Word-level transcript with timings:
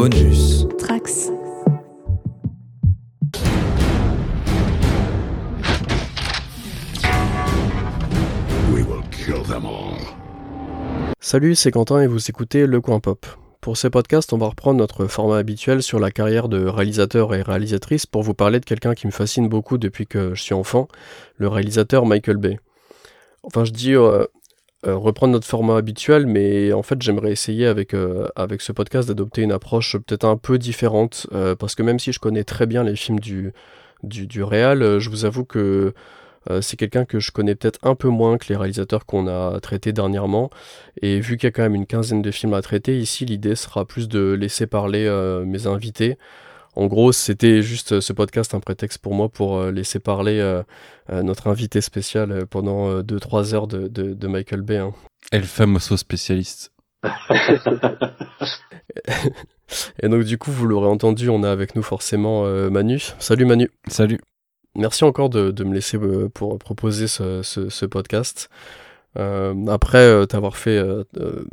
Bonus. 0.00 0.64
Trax. 0.78 1.28
We 8.72 8.84
will 8.84 9.02
kill 9.10 9.42
them 9.42 9.66
all. 9.66 9.98
Salut, 11.18 11.56
c'est 11.56 11.72
Quentin 11.72 12.00
et 12.00 12.06
vous 12.06 12.30
écoutez 12.30 12.66
Le 12.66 12.80
Coin 12.80 13.00
Pop. 13.00 13.26
Pour 13.60 13.76
ce 13.76 13.88
podcast, 13.88 14.32
on 14.32 14.38
va 14.38 14.46
reprendre 14.46 14.78
notre 14.78 15.06
format 15.06 15.38
habituel 15.38 15.82
sur 15.82 15.98
la 15.98 16.12
carrière 16.12 16.48
de 16.48 16.64
réalisateur 16.64 17.34
et 17.34 17.42
réalisatrice 17.42 18.06
pour 18.06 18.22
vous 18.22 18.34
parler 18.34 18.60
de 18.60 18.64
quelqu'un 18.64 18.94
qui 18.94 19.08
me 19.08 19.12
fascine 19.12 19.48
beaucoup 19.48 19.78
depuis 19.78 20.06
que 20.06 20.32
je 20.32 20.40
suis 20.40 20.54
enfant, 20.54 20.86
le 21.38 21.48
réalisateur 21.48 22.06
Michael 22.06 22.36
Bay. 22.36 22.60
Enfin, 23.42 23.64
je 23.64 23.72
dis 23.72 23.96
euh, 23.96 24.26
euh, 24.86 24.96
reprendre 24.96 25.32
notre 25.32 25.46
format 25.46 25.76
habituel, 25.76 26.26
mais 26.26 26.72
en 26.72 26.82
fait, 26.82 27.02
j'aimerais 27.02 27.32
essayer 27.32 27.66
avec, 27.66 27.94
euh, 27.94 28.28
avec 28.36 28.60
ce 28.60 28.70
podcast 28.70 29.08
d'adopter 29.08 29.42
une 29.42 29.50
approche 29.50 29.96
peut-être 29.96 30.24
un 30.24 30.36
peu 30.36 30.56
différente, 30.58 31.26
euh, 31.32 31.56
parce 31.56 31.74
que 31.74 31.82
même 31.82 31.98
si 31.98 32.12
je 32.12 32.20
connais 32.20 32.44
très 32.44 32.66
bien 32.66 32.84
les 32.84 32.94
films 32.94 33.18
du, 33.18 33.52
du, 34.04 34.28
du 34.28 34.42
réal, 34.44 34.82
euh, 34.82 35.00
je 35.00 35.10
vous 35.10 35.24
avoue 35.24 35.44
que 35.44 35.94
c'est 36.62 36.78
quelqu'un 36.78 37.04
que 37.04 37.18
je 37.20 37.30
connais 37.30 37.54
peut-être 37.54 37.78
un 37.82 37.94
peu 37.94 38.08
moins 38.08 38.38
que 38.38 38.46
les 38.48 38.56
réalisateurs 38.56 39.04
qu'on 39.04 39.26
a 39.28 39.60
traités 39.60 39.92
dernièrement. 39.92 40.48
Et 41.02 41.20
vu 41.20 41.36
qu'il 41.36 41.46
y 41.46 41.48
a 41.48 41.50
quand 41.50 41.60
même 41.60 41.74
une 41.74 41.84
quinzaine 41.84 42.22
de 42.22 42.30
films 42.30 42.54
à 42.54 42.62
traiter, 42.62 42.98
ici 42.98 43.26
l'idée 43.26 43.54
sera 43.54 43.84
plus 43.84 44.08
de 44.08 44.32
laisser 44.32 44.66
parler 44.66 45.10
mes 45.44 45.66
invités. 45.66 46.16
En 46.78 46.86
gros, 46.86 47.10
c'était 47.10 47.60
juste 47.60 47.94
euh, 47.94 48.00
ce 48.00 48.12
podcast 48.12 48.54
un 48.54 48.60
prétexte 48.60 48.98
pour 48.98 49.12
moi 49.12 49.28
pour 49.28 49.58
euh, 49.58 49.72
laisser 49.72 49.98
parler 49.98 50.38
euh, 50.38 50.62
notre 51.10 51.48
invité 51.48 51.80
spécial 51.80 52.46
pendant 52.46 53.00
2-3 53.00 53.52
heures 53.52 53.66
de, 53.66 53.88
de, 53.88 54.14
de 54.14 54.26
Michael 54.28 54.62
Bay. 54.62 54.76
hein. 54.76 54.94
El 55.32 55.42
famoso 55.42 55.96
spécialiste. 55.96 56.70
Et 60.00 60.08
donc 60.08 60.22
du 60.22 60.38
coup, 60.38 60.52
vous 60.52 60.66
l'aurez 60.68 60.86
entendu, 60.86 61.28
on 61.30 61.42
a 61.42 61.50
avec 61.50 61.74
nous 61.74 61.82
forcément 61.82 62.44
Manu. 62.70 63.00
Salut 63.18 63.44
Manu. 63.44 63.70
Salut. 63.88 64.20
Merci 64.76 65.02
encore 65.02 65.30
de, 65.30 65.50
de 65.50 65.64
me 65.64 65.74
laisser 65.74 65.98
pour 66.32 66.58
proposer 66.58 67.08
ce, 67.08 67.42
ce, 67.42 67.68
ce 67.70 67.86
podcast. 67.86 68.50
Euh, 69.18 69.54
après 69.66 69.98
euh, 69.98 70.26
t'avoir 70.26 70.56
fait, 70.56 70.78
euh, 70.78 71.02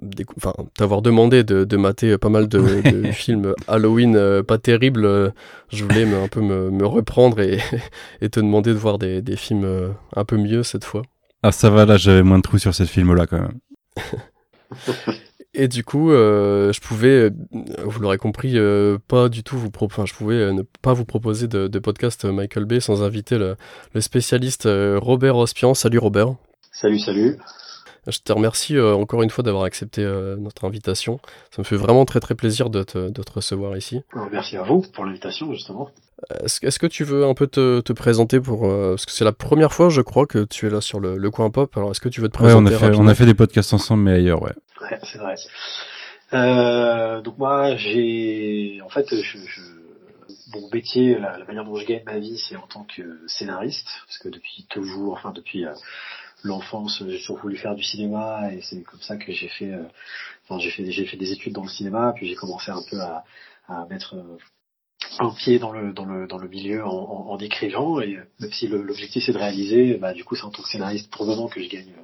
des- 0.01 0.25
enfin 0.37 0.53
t'avoir 0.77 1.01
demandé 1.01 1.43
de, 1.43 1.63
de 1.63 1.77
mater 1.77 2.15
pas 2.17 2.29
mal 2.29 2.47
de, 2.47 2.59
de 2.59 3.11
films 3.11 3.55
Halloween 3.67 4.43
pas 4.43 4.57
terribles, 4.59 5.33
je 5.69 5.83
voulais 5.83 6.05
me- 6.05 6.17
un 6.21 6.27
peu 6.27 6.41
me, 6.41 6.69
me 6.69 6.85
reprendre 6.85 7.39
et, 7.39 7.57
et 8.21 8.29
te 8.29 8.39
demander 8.39 8.71
de 8.71 8.77
voir 8.77 8.99
des, 8.99 9.21
des 9.23 9.35
films 9.35 9.93
un 10.15 10.25
peu 10.25 10.37
mieux 10.37 10.61
cette 10.63 10.83
fois. 10.85 11.01
Ah 11.41 11.51
ça 11.51 11.69
va 11.71 11.85
là, 11.85 11.97
j'avais 11.97 12.23
moins 12.23 12.37
de 12.37 12.43
trous 12.43 12.59
sur 12.59 12.75
cette 12.75 12.89
film-là 12.89 13.25
quand 13.25 13.39
même. 13.41 13.59
Et 15.57 15.69
du 15.69 15.85
coup, 15.85 16.09
je 16.09 16.79
pouvais, 16.81 17.31
vous 17.85 17.99
l'aurez 18.01 18.17
compris, 18.17 18.57
pas 19.07 19.29
du 19.29 19.41
tout 19.41 19.57
vous 19.57 19.69
enfin, 19.79 20.05
je 20.05 20.13
pouvais 20.13 20.51
ne 20.51 20.63
pas 20.81 20.91
vous 20.91 21.05
proposer 21.05 21.47
de, 21.47 21.67
de 21.69 21.79
podcast 21.79 22.25
Michael 22.25 22.65
Bay 22.65 22.81
sans 22.81 23.03
inviter 23.03 23.37
le, 23.37 23.55
le 23.93 24.01
spécialiste 24.01 24.67
Robert 24.67 25.37
Ospian. 25.37 25.73
Salut 25.73 25.99
Robert. 25.99 26.35
Salut, 26.81 26.99
salut. 26.99 27.37
Je 28.07 28.19
te 28.19 28.31
remercie 28.33 28.75
euh, 28.77 28.93
encore 28.93 29.23
une 29.23 29.29
fois 29.29 29.43
d'avoir 29.43 29.63
accepté 29.63 30.03
euh, 30.03 30.35
notre 30.35 30.65
invitation. 30.65 31.19
Ça 31.51 31.59
me 31.61 31.63
fait 31.63 31.75
vraiment 31.77 32.05
très 32.05 32.19
très 32.19 32.35
plaisir 32.35 32.69
de 32.69 32.83
te, 32.83 33.09
de 33.09 33.23
te 33.23 33.31
recevoir 33.31 33.75
ici. 33.77 34.03
Alors, 34.13 34.27
Merci 34.31 34.57
à 34.57 34.63
vous 34.63 34.81
pour 34.93 35.05
l'invitation, 35.05 35.51
justement. 35.53 35.89
Est-ce, 36.43 36.79
que 36.79 36.87
tu 36.87 37.03
veux 37.03 37.25
un 37.25 37.33
peu 37.33 37.47
te, 37.47 37.81
te 37.81 37.93
présenter 37.93 38.39
pour 38.39 38.65
euh, 38.65 38.91
parce 38.91 39.05
que 39.05 39.11
c'est 39.11 39.25
la 39.25 39.31
première 39.31 39.73
fois, 39.73 39.89
je 39.89 40.01
crois, 40.01 40.25
que 40.27 40.43
tu 40.43 40.67
es 40.67 40.69
là 40.69 40.81
sur 40.81 40.99
le, 40.99 41.17
le 41.17 41.31
coin 41.31 41.49
pop. 41.49 41.75
Alors 41.77 41.91
est-ce 41.91 41.99
que 42.01 42.09
tu 42.09 42.21
veux 42.21 42.29
te 42.29 42.37
Ouais, 42.37 42.43
présenter 42.49 42.63
on 42.63 42.65
a 42.67 42.69
fait, 42.77 42.85
rapidement 42.85 43.05
on 43.05 43.07
a 43.07 43.15
fait 43.15 43.25
des 43.25 43.33
podcasts 43.33 43.73
ensemble, 43.73 44.03
mais 44.03 44.13
ailleurs, 44.13 44.41
ouais. 44.41 44.53
Ouais, 44.81 44.99
c'est 45.03 45.17
vrai. 45.17 45.35
Euh, 46.33 47.21
donc 47.21 47.37
moi, 47.37 47.75
j'ai, 47.77 48.79
en 48.83 48.89
fait, 48.89 49.07
je, 49.09 49.37
je- 49.37 49.61
mon 50.53 50.69
métier, 50.71 51.17
la, 51.19 51.37
la 51.37 51.45
manière 51.45 51.65
dont 51.65 51.75
je 51.75 51.85
gagne 51.85 52.03
ma 52.05 52.17
vie, 52.19 52.37
c'est 52.37 52.55
en 52.55 52.67
tant 52.67 52.85
que 52.95 53.01
scénariste, 53.27 53.87
parce 54.05 54.17
que 54.19 54.29
depuis 54.29 54.65
toujours, 54.69 55.13
enfin 55.13 55.31
depuis 55.31 55.65
euh, 55.65 55.71
l'enfance, 56.43 57.03
j'ai 57.07 57.19
toujours 57.19 57.39
voulu 57.39 57.57
faire 57.57 57.75
du 57.75 57.83
cinéma, 57.83 58.51
et 58.53 58.61
c'est 58.61 58.83
comme 58.83 59.01
ça 59.01 59.17
que 59.17 59.31
j'ai 59.31 59.47
fait, 59.49 59.71
euh, 59.73 59.83
j'ai 60.59 60.69
fait, 60.71 60.91
j'ai 60.91 61.05
fait 61.05 61.17
des 61.17 61.31
études 61.31 61.53
dans 61.53 61.63
le 61.63 61.69
cinéma, 61.69 62.13
puis 62.15 62.27
j'ai 62.27 62.35
commencé 62.35 62.71
un 62.71 62.81
peu 62.89 62.99
à, 63.01 63.23
à 63.67 63.85
mettre 63.87 64.15
euh, 64.15 64.37
un 65.19 65.31
pied 65.31 65.59
dans 65.59 65.71
le 65.71 65.93
dans 65.93 66.05
le 66.05 66.27
dans 66.27 66.37
le 66.37 66.47
milieu 66.47 66.85
en, 66.85 66.89
en, 66.89 67.29
en 67.31 67.37
écrivant, 67.39 67.99
et 68.01 68.17
même 68.39 68.51
si 68.51 68.67
l'objectif 68.67 69.23
c'est 69.25 69.33
de 69.33 69.37
réaliser, 69.37 69.95
bah 69.97 70.13
du 70.13 70.23
coup 70.23 70.35
c'est 70.35 70.43
en 70.45 70.51
tant 70.51 70.61
que 70.63 70.69
scénariste 70.69 71.09
pour 71.11 71.25
le 71.25 71.31
moment 71.31 71.47
que 71.47 71.61
je 71.61 71.69
gagne 71.69 71.89
euh, 71.97 72.01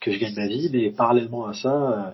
que 0.00 0.12
je 0.12 0.18
gagne 0.18 0.34
ma 0.34 0.46
vie, 0.48 0.70
mais 0.72 0.90
parallèlement 0.90 1.46
à 1.46 1.54
ça. 1.54 2.08
euh, 2.08 2.12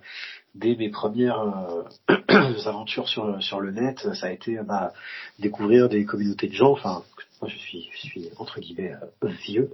dès 0.55 0.75
mes 0.75 0.89
premières 0.89 1.41
euh, 1.41 1.85
aventures 2.67 3.09
sur, 3.09 3.43
sur 3.43 3.61
le 3.61 3.73
net, 3.73 3.99
ça 4.15 4.27
a 4.29 4.31
été 4.31 4.59
euh, 4.59 4.63
bah, 4.63 4.93
découvrir 5.39 5.89
des 5.89 6.05
communautés 6.05 6.49
de 6.49 6.55
gens. 6.55 6.73
Enfin, 6.73 7.03
moi 7.41 7.51
je 7.51 7.57
suis, 7.59 7.89
je 7.93 7.99
suis 8.07 8.29
entre 8.39 8.61
guillemets 8.61 8.93
euh, 9.25 9.29
vieux. 9.47 9.71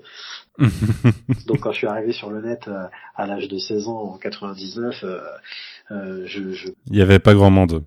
Donc 1.46 1.60
quand 1.60 1.72
je 1.72 1.78
suis 1.78 1.86
arrivé 1.86 2.12
sur 2.12 2.30
le 2.30 2.40
net 2.42 2.68
euh, 2.68 2.86
à 3.16 3.26
l'âge 3.26 3.48
de 3.48 3.58
16 3.58 3.88
ans 3.88 3.98
en 4.14 4.18
99, 4.18 5.04
euh, 5.04 5.20
euh, 5.90 6.22
je, 6.26 6.52
je... 6.52 6.68
Il 6.90 6.96
y 6.96 7.02
avait 7.02 7.18
pas 7.18 7.34
grand 7.34 7.50
monde. 7.50 7.84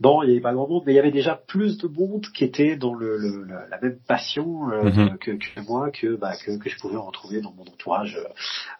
non, 0.00 0.22
il 0.22 0.26
n'y 0.26 0.32
avait 0.32 0.40
pas 0.42 0.52
grand 0.52 0.68
monde, 0.68 0.82
mais 0.86 0.92
il 0.92 0.96
y 0.96 0.98
avait 0.98 1.10
déjà 1.10 1.34
plus 1.34 1.78
de 1.78 1.88
monde 1.88 2.26
qui 2.34 2.44
était 2.44 2.76
dans 2.76 2.94
le, 2.94 3.16
le- 3.16 3.44
la, 3.70 3.80
même 3.80 3.98
passion 4.06 4.70
euh, 4.70 4.82
Mhm. 4.84 5.18
que, 5.18 5.30
que 5.32 5.60
moi, 5.66 5.90
que, 5.90 6.14
bah, 6.16 6.34
que 6.36 6.56
que 6.58 6.68
je 6.68 6.78
pouvais 6.78 6.96
retrouver 6.96 7.40
dans 7.40 7.52
mon 7.52 7.62
entourage 7.62 8.18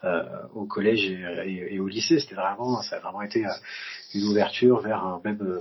euh, 0.05 0.23
au 0.55 0.65
collège 0.67 1.05
et, 1.05 1.19
et- 1.47 1.75
et 1.75 1.81
au 1.81 1.89
lycée. 1.89 2.19
C'était 2.21 2.35
vraiment, 2.35 2.83
ça 2.83 2.97
a 2.97 3.01
vraiment 3.01 3.23
été 3.23 3.45
une 4.15 4.25
ouverture 4.25 4.81
vers 4.81 5.03
un 5.05 5.21
même 5.25 5.61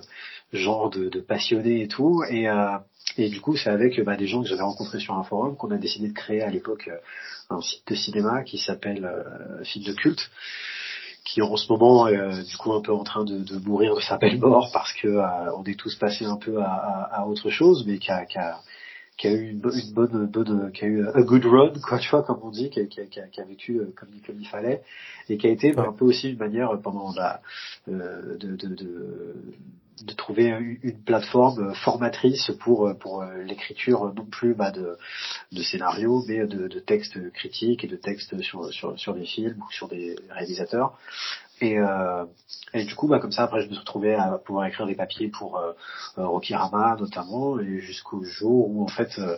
genre 0.51 0.89
de, 0.89 1.07
de 1.09 1.21
passionnés 1.21 1.83
et 1.83 1.87
tout. 1.87 2.23
Et, 2.29 2.49
euh, 2.49 2.77
et 3.17 3.29
du 3.29 3.41
coup, 3.41 3.55
c'est 3.57 3.69
avec 3.69 3.99
bah, 4.03 4.15
des 4.15 4.27
gens 4.27 4.41
que 4.41 4.47
j'avais 4.47 4.61
rencontrés 4.63 4.99
sur 4.99 5.15
un 5.15 5.23
forum 5.23 5.55
qu'on 5.55 5.71
a 5.71 5.77
décidé 5.77 6.07
de 6.09 6.13
créer 6.13 6.41
à 6.41 6.49
l'époque 6.49 6.87
euh, 6.87 6.97
un 7.49 7.61
site 7.61 7.83
de 7.87 7.95
cinéma 7.95 8.43
qui 8.43 8.57
s'appelle 8.57 9.05
euh, 9.05 9.63
Film 9.63 9.85
de 9.85 9.93
culte 9.93 10.29
qui 11.23 11.41
en 11.41 11.55
ce 11.55 11.71
moment 11.71 12.07
est 12.07 12.17
euh, 12.17 12.41
du 12.43 12.57
coup 12.57 12.73
un 12.73 12.81
peu 12.81 12.91
en 12.91 13.03
train 13.03 13.23
de, 13.23 13.37
de 13.39 13.57
mourir 13.59 13.95
de 13.95 14.01
sa 14.01 14.17
belle 14.17 14.39
mort 14.39 14.69
parce 14.73 14.91
que 14.93 15.07
euh, 15.07 15.53
on 15.55 15.63
est 15.65 15.77
tous 15.79 15.95
passés 15.95 16.25
un 16.25 16.37
peu 16.37 16.59
à, 16.61 16.65
à, 16.73 17.21
à 17.21 17.25
autre 17.27 17.49
chose, 17.51 17.85
mais 17.85 17.99
qui 17.99 18.11
a, 18.11 18.25
qui 18.25 18.39
a, 18.39 18.57
qui 19.17 19.27
a 19.27 19.31
eu 19.33 19.49
une, 19.51 19.59
bo- 19.59 19.71
une 19.71 19.93
bonne, 19.93 20.25
bonne, 20.25 20.71
qui 20.71 20.83
a 20.83 20.87
eu 20.87 21.07
a 21.07 21.21
good 21.21 21.45
run, 21.45 21.73
quoi, 21.87 21.99
tu 21.99 22.09
vois, 22.09 22.23
comme 22.23 22.39
on 22.41 22.49
dit, 22.49 22.71
qui 22.71 22.79
a, 22.79 22.85
qui 22.85 23.01
a, 23.01 23.05
qui 23.27 23.39
a, 23.39 23.45
vécu 23.45 23.77
euh, 23.77 23.93
comme, 23.95 24.09
il- 24.15 24.21
comme 24.23 24.37
il 24.39 24.47
fallait, 24.47 24.81
et 25.29 25.37
qui 25.37 25.45
a 25.45 25.51
été 25.51 25.73
bah, 25.73 25.85
un 25.87 25.93
peu 25.93 26.05
aussi 26.05 26.31
une 26.31 26.39
manière 26.39 26.71
euh, 26.71 26.77
pendant 26.77 27.13
la, 27.13 27.39
euh, 27.87 28.35
de, 28.37 28.55
de, 28.55 28.67
de, 28.69 29.35
de 30.03 30.13
trouver 30.13 30.47
une 30.83 31.03
plateforme 31.03 31.73
formatrice 31.75 32.51
pour 32.59 32.87
euh, 32.87 32.93
pour 32.93 33.21
euh, 33.21 33.43
l'écriture 33.43 34.13
non 34.13 34.25
plus 34.25 34.53
bah, 34.53 34.71
de 34.71 34.97
de 35.51 35.63
scénarios 35.63 36.23
mais 36.27 36.45
de, 36.47 36.67
de 36.67 36.79
textes 36.79 37.31
critiques 37.33 37.83
et 37.83 37.87
de 37.87 37.95
textes 37.95 38.39
sur 38.41 38.71
sur 38.73 38.97
sur 38.99 39.13
des 39.13 39.25
films 39.25 39.61
ou 39.61 39.71
sur 39.71 39.87
des 39.87 40.15
réalisateurs. 40.29 40.97
Et 41.61 41.77
euh, 41.77 42.25
et 42.73 42.85
du 42.85 42.95
coup 42.95 43.07
bah 43.07 43.19
comme 43.19 43.31
ça 43.31 43.43
après 43.43 43.61
je 43.61 43.67
me 43.67 43.73
suis 43.73 43.79
retrouvé 43.79 44.15
à 44.15 44.39
pouvoir 44.43 44.65
écrire 44.65 44.87
des 44.87 44.95
papiers 44.95 45.27
pour 45.27 45.57
euh, 45.57 45.73
euh, 46.17 46.25
Rokirama 46.25 46.95
notamment 46.99 47.59
et 47.59 47.79
jusqu'au 47.79 48.23
jour 48.23 48.69
où 48.69 48.83
en 48.83 48.87
fait 48.87 49.19
euh, 49.19 49.37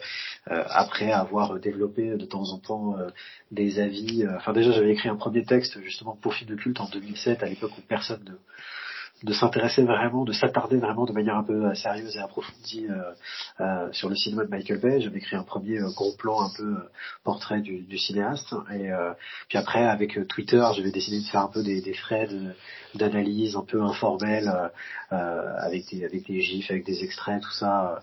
euh, 0.49 0.63
après 0.69 1.11
avoir 1.11 1.59
développé 1.59 2.15
de 2.15 2.25
temps 2.25 2.51
en 2.51 2.59
temps 2.59 2.97
euh, 2.97 3.09
des 3.51 3.79
avis 3.79 4.23
euh, 4.23 4.37
enfin 4.37 4.53
déjà 4.53 4.71
j'avais 4.71 4.91
écrit 4.91 5.09
un 5.09 5.17
premier 5.17 5.43
texte 5.43 5.81
justement 5.81 6.17
pour 6.21 6.33
film 6.33 6.49
de 6.49 6.55
culte 6.55 6.79
en 6.79 6.87
2007 6.87 7.43
à 7.43 7.47
l'époque 7.47 7.71
où 7.77 7.81
personne 7.81 8.23
ne 8.23 8.35
de 9.23 9.33
s'intéresser 9.33 9.83
vraiment, 9.83 10.25
de 10.25 10.33
s'attarder 10.33 10.77
vraiment 10.77 11.05
de 11.05 11.13
manière 11.13 11.37
un 11.37 11.43
peu 11.43 11.65
euh, 11.65 11.73
sérieuse 11.73 12.15
et 12.17 12.19
approfondie 12.19 12.87
euh, 12.89 13.11
euh, 13.61 13.91
sur 13.93 14.09
le 14.09 14.15
cinéma 14.15 14.43
de 14.43 14.49
Michael 14.49 14.79
Bay. 14.79 14.99
J'avais 14.99 15.19
écrit 15.19 15.37
un 15.37 15.43
premier 15.43 15.79
euh, 15.79 15.89
gros 15.95 16.11
plan, 16.17 16.41
un 16.41 16.51
peu 16.55 16.63
euh, 16.63 16.89
portrait 17.23 17.61
du, 17.61 17.83
du 17.83 17.97
cinéaste. 17.97 18.53
Et 18.73 18.91
euh, 18.91 19.13
puis 19.47 19.57
après, 19.57 19.85
avec 19.85 20.27
Twitter, 20.27 20.63
j'avais 20.75 20.91
décidé 20.91 21.21
de 21.21 21.25
faire 21.25 21.41
un 21.41 21.47
peu 21.47 21.63
des, 21.63 21.81
des 21.81 21.95
euh, 22.11 22.51
d'analyse 22.95 23.55
un 23.55 23.63
peu 23.63 23.81
informels, 23.81 24.51
euh, 25.11 25.55
avec 25.59 25.89
des 25.89 26.03
avec 26.05 26.27
des 26.27 26.41
gifs, 26.41 26.69
avec 26.69 26.85
des 26.85 27.03
extraits, 27.03 27.41
tout 27.41 27.51
ça. 27.51 28.01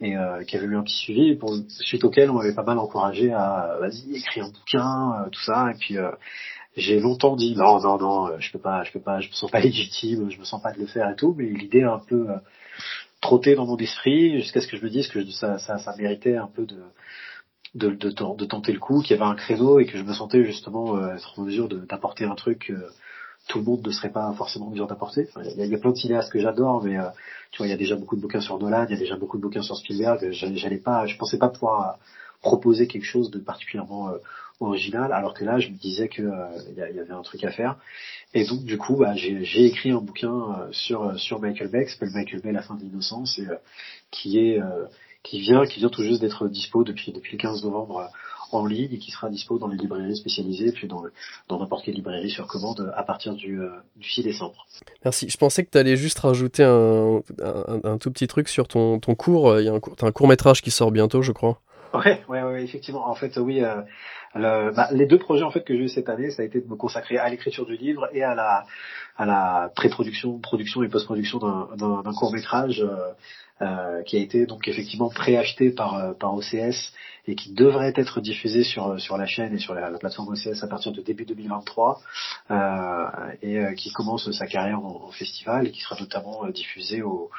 et 0.00 0.14
qui 0.46 0.56
avait 0.56 0.66
eu 0.66 0.76
un 0.76 0.82
petit 0.82 0.96
suivi, 0.96 1.34
pour, 1.34 1.56
suite 1.80 2.04
auquel 2.04 2.30
on 2.30 2.34
m'avait 2.34 2.54
pas 2.54 2.62
mal 2.62 2.78
encouragé 2.78 3.32
à 3.32 3.78
vas-y 3.80 4.16
écris 4.16 4.42
un 4.42 4.48
bouquin, 4.48 5.28
tout 5.32 5.40
ça. 5.40 5.70
Et 5.72 5.78
puis 5.78 5.96
j'ai 6.78 7.00
longtemps 7.00 7.36
dit 7.36 7.54
non 7.56 7.80
non 7.80 7.98
non 7.98 8.28
euh, 8.28 8.36
je 8.40 8.50
peux 8.52 8.58
pas 8.58 8.84
je 8.84 8.92
peux 8.92 9.00
pas 9.00 9.20
je 9.20 9.28
me 9.28 9.32
sens 9.34 9.50
pas 9.50 9.60
légitime 9.60 10.30
je 10.30 10.38
me 10.38 10.44
sens 10.44 10.62
pas 10.62 10.72
de 10.72 10.78
le 10.78 10.86
faire 10.86 11.10
et 11.10 11.16
tout 11.16 11.34
mais 11.36 11.44
l'idée 11.46 11.82
a 11.82 11.94
un 11.94 11.98
peu 11.98 12.30
euh, 12.30 12.36
trotté 13.20 13.54
dans 13.54 13.66
mon 13.66 13.76
esprit 13.76 14.40
jusqu'à 14.40 14.60
ce 14.60 14.68
que 14.68 14.76
je 14.76 14.84
me 14.84 14.90
dise 14.90 15.08
que 15.08 15.24
ça 15.30 15.58
ça, 15.58 15.94
méritait 15.98 16.36
un 16.36 16.46
peu 16.46 16.64
de 16.66 16.78
de, 17.74 17.90
de, 17.90 18.10
ten- 18.10 18.34
de 18.36 18.44
tenter 18.46 18.72
le 18.72 18.80
coup 18.80 19.02
qu'il 19.02 19.16
y 19.16 19.20
avait 19.20 19.28
un 19.30 19.34
créneau 19.34 19.78
et 19.78 19.86
que 19.86 19.98
je 19.98 20.02
me 20.02 20.14
sentais 20.14 20.44
justement 20.44 20.96
euh, 20.96 21.14
être 21.16 21.38
en 21.38 21.42
mesure 21.42 21.68
d'apporter 21.68 22.24
un 22.24 22.34
truc 22.34 22.66
que 22.68 22.86
tout 23.48 23.58
le 23.58 23.64
monde 23.64 23.86
ne 23.86 23.90
serait 23.90 24.10
pas 24.10 24.32
forcément 24.34 24.66
en 24.66 24.70
mesure 24.70 24.86
d'apporter. 24.86 25.28
Il 25.58 25.66
y, 25.66 25.74
a- 25.74 25.78
plein 25.78 25.90
de 25.92 25.96
cinéastes 25.96 26.32
que 26.32 26.40
j'adore 26.40 26.82
mais 26.84 26.96
tu 27.50 27.58
vois 27.58 27.66
il 27.66 27.70
y 27.70 27.74
a 27.74 27.76
déjà 27.76 27.96
beaucoup 27.96 28.16
de 28.16 28.20
bouquins 28.22 28.40
sur 28.40 28.58
Nolan 28.58 28.86
il 28.88 28.92
y 28.92 28.96
a 28.96 28.98
déjà 28.98 29.16
beaucoup 29.16 29.36
de 29.36 29.42
bouquins 29.42 29.62
sur 29.62 29.76
Spielberg 29.76 30.30
j'allais 30.32 30.78
pas 30.78 31.06
je 31.06 31.16
pensais 31.16 31.38
pas 31.38 31.48
pouvoir 31.48 31.98
proposer 32.40 32.86
quelque 32.86 33.04
chose 33.04 33.30
de 33.30 33.38
particulièrement 33.38 34.10
original, 34.60 35.12
alors 35.12 35.34
que 35.34 35.44
là, 35.44 35.58
je 35.58 35.68
me 35.68 35.76
disais 35.76 36.08
que 36.08 36.22
il 36.70 36.76
y, 36.76 36.82
avait 36.82 37.12
un 37.12 37.22
truc 37.22 37.44
à 37.44 37.50
faire. 37.50 37.76
Et 38.34 38.44
donc, 38.44 38.64
du 38.64 38.76
coup, 38.76 38.96
bah, 38.96 39.14
j'ai 39.14 39.64
écrit 39.64 39.90
un 39.90 40.00
bouquin 40.00 40.68
sur 40.72 41.18
sur 41.18 41.40
Michael 41.40 41.68
Bay, 41.68 41.84
qui 41.84 41.92
s'appelle 41.92 42.10
Michael 42.12 42.40
Bay, 42.40 42.52
la 42.52 42.62
fin 42.62 42.74
de 42.74 42.82
l'innocence, 42.82 43.38
et 43.38 43.46
qui 44.10 44.38
est 44.38 44.60
qui 45.22 45.40
vient 45.40 45.64
qui 45.66 45.80
vient 45.80 45.88
tout 45.88 46.02
juste 46.02 46.20
d'être 46.20 46.48
dispo 46.48 46.84
depuis 46.84 47.12
depuis 47.12 47.32
le 47.32 47.38
15 47.38 47.64
novembre 47.64 48.10
en 48.52 48.66
ligne 48.66 48.92
et 48.92 48.98
qui 48.98 49.10
sera 49.10 49.28
dispo 49.28 49.58
dans 49.58 49.68
les 49.68 49.76
librairies 49.76 50.16
spécialisées, 50.16 50.72
puis 50.72 50.88
dans, 50.88 51.02
n'importe 51.50 51.84
quelle 51.84 51.94
librairie 51.94 52.30
sur 52.30 52.46
commande 52.46 52.92
à 52.96 53.02
partir 53.02 53.34
du, 53.34 53.60
euh, 53.60 53.68
du 53.96 54.08
6 54.08 54.22
décembre. 54.22 54.66
Merci. 55.04 55.28
Je 55.28 55.36
pensais 55.36 55.64
que 55.64 55.70
tu 55.70 55.78
allais 55.78 55.96
juste 55.96 56.18
rajouter 56.18 56.64
un, 56.64 57.20
un, 57.84 57.98
tout 57.98 58.10
petit 58.10 58.26
truc 58.26 58.48
sur 58.48 58.68
ton, 58.68 58.98
ton 58.98 59.14
cours. 59.14 59.58
Il 59.58 59.66
y 59.66 59.68
a 59.68 59.74
un, 59.74 59.80
un 60.02 60.12
court 60.12 60.28
métrage 60.28 60.62
qui 60.62 60.70
sort 60.70 60.90
bientôt, 60.90 61.22
je 61.22 61.32
crois. 61.32 61.60
Ouais, 61.94 62.22
ouais, 62.28 62.42
ouais, 62.42 62.64
effectivement. 62.64 63.08
En 63.08 63.14
fait, 63.14 63.36
oui, 63.38 63.62
euh, 63.62 63.82
bah, 64.34 64.88
les 64.92 65.06
deux 65.06 65.18
projets 65.18 65.44
en 65.44 65.50
fait 65.50 65.64
que 65.64 65.74
j'ai 65.74 65.84
eu 65.84 65.88
cette 65.88 66.08
année, 66.08 66.30
ça 66.30 66.42
a 66.42 66.44
été 66.44 66.60
de 66.60 66.68
me 66.68 66.76
consacrer 66.76 67.18
à 67.18 67.28
l'écriture 67.28 67.66
du 67.66 67.76
livre 67.76 68.08
et 68.12 68.22
à 68.22 68.34
la 68.34 68.64
à 69.16 69.26
la 69.26 69.70
pré-production, 69.74 70.38
production 70.38 70.82
et 70.82 70.88
post-production 70.88 71.38
d'un 71.38 72.12
court 72.12 72.32
métrage 72.32 72.80
euh, 72.80 73.12
euh, 73.60 74.02
qui 74.02 74.16
a 74.16 74.20
été 74.20 74.46
donc 74.46 74.68
effectivement 74.68 75.08
préacheté 75.08 75.70
par 75.72 75.94
euh, 75.96 76.12
par 76.12 76.32
OCS 76.32 76.92
et 77.26 77.34
qui 77.34 77.52
devrait 77.52 77.92
être 77.96 78.20
diffusé 78.20 78.62
sur 78.62 78.86
euh, 78.86 78.98
sur 78.98 79.16
la 79.16 79.26
chaîne 79.26 79.52
et 79.52 79.58
sur 79.58 79.74
la, 79.74 79.90
plateforme 79.98 80.28
OCS 80.28 80.62
à 80.62 80.68
partir 80.68 80.92
de 80.92 81.02
début 81.02 81.24
2023 81.24 82.00
euh, 82.52 83.04
et 83.42 83.74
qui 83.74 83.92
commence 83.92 84.30
sa 84.30 84.46
carrière 84.46 84.78
en, 84.84 85.10
festival 85.10 85.66
et 85.66 85.72
qui 85.72 85.80
sera 85.80 85.98
notamment 85.98 86.46
diffusé 86.50 87.02
au 87.02 87.30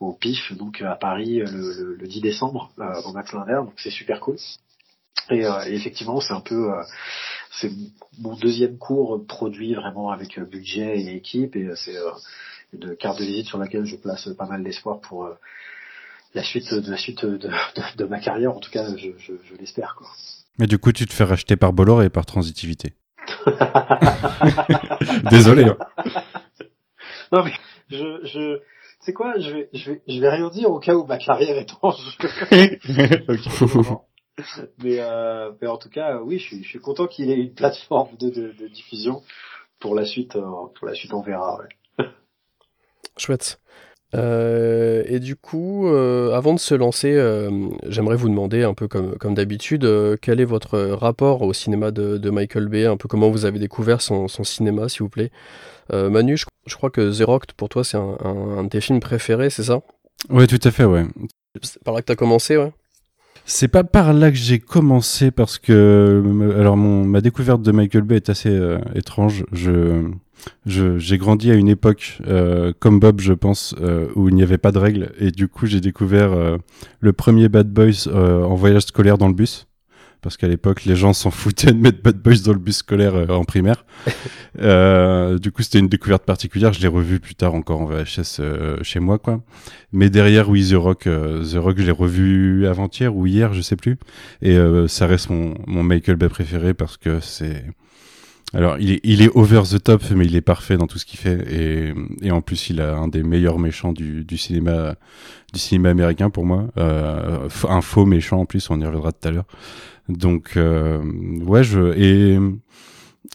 au 0.00 0.12
PIF 0.12 0.52
donc 0.56 0.82
à 0.82 0.96
Paris 0.96 1.38
le, 1.38 1.94
le, 1.94 2.06
10 2.06 2.20
décembre 2.20 2.72
au 3.04 3.12
Max 3.12 3.32
Linder 3.32 3.60
donc 3.64 3.74
c'est 3.76 3.90
super 3.90 4.20
cool 4.20 4.36
et, 5.30 5.44
effectivement 5.68 6.20
c'est 6.20 6.34
un 6.34 6.40
peu 6.40 6.70
c'est 7.52 7.70
mon 8.18 8.34
deuxième 8.34 8.78
cours 8.78 9.24
produit 9.26 9.74
vraiment 9.74 10.10
avec 10.10 10.40
budget 10.40 10.98
et 10.98 11.16
équipe 11.16 11.54
et 11.54 11.68
c'est 11.76 11.96
une 12.72 12.96
carte 12.96 13.18
de 13.18 13.24
visite 13.24 13.46
sur 13.46 13.58
laquelle 13.58 13.84
je 13.84 13.96
place 13.96 14.28
pas 14.38 14.46
mal 14.46 14.62
d'espoir 14.62 15.00
pour 15.00 15.24
euh, 15.24 15.34
la 16.34 16.42
suite 16.42 16.72
de 16.72 16.90
la 16.90 16.96
suite 16.96 17.24
de, 17.24 18.04
ma 18.04 18.20
carrière. 18.20 18.54
En 18.54 18.60
tout 18.60 18.70
cas, 18.70 18.84
je, 18.96 19.10
l'espère. 19.58 19.94
Quoi. 19.96 20.08
Mais 20.58 20.66
du 20.66 20.78
coup, 20.78 20.92
tu 20.92 21.06
te 21.06 21.12
fais 21.12 21.24
racheter 21.24 21.56
par 21.56 21.72
Bolloré 21.72 22.06
et 22.06 22.10
par 22.10 22.26
Transitivité. 22.26 22.94
Désolé. 25.30 25.64
Hein. 25.64 25.76
Non 27.32 27.44
mais 27.44 27.52
je, 27.88 28.18
je, 28.24 28.58
c'est 29.00 29.12
quoi 29.12 29.38
Je 29.38 29.50
vais, 29.50 29.68
je 29.72 29.92
vais, 29.92 30.02
je 30.06 30.20
vais 30.20 30.28
rien 30.28 30.48
dire 30.50 30.70
au 30.70 30.78
cas 30.78 30.94
où 30.94 31.04
ma 31.06 31.18
carrière 31.18 31.56
est 31.56 31.70
en 31.82 31.90
jeu. 31.90 32.12
mais, 34.82 34.98
euh, 35.00 35.52
mais 35.60 35.68
en 35.68 35.78
tout 35.78 35.90
cas, 35.90 36.20
oui, 36.22 36.38
je 36.38 36.44
suis, 36.44 36.62
je 36.62 36.68
suis 36.68 36.78
content 36.78 37.06
qu'il 37.06 37.30
ait 37.30 37.40
une 37.40 37.54
plateforme 37.54 38.16
de, 38.18 38.30
de, 38.30 38.68
diffusion. 38.68 39.22
Pour 39.78 39.94
la 39.94 40.04
suite, 40.04 40.36
euh, 40.36 40.42
pour 40.78 40.86
la 40.86 40.94
suite, 40.94 41.14
on 41.14 41.22
verra. 41.22 41.58
Ouais. 41.98 42.06
Chouette. 43.16 43.58
Euh, 44.14 45.04
et 45.06 45.20
du 45.20 45.36
coup, 45.36 45.86
euh, 45.88 46.32
avant 46.32 46.52
de 46.52 46.58
se 46.58 46.74
lancer, 46.74 47.12
euh, 47.14 47.68
j'aimerais 47.86 48.16
vous 48.16 48.28
demander, 48.28 48.64
un 48.64 48.74
peu 48.74 48.88
comme, 48.88 49.16
comme 49.18 49.34
d'habitude, 49.34 49.88
quel 50.20 50.40
est 50.40 50.44
votre 50.44 50.78
rapport 50.78 51.42
au 51.42 51.52
cinéma 51.52 51.90
de, 51.90 52.30
Michael 52.30 52.68
Bay, 52.68 52.86
un 52.86 52.96
peu 52.96 53.08
comment 53.08 53.30
vous 53.30 53.44
avez 53.44 53.58
découvert 53.58 54.00
son, 54.02 54.28
cinéma, 54.28 54.88
s'il 54.88 55.02
vous 55.02 55.08
plaît. 55.08 55.30
Manu, 55.92 56.36
je, 56.36 56.46
crois 56.76 56.90
que 56.90 57.16
The 57.16 57.24
Rock, 57.24 57.44
pour 57.56 57.68
toi, 57.68 57.84
c'est 57.84 57.96
un, 57.96 58.64
de 58.64 58.68
tes 58.68 58.80
films 58.80 59.00
préférés, 59.00 59.50
c'est 59.50 59.64
ça? 59.64 59.80
Oui, 60.28 60.46
tout 60.46 60.60
à 60.62 60.70
fait, 60.70 60.84
ouais. 60.84 61.06
C'est 61.62 61.82
par 61.82 61.94
là 61.94 62.00
que 62.00 62.06
tu 62.06 62.12
as 62.12 62.16
commencé, 62.16 62.56
ouais? 62.56 62.72
C'est 63.46 63.68
pas 63.68 63.84
par 63.84 64.12
là 64.12 64.30
que 64.30 64.36
j'ai 64.36 64.58
commencé 64.58 65.30
parce 65.30 65.58
que 65.58 66.22
alors 66.56 66.76
mon 66.76 67.04
ma 67.04 67.20
découverte 67.20 67.62
de 67.62 67.72
Michael 67.72 68.02
Bay 68.02 68.16
est 68.16 68.28
assez 68.28 68.56
étrange. 68.94 69.44
Je 69.50 70.10
j'ai 70.66 71.18
grandi 71.18 71.50
à 71.50 71.54
une 71.54 71.68
époque 71.68 72.18
euh, 72.26 72.72
comme 72.78 73.00
Bob, 73.00 73.20
je 73.20 73.32
pense, 73.32 73.74
euh, 73.80 74.08
où 74.14 74.28
il 74.28 74.34
n'y 74.34 74.42
avait 74.42 74.58
pas 74.58 74.72
de 74.72 74.78
règles 74.78 75.12
et 75.18 75.30
du 75.30 75.48
coup 75.48 75.66
j'ai 75.66 75.80
découvert 75.80 76.32
euh, 76.32 76.56
le 77.00 77.12
premier 77.12 77.48
Bad 77.48 77.68
Boys 77.68 78.08
en 78.12 78.54
voyage 78.54 78.82
scolaire 78.82 79.18
dans 79.18 79.28
le 79.28 79.34
bus 79.34 79.66
parce 80.22 80.36
qu'à 80.36 80.48
l'époque 80.48 80.84
les 80.84 80.96
gens 80.96 81.12
s'en 81.12 81.30
foutaient 81.30 81.72
de 81.72 81.78
mettre 81.78 82.02
Bad 82.02 82.18
Boys 82.18 82.42
dans 82.44 82.52
le 82.52 82.58
bus 82.58 82.78
scolaire 82.78 83.30
en 83.30 83.44
primaire. 83.44 83.84
du 84.56 85.52
coup 85.52 85.62
c'était 85.62 85.78
une 85.78 85.88
découverte 85.88 86.24
particulière. 86.24 86.72
Je 86.72 86.80
l'ai 86.80 86.88
revu 86.88 87.20
plus 87.20 87.34
tard 87.34 87.54
encore 87.54 87.80
en 87.80 87.86
VHS 87.86 88.40
chez 88.82 89.00
moi 89.00 89.18
quoi. 89.18 89.42
Mais 89.92 90.10
derrière 90.10 90.48
oui 90.48 90.68
The 90.70 90.74
Rock, 90.74 91.04
The 91.04 91.56
Rock 91.56 91.78
je 91.78 91.84
l'ai 91.84 91.90
revu 91.90 92.66
avant-hier 92.66 93.14
ou 93.14 93.26
hier 93.26 93.54
je 93.54 93.60
sais 93.60 93.76
plus 93.76 93.98
et 94.42 94.58
ça 94.88 95.06
reste 95.06 95.30
mon, 95.30 95.54
mon 95.66 95.82
Michael 95.82 96.16
Bay 96.16 96.28
préféré 96.28 96.74
parce 96.74 96.96
que 96.96 97.20
c'est 97.20 97.64
alors, 98.52 98.78
il 98.80 98.92
est, 98.92 99.00
il 99.04 99.22
est 99.22 99.30
over 99.34 99.62
the 99.62 99.82
top, 99.82 100.02
mais 100.10 100.26
il 100.26 100.34
est 100.34 100.40
parfait 100.40 100.76
dans 100.76 100.88
tout 100.88 100.98
ce 100.98 101.06
qu'il 101.06 101.20
fait. 101.20 101.40
Et, 101.52 101.94
et 102.22 102.30
en 102.32 102.40
plus, 102.40 102.70
il 102.70 102.80
a 102.80 102.96
un 102.96 103.06
des 103.06 103.22
meilleurs 103.22 103.60
méchants 103.60 103.92
du, 103.92 104.24
du 104.24 104.36
cinéma, 104.36 104.96
du 105.52 105.60
cinéma 105.60 105.90
américain 105.90 106.30
pour 106.30 106.44
moi. 106.44 106.66
Euh, 106.76 107.48
un 107.68 107.80
faux 107.80 108.06
méchant 108.06 108.40
en 108.40 108.46
plus, 108.46 108.68
on 108.70 108.80
y 108.80 108.84
reviendra 108.84 109.12
tout 109.12 109.28
à 109.28 109.30
l'heure. 109.30 109.46
Donc, 110.10 110.52
euh, 110.56 111.00
ouais, 111.44 111.64
je 111.64 111.94
et 111.96 112.38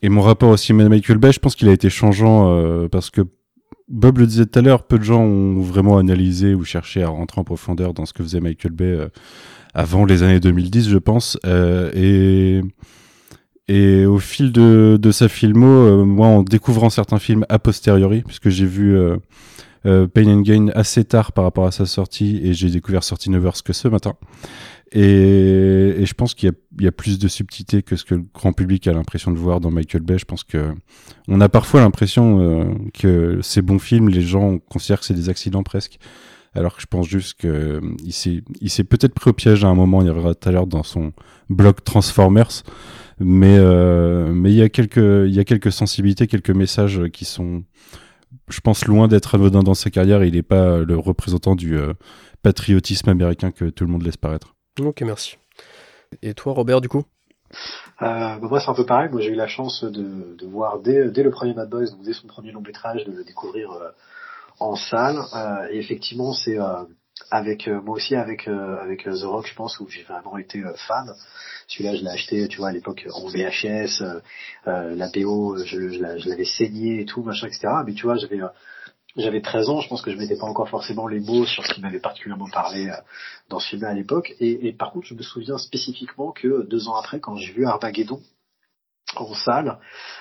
et 0.01 0.09
mon 0.09 0.21
rapport 0.21 0.49
au 0.49 0.57
cinéma 0.57 0.83
de 0.83 0.89
Michael 0.89 1.17
Bay, 1.17 1.31
je 1.31 1.39
pense 1.39 1.55
qu'il 1.55 1.69
a 1.69 1.71
été 1.71 1.89
changeant 1.89 2.49
euh, 2.49 2.87
parce 2.89 3.09
que 3.09 3.21
Bob 3.87 4.17
le 4.17 4.27
disait 4.27 4.45
tout 4.45 4.59
à 4.59 4.61
l'heure, 4.61 4.83
peu 4.83 4.97
de 4.97 5.03
gens 5.03 5.21
ont 5.21 5.61
vraiment 5.61 5.97
analysé 5.97 6.53
ou 6.53 6.63
cherché 6.63 7.01
à 7.03 7.07
rentrer 7.07 7.39
en 7.39 7.43
profondeur 7.43 7.93
dans 7.93 8.05
ce 8.05 8.13
que 8.13 8.23
faisait 8.23 8.41
Michael 8.41 8.73
Bay 8.73 8.85
euh, 8.85 9.07
avant 9.73 10.05
les 10.05 10.23
années 10.23 10.39
2010, 10.39 10.89
je 10.89 10.97
pense. 10.97 11.37
Et 11.93 12.61
et 13.67 14.05
au 14.05 14.19
fil 14.19 14.51
de, 14.51 14.97
de 15.01 15.11
sa 15.11 15.27
filmo, 15.27 16.05
moi 16.05 16.27
en 16.27 16.43
découvrant 16.43 16.91
certains 16.91 17.17
films 17.17 17.45
a 17.49 17.57
posteriori, 17.57 18.21
puisque 18.21 18.49
j'ai 18.49 18.65
vu 18.65 18.97
Pain 19.83 20.27
and 20.27 20.41
Gain 20.41 20.67
assez 20.75 21.03
tard 21.03 21.31
par 21.31 21.43
rapport 21.43 21.65
à 21.65 21.71
sa 21.71 21.85
sortie, 21.85 22.39
et 22.43 22.53
j'ai 22.53 22.69
découvert 22.69 23.03
Sorty 23.03 23.31
Nevers 23.31 23.63
que 23.63 23.73
ce 23.73 23.87
matin. 23.87 24.13
Et, 24.95 26.05
je 26.05 26.13
pense 26.13 26.33
qu'il 26.33 26.51
y, 26.79 26.87
a 26.87 26.91
plus 26.91 27.19
de 27.19 27.27
subtilité 27.27 27.83
que 27.83 27.97
ce 27.97 28.05
que 28.05 28.15
le 28.15 28.23
grand 28.33 28.53
public 28.53 28.87
a 28.87 28.93
l'impression 28.93 29.31
de 29.31 29.37
voir 29.37 29.59
dans 29.59 29.69
Michael 29.69 30.03
Bay. 30.03 30.17
Je 30.17 30.25
pense 30.25 30.45
que 30.45 30.73
on 31.27 31.41
a 31.41 31.49
parfois 31.49 31.81
l'impression 31.81 32.39
euh, 32.39 32.65
que 32.93 33.39
ces 33.41 33.61
bons 33.61 33.79
films, 33.79 34.07
les 34.07 34.21
gens 34.21 34.57
considèrent 34.57 35.01
que 35.01 35.05
c'est 35.05 35.13
des 35.13 35.29
accidents 35.29 35.63
presque. 35.63 35.99
Alors 36.53 36.77
que 36.77 36.81
je 36.81 36.87
pense 36.87 37.07
juste 37.07 37.33
que 37.37 37.81
il 38.05 38.13
s'est, 38.13 38.83
peut-être 38.85 39.13
pris 39.13 39.29
au 39.29 39.33
piège 39.33 39.65
à 39.65 39.67
un 39.67 39.75
moment. 39.75 40.01
Il 40.01 40.07
y 40.07 40.09
avait 40.09 40.33
tout 40.33 40.47
à 40.47 40.51
l'heure 40.53 40.67
dans 40.67 40.83
son 40.83 41.11
blog 41.49 41.75
Transformers 41.83 42.63
mais 43.19 43.57
euh, 43.57 44.33
il 44.45 44.53
y 44.53 44.61
a 44.61 44.69
quelques 44.69 45.71
sensibilités, 45.71 46.27
quelques 46.27 46.49
messages 46.49 47.01
qui 47.13 47.25
sont, 47.25 47.63
je 48.49 48.59
pense, 48.59 48.85
loin 48.85 49.07
d'être 49.07 49.35
anodins 49.35 49.63
dans 49.63 49.73
sa 49.73 49.89
carrière. 49.89 50.23
Il 50.23 50.33
n'est 50.33 50.43
pas 50.43 50.79
le 50.79 50.97
représentant 50.97 51.55
du 51.55 51.77
euh, 51.77 51.93
patriotisme 52.41 53.09
américain 53.09 53.51
que 53.51 53.65
tout 53.65 53.85
le 53.85 53.91
monde 53.91 54.03
laisse 54.03 54.17
paraître. 54.17 54.54
Ok, 54.79 55.01
merci. 55.01 55.37
Et 56.21 56.33
toi, 56.33 56.53
Robert, 56.53 56.81
du 56.81 56.89
coup 56.89 57.03
euh, 58.01 58.05
bah, 58.05 58.39
moi, 58.41 58.59
c'est 58.59 58.69
un 58.69 58.73
peu 58.73 58.85
pareil. 58.85 59.09
Moi, 59.09 59.21
j'ai 59.21 59.31
eu 59.31 59.35
la 59.35 59.47
chance 59.47 59.83
de, 59.83 60.35
de 60.35 60.45
voir 60.45 60.79
dès, 60.79 61.09
dès 61.11 61.23
le 61.23 61.31
premier 61.31 61.53
Mad 61.53 61.69
Boys, 61.69 61.91
donc 61.91 62.01
dès 62.03 62.13
son 62.13 62.27
premier 62.27 62.51
long 62.51 62.61
métrage, 62.61 63.05
de 63.05 63.11
le 63.11 63.23
découvrir 63.23 63.71
euh, 63.71 63.89
en 64.59 64.75
salle. 64.75 65.17
Euh, 65.33 65.67
et 65.71 65.77
effectivement, 65.77 66.33
c'est 66.33 66.57
avec 67.31 67.67
moi 67.67 67.95
aussi 67.95 68.15
avec 68.15 68.47
avec 68.47 69.03
The 69.03 69.23
Rock, 69.23 69.47
je 69.47 69.55
pense, 69.55 69.79
où 69.79 69.87
j'ai 69.87 70.03
vraiment 70.03 70.37
été 70.37 70.61
fan. 70.87 71.13
Celui-là, 71.67 71.95
je 71.95 72.03
l'ai 72.03 72.09
acheté, 72.09 72.47
tu 72.47 72.57
vois, 72.57 72.69
à 72.69 72.71
l'époque 72.71 73.07
en 73.11 73.27
VHS. 73.27 74.01
Euh, 74.01 74.19
euh, 74.67 74.95
la 74.95 75.09
BO, 75.09 75.57
je, 75.63 75.89
je 75.89 76.29
l'avais 76.29 76.45
saigné 76.45 77.01
et 77.01 77.05
tout, 77.05 77.23
machin, 77.23 77.47
etc. 77.47 77.67
Mais 77.85 77.93
tu 77.93 78.03
vois, 78.03 78.17
j'avais 78.17 78.41
euh, 78.41 78.47
j'avais 79.15 79.41
13 79.41 79.69
ans, 79.69 79.81
je 79.81 79.87
pense 79.87 80.01
que 80.01 80.11
je 80.11 80.17
mettais 80.17 80.37
pas 80.37 80.45
encore 80.45 80.69
forcément 80.69 81.07
les 81.07 81.19
mots 81.19 81.45
sur 81.45 81.65
ce 81.65 81.73
qui 81.73 81.81
m'avait 81.81 81.99
particulièrement 81.99 82.49
parlé 82.49 82.91
dans 83.49 83.59
ce 83.59 83.69
film 83.69 83.83
à 83.85 83.93
l'époque. 83.93 84.33
Et, 84.39 84.67
et, 84.67 84.73
par 84.73 84.91
contre, 84.91 85.07
je 85.07 85.13
me 85.13 85.23
souviens 85.23 85.57
spécifiquement 85.57 86.31
que 86.31 86.65
deux 86.67 86.87
ans 86.87 86.95
après, 86.95 87.19
quand 87.19 87.35
j'ai 87.37 87.53
vu 87.53 87.65
Armageddon 87.65 88.21
en 89.15 89.33
salle, 89.33 89.79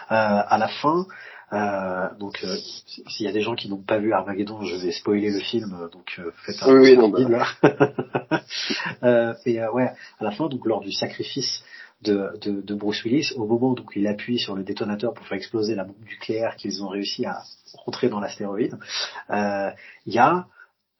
à 0.08 0.58
la 0.58 0.68
fin, 0.68 1.06
euh, 1.54 2.08
donc, 2.18 2.42
euh, 2.42 2.56
s'il 2.86 3.26
y 3.26 3.28
a 3.28 3.32
des 3.32 3.42
gens 3.42 3.54
qui 3.54 3.68
n'ont 3.68 3.82
pas 3.82 3.98
vu 3.98 4.12
Armageddon, 4.12 4.62
je 4.62 4.76
vais 4.76 4.92
spoiler 4.92 5.30
le 5.30 5.40
film, 5.40 5.88
donc 5.92 6.16
euh, 6.18 6.32
faites 6.44 6.62
un 6.62 6.72
oui, 6.72 6.96
non, 6.96 7.10
bah. 7.10 7.46
et 9.46 9.60
ouais, 9.60 9.92
à 10.18 10.24
la 10.24 10.30
fin, 10.32 10.48
donc 10.48 10.64
lors 10.66 10.80
du 10.80 10.90
sacrifice 10.90 11.62
de, 12.04 12.38
de, 12.40 12.60
de, 12.60 12.74
Bruce 12.74 13.02
Willis, 13.04 13.32
au 13.36 13.46
moment 13.46 13.72
où 13.72 13.76
il 13.96 14.06
appuie 14.06 14.38
sur 14.38 14.54
le 14.54 14.62
détonateur 14.62 15.14
pour 15.14 15.26
faire 15.26 15.38
exploser 15.38 15.74
la 15.74 15.84
bombe 15.84 16.04
nucléaire 16.04 16.56
qu'ils 16.56 16.82
ont 16.82 16.88
réussi 16.88 17.24
à 17.26 17.42
rentrer 17.84 18.08
dans 18.08 18.20
l'astéroïde, 18.20 18.78
il 19.30 19.74
y 20.12 20.18
a 20.18 20.46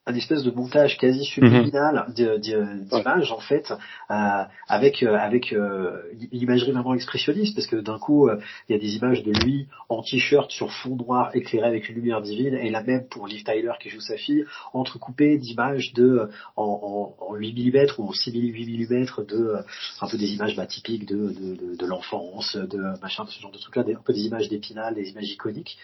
un 0.07 0.15
espèce 0.15 0.43
de 0.43 0.51
montage 0.51 0.99
quasi 0.99 1.25
subliminal 1.25 2.07
d'images 2.15 3.33
en 3.33 3.41
fait 3.41 3.73
euh, 4.11 4.43
avec 4.69 5.03
euh, 5.03 5.17
avec 5.17 5.53
euh, 5.53 6.03
l'imagerie 6.31 6.73
vraiment 6.73 6.95
expressionniste 6.95 7.55
parce 7.55 7.67
que 7.67 7.77
d'un 7.77 7.99
coup 7.99 8.29
euh, 8.29 8.39
il 8.69 8.73
y 8.73 8.77
a 8.77 8.79
des 8.79 8.97
images 8.97 9.23
de 9.23 9.33
lui 9.33 9.67
en 9.89 10.03
t-shirt 10.03 10.51
sur 10.51 10.71
fond 10.71 10.97
noir 10.97 11.31
éclairé 11.35 11.67
avec 11.67 11.89
une 11.89 11.95
lumière 11.97 12.21
divine 12.21 12.55
et 12.55 12.71
la 12.71 12.83
même 12.83 13.09
pour 13.09 13.27
Liv 13.27 13.45
Tyler 13.45 13.73
qui 13.81 13.89
joue 13.89 14.01
sa 14.01 14.17
fille 14.17 14.45
entrecoupée 14.75 15.39
d'images 15.39 15.95
de 15.95 16.29
en, 16.57 17.15
en, 17.19 17.25
en, 17.27 17.35
8 17.35 17.73
mm 17.73 17.87
ou 17.97 18.09
en 18.09 18.13
6 18.13 18.33
8 18.33 18.89
mm 18.91 19.25
de 19.27 19.57
un 20.03 20.09
peu 20.09 20.19
des 20.19 20.35
images 20.35 20.55
bah, 20.55 20.67
typiques 20.67 21.07
de 21.07 21.15
de, 21.17 21.55
de, 21.55 21.77
de 21.77 21.87
l'enfance 21.87 22.57
de 22.57 23.01
machin 23.01 23.25
de 23.25 23.31
ce 23.31 23.41
genre 23.41 23.53
de 23.53 23.59
trucs 23.59 23.77
là 23.77 23.85
un 23.89 24.03
peu 24.05 24.13
des 24.13 24.27
images 24.27 24.51
d'épinal 24.51 24.95
des 24.95 25.09
images 25.09 25.31
iconiques. 25.31 25.79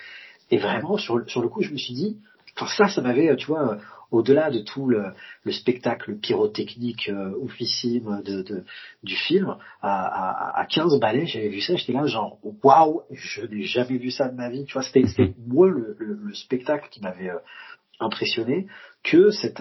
Et 0.51 0.59
vraiment 0.59 0.99
sur 0.99 1.23
sur 1.27 1.41
le 1.41 1.49
coup 1.49 1.63
je 1.63 1.71
me 1.71 1.79
suis 1.79 1.95
dit 1.95 2.19
Enfin, 2.57 2.67
ça, 2.77 2.89
ça 2.89 3.01
m'avait, 3.01 3.35
tu 3.37 3.47
vois, 3.47 3.79
au-delà 4.11 4.51
de 4.51 4.61
tout 4.61 4.87
le, 4.87 5.13
le, 5.45 5.53
spectacle 5.53 6.17
pyrotechnique 6.17 7.09
euh, 7.09 7.33
oufissime 7.39 8.23
de, 8.25 8.43
de, 8.43 8.65
du 9.03 9.15
film, 9.15 9.57
à, 9.81 10.59
à, 10.59 10.61
à 10.61 10.67
15 10.67 10.99
balais, 11.01 11.27
j'avais 11.27 11.49
vu 11.49 11.61
ça, 11.61 11.77
j'étais 11.77 11.93
là 11.93 12.07
genre 12.07 12.39
waouh, 12.63 13.03
je 13.11 13.43
n'ai 13.47 13.63
jamais 13.63 13.99
vu 13.99 14.11
ça 14.11 14.29
de 14.29 14.35
ma 14.35 14.51
vie, 14.51 14.65
tu 14.65 14.75
vois, 14.75 14.83
c'était 14.83 15.05
moi 15.47 15.69
le, 15.69 15.97
le, 15.99 16.15
le, 16.15 16.35
spectacle 16.35 16.89
qui 16.91 17.01
m'avait 17.01 17.31
euh, 17.31 17.39
impressionné 18.01 18.67
que 19.03 19.31
cet 19.31 19.61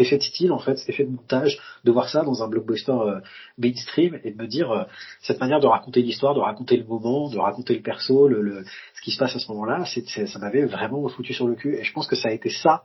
effet 0.00 0.20
style, 0.20 0.52
en 0.52 0.58
fait, 0.58 0.76
cet 0.76 0.88
effet 0.88 1.04
de 1.04 1.10
montage, 1.10 1.58
de 1.84 1.92
voir 1.92 2.08
ça 2.08 2.22
dans 2.22 2.42
un 2.42 2.48
blockbuster 2.48 2.92
euh, 2.92 3.20
mainstream 3.58 4.18
et 4.24 4.32
de 4.32 4.42
me 4.42 4.48
dire 4.48 4.70
euh, 4.72 4.84
cette 5.20 5.40
manière 5.40 5.60
de 5.60 5.66
raconter 5.66 6.02
l'histoire, 6.02 6.34
de 6.34 6.40
raconter 6.40 6.76
le 6.76 6.84
moment, 6.84 7.30
de 7.30 7.38
raconter 7.38 7.74
le 7.74 7.82
perso, 7.82 8.26
le, 8.26 8.42
le 8.42 8.64
ce 8.94 9.02
qui 9.02 9.12
se 9.12 9.18
passe 9.18 9.36
à 9.36 9.38
ce 9.38 9.50
moment-là, 9.52 9.84
ça 9.84 10.38
m'avait 10.40 10.64
vraiment 10.64 11.06
foutu 11.08 11.32
sur 11.32 11.46
le 11.46 11.54
cul. 11.54 11.76
Et 11.76 11.84
je 11.84 11.92
pense 11.92 12.08
que 12.08 12.16
ça 12.16 12.28
a 12.28 12.32
été 12.32 12.50
ça 12.50 12.82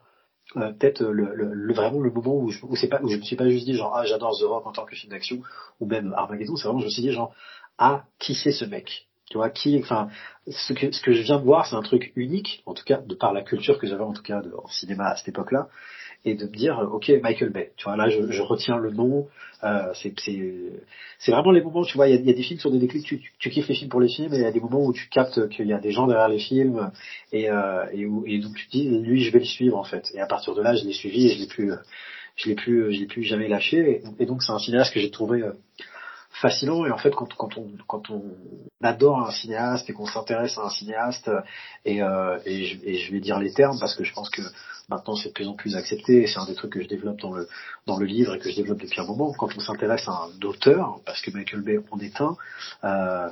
euh, 0.57 0.71
peut-être 0.73 1.03
le, 1.03 1.33
le, 1.33 1.73
vraiment 1.73 1.99
le 1.99 2.11
moment 2.11 2.35
où 2.35 2.49
je, 2.49 2.59
où, 2.63 2.75
pas, 2.89 3.01
où 3.01 3.07
je 3.07 3.17
me 3.17 3.23
suis 3.23 3.35
pas 3.35 3.49
juste 3.49 3.65
dit 3.65 3.75
genre 3.75 3.95
ah 3.95 4.05
j'adore 4.05 4.37
The 4.37 4.43
Rock 4.43 4.67
en 4.67 4.71
tant 4.71 4.85
que 4.85 4.95
film 4.95 5.11
d'action 5.11 5.41
ou 5.79 5.87
même 5.87 6.13
Armageddon, 6.15 6.55
c'est 6.57 6.67
vraiment 6.67 6.81
je 6.81 6.85
me 6.85 6.91
suis 6.91 7.01
dit 7.01 7.11
genre 7.11 7.33
ah 7.79 8.03
qui 8.19 8.35
c'est 8.35 8.51
ce 8.51 8.65
mec? 8.65 9.07
Tu 9.33 9.37
vois 9.39 9.49
qui 9.49 9.79
enfin 9.79 10.09
ce 10.47 10.73
que 10.73 10.91
ce 10.91 11.01
que 11.01 11.11
je 11.11 11.23
viens 11.23 11.39
de 11.39 11.43
voir 11.43 11.65
c'est 11.65 11.75
un 11.75 11.81
truc 11.81 12.13
unique 12.15 12.61
en 12.67 12.75
tout 12.75 12.83
cas 12.83 12.97
de 12.97 13.15
par 13.15 13.33
la 13.33 13.41
culture 13.41 13.79
que 13.79 13.87
j'avais 13.87 14.03
en 14.03 14.13
tout 14.13 14.21
cas 14.21 14.41
de, 14.41 14.53
en 14.63 14.67
cinéma 14.67 15.05
à 15.05 15.15
cette 15.15 15.29
époque-là 15.29 15.69
et 16.23 16.35
de 16.35 16.45
me 16.45 16.55
dire 16.55 16.77
ok 16.93 17.11
Michael 17.23 17.49
Bay. 17.49 17.71
Tu 17.75 17.85
vois 17.85 17.97
là 17.97 18.09
je, 18.09 18.31
je 18.31 18.41
retiens 18.43 18.77
le 18.77 18.91
nom 18.91 19.27
euh, 19.63 19.91
c'est 19.95 20.13
c'est 21.17 21.31
vraiment 21.31 21.49
les 21.49 21.63
moments 21.63 21.83
tu 21.83 21.97
vois 21.97 22.07
il 22.07 22.15
y 22.15 22.17
a, 22.19 22.21
y 22.21 22.29
a, 22.29 22.33
des 22.33 22.43
films 22.43 22.59
sur 22.59 22.69
des 22.69 22.77
déclics 22.77 23.07
tu, 23.07 23.33
tu, 23.39 23.49
kiffes 23.49 23.67
les 23.67 23.73
films 23.73 23.89
pour 23.89 24.01
les 24.01 24.07
films 24.07 24.31
et 24.35 24.37
il 24.37 24.43
y 24.43 24.45
a 24.45 24.51
des 24.51 24.59
moments 24.59 24.85
où 24.85 24.93
tu 24.93 25.09
captes 25.09 25.49
qu'il 25.49 25.65
y 25.65 25.73
a 25.73 25.79
des 25.79 25.91
gens 25.91 26.05
derrière 26.05 26.29
les 26.29 26.37
films 26.37 26.91
et 27.31 27.49
euh, 27.49 27.85
et, 27.91 28.05
où, 28.05 28.23
et 28.27 28.37
donc 28.37 28.53
tu 28.53 28.67
te 28.67 28.71
dis 28.71 28.87
lui 28.87 29.23
je 29.23 29.31
vais 29.31 29.39
le 29.39 29.45
suivre 29.45 29.79
en 29.79 29.83
fait. 29.83 30.11
Et 30.13 30.19
à 30.19 30.27
partir 30.27 30.53
de 30.53 30.61
là 30.61 30.75
je 30.75 30.85
l'ai 30.85 30.93
suivi 30.93 31.25
et 31.25 31.29
je 31.29 31.39
l'ai 31.39 31.47
plus 31.47 31.71
je 32.35 32.49
l'ai 32.49 32.55
plus 32.55 32.93
je 32.93 32.99
l'ai 32.99 33.07
plus 33.07 33.23
jamais 33.23 33.47
lâché 33.47 34.03
et, 34.19 34.25
donc 34.27 34.43
c'est 34.43 34.51
un 34.51 34.59
cinéaste 34.59 34.93
que 34.93 34.99
j'ai 34.99 35.09
trouvé 35.09 35.41
euh, 35.41 35.53
fascinant. 36.33 36.85
Et 36.85 36.91
en 36.91 36.97
fait 36.97 37.11
quand, 37.11 37.33
quand 37.35 37.57
on 37.57 37.71
quand 37.87 38.09
on 38.09 38.23
adore 38.81 39.25
un 39.27 39.31
cinéaste 39.31 39.89
et 39.89 39.93
qu'on 39.93 40.05
s'intéresse 40.05 40.57
à 40.57 40.63
un 40.63 40.69
cinéaste 40.69 41.29
et, 41.85 42.01
euh, 42.01 42.37
et, 42.45 42.65
je, 42.65 42.77
et, 42.83 42.97
je, 42.97 43.11
vais 43.11 43.19
dire 43.19 43.39
les 43.39 43.53
termes 43.53 43.79
parce 43.79 43.95
que 43.95 44.03
je 44.03 44.13
pense 44.13 44.29
que 44.29 44.41
maintenant 44.89 45.15
c'est 45.15 45.29
de 45.29 45.33
plus 45.33 45.47
en 45.47 45.53
plus 45.53 45.75
accepté 45.75 46.23
et 46.23 46.27
c'est 46.27 46.39
un 46.39 46.45
des 46.45 46.55
trucs 46.55 46.73
que 46.73 46.81
je 46.81 46.87
développe 46.87 47.19
dans 47.19 47.31
le 47.31 47.47
dans 47.85 47.97
le 47.97 48.05
livre 48.05 48.35
et 48.35 48.39
que 48.39 48.49
je 48.49 48.55
développe 48.55 48.81
depuis 48.81 48.99
un 48.99 49.05
moment 49.05 49.31
quand 49.33 49.55
on 49.55 49.59
s'intéresse 49.59 50.07
à 50.07 50.23
un 50.23 50.45
auteur 50.45 50.99
parce 51.05 51.21
que 51.21 51.31
Michael 51.31 51.61
Bay 51.61 51.79
en 51.91 51.99
est 51.99 52.19
un 52.19 52.35
euh, 52.83 53.29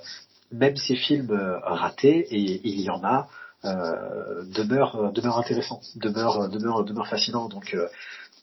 même 0.52 0.78
ses 0.78 0.96
films 0.96 1.32
ratés 1.64 2.28
et 2.30 2.62
il 2.68 2.82
y 2.82 2.90
en 2.90 3.04
a 3.04 3.28
euh, 3.64 4.44
demeurent 4.56 5.12
demeurent 5.12 5.38
intéressants 5.38 5.82
demeurent 5.96 6.50
demeurent 6.50 6.84
demeurent 6.84 7.08
fascinants. 7.08 7.48
Donc 7.48 7.76
euh, 7.76 7.88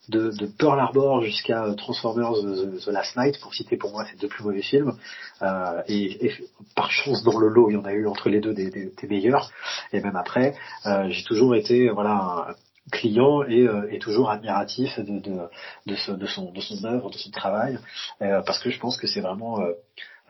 de, 0.09 0.31
de 0.31 0.47
Pearl 0.47 0.79
Harbor 0.79 1.23
jusqu'à 1.23 1.65
Transformers 1.77 2.33
The, 2.33 2.85
The, 2.85 2.89
Last 2.89 3.17
Night, 3.17 3.41
pour 3.41 3.55
citer 3.55 3.77
pour 3.77 3.91
moi 3.93 4.05
ces 4.11 4.17
deux 4.17 4.29
plus 4.29 4.45
mauvais 4.45 4.63
films. 4.63 4.95
Euh, 5.43 5.83
et, 5.87 6.27
et, 6.27 6.33
par 6.75 6.91
chance 6.91 7.23
dans 7.25 7.39
le 7.39 7.49
lot, 7.49 7.71
il 7.71 7.75
y 7.75 7.77
en 7.77 7.85
a 7.85 7.93
eu 7.93 8.07
entre 8.07 8.29
les 8.29 8.41
deux 8.41 8.55
des, 8.55 8.71
des, 8.71 8.93
des 9.01 9.09
meilleurs. 9.09 9.51
Et 9.93 10.01
même 10.01 10.17
après, 10.17 10.55
euh, 10.87 11.09
j'ai 11.11 11.25
toujours 11.25 11.55
été 11.55 11.89
voilà 11.91 12.47
un 12.49 12.55
client 12.91 13.43
et, 13.45 13.67
euh, 13.67 13.89
et 13.91 13.99
toujours 13.99 14.31
admiratif 14.31 14.99
de, 14.99 15.19
de, 15.21 15.49
de, 15.87 15.97
son, 16.27 16.53
de 16.53 16.61
son 16.61 16.85
œuvre, 16.85 17.11
de 17.11 17.19
son 17.19 17.31
travail, 17.31 17.79
euh, 18.23 18.43
parce 18.47 18.59
que 18.59 18.71
je 18.71 18.79
pense 18.79 18.97
que 18.97 19.07
c'est 19.07 19.21
vraiment 19.21 19.61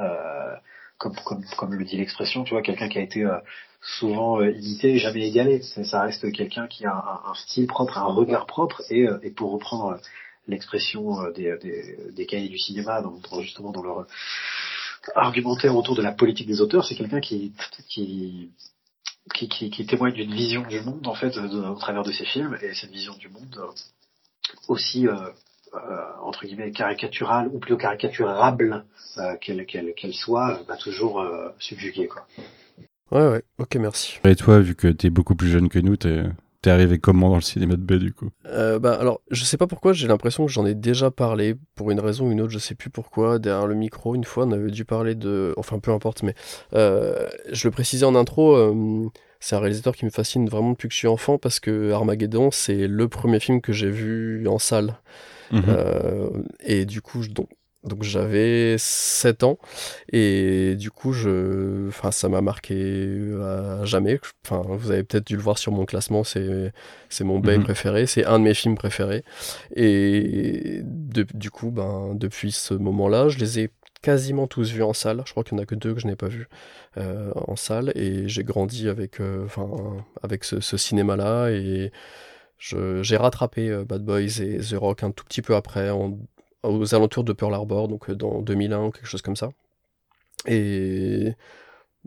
euh, 0.01 0.55
comme, 0.99 1.15
comme, 1.25 1.45
comme 1.57 1.75
le 1.75 1.85
dit 1.85 1.97
l'expression, 1.97 2.45
tu 2.45 2.55
vois, 2.55 2.63
quelqu'un 2.63 2.89
qui 2.89 2.99
a 2.99 3.03
été 3.03 3.25
euh, 3.25 3.39
souvent 3.81 4.41
euh, 4.41 4.51
imité, 4.51 4.99
jamais 4.99 5.29
égalé. 5.29 5.63
Ça 5.63 6.03
reste 6.03 6.31
quelqu'un 6.33 6.67
qui 6.67 6.85
a 6.85 7.23
un, 7.27 7.35
style 7.35 7.67
propre, 7.67 7.99
un 7.99 8.05
regard 8.05 8.47
propre, 8.47 8.83
et, 8.91 9.07
euh, 9.07 9.19
et 9.23 9.31
pour 9.31 9.53
reprendre 9.53 9.93
euh, 9.93 9.97
l'expression 10.47 11.31
des, 11.33 11.57
des, 11.59 12.13
des, 12.13 12.27
cahiers 12.27 12.49
du 12.49 12.59
cinéma, 12.59 13.03
justement 13.41 13.71
dans 13.71 13.83
leur 13.83 14.07
argumentaire 15.15 15.77
autour 15.77 15.95
de 15.95 16.03
la 16.03 16.13
politique 16.13 16.47
des 16.47 16.61
auteurs, 16.63 16.87
c'est 16.87 16.95
quelqu'un 16.95 17.21
qui, 17.21 17.53
qui, 17.89 18.51
qui, 19.35 19.71
qui, 19.71 19.87
témoigne 19.87 20.15
d'une 20.15 20.33
vision 20.33 20.63
du 20.63 20.81
monde, 20.81 21.07
en 21.07 21.15
fait, 21.15 21.37
au 21.37 21.75
travers 21.75 22.03
de 22.03 22.13
ses 22.13 22.25
films, 22.25 22.57
et 22.63 22.73
cette 22.75 22.91
vision 22.91 23.15
du 23.19 23.29
monde 23.29 23.61
aussi 24.69 25.07
euh, 25.07 25.31
entre 26.23 26.47
guillemets 26.47 26.71
caricaturale 26.71 27.49
ou 27.53 27.59
plutôt 27.59 27.77
caricaturable 27.77 28.85
euh, 29.19 29.37
qu'elle 29.41 29.65
qu'elle 29.67 30.13
soit, 30.13 30.61
va 30.69 30.77
toujours 30.77 31.21
euh, 31.21 31.49
subjuguer 31.59 32.09
quoi. 32.09 32.27
Ouais 33.11 33.27
ouais, 33.27 33.43
ok 33.59 33.77
merci. 33.77 34.19
Et 34.25 34.37
toi, 34.37 34.61
vu 34.61 34.75
que 34.75 34.89
t'es 34.89 35.11
beaucoup 35.11 35.35
plus 35.35 35.49
jeune 35.49 35.69
que 35.69 35.79
nous, 35.79 35.97
t'es 35.97 36.25
T'es 36.61 36.71
arrivé 36.71 36.99
comment 36.99 37.29
dans 37.29 37.37
le 37.37 37.41
cinéma 37.41 37.77
de 37.77 37.83
B 37.83 37.93
du 37.95 38.13
coup? 38.13 38.31
Euh, 38.47 38.81
bah, 38.81 38.99
Alors, 39.01 39.21
je 39.31 39.45
sais 39.45 39.57
pas 39.57 39.69
pourquoi, 39.69 39.93
j'ai 39.93 40.09
l'impression 40.09 40.45
que 40.45 40.51
j'en 40.51 40.67
ai 40.67 40.75
déjà 40.75 41.13
parlé, 41.13 41.55
pour 41.77 41.93
une 41.93 42.01
raison 42.01 42.27
ou 42.27 42.33
une 42.33 42.41
autre, 42.41 42.51
je 42.51 42.59
sais 42.59 42.75
plus 42.75 42.91
pourquoi. 42.91 43.39
Derrière 43.39 43.69
le 43.69 43.77
micro, 43.77 44.17
une 44.17 44.25
fois, 44.25 44.45
on 44.45 44.51
avait 44.51 44.73
dû 44.73 44.85
parler 44.85 45.15
de. 45.15 45.55
Enfin, 45.57 45.79
peu 45.79 45.93
importe, 45.93 46.25
mais 46.25 46.35
euh, 46.75 47.29
je 47.53 47.69
le 47.69 47.71
précisais 47.71 48.05
en 48.05 48.17
intro, 48.17 48.57
euh, 48.57 49.09
c'est 49.39 49.55
un 49.55 49.61
réalisateur 49.61 49.95
qui 49.95 50.05
me 50.05 50.11
fascine 50.11 50.49
vraiment 50.49 50.73
depuis 50.73 50.89
que 50.89 50.95
je 50.95 50.99
suis 50.99 51.07
enfant, 51.07 51.39
parce 51.39 51.61
que 51.61 51.93
Armageddon, 51.93 52.51
c'est 52.51 52.89
le 52.89 53.07
premier 53.07 53.39
film 53.39 53.61
que 53.61 53.73
j'ai 53.73 53.91
vu 53.91 54.49
en 54.49 54.59
salle. 54.59 54.99
Mhm. 55.51 55.65
Euh, 55.69 56.31
et 56.61 56.85
du 56.85 57.01
coup, 57.01 57.27
donc, 57.27 57.49
donc 57.85 58.03
j'avais 58.03 58.77
7 58.79 59.45
ans 59.45 59.59
et 60.13 60.75
du 60.75 60.91
coup 60.91 61.13
je 61.13 61.87
enfin 61.89 62.11
ça 62.11 62.29
m'a 62.29 62.41
marqué 62.41 63.33
à 63.41 63.85
jamais 63.85 64.21
enfin 64.45 64.63
vous 64.69 64.91
avez 64.91 65.05
peut-être 65.05 65.27
dû 65.27 65.37
le 65.37 65.43
voir 65.43 65.59
sur 65.59 65.71
mon 65.71 65.85
classement 65.85 66.25
c'est 66.25 66.73
c'est 67.09 67.23
mon 67.23 67.39
Bay 67.39 67.57
mhm. 67.57 67.65
préféré 67.65 68.07
c'est 68.07 68.25
un 68.25 68.41
de 68.41 68.45
mes 68.45 68.55
films 68.55 68.75
préférés 68.75 69.25
et 69.77 70.83
du 70.83 71.51
coup 71.51 71.71
ben 71.71 72.15
depuis 72.15 72.51
ce 72.51 72.75
moment-là 72.75 73.29
je 73.29 73.39
les 73.39 73.61
ai 73.61 73.71
quasiment 74.03 74.49
tous 74.49 74.73
vus 74.73 74.83
en 74.83 74.93
salle 74.93 75.23
je 75.25 75.31
crois 75.31 75.45
qu'il 75.45 75.55
n'y 75.55 75.61
en 75.61 75.63
a 75.63 75.67
que 75.67 75.75
deux 75.77 75.95
que 75.95 76.01
je 76.01 76.07
n'ai 76.09 76.17
pas 76.17 76.29
vus 76.29 76.49
euh, 76.97 77.33
en 77.35 77.57
salle 77.57 77.93
et 77.95 78.29
j'ai 78.29 78.45
grandi 78.45 78.89
avec 78.89 79.21
euh, 79.21 79.47
avec 80.23 80.45
ce, 80.45 80.61
ce 80.61 80.77
cinéma 80.77 81.17
là 81.17 81.51
et 81.51 81.93
j'ai 82.59 83.17
rattrapé 83.17 83.71
euh, 83.71 83.85
Bad 83.85 84.05
Boys 84.05 84.41
et 84.41 84.59
The 84.59 84.75
Rock 84.75 85.03
un 85.03 85.11
tout 85.11 85.25
petit 85.25 85.43
peu 85.43 85.55
après, 85.55 85.91
aux 85.91 86.95
alentours 86.95 87.25
de 87.25 87.33
Pearl 87.33 87.55
Harbor, 87.55 87.89
donc 87.89 88.11
euh, 88.11 88.15
dans 88.15 88.43
2001 88.43 88.87
ou 88.87 88.91
quelque 88.91 89.07
chose 89.07 89.23
comme 89.23 89.37
ça. 89.37 89.51
Et 90.47 91.35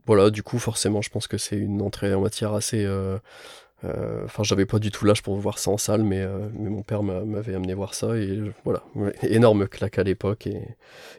voilà, 0.06 0.30
du 0.30 0.44
coup, 0.44 0.60
forcément, 0.60 1.02
je 1.02 1.10
pense 1.10 1.28
que 1.28 1.38
c'est 1.38 1.58
une 1.58 1.82
entrée 1.82 2.14
en 2.14 2.22
matière 2.22 2.54
assez. 2.54 2.86
Euh, 2.86 3.18
enfin, 4.26 4.44
j'avais 4.44 4.66
pas 4.66 4.80
du 4.80 4.92
tout 4.92 5.06
l'âge 5.06 5.24
pour 5.24 5.36
voir 5.38 5.58
ça 5.58 5.72
en 5.72 5.78
salle, 5.78 6.04
mais, 6.04 6.26
mais 6.54 6.70
mon 6.70 6.84
père 6.84 7.02
m'avait 7.02 7.56
amené 7.56 7.74
voir 7.74 7.94
ça 7.94 8.16
et 8.16 8.40
voilà, 8.64 8.84
énorme 9.24 9.68
claque 9.68 9.98
à 9.98 10.04
l'époque 10.04 10.46
et, 10.46 10.62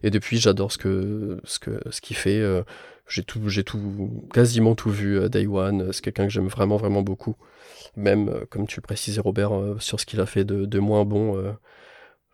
et 0.05 0.11
depuis 0.11 0.39
j'adore 0.39 0.71
ce 0.71 0.79
que 0.79 1.41
ce 1.45 1.59
que 1.59 1.81
ce 1.91 2.01
qu'il 2.01 2.17
fait. 2.17 2.41
J'ai 3.13 3.23
tout, 3.23 3.49
j'ai 3.49 3.65
tout, 3.65 4.27
quasiment 4.33 4.75
tout 4.75 4.91
vu. 4.91 5.29
Day 5.29 5.47
One, 5.47 5.93
c'est 5.93 6.03
quelqu'un 6.03 6.25
que 6.25 6.33
j'aime 6.33 6.49
vraiment 6.49 6.77
vraiment 6.77 7.03
beaucoup 7.03 7.37
même 7.97 8.29
euh, 8.29 8.45
comme 8.49 8.67
tu 8.67 8.77
le 8.77 8.83
précisais 8.83 9.21
Robert 9.21 9.55
euh, 9.55 9.77
sur 9.79 10.01
ce 10.01 10.07
qu'il 10.07 10.21
a 10.21 10.27
fait 10.27 10.45
de, 10.45 10.79
moins 10.79 11.05
bon 11.05 11.37
euh, 11.37 11.53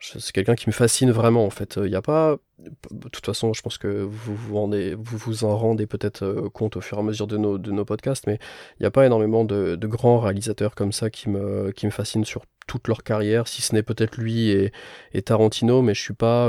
c'est 0.01 0.33
quelqu'un 0.33 0.55
qui 0.55 0.69
me 0.69 0.73
fascine 0.73 1.11
vraiment 1.11 1.45
en 1.45 1.51
fait. 1.51 1.75
Il 1.77 1.91
n'y 1.91 1.97
a 1.97 2.03
pas, 2.03 2.37
de 2.59 3.09
toute 3.09 3.27
façon, 3.27 3.53
je 3.53 3.63
pense 3.63 3.79
que 3.79 3.89
vous 3.89 4.37
vous, 4.37 4.55
rendez, 4.55 4.95
vous, 4.95 5.19
vous 5.19 5.43
en 5.43 5.57
rendez 5.59 5.89
peut-être 5.89 6.49
compte 6.55 6.77
au 6.77 6.81
fur 6.81 6.99
et 6.99 7.01
à 7.01 7.03
mesure 7.03 7.27
de 7.27 7.37
nos, 7.37 7.59
de 7.59 7.73
nos 7.73 7.85
podcasts, 7.85 8.29
mais 8.29 8.39
il 8.79 8.85
n'y 8.85 8.87
a 8.87 8.93
pas 8.93 9.07
énormément 9.07 9.45
de, 9.45 9.77
grands 9.87 10.21
réalisateurs 10.21 10.77
comme 10.77 10.93
ça 10.93 11.11
qui 11.11 11.29
me, 11.29 11.73
qui 11.73 11.85
me 11.87 11.91
fascinent 11.91 12.25
sur 12.25 12.43
toute 12.69 12.87
leur 12.87 13.03
carrière, 13.03 13.49
si 13.49 13.61
ce 13.61 13.75
n'est 13.75 13.83
peut-être 13.83 14.17
lui 14.19 14.51
et, 14.51 14.73
et, 15.15 15.23
Tarantino, 15.23 15.83
mais 15.83 15.95
je 15.95 16.01
suis 16.01 16.15
pas 16.15 16.49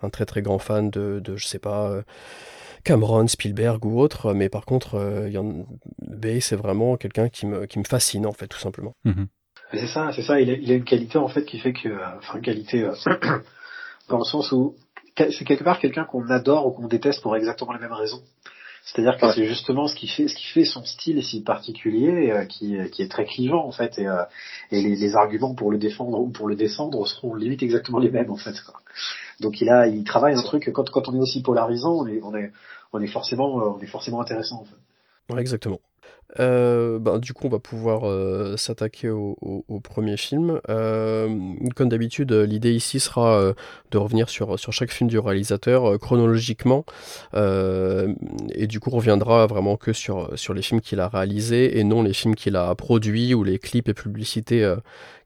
un 0.00 0.08
très 0.08 0.24
très 0.24 0.40
grand 0.40 0.58
fan 0.58 0.88
de, 0.88 1.20
de 1.22 1.36
je 1.36 1.46
sais 1.46 1.58
pas. 1.58 2.02
Cameron, 2.84 3.26
Spielberg 3.26 3.84
ou 3.84 4.00
autre, 4.00 4.32
mais 4.34 4.48
par 4.48 4.64
contre, 4.64 4.94
euh, 4.94 5.30
Bay, 6.06 6.40
c'est 6.40 6.56
vraiment 6.56 6.96
quelqu'un 6.96 7.28
qui 7.28 7.46
me, 7.46 7.66
qui 7.66 7.78
me 7.78 7.84
fascine, 7.84 8.26
en 8.26 8.32
fait, 8.32 8.48
tout 8.48 8.58
simplement. 8.58 8.94
Mhm. 9.04 9.28
C'est 9.72 9.86
ça, 9.86 10.10
c'est 10.14 10.22
ça, 10.22 10.40
il 10.40 10.50
a, 10.50 10.54
il 10.54 10.70
a, 10.72 10.74
une 10.74 10.84
qualité, 10.84 11.18
en 11.18 11.28
fait, 11.28 11.44
qui 11.44 11.58
fait 11.58 11.72
que, 11.72 11.88
euh, 11.88 12.18
enfin, 12.18 12.36
une 12.38 12.44
qualité, 12.44 12.84
euh, 12.84 12.94
dans 14.08 14.18
le 14.18 14.24
sens 14.24 14.50
où 14.52 14.76
c'est 15.16 15.44
quelque 15.44 15.64
part 15.64 15.80
quelqu'un 15.80 16.04
qu'on 16.04 16.28
adore 16.30 16.66
ou 16.66 16.70
qu'on 16.70 16.86
déteste 16.86 17.22
pour 17.22 17.36
exactement 17.36 17.72
les 17.72 17.80
mêmes 17.80 17.92
raisons. 17.92 18.22
C'est-à-dire 18.84 19.18
que 19.18 19.32
c'est 19.32 19.44
justement 19.44 19.86
ce 19.86 19.94
qui 19.94 20.08
fait 20.08 20.28
ce 20.28 20.34
qui 20.34 20.46
fait 20.46 20.64
son 20.64 20.84
style 20.84 21.22
si 21.22 21.42
particulier, 21.42 22.30
euh, 22.30 22.44
qui, 22.44 22.76
qui 22.90 23.02
est 23.02 23.10
très 23.10 23.24
clivant 23.26 23.66
en 23.66 23.72
fait, 23.72 23.98
et, 23.98 24.06
euh, 24.06 24.22
et 24.70 24.80
les, 24.82 24.96
les, 24.96 25.14
arguments 25.14 25.54
pour 25.54 25.70
le 25.70 25.78
défendre 25.78 26.18
ou 26.20 26.30
pour 26.30 26.48
le 26.48 26.56
descendre 26.56 27.06
seront 27.06 27.34
limite 27.34 27.62
exactement 27.62 27.98
les 27.98 28.10
mêmes 28.10 28.30
en 28.30 28.36
fait. 28.36 28.60
Quoi. 28.64 28.80
Donc 29.40 29.60
il 29.60 29.68
a, 29.68 29.86
il 29.86 30.04
travaille 30.04 30.34
un 30.34 30.42
truc 30.42 30.70
quand 30.72 30.90
quand 30.90 31.08
on 31.08 31.14
est 31.14 31.20
aussi 31.20 31.42
polarisant, 31.42 31.92
on 31.92 32.06
est 32.06 32.20
on 32.22 32.34
est 32.34 32.52
on 32.92 33.00
est 33.00 33.08
forcément 33.08 33.54
on 33.54 33.80
est 33.80 33.86
forcément 33.86 34.20
intéressant 34.20 34.60
en 34.60 34.64
fait. 34.64 35.34
Ouais, 35.34 35.40
exactement. 35.40 35.80
Euh, 36.38 36.98
bah, 36.98 37.18
du 37.18 37.32
coup, 37.32 37.46
on 37.46 37.50
va 37.50 37.58
pouvoir 37.58 38.06
euh, 38.06 38.56
s'attaquer 38.56 39.08
au, 39.08 39.36
premier 39.82 40.16
film. 40.16 40.60
Euh, 40.68 41.28
comme 41.74 41.88
d'habitude, 41.88 42.32
l'idée 42.32 42.72
ici 42.74 43.00
sera 43.00 43.38
euh, 43.38 43.54
de 43.90 43.98
revenir 43.98 44.28
sur, 44.28 44.58
sur 44.58 44.72
chaque 44.72 44.90
film 44.90 45.08
du 45.08 45.18
réalisateur 45.18 45.92
euh, 45.92 45.98
chronologiquement. 45.98 46.84
Euh, 47.34 48.12
et 48.50 48.66
du 48.66 48.80
coup, 48.80 48.90
on 48.92 48.96
reviendra 48.96 49.46
vraiment 49.46 49.76
que 49.76 49.92
sur, 49.92 50.36
sur 50.38 50.54
les 50.54 50.62
films 50.62 50.80
qu'il 50.80 51.00
a 51.00 51.08
réalisés 51.08 51.78
et 51.78 51.84
non 51.84 52.02
les 52.02 52.12
films 52.12 52.34
qu'il 52.34 52.56
a 52.56 52.74
produits 52.74 53.34
ou 53.34 53.44
les 53.44 53.58
clips 53.58 53.88
et 53.88 53.94
publicités 53.94 54.74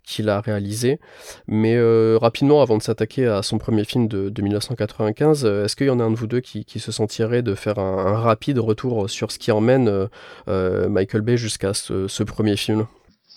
qu'il 0.05 0.29
a 0.29 0.41
réalisé. 0.41 1.01
Mais 1.47 1.77
euh, 1.77 2.19
rapidement, 2.21 2.63
avant 2.63 2.77
de 2.77 2.83
s'attaquer 2.83 3.27
à 3.27 3.43
son 3.43 3.59
premier 3.59 3.85
film 3.85 4.09
de, 4.09 4.29
de 4.29 4.43
1995, 4.43 5.45
euh, 5.45 5.65
est-ce 5.65 5.77
qu'il 5.77 5.87
y 5.87 5.91
en 5.91 6.01
a 6.01 6.05
un 6.05 6.11
de 6.11 6.17
vous 6.17 6.27
deux 6.27 6.41
qui, 6.41 6.65
qui 6.65 6.81
se 6.81 6.93
sentirait 6.93 7.43
de 7.43 7.55
faire 7.55 7.79
un, 7.79 8.07
un, 8.07 8.19
rapide 8.19 8.59
retour 8.59 9.09
sur 9.09 9.31
ce 9.31 9.39
qui 9.39 9.53
emmène 9.53 10.09
euh, 10.49 10.89
Michael 10.89 11.23
Bay 11.23 11.37
jusqu'à 11.37 11.75
ce, 11.75 12.09
ce, 12.09 12.23
premier 12.23 12.57
film? 12.57 12.87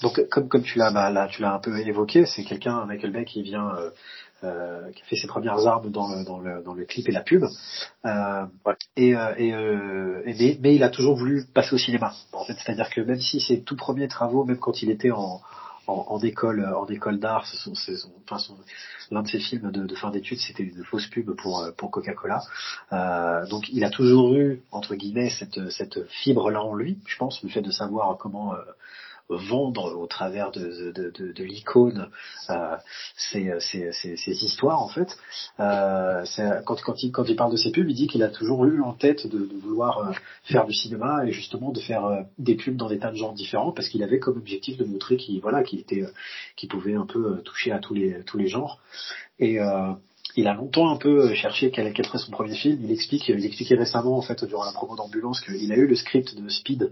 Donc, 0.02 0.22
comme, 0.30 0.48
comme 0.48 0.64
tu 0.64 0.78
l'as 0.78 0.92
bah, 0.92 1.10
là, 1.10 1.28
tu 1.30 1.42
l'as 1.42 1.54
un 1.54 1.60
peu 1.60 1.78
évoqué, 1.80 2.26
c'est 2.26 2.44
quelqu'un, 2.44 2.86
Michael 2.86 3.12
Bay, 3.12 3.26
qui 3.26 3.42
vient 3.42 3.72
euh, 4.44 4.92
qui 4.92 5.02
a 5.02 5.06
fait 5.06 5.16
ses 5.16 5.28
premières 5.28 5.66
armes 5.66 5.90
dans 5.90 6.10
le, 6.10 6.26
dans 6.26 6.40
le, 6.40 6.62
dans 6.62 6.74
le 6.74 6.86
clip 6.86 7.08
et 7.08 7.12
la 7.12 7.22
pub. 7.22 7.46
Euh, 8.06 8.46
ouais. 8.66 8.74
et, 8.98 9.16
et, 9.38 9.48
et 9.48 10.36
mais, 10.40 10.58
mais, 10.62 10.76
il 10.76 10.84
a 10.84 10.90
toujours 10.90 11.16
voulu 11.16 11.46
passer 11.54 11.74
au 11.74 11.78
cinéma. 11.78 12.14
En 12.34 12.44
fait, 12.44 12.54
c'est-à-dire 12.54 12.90
que 12.90 13.02
même 13.02 13.20
si 13.20 13.40
ses 13.40 13.62
tout 13.62 13.78
premiers 13.78 14.08
travaux, 14.08 14.44
même 14.44 14.58
quand 14.58 14.84
il 14.84 14.92
était 14.92 15.12
en, 15.12 15.42
en, 15.88 16.06
en 16.10 16.20
école 16.20 16.66
en 16.66 16.86
école 16.88 17.20
d'art 17.20 17.46
sont, 17.48 17.74
enfin, 18.24 18.40
son, 18.40 18.58
l'un 19.12 19.22
de 19.22 19.28
ses 19.28 19.40
films 19.40 19.72
de, 19.72 19.86
de 19.86 19.96
fin 19.96 20.10
d'études 20.12 20.40
c'était 20.40 20.64
une 20.64 20.84
fausse 20.84 21.08
pub 21.08 21.32
pour 21.36 21.66
pour 21.78 21.92
Coca-Cola. 21.92 22.42
Euh, 22.94 23.46
donc 23.48 23.70
il 23.70 23.84
a 23.84 23.90
toujours 23.90 24.34
eu 24.36 24.62
entre 24.72 24.96
guillemets 24.96 25.30
cette 25.30 25.70
cette 25.70 26.08
fibre 26.10 26.50
là 26.52 26.62
en 26.64 26.76
lui 26.76 27.00
je 27.06 27.18
pense 27.18 27.42
le 27.44 27.50
fait 27.50 27.62
de 27.62 27.72
savoir 27.72 28.18
comment 28.18 28.54
euh, 28.54 28.58
vendre 29.30 29.96
au 29.98 30.06
travers 30.08 30.52
de, 30.52 30.92
de, 30.92 31.12
de, 31.12 31.32
de 31.32 31.44
l'icône 31.44 32.10
euh, 32.50 32.76
ces, 33.18 33.52
ces, 33.60 33.92
ces, 33.92 34.44
histoires 34.44 34.82
en 34.82 34.88
fait. 34.88 35.18
Euh, 35.60 36.24
quand, 36.66 36.82
quand, 36.82 37.02
il, 37.04 37.12
quand 37.12 37.26
il 37.28 37.36
parle 37.36 37.52
de 37.52 37.58
ses 37.58 37.72
pubs, 37.72 37.90
il 37.90 37.96
dit 37.96 38.08
qu'il 38.08 38.24
a 38.24 38.30
toujours 38.30 38.66
eu 38.66 38.82
en 38.82 38.94
tête 38.94 39.28
de, 39.28 39.40
de 39.40 39.58
vouloir 39.58 39.98
euh, 40.00 40.12
faire 40.44 40.66
du 40.66 40.74
cinéma 40.74 41.26
et 41.26 41.32
justement 41.32 41.72
de 41.72 41.80
faire 41.80 42.06
euh, 42.06 42.22
des 42.38 42.56
pubs 42.56 42.76
dans 42.76 42.90
des 42.90 43.00
tas 43.00 43.12
de 43.12 43.18
genres 43.18 43.34
différents 43.34 43.72
parce 43.72 43.90
qu'il 43.90 44.04
avait 44.04 44.20
comme 44.20 44.38
objectif 44.38 44.78
de 44.78 44.86
montrer 44.86 45.18
qu'il 45.18 45.42
voilà 45.42 45.64
qu'il 45.64 45.80
était 45.80 46.04
euh, 46.04 46.12
qu'il 46.56 46.70
pouvait 46.70 46.96
un 46.96 47.06
peu 47.06 47.42
toucher 47.44 47.72
à 47.72 47.80
tous 47.80 47.94
les 47.94 48.24
tous 48.26 48.38
les 48.38 48.48
genres 48.48 48.80
et 49.40 49.58
il 50.38 50.48
a 50.48 50.54
longtemps 50.54 50.90
un 50.90 50.98
peu 50.98 51.34
cherché 51.34 51.72
quel, 51.72 51.92
quel 51.94 52.06
serait 52.06 52.18
son 52.18 52.32
premier 52.32 52.56
film. 52.56 52.80
Il 52.84 52.92
explique, 52.92 53.28
il 53.28 53.46
expliquait 53.46 53.76
récemment 53.76 54.18
en 54.18 54.22
fait 54.22 54.44
durant 54.46 54.66
la 54.66 54.72
promo 54.72 54.96
d'ambulance 54.96 55.42
qu'il 55.42 55.72
a 55.72 55.76
eu 55.76 55.88
le 55.88 55.96
script 55.96 56.36
de 56.36 56.48
Speed 56.50 56.92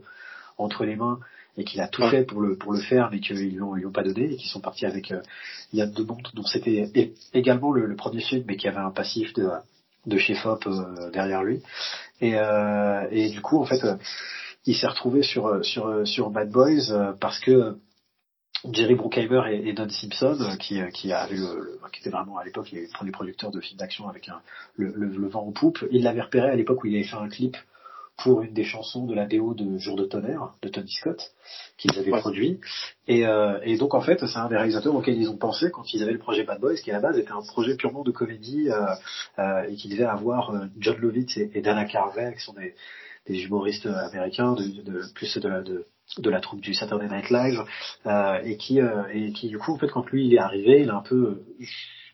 entre 0.58 0.86
les 0.86 0.96
mains 0.96 1.20
et 1.58 1.64
qu'il 1.64 1.82
a 1.82 1.88
tout 1.88 2.08
fait 2.10 2.24
pour 2.24 2.42
le 2.42 2.58
pour 2.58 2.74
le 2.74 2.80
faire 2.80 3.10
mais 3.12 3.20
qu'ils 3.20 3.58
l'ont 3.58 3.76
ils 3.76 3.84
l'ont 3.84 3.92
pas 3.92 4.04
donné 4.04 4.34
et 4.34 4.36
qu'ils 4.38 4.50
sont 4.50 4.60
partis 4.60 4.86
avec 4.86 5.12
euh, 5.12 5.22
Yann 5.72 5.92
de 5.92 6.04
Bont 6.04 6.18
dont 6.34 6.44
c'était 6.44 6.92
également 7.34 7.72
le, 7.72 7.86
le, 7.86 7.96
premier 7.96 8.22
film 8.22 8.44
mais 8.48 8.58
qui 8.58 8.68
avait 8.68 8.78
un 8.78 8.92
passif 8.92 9.34
de 9.34 9.50
de 10.06 10.18
chez 10.18 10.36
Fop 10.36 10.60
euh, 10.66 11.12
derrière 11.12 11.44
lui. 11.44 11.62
Et 12.22 12.36
euh, 12.36 13.08
et 13.12 13.30
du 13.30 13.42
coup 13.42 13.60
en 13.60 13.66
fait 13.66 13.84
euh, 13.84 13.96
il 14.66 14.76
s'est 14.76 14.88
retrouvé 14.88 15.24
sur 15.24 15.64
sur 15.64 16.08
sur 16.08 16.30
Bad 16.30 16.50
Boys 16.50 16.92
euh, 16.92 17.14
parce 17.20 17.40
que 17.40 17.78
Jerry 18.72 18.96
Bruckheimer 18.96 19.42
et, 19.52 19.70
et 19.70 19.74
Don 19.74 19.90
Simpson, 19.90 20.38
qui, 20.58 20.80
qui 20.94 21.12
avait 21.12 21.36
le, 21.36 21.60
le, 21.60 21.80
qui 21.92 22.00
était 22.00 22.10
vraiment 22.10 22.38
à 22.38 22.46
l'époque 22.46 22.72
les 22.72 22.88
premiers 22.94 23.12
producteurs 23.12 23.52
de 23.52 23.60
films 23.60 23.78
d'action 23.78 24.08
avec 24.08 24.30
un, 24.30 24.40
le, 24.78 24.94
le, 24.96 25.08
le, 25.08 25.28
vent 25.28 25.46
en 25.46 25.52
poupe, 25.52 25.84
il 25.92 26.04
l'avait 26.04 26.22
repéré 26.22 26.50
à 26.50 26.56
l'époque 26.56 26.82
où 26.82 26.88
il 26.88 26.96
avait 26.96 27.04
fait 27.04 27.18
un 27.18 27.28
clip 27.28 27.58
pour 28.18 28.42
une 28.42 28.54
des 28.54 28.64
chansons 28.64 29.06
de 29.06 29.16
la 29.16 29.26
BO 29.26 29.54
de 29.54 29.78
Jour 29.78 29.96
de 29.96 30.06
tonnerre 30.06 30.54
de 30.62 30.70
Tony 30.70 30.92
Scott 30.92 31.34
qu'ils 31.78 31.98
avaient 31.98 32.12
ouais. 32.12 32.20
produit 32.20 32.60
et, 33.08 33.26
euh, 33.26 33.60
et, 33.64 33.78
donc 33.78 33.94
en 33.94 34.02
fait 34.02 34.26
c'est 34.26 34.38
un 34.38 34.48
des 34.48 34.56
réalisateurs 34.56 34.96
auxquels 34.96 35.18
ils 35.18 35.30
ont 35.30 35.38
pensé 35.38 35.72
quand 35.72 35.94
ils 35.94 36.04
avaient 36.04 36.14
le 36.14 36.20
projet 36.20 36.44
Bad 36.44 36.60
Boys 36.60 36.76
qui 36.76 36.92
à 36.92 36.94
la 36.94 37.00
base 37.00 37.18
était 37.18 37.32
un 37.32 37.42
projet 37.42 37.76
purement 37.76 38.04
de 38.04 38.12
comédie 38.12 38.70
euh, 38.70 38.86
euh, 39.40 39.64
et 39.68 39.76
qui 39.76 39.90
devait 39.90 40.04
avoir 40.04 40.52
euh, 40.52 40.66
John 40.78 40.98
Lovitz 40.98 41.38
et, 41.38 41.52
et, 41.56 41.62
Dana 41.62 41.86
Carvey 41.86 42.34
qui 42.36 42.44
sont 42.44 42.54
des, 42.54 42.76
des 43.28 43.44
humoristes 43.44 43.88
américains 43.88 44.54
de, 44.54 44.64
de, 44.64 45.02
plus 45.16 45.38
de 45.38 45.50
la 45.50 45.62
de, 45.62 45.88
de 46.18 46.30
la 46.30 46.40
troupe 46.40 46.62
du 46.62 46.74
Saturday 46.74 47.08
Night 47.08 47.32
Live 47.32 47.64
euh, 48.06 48.40
et 48.44 48.58
qui 48.58 48.80
et 48.80 49.34
qui 49.34 49.50
du 49.50 49.58
coup 49.58 49.74
en 49.74 49.78
fait 49.78 49.90
quand 49.90 50.08
lui 50.12 50.28
il 50.28 50.36
est 50.36 50.40
arrivé 50.40 50.82
il 50.82 50.90
a 50.92 50.96
un 50.96 51.02
peu 51.02 51.42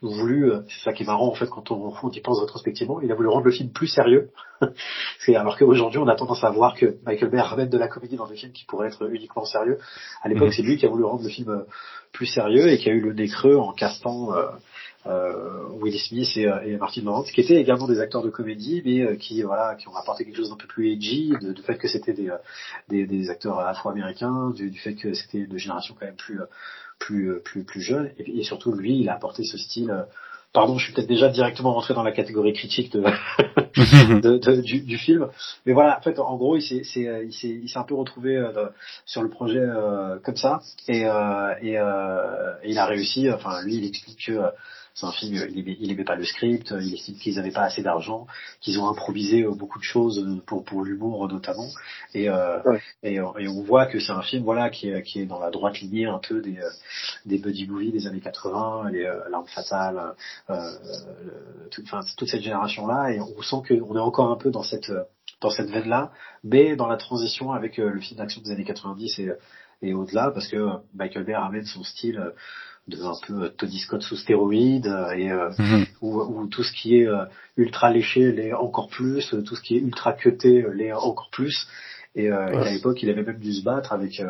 voulu, 0.02 0.52
c'est 0.70 0.84
ça 0.86 0.94
qui 0.94 1.04
est 1.04 1.06
marrant 1.06 1.28
en 1.28 1.36
fait 1.36 1.48
quand 1.48 1.72
on, 1.72 1.94
on 2.02 2.10
y 2.10 2.22
pense 2.22 2.40
rétrospectivement, 2.40 3.02
il 3.02 3.12
a 3.12 3.16
voulu 3.16 3.28
rendre 3.28 3.46
le 3.46 3.52
film 3.52 3.70
plus 3.70 3.88
sérieux. 3.88 4.30
alors 5.28 5.58
qu'aujourd'hui 5.58 6.00
on 6.00 6.08
a 6.08 6.16
tendance 6.16 6.44
à 6.44 6.50
voir 6.50 6.76
que 6.76 6.98
Michael 7.06 7.30
Bay 7.30 7.40
ramène 7.42 7.70
de 7.70 7.78
la 7.78 7.88
comédie 7.88 8.16
dans 8.16 8.28
des 8.28 8.36
films 8.36 8.52
qui 8.52 8.66
pourraient 8.66 8.88
être 8.88 9.10
uniquement 9.12 9.46
sérieux. 9.46 9.78
À 10.22 10.30
l'époque, 10.30 10.50
mmh. 10.50 10.54
c'est 10.54 10.62
lui 10.62 10.78
qui 10.78 10.86
a 10.86 10.90
voulu 10.90 11.04
rendre 11.04 11.24
le 11.24 11.30
film 11.30 11.66
plus 12.12 12.26
sérieux 12.26 12.68
et 12.70 12.78
qui 12.78 12.90
a 12.90 12.94
eu 12.94 13.02
le 13.02 13.14
nez 13.14 13.28
creux 13.28 13.56
en 13.56 13.74
castant 13.74 14.34
euh, 14.34 14.48
euh, 15.06 15.68
Will 15.82 15.98
Smith 16.00 16.30
et, 16.36 16.50
et, 16.66 16.78
Martin 16.78 17.04
Lawrence, 17.04 17.32
qui 17.32 17.42
étaient 17.42 17.56
également 17.56 17.88
des 17.88 18.00
acteurs 18.00 18.24
de 18.24 18.30
comédie, 18.30 18.82
mais 18.86 19.02
euh, 19.02 19.16
qui 19.16 19.42
voilà, 19.44 19.76
qui 19.76 19.88
ont 19.88 19.96
apporté 19.96 20.26
quelque 20.26 20.38
chose 20.38 20.50
d'un 20.50 20.58
peu 20.58 20.68
plus 20.68 20.92
edgy, 20.92 21.34
de, 21.42 21.54
du 21.54 21.62
fait 21.62 21.78
que 21.78 21.88
c'était 21.88 22.14
des, 22.14 22.32
des, 22.90 23.06
des, 23.06 23.30
acteurs 23.30 23.60
afro-américains, 23.60 24.52
du, 24.56 24.70
du, 24.70 24.80
fait 24.80 24.96
que 24.96 25.14
c'était 25.14 25.40
une 25.40 25.58
génération 25.58 25.96
quand 25.98 26.06
même 26.06 26.16
plus 26.16 26.40
plus 27.00 27.40
plus 27.44 27.64
plus 27.64 27.82
jeune, 27.82 28.12
et, 28.18 28.40
et, 28.40 28.44
surtout 28.44 28.72
lui, 28.74 29.00
il 29.00 29.10
a 29.10 29.16
apporté 29.16 29.44
ce 29.44 29.58
style. 29.58 30.06
Pardon, 30.52 30.80
je 30.80 30.86
suis 30.86 30.94
peut-être 30.94 31.08
déjà 31.08 31.30
directement 31.30 31.74
rentré 31.74 31.94
dans 31.94 32.02
la 32.02 32.12
catégorie 32.12 32.54
critique 32.54 32.92
de, 32.92 33.02
de, 34.20 34.38
de 34.38 34.62
du, 34.62 34.82
du, 34.82 34.98
film, 34.98 35.28
mais 35.66 35.74
voilà, 35.74 36.00
en 36.00 36.02
fait, 36.02 36.18
en 36.18 36.36
gros, 36.38 36.58
il 36.58 36.62
s'est 36.64 36.82
il 37.24 37.34
s'est 37.34 37.50
il 37.50 37.70
s'est 37.70 37.78
un 37.78 37.84
peu 37.84 37.94
retrouvé 37.94 38.36
euh, 38.36 38.66
sur 39.06 39.22
le 39.22 39.30
projet 39.30 39.60
euh, 39.60 40.18
comme 40.24 40.38
ça, 40.38 40.62
et 40.88 41.06
euh, 41.06 41.54
et, 41.62 41.74
et, 41.74 42.72
il 42.72 42.78
a 42.80 42.86
réussi. 42.86 43.30
Enfin, 43.30 43.62
lui, 43.64 43.76
il 43.76 43.86
explique 43.86 44.26
que 44.26 44.42
c'est 45.00 45.06
un 45.06 45.12
film, 45.12 45.36
il 45.50 45.60
aimait, 45.60 45.78
il 45.80 45.92
aimait 45.92 46.04
pas 46.04 46.16
le 46.16 46.26
script, 46.26 46.74
il 46.82 46.94
estime 46.94 47.16
qu'ils 47.16 47.36
n'avaient 47.36 47.52
pas 47.52 47.64
assez 47.64 47.82
d'argent, 47.82 48.28
qu'ils 48.60 48.80
ont 48.80 48.90
improvisé 48.90 49.44
beaucoup 49.44 49.80
de 49.80 49.84
choses 49.84 50.26
pour 50.46 50.66
pour 50.66 50.84
l'humour 50.84 51.28
notamment, 51.30 51.68
et, 52.14 52.30
euh, 52.30 52.62
ouais. 52.64 52.82
et, 53.04 53.16
et 53.16 53.48
on 53.48 53.62
voit 53.64 53.86
que 53.86 54.00
c'est 54.00 54.12
un 54.12 54.22
film 54.22 54.44
voilà 54.44 54.70
qui 54.70 54.90
est 54.90 55.02
qui 55.04 55.22
est 55.22 55.26
dans 55.26 55.40
la 55.40 55.52
droite 55.52 55.80
lignée 55.80 56.06
un 56.06 56.20
peu 56.20 56.42
des 56.42 56.60
des 57.26 57.38
buddy 57.38 57.68
movies 57.68 57.92
des 57.92 58.08
années 58.08 58.20
80, 58.20 58.90
les 58.92 59.06
euh, 59.06 59.30
l'arme 59.30 59.48
fatale, 59.48 60.16
euh, 60.50 60.72
tout, 61.72 61.82
enfin 61.84 62.02
toute 62.18 62.28
cette 62.28 62.42
génération 62.42 62.86
là, 62.88 63.12
et 63.12 63.20
on 63.22 63.42
sent 63.42 63.58
qu'on 63.68 63.96
est 63.96 64.00
encore 64.00 64.32
un 64.32 64.38
peu 64.38 64.52
dans 64.52 64.64
cette 64.64 64.92
dans 65.40 65.50
cette 65.50 65.70
veine 65.70 65.88
là, 65.88 66.12
mais 66.44 66.76
dans 66.76 66.88
la 66.88 66.98
transition 66.98 67.54
avec 67.54 67.78
le 67.78 68.00
film 68.02 68.18
d'action 68.18 68.42
des 68.42 68.52
années 68.52 68.66
90 68.66 69.20
et 69.20 69.32
et 69.82 69.94
au-delà 69.94 70.32
parce 70.32 70.50
que 70.50 70.68
Michael 70.94 71.24
Bay 71.24 71.36
ramène 71.36 71.66
son 71.66 71.84
style 71.86 72.34
de 72.90 73.02
un 73.04 73.14
peu 73.26 73.50
Tony 73.50 73.80
Scott 73.80 74.02
sous 74.02 74.18
stéroïdes 74.18 74.94
et 75.16 75.32
euh, 75.32 75.50
mm 75.58 75.66
-hmm. 75.66 75.88
où, 76.02 76.22
où, 76.22 76.48
tout 76.48 76.64
ce 76.64 76.74
qui 76.74 76.98
est 77.00 77.08
euh, 77.08 77.26
ultra 77.58 77.92
léché 77.92 78.32
l'est 78.32 78.54
encore 78.54 78.90
plus, 78.90 79.34
tout 79.48 79.56
ce 79.56 79.62
qui 79.62 79.76
est 79.78 79.80
ultra 79.80 80.14
cuté 80.14 80.66
l'est 80.74 80.94
encore 80.94 81.30
plus. 81.32 81.68
Et, 82.16 82.30
euh, 82.32 82.48
ouais. 82.48 82.66
et 82.66 82.68
à 82.68 82.72
l'époque, 82.74 83.02
il 83.04 83.10
avait 83.10 83.24
même 83.24 83.40
dû 83.40 83.54
se 83.54 83.64
battre 83.64 83.94
avec 83.94 84.22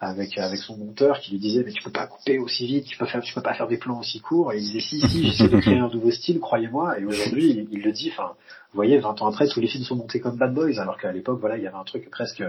avec 0.00 0.38
avec 0.38 0.60
son 0.66 0.76
monteur 0.78 1.20
qui 1.20 1.32
lui 1.32 1.38
disait 1.38 1.62
mais 1.64 1.72
tu 1.72 1.82
peux 1.82 1.92
pas 2.00 2.06
couper 2.06 2.38
aussi 2.38 2.66
vite, 2.66 2.86
tu 2.86 2.96
peux 2.98 3.06
faire 3.12 3.22
tu 3.22 3.34
peux 3.34 3.42
pas 3.42 3.54
faire 3.58 3.68
des 3.68 3.76
plans 3.84 3.98
aussi 4.00 4.18
courts. 4.20 4.52
Et 4.52 4.56
il 4.58 4.64
disait 4.68 4.80
si 4.88 4.96
si 5.10 5.18
j'essaie 5.26 5.48
de 5.48 5.60
créer 5.60 5.78
un 5.78 5.90
nouveau 5.96 6.10
style, 6.10 6.38
croyez-moi. 6.40 6.98
Et 7.00 7.04
aujourd'hui, 7.04 7.46
il, 7.50 7.68
il, 7.74 7.82
le 7.82 7.92
dit. 7.92 8.10
Enfin, 8.12 8.30
vous 8.70 8.76
voyez, 8.82 8.96
20 8.98 9.20
ans 9.20 9.28
après, 9.32 9.46
tous 9.48 9.60
les 9.60 9.70
films 9.72 9.84
sont 9.84 9.96
montés 9.96 10.20
comme 10.20 10.36
Bad 10.38 10.54
Boys, 10.54 10.78
alors 10.84 10.96
qu'à 11.00 11.12
l'époque, 11.12 11.38
voilà, 11.40 11.56
il 11.58 11.64
y 11.64 11.66
avait 11.66 11.76
un 11.84 11.84
truc 11.84 12.08
presque 12.10 12.42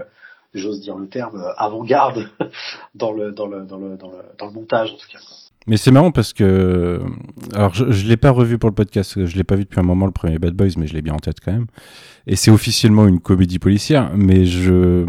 j'ose 0.54 0.80
dire 0.80 0.96
le 0.96 1.08
terme, 1.08 1.42
avant-garde 1.56 2.28
dans 2.94 3.12
le, 3.12 3.32
dans, 3.32 3.46
le, 3.46 3.64
dans, 3.64 3.78
le, 3.78 3.96
dans, 3.96 4.08
le, 4.08 4.18
dans 4.38 4.46
le 4.46 4.52
montage 4.52 4.90
en 4.90 4.96
tout 4.96 5.08
cas. 5.10 5.18
Mais 5.66 5.76
c'est 5.76 5.92
marrant 5.92 6.10
parce 6.10 6.32
que, 6.32 7.00
alors 7.54 7.72
je, 7.72 7.90
je 7.92 8.06
l'ai 8.08 8.16
pas 8.16 8.30
revu 8.30 8.58
pour 8.58 8.68
le 8.68 8.74
podcast, 8.74 9.24
je 9.24 9.36
l'ai 9.36 9.44
pas 9.44 9.54
vu 9.54 9.62
depuis 9.62 9.78
un 9.78 9.84
moment 9.84 10.06
le 10.06 10.12
premier 10.12 10.38
Bad 10.38 10.54
Boys, 10.54 10.70
mais 10.76 10.88
je 10.88 10.94
l'ai 10.94 11.02
bien 11.02 11.14
en 11.14 11.20
tête 11.20 11.38
quand 11.40 11.52
même. 11.52 11.66
Et 12.26 12.34
c'est 12.34 12.50
officiellement 12.50 13.06
une 13.06 13.20
comédie 13.20 13.60
policière, 13.60 14.10
mais 14.16 14.44
je, 14.44 15.06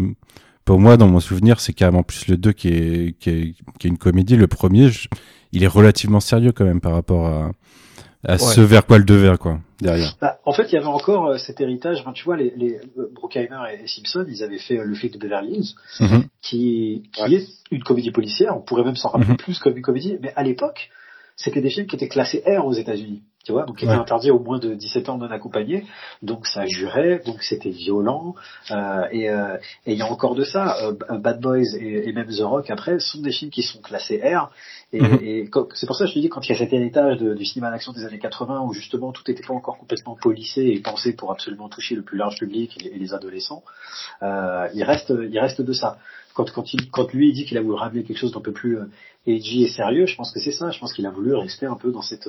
pour 0.64 0.78
moi, 0.78 0.96
dans 0.96 1.08
mon 1.08 1.20
souvenir, 1.20 1.60
c'est 1.60 1.72
carrément 1.72 2.02
plus 2.04 2.28
le 2.28 2.36
2 2.36 2.52
qui 2.52 2.68
est, 2.68 3.18
qui 3.18 3.30
est, 3.30 3.54
qui 3.78 3.86
est 3.86 3.90
une 3.90 3.98
comédie. 3.98 4.36
Le 4.36 4.46
premier, 4.46 4.90
je, 4.90 5.08
il 5.52 5.64
est 5.64 5.68
relativement 5.68 6.20
sérieux 6.20 6.52
quand 6.52 6.64
même 6.64 6.80
par 6.80 6.92
rapport 6.92 7.26
à, 7.26 7.50
à 8.24 8.32
ouais. 8.32 8.38
ce 8.38 8.60
vers 8.60 8.84
quoi 8.86 8.98
le 8.98 9.04
devait 9.04 9.36
quoi 9.38 9.58
derrière. 9.80 10.16
Bah, 10.20 10.38
en 10.44 10.52
fait, 10.52 10.64
il 10.70 10.74
y 10.74 10.78
avait 10.78 10.86
encore 10.86 11.26
euh, 11.26 11.38
cet 11.38 11.60
héritage. 11.60 12.00
Enfin, 12.00 12.12
tu 12.12 12.24
vois, 12.24 12.36
les, 12.36 12.52
les 12.56 12.80
euh, 12.98 13.10
Bruckheimer 13.14 13.58
et, 13.72 13.84
et, 13.84 13.86
Simpson, 13.86 14.24
ils 14.28 14.42
avaient 14.42 14.58
fait 14.58 14.78
euh, 14.78 14.84
le 14.84 14.94
flic 14.94 15.12
de 15.12 15.18
Beverly 15.18 15.52
Hills, 15.56 15.74
mm 16.00 16.06
-hmm. 16.06 16.22
qui, 16.42 17.02
qui 17.12 17.22
ouais. 17.22 17.32
est 17.34 17.46
une 17.70 17.82
comédie 17.82 18.10
policière. 18.10 18.56
On 18.56 18.62
pourrait 18.62 18.84
même 18.84 18.96
s'en 18.96 19.10
rappeler 19.10 19.32
mm 19.32 19.34
-hmm. 19.34 19.44
plus 19.44 19.58
comme 19.58 19.76
une 19.76 19.82
comédie, 19.82 20.16
mais 20.22 20.32
à 20.36 20.42
l'époque, 20.42 20.90
c'était 21.36 21.60
des 21.60 21.70
films 21.70 21.86
qui 21.86 21.96
étaient 21.96 22.08
classés 22.08 22.42
R 22.46 22.64
aux 22.66 22.72
États-Unis. 22.72 23.22
Tu 23.44 23.52
vois, 23.52 23.64
donc 23.66 23.82
il 23.82 23.84
était 23.84 23.94
interdit 23.94 24.30
au 24.30 24.38
moins 24.38 24.58
de 24.58 24.74
17 24.74 25.08
ans 25.10 25.18
non 25.18 25.30
accompagné, 25.30 25.84
donc 26.22 26.46
ça 26.46 26.64
jurait, 26.66 27.20
donc 27.26 27.42
c'était 27.42 27.70
violent, 27.70 28.34
euh, 28.70 29.04
et 29.12 29.28
euh, 29.28 29.58
il 29.86 29.98
y 29.98 30.02
a 30.02 30.10
encore 30.10 30.34
de 30.34 30.44
ça, 30.44 30.76
euh, 30.82 31.18
Bad 31.18 31.40
Boys 31.40 31.76
et, 31.78 32.08
et, 32.08 32.12
même 32.12 32.28
The 32.28 32.40
Rock 32.40 32.70
après 32.70 32.98
sont 33.00 33.20
des 33.20 33.32
films 33.32 33.50
qui 33.50 33.62
sont 33.62 33.82
classés 33.82 34.20
R, 34.24 34.50
et, 34.94 35.00
mhm. 35.00 35.18
et 35.22 35.50
c'est 35.74 35.86
pour 35.86 35.96
ça 35.96 36.04
que 36.04 36.10
je 36.10 36.14
te 36.14 36.20
dis 36.20 36.28
quand 36.28 36.46
il 36.46 36.52
y 36.52 36.54
a 36.54 36.58
cet 36.58 36.72
héritage 36.72 37.18
de, 37.18 37.34
du 37.34 37.44
cinéma 37.44 37.70
d'action 37.70 37.92
des 37.92 38.04
années 38.04 38.18
80 38.18 38.60
où 38.62 38.72
justement 38.72 39.12
tout 39.12 39.22
n'était 39.26 39.42
pas 39.42 39.52
encore 39.52 39.76
complètement 39.76 40.16
polissé 40.16 40.62
et 40.62 40.80
pensé 40.80 41.14
pour 41.14 41.30
absolument 41.30 41.68
toucher 41.68 41.96
le 41.96 42.02
plus 42.02 42.16
large 42.16 42.38
public 42.38 42.78
et, 42.84 42.96
les 42.96 43.12
adolescents, 43.12 43.62
euh, 44.22 44.68
il 44.74 44.84
reste 44.84 45.12
il 45.30 45.38
reste 45.38 45.60
de 45.60 45.72
ça. 45.72 45.98
Quand, 46.34 46.50
quand, 46.50 46.72
il, 46.72 46.90
quand 46.90 47.12
lui 47.12 47.28
il 47.28 47.34
dit 47.34 47.44
qu'il 47.44 47.58
a 47.58 47.62
voulu 47.62 47.74
ramener 47.74 48.02
quelque 48.02 48.18
chose 48.18 48.32
d'un 48.32 48.40
peu 48.40 48.52
plus 48.52 48.78
euh, 48.78 48.86
edgy 49.26 49.64
et 49.64 49.68
sérieux, 49.68 50.06
je 50.06 50.16
pense 50.16 50.32
que 50.32 50.40
c'est 50.40 50.52
ça. 50.52 50.70
Je 50.70 50.78
pense 50.80 50.92
qu'il 50.92 51.06
a 51.06 51.10
voulu 51.10 51.34
rester 51.34 51.66
un 51.66 51.76
peu 51.76 51.92
dans 51.92 52.02
cette 52.02 52.28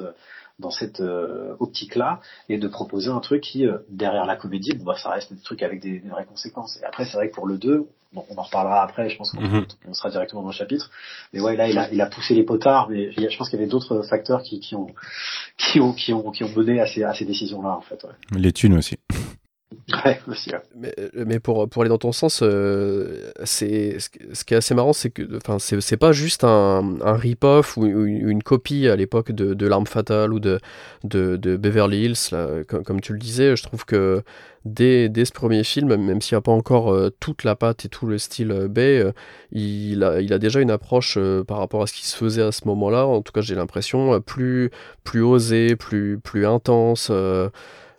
dans 0.59 0.71
cette 0.71 1.01
euh, 1.01 1.55
optique-là 1.59 2.21
et 2.47 2.57
de 2.57 2.67
proposer 2.67 3.09
un 3.09 3.19
truc 3.19 3.41
qui, 3.41 3.65
euh, 3.65 3.79
derrière 3.89 4.25
la 4.25 4.35
comédie, 4.35 4.73
bon, 4.75 4.85
bah, 4.85 4.95
ça 4.97 5.09
reste 5.09 5.33
des 5.33 5.41
trucs 5.41 5.61
avec 5.61 5.81
des, 5.81 5.99
vraies 5.99 6.25
conséquences. 6.25 6.79
Et 6.81 6.85
après, 6.85 7.05
c'est 7.05 7.17
vrai 7.17 7.29
que 7.29 7.35
pour 7.35 7.45
le 7.45 7.57
2, 7.57 7.87
bon, 8.13 8.25
on 8.29 8.37
en 8.37 8.43
reparlera 8.43 8.81
après, 8.81 9.09
je 9.09 9.17
pense 9.17 9.31
qu'on 9.31 9.41
mhm. 9.41 9.65
sera 9.91 10.09
directement 10.09 10.41
dans 10.41 10.49
le 10.49 10.53
chapitre. 10.53 10.91
Mais 11.33 11.41
ouais, 11.41 11.55
là, 11.55 11.67
il 11.67 11.77
a, 11.77 11.91
il 11.91 11.99
a 11.99 12.05
poussé 12.05 12.33
les 12.33 12.43
potards, 12.43 12.89
mais 12.89 13.11
je 13.11 13.37
pense 13.37 13.49
qu'il 13.49 13.59
y 13.59 13.61
avait 13.61 13.69
d'autres 13.69 14.01
facteurs 14.03 14.43
qui, 14.43 14.59
qui, 14.59 14.75
ont, 14.75 14.87
qui, 15.57 15.79
ont, 15.81 15.93
qui, 15.93 16.13
ont, 16.13 16.31
qui 16.31 16.43
ont 16.43 16.51
mené 16.55 16.79
à 16.79 16.87
ces, 16.87 17.03
à 17.03 17.13
ces 17.13 17.25
décisions-là, 17.25 17.75
en 17.75 17.81
fait. 17.81 18.03
Ouais. 18.03 18.39
Les 18.39 18.53
thunes 18.53 18.77
aussi. 18.77 18.97
Aussi, 20.28 20.51
Mais, 21.25 21.39
pour, 21.39 21.67
pour 21.69 21.82
aller 21.82 21.89
dans 21.89 21.97
ton 21.97 22.12
sens, 22.12 22.41
euh, 22.43 23.32
ce 23.43 24.43
qui 24.43 24.54
est 24.54 24.58
assez 24.58 24.73
marrant, 24.73 24.93
c'est 24.93 25.10
que 25.10 25.38
enfin 25.38 25.58
c'est 25.60 25.97
pas 25.97 26.12
juste 26.12 26.43
un, 26.43 26.97
un 27.01 27.13
rip-off 27.13 27.78
ou 27.78 27.86
une, 27.86 28.43
copie 28.43 28.88
à 28.88 28.95
l'époque 28.95 29.32
de, 29.32 29.54
de 29.54 29.67
l'arme 29.67 29.88
fatale 29.88 30.34
ou 30.34 30.39
de, 30.39 30.60
de, 31.04 31.36
de 31.36 31.58
Beverly 31.58 32.06
Hills, 32.06 32.63
comme, 32.67 33.01
tu 33.01 33.13
le 33.13 33.19
disais. 33.19 33.56
Je 33.56 33.63
trouve 33.63 33.86
que 33.86 34.23
dès, 34.65 35.10
dès 35.10 35.25
ce 35.25 35.32
premier 35.32 35.63
film, 35.63 35.95
même 35.95 36.21
s'il 36.21 36.36
n'y 36.36 36.39
a 36.39 36.41
pas 36.41 36.51
encore 36.51 36.93
euh, 36.93 37.10
toute 37.19 37.43
la 37.43 37.56
patte 37.56 37.86
et 37.86 37.89
tout 37.89 38.06
le 38.06 38.17
style 38.17 38.51
euh, 38.51 38.67
Bay, 38.67 39.04
il, 39.51 40.04
a, 40.04 40.21
il 40.21 40.34
a 40.34 40.39
déjà 40.39 40.62
une 40.62 40.71
approche 40.71 41.17
par 41.47 41.58
rapport 41.58 41.82
à 41.82 41.88
ce 41.88 41.93
qui 41.93 42.08
se 42.08 42.15
faisait 42.15 42.43
à 42.43 42.51
ce 42.51 42.67
moment-là. 42.67 43.06
En 43.06 43.21
tout 43.21 43.32
cas, 43.32 43.41
j'ai 43.41 43.56
l'impression 43.56 44.21
plus 44.21 44.71
plus 45.04 45.21
osé, 45.21 45.75
plus 45.75 46.19
plus 46.19 46.45
intense. 46.45 47.12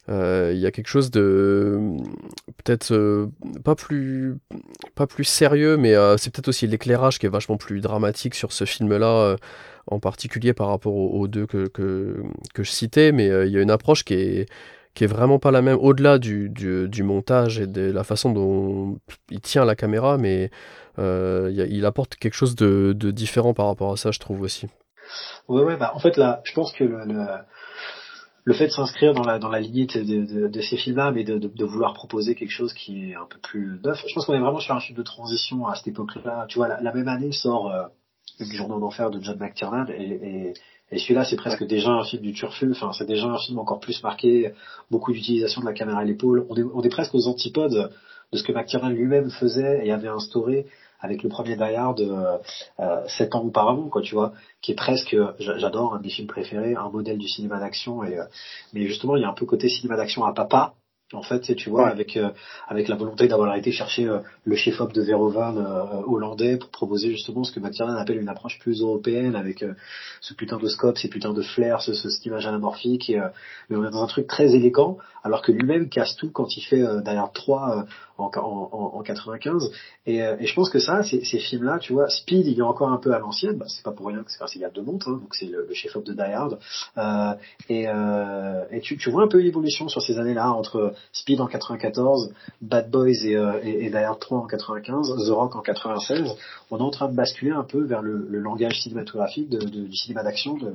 Euh, 0.09 0.53
il 0.55 0.61
y 0.61 0.67
a 0.67 0.71
quelque 0.71 0.87
chose 0.87 1.11
de 1.11 1.81
peut-être 2.65 2.93
euh, 2.93 3.27
pas 3.65 3.75
plus 3.75 4.39
pas 4.95 5.07
plus 5.07 5.25
sérieux, 5.25 5.77
mais 5.77 5.95
euh, 5.95 6.17
c'est 6.17 6.33
peut-être 6.33 6.49
aussi 6.49 6.67
l'éclairage 6.67 7.19
qui 7.19 7.27
est 7.27 7.31
vachement 7.31 7.57
plus 7.57 7.81
dramatique 7.81 8.35
sur 8.35 8.53
ce 8.53 8.65
film-là, 8.65 9.37
en 9.89 10.01
particulier 10.01 10.53
par 10.53 10.69
rapport 10.69 10.95
aux, 10.95 11.29
deux 11.29 11.47
que, 11.47 11.67
que, 11.69 12.23
que, 12.55 12.63
je 12.63 12.71
citais. 12.71 13.13
Mais 13.13 13.27
il 13.47 13.53
y 13.53 13.59
a 13.59 13.63
une 13.63 13.71
approche 13.71 14.05
qui 14.05 14.15
est 14.15 14.47
qui 14.95 15.05
est 15.05 15.09
vraiment 15.09 15.39
pas 15.39 15.51
la 15.51 15.61
même 15.61 15.77
au-delà 15.79 16.19
du, 16.19 16.49
du, 16.49 16.89
du, 16.89 17.03
montage 17.03 17.61
et 17.61 17.67
de 17.67 17.93
la 17.93 18.03
façon 18.03 18.33
dont 18.33 18.99
il 19.31 19.41
tient 19.43 19.67
la 19.67 19.77
caméra, 19.77 20.17
mais 20.17 20.51
il, 20.99 21.85
apporte 21.85 22.17
quelque 22.17 22.35
chose 22.35 22.55
de, 22.55 22.95
de, 22.97 23.11
différent 23.11 23.53
par 23.55 23.67
rapport 23.67 23.93
à 23.93 23.97
ça, 23.97 24.11
je 24.11 24.19
trouve 24.21 24.41
aussi. 24.41 24.69
Ouais, 25.49 25.63
ouais, 25.63 25.77
bah 25.77 25.93
en 25.95 25.99
fait 25.99 26.17
là, 26.17 26.41
je 26.45 26.53
pense 26.55 26.73
que 26.73 26.85
le 28.47 28.55
fait 28.55 28.69
de 28.69 28.73
s'inscrire 28.73 29.13
dans 29.13 29.25
la 29.25 29.39
dans 29.41 29.49
la 29.49 29.61
lignée 29.61 29.87
de, 29.87 30.47
de, 30.47 30.61
ces 30.61 30.77
films-là, 30.77 31.11
mais 31.11 31.25
de, 31.25 31.37
de, 31.37 31.65
vouloir 31.65 31.93
proposer 31.95 32.37
quelque 32.37 32.53
chose 32.53 32.73
qui 32.73 33.11
est 33.11 33.17
un 33.17 33.27
peu 33.29 33.39
plus 33.43 33.81
neuf. 33.85 34.03
Je 34.07 34.15
pense 34.15 34.25
qu'on 34.25 34.35
est 34.35 34.41
vraiment 34.41 34.61
sur 34.61 34.75
un 34.75 34.81
film 34.81 34.97
de 34.97 35.03
transition 35.03 35.67
à 35.67 35.75
cette 35.75 35.89
époque-là. 35.89 36.47
Tu 36.49 36.59
vois, 36.59 36.69
la, 36.69 36.93
même 36.95 37.09
année 37.09 37.33
sort 37.33 37.73
euh, 37.73 37.87
Le 38.39 38.47
Journal 38.47 38.79
d'enfer 38.79 39.11
de 39.11 39.21
John 39.21 39.37
McTiernan 39.39 39.87
et, 39.89 40.03
et, 40.03 40.55
et 40.93 40.99
celui-là, 40.99 41.25
c'est 41.25 41.37
presque 41.37 41.65
déjà 41.67 41.91
un 41.91 42.05
film 42.05 42.23
du 42.23 42.33
turfu. 42.35 42.71
Enfin, 42.71 42.93
c'est 42.93 43.07
déjà 43.07 43.27
un 43.27 43.39
film 43.39 43.59
encore 43.59 43.81
plus 43.81 44.01
marqué, 44.05 44.53
beaucoup 44.93 45.13
d'utilisation 45.13 45.61
de 45.61 45.67
la 45.67 45.73
caméra 45.73 45.99
à 45.99 46.05
l'épaule. 46.05 46.47
On 46.49 46.55
est, 46.55 46.63
on 46.63 46.83
est 46.83 46.89
presque 46.89 47.17
aux 47.17 47.27
antipodes 47.27 47.91
de 48.33 48.39
ce 48.39 48.45
que 48.45 48.53
McTiernan 48.53 48.91
lui-même 48.91 49.31
faisait 49.31 49.85
et 49.85 49.91
avait 49.91 50.09
instauré 50.09 50.67
avec 51.01 51.23
le 51.23 51.29
premier 51.29 51.57
Die 51.57 51.63
Hard 51.63 52.01
euh, 52.01 52.39
euh, 52.81 53.07
sept 53.09 53.35
ans 53.35 53.43
auparavant, 53.43 53.89
quoi, 53.89 54.03
tu 54.03 54.15
vois, 54.15 54.33
qui 54.61 54.73
est 54.73 54.77
presque, 54.77 55.17
j'adore, 55.39 55.95
un 55.95 55.99
de 55.99 56.05
mes 56.05 56.11
films 56.11 56.29
préférés, 56.29 56.75
un 56.75 56.89
modèle 56.91 57.19
du 57.19 57.29
cinéma 57.29 57.59
d'action. 57.59 58.05
Et 58.05 58.19
euh, 58.19 58.25
mais 58.73 58.87
justement, 58.87 59.17
il 59.17 59.23
y 59.23 59.25
a 59.25 59.29
un 59.29 59.35
peu 59.35 59.47
côté 59.47 59.69
cinéma 59.69 59.97
d'action 59.97 60.25
à 60.25 60.33
papa, 60.33 60.75
en 61.13 61.23
fait, 61.23 61.55
tu 61.55 61.71
vois, 61.71 61.89
avec 61.89 62.17
euh, 62.17 62.31
avec 62.67 62.89
la 62.89 62.97
volonté 62.97 63.29
d'avoir 63.29 63.55
été 63.55 63.71
chercher 63.71 64.09
euh, 64.09 64.19
le 64.45 64.57
chef-op 64.57 64.93
de 64.93 65.03
Verhoeven 65.03 65.57
euh, 65.57 66.03
hollandais 66.05 66.57
pour 66.57 66.71
proposer 66.71 67.11
justement 67.11 67.45
ce 67.45 67.53
que 67.53 67.61
McTiernan 67.61 67.95
appelle 67.95 68.21
une 68.21 68.29
approche 68.29 68.59
plus 68.59 68.81
européenne 68.81 69.37
avec 69.37 69.65
ce 70.21 70.35
putain 70.35 70.57
de 70.57 70.67
scope, 70.67 70.99
ces 70.99 71.09
putains 71.09 71.33
de 71.33 71.43
flares, 71.43 71.81
ce, 71.81 71.95
ce, 71.95 72.11
cette 72.11 72.27
image 72.27 72.49
anamorphique. 72.49 73.09
Et, 73.09 73.21
mais 73.71 73.77
on 73.77 73.85
est 73.85 73.91
dans 73.91 74.03
un 74.03 74.09
truc 74.09 74.27
très 74.27 74.57
élégant, 74.57 74.99
alors 75.23 75.43
que 75.43 75.53
lui-même 75.53 75.89
casse 75.89 76.17
tout 76.17 76.31
quand 76.33 76.57
il 76.57 76.63
fait 76.63 76.83
derrière 77.03 77.31
3 77.33 77.87
en, 78.19 78.31
en, 78.35 78.99
en, 78.99 79.03
95. 79.03 79.71
Et, 80.07 80.19
et, 80.19 80.47
je 80.47 80.55
pense 80.55 80.71
que 80.71 80.79
ça, 80.79 81.03
ces, 81.03 81.21
films-là, 81.21 81.79
tu 81.79 81.93
vois, 81.93 82.09
Speed, 82.09 82.47
il 82.47 82.59
est 82.59 82.63
encore 82.63 82.91
un 82.91 82.99
peu 82.99 83.15
à 83.15 83.19
l'ancienne. 83.19 83.57
Bah, 83.57 83.67
c'est 83.69 83.83
pas 83.83 83.93
pour 83.93 84.07
rien 84.07 84.23
que 84.23 84.31
c'est 84.31 84.39
parce 84.39 84.53
qu'il 84.53 84.61
y 84.61 84.65
a 84.65 84.69
hein, 84.69 84.73
donc 84.75 85.35
c'est 85.35 85.47
le, 85.47 85.69
chef-op 85.73 86.05
de 86.05 86.13
Die 86.13 86.21
Hard. 86.21 86.59
et 87.69 87.87
et 88.71 88.81
tu, 88.81 88.97
tu 88.97 89.11
vois 89.11 89.23
un 89.23 89.29
peu 89.29 89.39
l'évolution 89.39 89.89
sur 89.89 90.03
ces 90.03 90.19
années-là 90.19 90.51
entre 90.53 90.95
Speed 91.13 91.41
en 91.41 91.47
94, 91.47 92.33
Bad 92.61 92.91
Boys 92.91 93.25
et, 93.25 93.37
euh, 93.37 93.61
et, 93.63 93.91
3 93.91 94.39
en 94.39 94.47
95, 94.47 95.27
The 95.27 95.31
Rock 95.31 95.57
en 95.57 95.63
96, 95.63 96.37
on 96.71 96.79
est 96.79 96.83
en 96.83 96.91
train 96.91 97.09
de 97.09 97.15
basculer 97.15 97.53
un 97.53 97.65
peu 97.65 97.85
vers 97.85 98.03
le, 98.03 98.27
langage 98.39 98.81
cinématographique 98.81 99.49
de, 99.49 99.59
du 99.59 99.97
cinéma 99.97 100.23
d'action 100.23 100.57
de, 100.57 100.73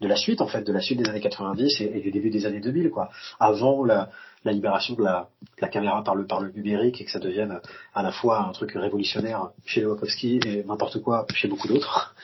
de, 0.00 0.08
la 0.08 0.16
suite 0.16 0.40
en 0.40 0.46
fait, 0.46 0.62
de 0.62 0.72
la 0.72 0.80
suite 0.80 0.98
des 0.98 1.08
années 1.08 1.20
90 1.20 1.80
et, 1.80 2.00
du 2.00 2.10
début 2.10 2.30
des 2.30 2.46
années 2.46 2.60
2000 2.60 2.90
quoi. 2.90 3.10
Avant 3.38 3.84
la, 3.84 4.10
la 4.44 4.52
libération 4.52 4.94
de 4.94 5.02
la, 5.02 5.28
la, 5.60 5.68
caméra 5.68 6.02
par 6.02 6.14
le, 6.14 6.26
par 6.26 6.40
le 6.40 6.50
numérique 6.50 7.00
et 7.00 7.04
que 7.04 7.10
ça 7.10 7.18
devienne 7.18 7.60
à 7.94 8.02
la 8.02 8.10
fois 8.10 8.46
un 8.46 8.52
truc 8.52 8.72
révolutionnaire 8.72 9.50
chez 9.66 9.84
Wachowski 9.84 10.40
et 10.46 10.64
n'importe 10.64 11.02
quoi 11.02 11.26
chez 11.34 11.48
beaucoup 11.48 11.68
d'autres. 11.68 12.14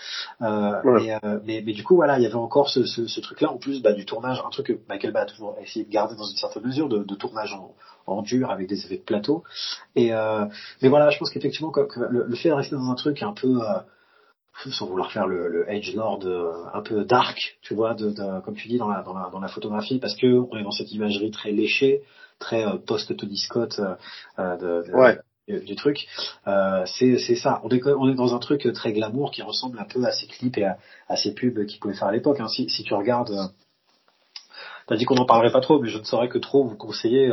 Euh, 0.40 0.80
euh, 0.84 1.40
mais, 1.44 1.62
mais, 1.64 1.72
du 1.72 1.84
coup, 1.84 1.96
voilà, 1.96 2.18
il 2.18 2.22
y 2.22 2.26
avait 2.26 2.34
encore 2.34 2.70
ce, 2.70 2.84
ce, 2.84 3.06
ce 3.06 3.20
truc-là, 3.20 3.50
en 3.50 3.58
plus 3.58 3.82
bah, 3.82 3.92
du 3.92 4.06
tournage, 4.06 4.42
un 4.44 4.50
truc 4.50 4.66
que 4.66 4.78
Michael 4.88 5.12
Bay 5.12 5.20
a 5.20 5.26
toujours 5.26 5.56
essayé 5.60 5.84
de 5.84 5.90
garder 5.90 6.14
dans 6.16 6.24
une 6.24 6.36
certaine 6.36 6.64
mesure, 6.64 6.88
de, 6.88 7.04
de 7.04 7.14
tournage 7.14 7.52
en, 7.52 7.74
en, 8.06 8.22
dur 8.22 8.50
avec 8.50 8.68
des 8.68 8.84
effets 8.84 8.96
de 8.96 9.02
plateau. 9.02 9.44
Et, 9.94 10.14
euh, 10.14 10.46
mais 10.80 10.88
voilà, 10.88 11.10
je 11.10 11.18
pense 11.18 11.30
qu'effectivement, 11.30 11.72
le, 12.10 12.24
le, 12.26 12.36
fait 12.36 12.48
de 12.48 12.54
rester 12.54 12.76
dans 12.76 12.90
un 12.90 12.94
truc 12.94 13.22
un 13.22 13.32
peu... 13.32 13.60
Euh, 14.64 14.70
sans 14.70 14.86
vouloir 14.86 15.12
faire 15.12 15.26
le, 15.26 15.48
le 15.48 15.70
edge 15.70 15.94
lord 15.94 16.20
euh, 16.24 16.52
un 16.72 16.80
peu 16.80 17.04
dark, 17.04 17.58
tu 17.62 17.74
vois, 17.74 17.94
de, 17.94 18.10
de, 18.10 18.40
comme 18.40 18.54
tu 18.54 18.68
dis 18.68 18.78
dans 18.78 18.88
la, 18.88 19.02
dans 19.02 19.12
la, 19.12 19.28
dans 19.30 19.40
la 19.40 19.48
photographie, 19.48 19.98
parce 19.98 20.16
que 20.16 20.26
on 20.26 20.56
est 20.56 20.62
dans 20.62 20.70
cette 20.70 20.92
imagerie 20.92 21.30
très 21.30 21.52
léchée, 21.52 22.02
très 22.38 22.66
euh, 22.66 22.76
post-Tony 22.78 23.36
Scott 23.36 23.80
euh, 24.38 24.56
de, 24.56 24.92
ouais. 24.94 25.18
du, 25.48 25.76
truc. 25.76 26.06
c'est 26.86 27.18
c'est 27.18 27.36
ça. 27.36 27.60
On 27.64 27.68
est 27.70 27.84
on 27.86 28.08
est 28.08 28.14
dans 28.14 28.34
un 28.34 28.38
truc 28.38 28.66
très 28.72 28.92
glamour 28.92 29.30
qui 29.30 29.42
ressemble 29.42 29.78
un 29.78 29.84
peu 29.84 30.04
à 30.04 30.12
ces 30.12 30.26
clips 30.26 30.56
et 30.58 30.64
à, 30.64 30.78
à 31.08 31.16
ces 31.16 31.34
pubs 31.34 31.66
qu'ils 31.66 31.80
pouvaient 31.80 31.94
faire 31.94 32.08
à 32.08 32.12
l'époque. 32.12 32.40
Hein. 32.40 32.48
Si, 32.48 32.68
si 32.70 32.82
tu 32.82 32.94
regardes, 32.94 33.34
t'as 34.86 34.96
dit 34.96 35.04
qu'on 35.04 35.16
n'en 35.16 35.26
parlerait 35.26 35.52
pas 35.52 35.60
trop, 35.60 35.80
mais 35.80 35.88
je 35.88 35.98
ne 35.98 36.04
saurais 36.04 36.28
que 36.28 36.38
trop 36.38 36.64
vous 36.64 36.76
conseiller 36.76 37.30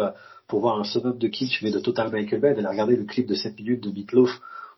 pour 0.47 0.59
voir 0.59 0.79
un 0.79 0.83
summum 0.83 1.17
de 1.17 1.27
kitsch 1.27 1.61
mais 1.63 1.71
de 1.71 1.79
Total 1.79 2.11
Michael 2.11 2.41
Bay 2.41 2.53
d'aller 2.53 2.67
regarder 2.67 2.95
le 2.95 3.05
clip 3.05 3.27
de 3.27 3.35
7 3.35 3.57
minutes 3.57 3.83
de 3.83 3.91
Meatloaf 3.91 4.29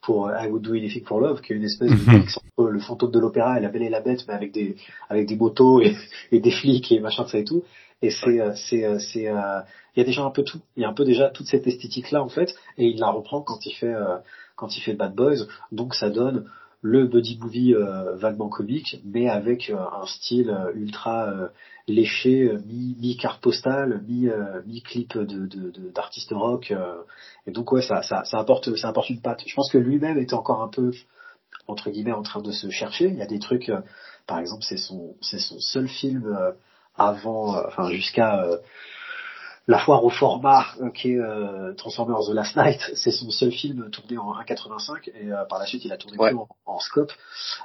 pour 0.05 0.27
euh, 0.27 0.37
I 0.39 0.47
Would 0.47 0.61
Do 0.61 0.73
Anything 0.73 1.03
for 1.03 1.19
Love, 1.19 1.41
qui 1.41 1.53
est 1.53 1.55
une 1.55 1.63
espèce 1.63 1.89
de 1.89 2.11
mhm. 2.11 2.19
mix 2.19 2.37
entre 2.37 2.69
le 2.69 2.79
fantôme 2.79 3.11
de 3.11 3.19
l'opéra 3.19 3.57
et 3.57 3.61
la 3.61 3.69
Belle 3.69 3.83
et 3.83 3.89
la 3.89 4.01
Bête, 4.01 4.23
mais 4.27 4.33
avec 4.33 4.51
des 4.51 4.75
avec 5.09 5.27
des 5.27 5.35
motos 5.35 5.81
et, 5.81 5.95
et 6.31 6.39
des 6.39 6.51
flics 6.51 6.91
et 6.91 6.99
machin 6.99 7.23
de 7.23 7.29
ça 7.29 7.39
et 7.39 7.43
tout. 7.43 7.63
Et 8.01 8.11
c'est 8.11 8.39
euh, 8.39 8.53
c'est 8.55 8.85
euh, 8.85 8.99
c'est 8.99 9.23
il 9.23 9.99
y 9.99 10.01
a 10.01 10.05
déjà 10.05 10.23
un 10.23 10.29
peu 10.29 10.43
tout. 10.43 10.59
Il 10.77 10.83
y 10.83 10.85
a 10.85 10.89
un 10.89 10.93
peu 10.93 11.05
déjà 11.05 11.29
toute 11.29 11.47
cette 11.47 11.65
esthétique 11.67 12.11
là 12.11 12.21
en 12.21 12.29
fait, 12.29 12.53
et 12.77 12.85
il 12.85 12.99
la 12.99 13.09
reprend 13.09 13.41
quand 13.41 13.65
il 13.65 13.73
fait 13.73 13.93
quand 14.55 14.75
il 14.77 14.81
fait 14.81 14.93
Bad 14.93 15.15
Boys. 15.15 15.47
Donc 15.71 15.95
ça 15.95 16.09
donne 16.09 16.45
le 16.85 17.07
buddy 17.07 17.39
movie 17.41 17.73
euh, 17.73 18.15
vaguement 18.15 18.47
comique, 18.47 19.01
mais 19.03 19.27
avec 19.27 19.71
euh, 19.71 19.75
un 19.75 20.05
style 20.05 20.51
euh, 20.51 20.71
ultra 20.75 21.33
léché, 21.87 22.51
mi, 22.67 22.95
mi 22.99 23.17
carte 23.17 23.41
postale, 23.41 24.03
mi, 24.07 24.27
mi 24.67 24.81
clip 24.83 25.17
de, 25.17 25.47
d'artiste 25.93 26.31
rock. 26.31 26.73
et 27.47 27.51
donc 27.51 27.71
ouais, 27.71 27.81
ça, 27.81 28.01
ça, 28.03 28.23
ça 28.23 28.37
apporte 28.39 28.75
ça 28.75 28.89
apporte 28.89 29.09
une 29.09 29.21
patte. 29.21 29.43
Je 29.45 29.55
pense 29.55 29.71
que 29.71 29.77
lui-même 29.79 30.17
était 30.19 30.33
encore 30.33 30.61
un 30.61 30.67
peu 30.67 30.91
entre 31.67 31.89
guillemets 31.89 32.11
en 32.11 32.23
train 32.23 32.41
de 32.41 32.51
se 32.51 32.69
chercher. 32.69 33.05
Il 33.05 33.15
y 33.15 33.21
a 33.21 33.27
des 33.27 33.39
trucs, 33.39 33.71
par 34.27 34.39
exemple, 34.39 34.63
c'est 34.63 34.77
son 34.77 35.15
c'est 35.21 35.39
son 35.39 35.59
seul 35.59 35.87
film 35.87 36.35
avant, 36.95 37.55
enfin 37.67 37.89
jusqu'à 37.91 38.47
la 39.67 39.79
foire 39.79 40.03
au 40.03 40.09
format 40.09 40.65
euh, 40.81 40.91
qui 40.91 41.13
est 41.13 41.19
euh, 41.19 41.73
Transformers 41.73 42.27
The 42.27 42.33
Last 42.33 42.55
Night, 42.55 42.79
c'est 42.95 43.11
son 43.11 43.31
seul 43.31 43.51
film 43.51 43.89
tourné 43.89 44.17
en 44.17 44.33
1.85 44.33 45.09
et 45.09 45.31
euh, 45.31 45.43
par 45.45 45.59
la 45.59 45.65
suite 45.65 45.83
il 45.85 45.91
a 45.91 45.97
tourné 45.97 46.17
en, 46.19 46.47
en, 46.65 46.79
scope. 46.79 47.11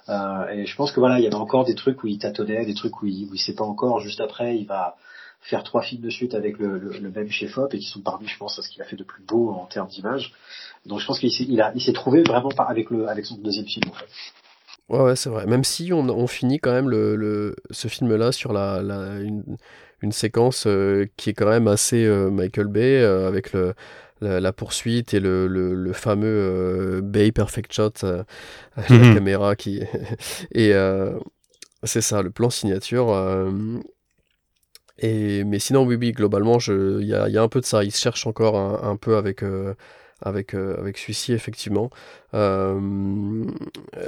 et 0.08 0.66
je 0.66 0.76
pense 0.76 0.92
que 0.92 1.00
voilà, 1.00 1.18
il 1.18 1.24
y 1.24 1.26
avait 1.26 1.34
encore 1.34 1.64
des 1.64 1.74
trucs 1.74 2.02
où 2.02 2.06
il 2.06 2.18
tâtonnait, 2.18 2.64
des 2.64 2.74
trucs 2.74 3.02
où 3.02 3.06
il, 3.06 3.28
où 3.30 3.34
il 3.34 3.38
sait 3.38 3.54
pas 3.54 3.64
encore. 3.64 4.00
Juste 4.00 4.20
après, 4.20 4.56
il 4.56 4.66
va 4.66 4.96
faire 5.42 5.62
trois 5.62 5.82
films 5.82 6.02
de 6.02 6.10
suite 6.10 6.34
avec 6.34 6.58
le, 6.58 6.78
le, 6.78 7.10
même 7.10 7.30
chef-op 7.30 7.72
et 7.72 7.78
qui 7.78 7.86
sont 7.86 8.02
parmi, 8.02 8.26
je 8.28 8.36
pense, 8.36 8.58
à 8.58 8.62
ce 8.62 8.68
qu'il 8.68 8.82
a 8.82 8.84
fait 8.84 8.96
de 8.96 9.04
plus 9.04 9.22
beau 9.24 9.50
en 9.50 9.64
termes 9.66 9.88
d'image. 9.88 10.34
Donc 10.84 11.00
je 11.00 11.06
pense 11.06 11.18
qu'il 11.18 11.32
s'est, 11.32 11.46
il 11.48 11.60
a, 11.62 11.72
il 11.74 11.80
s'est 11.80 11.94
trouvé 11.94 12.22
vraiment 12.22 12.50
par, 12.50 12.68
avec 12.68 12.90
le, 12.90 13.08
avec 13.08 13.24
son 13.24 13.36
deuxième 13.36 13.66
film 13.66 13.90
en 13.90 13.94
fait. 13.94 14.06
Ouais, 14.90 15.00
ouais, 15.00 15.16
c'est 15.16 15.30
vrai. 15.30 15.46
Même 15.46 15.64
si 15.64 15.92
on, 15.92 16.00
on 16.08 16.26
finit 16.26 16.58
quand 16.58 16.72
même 16.72 16.88
le, 16.90 17.14
le 17.16 17.54
ce 17.70 17.86
film-là 17.88 18.32
sur 18.32 18.52
la, 18.52 18.82
la 18.82 19.18
une, 19.20 19.44
une 20.02 20.12
séquence 20.12 20.66
euh, 20.66 21.06
qui 21.16 21.30
est 21.30 21.34
quand 21.34 21.48
même 21.48 21.68
assez 21.68 22.04
euh, 22.06 22.30
Michael 22.30 22.66
Bay 22.66 23.00
euh, 23.00 23.28
avec 23.28 23.52
le, 23.52 23.74
la, 24.20 24.40
la 24.40 24.52
poursuite 24.52 25.14
et 25.14 25.20
le, 25.20 25.46
le, 25.46 25.74
le 25.74 25.92
fameux 25.92 27.00
Bay 27.04 27.30
Perfect 27.32 27.72
Shot, 27.72 27.92
la 28.02 28.24
Mhm. 28.88 29.14
caméra 29.14 29.56
qui 29.56 29.82
et 30.52 30.72
c'est 31.84 32.00
ça 32.00 32.22
le 32.22 32.30
plan 32.30 32.50
signature. 32.50 33.08
et 34.98 35.44
mais 35.44 35.58
sinon 35.58 35.84
oui 35.84 35.96
oui 35.96 36.12
globalement 36.12 36.58
je 36.58 37.00
il 37.00 37.06
y 37.08 37.14
a, 37.14 37.28
y 37.28 37.38
a 37.38 37.42
un 37.42 37.48
peu 37.48 37.60
de 37.60 37.66
ça. 37.66 37.84
Il 37.84 37.92
se 37.92 38.00
cherche 38.00 38.26
encore 38.26 38.56
un, 38.58 38.90
un 38.90 38.96
peu 38.96 39.16
avec 39.16 39.42
avec, 40.22 40.54
euh, 40.54 40.76
avec 40.78 40.98
celui-ci, 40.98 41.32
effectivement. 41.32 41.90
Euh, 42.34 43.44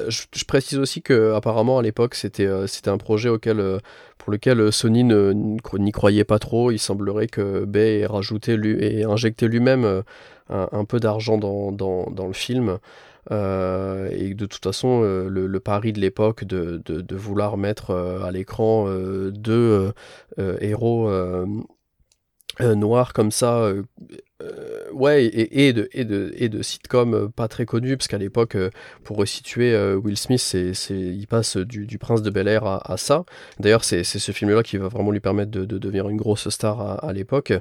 je, 0.08 0.44
précise 0.44 0.78
aussi 0.78 1.02
que 1.02 1.32
apparemment 1.34 1.78
à 1.78 1.82
l'époque 1.82 2.14
c'était 2.14 2.46
euh, 2.46 2.66
un 2.86 2.98
projet 2.98 3.28
auquel 3.28 3.80
pour 4.18 4.32
lequel 4.32 4.72
Sony 4.72 5.04
n'y 5.04 5.92
croyait 5.92 6.24
pas 6.24 6.38
trop. 6.38 6.70
Il 6.70 6.78
semblerait 6.78 7.26
que 7.26 7.64
Bay 7.64 8.00
ait 8.00 8.06
rajouté 8.06 8.56
lui, 8.56 8.82
et 8.84 9.04
injecté 9.04 9.48
lui-même 9.48 10.02
un, 10.48 10.84
peu 10.84 11.00
d'argent 11.00 11.38
dans, 11.38 11.72
dans, 11.72 12.26
le 12.26 12.32
film. 12.32 12.78
Et 13.30 14.34
de 14.34 14.46
toute 14.46 14.62
façon, 14.62 15.00
le, 15.02 15.60
pari 15.60 15.92
de 15.92 16.00
l'époque 16.00 16.44
de, 16.44 16.80
de, 16.84 17.16
vouloir 17.16 17.56
mettre 17.56 17.90
à 17.90 18.30
l'écran 18.30 18.86
deux 19.30 19.92
héros 20.38 21.10
noirs 22.60 23.12
comme 23.12 23.32
ça, 23.32 23.72
euh, 24.42 24.90
ouais, 24.92 25.24
et, 25.32 25.72
de, 25.72 25.88
et, 25.92 26.04
de, 26.04 26.32
et 26.36 26.48
de 26.48 26.62
sitcom 26.62 27.14
euh, 27.14 27.28
pas 27.28 27.48
très 27.48 27.66
connu, 27.66 27.96
parce 27.96 28.08
qu'à 28.08 28.18
l'époque, 28.18 28.56
euh, 28.56 28.70
pour 29.04 29.16
resituer, 29.16 29.76
Will 29.96 30.16
Smith, 30.16 30.40
c'est, 30.40 30.74
c'est, 30.74 30.94
il 30.94 31.26
passe 31.26 31.56
du, 31.56 31.86
du 31.86 31.98
Prince 31.98 32.22
de 32.22 32.30
Bel 32.30 32.48
Air 32.48 32.64
à, 32.64 32.96
ça. 32.96 33.24
D'ailleurs, 33.58 33.84
c'est, 33.84 34.04
ce 34.04 34.32
film-là 34.32 34.62
qui 34.62 34.76
va 34.76 34.88
vraiment 34.88 35.10
lui 35.10 35.20
permettre 35.20 35.50
de, 35.50 35.64
de 35.64 35.78
devenir 35.78 36.08
une 36.08 36.16
grosse 36.16 36.48
star 36.48 37.04
à, 37.04 37.12
l'époque. 37.12 37.52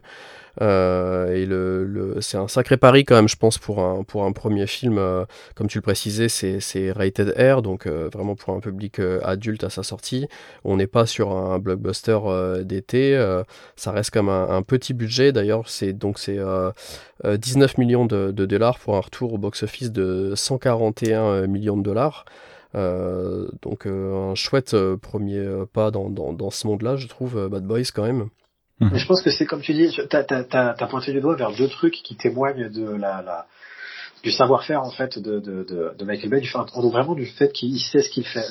Et 0.59 1.45
le, 1.45 1.85
le, 1.85 2.19
c'est 2.19 2.37
un 2.37 2.47
sacré 2.47 2.77
pari 2.77 3.05
quand 3.05 3.15
même, 3.15 3.29
je 3.29 3.37
pense, 3.37 3.57
pour 3.57 3.79
un, 3.79 4.03
pour 4.03 4.25
un 4.25 4.31
premier 4.31 4.67
film. 4.67 4.99
Comme 5.55 5.67
tu 5.67 5.77
le 5.77 5.81
précisais, 5.81 6.29
c'est, 6.29 6.91
rated 6.91 7.33
R, 7.37 7.61
donc 7.61 7.87
vraiment 7.87 8.35
pour 8.35 8.53
un 8.53 8.59
public 8.59 8.99
adulte 9.23 9.63
à 9.63 9.69
sa 9.69 9.83
sortie. 9.83 10.27
On 10.63 10.77
n'est 10.77 10.87
pas 10.87 11.05
sur 11.05 11.31
un 11.31 11.57
blockbuster 11.59 12.19
d'été. 12.63 13.15
ça 13.75 13.91
reste 13.91 14.11
comme 14.11 14.29
un, 14.29 14.49
un, 14.49 14.61
petit 14.61 14.93
budget. 14.93 15.31
D'ailleurs, 15.31 15.69
c'est 15.69 15.93
donc 15.93 16.19
c'est 16.19 16.37
19 17.23 17.77
millions 17.77 18.05
de, 18.05 18.31
de, 18.31 18.45
dollars 18.45 18.79
pour 18.79 18.95
un 18.95 19.01
retour 19.01 19.34
au 19.34 19.38
box-office 19.38 19.91
de 19.91 20.34
141 20.36 21.47
millions 21.47 21.77
de 21.77 21.84
dollars. 21.84 22.25
Euh, 22.73 23.49
donc 23.62 23.86
euh, 23.86 24.31
un 24.31 24.36
chouette 24.36 24.73
euh, 24.73 24.95
premier 24.95 25.45
pas 25.73 25.91
dans, 25.91 26.10
dans, 26.10 26.34
dans 26.34 26.51
ce 26.51 26.67
monde-là, 26.67 26.95
je 26.95 27.07
trouve, 27.07 27.49
Bad 27.49 27.63
Boys 27.65 27.91
quand 27.93 28.03
même. 28.03 28.29
Mais 28.79 28.97
je 28.97 29.05
pense 29.05 29.21
que 29.21 29.29
c'est 29.29 29.45
comme 29.45 29.62
tu 29.62 29.73
dis, 29.73 29.89
tu 29.91 30.01
as, 30.15 30.73
as, 30.79 30.88
pointé 30.88 31.12
du 31.12 31.21
doigt 31.21 31.36
vers 31.36 31.51
deux 31.51 31.67
trucs 31.67 31.93
qui 31.93 32.15
témoignent 32.15 32.67
de 32.67 32.89
la, 32.89 33.21
la 33.21 33.45
du 34.23 34.31
savoir-faire 34.31 34.81
en 34.84 34.89
fait 34.89 35.19
de, 35.19 35.39
de, 35.39 35.63
de, 35.63 35.93
de 35.97 36.05
Michael 36.05 36.29
Bay, 36.29 36.39
du 36.41 36.47
fait, 36.47 36.57
vraiment 36.75 37.13
du 37.13 37.27
fait 37.27 37.51
qu'il 37.51 37.79
sait 37.79 38.01
ce 38.01 38.10
qu'il 38.10 38.25
fait. 38.25 38.45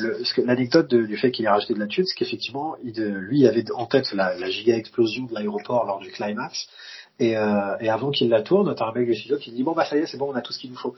L'anecdote 0.44 0.88
du 0.88 1.16
fait 1.16 1.32
qu'il 1.32 1.46
ait 1.46 1.48
rajouté 1.48 1.74
de 1.74 1.80
la 1.80 1.88
thune, 1.88 2.04
c'est 2.06 2.14
qu'effectivement, 2.14 2.76
lui 2.84 3.40
il 3.40 3.46
avait 3.46 3.64
en 3.72 3.86
tête 3.86 4.12
la, 4.12 4.36
la 4.38 4.50
giga 4.50 4.76
explosion 4.76 5.24
de 5.24 5.34
l'aéroport 5.34 5.84
lors 5.84 5.98
du 5.98 6.10
climax. 6.10 6.68
Et, 7.20 7.36
euh, 7.36 7.76
et 7.80 7.90
avant 7.90 8.10
qu'il 8.10 8.30
la 8.30 8.40
tourne, 8.42 8.74
t'as 8.74 8.88
un 8.88 8.92
mec 8.92 9.06
du 9.06 9.14
studio 9.14 9.36
qui 9.36 9.52
dit 9.52 9.62
bon 9.62 9.72
bah 9.72 9.84
ça 9.84 9.96
y 9.96 10.00
est, 10.00 10.06
c'est 10.06 10.16
bon, 10.16 10.32
on 10.32 10.34
a 10.34 10.40
tout 10.40 10.54
ce 10.54 10.58
qu'il 10.58 10.70
nous 10.70 10.76
faut. 10.76 10.96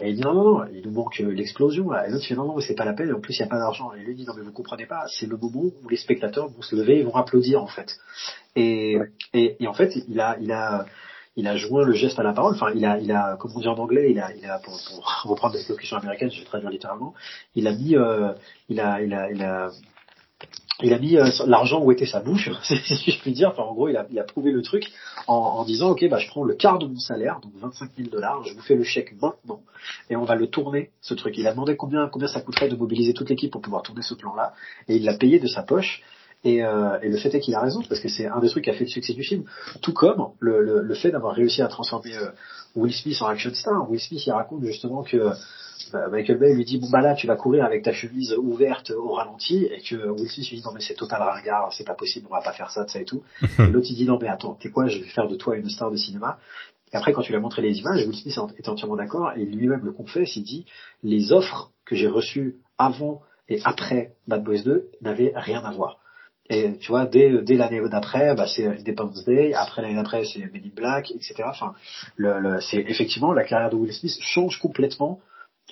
Et 0.00 0.10
il 0.10 0.14
dit 0.14 0.22
non 0.22 0.32
non 0.32 0.44
non, 0.44 0.64
il 0.72 0.82
nous 0.82 0.92
manque 0.92 1.18
l'explosion 1.18 1.90
là. 1.90 2.06
Et 2.06 2.10
l'autre 2.10 2.24
fait 2.24 2.36
non 2.36 2.44
non, 2.44 2.60
c'est 2.60 2.76
pas 2.76 2.84
la 2.84 2.92
peine. 2.92 3.12
En 3.12 3.20
plus 3.20 3.36
il 3.36 3.40
y 3.40 3.42
a 3.42 3.48
pas 3.48 3.58
d'argent. 3.58 3.92
Et 3.92 4.00
lui 4.00 4.14
dit 4.14 4.24
non 4.24 4.34
mais 4.36 4.42
vous 4.42 4.52
comprenez 4.52 4.86
pas, 4.86 5.04
c'est 5.08 5.26
le 5.26 5.36
moment 5.36 5.64
où 5.82 5.88
les 5.88 5.96
spectateurs 5.96 6.48
vont 6.48 6.62
se 6.62 6.76
lever 6.76 7.00
et 7.00 7.02
vont 7.02 7.16
applaudir 7.16 7.60
en 7.62 7.66
fait. 7.66 7.98
Et, 8.54 8.96
et, 9.34 9.56
et 9.58 9.66
en 9.66 9.74
fait 9.74 9.92
il 10.08 10.20
a 10.20 10.36
il 10.40 10.52
a 10.52 10.86
il 11.36 11.46
a 11.48 11.56
joint 11.56 11.84
le 11.84 11.92
geste 11.92 12.18
à 12.18 12.22
la 12.22 12.32
parole. 12.32 12.54
Enfin, 12.54 12.70
il 12.74 12.84
a, 12.84 12.98
il 12.98 13.12
a, 13.12 13.36
comme 13.36 13.52
on 13.54 13.60
dit 13.60 13.68
en 13.68 13.74
anglais, 13.74 14.10
il 14.10 14.18
a, 14.18 14.34
il 14.34 14.46
a, 14.46 14.58
pour, 14.58 14.80
pour 14.88 15.22
reprendre 15.30 15.54
des 15.54 15.62
locutions 15.68 15.98
américaines, 15.98 16.30
je 16.30 16.38
vais 16.40 16.46
traduire 16.46 16.70
littéralement, 16.70 17.14
il 17.54 17.66
a 17.66 17.72
mis, 17.72 17.94
euh, 17.94 18.32
il 18.68 18.80
a, 18.80 19.02
il 19.02 19.12
a, 19.12 19.30
il 19.30 19.42
a, 19.42 19.70
il 19.74 19.74
a 19.84 19.95
mis 20.82 21.16
euh, 21.16 21.28
l'argent 21.46 21.80
où 21.82 21.90
était 21.90 22.06
sa 22.06 22.20
bouche, 22.20 22.50
si 22.62 23.10
je 23.10 23.18
puis 23.20 23.32
dire. 23.32 23.50
Enfin, 23.50 23.62
en 23.62 23.74
gros, 23.74 23.88
il 23.88 23.96
a, 23.96 24.06
il 24.10 24.18
a 24.18 24.24
prouvé 24.24 24.52
le 24.52 24.62
truc 24.62 24.90
en, 25.26 25.34
en, 25.34 25.64
disant, 25.64 25.90
ok, 25.90 26.08
bah, 26.08 26.18
je 26.18 26.28
prends 26.28 26.44
le 26.44 26.54
quart 26.54 26.78
de 26.78 26.86
mon 26.86 26.98
salaire, 26.98 27.40
donc 27.40 27.52
25 27.56 27.90
000 27.96 28.10
dollars, 28.10 28.44
je 28.44 28.54
vous 28.54 28.60
fais 28.60 28.74
le 28.74 28.84
chèque 28.84 29.14
maintenant, 29.20 29.60
et 30.10 30.16
on 30.16 30.24
va 30.24 30.34
le 30.34 30.46
tourner, 30.48 30.90
ce 31.00 31.14
truc. 31.14 31.36
Il 31.38 31.46
a 31.46 31.52
demandé 31.52 31.76
combien, 31.76 32.08
combien 32.08 32.28
ça 32.28 32.40
coûterait 32.40 32.68
de 32.68 32.76
mobiliser 32.76 33.14
toute 33.14 33.30
l'équipe 33.30 33.50
pour 33.50 33.62
pouvoir 33.62 33.82
tourner 33.82 34.02
ce 34.02 34.14
plan-là, 34.14 34.54
et 34.88 34.96
il 34.96 35.04
l'a 35.04 35.16
payé 35.16 35.38
de 35.38 35.46
sa 35.46 35.62
poche. 35.62 36.02
Et, 36.44 36.64
euh, 36.64 36.98
et, 37.02 37.08
le 37.08 37.16
fait 37.16 37.34
est 37.34 37.40
qu'il 37.40 37.54
a 37.54 37.60
raison, 37.60 37.82
parce 37.88 38.00
que 38.00 38.08
c'est 38.08 38.26
un 38.26 38.38
des 38.38 38.48
trucs 38.48 38.64
qui 38.64 38.70
a 38.70 38.74
fait 38.74 38.84
le 38.84 38.90
succès 38.90 39.14
du 39.14 39.24
film. 39.24 39.44
Tout 39.82 39.92
comme 39.92 40.28
le, 40.38 40.62
le, 40.62 40.82
le 40.82 40.94
fait 40.94 41.10
d'avoir 41.10 41.34
réussi 41.34 41.60
à 41.62 41.66
transformer 41.66 42.16
euh, 42.16 42.30
Will 42.76 42.92
Smith 42.92 43.20
en 43.20 43.26
action 43.26 43.52
star. 43.54 43.90
Will 43.90 44.00
Smith, 44.00 44.24
il 44.26 44.32
raconte 44.32 44.62
justement 44.64 45.02
que 45.02 45.32
bah, 45.92 46.08
Michael 46.08 46.38
Bay 46.38 46.54
lui 46.54 46.64
dit 46.64 46.78
bon 46.78 46.88
bah 46.90 47.00
là 47.00 47.14
tu 47.14 47.26
vas 47.26 47.36
courir 47.36 47.64
avec 47.64 47.82
ta 47.82 47.92
chemise 47.92 48.34
ouverte 48.34 48.90
au 48.90 49.12
ralenti 49.12 49.64
et 49.64 49.80
que 49.80 50.08
Will 50.10 50.28
Smith 50.28 50.48
lui 50.50 50.56
dit 50.58 50.62
non 50.64 50.72
mais 50.72 50.80
c'est 50.80 50.94
total 50.94 51.22
ringard, 51.22 51.72
c'est 51.72 51.84
pas 51.84 51.94
possible, 51.94 52.26
on 52.30 52.34
va 52.34 52.42
pas 52.42 52.52
faire 52.52 52.70
ça, 52.70 52.86
ça 52.86 53.00
et 53.00 53.04
tout. 53.04 53.22
et 53.58 53.66
l'autre 53.66 53.86
il 53.90 53.96
dit 53.96 54.04
non 54.04 54.18
mais 54.20 54.28
attends, 54.28 54.54
t'es 54.54 54.70
quoi, 54.70 54.86
je 54.88 54.98
vais 54.98 55.08
faire 55.08 55.28
de 55.28 55.36
toi 55.36 55.56
une 55.56 55.68
star 55.70 55.90
de 55.90 55.96
cinéma. 55.96 56.38
Et 56.92 56.96
après 56.96 57.12
quand 57.12 57.22
tu 57.22 57.32
lui 57.32 57.36
as 57.36 57.40
montré 57.40 57.62
les 57.62 57.78
images, 57.78 58.06
Will 58.06 58.16
Smith 58.16 58.38
est 58.58 58.68
entièrement 58.68 58.96
d'accord 58.96 59.32
et 59.36 59.44
lui-même 59.44 59.84
le 59.84 59.92
confesse, 59.92 60.36
il 60.36 60.42
dit 60.42 60.66
les 61.02 61.32
offres 61.32 61.70
que 61.84 61.94
j'ai 61.94 62.08
reçues 62.08 62.56
avant 62.78 63.22
et 63.48 63.60
après 63.64 64.14
Bad 64.26 64.42
Boys 64.42 64.62
2 64.64 64.90
n'avaient 65.02 65.32
rien 65.36 65.62
à 65.64 65.70
voir. 65.70 65.98
Et 66.48 66.78
tu 66.78 66.88
vois, 66.88 67.06
dès, 67.06 67.42
dès 67.42 67.54
l'année 67.54 67.80
d'après, 67.88 68.34
bah, 68.34 68.46
c'est 68.46 68.66
Independence 68.66 69.24
Day. 69.24 69.52
Après 69.54 69.82
l'année 69.82 69.96
d'après, 69.96 70.24
c'est 70.24 70.40
Men 70.40 70.62
in 70.64 70.70
Black, 70.74 71.10
etc. 71.10 71.44
Enfin, 71.46 71.74
le, 72.16 72.38
le, 72.38 72.60
c'est 72.60 72.78
effectivement 72.78 73.32
la 73.32 73.44
carrière 73.44 73.70
de 73.70 73.76
Will 73.76 73.92
Smith 73.92 74.16
change 74.20 74.60
complètement 74.60 75.20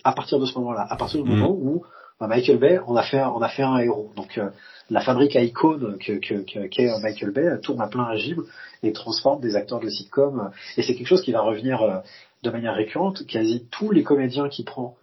à 0.03 0.13
partir 0.13 0.41
de 0.41 0.47
ce 0.47 0.59
moment-là. 0.59 0.87
À 0.89 0.97
partir 0.97 1.23
du 1.23 1.31
moment 1.31 1.51
mmh. 1.51 1.69
où 1.69 1.85
bah, 2.19 2.27
Michael 2.27 2.59
Bay, 2.59 2.81
on 2.87 2.97
a 2.97 3.03
fait, 3.03 3.23
on 3.23 3.41
a 3.41 3.49
fait 3.49 3.63
un 3.63 3.79
héros. 3.79 4.11
Donc 4.17 4.39
euh, 4.39 4.51
la 4.91 5.01
fabrique 5.01 5.37
à 5.37 5.43
icônes 5.43 5.97
que, 5.99 6.13
que, 6.15 6.43
que, 6.43 6.67
qu'est 6.67 6.91
Michael 7.03 7.31
Bay 7.31 7.61
tourne 7.63 7.81
à 7.81 7.87
plein 7.87 8.05
régime 8.07 8.43
et 8.83 8.93
transforme 8.93 9.41
des 9.41 9.57
acteurs 9.57 9.81
de 9.81 9.89
sitcom. 9.89 10.51
Et 10.77 10.83
c'est 10.83 10.95
quelque 10.95 11.07
chose 11.07 11.23
qui 11.23 11.33
va 11.33 11.41
revenir 11.41 11.83
euh, 11.83 11.99
de 12.43 12.51
manière 12.51 12.75
récurrente. 12.75 13.27
Quasi 13.27 13.67
tous 13.71 13.91
les 13.91 14.03
comédiens 14.03 14.49
qu'il 14.49 14.65
prend 14.65 14.97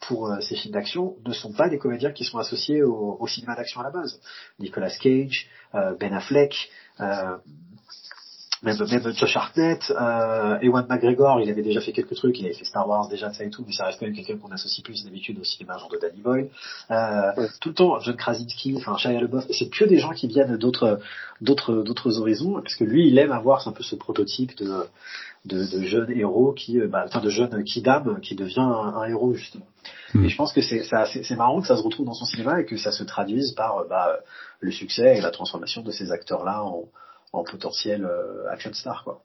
pour 0.00 0.30
euh, 0.30 0.40
ces 0.40 0.56
films 0.56 0.74
d'action 0.74 1.16
ne 1.24 1.32
sont 1.32 1.52
pas 1.52 1.68
des 1.68 1.78
comédiens 1.78 2.12
qui 2.12 2.24
sont 2.24 2.38
associés 2.38 2.82
au, 2.82 3.26
cinéma 3.26 3.56
d'action 3.56 3.80
à 3.80 3.84
la 3.84 3.90
base. 3.90 4.20
Nicolas 4.58 4.90
Cage, 4.90 5.48
euh, 5.74 5.94
Ben 5.98 6.12
Affleck, 6.12 6.70
euh, 7.00 7.36
même, 8.62 8.76
même 8.76 9.12
Josh 9.14 9.36
Hartnett, 9.36 9.90
euh, 9.90 10.58
Ewan 10.60 10.86
McGregor, 10.88 11.40
il 11.40 11.50
avait 11.50 11.62
déjà 11.62 11.80
fait 11.80 11.92
quelques 11.92 12.14
trucs, 12.14 12.38
il 12.40 12.46
avait 12.46 12.54
fait 12.54 12.64
Star 12.64 12.88
Wars 12.88 13.08
déjà 13.08 13.28
de 13.28 13.34
ça 13.34 13.44
et 13.44 13.50
tout, 13.50 13.64
mais 13.66 13.72
ça 13.72 13.86
reste 13.86 14.00
quand 14.00 14.06
même 14.06 14.14
quelqu'un 14.14 14.36
qu'on 14.36 14.50
associe 14.50 14.82
plus 14.82 15.04
d'habitude 15.04 15.38
au 15.38 15.44
cinéma, 15.44 15.78
genre 15.78 15.90
de 15.90 15.98
Danny 15.98 16.20
Boyle. 16.20 16.48
Euh, 16.90 17.34
ouais. 17.36 17.48
Tout 17.60 17.68
le 17.70 17.74
temps, 17.74 18.00
John 18.00 18.16
Krasinski, 18.16 18.74
enfin 18.76 18.96
Shia 18.96 19.20
LaBeouf, 19.20 19.44
c'est 19.50 19.68
que 19.68 19.84
des 19.84 19.98
gens 19.98 20.10
qui 20.10 20.26
viennent 20.26 20.56
d'autres, 20.56 20.98
d'autres, 21.40 21.82
d'autres 21.82 22.18
horizons, 22.18 22.54
parce 22.54 22.74
que 22.74 22.84
lui, 22.84 23.08
il 23.08 23.18
aime 23.18 23.32
avoir 23.32 23.66
un 23.68 23.72
peu 23.72 23.82
ce 23.82 23.94
prototype 23.94 24.56
de, 24.58 24.84
de, 25.44 25.64
de 25.64 25.82
jeunes 25.84 26.10
héros 26.10 26.52
qui, 26.52 26.78
bah, 26.80 27.04
enfin 27.06 27.20
de 27.20 27.30
jeunes 27.30 27.62
kidam 27.64 28.20
qui 28.20 28.34
devient 28.34 28.60
un, 28.60 28.94
un 28.96 29.04
héros 29.08 29.34
justement. 29.34 29.66
Mmh. 30.14 30.24
Et 30.24 30.28
je 30.28 30.36
pense 30.36 30.52
que 30.52 30.62
c'est, 30.62 30.82
c'est, 30.82 31.22
c'est 31.22 31.36
marrant 31.36 31.60
que 31.60 31.66
ça 31.66 31.76
se 31.76 31.82
retrouve 31.82 32.06
dans 32.06 32.14
son 32.14 32.24
cinéma 32.24 32.60
et 32.60 32.64
que 32.64 32.76
ça 32.76 32.92
se 32.92 33.04
traduise 33.04 33.52
par 33.52 33.84
bah, 33.88 34.18
le 34.60 34.72
succès 34.72 35.16
et 35.16 35.20
la 35.20 35.30
transformation 35.30 35.82
de 35.82 35.92
ces 35.92 36.10
acteurs-là 36.10 36.64
en 36.64 36.84
en 37.32 37.44
potentiel 37.44 38.04
euh, 38.04 38.50
action 38.50 38.72
star 38.72 39.04
quoi. 39.04 39.24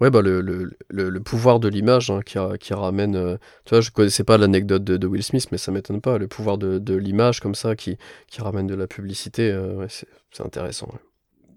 Ouais 0.00 0.10
bah 0.10 0.22
le, 0.22 0.40
le, 0.40 0.70
le, 0.88 1.10
le 1.10 1.20
pouvoir 1.20 1.60
de 1.60 1.68
l'image 1.68 2.10
hein, 2.10 2.20
qui, 2.24 2.38
qui 2.60 2.74
ramène 2.74 3.16
euh, 3.16 3.36
tu 3.64 3.74
vois 3.74 3.80
je 3.80 3.90
connaissais 3.90 4.24
pas 4.24 4.38
l'anecdote 4.38 4.84
de, 4.84 4.96
de, 4.96 5.06
Will 5.06 5.22
Smith 5.22 5.48
mais 5.52 5.58
ça 5.58 5.72
m'étonne 5.72 6.00
pas 6.00 6.18
le 6.18 6.28
pouvoir 6.28 6.56
de, 6.58 6.78
de 6.78 6.94
l'image 6.94 7.40
comme 7.40 7.54
ça 7.54 7.76
qui, 7.76 7.98
qui 8.28 8.40
ramène 8.40 8.66
de 8.66 8.74
la 8.74 8.86
publicité 8.86 9.50
euh, 9.50 9.74
ouais, 9.74 9.86
c'est 9.88 10.42
intéressant 10.44 10.86
ouais. 10.86 11.00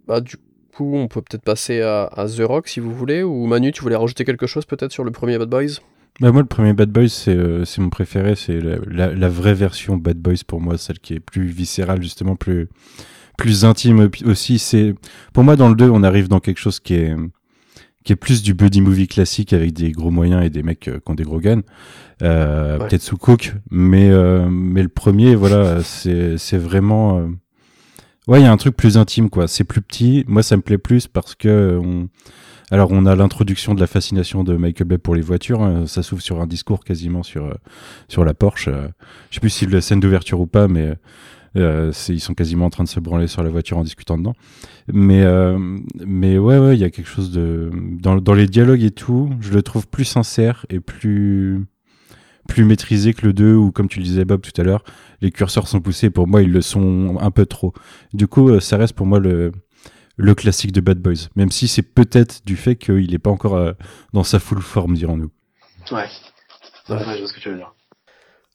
bah 0.08 0.22
du 0.22 0.36
coup 0.76 0.96
on 0.96 1.08
peut 1.08 1.22
peut-être 1.22 1.44
passer 1.44 1.82
à, 1.82 2.04
à, 2.06 2.28
The 2.28 2.42
Rock 2.42 2.68
si 2.68 2.80
vous 2.80 2.94
voulez 2.94 3.24
ou 3.24 3.46
Manu 3.46 3.72
tu 3.72 3.82
voulais 3.82 3.96
rajouter 3.96 4.26
quelque 4.26 4.48
chose 4.48 4.66
peut-être 4.66 4.92
sur 4.92 5.04
le 5.04 5.12
premier 5.12 5.38
Bad 5.38 5.50
Boys? 5.50 5.80
Bah 6.20 6.32
moi 6.32 6.42
le 6.42 6.48
premier 6.48 6.74
Bad 6.74 6.90
Boys 6.90 7.10
c'est 7.10 7.36
euh, 7.36 7.64
mon 7.78 7.90
préféré 7.90 8.36
c'est 8.36 8.60
la, 8.60 8.78
la, 8.88 9.14
la, 9.14 9.30
vraie 9.30 9.54
version 9.54 9.96
Bad 9.96 10.18
Boys 10.18 10.44
pour 10.46 10.60
moi 10.60 10.78
celle 10.78 11.00
qui 11.00 11.14
est 11.14 11.20
plus 11.22 11.46
viscérale 11.46 12.02
justement 12.02 12.36
plus 12.36 12.68
plus 13.38 13.66
intime 13.66 14.10
aussi. 14.26 14.60
C'est 14.60 14.96
pour 15.34 15.44
moi 15.44 15.56
dans 15.56 15.70
le 15.70 15.76
2, 15.76 15.90
on 15.90 16.04
arrive 16.04 16.28
dans 16.28 16.40
quelque 16.40 16.60
chose 16.60 16.80
qui 16.80 16.96
est 16.96 17.16
qui 18.04 18.14
est 18.14 18.16
plus 18.16 18.42
du 18.42 18.56
buddy 18.56 18.82
movie 18.82 19.08
classique 19.08 19.54
avec 19.54 19.74
des 19.74 19.92
gros 19.92 20.10
moyens 20.10 20.44
et 20.44 20.50
des 20.50 20.64
mecs 20.64 20.88
euh, 20.88 21.00
qui 21.06 21.12
ont 21.12 21.14
des 21.14 21.24
gros 21.24 21.40
guns. 21.40 21.62
Euh, 22.24 22.80
ouais. 22.80 22.88
Peut-être 22.88 23.04
sous 23.04 23.18
cook, 23.18 23.54
mais 23.70 24.10
euh, 24.10 24.48
mais 24.50 24.82
le 24.82 24.90
premier, 24.90 25.36
voilà, 25.36 25.84
c'est 25.84 26.38
c'est 26.40 26.58
vraiment 26.58 27.20
euh, 27.20 27.28
ouais, 28.28 28.40
il 28.42 28.44
y 28.44 28.48
a 28.48 28.52
un 28.52 28.58
truc 28.58 28.76
plus 28.76 28.98
intime 28.98 29.30
quoi. 29.30 29.48
C'est 29.48 29.64
plus 29.66 29.82
petit. 29.82 30.24
Moi, 30.28 30.42
ça 30.42 30.58
me 30.58 30.62
plaît 30.64 30.80
plus 30.80 31.08
parce 31.08 31.36
que 31.36 31.80
on 31.84 32.10
Alors 32.72 32.90
on 32.92 33.06
a 33.06 33.16
l'introduction 33.16 33.76
de 33.76 33.80
la 33.80 33.88
fascination 33.88 34.44
de 34.44 34.56
Michael 34.58 34.88
Bay 34.88 34.98
pour 34.98 35.14
les 35.14 35.22
voitures. 35.22 35.62
hein. 35.62 35.86
Ça 35.86 36.02
s'ouvre 36.02 36.24
sur 36.24 36.42
un 36.42 36.48
discours 36.48 36.84
quasiment 36.84 37.22
sur 37.22 37.46
euh, 37.46 37.54
sur 38.08 38.26
la 38.26 38.34
Porsche. 38.34 38.70
Je 39.30 39.36
sais 39.36 39.42
plus 39.42 39.52
si 39.52 39.68
la 39.68 39.82
scène 39.82 40.00
d'ouverture 40.00 40.40
ou 40.40 40.48
pas, 40.48 40.68
mais 40.68 40.96
euh, 41.58 41.92
ils 42.08 42.22
sont 42.22 42.34
quasiment 42.34 42.66
en 42.66 42.70
train 42.70 42.84
de 42.84 42.90
se 42.90 43.00
branler 43.00 43.28
sur 43.28 43.44
la 43.44 43.50
voiture 43.50 43.78
en 43.78 43.84
discutant 43.84 44.18
dedans. 44.18 44.36
Mais 44.92 45.22
euh, 45.24 45.58
mais 46.06 46.38
ouais 46.38 46.58
ouais, 46.58 46.76
il 46.76 46.80
y 46.80 46.84
a 46.84 46.90
quelque 46.90 47.10
chose 47.10 47.32
de 47.32 47.70
dans 48.02 48.34
les 48.34 48.48
dialogues 48.48 48.84
et 48.84 48.92
tout. 48.92 49.32
Je 49.42 49.52
le 49.52 49.62
trouve 49.62 49.88
plus 49.88 50.06
sincère 50.06 50.66
et 50.70 50.80
plus 50.80 51.66
plus 52.48 52.66
maîtrisé 52.66 53.14
que 53.14 53.26
le 53.26 53.34
2 53.34 53.54
ou 53.54 53.72
comme 53.72 53.88
tu 53.88 54.00
le 54.00 54.06
disais 54.06 54.26
Bob 54.26 54.42
tout 54.42 54.60
à 54.60 54.64
l'heure, 54.64 54.84
les 55.22 55.32
curseurs 55.32 55.68
sont 55.68 55.80
poussés. 55.80 56.10
Pour 56.10 56.28
moi, 56.28 56.42
ils 56.42 56.52
le 56.52 56.62
sont 56.62 57.18
un 57.20 57.32
peu 57.32 57.46
trop. 57.46 57.74
Du 58.14 58.28
coup, 58.28 58.50
euh, 58.50 58.60
ça 58.60 58.78
reste 58.78 58.94
pour 58.94 59.06
moi 59.06 59.20
le 59.20 59.52
classique 60.36 60.72
de 60.72 60.82
Bad 60.82 61.00
Boys, 61.00 61.28
même 61.36 61.52
si 61.52 61.68
c'est 61.68 61.82
peut-être 61.82 62.46
du 62.46 62.56
fait 62.56 62.76
qu'il 62.76 63.12
n'est 63.12 63.20
pas 63.20 63.30
encore 63.30 63.74
dans 64.14 64.24
sa 64.24 64.40
full 64.40 64.62
forme, 64.62 64.96
dirons-nous. 64.96 65.32
Ouais. 65.92 65.98
Ouais. 66.90 66.96
Ouais, 66.96 67.14
je 67.16 67.20
vois 67.20 67.28
ce 67.28 67.34
que 67.34 67.40
tu 67.40 67.50
veux 67.50 67.58
dire. 67.58 67.74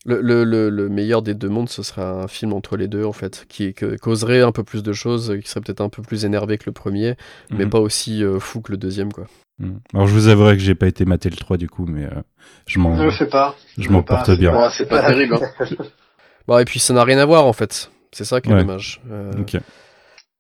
Le, 0.07 0.21
le, 0.21 0.45
le, 0.45 0.71
le 0.71 0.89
meilleur 0.89 1.21
des 1.21 1.35
deux 1.35 1.49
mondes, 1.49 1.69
ce 1.69 1.83
serait 1.83 2.03
un 2.03 2.29
film 2.29 2.53
entre 2.53 2.77
les 2.77 2.87
deux, 2.87 3.05
en 3.05 3.13
fait, 3.13 3.45
qui 3.49 3.75
que- 3.75 3.97
causerait 3.97 4.41
un 4.41 4.53
peu 4.53 4.63
plus 4.63 4.83
de 4.85 4.93
choses, 4.93 5.37
qui 5.43 5.49
serait 5.51 5.61
peut-être 5.61 5.81
un 5.81 5.89
peu 5.89 6.01
plus 6.03 6.25
énervé 6.25 6.59
que 6.59 6.65
le 6.67 6.73
premier, 6.73 7.17
mais 7.51 7.65
Mhm. 7.65 7.71
pas 7.71 7.81
aussi 7.81 8.23
euh, 8.23 8.39
fou 8.39 8.61
que 8.61 8.71
le 8.71 8.79
deuxième, 8.79 9.13
quoi. 9.13 9.27
Mhm. 9.59 9.81
Alors 9.95 10.07
je 10.07 10.13
vous 10.15 10.29
avouerai 10.29 10.57
que 10.57 10.63
j'ai 10.63 10.75
pas 10.77 10.87
été 10.87 11.05
maté 11.05 11.29
le 11.29 11.37
3 11.37 11.57
du 11.57 11.69
coup, 11.69 11.87
mais 11.87 12.05
euh, 12.05 12.23
je 12.69 12.79
m'en 12.79 12.97
Ne 12.97 13.05
le 13.05 13.11
fais 13.11 13.27
pas. 13.27 13.57
je 13.79 13.89
Ne 13.89 13.95
m'en 13.95 14.03
porte 14.03 14.31
bien. 14.39 14.71
c'est 14.71 14.87
pas 14.89 15.03
terrible. 15.03 15.35
Hein. 15.43 15.67
Bon, 16.47 16.59
et 16.59 16.65
puis 16.65 16.79
ça 16.79 16.95
n'a 16.95 17.03
rien 17.03 17.19
à 17.19 17.25
voir, 17.25 17.45
en 17.45 17.53
fait. 17.53 17.91
C'est 18.13 18.25
ça 18.25 18.41
qui 18.41 18.51
est 18.51 18.55
Ouais. 18.55 18.61
dommage. 18.61 19.01
Euh, 19.11 19.33
Ok. 19.41 19.57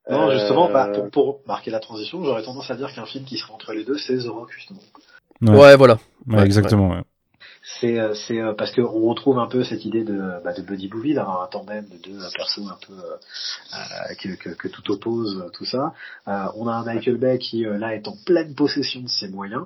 Non, 0.08 0.30
justement, 0.30 0.70
bah, 0.70 0.88
pour, 0.94 1.10
pour 1.10 1.40
marquer 1.48 1.72
la 1.72 1.80
transition, 1.80 2.22
j'aurais 2.22 2.44
tendance 2.44 2.70
à 2.70 2.76
dire 2.76 2.94
qu'un 2.94 3.06
film 3.06 3.24
qui 3.24 3.36
serait 3.38 3.52
entre 3.52 3.72
les 3.72 3.82
deux, 3.84 3.98
c'est 3.98 4.16
The 4.18 4.28
Rock, 4.28 4.52
justement. 4.54 4.78
Ouais. 5.42 5.50
ouais. 5.58 5.76
voilà. 5.76 5.98
Ouais, 6.28 6.36
Ouais, 6.36 6.44
exactement. 6.44 6.90
ouais. 6.90 7.02
C'est 7.80 7.98
euh, 7.98 8.14
c'est 8.14 8.40
euh, 8.40 8.54
parce 8.54 8.72
qu'on 8.72 9.08
retrouve 9.08 9.38
un 9.38 9.48
peu 9.48 9.64
cette 9.64 9.84
idée 9.84 10.04
de, 10.04 10.42
bah, 10.44 10.52
de 10.52 10.62
buddy 10.62 10.88
movie, 10.88 11.14
d'avoir 11.14 11.42
un 11.42 11.46
tandem 11.48 11.84
de 11.88 11.96
deux 11.98 12.18
persos 12.34 12.68
un 12.70 12.78
peu 12.86 12.92
euh, 12.92 13.16
euh, 13.74 14.14
que, 14.20 14.36
que, 14.36 14.48
que 14.50 14.68
tout 14.68 14.90
oppose, 14.90 15.50
tout 15.52 15.64
ça. 15.64 15.92
Euh, 16.28 16.46
on 16.56 16.68
a 16.68 16.72
un 16.72 16.84
Michael 16.84 17.18
Bay 17.18 17.38
qui 17.38 17.64
là 17.64 17.94
est 17.94 18.08
en 18.08 18.16
pleine 18.24 18.54
possession 18.54 19.00
de 19.02 19.08
ses 19.08 19.28
moyens. 19.28 19.64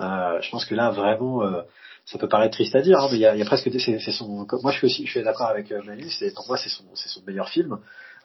Euh, 0.00 0.40
je 0.40 0.50
pense 0.50 0.64
que 0.64 0.74
là 0.74 0.90
vraiment, 0.90 1.42
ça 2.06 2.18
peut 2.18 2.28
paraître 2.28 2.54
triste 2.54 2.74
à 2.74 2.82
dire, 2.82 2.98
hein, 2.98 3.08
mais 3.10 3.18
il 3.18 3.20
y 3.20 3.26
a, 3.26 3.36
y 3.36 3.42
a 3.42 3.44
presque 3.44 3.70
c'est 3.78 4.12
son. 4.12 4.46
Moi 4.62 4.72
je 4.72 4.78
suis 4.78 4.86
aussi, 4.86 5.06
je 5.06 5.10
suis 5.10 5.22
d'accord 5.22 5.48
avec 5.48 5.70
Manu, 5.70 6.08
c'est 6.10 6.32
pour 6.34 6.46
moi 6.46 6.56
c'est 6.56 6.70
son 6.70 6.84
c'est 6.94 7.08
son 7.08 7.22
meilleur 7.26 7.48
film. 7.48 7.78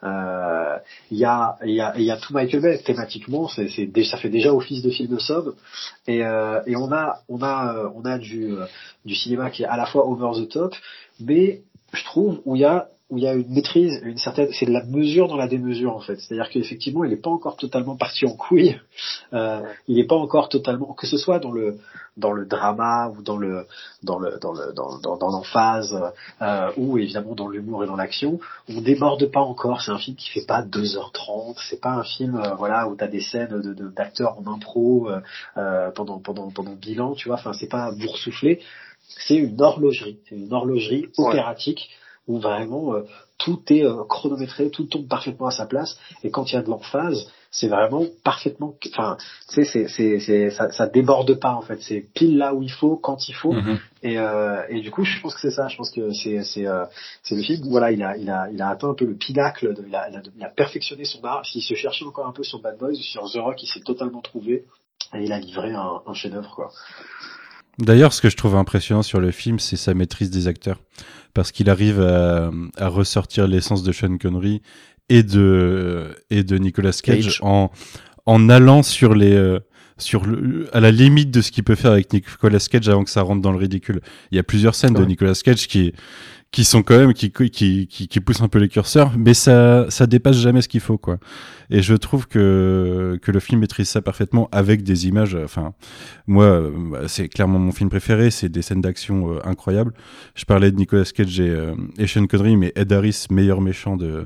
Euh, 0.04 0.76
Il 1.10 1.18
y 1.18 1.24
a 1.24 1.56
il 1.64 1.74
y 1.74 1.80
a 1.80 1.92
il 1.96 2.04
y 2.04 2.10
a 2.10 2.16
tout 2.16 2.32
Michael 2.32 2.62
Bay 2.62 2.78
thématiquement, 2.78 3.48
c'est 3.48 3.68
c'est 3.68 4.04
ça 4.04 4.16
fait 4.16 4.28
déjà 4.28 4.52
office 4.54 4.82
de 4.82 4.90
film 4.90 5.18
sob 5.18 5.54
et 6.06 6.24
euh, 6.24 6.60
et 6.66 6.76
on 6.76 6.92
a 6.92 7.20
on 7.28 7.42
a 7.42 7.74
euh, 7.74 7.90
on 7.94 8.04
a 8.04 8.18
du 8.18 8.52
euh, 8.52 8.66
du 9.04 9.14
cinéma 9.14 9.50
qui 9.50 9.62
est 9.64 9.66
à 9.66 9.76
la 9.76 9.86
fois 9.86 10.06
over 10.06 10.40
the 10.40 10.48
top, 10.48 10.74
mais 11.20 11.62
je 11.92 12.04
trouve 12.04 12.40
où 12.44 12.54
il 12.54 12.62
y 12.62 12.64
a 12.64 12.88
où 13.10 13.16
il 13.16 13.24
y 13.24 13.26
a 13.26 13.34
une 13.34 13.48
maîtrise, 13.48 14.00
une 14.04 14.18
certaine, 14.18 14.48
c'est 14.52 14.66
de 14.66 14.70
la 14.70 14.84
mesure 14.84 15.28
dans 15.28 15.36
la 15.36 15.48
démesure 15.48 15.96
en 15.96 16.00
fait. 16.00 16.16
C'est-à-dire 16.20 16.50
qu'effectivement, 16.50 17.04
il 17.04 17.10
n'est 17.10 17.16
pas 17.16 17.30
encore 17.30 17.56
totalement 17.56 17.96
parti 17.96 18.26
en 18.26 18.36
couille. 18.36 18.78
Euh, 19.32 19.62
il 19.88 19.96
n'est 19.96 20.06
pas 20.06 20.16
encore 20.16 20.50
totalement, 20.50 20.92
que 20.92 21.06
ce 21.06 21.16
soit 21.16 21.38
dans 21.38 21.50
le 21.50 21.78
dans 22.18 22.32
le 22.32 22.44
drama 22.46 23.08
ou 23.16 23.22
dans 23.22 23.36
le 23.36 23.64
dans 24.02 24.18
le 24.18 24.38
dans 24.40 24.52
le 24.52 24.72
dans, 24.74 24.98
dans, 24.98 25.16
dans 25.16 25.30
l'emphase 25.30 25.96
euh, 26.42 26.70
ou 26.76 26.98
évidemment 26.98 27.34
dans 27.34 27.48
l'humour 27.48 27.84
et 27.84 27.86
dans 27.86 27.96
l'action, 27.96 28.38
on 28.68 28.80
déborde 28.80 29.24
pas 29.30 29.40
encore. 29.40 29.80
C'est 29.80 29.92
un 29.92 29.98
film 29.98 30.16
qui 30.16 30.28
fait 30.30 30.44
pas 30.46 30.62
2h30. 30.62 31.56
C'est 31.68 31.80
pas 31.80 31.92
un 31.92 32.04
film 32.04 32.36
euh, 32.36 32.54
voilà 32.54 32.88
où 32.88 32.96
t'as 32.96 33.06
des 33.08 33.20
scènes 33.22 33.60
de 33.60 33.72
de- 33.72 33.88
d'acteurs 33.88 34.36
en 34.38 34.52
impro 34.52 35.08
euh, 35.08 35.20
euh, 35.56 35.90
pendant 35.92 36.18
pendant 36.18 36.50
pendant 36.50 36.74
mille 36.84 37.00
ans, 37.00 37.14
tu 37.14 37.28
vois. 37.28 37.36
Enfin, 37.38 37.52
c'est 37.52 37.68
pas 37.70 37.92
boursouflé. 37.92 38.60
C'est 39.26 39.36
une 39.36 39.60
horlogerie. 39.60 40.18
C'est 40.28 40.36
une 40.36 40.52
horlogerie 40.52 41.06
Ouais. 41.16 41.26
opératique 41.28 41.88
où 42.26 42.38
vraiment 42.38 42.92
tout 43.38 43.60
est 43.70 43.84
chronométré, 44.08 44.68
tout 44.70 44.84
tombe 44.84 45.08
parfaitement 45.08 45.46
à 45.46 45.50
sa 45.50 45.64
place. 45.64 45.96
Et 46.24 46.30
quand 46.30 46.50
il 46.50 46.56
y 46.56 46.58
a 46.58 46.62
de 46.62 46.68
l'emphase, 46.68 47.30
c'est 47.50 47.68
vraiment 47.68 48.04
parfaitement, 48.24 48.74
enfin, 48.92 49.16
tu 49.48 49.54
sais, 49.54 49.64
c'est, 49.64 49.88
c'est, 49.88 50.20
c'est, 50.20 50.50
ça, 50.50 50.70
ça 50.70 50.86
déborde 50.86 51.34
pas 51.40 51.52
en 51.54 51.62
fait. 51.62 51.80
C'est 51.80 52.04
pile 52.14 52.36
là 52.36 52.54
où 52.54 52.62
il 52.62 52.70
faut, 52.70 52.96
quand 52.96 53.28
il 53.28 53.34
faut. 53.34 53.52
Mhm. 53.52 53.78
Et, 54.02 54.18
euh, 54.18 54.62
et 54.68 54.80
du 54.80 54.90
coup, 54.90 55.04
je 55.04 55.20
pense 55.20 55.34
que 55.34 55.40
c'est 55.40 55.50
ça. 55.50 55.68
Je 55.68 55.76
pense 55.76 55.90
que 55.90 56.12
c'est, 56.12 56.44
c'est, 56.44 56.66
euh, 56.66 56.84
c'est 57.22 57.36
le 57.36 57.42
film. 57.42 57.66
où, 57.66 57.70
Voilà, 57.70 57.90
il 57.90 58.02
a, 58.02 58.16
il 58.18 58.28
a, 58.30 58.50
il 58.50 58.60
a 58.60 58.68
atteint 58.68 58.90
un 58.90 58.94
peu 58.94 59.06
le 59.06 59.14
pinacle. 59.14 59.74
De, 59.74 59.82
il, 59.86 59.94
a, 59.96 60.10
il, 60.10 60.16
a, 60.16 60.22
il 60.36 60.44
a 60.44 60.50
perfectionné 60.50 61.04
son 61.04 61.24
art. 61.24 61.44
S'il 61.46 61.62
se 61.62 61.74
cherchait 61.74 62.04
encore 62.04 62.26
un 62.26 62.32
peu 62.32 62.42
sur 62.42 62.60
Bad 62.60 62.76
Boys, 62.78 62.94
sur 62.96 63.30
The 63.30 63.36
Rock, 63.38 63.62
il 63.62 63.66
s'est 63.66 63.80
totalement 63.80 64.20
trouvé. 64.20 64.64
Et 65.14 65.24
il 65.24 65.32
a 65.32 65.38
livré 65.38 65.72
un, 65.72 66.02
un 66.06 66.14
chef-d'œuvre, 66.14 66.54
quoi. 66.54 66.70
D'ailleurs, 67.78 68.12
ce 68.12 68.20
que 68.20 68.28
je 68.28 68.36
trouve 68.36 68.56
impressionnant 68.56 69.02
sur 69.02 69.20
le 69.20 69.30
film, 69.30 69.58
c'est 69.58 69.76
sa 69.76 69.94
maîtrise 69.94 70.30
des 70.30 70.48
acteurs. 70.48 70.80
Parce 71.34 71.52
qu'il 71.52 71.70
arrive 71.70 72.00
à, 72.00 72.50
à 72.76 72.88
ressortir 72.88 73.46
l'essence 73.46 73.82
de 73.82 73.92
Sean 73.92 74.18
Connery 74.18 74.62
et 75.08 75.22
de, 75.22 76.08
et 76.30 76.42
de 76.42 76.58
Nicolas 76.58 76.92
Cage, 76.92 77.24
Cage. 77.24 77.40
En, 77.42 77.70
en 78.26 78.48
allant 78.48 78.82
sur 78.82 79.14
les, 79.14 79.32
euh, 79.32 79.60
sur 79.98 80.26
le, 80.26 80.68
à 80.72 80.80
la 80.80 80.90
limite 80.90 81.30
de 81.30 81.40
ce 81.40 81.50
qu'il 81.50 81.64
peut 81.64 81.74
faire 81.74 81.92
avec 81.92 82.12
Nicolas 82.12 82.58
Cage 82.58 82.88
avant 82.88 83.04
que 83.04 83.10
ça 83.10 83.22
rentre 83.22 83.42
dans 83.42 83.52
le 83.52 83.58
ridicule. 83.58 84.00
Il 84.30 84.36
y 84.36 84.38
a 84.38 84.42
plusieurs 84.42 84.74
scènes 84.74 84.94
de. 84.94 85.04
Nicolas 85.04 85.40
Cage 85.42 85.66
qui, 85.66 85.92
qui 86.50 86.64
sont 86.64 86.82
quand 86.82 86.96
même, 86.96 87.12
qui, 87.12 87.30
qui, 87.30 87.50
qui, 87.50 87.86
qui 87.86 88.20
poussent 88.20 88.40
un 88.40 88.48
peu 88.48 88.58
les 88.58 88.68
curseurs, 88.68 89.12
mais 89.16 89.34
ça, 89.34 89.86
ça 89.90 90.06
dépasse 90.06 90.36
jamais 90.36 90.62
ce 90.62 90.68
qu'il 90.68 90.80
faut, 90.80 90.96
quoi. 90.96 91.18
Et 91.70 91.82
je 91.82 91.94
trouve 91.94 92.26
que, 92.26 93.18
que 93.20 93.30
le 93.30 93.40
film 93.40 93.60
maîtrise 93.60 93.90
ça 93.90 94.00
parfaitement 94.00 94.48
avec 94.50 94.82
des 94.82 95.06
images, 95.06 95.34
enfin, 95.34 95.74
moi, 96.26 96.62
bah, 96.90 97.00
c'est 97.06 97.28
clairement 97.28 97.58
mon 97.58 97.72
film 97.72 97.90
préféré, 97.90 98.30
c'est 98.30 98.48
des 98.48 98.62
scènes 98.62 98.80
d'action 98.80 99.34
euh, 99.34 99.46
incroyables. 99.46 99.92
Je 100.34 100.46
parlais 100.46 100.70
de 100.70 100.76
Nicolas 100.76 101.04
Cage 101.04 101.38
et, 101.38 101.50
euh, 101.50 101.74
et 101.98 102.06
Sean 102.06 102.26
Connery, 102.26 102.56
mais 102.56 102.72
Ed 102.74 102.92
Harris, 102.92 103.26
meilleur 103.30 103.60
méchant 103.60 103.98
de, 103.98 104.24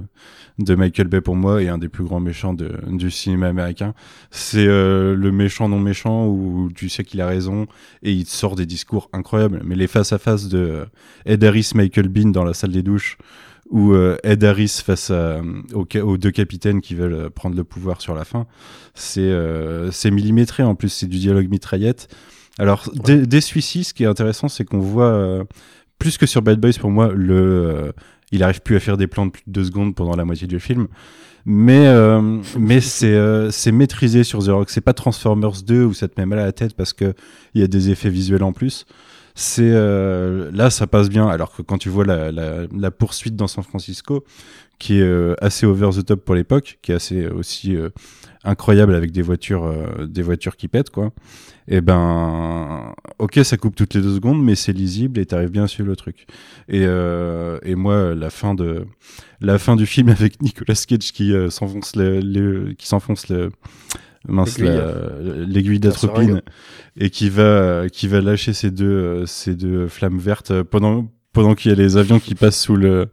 de 0.58 0.74
Michael 0.74 1.08
Bay 1.08 1.20
pour 1.20 1.36
moi 1.36 1.62
et 1.62 1.68
un 1.68 1.78
des 1.78 1.88
plus 1.88 2.04
grands 2.04 2.20
méchants 2.20 2.54
de, 2.54 2.72
du 2.88 3.10
cinéma 3.10 3.48
américain. 3.48 3.94
C'est 4.30 4.66
euh, 4.66 5.14
le 5.16 5.32
méchant 5.32 5.68
non 5.68 5.80
méchant 5.80 6.26
où 6.26 6.70
tu 6.74 6.88
sais 6.88 7.04
qu'il 7.04 7.20
a 7.20 7.26
raison 7.26 7.66
et 8.02 8.12
il 8.12 8.24
te 8.24 8.30
sort 8.30 8.54
des 8.54 8.66
discours 8.66 9.08
incroyables. 9.12 9.62
Mais 9.64 9.74
les 9.74 9.86
face 9.86 10.12
à 10.12 10.18
face 10.18 10.48
de 10.48 10.58
euh, 10.58 10.84
Ed 11.26 11.42
Harris, 11.44 11.72
Michael 11.74 12.08
Bean 12.12 12.30
dans 12.30 12.44
la 12.44 12.54
salle 12.54 12.72
des 12.72 12.82
douches 12.82 13.18
ou 13.70 13.94
euh, 13.94 14.16
Ed 14.22 14.44
Harris 14.44 14.82
face 14.84 15.10
à, 15.10 15.40
euh, 15.40 16.02
aux, 16.02 16.18
deux 16.18 16.30
capitaines 16.30 16.80
qui 16.80 16.94
veulent 16.94 17.14
euh, 17.14 17.30
prendre 17.30 17.56
le 17.56 17.64
pouvoir 17.64 18.00
sur 18.00 18.14
la 18.14 18.24
fin, 18.24 18.46
c'est 18.94 20.10
millimétré 20.10 20.62
en 20.62 20.74
plus, 20.74 20.90
c'est 20.90 21.06
du 21.06 21.18
dialogue 21.18 21.48
mitraillette. 21.48 22.14
Alors, 22.58 22.90
dès, 22.92 23.26
dès 23.26 23.40
celui-ci, 23.40 23.84
ce 23.84 23.94
qui 23.94 24.04
est 24.04 24.06
intéressant, 24.06 24.48
c'est 24.48 24.64
qu'on 24.64 24.80
voit, 24.80 25.42
plus 25.98 26.18
que 26.18 26.26
sur 26.26 26.42
Bad 26.42 26.60
Boys, 26.60 26.72
pour 26.78 26.90
moi, 26.90 27.10
le, 27.14 27.94
il 28.30 28.42
arrive 28.42 28.60
plus 28.60 28.76
à 28.76 28.80
faire 28.80 28.96
des 28.98 29.06
plans 29.06 29.26
de 29.26 29.30
plus 29.30 29.42
de 29.46 29.52
deux 29.52 29.64
secondes 29.64 29.94
pendant 29.94 30.16
la 30.16 30.24
moitié 30.26 30.46
du 30.46 30.60
film. 30.60 30.88
Mais, 31.44 31.86
euh, 31.86 32.40
mais 32.58 32.80
c'est 32.80 33.14
euh, 33.14 33.50
maîtrisé 33.72 34.24
sur 34.24 34.44
The 34.44 34.48
Rock. 34.48 34.70
C'est 34.70 34.80
pas 34.80 34.92
Transformers 34.92 35.62
2 35.64 35.84
où 35.84 35.94
ça 35.94 36.08
te 36.08 36.20
met 36.20 36.26
mal 36.26 36.38
à 36.38 36.44
la 36.44 36.52
tête 36.52 36.74
parce 36.74 36.92
que 36.92 37.14
il 37.54 37.60
y 37.60 37.64
a 37.64 37.66
des 37.66 37.90
effets 37.90 38.10
visuels 38.10 38.42
en 38.42 38.52
plus. 38.52 38.86
C'est 39.34 39.70
euh, 39.72 40.50
là, 40.52 40.70
ça 40.70 40.86
passe 40.86 41.08
bien. 41.08 41.26
Alors 41.28 41.52
que 41.54 41.62
quand 41.62 41.78
tu 41.78 41.88
vois 41.88 42.04
la, 42.04 42.90
poursuite 42.90 43.36
dans 43.36 43.46
San 43.46 43.64
Francisco, 43.64 44.24
qui 44.78 44.98
est 44.98 45.02
euh, 45.02 45.34
assez 45.40 45.64
over 45.66 45.90
the 45.94 46.04
top 46.04 46.24
pour 46.24 46.34
l'époque, 46.34 46.78
qui 46.82 46.92
est 46.92 46.94
assez 46.94 47.26
aussi 47.28 47.76
euh, 47.76 47.90
incroyable 48.44 48.94
avec 48.94 49.12
des 49.12 49.22
voitures, 49.22 49.72
des 50.06 50.22
voitures 50.22 50.56
qui 50.56 50.68
pètent 50.68 50.90
quoi. 50.90 51.12
Et 51.68 51.80
ben, 51.80 52.92
ok, 53.20 53.40
ça 53.44 53.56
coupe 53.56 53.76
toutes 53.76 53.94
les 53.94 54.02
deux 54.02 54.16
secondes, 54.16 54.42
mais 54.42 54.56
c'est 54.56 54.72
lisible 54.72 55.20
et 55.20 55.26
t'arrives 55.26 55.50
bien 55.50 55.64
à 55.64 55.68
suivre 55.68 55.88
le 55.88 55.96
truc. 55.96 56.26
Et, 56.68 56.82
et 56.82 57.74
moi, 57.76 58.14
la 58.14 58.30
fin 58.30 58.54
de 58.54 58.84
la 59.40 59.58
fin 59.58 59.76
du 59.76 59.86
film 59.86 60.08
avec 60.10 60.42
Nicolas 60.42 60.74
Cage 60.86 61.12
qui 61.12 61.32
s'enfonce 61.50 61.94
le- 61.96 62.72
qui 62.74 62.86
s'enfonce 62.88 63.28
le 63.28 63.50
mince 64.28 64.58
L'aiguille. 64.58 64.76
la- 64.76 65.46
l'aiguille 65.46 65.74
La 65.74 65.90
d'atropine 65.90 66.42
et 66.96 67.10
qui 67.10 67.28
va 67.30 67.88
qui 67.90 68.08
va 68.08 68.20
lâcher 68.20 68.52
ces 68.52 68.70
deux 68.70 68.86
euh, 68.86 69.26
ces 69.26 69.54
deux 69.54 69.88
flammes 69.88 70.18
vertes 70.18 70.62
pendant 70.62 71.06
pendant 71.32 71.54
qu'il 71.54 71.70
y 71.70 71.74
a 71.74 71.76
les 71.76 71.96
avions 71.96 72.20
qui 72.20 72.34
passent 72.34 72.60
sous 72.60 72.76
le 72.76 73.08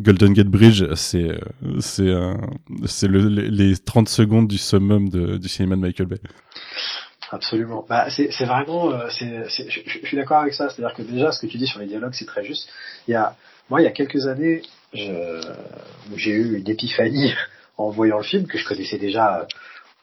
Golden 0.00 0.32
Gate 0.32 0.48
Bridge, 0.48 0.84
c'est 0.94 1.30
euh, 1.30 1.38
c'est 1.78 2.12
c'est 2.86 3.06
le, 3.06 3.28
les 3.28 3.48
les 3.48 3.76
30 3.76 4.08
secondes 4.08 4.48
du 4.48 4.58
summum 4.58 5.08
de, 5.08 5.36
du 5.36 5.48
cinéma 5.48 5.76
de 5.76 5.80
Michael 5.82 6.06
Bay. 6.08 6.18
Absolument. 7.32 7.86
Bah, 7.88 8.06
c'est 8.10 8.44
vraiment, 8.44 8.90
euh, 8.90 9.06
c'est, 9.08 9.44
je, 9.48 10.04
suis 10.04 10.16
d'accord 10.16 10.38
avec 10.38 10.52
ça. 10.52 10.68
C'est-à-dire 10.68 10.96
que 10.96 11.02
déjà, 11.02 11.30
ce 11.30 11.40
que 11.40 11.46
tu 11.46 11.58
dis 11.58 11.66
sur 11.68 11.78
les 11.78 11.86
dialogues, 11.86 12.12
c'est 12.12 12.24
très 12.26 12.44
juste. 12.44 12.68
Il 13.06 13.12
y 13.12 13.14
a, 13.14 13.36
moi, 13.68 13.80
il 13.80 13.84
y 13.84 13.86
a 13.86 13.92
quelques 13.92 14.26
années, 14.26 14.62
j'ai 14.92 16.30
eu 16.32 16.58
une 16.58 16.68
épiphanie 16.68 17.32
en 17.76 17.90
voyant 17.90 18.16
le 18.18 18.24
film 18.24 18.46
que 18.48 18.58
je 18.58 18.64
connaissais 18.64 18.98
déjà 18.98 19.42
euh, 19.42 19.44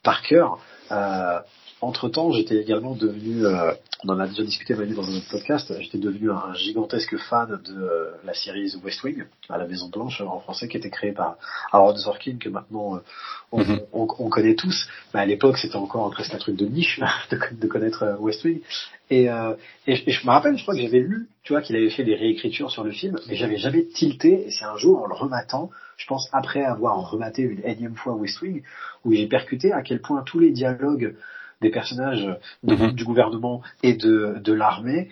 par 0.08 0.22
cœur. 0.22 0.58
Euh, 0.94 1.40
entre 1.80 2.10
temps, 2.10 2.32
j'étais 2.32 2.56
également 2.58 2.96
devenu, 2.96 3.46
euh, 3.46 3.72
on 4.04 4.10
en 4.10 4.20
a 4.20 4.28
déjà 4.28 4.44
discuté 4.44 4.74
Manu 4.74 4.96
dans 4.96 5.08
un 5.08 5.16
autre 5.16 5.30
podcast, 5.30 5.72
j'étais 5.80 6.00
devenu 6.00 6.32
un 6.32 6.54
gigantesque 6.56 7.16
fan 7.18 7.60
de 7.66 7.74
euh, 7.80 8.12
la 8.24 8.34
série 8.34 8.72
The 8.72 8.84
West 8.84 9.04
Wing 9.04 9.24
à 9.48 9.58
la 9.60 9.68
Maison 9.68 9.88
Blanche 9.90 10.20
en 10.22 10.40
français, 10.40 10.68
qui 10.68 10.78
était 10.78 10.90
créée 10.90 11.12
par 11.12 11.38
Aaron 11.72 11.96
Sorkin, 11.98 12.38
que 12.40 12.50
maintenant 12.50 12.96
euh, 12.96 13.00
on, 13.52 13.60
Mhm. 13.64 13.80
on, 13.94 14.08
on 14.18 14.30
connaît 14.30 14.56
tous. 14.56 14.88
Mais 15.14 15.20
à 15.20 15.26
l'époque, 15.28 15.58
c'était 15.60 15.76
encore 15.76 16.10
presque 16.10 16.34
un 16.34 16.38
truc 16.40 16.56
de 16.56 16.66
niche 16.66 17.00
de, 17.32 17.38
de 17.52 17.68
connaître 17.68 18.04
euh, 18.04 18.18
West 18.18 18.44
Wing. 18.44 18.60
Et, 19.12 19.30
euh, 19.30 19.54
et, 19.86 19.96
je- 19.96 20.04
et 20.08 20.12
je 20.12 20.26
me 20.26 20.32
rappelle, 20.32 20.58
je 20.58 20.64
crois 20.64 20.74
que 20.76 20.82
j'avais 20.82 21.00
lu, 21.00 21.28
tu 21.44 21.54
vois, 21.54 21.62
qu'il 21.62 21.76
avait 21.76 21.92
fait 21.92 22.04
des 22.04 22.16
réécritures 22.16 22.72
sur 22.72 22.84
le 22.84 22.92
film, 22.92 23.18
mais 23.28 23.36
j'avais 23.36 23.58
jamais 23.58 23.86
tilté. 23.86 24.48
Et 24.48 24.52
c'est 24.52 24.66
un 24.66 24.78
jour, 24.78 25.02
en 25.04 25.06
le 25.06 25.14
rematant, 25.14 25.70
je 25.98 26.08
pense 26.08 26.28
après 26.34 26.64
avoir 26.64 27.10
rematé 27.10 27.44
une 27.44 27.62
énième 27.64 27.96
fois 27.96 28.14
West 28.16 28.42
Wing, 28.42 28.64
où 29.06 29.14
j'ai 29.14 29.28
percuté 29.28 29.72
à 29.72 29.82
quel 29.84 30.02
point 30.02 30.24
tous 30.24 30.40
les 30.40 30.52
dialogues 30.52 31.16
des 31.62 31.70
personnages 31.70 32.28
de- 32.64 32.74
Mhm. 32.74 32.92
du 32.92 33.04
gouvernement 33.04 33.62
et 33.84 33.94
de, 33.94 34.36
de 34.44 34.54
l'armée 34.54 35.10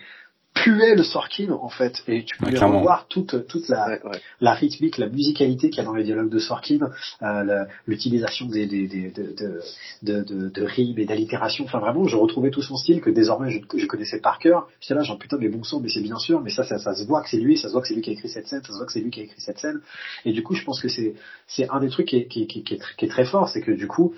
puaient 0.54 0.94
le 0.94 1.02
Sorkin 1.02 1.50
en 1.50 1.68
fait 1.68 2.02
et 2.08 2.24
tu 2.24 2.38
pouvais 2.38 2.52
clairement. 2.52 2.78
revoir 2.78 3.06
toute 3.08 3.46
toute 3.46 3.68
la, 3.68 3.88
Ouais, 3.88 4.00
ouais. 4.04 4.20
la 4.40 4.54
rythmique, 4.54 4.96
la 4.96 5.06
musicalité 5.06 5.68
qu'il 5.68 5.78
y 5.78 5.80
a 5.82 5.84
dans 5.84 5.94
les 5.94 6.02
dialogues 6.02 6.30
de 6.30 6.38
Sorkin, 6.38 6.78
euh, 7.20 7.64
l'utilisation 7.86 8.46
des, 8.46 8.66
des, 8.66 8.86
des- 8.86 9.10
de, 9.10 9.34
de, 9.36 9.60
de, 10.02 10.22
de, 10.22 10.48
de 10.48 10.62
rimes 10.64 10.98
et 10.98 11.04
d'allitération. 11.04 11.64
Enfin 11.66 11.78
vraiment, 11.78 12.06
je 12.08 12.16
retrouvais 12.16 12.48
tout 12.50 12.62
son 12.62 12.76
style 12.76 13.02
que 13.02 13.10
désormais 13.10 13.50
je, 13.50 13.58
je 13.76 13.84
connaissais 13.86 14.18
par 14.18 14.38
cœur. 14.38 14.66
J'étais 14.80 14.94
là, 14.94 15.02
genre 15.02 15.18
putain, 15.18 15.36
mais 15.38 15.50
bon 15.50 15.62
sang, 15.62 15.80
mais 15.80 15.90
c'est 15.90 16.00
bien 16.00 16.18
sûr, 16.18 16.40
mais 16.40 16.50
ça, 16.50 16.64
ça, 16.64 16.78
ça 16.78 16.94
se 16.94 17.04
voit 17.04 17.22
que 17.22 17.28
c'est 17.28 17.36
lui, 17.36 17.58
ça 17.58 17.68
se 17.68 17.72
voit 17.74 17.82
que 17.82 17.88
c'est 17.88 17.94
lui 17.94 18.00
qui 18.02 18.08
a 18.10 18.12
écrit 18.14 18.30
cette 18.30 18.46
scène, 18.46 18.62
ça 18.62 18.72
se 18.72 18.78
voit 18.78 18.86
que 18.86 18.92
c'est 18.92 19.00
lui 19.00 19.10
qui 19.10 19.20
a 19.20 19.24
écrit 19.24 19.40
cette 19.42 19.58
scène. 19.58 19.80
Et 20.24 20.32
du 20.32 20.42
coup, 20.42 20.54
je 20.54 20.64
pense 20.64 20.80
que 20.80 20.88
c'est 20.88 21.16
c'est 21.46 21.68
un 21.68 21.80
des 21.80 21.90
trucs 21.90 22.06
qui 22.08 22.16
est, 22.16 22.26
qui, 22.28 22.44
est- 22.44 22.46
qui, 22.46 22.60
est- 22.60 22.62
qui 22.62 22.74
est, 22.74 22.78
tr- 22.78 22.96
qui 22.96 23.04
est 23.04 23.08
très 23.08 23.26
fort, 23.26 23.50
c'est 23.50 23.60
que 23.60 23.72
du 23.72 23.86
coup, 23.86 24.14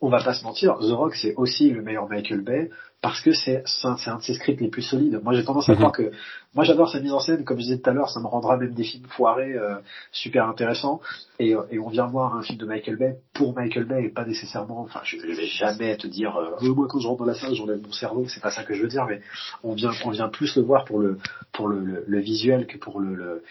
on 0.00 0.08
va 0.08 0.22
pas 0.22 0.34
se 0.34 0.44
mentir, 0.44 0.78
The 0.78 0.92
Rock 0.92 1.14
c'est 1.16 1.34
aussi 1.36 1.70
le 1.70 1.82
meilleur 1.82 2.08
Michael 2.08 2.42
Bay 2.42 2.70
parce 3.04 3.20
que 3.20 3.32
c'est 3.32 3.62
un, 3.82 4.16
de 4.16 4.22
ses 4.22 4.32
scripts 4.32 4.62
les 4.62 4.68
plus 4.68 4.80
solides. 4.80 5.20
Moi 5.22 5.34
j'ai 5.34 5.44
tendance 5.44 5.68
à 5.68 5.72
Mhm. 5.72 5.76
croire 5.78 5.92
que 5.92 6.10
moi 6.54 6.64
j'adore 6.64 6.88
sa 6.90 7.00
mise 7.00 7.12
en 7.12 7.20
scène, 7.20 7.44
comme 7.44 7.58
je 7.58 7.64
disais 7.64 7.78
tout 7.78 7.90
à 7.90 7.92
l'heure, 7.92 8.08
ça 8.08 8.18
me 8.18 8.26
rendra 8.26 8.56
même 8.56 8.72
des 8.72 8.82
films 8.82 9.04
foirés 9.08 9.52
euh, 9.52 9.74
super 10.10 10.48
intéressants. 10.48 11.02
Et, 11.38 11.50
et 11.70 11.78
on 11.78 11.90
vient 11.90 12.06
voir 12.06 12.34
un 12.34 12.40
film 12.42 12.56
de 12.58 12.64
Michael 12.64 12.96
Bay 12.96 13.16
pour 13.34 13.54
Michael 13.54 13.84
Bay 13.84 14.04
et 14.04 14.08
pas 14.08 14.24
nécessairement. 14.24 14.80
Enfin, 14.80 15.00
je, 15.04 15.18
je 15.18 15.26
vais 15.36 15.46
jamais 15.46 15.98
te 15.98 16.06
dire 16.06 16.34
euh, 16.38 16.72
moi 16.74 16.86
quand 16.88 16.98
je 16.98 17.06
rentre 17.06 17.18
dans 17.18 17.26
la 17.26 17.34
salle 17.34 17.54
j'enlève 17.54 17.82
mon 17.82 17.92
cerveau, 17.92 18.24
c'est 18.26 18.40
pas 18.40 18.50
ça 18.50 18.62
que 18.64 18.72
je 18.72 18.80
veux 18.80 18.88
dire, 18.88 19.04
mais 19.06 19.20
on 19.62 19.74
vient 19.74 19.90
on 20.06 20.10
vient 20.10 20.28
plus 20.30 20.56
le 20.56 20.62
voir 20.62 20.86
pour 20.86 20.98
le 20.98 21.18
pour 21.52 21.68
le, 21.68 21.80
le, 21.80 22.04
le 22.06 22.20
visuel 22.20 22.66
que 22.66 22.78
pour 22.78 23.00
le, 23.00 23.14
le, 23.14 23.42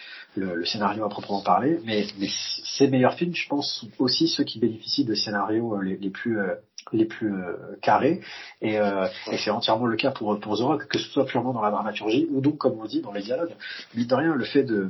le, 0.55 0.65
scénario 0.65 1.05
à 1.05 1.09
proprement 1.09 1.41
parler. 1.43 1.77
Mais, 1.85 2.07
mais 2.19 2.27
ses 2.65 2.87
meilleurs 2.87 3.13
films, 3.13 3.35
je 3.35 3.47
pense, 3.47 3.71
sont 3.81 3.89
aussi 3.99 4.27
ceux 4.27 4.45
qui 4.45 4.57
bénéficient 4.57 5.05
de 5.05 5.13
scénarios 5.13 5.75
euh, 5.75 5.83
les, 5.83 5.97
les 5.97 6.09
plus 6.09 6.39
euh, 6.39 6.55
les 6.91 7.05
plus 7.05 7.33
euh, 7.33 7.77
carrés. 7.81 8.21
Et, 8.61 8.79
euh, 8.79 9.07
et 9.31 9.37
c'est 9.37 9.49
entièrement 9.49 9.85
le 9.85 9.95
cas 9.95 10.11
pour 10.11 10.39
pour 10.39 10.57
que 10.89 10.97
ce 10.97 11.09
soit 11.09 11.25
purement 11.25 11.53
dans 11.53 11.61
la 11.61 11.71
dramaturgie 11.71 12.27
ou 12.31 12.41
donc 12.41 12.57
comme 12.57 12.79
on 12.79 12.85
dit 12.85 13.01
dans 13.01 13.13
les 13.13 13.21
dialogues. 13.21 13.53
Mine 13.95 14.07
de 14.07 14.15
rien 14.15 14.35
le 14.35 14.45
fait 14.45 14.63
de 14.63 14.89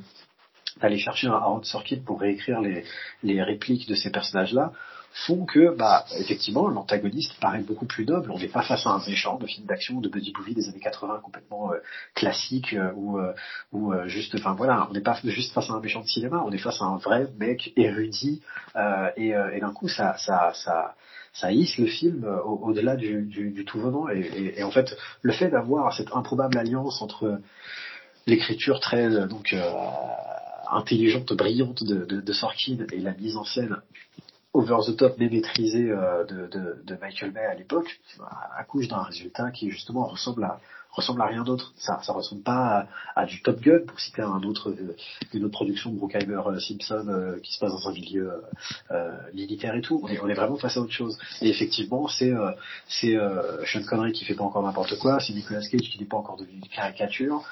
d'aller 0.81 0.97
chercher 0.97 1.27
un 1.27 1.33
Aaron 1.33 1.63
Sorkin 1.63 1.99
pour 2.05 2.19
réécrire 2.19 2.59
les 2.61 2.83
les 3.21 3.43
répliques 3.43 3.87
de 3.87 3.95
ces 3.95 4.09
personnages 4.09 4.53
là 4.53 4.71
font 5.13 5.45
que 5.45 5.75
bah 5.75 6.05
effectivement 6.17 6.67
l'antagoniste 6.67 7.33
paraît 7.39 7.61
beaucoup 7.61 7.85
plus 7.85 8.05
noble. 8.05 8.31
On 8.31 8.39
n'est 8.39 8.47
pas 8.47 8.63
face 8.63 8.85
à 8.87 8.89
un 8.89 9.05
méchant 9.07 9.37
de 9.37 9.45
film 9.45 9.67
d'action 9.67 10.01
de 10.01 10.09
buddy 10.09 10.33
movie 10.37 10.55
des 10.55 10.67
années 10.69 10.79
80 10.79 11.19
complètement 11.23 11.71
euh, 11.71 11.77
classique 12.15 12.73
euh, 12.73 12.91
ou 12.95 13.19
euh, 13.19 13.33
ou 13.71 13.93
euh, 13.93 14.07
juste 14.07 14.33
enfin 14.35 14.53
voilà. 14.53 14.87
On 14.89 14.93
n'est 14.93 15.01
pas 15.01 15.19
juste 15.23 15.53
face 15.53 15.69
à 15.69 15.73
un 15.73 15.79
méchant 15.79 16.01
de 16.01 16.07
cinéma. 16.07 16.43
On 16.45 16.51
est 16.51 16.57
face 16.57 16.81
à 16.81 16.85
un 16.85 16.97
vrai 16.97 17.27
mec 17.37 17.73
érudit 17.77 18.41
et, 19.17 19.29
et 19.29 19.59
d'un 19.59 19.71
coup 19.71 19.87
ça 19.87 20.17
ça 20.17 20.51
ça 20.55 20.95
ça 21.31 21.51
hisse 21.51 21.77
le 21.77 21.85
film 21.87 22.25
au- 22.45 22.59
au-delà 22.69 22.95
du, 22.95 23.23
du, 23.23 23.65
tout 23.65 23.79
venant. 23.79 24.09
Et, 24.09 24.19
et, 24.19 24.59
et 24.59 24.63
en 24.63 24.71
fait 24.71 24.95
le 25.21 25.31
fait 25.31 25.49
d'avoir 25.49 25.93
cette 25.93 26.11
improbable 26.13 26.57
alliance 26.57 27.01
entre 27.01 27.39
l'écriture 28.25 28.79
très 28.79 29.27
donc 29.27 29.55
intelligente 30.71 31.31
brillante 31.33 31.83
de, 31.83 32.05
de, 32.05 32.21
de 32.21 32.33
Sorkin 32.33 32.77
et 32.91 32.99
la 32.99 33.13
mise 33.13 33.37
en 33.37 33.43
scène 33.43 33.77
over 34.53 34.77
the 34.87 34.95
top 34.95 35.15
mais 35.17 35.29
maîtrisée 35.29 35.89
euh, 35.91 36.23
de, 36.25 36.47
de, 36.47 36.81
de 36.83 36.95
Michael 37.01 37.31
Bay 37.31 37.45
à 37.45 37.55
l'époque 37.55 37.99
accouche 38.57 38.87
d'un 38.87 39.01
résultat 39.03 39.51
qui 39.51 39.69
justement 39.69 40.05
ressemble 40.05 40.43
à 40.43 40.59
ressemble 40.91 41.23
à 41.23 41.25
rien 41.25 41.43
d'autre. 41.43 41.73
Ça 41.75 41.99
ça 42.03 42.13
ressemble 42.13 42.43
pas 42.43 42.87
à, 43.15 43.21
à 43.21 43.25
du 43.25 43.41
Top 43.41 43.59
Gun 43.61 43.79
pour 43.87 43.99
citer 43.99 44.21
un 44.21 44.43
autre 44.43 44.69
euh, 44.69 44.95
une 45.33 45.43
autre 45.45 45.53
production 45.53 45.89
de 45.91 45.97
Bruckheimer 45.97 46.39
euh, 46.45 46.59
Simpson 46.59 47.05
euh, 47.07 47.39
qui 47.39 47.51
se 47.51 47.59
passe 47.59 47.71
dans 47.71 47.89
un 47.89 47.93
milieu 47.93 48.31
euh, 48.31 48.37
euh, 48.91 49.17
militaire 49.33 49.73
et 49.73 49.81
tout. 49.81 49.99
On 50.03 50.07
est, 50.07 50.19
on 50.19 50.29
est 50.29 50.35
vraiment 50.35 50.55
face 50.57 50.77
à 50.77 50.81
autre 50.81 50.91
chose. 50.91 51.17
Et 51.41 51.49
effectivement 51.49 52.07
c'est 52.07 52.31
c'est 52.87 53.17
Sean 53.65 53.83
Connery 53.89 54.11
qui 54.11 54.23
fait 54.23 54.35
pas 54.35 54.43
encore 54.43 54.61
n'importe 54.61 54.99
quoi 54.99 55.19
c'est 55.19 55.33
Nicolas 55.33 55.61
Cage 55.61 55.81
qui 55.81 55.97
n'est 55.99 56.05
pas 56.05 56.17
encore 56.17 56.37
devenu 56.37 56.57
une 56.57 56.67
caricature. 56.67 57.43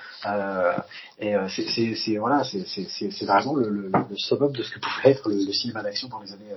Et 1.19 1.33
c'est 1.49 2.17
voilà 2.17 2.43
c'est 2.43 2.63
c'est 2.67 2.85
c'est 3.09 3.25
vraiment 3.25 3.55
le, 3.55 3.69
le, 3.69 3.91
le 4.07 4.17
summum 4.17 4.51
de 4.51 4.61
ce 4.61 4.71
que 4.71 4.79
pouvait 4.79 5.09
être 5.15 5.27
le, 5.29 5.35
le 5.43 5.51
cinéma 5.51 5.81
d'action 5.81 6.09
dans 6.09 6.19
les 6.19 6.31
années 6.31 6.53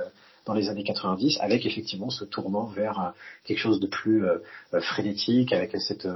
dans 0.47 0.55
les 0.55 0.69
années 0.69 0.85
90 0.85 1.39
avec 1.41 1.65
effectivement 1.67 2.11
ce 2.11 2.25
tournant 2.25 2.67
vers 2.67 3.01
euh, 3.01 3.11
quelque 3.45 3.59
chose 3.59 3.81
de 3.81 3.87
plus 3.87 4.25
euh, 4.25 4.39
euh, 4.75 4.81
frénétique 4.81 5.53
avec 5.53 5.77
cette 5.81 6.07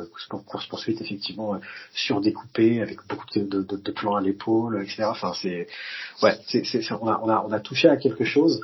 course 0.46 0.66
poursuite 0.66 1.00
effectivement 1.00 1.58
surdécoupée 1.94 2.82
avec 2.82 2.98
beaucoup 3.08 3.26
de, 3.34 3.90
plans 3.92 4.16
à 4.16 4.20
l'épaule 4.20 4.82
etc 4.82 5.04
enfin 5.04 5.32
c'est 5.40 5.66
ouais 6.22 6.38
on 7.00 7.08
a 7.08 7.44
on 7.46 7.52
a 7.52 7.60
touché 7.60 7.88
à 7.88 7.96
quelque 7.96 8.24
chose 8.24 8.60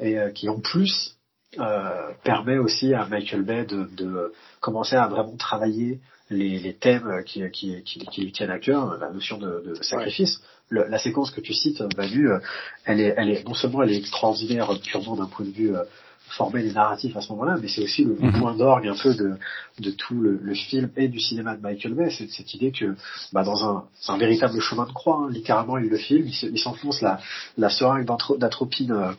et 0.00 0.16
qui 0.34 0.48
en 0.48 0.60
plus 0.60 1.16
euh, 1.58 2.10
permet 2.24 2.58
aussi 2.58 2.94
à 2.94 3.06
Michael 3.06 3.42
Bay 3.42 3.64
de, 3.66 3.88
de 3.96 4.32
commencer 4.60 4.96
à 4.96 5.06
vraiment 5.08 5.36
travailler 5.36 6.00
les, 6.30 6.58
les 6.58 6.74
thèmes 6.74 7.22
qui, 7.26 7.42
qui, 7.50 7.82
qui, 7.82 7.98
qui 8.06 8.20
lui 8.22 8.32
tiennent 8.32 8.50
à 8.50 8.58
cœur, 8.58 8.96
la 8.98 9.10
notion 9.10 9.36
de, 9.38 9.62
de 9.66 9.74
sacrifice. 9.82 10.40
Le- 10.70 10.86
la 10.88 10.98
séquence 10.98 11.30
que 11.30 11.42
tu 11.42 11.52
cites, 11.52 11.82
Manu, 11.98 12.30
euh, 12.30 12.38
elle 12.86 13.00
est, 13.00 13.14
elle 13.18 13.28
est 13.28 13.46
non 13.46 13.52
seulement 13.54 13.82
elle 13.82 13.92
est 13.92 13.98
extraordinaire 13.98 14.70
euh, 14.72 14.78
purement 14.78 15.16
d'un 15.16 15.26
point 15.26 15.44
de 15.44 15.50
vue 15.50 15.76
euh, 15.76 15.82
formel 16.28 16.64
et 16.66 16.72
narratif 16.72 17.14
à 17.14 17.20
ce 17.20 17.30
moment-là, 17.32 17.58
mais 17.60 17.68
c'est 17.68 17.82
aussi 17.82 18.04
le 18.04 18.14
Mhm. 18.14 18.38
point 18.40 18.54
d'orgue 18.56 18.88
un 18.88 18.96
peu 18.96 19.12
de, 19.14 19.34
de 19.80 19.90
tout 19.90 20.14
le, 20.18 20.38
le 20.42 20.54
film 20.54 20.88
et 20.96 21.08
du 21.08 21.20
cinéma 21.20 21.54
de 21.56 21.60
Michael 21.60 21.92
Bay, 21.92 22.08
c'est 22.10 22.30
cette 22.30 22.54
idée 22.54 22.72
que 22.72 22.94
bah, 23.34 23.44
dans 23.44 23.62
un, 23.68 23.84
un 24.08 24.16
véritable 24.16 24.58
chemin 24.60 24.86
de 24.86 24.92
croix, 24.92 25.16
hein, 25.26 25.28
littéralement 25.30 25.76
il 25.76 25.90
le 25.90 25.98
filme, 25.98 26.26
il 26.28 26.32
se- 26.34 26.46
il 26.46 26.58
s'enfonce 26.58 27.02
la, 27.02 27.20
la 27.58 27.68
seringue 27.68 28.08
d'atropine 28.38 28.92
euh, 28.92 29.12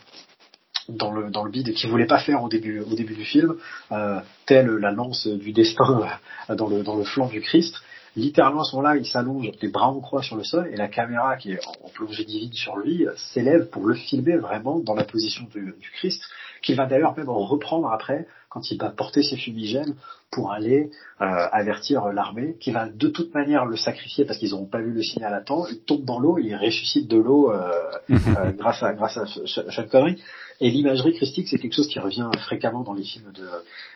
dans 0.89 1.11
le 1.11 1.29
dans 1.29 1.43
le 1.43 1.51
bide 1.51 1.73
qu'il 1.73 1.89
voulait 1.89 2.07
pas 2.07 2.19
faire 2.19 2.43
au 2.43 2.49
début 2.49 2.79
au 2.79 2.95
début 2.95 3.15
du 3.15 3.25
film, 3.25 3.55
euh, 3.91 4.19
telle 4.45 4.67
la 4.67 4.91
lance 4.91 5.27
du 5.27 5.51
destin 5.51 6.07
euh, 6.49 6.55
dans 6.55 6.67
le 6.67 6.83
dans 6.83 6.95
le 6.95 7.03
flanc 7.03 7.27
du 7.27 7.41
Christ. 7.41 7.75
Littéralement 8.15 8.61
à 8.61 8.63
ce 8.63 8.75
moment-là, 8.75 8.97
il 8.97 9.07
s'allonge 9.07 9.49
les 9.59 9.67
bras 9.69 9.87
en 9.87 9.99
croix 9.99 10.21
sur 10.21 10.35
le 10.35 10.43
sol 10.43 10.69
et 10.71 10.75
la 10.75 10.87
caméra 10.87 11.35
qui 11.35 11.53
est 11.53 11.59
en, 11.65 11.89
plongée 11.89 12.25
divine 12.25 12.53
sur 12.53 12.77
lui 12.77 13.07
euh, 13.07 13.13
s'élève 13.15 13.69
pour 13.69 13.87
le 13.87 13.95
filmer 13.95 14.37
vraiment 14.37 14.79
dans 14.79 14.93
la 14.93 15.03
position 15.03 15.47
du, 15.51 15.73
du 15.79 15.91
Christ, 15.95 16.21
qu'il 16.61 16.75
va 16.75 16.85
d'ailleurs 16.85 17.17
même 17.17 17.29
reprendre 17.29 17.91
après 17.91 18.27
quand 18.53 18.69
il 18.69 18.77
va 18.77 18.89
porter 18.89 19.23
ses 19.23 19.35
fumigènes 19.35 19.95
pour 20.29 20.51
aller 20.51 20.91
euh, 21.21 21.25
avertir 21.51 22.05
l'armée, 22.13 22.55
qui 22.59 22.71
va 22.71 22.87
de 22.87 23.07
toute 23.07 23.33
manière 23.33 23.65
le 23.65 23.75
sacrifier 23.75 24.25
parce 24.25 24.37
qu'ils 24.37 24.51
n'auront 24.51 24.67
pas 24.67 24.79
vu 24.79 24.91
le 24.91 25.01
signal 25.01 25.33
à 25.33 25.41
temps. 25.41 25.65
Il 25.71 25.79
tombe 25.79 26.05
dans 26.05 26.19
l'eau, 26.19 26.37
il 26.37 26.55
ressuscite 26.55 27.07
de 27.07 27.17
l'eau 27.17 27.51
euh, 27.51 27.71
euh, 28.11 28.51
grâce 28.51 28.83
à 28.83 28.93
grâce 28.93 29.17
à 29.17 29.25
Sean 29.25 29.87
Connery. 29.89 30.21
Et 30.59 30.69
l'imagerie 30.69 31.13
christique, 31.13 31.47
c'est 31.47 31.57
quelque 31.57 31.73
chose 31.73 31.87
qui 31.87 31.99
revient 31.99 32.29
fréquemment 32.39 32.81
dans 32.83 32.93
les 32.93 33.03
films 33.03 33.31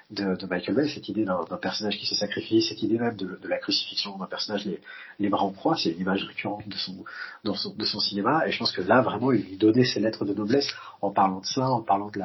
de, 0.09 0.45
Michael 0.47 0.75
Bay, 0.75 0.87
cette 0.87 1.07
idée 1.09 1.25
d'un 1.25 1.57
personnage 1.61 1.97
qui 1.97 2.05
se 2.05 2.15
sacrifie, 2.15 2.61
cette 2.61 2.81
idée 2.81 2.97
même 2.97 3.15
de, 3.15 3.37
la 3.47 3.57
crucifixion 3.57 4.17
d'un 4.17 4.25
personnage 4.25 4.67
les, 5.19 5.29
bras 5.29 5.43
en 5.43 5.51
croix, 5.51 5.75
c'est 5.75 5.91
une 5.91 6.01
image 6.01 6.23
récurrente 6.23 6.67
de 6.67 6.75
son, 7.53 7.99
cinéma. 7.99 8.47
Et 8.47 8.51
je 8.51 8.59
pense 8.59 8.71
que 8.71 8.81
là, 8.81 9.01
vraiment, 9.01 9.31
il 9.31 9.41
lui 9.41 9.57
donnait 9.57 9.85
ses 9.85 9.99
lettres 9.99 10.25
de 10.25 10.33
noblesse 10.33 10.67
en 11.01 11.11
parlant 11.11 11.41
de 11.41 11.45
ça, 11.45 11.69
en 11.69 11.81
parlant 11.81 12.09
de 12.09 12.19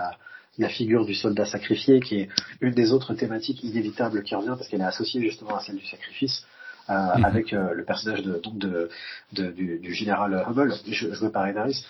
la 0.59 0.69
figure 0.69 1.05
du 1.05 1.15
soldat 1.15 1.45
sacrifié, 1.45 2.01
qui 2.01 2.21
est 2.21 2.29
une 2.61 2.75
des 2.75 2.93
autres 2.93 3.15
thématiques 3.15 3.63
inévitables 3.63 4.23
qui 4.23 4.35
revient, 4.35 4.55
parce 4.57 4.69
qu'elle 4.69 4.81
est 4.81 4.85
associée 4.85 5.21
justement 5.21 5.57
à 5.57 5.61
celle 5.61 5.77
du 5.77 5.87
sacrifice. 5.87 6.45
Euh, 6.91 6.95
Mhm. 7.17 7.25
avec 7.25 7.53
euh, 7.53 7.75
le 7.75 7.85
personnage 7.85 8.23
de, 8.23 8.41
donc 8.41 8.59
de, 8.59 8.91
de- 9.35 9.53
du, 9.53 9.79
du 9.79 9.95
général 9.95 10.45
Hubble, 10.49 10.75
je- 10.89 11.13
joué 11.15 11.31
par 11.31 11.47
Ed 11.47 11.57
Harris. 11.57 11.85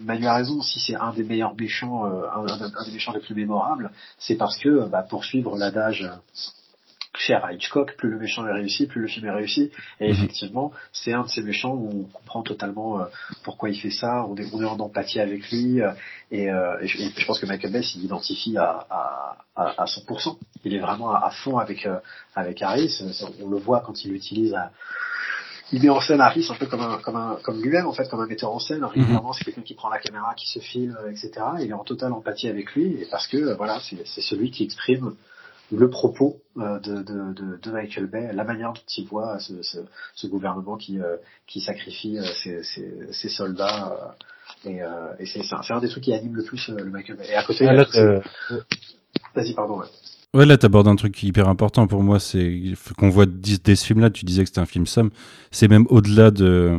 Manu 0.00 0.26
a 0.26 0.34
raison, 0.34 0.60
si 0.60 0.80
c'est 0.80 0.96
un 0.96 1.12
des 1.14 1.24
meilleurs 1.24 1.54
méchants, 1.56 2.04
euh, 2.06 2.26
un, 2.34 2.46
un- 2.46 2.84
des 2.84 2.92
méchants 2.92 3.12
les 3.14 3.20
plus 3.20 3.34
mémorables, 3.34 3.90
c'est 4.18 4.36
parce 4.36 4.58
que 4.58 4.86
bah, 4.86 5.02
pour 5.08 5.24
suivre 5.24 5.56
l'adage 5.56 6.02
euh, 6.02 6.14
cher 7.16 7.44
à 7.44 7.52
Hitchcock, 7.52 7.94
plus 7.96 8.10
le 8.10 8.18
méchant 8.18 8.46
est 8.46 8.52
réussi, 8.52 8.86
plus 8.86 9.00
le 9.00 9.08
film 9.08 9.26
est 9.26 9.30
réussi. 9.32 9.70
Et 10.00 10.06
Mhm. 10.08 10.12
effectivement, 10.12 10.72
c'est 10.92 11.12
un 11.12 11.22
de 11.22 11.28
ces 11.28 11.42
méchants 11.42 11.74
où 11.74 11.88
on 12.06 12.18
comprend 12.18 12.42
totalement 12.42 13.00
euh, 13.00 13.04
pourquoi 13.44 13.70
il 13.70 13.76
fait 13.80 13.90
ça, 13.90 14.24
on 14.28 14.36
est, 14.36 14.46
on 14.52 14.62
est 14.62 14.66
en 14.66 14.78
empathie 14.78 15.20
avec 15.20 15.50
lui, 15.50 15.80
euh, 15.80 15.92
et, 16.30 16.50
euh, 16.50 16.78
et 16.80 16.86
je, 16.86 16.98
et 17.00 17.10
je 17.16 17.26
pense 17.26 17.38
que 17.40 17.46
Michael 17.46 17.72
Bay 17.72 17.82
s'y 17.82 17.98
identifie 18.00 18.56
à, 18.56 18.86
à, 18.90 19.36
à, 19.56 19.82
à 19.82 19.84
100%. 19.86 20.36
Il 20.64 20.74
est 20.74 20.80
vraiment 20.80 21.10
à, 21.12 21.26
à 21.26 21.30
fond 21.30 21.58
avec, 21.58 21.88
avec 22.34 22.62
Harris, 22.62 22.98
Euh, 23.02 23.26
on 23.42 23.48
le 23.48 23.56
voit 23.58 23.80
quand 23.80 24.04
il 24.04 24.12
utilise 24.12 24.54
à, 24.54 24.70
il 25.70 25.82
met 25.82 25.90
en 25.90 26.00
scène 26.00 26.20
Harris 26.22 26.46
un 26.50 26.54
peu 26.54 26.64
comme 26.66 26.80
un, 26.80 26.96
comme 26.98 27.16
un, 27.16 27.38
comme 27.42 27.60
lui-même 27.62 27.86
en 27.86 27.92
fait, 27.92 28.08
comme 28.08 28.20
un 28.20 28.26
metteur 28.26 28.50
en 28.50 28.58
scène. 28.58 28.84
Régulièrement, 28.84 29.32
c'est 29.34 29.44
quelqu'un 29.44 29.60
qui 29.62 29.74
prend 29.74 29.90
la 29.90 29.98
caméra, 29.98 30.34
qui 30.34 30.46
se 30.48 30.60
filme, 30.60 30.96
etc. 31.10 31.30
Il 31.60 31.68
est 31.70 31.74
en 31.74 31.84
totale 31.84 32.12
empathie 32.12 32.48
avec 32.48 32.72
lui, 32.74 33.02
et 33.02 33.06
parce 33.10 33.26
que 33.26 33.54
voilà, 33.54 33.78
c'est 33.80 34.06
c'est 34.06 34.22
celui 34.22 34.50
qui 34.50 34.64
exprime 34.64 35.14
le 35.70 35.90
propos 35.90 36.40
de, 36.56 36.78
de, 36.78 37.02
de, 37.02 37.58
de, 37.62 37.70
Michael 37.70 38.06
Bay, 38.06 38.32
la 38.32 38.44
manière 38.44 38.72
dont 38.72 38.80
il 38.96 39.06
voit 39.06 39.38
ce, 39.38 39.62
ce, 39.62 39.78
ce 40.14 40.26
gouvernement 40.26 40.76
qui, 40.76 40.98
qui 41.46 41.60
sacrifie 41.60 42.18
ses, 42.42 42.62
ses, 42.62 43.12
ses 43.12 43.28
soldats. 43.28 44.16
et, 44.64 44.80
et 45.18 45.26
c'est 45.26 45.42
un 45.72 45.80
des 45.80 45.88
trucs 45.88 46.04
qui 46.04 46.14
anime 46.14 46.36
le 46.36 46.42
plus 46.44 46.68
le 46.68 46.90
Michael 46.90 47.16
Bay. 47.16 47.26
Et 47.30 47.34
à 47.34 47.42
côté, 47.42 47.68
ah, 47.68 47.84
vas-y, 49.34 49.54
pardon. 49.54 49.80
Ouais. 49.80 49.86
Ouais, 50.34 50.44
là, 50.44 50.58
t'abordes 50.58 50.88
un 50.88 50.96
truc 50.96 51.22
hyper 51.22 51.48
important 51.48 51.86
pour 51.86 52.02
moi, 52.02 52.20
c'est 52.20 52.60
qu'on 52.98 53.08
voit 53.08 53.24
dès 53.26 53.76
ce 53.76 53.86
film-là, 53.86 54.10
tu 54.10 54.26
disais 54.26 54.42
que 54.42 54.48
c'était 54.48 54.60
un 54.60 54.66
film 54.66 54.86
somme, 54.86 55.10
c'est 55.50 55.68
même 55.68 55.86
au-delà 55.88 56.30
de, 56.30 56.76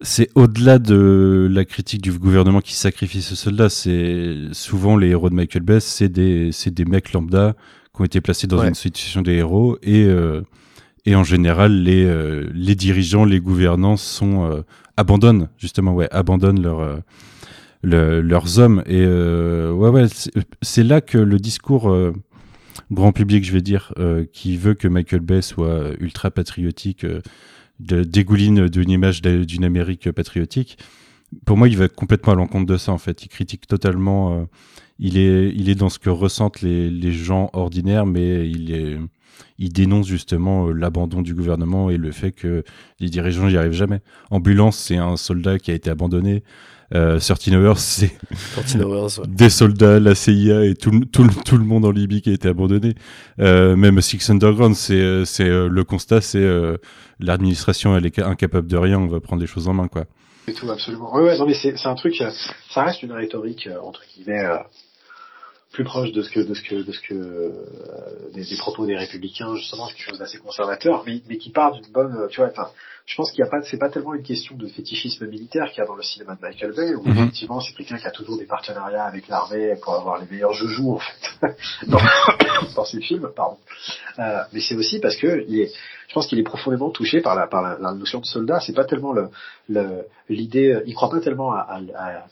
c'est 0.00 0.28
au-delà 0.34 0.78
de 0.78 1.48
la 1.50 1.64
critique 1.64 2.02
du 2.02 2.12
gouvernement 2.12 2.60
qui 2.60 2.74
sacrifie 2.74 3.22
ce 3.22 3.36
soldat. 3.36 3.68
C'est 3.68 4.34
souvent 4.52 4.96
les 4.96 5.08
héros 5.08 5.30
de 5.30 5.34
Michael 5.34 5.62
Bay, 5.62 5.80
c'est 5.80 6.08
des, 6.08 6.52
mecs 6.86 7.12
lambda 7.12 7.54
qui 7.94 8.02
ont 8.02 8.04
été 8.04 8.20
placés 8.20 8.46
dans 8.46 8.62
une 8.62 8.74
situation 8.74 9.22
des 9.22 9.34
héros 9.34 9.78
et 9.82 10.04
euh, 10.04 10.42
et 11.06 11.14
en 11.14 11.22
général 11.22 11.72
les 11.72 12.04
euh, 12.04 12.48
les 12.52 12.74
dirigeants, 12.74 13.24
les 13.24 13.40
gouvernants 13.40 13.96
sont 13.96 14.50
euh, 14.50 14.62
abandonnent 14.96 15.48
justement 15.58 15.94
ouais 15.94 16.08
abandonnent 16.10 16.62
leur 16.62 17.02
leurs 17.84 18.58
hommes. 18.58 18.82
Et 18.86 19.06
ouais, 19.06 19.88
ouais, 19.90 20.06
c'est 20.62 20.82
là 20.82 21.00
que 21.00 21.18
le 21.18 21.38
discours 21.38 21.94
grand 22.90 23.12
public, 23.12 23.44
je 23.44 23.52
vais 23.52 23.60
dire, 23.60 23.92
qui 24.32 24.56
veut 24.56 24.74
que 24.74 24.88
Michael 24.88 25.20
Bay 25.20 25.42
soit 25.42 25.90
ultra 26.00 26.30
patriotique, 26.30 27.06
de, 27.80 28.02
dégouline 28.02 28.68
d'une 28.68 28.90
image 28.90 29.22
d'une 29.22 29.64
Amérique 29.64 30.10
patriotique. 30.12 30.78
Pour 31.44 31.56
moi, 31.56 31.68
il 31.68 31.76
va 31.76 31.88
complètement 31.88 32.32
à 32.34 32.36
l'encontre 32.36 32.66
de 32.66 32.76
ça. 32.76 32.92
En 32.92 32.98
fait, 32.98 33.24
il 33.24 33.28
critique 33.28 33.66
totalement. 33.66 34.46
il 34.98 35.18
est, 35.18 35.52
il 35.54 35.68
est 35.68 35.74
dans 35.74 35.88
ce 35.88 35.98
que 35.98 36.10
ressentent 36.10 36.62
les, 36.62 36.90
les 36.90 37.12
gens 37.12 37.50
ordinaires, 37.52 38.06
mais 38.06 38.48
il 38.48 38.72
est, 38.72 38.98
il 39.58 39.72
dénonce 39.72 40.06
justement 40.06 40.70
l'abandon 40.70 41.22
du 41.22 41.34
gouvernement 41.34 41.90
et 41.90 41.96
le 41.96 42.10
fait 42.10 42.32
que 42.32 42.64
les 43.00 43.08
dirigeants 43.08 43.48
n'y 43.48 43.56
arrivent 43.56 43.72
jamais. 43.72 44.00
Ambulance, 44.30 44.78
c'est 44.78 44.96
un 44.96 45.16
soldat 45.16 45.58
qui 45.58 45.70
a 45.70 45.74
été 45.74 45.90
abandonné. 45.90 46.42
Euh, 46.94 47.18
13 47.18 47.56
Hours, 47.56 47.78
c'est 47.78 48.12
des 49.26 49.50
soldats, 49.50 49.98
la 49.98 50.14
CIA 50.14 50.64
et 50.64 50.74
tout, 50.74 50.92
tout, 51.12 51.26
tout, 51.44 51.56
le 51.56 51.64
monde 51.64 51.84
en 51.84 51.90
Libye 51.90 52.22
qui 52.22 52.30
a 52.30 52.32
été 52.32 52.48
abandonné. 52.48 52.94
Euh, 53.40 53.74
même 53.74 54.00
Six 54.00 54.30
Underground, 54.30 54.76
c'est 54.76 54.94
euh, 54.94 55.24
c'est 55.24 55.48
euh, 55.48 55.68
le 55.68 55.82
constat, 55.82 56.20
c'est 56.20 56.38
euh, 56.38 56.76
l'administration, 57.18 57.96
elle 57.96 58.06
est 58.06 58.18
incapable 58.20 58.68
de 58.68 58.76
rien. 58.76 58.98
On 58.98 59.08
va 59.08 59.18
prendre 59.18 59.42
les 59.42 59.48
choses 59.48 59.66
en 59.66 59.74
main, 59.74 59.88
quoi. 59.88 60.04
Et 60.46 60.52
tout, 60.52 60.70
absolument. 60.70 61.12
Ouais, 61.16 61.22
ouais, 61.22 61.38
non, 61.38 61.46
mais 61.46 61.54
c'est 61.54 61.74
un 61.84 61.94
truc, 61.96 62.14
ça 62.70 62.84
reste 62.84 63.02
une 63.02 63.12
rhétorique 63.12 63.68
entre 63.82 64.02
guillemets 64.14 64.44
plus 65.74 65.84
proche 65.84 66.12
de 66.12 66.22
ce 66.22 66.30
que 66.30 66.40
de 66.40 66.54
ce 66.54 66.62
que 66.62 66.76
de 66.76 66.92
ce 66.92 67.00
que 67.00 67.14
euh, 67.14 68.30
des, 68.32 68.44
des, 68.44 68.56
propos 68.56 68.86
des 68.86 68.96
républicains 68.96 69.56
justement 69.56 69.88
quelque 69.88 70.08
chose 70.08 70.18
d'assez 70.18 70.38
conservateur 70.38 71.02
mais, 71.04 71.20
mais 71.28 71.36
qui 71.36 71.50
part 71.50 71.72
d'une 71.72 71.90
bonne 71.92 72.28
tu 72.30 72.40
vois 72.40 72.50
enfin 72.50 72.70
je 73.06 73.16
pense 73.16 73.32
qu'il 73.32 73.40
y 73.40 73.42
a 73.42 73.50
pas 73.50 73.60
c'est 73.62 73.76
pas 73.76 73.90
tellement 73.90 74.14
une 74.14 74.22
question 74.22 74.56
de 74.56 74.68
fétichisme 74.68 75.26
militaire 75.26 75.66
qu'il 75.70 75.78
y 75.78 75.80
a 75.82 75.86
dans 75.86 75.96
le 75.96 76.04
cinéma 76.04 76.36
de 76.36 76.40
Michael 76.42 76.74
Bay 76.74 76.94
où 76.94 77.02
mhm. 77.02 77.18
effectivement 77.18 77.60
c'est 77.60 77.74
quelqu'un 77.74 77.98
qui 77.98 78.06
a 78.06 78.12
toujours 78.12 78.38
des 78.38 78.46
partenariats 78.46 79.04
avec 79.04 79.26
l'armée 79.26 79.74
pour 79.82 79.94
avoir 79.94 80.20
les 80.20 80.26
meilleurs 80.30 80.52
joujoux 80.52 80.92
en 80.92 81.00
fait 81.00 81.56
dans, 81.88 81.98
dans 82.76 82.84
ses 82.84 83.00
films 83.00 83.28
pardon 83.34 83.58
euh, 84.20 84.42
mais 84.52 84.60
c'est 84.60 84.76
aussi 84.76 85.00
parce 85.00 85.16
que 85.16 85.44
il 85.48 85.58
est 85.60 85.72
je 86.06 86.14
pense 86.14 86.28
qu'il 86.28 86.38
est 86.38 86.44
profondément 86.44 86.90
touché 86.90 87.20
par 87.20 87.34
la 87.34 87.48
par 87.48 87.62
la, 87.62 87.78
la 87.80 87.92
notion 87.94 88.20
de 88.20 88.26
soldat 88.26 88.60
c'est 88.60 88.74
pas 88.74 88.84
tellement 88.84 89.12
le 89.12 89.28
l'idée 90.28 90.80
il 90.86 90.94
croit 90.94 91.10
pas 91.10 91.20
tellement 91.20 91.52
à, 91.52 91.62
à, 91.62 91.78
à 91.96 92.24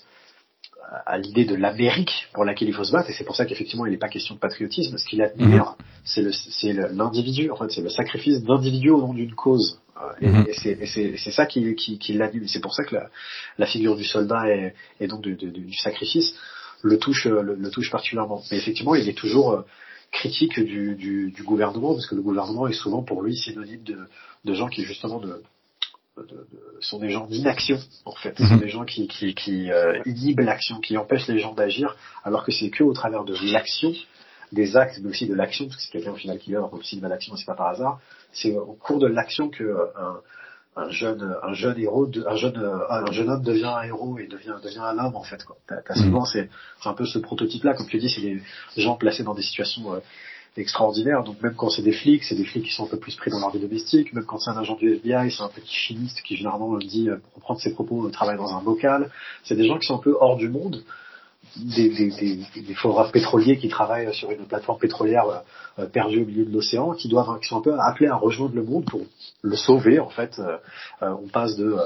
à 1.07 1.18
l'idée 1.18 1.45
de 1.45 1.55
l'Amérique 1.55 2.28
pour 2.33 2.45
laquelle 2.45 2.68
il 2.68 2.74
faut 2.74 2.85
se 2.85 2.93
battre, 2.93 3.11
et 3.11 3.12
c'est 3.12 3.24
pour 3.24 3.37
ça 3.37 3.45
qu'effectivement 3.45 3.87
il 3.87 3.93
n'est 3.93 3.99
pas 3.99 4.09
question 4.09 4.35
de 4.35 4.41
patriotisme. 4.41 4.97
Ce 4.99 5.05
qu'il 5.07 5.22
admire, 5.22 5.76
mhm. 5.78 5.87
c'est 6.05 6.22
le, 6.22 6.33
c'est 6.33 6.72
l'individu, 6.72 7.51
en 7.51 7.57
fait, 7.57 7.70
c'est 7.70 7.80
le 7.80 7.89
sacrifice 7.89 8.43
d'individu 8.43 8.91
au 8.91 9.01
nom 9.01 9.14
d'une 9.14 9.35
cause. 9.35 9.80
Euh, 10.22 10.28
mhm. 10.28 10.47
Et, 10.49 10.87
c'est, 10.87 11.30
ça 11.30 11.47
qui, 11.47 11.74
qui, 11.74 11.99
qui 11.99 12.12
l'anime. 12.14 12.47
C'est 12.49 12.61
pour 12.61 12.74
ça 12.74 12.85
que 12.85 12.95
la, 12.95 13.09
la, 13.59 13.66
figure 13.66 13.97
du 13.97 14.05
soldat 14.05 14.49
et, 14.49 14.74
et 15.01 15.07
donc 15.07 15.22
du, 15.22 15.35
du, 15.35 15.74
sacrifice 15.74 16.35
le 16.83 16.99
touche, 16.99 17.26
le, 17.26 17.55
le, 17.55 17.70
touche 17.70 17.91
particulièrement. 17.91 18.43
Mais 18.51 18.59
effectivement, 18.59 18.95
il 18.95 19.09
est 19.09 19.16
toujours 19.16 19.53
euh, 19.53 19.62
critique 20.11 20.61
du, 20.61 20.95
du, 20.97 21.43
gouvernement, 21.43 21.95
parce 21.95 22.07
que 22.07 22.14
le 22.14 22.22
gouvernement 22.22 22.66
est 22.66 22.74
souvent 22.74 23.03
pour 23.03 23.22
lui 23.22 23.37
synonyme 23.37 23.83
de, 23.83 23.99
de 24.45 24.55
gens 24.55 24.68
qui 24.68 24.83
justement 24.83 25.20
de, 25.20 25.43
de, 26.16 26.22
de, 26.22 26.48
sont 26.80 26.98
des 26.98 27.10
gens 27.10 27.26
d'inaction 27.26 27.78
en 28.04 28.14
fait, 28.14 28.36
ce 28.36 28.44
sont 28.44 28.54
mhm. 28.54 28.60
des 28.60 28.68
gens 28.68 28.84
qui, 28.84 29.08
qui, 29.08 29.34
qui 29.34 29.70
euh, 29.70 30.00
inhibent 30.04 30.40
l'action, 30.40 30.80
qui 30.80 30.96
empêchent 30.96 31.28
les 31.28 31.38
gens 31.38 31.54
d'agir, 31.54 31.96
alors 32.24 32.44
que 32.44 32.52
c'est 32.52 32.70
que 32.70 32.84
au 32.84 32.92
travers 32.92 33.24
de 33.24 33.34
l'action, 33.50 33.92
des 34.52 34.76
actes, 34.76 34.98
mais 35.02 35.08
aussi 35.08 35.26
de 35.26 35.34
l'action, 35.34 35.66
parce 35.66 35.76
que 35.76 35.82
c'est 35.82 35.92
quelqu'un 35.92 36.12
au 36.12 36.16
final 36.16 36.38
qui 36.38 36.54
œuvre 36.54 36.74
aussi 36.74 37.00
de 37.00 37.06
l'action, 37.06 37.34
c'est 37.36 37.46
pas 37.46 37.54
par 37.54 37.68
hasard, 37.68 38.00
c'est 38.32 38.54
au 38.54 38.74
cours 38.74 38.98
de 38.98 39.06
l'action 39.06 39.48
que 39.48 39.64
euh, 39.64 39.86
un, 39.96 40.20
un 40.76 40.90
jeune 40.90 41.36
un 41.42 41.52
jeune 41.52 41.78
héros 41.78 42.10
un 42.26 42.36
jeune 42.36 42.56
euh, 42.56 42.90
un 42.90 43.12
jeune 43.12 43.28
homme 43.30 43.42
devient 43.42 43.64
un 43.64 43.82
héros 43.82 44.18
et 44.18 44.26
devient 44.26 44.56
devient 44.62 44.78
un 44.78 44.98
homme 44.98 45.16
en 45.16 45.22
fait 45.22 45.42
quoi. 45.44 45.56
T'as, 45.66 45.94
souvent 45.94 46.20
mhm. 46.20 46.26
c'est 46.26 46.50
un 46.84 46.94
peu 46.94 47.06
ce 47.06 47.18
prototype 47.18 47.64
là 47.64 47.74
comme 47.74 47.86
tu 47.86 47.98
dis 47.98 48.10
c'est 48.10 48.22
des 48.22 48.42
gens 48.76 48.96
placés 48.96 49.22
dans 49.22 49.34
des 49.34 49.42
situations 49.42 50.00
extraordinaire. 50.61 51.22
Donc 51.24 51.42
même 51.42 51.55
quand 51.55 51.70
c'est 51.70 51.82
des 51.82 51.92
flics, 51.92 52.24
c'est 52.24 52.34
des 52.34 52.44
flics 52.44 52.64
qui 52.64 52.72
sont 52.72 52.84
un 52.84 52.88
peu 52.88 52.98
plus 52.98 53.16
pris 53.16 53.30
dans 53.30 53.38
leur 53.38 53.50
vie 53.50 53.61
domestique. 53.61 54.12
Même 54.12 54.24
quand 54.24 54.38
c'est 54.38 54.50
un 54.50 54.59
agent 54.59 54.76
du 54.76 54.94
FBI, 54.94 55.30
c'est 55.30 55.42
un 55.42 55.48
petit 55.48 55.74
chimiste 55.74 56.20
qui 56.22 56.36
généralement 56.36 56.76
dit, 56.78 57.09
euh, 57.09 57.16
pour 57.16 57.36
reprendre 57.36 57.61
ses 57.61 57.72
propos, 57.72 58.07
euh, 58.07 58.11
travaille 58.11 58.36
dans 58.36 58.55
un 58.55 58.62
bocal. 58.62 59.11
C'est 59.44 59.57
des 59.57 59.66
gens 59.66 59.78
qui 59.78 59.86
sont 59.86 59.96
un 59.96 60.03
peu 60.03 60.16
hors 60.20 60.36
du 60.36 60.48
monde. 60.48 60.82
Des, 61.57 61.90
des, 61.90 62.09
des, 62.09 62.62
des 62.62 62.74
photographes 62.74 63.12
pétroliers 63.12 63.59
qui 63.59 63.68
travaillent 63.68 64.14
sur 64.14 64.30
une 64.30 64.46
plateforme 64.46 64.78
pétrolière 64.78 65.42
euh, 65.78 65.86
perdue 65.86 66.22
au 66.22 66.24
milieu 66.24 66.44
de 66.44 66.53
l'océan, 66.53 66.92
qui 66.92 67.09
doivent, 67.09 67.40
qui 67.40 67.48
sont 67.48 67.59
un 67.59 67.62
peu 67.62 67.74
appelés 67.78 68.09
à 68.09 68.14
rejoindre 68.14 68.55
le 68.55 68.62
monde 68.62 68.84
pour 68.84 69.00
le 69.42 69.57
sauver. 69.57 69.98
En 69.98 70.09
fait, 70.09 70.40
on 71.03 71.28
passe 71.28 71.57
de 71.57 71.76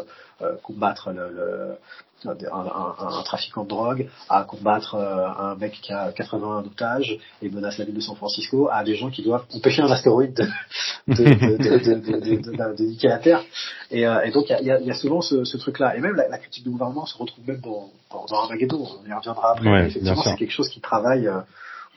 combattre 0.62 1.10
le, 1.12 1.30
le 1.30 1.78
un, 2.24 2.30
un, 2.30 3.18
un, 3.18 3.22
trafiquant 3.22 3.64
de 3.64 3.68
drogue, 3.68 4.08
à 4.28 4.44
combattre 4.44 4.94
euh, 4.94 5.26
un 5.26 5.54
mec 5.56 5.72
qui 5.82 5.92
a 5.92 6.12
80 6.12 6.64
otages 6.66 7.18
et 7.42 7.50
menace 7.50 7.78
la 7.78 7.84
ville 7.84 7.94
de 7.94 8.00
San 8.00 8.16
Francisco, 8.16 8.68
à 8.70 8.84
des 8.84 8.94
gens 8.96 9.10
qui 9.10 9.22
doivent 9.22 9.44
empêcher 9.54 9.82
un 9.82 9.90
astéroïde 9.90 10.34
de, 10.34 11.14
de, 11.14 11.14
de, 11.14 12.76
de 12.76 12.82
niquer 12.84 13.08
la 13.08 13.18
Terre. 13.18 13.44
Et, 13.90 14.06
euh, 14.06 14.22
et 14.22 14.30
donc 14.30 14.46
il 14.48 14.66
y 14.66 14.70
a, 14.70 14.80
y 14.80 14.90
a, 14.90 14.94
souvent 14.94 15.20
ce, 15.20 15.44
ce 15.44 15.56
truc-là. 15.56 15.96
Et 15.96 16.00
même 16.00 16.14
la, 16.14 16.28
la, 16.28 16.38
critique 16.38 16.64
du 16.64 16.70
gouvernement 16.70 17.06
se 17.06 17.16
retrouve 17.18 17.46
même 17.46 17.60
dans, 17.60 17.90
dans, 18.10 18.24
dans 18.26 18.42
Armageddon, 18.42 18.86
on 19.04 19.08
y 19.08 19.12
reviendra 19.12 19.52
après. 19.52 19.86
effectivement, 19.86 20.22
c'est 20.22 20.36
quelque 20.36 20.52
chose 20.52 20.68
qui 20.68 20.80
travaille 20.80 21.28
euh, 21.28 21.40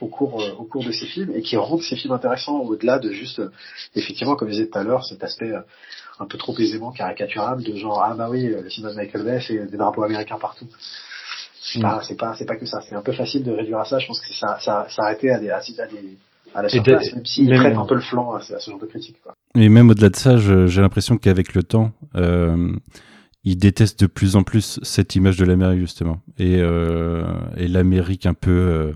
au 0.02 0.08
cours 0.08 0.44
au 0.58 0.64
cours 0.64 0.84
de 0.84 0.92
ces 0.92 1.06
films 1.06 1.32
et 1.36 1.42
qui 1.42 1.58
rend 1.58 1.80
ces 1.80 1.96
films 1.96 2.14
intéressants 2.14 2.60
au-delà 2.60 3.00
de 3.00 3.12
juste 3.12 3.42
effectivement 3.96 4.36
comme 4.36 4.48
je 4.50 4.54
disais 4.54 4.68
tout 4.68 4.78
à 4.78 4.84
l'heure 4.84 5.06
cet 5.06 5.24
aspect 5.24 5.52
un 6.20 6.26
peu 6.26 6.38
trop 6.38 6.58
aisément 6.58 6.92
caricaturable 6.92 7.64
de 7.64 7.76
genre 7.76 8.02
ah 8.04 8.14
bah 8.16 8.30
oui 8.30 8.48
le 8.48 8.70
cinéma 8.70 8.92
de 8.92 8.98
Michael 8.98 9.24
Bay 9.24 9.42
c'est 9.46 9.66
des 9.70 9.78
drapeaux 9.78 10.04
américains 10.04 10.38
partout. 10.40 10.68
C'est 11.62 11.82
pas 11.82 12.02
c'est 12.04 12.16
pas 12.16 12.36
c'est 12.36 12.46
pas 12.46 12.56
que 12.56 12.66
ça. 12.66 12.80
C'est 12.82 12.96
un 12.96 13.02
peu 13.02 13.12
facile 13.12 13.44
de 13.44 13.52
réduire 13.52 13.80
à 13.80 13.86
ça. 13.86 14.00
Je 14.00 14.08
pense 14.08 14.22
que 14.22 14.34
ça 14.34 14.58
ça 14.60 14.88
s'arrêter 14.90 15.30
à 15.30 15.40
des 15.40 15.50
à, 15.50 15.60
des 15.60 16.18
à 16.54 16.62
la 16.62 16.70
surface 16.70 17.14
même 17.14 17.26
s'il 17.26 17.50
prête 17.50 17.76
un 17.76 17.86
peu 17.86 17.96
le 17.96 18.02
flanc 18.02 18.34
à, 18.34 18.42
ce 18.42 18.72
genre 18.72 18.80
de 18.80 18.86
critique 18.86 19.18
quoi. 19.22 19.36
et 19.56 19.70
même 19.70 19.90
au-delà 19.90 20.10
de 20.10 20.16
ça 20.16 20.38
j'ai 20.38 20.82
l'impression 20.82 21.18
qu'avec 21.18 21.54
le 21.54 21.64
temps 21.64 21.92
euh, 22.16 22.74
il 23.44 23.58
déteste 23.58 24.02
de 24.02 24.08
plus 24.08 24.36
en 24.36 24.44
plus 24.44 24.80
cette 24.84 25.16
image 25.16 25.38
de 25.38 25.46
l'Amérique 25.46 25.80
justement. 25.80 26.22
Et 26.38 26.58
euh, 26.60 27.24
et 27.58 27.68
l'Amérique 27.68 28.26
un 28.26 28.34
peu 28.34 28.52
euh, 28.52 28.94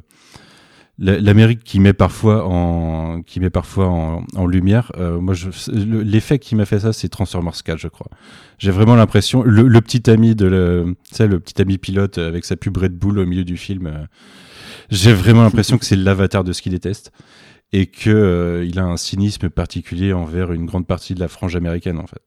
l'Amérique 0.99 1.63
qui 1.63 1.79
met 1.79 1.93
parfois 1.93 2.45
en 2.45 3.21
qui 3.23 3.39
met 3.39 3.49
parfois 3.49 3.87
en, 3.87 4.45
lumière. 4.45 4.91
Euh, 4.97 5.19
moi, 5.19 5.33
l'effet 5.67 6.37
qui 6.37 6.55
m'a 6.55 6.65
fait 6.65 6.81
ça, 6.81 6.93
c'est 6.93 7.09
Transformers 7.09 7.63
4, 7.63 7.77
je 7.79 7.87
crois. 7.87 8.07
J'ai 8.59 8.71
vraiment 8.71 8.95
l'impression 8.95 9.41
le, 9.41 9.81
petit 9.81 10.09
ami 10.09 10.35
de 10.35 10.45
le, 10.45 10.95
le 11.19 11.39
petit 11.39 11.61
ami 11.61 11.77
pilote 11.77 12.19
avec 12.19 12.45
sa 12.45 12.55
pub 12.55 12.77
Red 12.77 12.93
Bull 12.93 13.19
au 13.19 13.25
milieu 13.25 13.43
du 13.43 13.57
film. 13.57 13.87
Euh, 13.87 14.05
j'ai 14.89 15.13
vraiment 15.13 15.41
l'impression 15.41 15.77
que 15.77 15.85
c'est 15.85 15.95
l'avatar 15.95 16.43
de 16.43 16.53
ce 16.53 16.61
qu'il 16.61 16.71
déteste 16.71 17.11
et 17.71 17.87
que 17.87 18.11
euh, 18.11 18.65
il 18.65 18.77
a 18.77 18.83
un 18.83 18.97
cynisme 18.97 19.49
particulier 19.49 20.13
envers 20.13 20.51
une 20.51 20.67
grande 20.67 20.85
partie 20.85 21.15
de 21.15 21.19
la 21.19 21.27
frange 21.27 21.55
américaine 21.55 21.97
en 21.97 22.05
fait. 22.05 22.21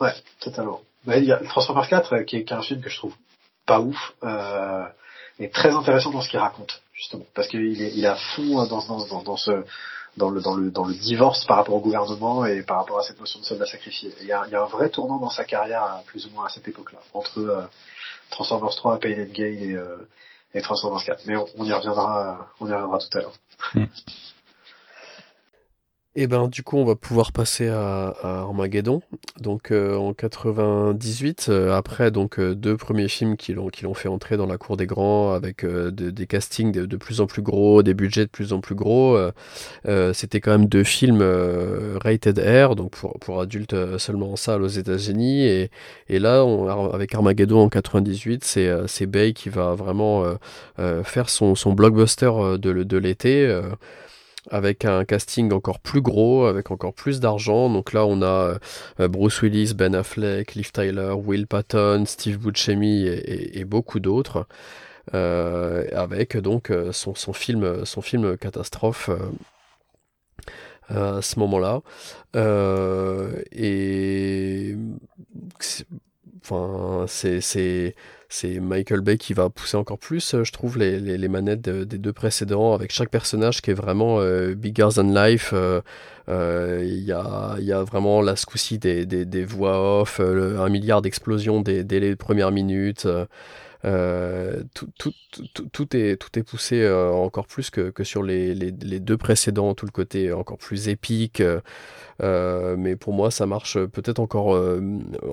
Ouais, 0.00 0.14
totalement. 0.38 0.80
Bah, 1.06 1.16
il 1.16 1.24
y 1.24 1.32
a 1.32 1.38
Transformers 1.38 1.88
4 1.88 2.18
qui 2.20 2.36
est, 2.36 2.52
un 2.52 2.62
film 2.62 2.80
que 2.80 2.88
je 2.88 2.96
trouve 2.96 3.14
pas 3.66 3.80
ouf. 3.80 4.14
Et 5.40 5.48
très 5.48 5.70
intéressant 5.70 6.12
dans 6.12 6.20
ce 6.20 6.28
qu'il 6.28 6.38
raconte 6.38 6.82
justement, 7.00 7.24
parce 7.34 7.48
qu'il 7.48 7.80
est, 7.80 7.92
il 7.94 8.06
a 8.06 8.14
fond 8.14 8.66
dans, 8.66 8.86
dans, 8.86 9.22
dans, 9.22 9.36
ce 9.36 9.64
dans 10.18 10.28
le, 10.28 10.42
dans, 10.42 10.54
le, 10.54 10.70
dans 10.70 10.84
le 10.84 10.94
divorce 10.94 11.46
par 11.46 11.56
rapport 11.56 11.76
au 11.76 11.80
gouvernement 11.80 12.44
et 12.44 12.62
par 12.62 12.78
rapport 12.78 12.98
à 12.98 13.02
cette 13.02 13.18
notion 13.18 13.40
de 13.40 13.44
soldat 13.44 13.64
sacrifié. 13.64 14.12
Il 14.20 14.26
y 14.26 14.32
a, 14.32 14.44
il 14.46 14.52
y 14.52 14.54
a 14.54 14.62
un 14.62 14.66
vrai 14.66 14.90
tournant 14.90 15.18
dans 15.18 15.30
sa 15.30 15.44
carrière, 15.44 16.02
plus 16.06 16.26
ou 16.26 16.30
moins 16.30 16.46
à 16.46 16.48
cette 16.50 16.68
époque-là, 16.68 16.98
entre 17.14 17.38
euh, 17.38 17.62
Transformers 18.30 18.74
3, 18.76 19.00
Pain 19.00 19.14
and 19.18 19.32
Gain 19.32 19.44
et, 19.44 19.72
euh, 19.72 20.60
Transformers 20.62 21.04
4. 21.04 21.22
Mais 21.26 21.36
on, 21.36 21.64
y 21.64 21.72
reviendra, 21.72 22.48
on 22.60 22.66
y 22.66 22.72
reviendra 22.72 22.98
tout 22.98 23.18
à 23.18 23.20
l'heure. 23.20 23.32
Hmm. 23.74 23.84
Et 26.16 26.26
ben 26.26 26.48
du 26.48 26.64
coup 26.64 26.76
on 26.76 26.84
va 26.84 26.96
pouvoir 26.96 27.30
passer 27.30 27.68
à, 27.68 28.16
Armageddon. 28.22 29.00
Donc 29.40 29.70
euh, 29.70 29.96
en 29.96 30.12
98, 30.12 31.46
euh, 31.48 31.72
après 31.72 32.10
donc 32.10 32.40
euh, 32.40 32.56
deux 32.56 32.76
premiers 32.76 33.06
films 33.06 33.36
qui 33.36 33.52
l'ont 33.52 33.70
fait 33.94 34.08
entrer 34.08 34.36
dans 34.36 34.46
la 34.46 34.58
cour 34.58 34.76
des 34.76 34.86
grands 34.86 35.32
avec 35.32 35.64
de- 35.64 35.90
des 35.90 36.26
castings 36.26 36.72
de, 36.72 36.96
plus 36.96 37.20
en 37.20 37.26
plus 37.28 37.42
gros, 37.42 37.84
des 37.84 37.94
budgets 37.94 38.24
de 38.24 38.30
plus 38.30 38.52
en 38.52 38.60
plus 38.60 38.74
gros. 38.74 39.16
C'était 40.12 40.40
quand 40.40 40.50
même 40.50 40.66
deux 40.66 40.84
films 40.84 41.22
rated 42.02 42.38
R, 42.40 42.74
donc 42.74 42.96
pour 42.96 43.40
adultes 43.40 43.98
seulement 43.98 44.32
en 44.32 44.36
salle 44.36 44.62
aux 44.62 44.68
États-Unis. 44.68 45.44
Et 46.08 46.18
là 46.18 46.44
avec 46.92 47.14
Armageddon 47.14 47.60
en 47.60 47.68
98, 47.68 48.44
c'est 48.44 48.68
c'est 48.88 49.06
Bay 49.06 49.32
qui 49.32 49.48
va 49.48 49.74
vraiment 49.74 50.24
faire 51.04 51.28
son 51.30 51.54
blockbuster 51.72 52.58
de 52.58 52.96
l'été. 52.98 53.60
Avec 54.50 54.84
un 54.84 55.04
casting 55.04 55.52
encore 55.52 55.78
plus 55.80 56.00
gros, 56.02 56.44
avec 56.44 56.70
encore 56.70 56.92
plus 56.92 57.20
d'argent. 57.20 57.70
Donc 57.70 57.92
là, 57.92 58.04
on 58.04 58.20
a 58.22 58.58
euh, 58.98 59.08
Bruce 59.08 59.40
Willis, 59.42 59.74
Ben 59.74 59.94
Affleck, 59.94 60.54
Liv 60.54 60.72
Tyler, 60.72 61.12
Will 61.12 61.46
Patton, 61.46 62.04
Steve 62.06 62.38
Buscemi 62.38 63.06
et, 63.06 63.64
beaucoup 63.64 64.00
d'autres. 64.00 64.46
Euh, 65.14 65.86
avec 65.92 66.36
donc 66.36 66.70
euh, 66.70 66.92
son, 66.92 67.14
film, 67.32 67.84
son 67.84 68.02
film 68.02 68.36
catastrophe 68.36 69.10
à 70.88 71.22
ce 71.22 71.38
moment-là. 71.38 71.82
Et 73.52 74.76
enfin, 76.42 77.06
c'est 77.06 77.94
c'est 78.30 78.60
Michael 78.60 79.00
Bay 79.00 79.18
qui 79.18 79.34
va 79.34 79.50
pousser 79.50 79.76
encore 79.76 79.98
plus, 79.98 80.34
euh, 80.34 80.44
je 80.44 80.52
trouve, 80.52 80.78
les, 80.78 81.00
les, 81.00 81.28
manettes 81.28 81.60
de- 81.62 81.84
des 81.84 81.98
deux 81.98 82.12
précédents, 82.12 82.72
avec 82.74 82.92
chaque 82.92 83.10
personnage 83.10 83.60
qui 83.60 83.72
est 83.72 83.74
vraiment 83.74 84.20
euh, 84.20 84.54
bigger 84.54 84.88
than 84.94 85.12
life. 85.12 85.50
euh, 85.52 85.80
euh, 86.28 86.80
Il 86.84 87.04
y, 87.04 87.12
a, 87.12 87.56
y 87.58 87.72
a 87.72 87.82
vraiment 87.82 88.22
là 88.22 88.36
ce 88.36 88.46
des, 88.78 89.04
des, 89.04 89.24
des 89.24 89.44
voix 89.44 90.00
off, 90.00 90.20
un 90.20 90.68
milliard 90.68 91.02
d'explosions 91.02 91.60
dès, 91.60 91.82
dès 91.84 91.98
les 92.00 92.14
premières 92.16 92.52
minutes. 92.52 93.06
Euh, 93.84 94.62
tout, 94.74 94.88
tout, 94.98 95.12
tout, 95.54 95.68
tout 95.72 95.96
est, 95.96 96.16
tout 96.16 96.38
est 96.38 96.42
poussé 96.42 96.82
euh, 96.82 97.10
encore 97.10 97.46
plus 97.46 97.70
que, 97.70 97.90
que 97.90 98.04
sur 98.04 98.22
les, 98.22 98.54
les, 98.54 98.70
les 98.72 99.00
deux 99.00 99.16
précédents, 99.16 99.74
tout 99.74 99.86
le 99.86 99.90
côté 99.92 100.32
encore 100.32 100.58
plus 100.58 100.88
épique. 100.88 101.42
euh, 102.22 102.76
mais 102.76 102.96
pour 102.96 103.14
moi, 103.14 103.30
ça 103.30 103.46
marche 103.46 103.78
peut-être 103.86 104.18
encore, 104.20 104.60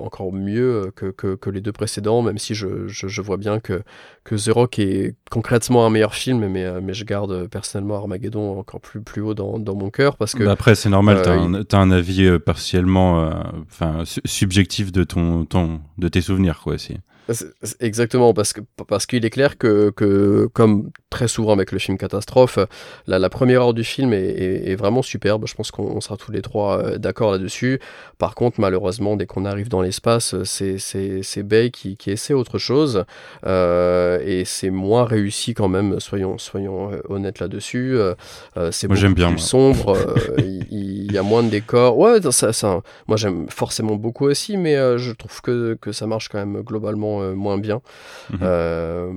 encore 0.00 0.32
mieux 0.32 0.90
que, 0.96 1.06
que, 1.10 1.34
que 1.34 1.50
les 1.50 1.60
deux 1.60 1.72
précédents, 1.72 2.22
même 2.22 2.38
si 2.38 2.54
je, 2.54 2.88
je, 2.88 3.08
je 3.08 3.22
vois 3.22 3.36
bien 3.36 3.60
que, 3.60 3.82
que 4.24 4.34
The 4.34 4.52
Rock 4.54 4.78
est 4.78 5.14
concrètement 5.30 5.84
un 5.84 5.90
meilleur 5.90 6.14
film, 6.14 6.46
mais, 6.48 6.80
mais 6.80 6.94
je 6.94 7.04
garde 7.04 7.48
personnellement 7.48 7.96
Armageddon 7.96 8.58
encore 8.58 8.80
plus, 8.80 9.02
plus 9.02 9.20
haut 9.20 9.34
dans, 9.34 9.58
dans 9.58 9.74
mon 9.74 9.90
cœur 9.90 10.16
parce 10.16 10.34
que. 10.34 10.44
Bah 10.44 10.52
après, 10.52 10.74
c'est 10.74 10.88
normal, 10.88 11.18
euh, 11.18 11.62
t'as 11.64 11.78
un, 11.78 11.90
avis 11.90 12.38
partiellement 12.38 13.30
enfin, 13.70 14.04
su- 14.06 14.22
subjectif 14.24 14.90
de, 14.90 15.04
ton, 15.04 15.44
ton, 15.44 15.80
de 15.98 16.08
tes 16.08 16.22
souvenirs, 16.22 16.60
quoi, 16.62 16.74
aussi. 16.74 16.96
C'est 17.30 17.46
Exactement, 17.80 18.32
parce 18.34 18.52
que 18.52 18.60
parce 18.88 19.06
qu'il 19.06 19.24
est 19.24 19.30
clair 19.30 19.58
que, 19.58 19.90
que, 19.90 20.48
comme 20.52 20.90
très 21.10 21.28
souvent 21.28 21.52
avec 21.52 21.72
le 21.72 21.78
film 21.78 21.98
catastrophe, 21.98 22.58
la, 23.06 23.18
la 23.18 23.28
première 23.30 23.62
heure 23.62 23.74
du 23.74 23.84
film 23.84 24.12
est, 24.12 24.18
est- 24.28 24.70
est 24.70 24.76
vraiment 24.76 25.02
superbe. 25.02 25.44
Je 25.46 25.54
pense 25.54 25.70
qu'on 25.70 25.84
on 25.84 26.00
sera 26.00 26.16
tous 26.16 26.32
les 26.32 26.42
trois 26.42 26.78
euh, 26.78 26.98
d'accord 26.98 27.30
là-dessus. 27.32 27.80
Par 28.18 28.34
contre, 28.34 28.60
malheureusement, 28.60 29.16
dès 29.16 29.26
qu'on 29.26 29.44
arrive 29.44 29.68
dans 29.68 29.82
l'espace, 29.82 30.34
c'est 30.44 31.42
Bay 31.42 31.70
qui, 31.70 31.96
qui 31.96 32.10
essaie 32.10 32.34
autre 32.34 32.58
chose 32.58 33.04
euh, 33.46 34.18
et 34.24 34.44
c'est 34.44 34.70
moins 34.70 35.04
réussi 35.04 35.54
quand 35.54 35.68
même. 35.68 36.00
Soyons 36.00 36.38
soyons 36.38 36.92
euh, 36.92 37.00
honnêtes 37.08 37.40
là-dessus. 37.40 37.96
Euh, 37.96 38.14
c'est 38.70 38.88
beaucoup 38.88 39.14
bien, 39.14 39.28
plus 39.32 39.36
moi. 39.36 39.38
sombre. 39.38 39.96
il, 40.38 40.66
il 40.70 41.12
y 41.12 41.18
a 41.18 41.22
moins 41.22 41.42
de 41.42 41.48
décors. 41.50 41.96
Ouais, 41.98 42.20
ça, 42.30 42.52
ça, 42.52 42.80
moi 43.06 43.16
j'aime 43.16 43.46
forcément 43.48 43.96
beaucoup 43.96 44.26
aussi, 44.26 44.56
mais 44.56 44.76
je 44.98 45.12
trouve 45.12 45.40
que, 45.40 45.74
que 45.80 45.92
ça 45.92 46.06
marche 46.06 46.28
quand 46.28 46.38
même 46.38 46.60
globalement 46.62 47.17
euh, 47.20 47.34
moins 47.34 47.58
bien. 47.58 47.80
Mhm. 48.30 48.38
Euh, 48.42 49.12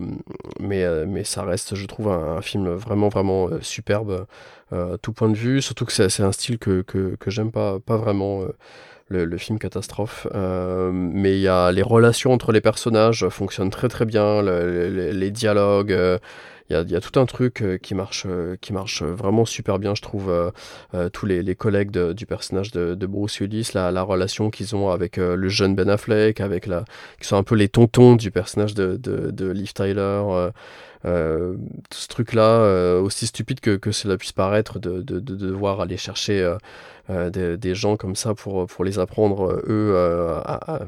mais, 0.59 0.83
euh, 0.83 1.05
mais 1.07 1.23
ça 1.23 1.43
reste, 1.43 1.75
je 1.75 1.85
trouve, 1.85 2.09
un, 2.09 2.37
un 2.37 2.41
film 2.41 2.69
vraiment, 2.69 3.09
vraiment 3.09 3.49
superbe 3.61 4.25
à 4.71 4.97
tout 5.01 5.11
point 5.13 5.29
de 5.29 5.35
vue. 5.35 5.61
Surtout 5.61 5.85
que 5.85 5.91
c'est 5.91 6.23
un 6.23 6.31
style 6.31 6.57
que, 6.57 6.81
que, 6.81 7.15
que 7.19 7.29
j'aime 7.29 7.51
pas, 7.51 7.79
pas 7.79 7.97
vraiment. 7.97 8.45
le, 9.09 9.25
le 9.25 9.37
film 9.37 9.59
catastrophe, 9.59 10.25
Euh, 10.33 10.89
mais 10.93 11.33
il 11.37 11.41
y 11.41 11.47
a 11.49 11.71
les 11.73 11.81
relations 11.81 12.31
entre 12.31 12.53
les 12.53 12.61
personnages 12.61 13.27
fonctionnent 13.27 13.69
très 13.69 13.89
très 13.89 14.05
bien, 14.05 14.41
le- 14.41 14.89
le- 14.89 15.11
les 15.11 15.31
dialogues, 15.31 15.91
euh, 15.91 16.17
il 16.71 16.91
y 16.91 16.95
a, 16.95 17.01
tout 17.01 17.19
un 17.19 17.25
truc 17.25 17.61
euh, 17.61 17.77
qui 17.77 17.95
marche, 17.95 18.25
euh, 18.27 18.55
qui 18.61 18.73
marche 18.73 19.03
vraiment 19.03 19.45
super 19.45 19.79
bien, 19.79 19.95
je 19.95 20.01
trouve. 20.01 20.29
euh, 20.29 20.51
euh, 20.93 21.09
tous 21.09 21.25
les, 21.25 21.55
collègues 21.55 21.91
du 21.91 22.25
personnage 22.25 22.71
de, 22.71 22.95
Bruce 23.05 23.39
Willis, 23.39 23.71
la, 23.73 23.91
la 23.91 24.03
relation 24.03 24.49
qu'ils 24.49 24.75
ont 24.75 24.89
avec 24.89 25.17
euh, 25.17 25.35
le 25.35 25.49
jeune 25.49 25.75
Ben 25.75 25.89
Affleck, 25.89 26.41
avec 26.41 26.65
la, 26.67 26.85
qui 27.19 27.27
sont 27.27 27.35
un 27.37 27.43
peu 27.43 27.55
les 27.55 27.69
tontons 27.69 28.15
du 28.15 28.31
personnage 28.31 28.73
de, 28.73 28.97
de, 28.97 29.53
Tyler. 29.73 29.95
euh, 29.99 30.51
euh, 31.05 31.55
ce 31.91 32.07
truc-là, 32.07 32.43
euh, 32.43 33.01
aussi 33.01 33.25
stupide 33.27 33.59
que, 33.59 33.91
cela 33.91 34.17
puisse 34.17 34.33
paraître, 34.33 34.79
de, 34.79 35.01
de, 35.01 35.19
de 35.19 35.35
devoir 35.35 35.81
aller 35.81 35.97
chercher 35.97 36.41
euh, 36.41 36.57
euh, 37.09 37.57
des, 37.57 37.75
gens 37.75 37.97
comme 37.97 38.15
ça 38.15 38.33
pour, 38.35 38.67
pour 38.67 38.83
les 38.83 38.99
apprendre, 38.99 39.51
euh, 39.51 39.63
eux, 39.67 39.91
euh, 39.95 40.39
à- 40.45 40.79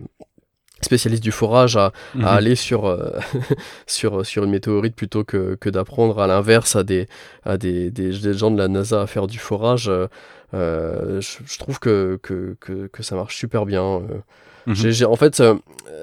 spécialistes 0.84 1.24
du 1.24 1.32
forage, 1.32 1.78
à, 1.78 1.92
Mhm. 2.16 2.26
à 2.26 2.34
aller 2.34 2.56
sur, 2.56 2.86
euh, 2.86 3.12
sur, 3.88 4.26
sur 4.26 4.44
une 4.44 4.52
météorite 4.52 4.96
plutôt 4.96 5.24
que, 5.24 5.56
que 5.56 5.70
d'apprendre 5.70 6.20
à 6.20 6.28
l'inverse 6.28 6.76
à, 6.76 6.84
des, 6.84 7.08
à 7.44 7.58
des, 7.58 7.92
des, 7.92 8.12
des 8.20 8.34
gens 8.34 8.52
de 8.52 8.58
la 8.58 8.68
NASA 8.68 9.02
à 9.02 9.08
faire 9.08 9.28
du 9.28 9.40
forage. 9.40 9.90
euh, 9.90 10.08
euh, 10.54 11.20
je, 11.22 11.38
je 11.46 11.58
trouve 11.58 11.80
que, 11.80 12.20
que, 12.22 12.56
que, 12.60 12.88
que 12.88 13.04
ça 13.04 13.16
marche 13.16 13.36
super 13.38 13.66
bien. 13.66 13.84
euh. 13.84 14.02
Mhm. 14.66 15.06
En 15.08 15.16
fait, 15.18 15.42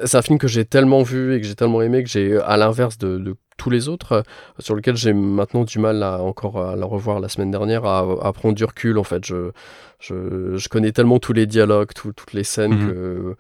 c'est 0.05 0.17
un 0.17 0.23
film 0.23 0.39
que 0.39 0.49
j'ai 0.49 0.65
tellement 0.67 1.03
vu 1.03 1.35
et 1.35 1.41
que 1.41 1.47
j'ai 1.47 1.55
tellement 1.55 1.81
aimé 1.81 2.03
que 2.03 2.11
j'ai, 2.11 2.37
à 2.39 2.57
l'inverse 2.59 2.99
de, 2.99 3.17
de 3.17 3.35
tous 3.57 3.71
les 3.71 3.89
autres, 3.89 4.13
euh, 4.13 4.23
sur 4.59 4.75
lequel 4.75 4.97
j'ai 4.97 5.13
maintenant 5.15 5.65
du 5.65 5.79
mal 5.79 6.03
à 6.03 6.21
encore 6.23 6.59
à 6.63 6.77
la 6.77 6.85
revoir 6.85 7.21
la 7.21 7.29
semaine 7.29 7.51
dernière, 7.51 7.85
à, 7.87 8.01
à 8.23 8.33
prendre 8.33 8.55
du 8.55 8.65
recul. 8.65 8.99
En 8.99 9.05
fait, 9.05 9.25
je, 9.25 9.51
je, 9.99 10.57
je 10.57 10.69
connais 10.69 10.93
tellement 10.93 11.19
tous 11.19 11.33
les 11.33 11.47
dialogues, 11.47 11.93
tout- 11.95 12.13
toutes 12.13 12.33
les 12.35 12.45
scènes 12.45 12.75
Mhm. 12.75 12.89
que. 12.89 13.37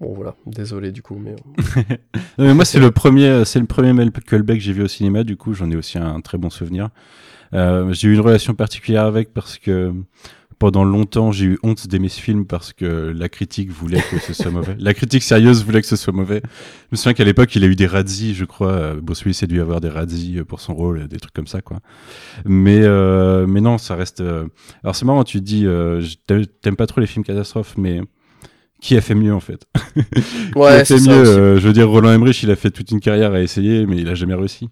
Bon 0.00 0.14
voilà, 0.14 0.34
désolé 0.46 0.92
du 0.92 1.02
coup, 1.02 1.16
mais 1.22 1.36
Non, 2.38 2.46
mais 2.46 2.54
moi, 2.54 2.64
c'est 2.64 2.80
le 2.80 2.90
premier, 2.90 3.44
c'est 3.44 3.58
le 3.60 3.66
premier 3.66 3.92
Michael 3.92 4.42
Bay 4.42 4.54
que 4.56 4.62
j'ai 4.64 4.72
vu 4.72 4.82
au 4.82 4.88
cinéma. 4.88 5.24
Du 5.24 5.36
coup, 5.36 5.52
j'en 5.52 5.70
ai 5.70 5.76
aussi 5.76 5.98
un 5.98 6.20
très 6.20 6.38
bon 6.38 6.48
souvenir. 6.48 6.88
Euh, 7.52 7.92
j'ai 7.92 8.08
eu 8.08 8.14
une 8.14 8.20
relation 8.20 8.54
particulière 8.54 9.04
avec 9.04 9.34
parce 9.34 9.58
que 9.58 9.92
pendant 10.58 10.84
longtemps, 10.84 11.32
j'ai 11.32 11.46
eu 11.46 11.58
honte 11.62 11.86
d'aimer 11.88 12.08
ce 12.08 12.20
film 12.20 12.46
parce 12.46 12.72
que 12.72 13.12
la 13.14 13.28
critique 13.28 13.70
voulait 13.70 14.00
que 14.10 14.18
ce 14.18 14.32
soit 14.34 14.50
mauvais. 14.50 14.76
La 14.78 14.94
critique 14.94 15.22
sérieuse 15.22 15.64
voulait 15.64 15.80
que 15.80 15.86
ce 15.86 15.96
soit 15.96 16.12
mauvais. 16.12 16.42
Je 16.44 16.88
me 16.92 16.96
souviens 16.96 17.14
qu'à 17.14 17.24
l'époque, 17.24 17.54
il 17.56 17.64
a 17.64 17.66
eu 17.66 17.76
des 17.76 17.86
radis, 17.86 18.34
je 18.34 18.44
crois. 18.44 18.72
Euh, 18.72 19.00
Bruce 19.02 19.24
Willis 19.24 19.40
a 19.42 19.46
dû 19.46 19.60
avoir 19.60 19.80
des 19.80 19.88
radis 19.88 20.40
pour 20.46 20.60
son 20.60 20.74
rôle, 20.74 21.08
des 21.08 21.18
trucs 21.18 21.32
comme 21.34 21.46
ça, 21.46 21.60
quoi. 21.62 21.80
Mais, 22.44 22.80
euh, 22.82 23.46
mais 23.46 23.60
non, 23.62 23.78
ça 23.78 23.96
reste. 23.96 24.20
euh, 24.20 24.46
Alors 24.82 24.96
c'est 24.96 25.04
marrant, 25.06 25.24
tu 25.24 25.40
dis, 25.40 25.66
euh, 25.66 26.02
t'aimes 26.26 26.76
pas 26.76 26.86
trop 26.86 27.00
les 27.00 27.06
films 27.06 27.24
catastrophes, 27.24 27.74
mais 27.78 28.02
qui 28.80 28.96
a 28.96 29.00
fait 29.00 29.14
mieux 29.14 29.34
en 29.34 29.40
fait 29.40 29.64
Qui 29.94 30.02
a 30.54 30.58
ouais, 30.58 30.84
fait 30.84 30.98
c'est 30.98 31.08
mieux 31.08 31.26
euh, 31.26 31.60
Je 31.60 31.66
veux 31.66 31.72
dire, 31.72 31.88
Roland 31.88 32.12
Emmerich, 32.12 32.42
il 32.42 32.50
a 32.50 32.56
fait 32.56 32.70
toute 32.70 32.90
une 32.90 33.00
carrière 33.00 33.32
à 33.32 33.40
essayer, 33.40 33.86
mais 33.86 33.96
il 33.98 34.08
a 34.08 34.14
jamais 34.14 34.34
réussi. 34.34 34.68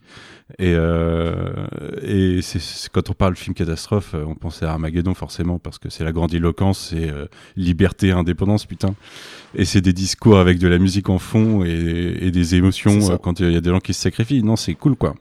Et, 0.58 0.72
euh, 0.74 1.66
et 2.02 2.40
c'est 2.40 2.58
c'est- 2.58 2.88
quand 2.90 3.10
on 3.10 3.12
parle 3.12 3.36
film 3.36 3.54
catastrophe, 3.54 4.12
euh, 4.14 4.24
on 4.26 4.34
pense 4.34 4.62
à 4.62 4.72
Armageddon 4.72 5.12
forcément 5.12 5.58
parce 5.58 5.78
que 5.78 5.90
c'est 5.90 6.04
la 6.04 6.12
grandiloquence, 6.12 6.88
c'est 6.90 7.10
euh, 7.10 7.26
liberté, 7.56 8.12
indépendance, 8.12 8.64
putain. 8.64 8.94
Et 9.54 9.66
c'est 9.66 9.82
des 9.82 9.92
discours 9.92 10.38
avec 10.38 10.58
de 10.58 10.66
la 10.68 10.78
musique 10.78 11.10
en 11.10 11.18
fond 11.18 11.64
et, 11.64 12.16
et 12.22 12.30
des 12.30 12.54
émotions 12.54 13.10
euh, 13.12 13.16
quand 13.18 13.40
il 13.40 13.52
y 13.52 13.56
a 13.56 13.60
des 13.60 13.70
gens 13.70 13.80
qui 13.80 13.92
se 13.92 14.00
sacrifient. 14.00 14.42
Non, 14.42 14.56
c'est 14.56 14.74
cool 14.74 14.96
quoi. 14.96 15.14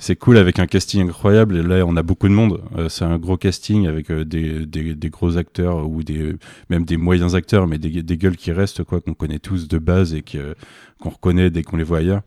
C'est 0.00 0.14
cool 0.14 0.38
avec 0.38 0.60
un 0.60 0.66
casting 0.66 1.08
incroyable. 1.08 1.60
Là, 1.60 1.84
on 1.84 1.96
a 1.96 2.04
beaucoup 2.04 2.28
de 2.28 2.32
monde. 2.32 2.62
Euh, 2.76 2.88
c'est 2.88 3.04
un 3.04 3.18
gros 3.18 3.36
casting 3.36 3.88
avec 3.88 4.12
euh, 4.12 4.24
des, 4.24 4.64
des, 4.64 5.10
gros 5.10 5.36
acteurs 5.36 5.88
ou 5.88 6.04
des 6.04 6.36
même 6.70 6.84
des 6.84 6.96
moyens 6.96 7.34
acteurs, 7.34 7.66
mais 7.66 7.78
des, 7.78 8.04
des 8.04 8.16
gueules 8.16 8.36
qui 8.36 8.52
restent 8.52 8.84
quoi, 8.84 9.00
qu'on 9.00 9.14
connaît 9.14 9.40
tous 9.40 9.66
de 9.66 9.78
base 9.78 10.14
et 10.14 10.22
qu'on 10.22 11.10
reconnaît 11.10 11.50
dès 11.50 11.64
qu'on 11.64 11.76
les 11.76 11.84
voit 11.84 11.98
ailleurs. 11.98 12.22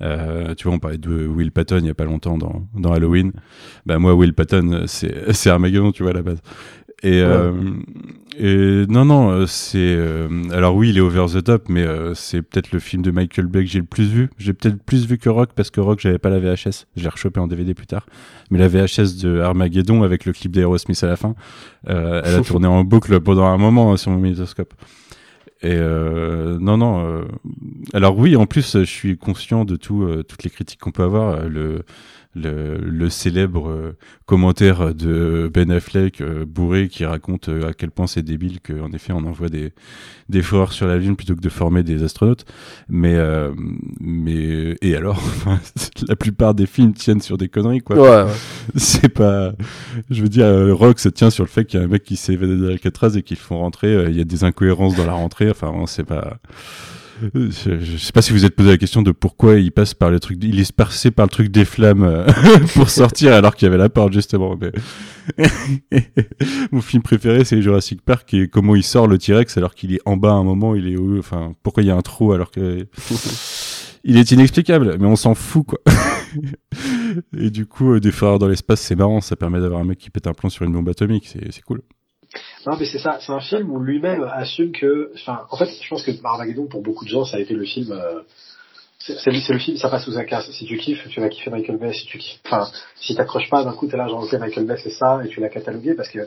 Euh, 0.00 0.54
tu 0.54 0.64
vois, 0.64 0.74
on 0.74 0.78
parlait 0.78 0.98
de 0.98 1.26
Will 1.26 1.52
Patton 1.52 1.78
il 1.78 1.86
y 1.86 1.90
a 1.90 1.94
pas 1.94 2.06
longtemps 2.06 2.38
dans, 2.38 2.66
dans 2.74 2.92
Halloween. 2.92 3.32
Bah 3.86 3.98
moi, 3.98 4.14
Will 4.14 4.32
Patton, 4.32 4.84
c'est 4.86 5.32
c'est 5.32 5.50
Armageddon, 5.50 5.92
tu 5.92 6.02
vois 6.02 6.12
à 6.12 6.14
la 6.14 6.22
base. 6.22 6.40
Et, 7.04 7.20
euh, 7.20 7.52
et 8.38 8.86
non, 8.88 9.04
non, 9.04 9.30
euh, 9.30 9.46
c'est 9.46 9.78
euh, 9.78 10.28
alors 10.52 10.76
oui, 10.76 10.90
il 10.90 10.98
est 10.98 11.00
over 11.00 11.26
the 11.34 11.42
top, 11.42 11.68
mais 11.68 11.82
euh, 11.82 12.14
c'est 12.14 12.42
peut-être 12.42 12.70
le 12.70 12.78
film 12.78 13.02
de 13.02 13.10
Michael 13.10 13.46
Bay 13.46 13.64
que 13.64 13.70
j'ai 13.70 13.80
le 13.80 13.84
plus 13.84 14.08
vu. 14.08 14.30
J'ai 14.38 14.52
peut-être 14.52 14.80
plus 14.80 15.06
vu 15.06 15.18
que 15.18 15.28
Rock 15.28 15.50
parce 15.56 15.70
que 15.70 15.80
Rock, 15.80 15.98
j'avais 16.00 16.18
pas 16.18 16.30
la 16.30 16.38
VHS. 16.38 16.86
Je 16.96 17.02
l'ai 17.02 17.08
rechopé 17.08 17.40
en 17.40 17.48
DVD 17.48 17.74
plus 17.74 17.86
tard. 17.88 18.06
Mais 18.50 18.58
la 18.58 18.68
VHS 18.68 19.20
de 19.20 19.40
Armageddon 19.40 20.04
avec 20.04 20.24
le 20.26 20.32
clip 20.32 20.52
d'Aerosmith 20.52 21.02
à 21.02 21.08
la 21.08 21.16
fin, 21.16 21.34
euh, 21.88 22.22
elle 22.24 22.36
a 22.36 22.40
tourné 22.44 22.68
en 22.68 22.84
boucle 22.84 23.18
pendant 23.20 23.46
un 23.46 23.58
moment 23.58 23.92
hein, 23.92 23.96
sur 23.96 24.12
mon 24.12 24.18
magnétoscope. 24.18 24.72
Et 25.64 25.74
euh, 25.74 26.58
non, 26.60 26.76
non. 26.76 27.04
euh, 27.06 27.24
alors 27.94 28.18
oui, 28.18 28.34
en 28.34 28.46
plus, 28.46 28.78
je 28.78 28.84
suis 28.84 29.16
conscient 29.16 29.64
de 29.64 29.76
tout, 29.76 30.02
euh, 30.02 30.24
toutes 30.24 30.42
les 30.42 30.50
critiques 30.50 30.80
qu'on 30.80 30.90
peut 30.90 31.04
avoir. 31.04 31.36
Euh, 31.36 31.48
Le, 31.48 31.82
le, 32.34 32.78
le 32.78 33.10
célèbre 33.10 33.68
euh, 33.68 33.96
commentaire 34.24 34.94
de 34.94 35.50
Ben 35.52 35.70
Affleck 35.70 36.20
euh, 36.20 36.46
bourré 36.46 36.88
qui 36.88 37.04
raconte 37.04 37.48
euh, 37.48 37.68
à 37.68 37.74
quel 37.74 37.90
point 37.90 38.06
c'est 38.06 38.22
débile 38.22 38.60
qu'en 38.60 38.90
effet 38.92 39.12
on 39.12 39.24
envoie 39.26 39.48
des 39.48 39.72
des 40.30 40.40
fourreurs 40.40 40.72
sur 40.72 40.86
la 40.86 40.96
lune 40.96 41.14
plutôt 41.14 41.34
que 41.34 41.40
de 41.40 41.48
former 41.50 41.82
des 41.82 42.02
astronautes. 42.02 42.46
Mais 42.88 43.18
mais 44.00 44.76
et 44.80 44.96
alors? 44.96 45.22
La 46.08 46.16
plupart 46.16 46.54
des 46.54 46.66
films 46.66 46.94
tiennent 46.94 47.20
sur 47.20 47.36
des 47.36 47.48
conneries 47.48 47.80
quoi. 47.80 47.96
Ouais, 47.96 48.24
ouais. 48.24 48.32
c'est 48.76 49.10
pas 49.10 49.52
je 50.10 50.22
veux 50.22 50.28
dire 50.28 50.46
Rock 50.76 51.00
se 51.00 51.10
tient 51.10 51.30
sur 51.30 51.44
le 51.44 51.50
fait 51.50 51.66
qu'il 51.66 51.78
y 51.78 51.82
a 51.82 51.86
un 51.86 51.88
mec 51.88 52.02
qui 52.02 52.16
s'est 52.16 52.32
évadé 52.32 52.56
de 52.56 52.66
l'Alcatraz 52.66 53.16
et 53.16 53.22
qu'ils 53.22 53.36
font 53.36 53.58
rentrer 53.58 54.08
il 54.08 54.16
y 54.16 54.20
a 54.20 54.24
des 54.24 54.44
incohérences 54.44 54.96
dans 54.96 55.06
la 55.06 55.12
rentrée. 55.12 55.50
Enfin 55.50 55.72
c'est 55.86 56.04
pas 56.04 56.38
je, 57.34 57.78
je 57.78 57.96
sais 57.96 58.12
pas 58.12 58.22
si 58.22 58.32
vous 58.32 58.44
êtes 58.44 58.56
posé 58.56 58.70
la 58.70 58.78
question 58.78 59.02
de 59.02 59.12
pourquoi 59.12 59.56
il 59.56 59.72
passe 59.72 59.94
par 59.94 60.10
le 60.10 60.20
truc, 60.20 60.38
il 60.42 60.58
est 60.60 60.72
passé 60.72 61.10
par 61.10 61.26
le 61.26 61.30
truc 61.30 61.48
des 61.50 61.64
flammes 61.64 62.04
euh, 62.04 62.26
pour 62.74 62.90
sortir 62.90 63.32
alors 63.34 63.54
qu'il 63.54 63.66
y 63.66 63.68
avait 63.68 63.78
la 63.78 63.88
porte 63.88 64.12
justement. 64.12 64.56
Mais... 64.60 64.72
Mon 66.72 66.80
film 66.80 67.02
préféré 67.02 67.44
c'est 67.44 67.62
Jurassic 67.62 68.02
Park 68.02 68.32
et 68.34 68.48
comment 68.48 68.74
il 68.74 68.82
sort 68.82 69.06
le 69.06 69.18
T-Rex 69.18 69.56
alors 69.56 69.74
qu'il 69.74 69.94
est 69.94 70.00
en 70.04 70.16
bas 70.16 70.30
à 70.30 70.34
un 70.34 70.44
moment, 70.44 70.74
il 70.74 70.88
est 70.88 70.96
où 70.96 71.18
Enfin, 71.18 71.54
pourquoi 71.62 71.82
il 71.82 71.86
y 71.86 71.90
a 71.90 71.96
un 71.96 72.02
trou 72.02 72.32
alors 72.32 72.50
que 72.50 72.86
il 74.04 74.16
est 74.16 74.30
inexplicable, 74.30 74.96
mais 74.98 75.06
on 75.06 75.16
s'en 75.16 75.34
fout 75.34 75.66
quoi. 75.66 75.78
et 77.36 77.50
du 77.50 77.66
coup, 77.66 77.92
euh, 77.92 78.00
des 78.00 78.12
frères 78.12 78.38
dans 78.38 78.48
l'espace, 78.48 78.80
c'est 78.80 78.96
marrant, 78.96 79.20
ça 79.20 79.36
permet 79.36 79.60
d'avoir 79.60 79.80
un 79.80 79.84
mec 79.84 79.98
qui 79.98 80.10
pète 80.10 80.26
un 80.26 80.32
plomb 80.32 80.50
sur 80.50 80.64
une 80.64 80.72
bombe 80.72 80.88
atomique, 80.88 81.28
c'est 81.28 81.62
cool. 81.62 81.82
Non, 82.66 82.76
mais 82.78 82.86
c'est 82.86 82.98
ça. 82.98 83.18
C'est 83.20 83.32
un 83.32 83.40
film 83.40 83.70
où 83.70 83.80
lui-même 83.80 84.22
assume 84.32 84.72
que. 84.72 85.10
Enfin, 85.14 85.46
en 85.50 85.56
fait, 85.56 85.68
je 85.82 85.88
pense 85.88 86.02
que 86.02 86.12
Armageddon, 86.24 86.66
pour 86.66 86.82
beaucoup 86.82 87.04
de 87.04 87.10
gens, 87.10 87.24
ça 87.24 87.36
a 87.36 87.40
été 87.40 87.54
le 87.54 87.64
film. 87.64 87.92
Euh, 87.92 88.20
c'est 88.98 89.32
le, 89.32 89.58
film, 89.58 89.76
ça 89.76 89.88
passe 89.88 90.04
sous 90.04 90.16
un 90.16 90.24
casse. 90.24 90.48
Si 90.52 90.64
tu 90.64 90.76
kiffes, 90.78 91.08
tu 91.08 91.20
vas 91.20 91.28
kiffer 91.28 91.50
Michael 91.50 91.76
Bay. 91.78 91.92
Si 91.92 92.06
tu 92.06 92.18
kiffes, 92.18 92.40
enfin, 92.46 92.70
si 92.94 93.16
t'accroches 93.16 93.50
pas, 93.50 93.64
d'un 93.64 93.72
coup, 93.72 93.88
t'es 93.88 93.96
là, 93.96 94.06
genre, 94.06 94.22
ok, 94.22 94.32
Michael 94.34 94.64
Bay, 94.64 94.76
c'est 94.80 94.90
ça, 94.90 95.20
et 95.24 95.28
tu 95.28 95.40
l'as 95.40 95.48
catalogué 95.48 95.94
parce 95.94 96.08
que 96.08 96.20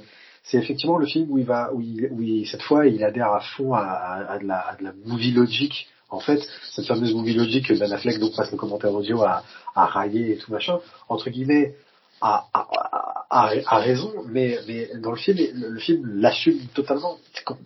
c'est 0.44 0.58
effectivement 0.58 0.98
le 0.98 1.06
film 1.06 1.32
où 1.32 1.38
il 1.38 1.46
va, 1.46 1.74
où 1.74 1.80
il, 1.82 2.10
où 2.12 2.22
il- 2.22 2.46
cette 2.46 2.62
fois, 2.62 2.86
il 2.86 3.02
adhère 3.04 3.32
à 3.32 3.40
fond 3.40 3.74
à, 3.74 3.80
à, 3.80 4.32
à 4.34 4.40
de 4.40 4.46
la, 4.46 4.60
à 4.60 4.76
de 4.76 4.84
la 4.84 4.92
movie 5.06 5.32
logic. 5.32 5.88
En 6.10 6.20
fait, 6.20 6.40
cette 6.72 6.86
fameuse 6.86 7.14
movie 7.16 7.34
logic 7.34 7.66
que 7.68 7.74
Ben 7.74 7.92
Affleck 7.92 8.20
donc 8.20 8.36
passe 8.36 8.52
le 8.52 8.58
commentaire 8.58 8.94
audio 8.94 9.24
à, 9.24 9.44
à 9.74 9.86
railler 9.86 10.34
et 10.34 10.38
tout 10.38 10.52
machin, 10.52 10.80
entre 11.10 11.30
guillemets, 11.30 11.76
a, 12.22 12.46
a, 12.54 12.60
a, 13.30 13.48
a- 13.50 13.62
a 13.68 13.78
raison, 13.80 14.12
mais, 14.28 14.58
mais 14.68 14.90
dans 15.02 15.12
le 15.12 15.18
film, 15.18 15.38
le, 15.38 15.70
le 15.70 15.80
film 15.80 16.20
l'assume 16.20 16.60
totalement. 16.74 17.18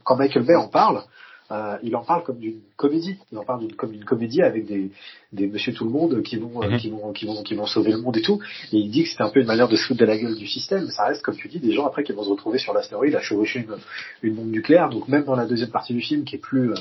Quand, 0.04 0.16
Michael 0.18 0.44
Bay 0.46 0.56
en 0.56 0.68
parle, 0.68 1.04
euh, 1.52 1.78
il 1.82 1.96
en 1.96 2.04
parle 2.04 2.24
comme 2.24 2.38
d'une 2.40 2.60
comédie. 2.76 3.18
Il 3.32 3.38
en 3.38 3.44
parle 3.44 3.62
d'une, 3.62 3.76
comme 3.76 3.92
d'une 3.92 4.06
comédie 4.06 4.42
avec 4.44 4.66
des, 4.68 4.92
des 5.34 5.48
Monsieur 5.48 5.74
Tout 5.74 5.84
le 5.86 5.90
Monde 5.92 6.22
qui 6.24 6.36
vont, 6.38 6.62
euh, 6.64 6.70
Mhm. 6.70 6.78
qui 6.78 6.90
vont, 6.90 7.12
qui 7.14 7.26
vont, 7.26 7.42
qui 7.44 7.56
vont 7.56 7.66
sauver 7.66 7.92
le 7.92 7.98
monde 8.00 8.18
et 8.18 8.22
tout. 8.22 8.40
Et 8.72 8.78
il 8.78 8.90
dit 8.92 9.04
que 9.04 9.10
c'était 9.10 9.24
un 9.24 9.30
peu 9.30 9.40
une 9.40 9.48
manière 9.48 9.68
de 9.68 9.76
se 9.76 9.84
foutre 9.86 10.00
de 10.00 10.06
la 10.06 10.18
gueule 10.18 10.36
du 10.36 10.48
système. 10.48 10.88
Ça 10.90 11.06
reste, 11.06 11.22
comme 11.24 11.36
tu 11.36 11.48
dis, 11.48 11.60
des 11.60 11.72
gens 11.74 11.86
après 11.88 12.04
qui 12.04 12.12
vont 12.12 12.24
se 12.24 12.30
retrouver 12.30 12.60
sur 12.60 12.74
l'astéroïde 12.74 13.16
à 13.16 13.22
chevaucher 13.22 13.60
une, 13.62 13.78
une 14.24 14.36
bombe 14.36 14.52
nucléaire. 14.52 14.90
Donc 14.90 15.08
même 15.08 15.24
dans 15.24 15.36
la 15.36 15.46
deuxième 15.46 15.72
partie 15.72 15.94
du 15.94 16.02
film, 16.02 16.24
qui 16.24 16.36
est 16.36 16.40
plus 16.40 16.72
euh, 16.72 16.76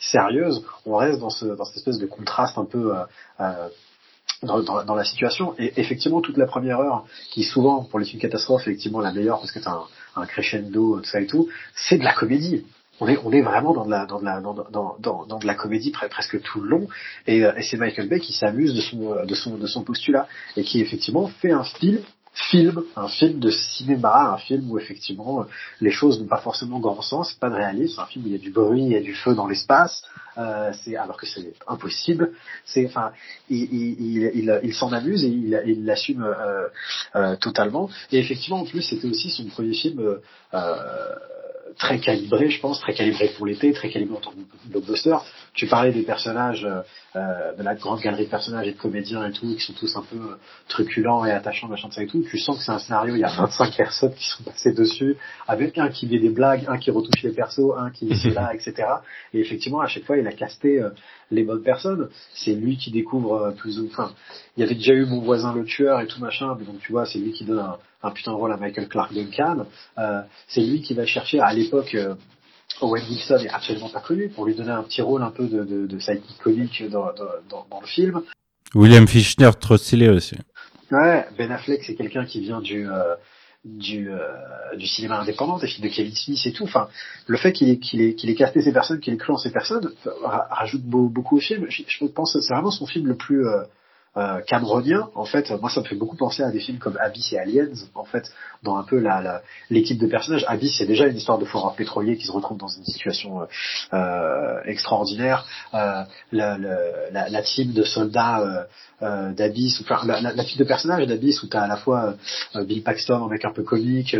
sérieuse, 0.00 0.64
on 0.86 0.96
reste 0.96 1.20
dans, 1.20 1.30
ce, 1.30 1.44
dans 1.46 1.64
cette 1.64 1.76
espèce 1.78 1.98
de 1.98 2.06
contraste 2.06 2.56
un 2.58 2.64
peu 2.66 2.94
dans, 4.44 4.62
dans, 4.62 4.84
dans 4.84 4.94
la 4.94 5.04
situation. 5.04 5.54
Et 5.58 5.72
effectivement, 5.80 6.20
toute 6.20 6.36
la 6.36 6.46
première 6.46 6.80
heure, 6.80 7.04
qui 7.30 7.42
souvent 7.42 7.84
pour 7.84 7.98
les 7.98 8.04
films 8.04 8.20
catastrophes, 8.20 8.62
effectivement 8.62 9.00
la 9.00 9.12
meilleure 9.12 9.40
parce 9.40 9.52
que 9.52 9.58
t'as 9.58 9.78
un, 10.16 10.26
crescendo, 10.26 11.00
tout 11.00 11.04
ça 11.04 11.20
et 11.20 11.26
tout, 11.26 11.48
c'est 11.74 11.98
de 11.98 12.04
la 12.04 12.12
comédie. 12.14 12.64
On 13.00 13.08
est, 13.08 13.18
on 13.24 13.32
est 13.32 13.42
vraiment 13.42 13.74
dans 13.74 13.84
de 13.84 13.90
la, 13.90 14.06
dans 14.06 14.20
de 14.20 14.24
la, 14.24 14.40
dans, 14.40 15.38
de 15.38 15.46
la 15.46 15.54
comédie 15.54 15.90
pre- 15.90 16.08
presque 16.08 16.40
tout 16.42 16.60
le 16.60 16.68
long. 16.68 16.88
Et, 17.26 17.44
euh, 17.44 17.52
et 17.56 17.62
c'est 17.62 17.76
Michael 17.76 18.08
Bay 18.08 18.20
qui 18.20 18.32
s'amuse 18.32 18.72
de 18.72 18.80
son, 18.80 19.24
de 19.24 19.34
son, 19.34 19.56
de 19.56 19.66
son 19.66 19.82
postulat 19.82 20.28
et 20.56 20.62
qui 20.62 20.80
effectivement 20.80 21.26
fait 21.26 21.50
un 21.50 21.64
film, 21.64 21.98
film, 22.34 22.82
un 22.96 23.08
film 23.08 23.38
de 23.38 23.50
cinéma, 23.50 24.32
un 24.32 24.38
film 24.38 24.70
où 24.70 24.78
effectivement 24.78 25.46
les 25.80 25.90
choses 25.90 26.20
n'ont 26.20 26.26
pas 26.26 26.38
forcément 26.38 26.80
grand 26.80 27.00
sens, 27.00 27.32
pas 27.34 27.48
de 27.48 27.54
réalisme, 27.54 28.00
un 28.00 28.06
film 28.06 28.24
où 28.24 28.28
il 28.28 28.32
y 28.32 28.36
a 28.36 28.38
du 28.38 28.50
bruit, 28.50 28.82
il 28.82 28.92
y 28.92 28.96
a 28.96 29.00
du 29.00 29.14
feu 29.14 29.34
dans 29.34 29.46
l'espace, 29.46 30.04
euh, 30.36 30.72
c'est 30.82 30.96
alors 30.96 31.16
que 31.16 31.26
c'est 31.26 31.54
impossible. 31.68 32.32
C'est, 32.64 32.86
enfin, 32.86 33.12
il, 33.48 33.62
il, 33.72 34.60
il, 34.62 34.74
s'en 34.74 34.92
amuse 34.92 35.24
et 35.24 35.28
il 35.28 35.62
il 35.66 35.84
l'assume 35.84 36.22
euh, 36.22 36.68
euh, 37.16 37.36
totalement. 37.36 37.88
Et 38.10 38.18
effectivement, 38.18 38.60
en 38.60 38.64
plus, 38.64 38.82
c'était 38.82 39.08
aussi 39.08 39.30
son 39.30 39.44
premier 39.46 39.74
film 39.74 40.00
euh, 40.00 40.16
euh, 40.54 40.76
très 41.78 41.98
calibré, 41.98 42.50
je 42.50 42.60
pense, 42.60 42.80
très 42.80 42.94
calibré 42.94 43.28
pour 43.36 43.46
l'été, 43.46 43.72
très 43.72 43.90
calibré 43.90 44.16
en 44.16 44.20
tant 44.20 44.32
que 44.32 44.70
blockbuster. 44.70 45.16
Tu 45.54 45.66
parlais 45.66 45.92
des 45.92 46.02
personnages, 46.02 46.64
euh, 46.64 46.82
euh, 47.16 47.54
de 47.54 47.62
la 47.62 47.76
grande 47.76 48.00
galerie 48.00 48.24
de 48.24 48.30
personnages 48.30 48.66
et 48.66 48.72
de 48.72 48.76
comédiens 48.76 49.24
et 49.24 49.30
tout, 49.30 49.54
qui 49.54 49.60
sont 49.60 49.72
tous 49.72 49.96
un 49.96 50.02
peu 50.02 50.16
euh, 50.16 50.36
truculents 50.68 51.24
et 51.24 51.30
attachants, 51.30 51.68
machin 51.68 51.86
de 51.86 51.92
ça 51.92 52.02
et 52.02 52.08
tout. 52.08 52.24
Tu 52.28 52.38
sens 52.38 52.58
que 52.58 52.64
c'est 52.64 52.72
un 52.72 52.80
scénario, 52.80 53.14
il 53.14 53.20
y 53.20 53.24
a 53.24 53.28
25 53.28 53.76
personnes 53.76 54.14
qui 54.14 54.28
sont 54.28 54.42
passées 54.42 54.72
dessus, 54.72 55.16
avec 55.46 55.78
un 55.78 55.90
qui 55.90 56.08
met 56.08 56.18
des 56.18 56.30
blagues, 56.30 56.64
un 56.66 56.76
qui 56.76 56.90
retouche 56.90 57.22
les 57.22 57.30
persos, 57.30 57.72
un 57.76 57.90
qui 57.90 58.06
met 58.06 58.16
cela, 58.16 58.52
etc. 58.52 58.74
Et 59.32 59.38
effectivement, 59.38 59.80
à 59.80 59.86
chaque 59.86 60.02
fois, 60.02 60.18
il 60.18 60.26
a 60.26 60.32
casté 60.32 60.82
euh, 60.82 60.90
les 61.30 61.44
bonnes 61.44 61.62
personnes. 61.62 62.08
C'est 62.34 62.54
lui 62.54 62.76
qui 62.76 62.90
découvre 62.90 63.54
plus 63.56 63.78
ou 63.78 63.86
enfin, 63.86 64.12
il 64.56 64.60
y 64.60 64.64
avait 64.64 64.74
déjà 64.74 64.94
eu 64.94 65.06
mon 65.06 65.20
voisin 65.20 65.54
le 65.54 65.64
tueur 65.64 66.00
et 66.00 66.08
tout 66.08 66.20
machin, 66.20 66.56
mais 66.58 66.64
donc 66.64 66.80
tu 66.80 66.90
vois, 66.90 67.06
c'est 67.06 67.20
lui 67.20 67.30
qui 67.30 67.44
donne 67.44 67.60
un, 67.60 67.78
un 68.02 68.10
putain 68.10 68.32
de 68.32 68.36
rôle 68.36 68.52
à 68.52 68.56
Michael 68.56 68.88
Clark 68.88 69.14
Duncan. 69.14 69.66
C'est 70.48 70.62
lui 70.62 70.82
qui 70.82 70.94
va 70.94 71.06
chercher 71.06 71.38
à 71.38 71.52
l'époque 71.52 71.96
Owen 72.80 73.02
Wilson 73.08 73.38
est 73.44 73.48
absolument 73.48 73.88
pas 73.88 74.00
connu 74.00 74.28
pour 74.28 74.46
lui 74.46 74.54
donner 74.54 74.70
un 74.70 74.82
petit 74.82 75.02
rôle 75.02 75.22
un 75.22 75.30
peu 75.30 75.46
de, 75.46 75.64
de, 75.64 75.86
de 75.86 75.98
sidekick 75.98 76.38
comique 76.38 76.82
dans, 76.90 77.12
dans, 77.48 77.80
le 77.80 77.86
film. 77.86 78.22
William 78.74 79.06
Fichtner, 79.06 79.50
trop 79.60 79.76
stylé 79.76 80.08
aussi. 80.08 80.36
Ouais, 80.90 81.26
Ben 81.38 81.50
Affleck 81.52 81.82
c'est 81.84 81.94
quelqu'un 81.94 82.24
qui 82.24 82.40
vient 82.40 82.60
du 82.60 82.88
euh, 82.88 83.14
du, 83.64 84.10
euh, 84.10 84.76
du 84.76 84.86
cinéma 84.86 85.20
indépendant, 85.20 85.58
des 85.58 85.66
films 85.66 85.88
de 85.88 85.94
Kevin 85.94 86.14
Smith 86.14 86.40
et 86.44 86.52
tout. 86.52 86.64
Enfin, 86.64 86.88
le 87.26 87.38
fait 87.38 87.52
qu'il 87.52 87.70
ait, 87.70 87.78
qu'il 87.78 88.02
ait, 88.02 88.14
qu'il 88.14 88.28
ait 88.28 88.34
casté 88.34 88.60
ces 88.60 88.72
personnes, 88.72 89.00
qu'il 89.00 89.14
ait 89.14 89.16
cru 89.16 89.32
en 89.32 89.38
ces 89.38 89.50
personnes, 89.50 89.90
ra- 90.22 90.46
rajoute 90.50 90.82
beau- 90.82 91.08
beaucoup 91.08 91.38
au 91.38 91.40
film. 91.40 91.64
Je, 91.70 91.82
je 91.86 92.04
pense 92.04 92.34
que 92.34 92.40
c'est 92.40 92.52
vraiment 92.52 92.70
son 92.70 92.86
film 92.86 93.06
le 93.06 93.16
plus 93.16 93.46
euh, 93.46 93.62
euh. 94.16 94.40
En 95.14 95.24
fait, 95.24 95.50
moi, 95.60 95.70
ça 95.70 95.80
me 95.80 95.86
fait 95.86 95.96
beaucoup 95.96 96.16
penser 96.16 96.42
à 96.42 96.50
des 96.50 96.60
films 96.60 96.78
comme 96.78 96.96
Abyss 96.98 97.32
et 97.32 97.38
Aliens. 97.38 97.72
En 97.94 98.04
fait, 98.04 98.30
dans 98.62 98.76
un 98.76 98.84
peu 98.84 98.98
la 98.98 99.42
l'équipe 99.70 99.98
de 99.98 100.06
personnages. 100.06 100.44
Abyss, 100.48 100.76
c'est 100.78 100.86
déjà 100.86 101.06
une 101.06 101.16
histoire 101.16 101.38
de 101.38 101.44
foreur 101.44 101.74
pétrolier 101.74 102.16
qui 102.16 102.26
se 102.26 102.32
retrouve 102.32 102.58
dans 102.58 102.68
une 102.68 102.84
situation 102.84 103.42
euh, 103.42 103.44
euh, 103.92 104.60
extraordinaire. 104.64 105.46
Euh, 105.74 106.02
la, 106.32 106.58
la, 106.58 107.28
la, 107.28 107.42
team 107.42 107.72
de 107.72 107.82
soldats 107.84 108.40
euh, 108.40 108.64
euh, 109.02 109.32
d'Abyss, 109.32 109.82
enfin, 109.82 110.06
la, 110.06 110.20
la, 110.20 110.44
team 110.44 110.58
de 110.58 110.64
personnages 110.64 111.06
d'Abyss 111.06 111.42
où 111.42 111.48
tu 111.48 111.56
as 111.56 111.62
à 111.62 111.68
la 111.68 111.76
fois 111.76 112.14
Bill 112.54 112.82
Paxton 112.82 113.14
en 113.14 113.28
mec 113.28 113.44
un 113.44 113.52
peu 113.52 113.62
comique, 113.62 114.16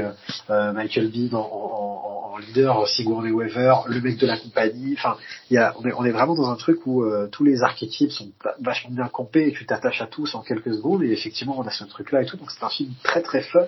Michael 0.49 1.09
Bean 1.09 1.37
en, 1.37 1.41
en, 1.41 2.03
en, 2.11 2.14
en 2.35 2.39
leader, 2.39 2.89
Sigourney 2.89 3.31
Weaver, 3.31 3.75
le 3.87 4.01
mec 4.01 4.19
de 4.19 4.27
la 4.27 4.37
compagnie. 4.37 4.95
Enfin, 4.99 5.17
il 5.51 5.55
y 5.55 5.59
a, 5.59 5.73
on, 5.79 5.87
est, 5.87 5.93
on 5.93 6.05
est 6.05 6.11
vraiment 6.11 6.35
dans 6.35 6.51
un 6.51 6.57
truc 6.57 6.85
où 6.85 7.05
euh, 7.05 7.29
tous 7.31 7.45
les 7.45 7.63
archétypes 7.63 8.11
sont 8.11 8.31
va- 8.43 8.57
vachement 8.61 8.91
bien 8.91 9.09
campés 9.09 9.49
et 9.49 9.53
tu 9.53 9.65
t'attaches 9.67 10.03
à 10.03 10.07
tous 10.07 10.35
en 10.35 10.43
quelques 10.43 10.75
secondes. 10.75 11.03
Et 11.05 11.13
effectivement, 11.13 11.57
on 11.59 11.63
a 11.63 11.71
ce 11.71 11.85
truc-là 11.85 12.23
et 12.23 12.27
tout. 12.27 12.37
Donc 12.37 12.51
c'est 12.51 12.65
un 12.65 12.69
film 12.71 12.91
très 13.05 13.23
très 13.23 13.43
fun. 13.43 13.67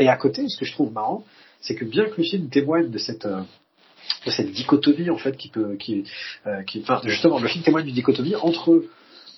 Et 0.00 0.08
à 0.08 0.16
côté, 0.16 0.48
ce 0.48 0.58
que 0.58 0.64
je 0.64 0.72
trouve 0.72 0.92
marrant, 0.92 1.24
c'est 1.60 1.76
que 1.76 1.84
bien 1.84 2.06
que 2.06 2.16
le 2.16 2.24
film 2.24 2.48
témoigne 2.48 2.90
de 2.90 2.98
cette 2.98 3.26
euh, 3.26 3.42
de 4.26 4.30
cette 4.32 4.50
dichotomie 4.50 5.10
en 5.10 5.16
fait 5.16 5.36
qui 5.36 5.48
peut 5.48 5.76
qui, 5.76 6.04
euh, 6.48 6.62
qui 6.64 6.80
enfin 6.82 7.00
justement 7.04 7.38
le 7.38 7.46
film 7.46 7.62
témoigne 7.62 7.84
d'une 7.84 7.94
dichotomie 7.94 8.34
entre 8.34 8.82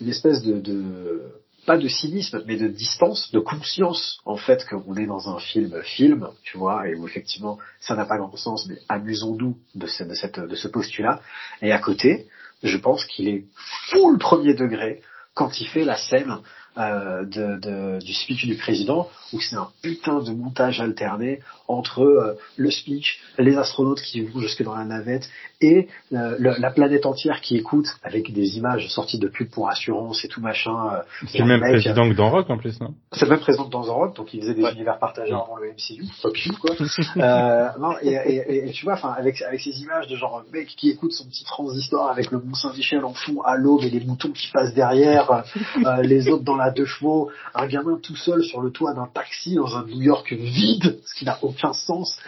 une 0.00 0.08
espèce 0.08 0.42
de, 0.42 0.58
de 0.58 1.20
pas 1.64 1.78
de 1.78 1.88
cynisme 1.88 2.42
mais 2.46 2.56
de 2.56 2.68
distance 2.68 3.30
de 3.32 3.40
conscience 3.40 4.20
en 4.24 4.36
fait 4.36 4.64
qu'on 4.66 4.96
est 4.96 5.06
dans 5.06 5.28
un 5.34 5.38
film 5.38 5.82
film 5.82 6.28
tu 6.42 6.58
vois 6.58 6.88
et 6.88 6.94
où 6.94 7.06
effectivement 7.06 7.58
ça 7.80 7.94
n'a 7.94 8.04
pas 8.04 8.18
grand 8.18 8.36
sens 8.36 8.66
mais 8.66 8.78
amusons-nous 8.88 9.56
de 9.74 9.86
ce, 9.86 10.04
de 10.04 10.54
ce 10.54 10.68
postulat. 10.68 11.20
Et 11.62 11.72
à 11.72 11.78
côté 11.78 12.26
je 12.62 12.76
pense 12.76 13.04
qu'il 13.04 13.28
est 13.28 13.44
full 13.90 14.18
premier 14.18 14.54
degré 14.54 15.02
quand 15.34 15.60
il 15.60 15.68
fait 15.68 15.84
la 15.84 15.96
scène 15.96 16.38
euh, 16.78 17.24
de, 17.24 17.58
de- 17.60 18.04
du 18.04 18.12
speech 18.12 18.46
du 18.46 18.56
président 18.56 19.08
où 19.32 19.40
c'est 19.40 19.56
un 19.56 19.68
putain 19.82 20.20
de 20.20 20.30
montage 20.32 20.80
alterné 20.80 21.40
entre 21.68 22.02
euh, 22.02 22.34
le 22.56 22.70
speech, 22.70 23.20
les 23.38 23.56
astronautes 23.56 24.00
qui 24.02 24.20
vont 24.22 24.40
jusque 24.40 24.62
dans 24.62 24.74
la 24.74 24.84
navette 24.84 25.28
et 25.60 25.88
euh, 26.12 26.36
le- 26.38 26.54
la 26.58 26.70
planète 26.70 27.06
entière 27.06 27.40
qui 27.40 27.56
écoute 27.56 27.86
avec 28.02 28.32
des 28.32 28.56
images 28.58 28.86
sorties 28.88 29.18
de 29.18 29.28
pub 29.28 29.48
pour 29.50 29.68
assurance 29.68 30.24
et 30.24 30.28
tout 30.28 30.40
machin. 30.40 30.76
euh, 30.94 31.02
C'est 31.28 31.38
le 31.38 31.44
même 31.46 31.60
mec, 31.60 31.70
président 31.72 32.08
que 32.08 32.14
dans 32.14 32.30
Rock 32.30 32.50
en 32.50 32.58
plus, 32.58 32.78
non? 32.80 32.94
C'est 33.12 33.24
le 33.24 33.30
même 33.30 33.40
président 33.40 33.64
que 33.66 33.70
dans 33.70 33.82
rock, 33.82 34.16
donc 34.16 34.34
il 34.34 34.40
faisait 34.40 34.54
des 34.54 34.62
Ouais. 34.62 34.72
univers 34.72 34.98
partagés 34.98 35.32
avant 35.32 35.56
le 35.56 35.68
MCU, 35.72 36.04
fuck 36.20 36.44
you 36.46 36.52
quoi. 36.60 36.74
euh, 37.16 37.68
non, 37.78 37.92
et, 38.02 38.08
et, 38.12 38.68
et, 38.68 38.72
tu 38.72 38.84
vois, 38.84 38.94
enfin 38.94 39.14
avec 39.16 39.40
avec 39.42 39.60
ces 39.60 39.80
images 39.80 40.06
de 40.08 40.16
genre 40.16 40.42
mec 40.52 40.68
qui 40.76 40.90
écoute 40.90 41.12
son 41.12 41.26
petit 41.26 41.44
transistor 41.44 42.08
avec 42.10 42.30
le 42.30 42.38
Mont 42.40 42.54
Saint-Michel 42.54 43.04
en 43.04 43.14
fond 43.14 43.40
à 43.42 43.56
l'aube 43.56 43.82
et 43.84 43.90
les 43.90 44.00
moutons 44.04 44.30
qui 44.32 44.48
passent 44.52 44.74
derrière, 44.74 45.44
euh, 45.84 46.02
les 46.02 46.28
autres 46.28 46.44
dans 46.44 46.56
la 46.56 46.63
deux 46.70 46.84
chevaux, 46.84 47.30
un 47.54 47.66
gamin 47.66 47.98
tout 48.02 48.16
seul 48.16 48.42
sur 48.42 48.60
le 48.60 48.70
toit 48.70 48.94
d'un 48.94 49.06
taxi 49.06 49.54
dans 49.54 49.76
un 49.76 49.84
New 49.84 50.02
York 50.02 50.32
vide, 50.32 51.00
ce 51.04 51.14
qui 51.14 51.24
n'a 51.24 51.38
aucun 51.42 51.72
sens. 51.72 52.18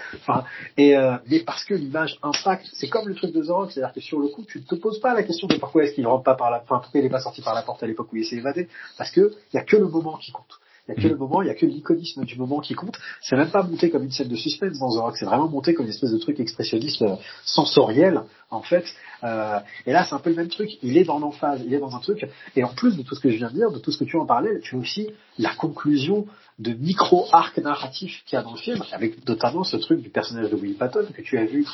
Euh, 0.79 1.19
mais 1.29 1.41
parce 1.41 1.65
que 1.65 1.75
l'image 1.75 2.19
impacte, 2.23 2.67
c'est 2.73 2.89
comme 2.89 3.09
le 3.09 3.15
truc 3.15 3.33
de 3.33 3.43
Rock, 3.51 3.73
c'est-à-dire 3.73 3.95
que 3.95 4.01
sur 4.01 4.19
le 4.19 4.29
coup, 4.29 4.45
tu 4.45 4.59
ne 4.59 4.65
te 4.65 4.75
poses 4.75 5.01
pas 5.01 5.15
la 5.15 5.23
question 5.23 5.47
de 5.47 5.57
pourquoi 5.57 5.85
est-ce 5.85 5.95
qu'il 5.95 6.07
rentre 6.07 6.25
pas 6.25 6.35
par 6.35 6.51
la, 6.51 6.63
enfin 6.63 6.81
pourquoi 6.81 7.01
il 7.01 7.07
est 7.07 7.11
pas 7.11 7.21
sorti 7.21 7.43
par 7.43 7.55
la 7.55 7.63
porte 7.63 7.83
à 7.83 7.87
l'époque 7.87 8.13
où 8.13 8.17
il 8.17 8.25
s'est 8.25 8.37
évadé, 8.37 8.69
parce 8.99 9.11
que 9.11 9.33
il 9.53 9.57
y 9.57 9.59
a 9.59 9.65
que 9.65 9.77
le 9.77 9.89
moment 9.89 10.17
qui 10.17 10.33
compte. 10.33 10.61
Il 10.89 10.95
y 10.95 10.99
a 10.99 11.03
que 11.03 11.09
le 11.09 11.17
moment, 11.17 11.43
il 11.43 11.49
y 11.49 11.51
a 11.51 11.55
que 11.55 11.67
l'iconisme 11.67 12.25
du 12.25 12.37
moment 12.37 12.61
qui 12.61 12.75
compte. 12.75 12.97
C'est 13.21 13.37
même 13.37 13.51
pas 13.51 13.63
monté 13.63 13.91
comme 13.91 14.05
une 14.05 14.13
scène 14.13 14.29
de 14.29 14.37
suspense 14.37 14.79
dans 14.79 14.95
The 14.95 15.01
Rock, 15.01 15.17
c'est 15.17 15.25
vraiment 15.25 15.49
monté 15.49 15.75
comme 15.75 15.87
une 15.87 15.91
espèce 15.91 16.13
de 16.13 16.19
truc 16.19 16.39
expressionniste 16.39 17.03
euh, 17.03 17.17
sensoriel, 17.45 18.23
en 18.51 18.63
fait. 18.63 18.85
Euh, 19.25 19.59
et 19.87 19.93
là, 19.93 20.05
c'est 20.05 20.15
un 20.15 20.21
peu 20.21 20.31
le 20.31 20.37
même 20.37 20.49
truc. 20.49 20.71
Il 20.83 20.97
est 20.97 21.05
dans 21.05 21.19
l'emphase, 21.19 21.63
il 21.67 21.75
est 21.75 21.81
dans 21.81 21.97
un 21.97 22.01
truc. 22.01 22.27
Et 22.55 22.63
en 22.63 22.73
plus 22.73 22.97
de 22.97 23.03
tout 23.03 23.15
ce 23.15 23.21
que 23.21 23.31
je 23.31 23.37
viens 23.37 23.49
de 23.49 23.55
dire, 23.55 23.71
de 23.71 23.79
tout 23.79 23.91
ce 23.91 23.99
que 23.99 24.05
tu 24.05 24.17
en 24.17 24.27
parlais, 24.27 24.61
tu 24.61 24.77
as 24.77 24.79
aussi 24.79 25.11
la 25.39 25.55
conclusion 25.55 26.27
de 26.59 26.73
micro-arc 26.73 27.59
narratif 27.59 28.23
qu'il 28.25 28.37
y 28.37 28.39
a 28.39 28.43
dans 28.43 28.53
le 28.53 28.59
film, 28.59 28.83
avec 28.93 29.27
notamment 29.29 29.63
ce 29.63 29.77
truc 29.77 30.01
du 30.01 30.09
personnage 30.09 30.51
de 30.51 30.57
Will 30.57 30.75
Patton 30.75 31.07
que 31.15 31.21
tu 31.21 31.39
as 31.39 31.45
vu 31.45 31.67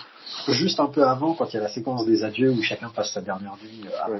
juste 0.49 0.81
un 0.81 0.87
peu 0.87 1.05
avant, 1.05 1.35
quand 1.35 1.47
il 1.53 1.55
y 1.55 1.59
a 1.59 1.63
la 1.63 1.69
séquence 1.69 2.05
des 2.05 2.25
adieux 2.25 2.51
où 2.51 2.63
chacun 2.63 2.89
passe 2.89 3.13
sa 3.13 3.21
dernière 3.21 3.57
nuit 3.63 3.85
euh, 3.87 4.05
avant 4.05 4.19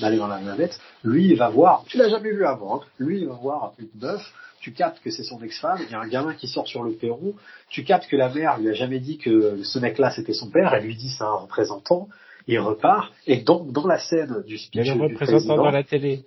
d'aller 0.00 0.16
dans 0.16 0.28
la 0.28 0.40
navette. 0.40 0.78
Lui, 1.02 1.28
il 1.30 1.36
va 1.36 1.48
voir, 1.48 1.84
tu 1.88 1.96
l'as 1.96 2.08
jamais 2.08 2.30
vu 2.30 2.46
avant, 2.46 2.76
hein, 2.76 2.80
lui, 2.98 3.20
il 3.20 3.26
va 3.26 3.34
voir 3.34 3.72
une 3.78 3.88
meuf, 4.00 4.22
tu 4.60 4.72
captes 4.72 5.02
que 5.02 5.10
c'est 5.10 5.24
son 5.24 5.42
ex-femme, 5.42 5.78
il 5.84 5.90
y 5.90 5.94
a 5.94 6.00
un 6.00 6.08
gamin 6.08 6.34
qui 6.34 6.46
sort 6.46 6.68
sur 6.68 6.84
le 6.84 6.92
perron, 6.92 7.34
tu 7.68 7.82
captes 7.82 8.08
que 8.08 8.16
la 8.16 8.28
mère 8.28 8.58
lui 8.58 8.68
a 8.68 8.74
jamais 8.74 9.00
dit 9.00 9.18
que 9.18 9.62
ce 9.64 9.78
mec-là 9.80 10.10
c'était 10.10 10.32
son 10.32 10.50
père, 10.50 10.72
elle 10.72 10.84
lui 10.84 10.94
dit 10.94 11.10
c'est 11.10 11.24
un 11.24 11.34
représentant, 11.34 12.08
il 12.46 12.60
repart, 12.60 13.12
et 13.26 13.38
donc 13.38 13.72
dans 13.72 13.86
la 13.86 13.98
scène 13.98 14.44
du 14.46 14.56
speech. 14.56 14.86
Il 14.86 14.86
y 14.86 14.90
a 14.90 14.94
représentant 14.94 15.56
dans 15.56 15.70
la 15.70 15.82
télé. 15.82 16.24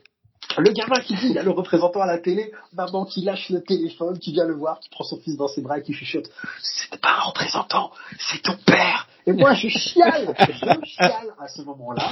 Le 0.58 0.72
gamin 0.72 1.00
qui 1.02 1.16
dit, 1.16 1.28
il 1.28 1.34
y 1.34 1.38
a 1.38 1.44
le 1.44 1.52
représentant 1.52 2.02
à 2.02 2.08
la 2.08 2.18
télé, 2.18 2.52
maman 2.74 3.06
qui 3.06 3.22
lâche 3.22 3.50
le 3.50 3.62
téléphone, 3.62 4.18
qui 4.18 4.32
vient 4.32 4.46
le 4.46 4.56
voir, 4.56 4.80
qui 4.80 4.90
prend 4.90 5.04
son 5.04 5.18
fils 5.18 5.38
dans 5.38 5.48
ses 5.48 5.62
bras 5.62 5.78
et 5.78 5.84
qui 5.84 5.94
chuchote, 5.94 6.30
c'est 6.62 7.00
pas 7.00 7.18
un 7.20 7.22
représentant, 7.28 7.92
c'est 8.18 8.42
ton 8.42 8.58
père. 8.66 9.08
Et 9.28 9.32
moi, 9.32 9.54
je 9.54 9.68
chiale, 9.68 10.34
je 10.40 10.86
chiale 10.86 11.34
à 11.40 11.48
ce 11.48 11.62
moment-là. 11.62 12.12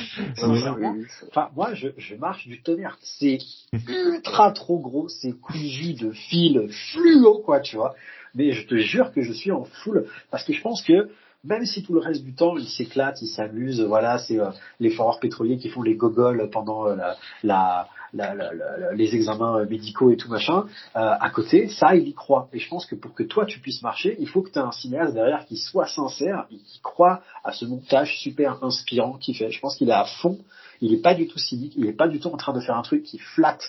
Enfin, 1.29 1.49
moi, 1.55 1.73
je, 1.73 1.87
je 1.97 2.15
marche 2.15 2.47
du 2.47 2.61
tonnerre. 2.61 2.97
C'est 3.01 3.39
ultra 3.87 4.51
trop 4.51 4.77
gros, 4.77 5.07
c'est 5.07 5.31
cousu 5.31 5.93
de 5.95 6.11
fils 6.11 6.59
fluo, 6.91 7.39
quoi, 7.39 7.59
tu 7.59 7.77
vois. 7.77 7.95
Mais 8.35 8.51
je 8.51 8.67
te 8.67 8.75
jure 8.75 9.11
que 9.13 9.23
je 9.23 9.33
suis 9.33 9.51
en 9.51 9.63
foule 9.63 10.07
parce 10.29 10.43
que 10.43 10.53
je 10.53 10.61
pense 10.61 10.83
que 10.83 11.09
même 11.43 11.65
si 11.65 11.81
tout 11.81 11.93
le 11.93 11.99
reste 11.99 12.23
du 12.23 12.33
temps 12.33 12.57
il 12.57 12.67
s'éclate, 12.67 13.21
il 13.21 13.27
s'amuse, 13.27 13.81
voilà, 13.81 14.19
c'est 14.19 14.39
euh, 14.39 14.49
les 14.79 14.89
foreurs 14.89 15.19
pétroliers 15.19 15.57
qui 15.57 15.69
font 15.69 15.81
les 15.81 15.95
gogoles 15.95 16.49
pendant 16.51 16.87
euh, 16.87 16.95
la, 17.43 17.87
les 18.13 19.15
examens 19.15 19.65
médicaux 19.65 20.11
et 20.11 20.17
tout 20.17 20.29
machin, 20.29 20.65
euh, 20.95 21.15
à 21.19 21.29
côté, 21.29 21.67
ça, 21.69 21.95
il 21.95 22.07
y 22.07 22.13
croit. 22.13 22.49
Et 22.53 22.59
je 22.59 22.69
pense 22.69 22.85
que 22.85 22.95
pour 22.95 23.13
que 23.13 23.23
toi, 23.23 23.45
tu 23.45 23.59
puisses 23.59 23.81
marcher, 23.81 24.15
il 24.19 24.27
faut 24.27 24.41
que 24.41 24.49
tu 24.49 24.59
aies 24.59 24.61
un 24.61 24.71
cinéaste 24.71 25.13
derrière 25.13 25.45
qui 25.45 25.57
soit 25.57 25.87
sincère 25.87 26.45
et 26.51 26.57
qui 26.57 26.79
croit 26.81 27.21
à 27.43 27.51
ce 27.51 27.65
montage 27.65 28.17
super 28.17 28.63
inspirant 28.63 29.17
qu'il 29.17 29.35
fait. 29.35 29.51
Je 29.51 29.59
pense 29.59 29.75
qu'il 29.75 29.89
est 29.89 29.93
à 29.93 30.05
fond, 30.05 30.37
il 30.81 30.91
n'est 30.91 31.01
pas 31.01 31.13
du 31.13 31.27
tout 31.27 31.39
cynique, 31.39 31.73
il 31.75 31.85
n'est 31.85 31.93
pas 31.93 32.07
du 32.07 32.19
tout 32.19 32.29
en 32.29 32.37
train 32.37 32.53
de 32.53 32.59
faire 32.59 32.77
un 32.77 32.83
truc 32.83 33.03
qui 33.03 33.17
flatte 33.17 33.63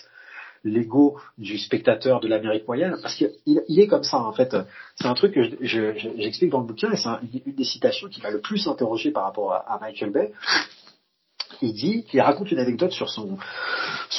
l'ego 0.63 1.17
du 1.37 1.57
spectateur 1.57 2.19
de 2.19 2.27
l'Amérique 2.27 2.67
moyenne, 2.67 2.97
parce 3.01 3.15
qu'il 3.15 3.31
il 3.45 3.79
est 3.79 3.87
comme 3.87 4.03
ça 4.03 4.19
en 4.19 4.33
fait. 4.33 4.55
C'est 4.95 5.07
un 5.07 5.13
truc 5.13 5.33
que 5.33 5.41
j'explique 5.61 6.49
dans 6.51 6.59
le 6.59 6.65
bouquin 6.65 6.91
et 6.91 6.97
c'est 6.97 7.09
une 7.45 7.55
des 7.55 7.63
citations 7.63 8.09
qui 8.09 8.21
m'a 8.21 8.29
le 8.29 8.41
plus 8.41 8.67
interrogé 8.67 9.11
par 9.11 9.23
rapport 9.23 9.53
à 9.53 9.79
Michael 9.79 10.11
Bay 10.11 10.33
il 11.61 11.73
dit, 11.73 12.05
raconte 12.19 12.51
une 12.51 12.59
anecdote 12.59 12.91
sur 12.91 13.09
son, 13.09 13.37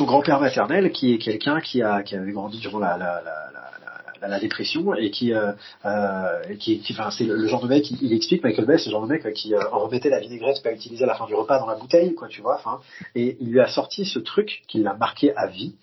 grand-père 0.00 0.40
maternel, 0.40 0.92
qui 0.92 1.12
est 1.14 1.18
quelqu'un 1.18 1.60
qui 1.60 1.82
avait 1.82 2.32
grandi 2.32 2.58
durant 2.58 2.78
la, 2.78 4.40
dépression 4.40 4.94
et 4.94 5.10
qui, 5.10 5.32
euh, 5.32 5.52
euh, 5.84 6.54
qui, 6.58 6.82
enfin, 6.90 7.10
c'est 7.10 7.24
le, 7.24 7.46
genre 7.46 7.62
de 7.62 7.68
mec, 7.68 7.90
il, 7.90 8.12
explique 8.12 8.42
Michael 8.42 8.66
Bay, 8.66 8.78
c'est 8.78 8.86
le 8.86 8.92
genre 8.92 9.06
de 9.06 9.08
mec 9.08 9.32
qui 9.32 9.54
euh, 9.54 9.60
remettait 9.70 10.10
la 10.10 10.20
vinaigrette 10.20 10.62
pas 10.62 10.72
utilisée 10.72 11.04
à 11.04 11.06
la 11.06 11.14
fin 11.14 11.26
du 11.26 11.34
repas 11.34 11.58
dans 11.58 11.66
la 11.66 11.76
bouteille, 11.76 12.14
quoi, 12.14 12.28
tu 12.28 12.42
vois, 12.42 12.56
enfin, 12.56 12.80
et 13.14 13.36
il 13.40 13.50
lui 13.50 13.60
a 13.60 13.68
sorti 13.68 14.04
ce 14.04 14.18
truc 14.18 14.62
qui 14.68 14.82
l'a 14.82 14.94
marqué 14.94 15.34
à 15.36 15.46
vie. 15.46 15.76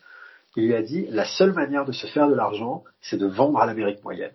Il 0.55 0.65
lui 0.65 0.75
a 0.75 0.81
dit, 0.81 1.05
la 1.09 1.25
seule 1.25 1.53
manière 1.53 1.85
de 1.85 1.91
se 1.91 2.07
faire 2.07 2.27
de 2.27 2.33
l'argent, 2.33 2.83
c'est 3.01 3.17
de 3.17 3.27
vendre 3.27 3.59
à 3.59 3.65
l'Amérique 3.65 4.03
moyenne. 4.03 4.33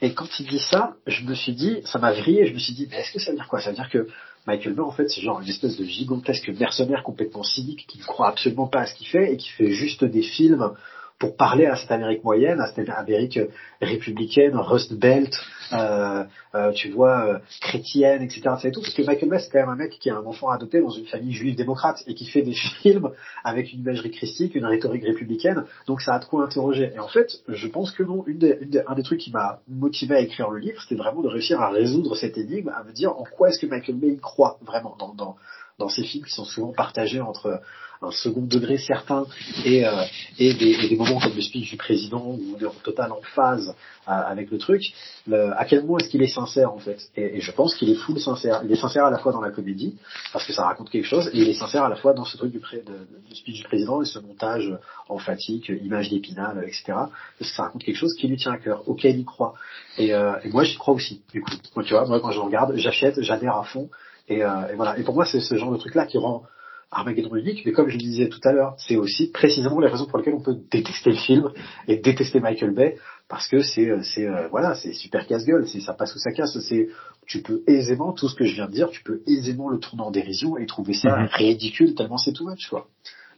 Et 0.00 0.14
quand 0.14 0.38
il 0.38 0.46
dit 0.46 0.60
ça, 0.60 0.94
je 1.06 1.24
me 1.24 1.34
suis 1.34 1.54
dit, 1.54 1.80
ça 1.84 1.98
m'a 1.98 2.12
vrillé, 2.12 2.46
je 2.46 2.54
me 2.54 2.58
suis 2.58 2.72
dit, 2.72 2.86
mais 2.90 2.98
est-ce 2.98 3.12
que 3.12 3.18
ça 3.18 3.32
veut 3.32 3.36
dire 3.36 3.48
quoi? 3.48 3.60
Ça 3.60 3.70
veut 3.70 3.76
dire 3.76 3.90
que 3.90 4.06
Michael 4.48 4.72
Bay, 4.72 4.80
en 4.82 4.90
fait, 4.90 5.08
c'est 5.10 5.20
genre 5.20 5.40
une 5.42 5.48
espèce 5.48 5.76
de 5.76 5.84
gigantesque 5.84 6.48
mercenaire 6.48 7.02
complètement 7.02 7.42
cynique 7.42 7.84
qui 7.86 7.98
ne 7.98 8.02
croit 8.02 8.28
absolument 8.28 8.66
pas 8.66 8.80
à 8.80 8.86
ce 8.86 8.94
qu'il 8.94 9.06
fait 9.06 9.34
et 9.34 9.36
qui 9.36 9.50
fait 9.50 9.72
juste 9.72 10.04
des 10.04 10.22
films 10.22 10.70
pour 11.18 11.36
parler 11.36 11.66
à 11.66 11.76
cette 11.76 11.90
Amérique 11.90 12.22
moyenne, 12.22 12.60
à 12.60 12.66
cette 12.68 12.88
Amérique 12.88 13.40
républicaine, 13.80 14.56
Rust 14.56 14.94
Belt, 14.94 15.34
euh, 15.72 16.24
euh, 16.54 16.72
tu 16.72 16.90
vois, 16.90 17.26
euh, 17.26 17.38
chrétienne, 17.60 18.22
etc. 18.22 18.42
C'est 18.62 18.70
tout, 18.70 18.80
parce 18.80 18.94
que 18.94 19.02
Michael 19.02 19.28
Bay, 19.28 19.38
c'est 19.40 19.50
quand 19.50 19.58
même 19.58 19.68
un 19.68 19.76
mec 19.76 19.98
qui 19.98 20.10
a 20.10 20.16
un 20.16 20.24
enfant 20.24 20.48
adopté 20.48 20.80
dans 20.80 20.90
une 20.90 21.06
famille 21.06 21.32
juive 21.32 21.56
démocrate 21.56 22.02
et 22.06 22.14
qui 22.14 22.26
fait 22.26 22.42
des 22.42 22.54
films 22.82 23.10
avec 23.44 23.72
une 23.72 23.80
imagerie 23.80 24.10
christique, 24.10 24.54
une 24.54 24.64
rhétorique 24.64 25.04
républicaine, 25.04 25.64
donc 25.86 26.00
ça 26.00 26.14
a 26.14 26.18
de 26.20 26.24
quoi 26.24 26.44
interroger. 26.44 26.92
Et 26.94 26.98
en 26.98 27.08
fait, 27.08 27.32
je 27.48 27.66
pense 27.66 27.90
que 27.90 28.02
non, 28.04 28.24
des, 28.26 28.82
un 28.86 28.94
des 28.94 29.02
trucs 29.02 29.20
qui 29.20 29.32
m'a 29.32 29.60
motivé 29.68 30.14
à 30.14 30.20
écrire 30.20 30.50
le 30.50 30.58
livre, 30.58 30.80
c'était 30.80 31.00
vraiment 31.00 31.22
de 31.22 31.28
réussir 31.28 31.60
à 31.60 31.70
résoudre 31.70 32.14
cette 32.16 32.38
énigme, 32.38 32.68
à 32.68 32.84
me 32.84 32.92
dire 32.92 33.10
en 33.18 33.24
quoi 33.24 33.48
est-ce 33.48 33.58
que 33.58 33.66
Michael 33.66 33.96
Bay 33.96 34.16
croit 34.22 34.58
vraiment 34.62 34.96
dans, 34.98 35.14
dans, 35.14 35.36
dans 35.78 35.88
ces 35.88 36.02
films 36.02 36.24
qui 36.24 36.32
sont 36.32 36.44
souvent 36.44 36.72
partagés 36.72 37.20
entre 37.20 37.60
un 38.00 38.10
second 38.12 38.42
degré 38.42 38.78
certain 38.78 39.26
et, 39.64 39.84
euh, 39.84 40.04
et, 40.38 40.54
des, 40.54 40.88
des, 40.88 40.96
moments 40.96 41.18
comme 41.18 41.34
le 41.34 41.42
speech 41.42 41.70
du 41.70 41.76
président 41.76 42.24
où 42.26 42.56
on 42.56 42.60
est 42.60 42.66
en 42.66 42.74
total 42.84 43.10
en 43.10 43.20
phase 43.34 43.74
euh, 44.08 44.12
avec 44.12 44.50
le 44.50 44.58
truc, 44.58 44.82
le, 45.26 45.52
à 45.58 45.64
quel 45.64 45.82
moment 45.82 45.98
est-ce 45.98 46.08
qu'il 46.08 46.22
est 46.22 46.28
sincère 46.28 46.72
en 46.72 46.78
fait? 46.78 46.98
Et, 47.16 47.40
je 47.40 47.50
pense 47.50 47.74
qu'il 47.74 47.90
est 47.90 47.96
full 47.96 48.20
sincère. 48.20 48.62
Il 48.64 48.70
est 48.70 48.76
sincère 48.76 49.04
à 49.04 49.10
la 49.10 49.18
fois 49.18 49.32
dans 49.32 49.40
la 49.40 49.50
comédie 49.50 49.96
parce 50.32 50.46
que 50.46 50.52
ça 50.52 50.64
raconte 50.64 50.90
quelque 50.90 51.06
chose 51.06 51.28
et 51.32 51.38
il 51.38 51.48
est 51.48 51.54
sincère 51.54 51.82
à 51.84 51.88
la 51.88 51.96
fois 51.96 52.12
dans 52.12 52.24
ce 52.24 52.36
truc 52.36 52.52
du, 52.52 52.60
du 52.60 53.34
speech 53.34 53.56
du 53.56 53.64
président 53.64 54.00
et 54.00 54.04
ce 54.04 54.20
montage 54.20 54.72
emphatique, 55.08 55.68
image 55.68 56.08
d'épinal, 56.08 56.62
etc. 56.64 56.84
Parce 56.86 57.50
que 57.50 57.56
ça 57.56 57.64
raconte 57.64 57.82
quelque 57.82 57.96
chose 57.96 58.14
qui 58.14 58.28
lui 58.28 58.36
tient 58.36 58.52
à 58.52 58.58
cœur, 58.58 58.88
auquel 58.88 59.18
il 59.18 59.24
croit. 59.24 59.54
Et, 59.96 60.14
euh, 60.14 60.38
et 60.44 60.50
moi 60.50 60.62
j'y 60.62 60.76
crois 60.76 60.94
aussi. 60.94 61.22
Du 61.32 61.42
coup, 61.42 61.50
moi, 61.74 61.84
tu 61.84 61.94
vois, 61.94 62.06
moi 62.06 62.20
quand 62.20 62.30
je 62.30 62.40
regarde, 62.40 62.76
j'achète, 62.76 63.20
j'adhère 63.22 63.56
à 63.56 63.64
fond. 63.64 63.90
Et, 64.28 64.44
euh, 64.44 64.68
et, 64.72 64.74
voilà. 64.74 64.98
Et 64.98 65.02
pour 65.02 65.14
moi, 65.14 65.24
c'est 65.24 65.40
ce 65.40 65.54
genre 65.56 65.72
de 65.72 65.76
truc 65.76 65.94
là 65.94 66.06
qui 66.06 66.18
rend 66.18 66.44
Armageddon 66.90 67.34
unique, 67.36 67.64
mais 67.66 67.72
comme 67.72 67.88
je 67.88 67.94
le 67.94 68.02
disais 68.02 68.28
tout 68.28 68.40
à 68.44 68.52
l'heure, 68.52 68.74
c'est 68.78 68.96
aussi 68.96 69.30
précisément 69.30 69.78
les 69.78 69.88
raisons 69.88 70.06
pour 70.06 70.18
lesquelles 70.18 70.34
on 70.34 70.42
peut 70.42 70.56
détester 70.70 71.10
le 71.10 71.16
film 71.16 71.50
et 71.86 71.96
détester 71.96 72.40
Michael 72.40 72.70
Bay, 72.70 72.96
parce 73.28 73.46
que 73.46 73.60
c'est 73.60 73.90
c'est 74.02 74.26
euh, 74.26 74.48
voilà, 74.48 74.74
c'est 74.74 74.94
super 74.94 75.26
casse-gueule, 75.26 75.68
c'est 75.68 75.80
ça 75.80 75.92
passe 75.92 76.14
ou 76.14 76.18
ça 76.18 76.30
casse, 76.30 76.58
c'est 76.60 76.88
tu 77.26 77.42
peux 77.42 77.62
aisément 77.66 78.12
tout 78.12 78.28
ce 78.28 78.34
que 78.34 78.44
je 78.44 78.54
viens 78.54 78.66
de 78.66 78.72
dire, 78.72 78.88
tu 78.88 79.02
peux 79.02 79.20
aisément 79.26 79.68
le 79.68 79.78
tourner 79.78 80.02
en 80.02 80.10
dérision 80.10 80.56
et 80.56 80.64
trouver 80.64 80.94
ça 80.94 81.14
mhm. 81.14 81.28
ridicule 81.32 81.94
tellement 81.94 82.16
c'est 82.16 82.32
tout 82.32 82.48
much 82.48 82.68
quoi. 82.70 82.86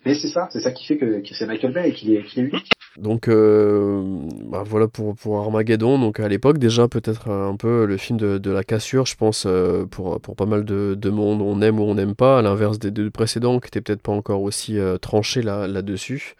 Mais 0.06 0.14
c'est 0.14 0.28
ça, 0.28 0.48
c'est 0.52 0.60
ça 0.60 0.70
qui 0.70 0.86
fait 0.86 0.96
que, 0.96 1.20
que 1.20 1.34
c'est 1.34 1.46
Michael 1.46 1.72
Bay 1.72 1.90
et 1.90 1.92
qu'il 1.92 2.14
est, 2.14 2.22
qu 2.22 2.38
est 2.38 2.44
unique. 2.44 2.70
Donc 3.00 3.28
euh, 3.28 4.02
bah 4.44 4.62
voilà 4.64 4.86
pour, 4.86 5.14
pour 5.16 5.38
Armageddon. 5.40 5.98
Donc 5.98 6.20
à 6.20 6.28
l'époque 6.28 6.58
déjà 6.58 6.86
peut-être 6.86 7.30
un 7.30 7.56
peu 7.56 7.86
le 7.86 7.96
film 7.96 8.18
de, 8.18 8.36
de 8.36 8.50
la 8.50 8.62
cassure, 8.62 9.06
je 9.06 9.16
pense 9.16 9.44
euh, 9.46 9.86
pour, 9.86 10.20
pour 10.20 10.36
pas 10.36 10.44
mal 10.46 10.64
de, 10.64 10.94
de 10.94 11.10
monde 11.10 11.40
on 11.40 11.62
aime 11.62 11.80
ou 11.80 11.84
on 11.84 11.94
n'aime 11.94 12.14
pas, 12.14 12.38
à 12.38 12.42
l'inverse 12.42 12.78
des 12.78 12.90
deux 12.90 13.10
précédents 13.10 13.58
qui 13.58 13.68
étaient 13.68 13.80
peut-être 13.80 14.02
pas 14.02 14.12
encore 14.12 14.42
aussi 14.42 14.78
euh, 14.78 14.98
tranchés 14.98 15.42
là, 15.42 15.66
là-dessus. 15.66 16.34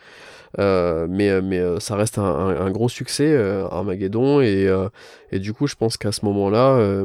Euh, 0.58 1.06
mais 1.08 1.40
mais 1.40 1.62
ça 1.80 1.96
reste 1.96 2.18
un, 2.18 2.24
un, 2.24 2.66
un 2.66 2.70
gros 2.70 2.88
succès 2.88 3.36
Armageddon 3.70 4.40
et, 4.40 4.68
et 5.32 5.38
du 5.38 5.52
coup 5.52 5.66
je 5.66 5.76
pense 5.76 5.96
qu'à 5.96 6.12
ce 6.12 6.24
moment-là 6.26 7.04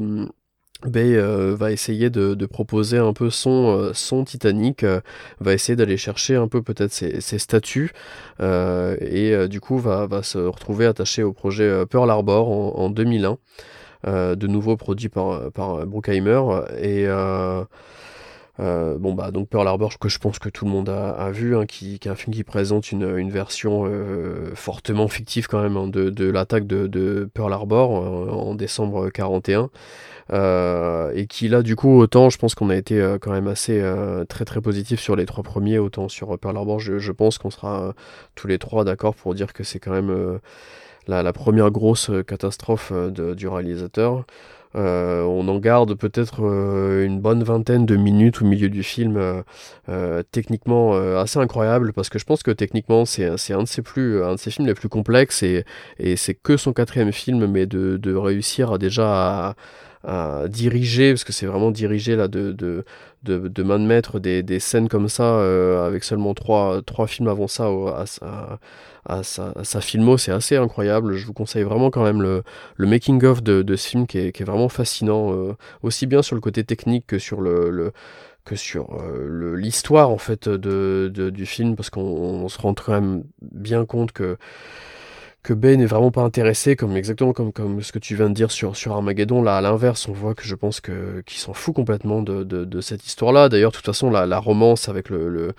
Bay 0.88 1.16
euh, 1.16 1.56
va 1.56 1.72
essayer 1.72 2.10
de, 2.10 2.46
proposer 2.46 2.98
un 2.98 3.14
peu 3.14 3.30
son, 3.30 3.78
euh, 3.78 3.94
son 3.94 4.24
Titanic, 4.24 4.84
euh, 4.84 5.02
va 5.40 5.54
essayer 5.54 5.76
d'aller 5.76 5.98
chercher 5.98 6.36
un 6.36 6.48
peu 6.48 6.62
peut-être 6.62 6.92
ses, 6.92 7.22
ses, 7.22 7.40
statuts, 7.40 7.92
et 8.40 9.48
du 9.48 9.60
coup 9.60 9.78
va, 9.78 10.08
va, 10.08 10.24
se 10.24 10.38
retrouver 10.38 10.86
attaché 10.86 11.24
au 11.24 11.34
projet 11.34 11.86
Pearl 11.88 12.10
Harbor 12.10 12.50
en, 12.50 12.80
en 12.80 12.90
2001, 12.90 13.38
de 14.36 14.48
nouveau 14.48 14.78
produit 14.78 15.10
par, 15.10 15.52
par 15.52 15.86
Bruckheimer, 15.86 16.42
et 16.82 17.08
euh, 18.60 18.98
bon 18.98 19.14
bah 19.14 19.32
donc 19.32 19.50
Pearl 19.50 19.68
Harbor 19.68 20.00
que 20.00 20.08
je 20.08 20.18
pense 20.18 20.40
que 20.40 20.50
tout 20.50 20.66
le 20.66 20.72
monde 20.72 20.90
a, 20.90 21.12
a 21.12 21.32
vu, 21.32 21.56
hein, 21.58 21.66
qui, 21.66 22.00
qui, 22.00 22.08
est 22.08 22.12
un 22.12 22.16
film 22.16 22.34
qui 22.34 22.44
présente 22.44 22.92
une, 22.92 23.18
une 23.18 23.30
version 23.30 23.84
euh, 23.86 24.56
fortement 24.56 25.08
fictive 25.08 25.48
quand 25.48 25.62
même 25.62 25.78
hein, 25.78 25.88
de, 25.88 26.10
de 26.10 26.30
l'attaque 26.30 26.68
de, 26.68 26.88
de, 26.88 27.30
Pearl 27.34 27.52
Harbor 27.52 27.92
en, 27.92 28.50
en 28.50 28.56
décembre 28.56 29.10
41. 29.10 29.70
Euh, 30.34 31.12
et 31.14 31.28
qui 31.28 31.48
là 31.50 31.62
du 31.62 31.76
coup 31.76 32.00
autant 32.00 32.32
je 32.32 32.40
pense 32.40 32.56
qu'on 32.56 32.72
a 32.72 32.76
été 32.76 33.00
euh, 33.00 33.20
quand 33.20 33.32
même 33.32 33.48
assez 33.48 33.80
euh, 33.80 34.26
très 34.26 34.44
très 34.44 34.60
positif 34.60 35.00
sur 35.00 35.16
les 35.16 35.28
trois 35.28 35.44
premiers 35.44 35.78
autant 35.78 36.10
sur 36.10 36.40
Pearl 36.40 36.58
Harbor 36.58 36.80
je, 36.80 36.98
je 36.98 37.12
pense 37.12 37.38
qu'on 37.38 37.52
sera 37.52 37.94
tous 38.34 38.48
les 38.48 38.58
trois 38.58 38.84
d'accord 38.84 39.14
pour 39.14 39.36
dire 39.36 39.54
que 39.54 39.64
c'est 39.64 39.78
quand 39.78 39.92
même 39.92 40.40
la, 41.08 41.22
la, 41.22 41.32
première 41.32 41.70
grosse 41.70 42.10
catastrophe 42.26 42.92
du 43.12 43.48
réalisateur 43.48 44.26
euh, 44.76 45.24
on 45.24 45.48
en 45.48 45.58
garde 45.60 45.94
peut-être 45.96 46.46
euh, 46.46 47.06
une 47.06 47.20
bonne 47.22 47.44
vingtaine 47.44 47.86
de 47.86 47.96
minutes 47.96 48.42
au 48.42 48.46
milieu 48.46 48.70
du 48.70 48.84
film, 48.84 49.18
euh, 49.90 50.24
techniquement 50.32 50.96
assez 51.18 51.40
incroyable, 51.40 51.94
parce 51.94 52.10
que 52.10 52.20
je 52.20 52.26
pense 52.26 52.44
que 52.44 52.52
techniquement 52.52 53.06
c'est 53.06 53.26
un 53.26 53.64
de 53.64 53.68
ses 53.68 53.82
plus, 53.82 54.24
un 54.24 54.34
de 54.34 54.40
ses 54.40 54.52
films 54.52 54.68
les 54.68 54.74
plus 54.74 54.90
complexes 54.90 55.44
et, 55.44 55.66
c'est 56.18 56.34
que 56.34 56.58
son 56.58 56.74
quatrième 56.74 57.12
film, 57.12 57.48
mais 57.48 57.66
de, 57.66 58.16
réussir 58.16 58.78
déjà 58.80 59.50
à, 59.50 59.56
à 60.06 60.48
diriger, 60.48 61.12
parce 61.14 61.24
que 61.24 61.34
c'est 61.34 61.46
vraiment 61.46 61.72
dirigé 61.72 62.16
là 62.16 62.28
de, 62.28 62.52
de, 62.52 62.86
de, 63.24 63.64
main 63.64 63.80
de 63.80 63.86
maître 63.86 64.20
des, 64.20 64.44
des 64.44 64.60
scènes 64.60 64.88
comme 64.88 65.10
ça, 65.10 65.24
euh, 65.24 65.86
avec 65.88 66.04
seulement 66.04 66.34
trois, 66.34 66.82
trois 66.84 67.08
films 67.08 67.28
avant 67.28 67.48
ça 67.48 67.70
à, 69.08 69.24
sa, 69.24 69.82
filmo, 69.82 70.18
c'est 70.18 70.32
assez 70.32 70.56
incroyable. 70.58 71.16
Je 71.16 71.26
vous 71.26 71.34
conseille 71.34 71.64
vraiment 71.64 71.90
quand 71.90 72.04
même 72.04 72.22
le, 72.22 72.44
le 72.76 72.88
making-of 72.88 73.44
de, 73.44 73.62
de 73.62 73.76
ce 73.76 73.88
film 73.88 74.08
qui 74.08 74.18
est, 74.20 74.32
qui 74.32 74.44
est 74.44 74.46
vraiment 74.46 74.70
fascinant, 74.70 75.34
euh, 75.34 75.54
aussi 75.84 76.06
bien 76.06 76.22
sur 76.22 76.36
le 76.36 76.42
côté 76.42 76.64
technique 76.64 77.06
que 77.08 77.20
sur 77.20 77.42
le, 77.42 77.92
que 78.46 78.56
sur 78.56 78.94
euh, 79.02 79.56
l'histoire 79.56 80.10
en 80.10 80.20
fait 80.20 80.48
de, 80.48 81.12
du 81.34 81.46
film 81.46 81.76
parce 81.76 81.90
qu'on 81.90 82.02
on 82.02 82.48
se 82.48 82.60
rend 82.60 82.74
quand 82.76 82.94
même 82.94 83.24
bien 83.42 83.86
compte 83.86 84.12
que 84.12 84.38
que 85.46 85.54
Ben 85.54 85.80
n'est 85.80 85.86
vraiment 85.86 86.12
pas 86.12 86.24
intéressé, 86.24 86.76
comme 86.76 86.98
exactement 86.98 87.32
comme, 87.32 87.82
ce 87.82 87.92
que 87.92 88.00
tu 88.00 88.16
viens 88.16 88.30
de 88.30 88.34
dire 88.34 88.52
sur, 88.52 88.74
Armageddon. 88.92 89.44
Là, 89.44 89.58
à 89.58 89.62
l'inverse, 89.62 90.10
on 90.10 90.12
voit 90.12 90.34
que 90.34 90.44
je 90.44 90.56
pense 90.56 90.82
qu'il 90.82 91.38
s'en 91.38 91.54
fout 91.54 91.74
complètement 91.74 92.22
de, 92.24 92.82
cette 92.82 93.06
histoire-là. 93.06 93.48
D'ailleurs, 93.48 93.72
de 93.72 93.76
toute 93.76 93.86
façon, 93.86 94.10
la, 94.10 94.40
romance 94.40 94.90
avec 94.90 95.10
le, 95.10 95.54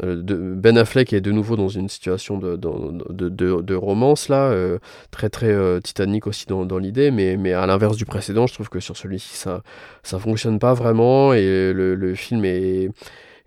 de 0.00 0.54
Ben 0.54 0.78
Affleck 0.78 1.12
est 1.12 1.20
de 1.20 1.32
nouveau 1.32 1.56
dans 1.56 1.68
une 1.68 1.88
situation 1.88 2.38
de, 2.38 3.74
romance 3.74 4.28
là, 4.28 4.48
euh, 4.50 4.78
très 5.10 5.28
très 5.28 5.50
euh, 5.50 5.80
titanique 5.80 6.28
aussi 6.28 6.46
dans, 6.46 6.78
l'idée, 6.78 7.10
mais, 7.10 7.52
à 7.52 7.66
l'inverse 7.66 7.96
du 7.96 8.04
précédent, 8.04 8.46
je 8.46 8.54
trouve 8.54 8.68
que 8.68 8.78
sur 8.78 8.96
celui-ci 8.96 9.34
ça 9.34 9.62
ça 10.04 10.20
fonctionne 10.20 10.60
pas 10.60 10.72
vraiment 10.72 11.32
et 11.32 11.72
le, 11.72 11.96
le 11.96 12.14
film 12.14 12.44
est, 12.44 12.90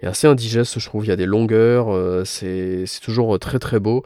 est 0.02 0.08
assez 0.08 0.28
indigeste, 0.28 0.78
je 0.78 0.86
trouve. 0.86 1.06
Il 1.06 1.10
y 1.10 1.12
a 1.12 1.16
des 1.16 1.26
longueurs, 1.26 1.94
euh, 1.94 2.26
c'est 2.26 2.86
toujours 3.02 3.40
très 3.40 3.60
très 3.60 3.80
beau 3.80 4.04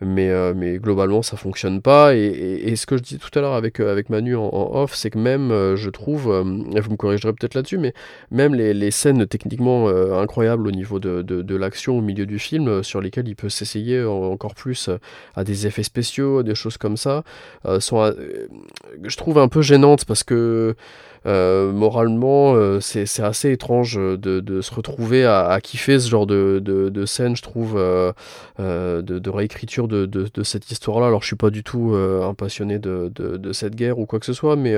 mais, 0.00 0.28
euh, 0.30 0.52
mais 0.54 0.78
globalement 0.78 1.22
ça 1.22 1.36
fonctionne 1.36 1.80
pas. 1.80 2.14
Et, 2.14 2.74
ce 2.76 2.86
que 2.86 2.96
je 2.96 3.02
disais 3.02 3.18
tout 3.18 3.36
à 3.38 3.42
l'heure 3.42 3.54
avec, 3.54 3.80
euh, 3.80 3.90
avec 3.90 4.10
Manu 4.10 4.36
en, 4.36 4.50
off, 4.52 4.94
c'est 4.94 5.10
que 5.10 5.18
même, 5.18 5.50
euh, 5.50 5.76
je 5.76 5.88
trouve, 5.90 6.26
et 6.74 6.80
vous 6.80 6.90
me 6.90 6.96
corrigerez 6.96 7.32
peut-être 7.32 7.54
là-dessus, 7.54 7.78
mais 7.78 7.94
même 8.30 8.54
les, 8.54 8.74
les 8.74 8.90
scènes 8.90 9.26
techniquement 9.26 9.88
incroyables 9.88 10.66
au 10.66 10.70
niveau 10.70 10.98
de, 10.98 11.22
de, 11.22 11.42
de 11.42 11.56
l'action 11.56 11.98
au 11.98 12.00
milieu 12.00 12.26
du 12.26 12.38
film, 12.38 12.82
sur 12.82 13.00
lesquelles 13.00 13.28
il 13.28 13.36
peut 13.36 13.48
s'essayer 13.48 14.02
encore 14.04 14.54
plus 14.54 14.90
à 15.34 15.44
des 15.44 15.66
effets 15.66 15.82
spéciaux, 15.82 16.42
des 16.42 16.54
choses 16.54 16.76
comme 16.76 16.96
ça, 16.96 17.24
sont, 17.80 18.12
je 19.02 19.16
trouve, 19.16 19.38
un 19.38 19.48
peu 19.48 19.62
gênantes 19.62 20.04
parce 20.04 20.24
que 20.24 20.74
euh, 21.26 21.72
moralement, 21.72 22.54
euh, 22.54 22.80
c'est 22.80 23.20
assez 23.20 23.50
étrange 23.50 23.96
de, 23.96 24.16
de, 24.16 24.60
se 24.60 24.72
retrouver 24.72 25.24
à, 25.24 25.46
à, 25.48 25.60
kiffer 25.60 25.98
ce 25.98 26.08
genre 26.08 26.26
de, 26.26 27.04
scène, 27.06 27.34
je 27.36 27.42
trouve, 27.42 27.74
euh, 27.76 28.12
de, 28.58 29.18
de, 29.18 29.30
réécriture 29.30 29.88
de, 29.88 30.42
cette 30.44 30.70
histoire-là. 30.70 31.08
Alors, 31.08 31.22
je 31.22 31.26
suis 31.26 31.36
pas 31.36 31.50
du 31.50 31.64
tout 31.64 31.94
un 31.94 32.34
passionné 32.34 32.78
de, 32.78 33.52
cette 33.52 33.74
guerre 33.74 33.98
ou 33.98 34.06
quoi 34.06 34.20
que 34.20 34.26
ce 34.26 34.32
soit, 34.32 34.56
mais 34.56 34.76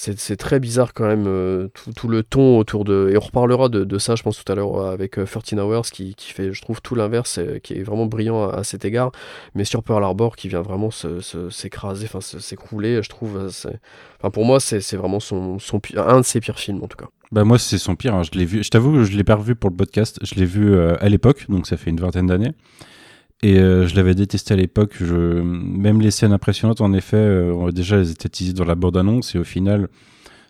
c'est 0.00 0.36
très 0.36 0.60
bizarre 0.60 0.94
quand 0.94 1.06
même 1.06 1.24
euh, 1.26 1.68
tout, 1.74 1.92
tout, 1.92 2.06
le 2.06 2.22
ton 2.22 2.58
autour 2.58 2.84
de 2.84 3.10
et 3.12 3.16
on 3.16 3.20
reparlera 3.20 3.68
de, 3.68 3.82
de 3.82 3.98
ça 3.98 4.14
je 4.14 4.22
pense 4.22 4.42
tout 4.42 4.50
à 4.50 4.54
l'heure 4.54 4.86
avec 4.86 5.18
euh, 5.18 5.26
13 5.26 5.58
Hours 5.58 5.86
qui, 5.90 6.14
qui, 6.14 6.32
fait 6.32 6.52
je 6.52 6.62
trouve 6.62 6.80
tout 6.80 6.94
l'inverse 6.94 7.40
qui 7.64 7.74
est 7.74 7.82
vraiment 7.82 8.06
brillant 8.06 8.48
à, 8.48 8.62
cet 8.62 8.84
égard. 8.84 9.10
Mais 9.56 9.64
sur 9.64 9.82
Pearl 9.82 10.04
Harbor 10.04 10.36
qui 10.36 10.48
vient 10.48 10.62
vraiment 10.62 10.90
s'écraser 11.50 12.06
enfin 12.06 12.20
s'écrouler 12.20 13.02
je 13.02 13.08
trouve 13.08 13.48
enfin 13.48 14.30
pour 14.30 14.44
moi 14.44 14.60
c'est 14.60 14.96
vraiment 14.96 15.20
son, 15.20 15.58
son 15.58 15.80
un 15.96 16.20
de 16.20 16.24
ses 16.24 16.40
pires 16.40 16.60
films 16.60 16.82
en 16.84 16.86
tout 16.86 16.96
cas. 16.96 17.08
Bah 17.32 17.42
moi 17.42 17.58
c'est 17.58 17.78
son 17.78 17.96
pire 17.96 18.14
hein. 18.14 18.22
je 18.22 18.38
l'ai 18.38 18.44
vu 18.44 18.62
je 18.62 18.70
t'avoue 18.70 19.04
je 19.04 19.16
l'ai 19.16 19.24
pas 19.24 19.34
revu 19.34 19.56
pour 19.56 19.68
le 19.70 19.76
podcast. 19.76 20.20
Je 20.22 20.36
l'ai 20.36 20.46
vu 20.46 20.72
euh, 20.72 20.94
à 21.00 21.08
l'époque 21.08 21.46
donc 21.48 21.66
ça 21.66 21.76
fait 21.76 21.90
une 21.90 22.00
vingtaine 22.00 22.26
d'années 22.26 22.52
et 23.42 23.58
euh, 23.58 23.86
je 23.86 23.94
l'avais 23.94 24.14
détesté 24.14 24.54
à 24.54 24.56
l'époque. 24.56 24.96
Je... 25.00 25.14
Même 25.42 26.00
les 26.00 26.10
scènes 26.10 26.32
impressionnantes, 26.32 26.80
en 26.80 26.92
effet, 26.92 27.16
euh, 27.16 27.70
déjà, 27.70 27.96
elles 27.96 28.10
étaient 28.10 28.28
teasées 28.28 28.52
dans 28.52 28.64
la 28.64 28.74
bande-annonce. 28.74 29.34
Et 29.34 29.38
au 29.38 29.44
final, 29.44 29.88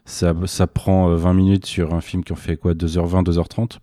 ça, 0.05 0.34
ça 0.47 0.66
prend 0.66 1.14
20 1.14 1.30
euh, 1.30 1.32
minutes 1.34 1.66
sur 1.66 1.95
un 1.95 2.01
film 2.01 2.24
qui 2.24 2.32
en 2.32 2.36
fait 2.36 2.57
quoi 2.57 2.74
2h20, 2.74 3.24
2h30. 3.24 3.78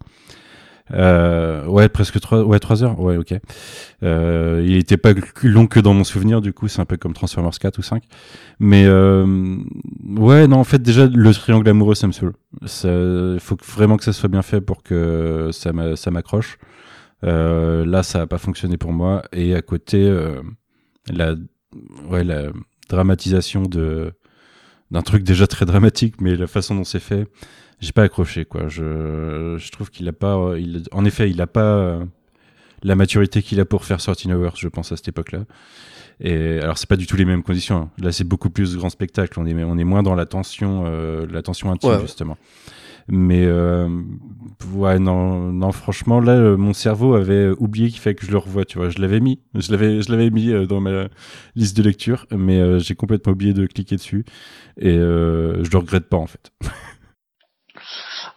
Euh, 0.93 1.65
ouais, 1.65 1.89
presque 1.89 2.19
3, 2.19 2.43
ouais, 2.43 2.59
3 2.59 2.83
heures. 2.83 2.99
Ouais, 2.99 3.17
ok. 3.17 3.33
Euh, 4.03 4.63
il 4.65 4.75
était 4.75 4.97
pas 4.97 5.13
plus 5.13 5.49
long 5.49 5.67
que 5.67 5.79
dans 5.79 5.93
mon 5.93 6.03
souvenir, 6.03 6.41
du 6.41 6.53
coup, 6.53 6.67
c'est 6.67 6.81
un 6.81 6.85
peu 6.85 6.97
comme 6.97 7.13
Transformers 7.13 7.57
4 7.59 7.77
ou 7.77 7.81
5. 7.81 8.03
Mais, 8.59 8.85
euh, 8.85 9.57
ouais, 10.17 10.47
non, 10.47 10.57
en 10.57 10.63
fait, 10.63 10.81
déjà, 10.81 11.07
le 11.07 11.33
triangle 11.33 11.69
amoureux, 11.69 11.95
ça 11.95 12.07
me 12.07 12.11
saoule. 12.11 12.33
Il 12.61 13.39
faut 13.39 13.57
vraiment 13.75 13.97
que 13.97 14.03
ça 14.03 14.13
soit 14.13 14.29
bien 14.29 14.41
fait 14.41 14.61
pour 14.61 14.83
que 14.83 15.49
ça 15.51 16.11
m'accroche. 16.11 16.57
Euh, 17.23 17.85
là, 17.85 18.03
ça 18.03 18.19
n'a 18.19 18.27
pas 18.27 18.37
fonctionné 18.37 18.77
pour 18.77 18.91
moi. 18.91 19.23
Et 19.31 19.55
à 19.55 19.61
côté, 19.61 20.03
euh, 20.03 20.41
la, 21.11 21.35
ouais, 22.09 22.23
la 22.23 22.51
dramatisation 22.89 23.63
de 23.63 24.13
d'un 24.91 25.01
truc 25.01 25.23
déjà 25.23 25.47
très 25.47 25.65
dramatique, 25.65 26.21
mais 26.21 26.35
la 26.35 26.45
façon 26.45 26.75
dont 26.75 26.83
c'est 26.83 26.99
fait, 26.99 27.27
j'ai 27.79 27.91
pas 27.91 28.03
accroché 28.03 28.45
quoi. 28.45 28.67
Je, 28.67 29.55
je 29.57 29.71
trouve 29.71 29.89
qu'il 29.89 30.07
a 30.07 30.13
pas, 30.13 30.53
il, 30.57 30.83
en 30.91 31.03
effet, 31.05 31.29
il 31.29 31.41
a 31.41 31.47
pas 31.47 31.99
la 32.83 32.95
maturité 32.95 33.41
qu'il 33.41 33.59
a 33.59 33.65
pour 33.65 33.83
faire 33.83 33.97
13 33.97 34.27
Hours, 34.27 34.57
je 34.57 34.67
pense 34.67 34.91
à 34.91 34.95
cette 34.95 35.07
époque-là. 35.07 35.39
Et 36.19 36.59
alors 36.59 36.77
c'est 36.77 36.87
pas 36.87 36.95
du 36.95 37.07
tout 37.07 37.17
les 37.17 37.25
mêmes 37.25 37.43
conditions. 37.43 37.77
Hein. 37.77 37.89
Là 37.97 38.11
c'est 38.11 38.23
beaucoup 38.23 38.49
plus 38.49 38.77
grand 38.77 38.89
spectacle. 38.89 39.37
On 39.39 39.45
est 39.45 39.63
on 39.63 39.77
est 39.77 39.83
moins 39.83 40.03
dans 40.03 40.15
la 40.15 40.25
tension, 40.25 40.83
euh, 40.85 41.25
la 41.29 41.41
tension 41.41 41.71
intime 41.71 41.99
justement. 42.01 42.37
Mais 43.07 43.45
euh, 43.45 43.87
ouais, 44.73 44.97
non, 44.97 45.51
non, 45.51 45.71
franchement, 45.71 46.19
là, 46.19 46.33
euh, 46.33 46.57
mon 46.57 46.73
cerveau 46.73 47.13
avait 47.13 47.49
oublié 47.59 47.89
qu'il 47.89 47.99
fallait 47.99 48.15
que 48.15 48.25
je 48.25 48.31
le 48.31 48.39
revoie. 48.39 48.65
Tu 48.65 48.79
vois, 48.79 48.89
je 48.89 48.99
l'avais 48.99 49.19
mis, 49.19 49.39
je 49.53 49.71
l'avais, 49.71 50.01
je 50.01 50.09
l'avais 50.09 50.31
mis 50.31 50.51
euh, 50.51 50.65
dans 50.65 50.81
ma 50.81 51.07
liste 51.55 51.77
de 51.77 51.83
lecture, 51.83 52.25
mais 52.31 52.59
euh, 52.59 52.79
j'ai 52.79 52.95
complètement 52.95 53.33
oublié 53.33 53.53
de 53.53 53.67
cliquer 53.67 53.97
dessus 53.97 54.25
et 54.77 54.97
euh, 54.97 55.63
je 55.63 55.69
le 55.71 55.77
regrette 55.77 56.09
pas 56.09 56.17
en 56.17 56.27
fait. 56.27 56.51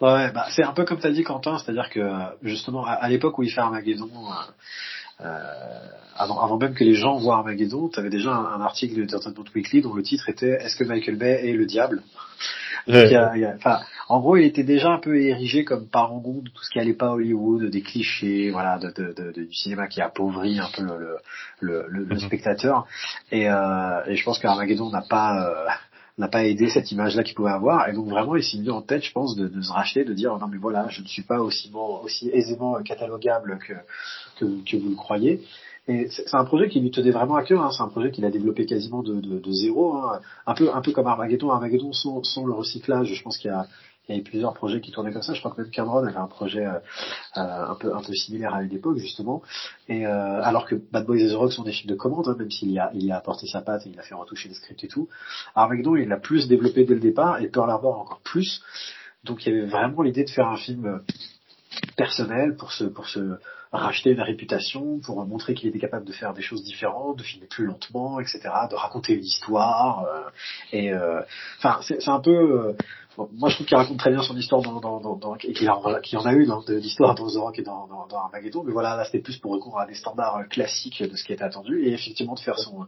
Ouais, 0.00 0.30
bah, 0.30 0.46
c'est 0.50 0.62
un 0.62 0.72
peu 0.72 0.84
comme 0.84 1.00
tu 1.00 1.06
as 1.08 1.10
dit 1.10 1.24
Quentin, 1.24 1.58
c'est-à-dire 1.58 1.90
que 1.90 2.00
justement 2.42 2.84
à, 2.84 3.08
l'époque 3.08 3.36
où 3.38 3.42
il 3.42 3.50
fait 3.50 3.60
Armageddon, 3.60 4.08
euh, 5.20 5.88
avant, 6.14 6.40
avant 6.40 6.56
même 6.56 6.74
que 6.74 6.84
les 6.84 6.94
gens 6.94 7.16
voient 7.16 7.38
Armageddon, 7.38 7.88
tu 7.88 7.98
avais 7.98 8.10
déjà 8.10 8.32
un, 8.32 8.44
un 8.44 8.60
article 8.60 8.94
de 8.94 9.02
Entertainment 9.02 9.44
Weekly 9.52 9.80
dont 9.80 9.94
le 9.94 10.02
titre 10.04 10.28
était 10.28 10.50
Est-ce 10.62 10.76
que 10.76 10.84
Michael 10.84 11.16
Bay 11.16 11.48
est 11.48 11.52
le 11.52 11.66
diable? 11.66 12.02
En 14.08 14.20
gros, 14.20 14.36
il 14.36 14.44
était 14.44 14.62
déjà 14.62 14.90
un 14.90 14.98
peu 14.98 15.20
érigé 15.20 15.64
comme 15.64 15.86
parangon 15.86 16.40
de 16.42 16.48
tout 16.48 16.62
ce 16.62 16.70
qui 16.70 16.78
allait 16.78 16.94
pas 16.94 17.08
à 17.08 17.12
Hollywood, 17.12 17.64
des 17.64 17.82
clichés, 17.82 18.50
voilà, 18.50 18.78
de, 18.78 18.90
de, 18.90 19.12
de, 19.12 19.32
du 19.32 19.54
cinéma 19.54 19.86
qui 19.86 20.00
appauvrit 20.00 20.58
un 20.58 20.68
peu 20.74 20.82
le, 20.82 21.18
le, 21.60 21.86
le, 21.88 22.04
le 22.04 22.14
mhm. 22.14 22.20
spectateur. 22.20 22.86
Et, 23.30 23.48
euh, 23.50 24.04
et 24.06 24.16
je 24.16 24.24
pense 24.24 24.38
qu'Armageddon 24.38 24.90
n'a 24.90 25.02
pas 25.02 25.48
euh, 25.48 25.70
n'a 26.18 26.28
pas 26.28 26.44
aidé 26.44 26.68
cette 26.68 26.90
image-là 26.90 27.22
qu'il 27.22 27.34
pouvait 27.34 27.50
avoir. 27.50 27.88
Et 27.88 27.92
donc 27.92 28.08
vraiment, 28.08 28.36
il 28.36 28.42
s'est 28.42 28.58
mis 28.58 28.70
en 28.70 28.82
tête, 28.82 29.04
je 29.04 29.12
pense, 29.12 29.36
de, 29.36 29.46
de, 29.46 29.62
se 29.62 29.72
racheter, 29.72 30.04
de 30.04 30.12
dire 30.14 30.36
non 30.36 30.48
mais 30.48 30.58
voilà, 30.58 30.88
je 30.88 31.02
ne 31.02 31.06
suis 31.06 31.22
pas 31.22 31.38
aussi 31.40 31.70
bon, 31.70 32.00
aussi 32.02 32.28
aisément 32.32 32.82
catalogable 32.82 33.58
que, 33.58 33.74
que, 34.38 34.44
que 34.64 34.76
vous 34.76 34.90
le 34.90 34.96
croyez. 34.96 35.42
Et 35.88 36.08
c'est 36.10 36.34
un 36.34 36.44
projet 36.44 36.68
qui 36.68 36.80
lui 36.80 36.90
tenait 36.90 37.10
vraiment 37.10 37.36
à 37.36 37.42
cœur. 37.42 37.62
Hein. 37.62 37.70
C'est 37.72 37.82
un 37.82 37.88
projet 37.88 38.10
qu'il 38.10 38.24
a 38.26 38.30
développé 38.30 38.66
quasiment 38.66 39.02
de, 39.02 39.20
de, 39.20 39.38
de 39.38 39.52
zéro, 39.52 39.96
hein. 39.96 40.20
un 40.46 40.54
peu 40.54 40.70
un 40.72 40.82
peu 40.82 40.92
comme 40.92 41.06
Armageddon. 41.06 41.50
Armageddon 41.50 41.92
sans, 41.92 42.22
sans 42.22 42.46
le 42.46 42.52
recyclage. 42.52 43.12
Je 43.12 43.22
pense 43.22 43.38
qu'il 43.38 43.50
y 43.50 43.54
a 43.54 43.66
il 44.08 44.14
y 44.14 44.18
a 44.18 44.20
eu 44.20 44.24
plusieurs 44.24 44.54
projets 44.54 44.80
qui 44.80 44.90
tournaient 44.90 45.12
comme 45.12 45.22
ça. 45.22 45.34
Je 45.34 45.40
crois 45.40 45.52
que 45.52 45.60
même 45.60 45.70
Cameron 45.70 46.04
avait 46.04 46.16
un 46.16 46.26
projet 46.26 46.66
euh, 46.66 46.78
euh 47.36 47.66
un 47.70 47.74
peu 47.74 47.94
un 47.94 48.02
peu 48.02 48.12
similaire 48.14 48.54
à 48.54 48.62
une 48.62 48.72
époque 48.72 48.96
justement. 48.98 49.42
Et 49.88 50.06
euh, 50.06 50.42
alors 50.42 50.66
que 50.66 50.74
Bad 50.74 51.06
Boys 51.06 51.18
et 51.18 51.28
The 51.28 51.34
Rock 51.34 51.52
sont 51.52 51.62
des 51.62 51.72
films 51.72 51.90
de 51.90 51.94
commande, 51.94 52.28
hein, 52.28 52.36
même 52.38 52.50
s'il 52.50 52.70
y 52.70 52.78
a 52.78 52.90
il 52.94 53.04
y 53.04 53.12
a 53.12 53.16
apporté 53.18 53.46
sa 53.46 53.60
patte 53.60 53.86
et 53.86 53.90
il 53.90 53.98
a 53.98 54.02
fait 54.02 54.14
retoucher 54.14 54.48
les 54.48 54.54
scripts 54.54 54.84
et 54.84 54.88
tout. 54.88 55.08
Armageddon 55.54 55.96
il 55.96 56.08
l'a 56.08 56.16
plus 56.16 56.48
développé 56.48 56.84
dès 56.84 56.94
le 56.94 57.00
départ 57.00 57.40
et 57.40 57.48
Pearl 57.48 57.70
Harbor 57.70 57.98
encore 57.98 58.20
plus. 58.20 58.62
Donc 59.24 59.44
il 59.44 59.52
y 59.52 59.56
avait 59.56 59.66
vraiment 59.66 60.02
l'idée 60.02 60.24
de 60.24 60.30
faire 60.30 60.48
un 60.48 60.56
film 60.56 60.86
euh, 60.86 60.98
personnel 61.96 62.56
pour 62.56 62.72
se 62.72 62.84
pour 62.84 63.08
se 63.08 63.38
racheter 63.72 64.10
une 64.10 64.20
réputation, 64.20 65.00
pour 65.00 65.24
montrer 65.26 65.54
qu'il 65.54 65.68
était 65.68 65.78
capable 65.78 66.04
de 66.04 66.12
faire 66.12 66.32
des 66.34 66.42
choses 66.42 66.64
différentes, 66.64 67.18
de 67.18 67.22
filmer 67.22 67.46
plus 67.46 67.66
lentement, 67.66 68.20
etc., 68.20 68.40
de 68.70 68.74
raconter 68.74 69.14
une 69.14 69.24
histoire. 69.24 70.04
Euh, 70.04 70.30
et 70.72 70.92
enfin, 71.58 71.80
c'est 71.82 72.08
un 72.08 72.20
peu 72.20 72.74
moi, 73.32 73.48
je 73.48 73.56
trouve 73.56 73.66
qu'il 73.66 73.76
raconte 73.76 73.98
très 73.98 74.10
bien 74.10 74.22
son 74.22 74.36
histoire 74.36 74.62
dans, 74.62 74.80
dans, 74.80 75.00
dans, 75.00 75.16
dans 75.16 75.34
et 75.36 75.52
qu'il 75.52 75.68
en, 75.70 75.82
en, 75.82 76.26
a 76.26 76.32
eu 76.34 76.46
dans 76.46 76.62
l'histoire 76.68 77.14
dans 77.14 77.28
The 77.28 77.36
Rock 77.36 77.58
et 77.58 77.62
dans, 77.62 77.88
dans, 77.88 78.16
Armageddon. 78.16 78.62
Mais 78.64 78.72
voilà, 78.72 78.96
là, 78.96 79.04
c'était 79.04 79.18
plus 79.18 79.38
pour 79.38 79.52
recourir 79.52 79.78
à 79.78 79.86
des 79.86 79.94
standards 79.94 80.36
euh, 80.36 80.44
classiques 80.44 81.02
de 81.02 81.16
ce 81.16 81.24
qui 81.24 81.32
était 81.32 81.42
attendu 81.42 81.82
et 81.82 81.92
effectivement 81.92 82.34
de 82.34 82.40
faire 82.40 82.58
son 82.58 82.86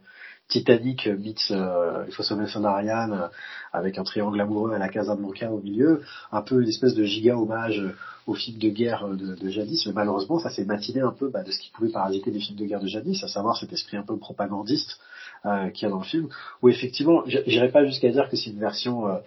Titanic 0.51 1.07
meets 1.07 1.51
euh, 1.53 2.05
Il 2.09 2.15
faut 2.15 2.23
sauver 2.23 2.47
son 2.47 2.65
Ariane 2.65 3.13
euh, 3.13 3.29
avec 3.73 3.99
un 3.99 4.05
triangle 4.05 4.41
amoureux 4.41 4.73
à 4.73 4.79
la 4.79 4.89
Casablanca 4.89 5.51
au 5.51 5.61
milieu, 5.61 6.03
un 6.33 6.43
peu 6.43 6.61
une 6.61 6.69
espèce 6.69 6.95
de 6.95 7.05
giga 7.05 7.37
hommage 7.37 7.83
aux 8.27 8.35
films 8.35 8.59
de 8.59 8.69
guerre 8.69 9.09
de, 9.09 9.35
de 9.35 9.49
jadis. 9.49 9.87
Mais 9.87 9.93
malheureusement, 9.93 10.39
ça 10.39 10.51
s'est 10.51 10.65
matiné 10.65 11.01
un 11.01 11.13
peu 11.13 11.29
bah, 11.29 11.43
de 11.43 11.51
ce 11.51 11.59
qui 11.59 11.71
pouvait 11.71 11.91
parasiter 11.91 12.31
des 12.31 12.41
films 12.41 12.59
de 12.59 12.65
guerre 12.65 12.81
de 12.81 12.87
jadis, 12.87 13.23
à 13.25 13.29
savoir 13.29 13.57
cet 13.57 13.73
esprit 13.73 13.97
un 13.97 14.03
peu 14.03 14.17
propagandiste 14.17 15.01
euh, 15.47 15.71
qu'il 15.71 15.85
y 15.85 15.87
a 15.87 15.91
dans 15.91 16.01
le 16.01 16.05
film, 16.05 16.29
où 16.63 16.69
effectivement, 16.69 17.23
j'irais 17.27 17.71
pas 17.71 17.85
jusqu'à 17.85 18.11
dire 18.11 18.29
que 18.29 18.37
c'est 18.37 18.51
une 18.51 18.61
version 18.61 19.09
euh, 19.09 19.19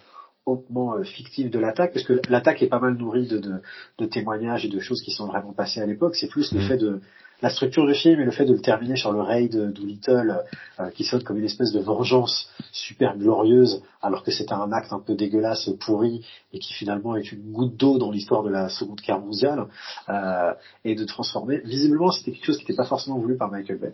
hautement 0.45 0.95
euh, 0.95 1.03
fictive 1.03 1.49
de 1.49 1.59
l'attaque, 1.59 1.93
parce 1.93 2.05
que 2.05 2.21
l'attaque 2.29 2.61
est 2.61 2.67
pas 2.67 2.79
mal 2.79 2.95
nourrie 2.95 3.27
de, 3.27 3.39
de, 3.39 3.61
de, 3.97 4.05
témoignages 4.05 4.65
et 4.65 4.69
de 4.69 4.79
choses 4.79 5.01
qui 5.01 5.11
sont 5.11 5.27
vraiment 5.27 5.53
passées 5.53 5.81
à 5.81 5.85
l'époque. 5.85 6.15
C'est 6.15 6.27
plus 6.27 6.51
le 6.53 6.59
mmh. 6.59 6.67
fait 6.67 6.77
de 6.77 7.01
la 7.43 7.49
structure 7.49 7.85
du 7.85 7.93
film 7.93 8.21
et 8.21 8.23
le 8.23 8.31
fait 8.31 8.45
de 8.45 8.53
le 8.53 8.61
terminer 8.61 8.95
sur 8.95 9.11
le 9.11 9.21
raid 9.21 9.73
Doolittle, 9.73 10.45
euh, 10.79 10.89
qui 10.91 11.03
sonne 11.03 11.23
comme 11.23 11.37
une 11.37 11.43
espèce 11.43 11.73
de 11.73 11.81
vengeance 11.81 12.49
super 12.71 13.17
glorieuse, 13.17 13.83
alors 14.01 14.23
que 14.23 14.31
c'était 14.31 14.53
un 14.53 14.71
acte 14.71 14.93
un 14.93 15.01
peu 15.01 15.13
dégueulasse, 15.13 15.69
pourri, 15.81 16.25
et 16.53 16.59
qui 16.59 16.73
finalement 16.73 17.17
est 17.17 17.33
une 17.33 17.51
goutte 17.51 17.75
d'eau 17.75 17.97
dans 17.97 18.11
l'histoire 18.11 18.43
de 18.43 18.49
la 18.49 18.69
Seconde 18.69 19.01
Guerre 19.01 19.19
mondiale, 19.19 19.65
euh, 20.07 20.53
et 20.85 20.95
de 20.95 21.03
transformer. 21.03 21.57
Visiblement, 21.65 22.11
c'était 22.11 22.31
quelque 22.31 22.45
chose 22.45 22.57
qui 22.59 22.63
n'était 22.63 22.77
pas 22.77 22.85
forcément 22.85 23.19
voulu 23.19 23.35
par 23.35 23.51
Michael 23.51 23.77
Bay. 23.77 23.93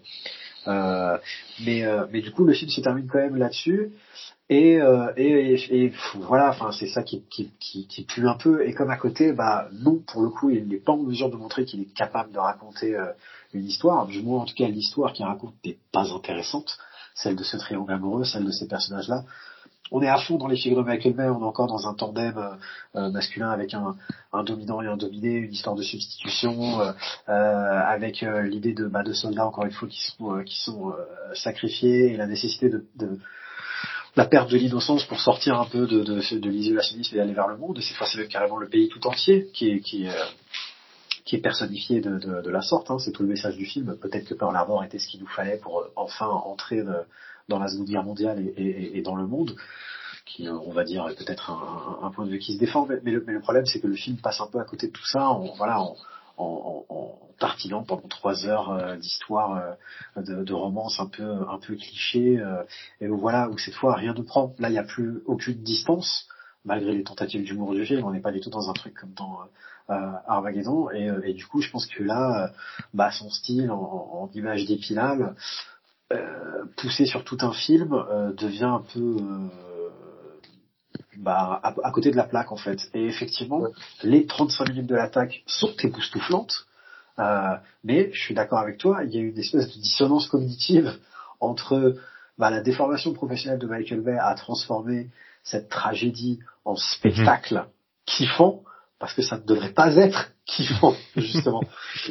Euh, 0.68 1.18
mais, 1.66 1.84
euh, 1.84 2.06
mais 2.12 2.22
du 2.22 2.30
coup, 2.32 2.44
le 2.44 2.54
film 2.54 2.70
se 2.70 2.82
termine 2.82 3.08
quand 3.08 3.18
même 3.18 3.36
là-dessus. 3.36 3.94
Et, 4.50 4.82
euh, 4.82 5.14
et, 5.16 5.54
et, 5.70 5.94
voilà, 6.16 6.50
enfin 6.50 6.72
c'est 6.72 6.88
ça 6.88 7.04
qui, 7.04 7.22
qui, 7.30 7.52
qui, 7.60 7.86
qui, 7.88 8.04
pue 8.04 8.28
un 8.28 8.34
peu. 8.34 8.68
Et 8.68 8.74
comme 8.74 8.90
à 8.90 8.98
côté, 8.98 9.32
bah 9.32 9.70
non, 9.72 10.00
pour 10.08 10.24
le 10.24 10.30
coup, 10.30 10.50
il 10.50 10.68
n'est 10.68 10.78
pas 10.78 10.94
en 10.94 10.98
mesure 10.98 11.30
de 11.30 11.36
montrer 11.36 11.66
qu'il 11.66 11.82
est 11.82 11.94
capable 11.94 12.32
de 12.32 12.40
raconter 12.40 12.96
euh, 12.96 13.12
une 13.54 13.66
histoire. 13.66 14.08
Du 14.08 14.24
moins, 14.24 14.42
en 14.42 14.46
tout 14.46 14.56
cas, 14.56 14.68
l'histoire 14.68 15.14
qu'il 15.14 15.26
raconte 15.26 15.54
n'est 15.64 15.78
pas 15.92 16.12
intéressante. 16.12 16.80
Celle 17.14 17.36
de 17.36 17.44
ce 17.44 17.58
triangle 17.58 17.94
amoureux, 17.94 18.24
celle 18.24 18.46
de 18.46 18.52
ces 18.52 18.68
personnages-là. 18.68 19.24
On 19.92 20.02
est 20.02 20.08
à 20.08 20.18
fond 20.18 20.38
dans 20.38 20.48
les 20.48 20.56
figures 20.56 20.80
de 20.80 20.84
Michael 20.84 21.14
Bay, 21.14 21.30
on 21.30 21.42
est 21.42 21.46
encore 21.46 21.68
dans 21.68 21.88
un 21.88 21.94
tandem 21.94 22.38
euh, 22.38 22.56
euh 22.96 23.12
masculin 23.12 23.50
avec 23.52 23.76
un, 23.76 23.96
un, 24.34 24.44
dominant 24.44 24.82
et 24.82 24.88
un 24.88 24.98
dominé, 24.98 25.34
une 25.34 25.52
histoire 25.52 25.76
de 25.76 25.84
substitution, 25.84 26.80
euh, 26.80 26.92
avec 27.28 28.22
l'idée 28.22 28.74
de, 28.74 28.88
bah, 28.88 29.04
de 29.04 29.14
soldats 29.14 29.46
encore 29.46 29.66
une 29.66 29.72
fois 29.72 29.88
qui 29.88 30.02
sont, 30.12 30.44
qui 30.44 30.60
sont 30.60 30.94
sacrifiés 31.34 32.14
et 32.14 32.18
la 32.18 32.28
nécessité 32.28 32.70
de, 32.70 32.86
de 32.98 33.20
la 34.16 34.26
perte 34.26 34.50
de 34.50 34.58
l'innocence 34.58 35.06
pour 35.06 35.20
sortir 35.20 35.60
un 35.60 35.66
peu 35.66 35.88
de, 35.88 36.04
de, 36.04 36.40
de 36.40 36.50
l'isolationnisme 36.50 37.16
et 37.16 37.20
aller 37.20 37.34
vers 37.34 37.48
le 37.48 37.58
monde. 37.58 37.78
Et 37.78 37.82
cette 37.82 37.96
fois, 37.96 38.08
c'est 38.08 38.28
carrément 38.28 38.58
le 38.58 38.68
pays 38.68 38.90
tout 38.90 39.06
entier 39.08 39.48
qui 39.54 39.70
est, 39.70 39.80
qui, 39.80 40.08
euh, 40.08 40.26
qui 41.26 41.36
est 41.36 41.42
personnifié 41.42 42.02
de, 42.02 42.18
de, 42.18 42.50
la 42.50 42.62
sorte. 42.62 42.90
Hein. 42.92 42.98
C'est 43.00 43.12
tout 43.12 43.24
le 43.24 43.30
message 43.30 43.56
du 43.56 43.66
film. 43.66 43.96
Peut-être 44.02 44.26
que 44.26 44.34
Pearl 44.34 44.56
Harbor 44.56 44.84
était 44.84 45.00
ce 45.00 45.08
qu'il 45.08 45.20
nous 45.20 45.28
fallait 45.28 45.58
pour 45.58 45.80
euh, 45.80 45.92
enfin 45.96 46.28
entrer 46.28 46.84
dans 47.48 47.60
la 47.60 47.68
Seconde 47.68 47.88
Guerre 47.88 48.04
mondiale 48.04 48.44
et, 48.58 48.98
et, 48.98 49.02
dans 49.02 49.16
le 49.16 49.28
monde 49.28 49.56
qui, 50.26 50.48
euh, 50.48 50.54
on 50.66 50.72
va 50.72 50.84
dire, 50.84 51.08
est 51.10 51.16
peut-être 51.16 51.52
un, 52.02 52.12
point 52.12 52.26
de 52.26 52.32
vue 52.32 52.40
qui 52.40 52.54
se 52.54 52.60
défend. 52.60 52.88
Mais, 53.04 53.12
le, 53.12 53.40
problème, 53.42 53.66
c'est 53.66 53.80
que 53.80 53.88
le 53.88 53.96
film 53.96 54.18
passe 54.18 54.42
un 54.42 54.48
peu 54.48 54.60
à 54.60 54.64
côté 54.64 54.88
de 54.88 54.92
tout 54.92 55.06
ça. 55.06 55.38
Voilà, 55.58 55.82
en, 56.40 56.86
en, 56.90 57.20
tartinant 57.40 57.84
pendant 57.84 58.08
trois 58.08 58.46
heures 58.46 58.72
euh, 58.72 58.96
d'histoire 58.98 59.78
euh, 60.18 60.44
de, 60.44 60.54
romance 60.54 61.00
un 61.00 61.08
peu 61.08 61.24
un 61.24 61.58
peu 61.58 61.76
cliché 61.76 62.40
euh, 62.40 62.64
et 63.02 63.08
voilà 63.08 63.50
où 63.50 63.58
cette 63.58 63.76
fois 63.76 63.96
rien 63.96 64.14
ne 64.14 64.22
prend. 64.22 64.54
Là 64.60 64.70
il 64.70 64.74
n'y 64.74 64.78
a 64.78 64.84
plus 64.84 65.22
aucune 65.26 65.62
distance 65.64 66.28
malgré 66.66 66.94
les 66.94 67.04
tentatives 67.04 67.44
d'humour 67.44 67.74
du 67.74 67.86
film. 67.86 68.06
On 68.06 68.12
n'est 68.12 68.20
pas 68.20 68.32
du 68.32 68.42
tout 68.42 68.50
dans 68.50 68.70
un 68.70 68.74
truc 68.74 68.94
comme 68.94 69.14
dans 69.14 69.40
Armageddon. 70.28 70.92
Et, 70.92 71.10
et, 71.24 71.34
du 71.34 71.48
coup 71.48 71.62
je 71.62 71.72
pense 71.72 71.88
que 71.88 72.04
là 72.04 72.52
bah, 72.94 73.12
son 73.12 73.30
style 73.30 73.72
en, 73.72 73.78
en 73.78 74.30
image 74.34 74.66
d'épinal 74.66 75.36
poussé 76.78 77.06
sur 77.06 77.24
tout 77.24 77.38
un 77.42 77.54
film 77.54 77.90
devient 78.38 78.66
un 78.66 78.84
peu 78.94 79.18
bah, 81.20 81.60
à, 81.64 81.92
côté 81.92 82.12
de 82.12 82.16
la 82.16 82.24
plaque 82.24 82.52
en 82.52 82.58
fait. 82.58 82.90
Et 82.94 83.06
effectivement, 83.06 83.64
les 84.04 84.26
35 84.26 84.70
minutes 84.70 84.88
de 84.88 84.96
l'attaque 84.96 85.44
sont 85.46 85.74
époustouflantes, 85.84 86.66
euh, 87.20 87.56
mais 87.84 88.10
je 88.14 88.22
suis 88.22 88.34
d'accord 88.34 88.60
avec 88.60 88.78
toi, 88.78 89.04
il 89.04 89.14
y 89.14 89.18
a 89.18 89.22
une 89.22 89.38
espèce 89.38 89.68
de 89.68 89.82
dissonance 89.82 90.28
cognitive 90.28 90.98
entre 91.42 91.96
bah, 92.38 92.50
la 92.50 92.62
déformation 92.62 93.14
professionnelle 93.14 93.60
de 93.60 93.68
Michael 93.68 94.02
Bay 94.02 94.18
à 94.18 94.34
transformer 94.36 95.10
cette 95.44 95.68
tragédie 95.68 96.40
en 96.64 96.78
spectacle 96.78 97.56
mhm. 97.56 97.66
kiffant, 98.06 98.64
parce 98.98 99.14
que 99.14 99.22
ça 99.22 99.38
ne 99.38 99.44
devrait 99.44 99.74
pas 99.74 99.96
être 99.98 100.32
kiffant, 100.50 100.96
justement. 101.16 101.64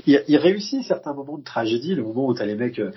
il, 0.07 0.22
il, 0.28 0.36
réussit 0.36 0.82
certains 0.84 1.12
moments 1.12 1.39
de 1.39 1.45
tragédie, 1.45 1.95
le 1.95 2.03
moment 2.03 2.26
où 2.26 2.34
t'as 2.34 2.47
les 2.47 2.55
mecs 2.55 2.78
euh, 2.78 2.93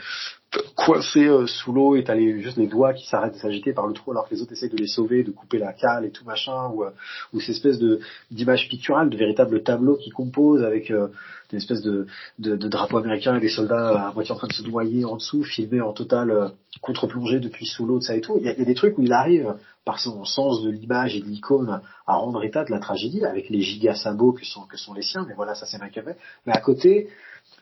coincé 0.75 1.25
euh, 1.25 1.47
sous 1.47 1.71
l'eau 1.71 1.95
et 1.95 2.03
t'as 2.03 2.15
les, 2.15 2.41
juste 2.41 2.57
les 2.57 2.67
doigts 2.67 2.93
qui 2.93 3.07
s'arrêtent 3.07 3.35
de 3.35 3.39
s'agiter 3.39 3.73
par 3.73 3.87
le 3.87 3.93
trou 3.93 4.11
alors 4.11 4.27
que 4.27 4.35
les 4.35 4.41
autres 4.41 4.51
essaient 4.51 4.69
de 4.69 4.75
les 4.75 4.87
sauver, 4.87 5.23
de 5.23 5.31
couper 5.31 5.57
la 5.57 5.73
cale 5.73 6.05
et 6.05 6.11
tout 6.11 6.25
machin, 6.25 6.69
ou, 6.73 6.83
euh, 6.83 6.91
ou 7.33 7.39
cette 7.39 7.55
espèce 7.55 7.79
de 7.79 7.99
d'image 8.31 8.67
picturale, 8.67 9.09
de 9.09 9.17
véritable 9.17 9.63
tableau 9.63 9.95
qui 9.95 10.09
compose 10.09 10.63
avec 10.63 10.91
euh, 10.91 11.07
une 11.51 11.57
espèce 11.57 11.81
de, 11.81 12.07
de, 12.39 12.55
de, 12.55 12.67
drapeau 12.67 12.97
américain 12.97 13.35
et 13.35 13.39
des 13.39 13.49
soldats 13.49 14.07
à 14.07 14.13
moitié 14.13 14.33
en 14.33 14.37
train 14.37 14.47
de 14.47 14.53
se 14.53 14.63
noyer 14.63 15.05
en 15.05 15.15
dessous, 15.15 15.43
filmés 15.43 15.81
en 15.81 15.93
totale 15.93 16.51
contre-plongée 16.81 17.39
depuis 17.39 17.65
sous 17.65 17.85
l'eau, 17.85 17.99
de 17.99 18.03
ça 18.03 18.15
et 18.15 18.21
tout. 18.21 18.37
Il 18.39 18.45
y, 18.45 18.49
a, 18.49 18.53
des 18.53 18.73
trucs 18.73 18.97
où 18.97 19.01
il 19.01 19.11
arrive, 19.11 19.53
par 19.83 19.99
son 19.99 20.23
sens 20.23 20.63
de 20.63 20.69
l'image 20.69 21.15
et 21.15 21.21
de 21.21 21.25
l'icône, 21.25 21.81
à 22.07 22.15
rendre 22.15 22.43
état 22.43 22.63
de 22.63 22.71
la 22.71 22.79
tragédie, 22.79 23.25
avec 23.25 23.49
les 23.49 23.61
giga 23.61 23.95
sabots 23.95 24.31
que 24.31 24.45
sont, 24.45 24.61
que 24.61 24.77
sont 24.77 24.93
les 24.93 25.01
siens, 25.01 25.25
mais 25.31 25.35
voilà, 25.35 25.55
ça 25.55 25.65
c'est 25.65 25.77
Machiavel. 25.77 26.17
Mais 26.45 26.51
à 26.51 26.59
côté, 26.59 27.07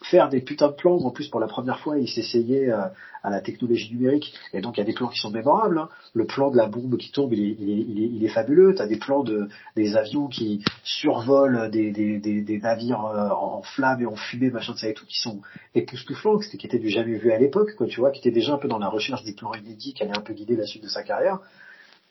faire 0.03 0.27
des 0.29 0.41
putains 0.41 0.69
de 0.69 0.73
plans 0.73 0.97
en 0.97 1.11
plus 1.11 1.27
pour 1.29 1.39
la 1.39 1.47
première 1.47 1.79
fois 1.79 1.97
il 1.97 2.07
s'essayait 2.07 2.69
euh, 2.69 2.83
à 3.23 3.29
la 3.29 3.41
technologie 3.41 3.91
numérique 3.93 4.33
et 4.53 4.61
donc 4.61 4.77
il 4.77 4.81
y 4.81 4.83
a 4.83 4.85
des 4.85 4.93
plans 4.93 5.07
qui 5.07 5.19
sont 5.19 5.31
mémorables 5.31 5.79
hein. 5.79 5.89
le 6.13 6.25
plan 6.25 6.51
de 6.51 6.57
la 6.57 6.67
bombe 6.67 6.97
qui 6.97 7.11
tombe 7.11 7.33
il 7.33 7.39
est, 7.41 7.55
il 7.59 8.03
est, 8.03 8.07
il 8.07 8.29
fabuleux 8.29 8.75
t'as 8.75 8.87
des 8.87 8.97
plans 8.97 9.23
de 9.23 9.49
des 9.75 9.95
avions 9.95 10.27
qui 10.27 10.63
survolent 10.83 11.69
des, 11.69 11.91
des, 11.91 12.59
navires 12.59 13.05
euh, 13.05 13.29
en 13.29 13.61
flammes 13.61 14.01
et 14.01 14.05
en 14.05 14.15
fumée 14.15 14.51
machin 14.51 14.73
de 14.73 14.77
ça 14.77 14.87
et 14.87 14.93
tout 14.93 15.05
qui 15.05 15.19
sont 15.19 15.41
époustouflants 15.75 16.39
qui 16.39 16.65
étaient 16.65 16.79
du 16.79 16.89
jamais 16.89 17.17
vu 17.17 17.31
à 17.31 17.37
l'époque 17.37 17.75
quoi 17.75 17.87
tu 17.87 17.99
vois 17.99 18.11
qui 18.11 18.19
étaient 18.19 18.31
déjà 18.31 18.53
un 18.53 18.57
peu 18.57 18.67
dans 18.67 18.79
la 18.79 18.89
recherche 18.89 19.23
des 19.23 19.33
plans 19.33 19.53
inédits 19.53 19.93
qui 19.93 20.03
allaient 20.03 20.17
un 20.17 20.21
peu 20.21 20.33
guider 20.33 20.55
la 20.55 20.65
suite 20.65 20.83
de 20.83 20.89
sa 20.89 21.03
carrière 21.03 21.39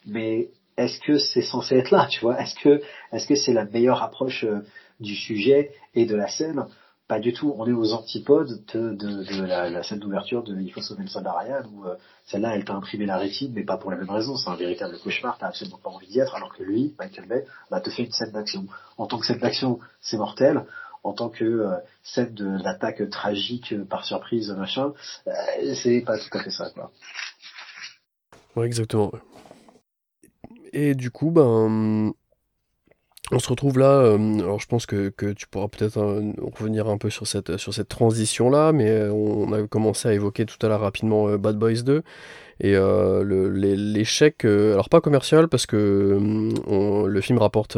mais 0.06 0.48
est-ce 0.78 1.00
que 1.00 1.18
c'est 1.18 1.42
censé 1.42 1.76
être 1.76 1.90
là 1.90 2.06
tu 2.09 2.20
vois? 2.20 2.40
Est-ce 2.40 2.54
que 2.54 2.80
est-ce 3.12 3.26
que 3.26 3.34
c'est 3.34 3.52
la 3.52 3.64
meilleure 3.64 4.02
approche 4.02 4.44
euh, 4.44 4.61
du 5.01 5.14
sujet 5.14 5.72
et 5.94 6.07
de 6.07 6.14
la 6.14 6.28
scène 6.28 6.66
pas 7.09 7.18
du 7.18 7.32
tout. 7.32 7.55
On 7.57 7.66
est 7.66 7.72
aux 7.72 7.94
antipodes 7.94 8.62
de, 8.72 9.46
la, 9.46 9.82
scène 9.82 9.99
d'ouverture 9.99 10.44
de 10.44 10.55
Il 10.61 10.70
faut 10.70 10.82
sauver 10.82 11.03
le 11.03 11.09
soldat 11.09 11.32
Ryan, 11.32 11.62
où 11.72 11.86
euh, 11.86 11.96
celle-là, 12.26 12.55
elle 12.55 12.64
t'a 12.64 12.74
imprimé 12.74 13.07
la 13.07 13.16
rétine, 13.16 13.53
mais 13.55 13.64
pas 13.64 13.78
pour 13.78 13.90
la 13.90 13.96
même 13.96 14.11
raison. 14.11 14.36
C'est 14.36 14.51
un 14.51 14.57
véritable 14.57 14.99
cauchemar, 15.03 15.38
t'as 15.38 15.49
absolument 15.49 15.78
pas 15.78 15.88
envie 15.88 16.07
d'y 16.07 16.20
être, 16.20 16.34
alors 16.34 16.55
que 16.55 16.62
lui, 16.62 16.94
Michael 16.99 17.26
Bay, 17.26 17.46
bah, 17.70 17.80
te 17.80 17.88
fait 17.88 18.05
une 18.05 18.12
scène 18.12 18.30
d'action. 18.32 18.66
En 18.99 19.07
tant 19.07 19.18
que 19.18 19.26
scène 19.26 19.38
d'action, 19.38 19.80
c'est 20.03 20.18
mortel. 20.18 20.66
En 21.03 21.14
tant 21.14 21.30
que 21.30 21.44
euh, 21.44 21.76
scène 22.03 22.34
de 22.34 22.62
l'attaque 22.62 23.09
tragique 23.09 23.72
euh, 23.72 23.84
par 23.84 24.05
surprise, 24.05 24.51
machin, 24.51 24.92
c'est 25.74 26.03
pas 26.03 26.18
tout 26.18 26.36
à 26.36 26.42
fait 26.42 26.51
ça, 26.51 26.70
quoi. 26.70 26.92
Ouais, 28.55 28.66
exactement. 28.66 29.12
Et 30.72 30.94
du 30.94 31.11
coup, 31.11 31.30
ben, 31.30 32.12
on 33.31 33.39
se 33.39 33.49
retrouve 33.49 33.79
là, 33.79 33.91
euh, 33.91 34.39
alors 34.39 34.61
je 34.61 34.66
pense 34.66 34.87
que, 34.87 35.11
que 35.11 35.33
tu 35.33 35.47
pourras 35.47 35.68
peut-être 35.68 35.99
euh, 35.99 36.33
revenir 36.57 36.89
un 36.89 36.97
peu 36.97 37.11
sur 37.11 37.26
cette, 37.26 37.57
sur 37.59 37.74
cette 37.74 37.89
transition-là, 37.89 38.72
mais 38.72 38.89
euh, 38.89 39.12
on 39.12 39.53
a 39.53 39.66
commencé 39.66 40.09
à 40.09 40.14
évoquer 40.14 40.47
tout 40.47 40.64
à 40.64 40.68
l'heure 40.68 40.81
rapidement 40.81 41.37
Bad 41.37 41.57
Boys 41.57 41.83
2, 41.83 42.03
et 42.61 42.76
l'échec, 43.54 44.44
alors 44.44 44.88
pas 44.88 45.00
commercial, 45.00 45.48
parce 45.48 45.66
que 45.66 46.18
le 47.06 47.20
film 47.20 47.38
rapporte 47.38 47.76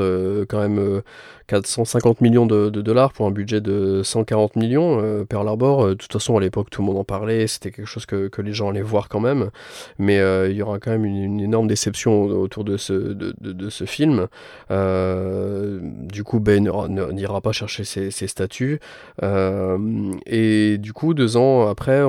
quand 0.48 0.60
même 0.60 1.02
450 1.50 2.20
millions 2.20 2.46
de, 2.46 2.70
dollars 2.70 3.12
pour 3.12 3.26
un 3.26 3.32
budget 3.32 3.60
de 3.60 4.02
140 4.04 4.54
millions. 4.54 5.00
Euh, 5.02 5.24
Pearl 5.24 5.48
Harbor, 5.48 5.82
euh, 5.82 5.88
de 5.90 5.94
toute 5.94 6.12
façon, 6.12 6.36
à 6.36 6.40
l'époque, 6.40 6.70
tout 6.70 6.80
le 6.80 6.86
monde 6.86 6.96
en 6.96 7.02
parlait, 7.02 7.48
c'était 7.48 7.72
quelque 7.72 7.86
chose 7.86 8.06
que, 8.06 8.30
les 8.40 8.52
gens 8.52 8.70
allaient 8.70 8.82
voir 8.82 9.08
quand 9.08 9.18
même. 9.18 9.50
Mais 9.98 10.20
euh, 10.20 10.48
il 10.48 10.56
y 10.56 10.62
aura 10.62 10.78
quand 10.78 10.92
même 10.92 11.04
une, 11.04 11.40
énorme 11.40 11.66
déception 11.66 12.22
autour 12.22 12.62
de 12.62 12.76
ce, 12.76 12.92
de, 12.92 13.70
ce 13.70 13.84
film. 13.84 14.28
du 14.70 16.24
coup, 16.24 16.38
Ben 16.38 16.70
n'ira 17.12 17.40
pas 17.40 17.52
chercher 17.52 17.82
ses, 17.84 18.10
statuts. 18.28 18.78
et 19.20 20.78
du 20.78 20.92
coup, 20.92 21.14
deux 21.14 21.36
ans 21.36 21.66
après, 21.68 22.02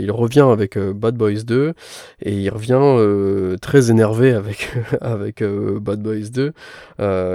il 0.00 0.10
revient 0.10 0.48
avec 0.50 0.78
Bad 0.78 1.16
Boys 1.16 1.44
2 1.44 1.74
et 2.22 2.32
il 2.32 2.50
revient 2.50 3.56
très 3.60 3.90
énervé 3.90 4.32
avec, 4.32 4.72
avec 5.00 5.42
Bad 5.42 6.02
Boys 6.02 6.30
2, 6.32 6.52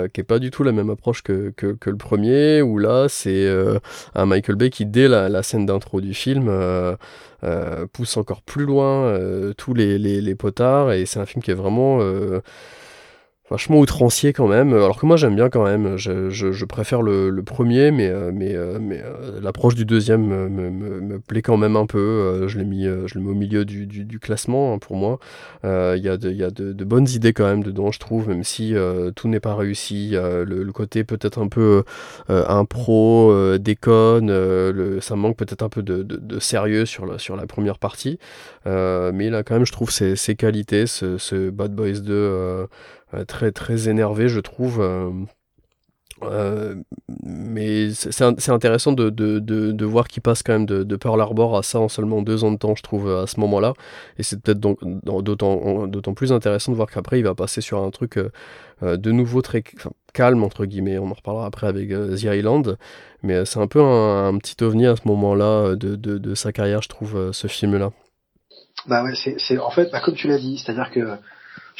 qui 0.08 0.22
est 0.22 0.26
pas 0.26 0.40
du 0.40 0.52
tout 0.52 0.64
la 0.64 0.72
même 0.72 0.90
approche 0.90 1.22
que, 1.24 1.52
que, 1.52 1.90
le 1.90 1.98
premier, 1.98 2.62
où 2.62 2.78
là 2.78 3.08
c'est 3.10 3.46
euh, 3.46 3.80
un 4.16 4.26
Michael 4.26 4.56
Bay 4.56 4.70
qui, 4.70 4.86
dès 4.86 5.08
la, 5.08 5.44
scène 5.44 5.66
d'intro 5.66 6.02
du 6.02 6.14
film, 6.14 6.48
euh, 6.50 6.96
euh, 7.44 7.86
pousse 7.92 8.18
encore 8.18 8.42
plus 8.42 8.66
loin 8.66 9.18
tous 9.58 9.74
les, 9.74 9.98
les, 9.98 10.36
potards, 10.36 10.92
et 10.94 11.06
c'est 11.06 11.20
un 11.20 11.26
film 11.26 11.44
qui 11.44 11.52
est 11.52 11.56
vraiment 11.56 12.00
vachement 13.52 13.80
outrancier 13.80 14.34
quand 14.34 14.48
même. 14.48 14.74
Alors 14.74 15.00
que 15.00 15.06
moi 15.06 15.18
j'aime 15.18 15.36
bien 15.36 15.50
quand 15.50 15.64
même. 15.64 15.98
Je, 15.98 16.30
je, 16.30 16.66
préfère 16.66 17.02
le, 17.02 17.30
le, 17.30 17.44
premier, 17.44 17.92
mais, 17.92 18.08
euh, 18.08 18.32
mais, 18.34 18.56
euh, 18.56 18.80
mais 18.82 19.02
euh, 19.04 19.40
l'approche 19.42 19.76
du 19.76 19.86
deuxième 19.86 20.26
me, 20.26 20.50
me, 20.50 20.70
me, 20.70 21.20
plaît 21.20 21.42
quand 21.42 21.58
même 21.58 21.76
un 21.76 21.86
peu. 21.86 22.48
je 22.48 22.58
l'ai 22.58 22.66
mis, 22.66 22.86
je 22.86 23.20
mets 23.20 23.30
au 23.30 23.36
milieu 23.36 23.66
du, 23.66 23.86
du, 23.86 24.06
du 24.06 24.20
classement 24.20 24.74
hein, 24.74 24.80
pour 24.80 24.96
moi. 24.96 25.20
Il 25.64 26.02
y 26.02 26.10
a, 26.10 26.18
de, 26.18 26.32
y 26.32 26.44
a 26.44 26.50
de, 26.50 26.72
de, 26.72 26.86
bonnes 26.86 27.08
idées 27.10 27.34
quand 27.34 27.46
même 27.46 27.64
dedans, 27.64 27.92
je 27.92 28.00
trouve, 28.00 28.30
même 28.30 28.44
si 28.44 28.74
tout 29.16 29.28
n'est 29.28 29.40
pas 29.40 29.56
réussi. 29.56 30.12
Le, 30.12 30.44
le, 30.46 30.72
côté 30.72 31.04
peut-être 31.04 31.42
un 31.42 31.50
peu 31.50 31.84
impro, 32.30 33.58
déconne, 33.58 34.28
le, 34.30 35.00
ça 35.02 35.16
manque 35.16 35.36
peut-être 35.36 35.62
un 35.62 35.70
peu 35.70 35.84
de, 35.84 36.04
de, 36.04 36.40
sérieux 36.40 36.86
sur 36.86 37.06
la, 37.06 37.20
sur 37.20 37.36
la 37.36 37.46
première 37.46 37.78
partie. 37.78 38.18
mais 38.66 39.28
il 39.28 39.36
a 39.36 39.44
quand 39.44 39.56
même, 39.56 39.66
je 39.66 39.74
trouve, 39.74 39.92
ses, 39.92 40.16
ses 40.16 40.36
qualités, 40.36 40.88
ce, 40.88 41.18
ce 41.18 41.50
Bad 41.50 41.74
Boys 41.74 42.00
2 42.00 42.32
euh, 42.62 42.68
très 43.28 43.52
très 43.52 43.90
énervé, 43.90 44.28
je 44.30 44.40
trouve. 44.40 44.82
Euh, 44.82 45.12
Euh, 46.24 46.76
mais 47.24 47.92
c'est 47.94 48.50
intéressant 48.50 48.92
de, 48.92 49.10
de, 49.10 49.40
de, 49.40 49.86
voir 49.86 50.08
qu'il 50.08 50.22
passe 50.22 50.44
quand 50.44 50.54
même 50.54 50.66
de, 50.66 50.96
Pearl 50.96 51.20
Harbor 51.20 51.58
à 51.58 51.64
ça 51.64 51.80
en 51.80 51.90
seulement 51.90 52.22
deux 52.22 52.44
ans 52.44 52.52
de 52.52 52.58
temps, 52.58 52.76
je 52.76 52.84
trouve, 52.84 53.10
à 53.12 53.28
ce 53.28 53.40
moment-là. 53.40 53.74
Et 54.18 54.24
c'est 54.24 54.40
peut-être 54.42 54.60
donc 54.60 54.80
d'autant 55.04 56.14
plus 56.14 56.32
intéressant 56.32 56.72
de 56.72 56.78
voir 56.78 56.90
qu'après, 56.90 57.20
il 57.20 57.24
va 57.24 57.34
passer 57.34 57.62
sur 57.62 57.82
un 57.84 57.90
truc 57.90 58.18
euh, 58.18 58.30
euh, 58.84 58.98
de 58.98 59.12
nouveau 59.12 59.42
très 59.42 59.64
calme, 60.14 60.44
entre 60.44 60.66
guillemets. 60.66 61.00
On 61.00 61.10
en 61.10 61.14
reparlera 61.14 61.46
après 61.46 61.68
avec 61.68 61.90
The 61.90 62.24
Island. 62.24 62.78
Mais 63.24 63.46
c'est 63.46 63.60
un 63.60 63.68
peu 63.68 63.82
un, 63.82 64.38
petit 64.38 64.64
ovni 64.64 64.86
à 64.88 64.96
ce 64.96 65.08
moment-là 65.08 65.76
de 65.76 66.36
sa 66.36 66.52
carrière, 66.52 66.82
je 66.82 66.90
trouve, 66.90 67.32
ce 67.32 67.48
film-là. 67.48 67.92
Bah 68.88 69.04
ouais, 69.04 69.14
c'est 69.16 69.60
en 69.60 69.70
fait, 69.70 69.92
bah 69.92 70.02
comme 70.04 70.16
tu 70.16 70.28
l'as 70.28 70.40
dit, 70.40 70.58
c'est-à-dire 70.58 70.90
que 70.92 71.02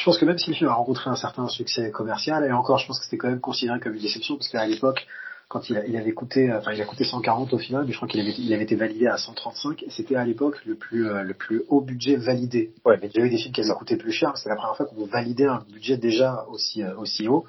je 0.02 0.06
pense 0.06 0.18
que 0.18 0.26
même 0.26 0.40
si 0.40 0.50
le 0.50 0.56
film 0.56 0.68
a 0.68 0.74
rencontré 0.74 1.12
un 1.12 1.16
certain 1.16 1.48
succès 1.48 1.92
commercial, 1.92 2.44
et 2.44 2.52
encore, 2.52 2.80
je 2.80 2.88
pense 2.88 2.98
que 2.98 3.06
c'était 3.06 3.18
quand 3.18 3.28
même 3.28 3.40
considéré 3.40 3.80
comme 3.80 3.94
une 3.94 4.02
déception, 4.02 4.36
parce 4.36 4.48
qu'à 4.48 4.66
l'époque, 4.66 5.06
quand 5.48 5.70
il, 5.70 5.80
il, 5.88 5.96
avait 5.96 6.14
coûté, 6.14 6.52
enfin, 6.52 6.72
il 6.72 6.82
a 6.82 6.86
coûté 6.86 7.04
140 7.04 7.54
au 7.54 7.60
final, 7.60 7.84
mais 7.86 7.92
je 7.92 7.98
crois 7.98 8.08
qu'il 8.08 8.20
avait, 8.20 8.34
il 8.36 8.52
avait 8.52 8.64
été 8.64 8.76
validé 8.76 9.06
à 9.06 9.18
135, 9.18 9.84
et 9.84 9.92
c'était 9.92 10.16
à 10.16 10.26
l'époque 10.26 10.60
le 10.66 10.74
plus, 10.74 11.08
euh, 11.08 11.22
le 11.22 11.36
plus 11.36 11.62
haut 11.70 11.82
budget 11.82 12.16
validé. 12.16 12.72
Ouais, 12.84 12.98
mais 13.00 13.12
il 13.14 13.20
y 13.20 13.22
a 13.22 13.28
eu 13.28 13.30
des 13.30 13.38
films 13.38 13.54
qui 13.54 13.62
avaient 13.62 13.78
coûté 13.78 13.96
plus 13.96 14.12
cher, 14.12 14.36
c'était 14.38 14.50
la 14.50 14.56
première 14.56 14.76
fois 14.76 14.88
qu'on 14.88 15.06
validait 15.06 15.46
un 15.46 15.64
budget 15.72 15.98
déjà 15.98 16.46
aussi, 16.50 16.82
euh, 16.82 16.96
aussi 16.96 17.28
haut, 17.28 17.46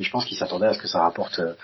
et 0.00 0.02
je 0.02 0.10
pense 0.10 0.24
qu'il 0.24 0.36
s'attendait 0.36 0.66
à 0.66 0.74
ce 0.74 0.80
que 0.80 0.88
ça 0.88 1.02
rapporte 1.02 1.38
euh, 1.38 1.54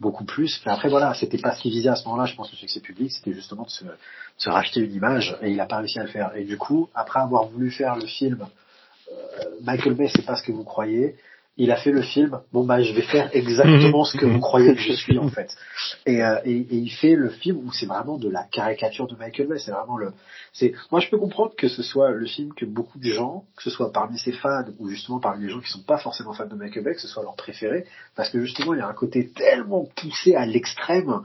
beaucoup 0.00 0.24
plus. 0.24 0.60
Mais 0.66 0.72
après, 0.72 0.88
voilà, 0.88 1.14
c'était 1.14 1.38
pas 1.38 1.54
ce 1.54 1.62
qu'il 1.62 1.70
visait 1.70 1.90
à 1.90 1.94
ce 1.94 2.06
moment-là, 2.06 2.24
je 2.24 2.34
pense, 2.34 2.50
le 2.50 2.56
succès 2.56 2.80
public, 2.80 3.12
c'était 3.12 3.34
justement 3.34 3.62
de 3.62 3.70
se, 3.70 3.84
de 3.84 3.90
se 4.36 4.50
racheter 4.50 4.80
une 4.80 4.94
image, 4.94 5.38
et 5.42 5.52
il 5.52 5.60
a 5.60 5.66
pas 5.66 5.76
réussi 5.76 6.00
à 6.00 6.02
le 6.02 6.08
faire. 6.08 6.32
Et 6.34 6.42
du 6.42 6.56
coup, 6.58 6.88
après 6.92 7.20
avoir 7.20 7.46
voulu 7.46 7.70
faire 7.70 7.94
le 7.94 8.06
film 8.06 8.40
euh, 8.42 8.46
Michael 9.62 9.94
Bay, 9.94 10.08
c'est 10.14 10.24
pas 10.24 10.36
ce 10.36 10.42
que 10.42 10.52
vous 10.52 10.64
croyez. 10.64 11.16
Il 11.56 11.70
a 11.72 11.76
fait 11.76 11.90
le 11.90 12.00
film. 12.00 12.40
Bon 12.52 12.64
bah, 12.64 12.80
je 12.80 12.94
vais 12.94 13.02
faire 13.02 13.28
exactement 13.34 14.04
ce 14.04 14.16
que 14.16 14.24
vous 14.24 14.40
croyez 14.40 14.74
que 14.74 14.80
je 14.80 14.92
suis 14.92 15.18
en 15.18 15.28
fait. 15.28 15.54
Et, 16.06 16.22
euh, 16.22 16.38
et, 16.44 16.56
et, 16.56 16.76
il 16.76 16.88
fait 16.88 17.14
le 17.14 17.28
film 17.28 17.58
où 17.58 17.72
c'est 17.72 17.86
vraiment 17.86 18.16
de 18.16 18.30
la 18.30 18.44
caricature 18.44 19.06
de 19.06 19.14
Michael 19.16 19.48
Bay. 19.48 19.58
C'est 19.58 19.72
vraiment 19.72 19.98
le. 19.98 20.12
C'est. 20.54 20.72
Moi, 20.90 21.00
je 21.00 21.10
peux 21.10 21.18
comprendre 21.18 21.54
que 21.56 21.68
ce 21.68 21.82
soit 21.82 22.12
le 22.12 22.24
film 22.24 22.54
que 22.54 22.64
beaucoup 22.64 22.98
de 22.98 23.10
gens, 23.12 23.44
que 23.56 23.62
ce 23.62 23.70
soit 23.70 23.92
parmi 23.92 24.18
ses 24.18 24.32
fans 24.32 24.64
ou 24.78 24.88
justement 24.88 25.20
parmi 25.20 25.44
les 25.44 25.50
gens 25.50 25.60
qui 25.60 25.70
sont 25.70 25.82
pas 25.82 25.98
forcément 25.98 26.32
fans 26.32 26.46
de 26.46 26.54
Michael 26.54 26.84
Bay, 26.84 26.94
que 26.94 27.00
ce 27.00 27.08
soit 27.08 27.24
leur 27.24 27.36
préféré, 27.36 27.84
parce 28.16 28.30
que 28.30 28.40
justement, 28.40 28.72
il 28.72 28.78
y 28.78 28.82
a 28.82 28.88
un 28.88 28.94
côté 28.94 29.28
tellement 29.28 29.86
poussé 29.96 30.36
à 30.36 30.46
l'extrême 30.46 31.20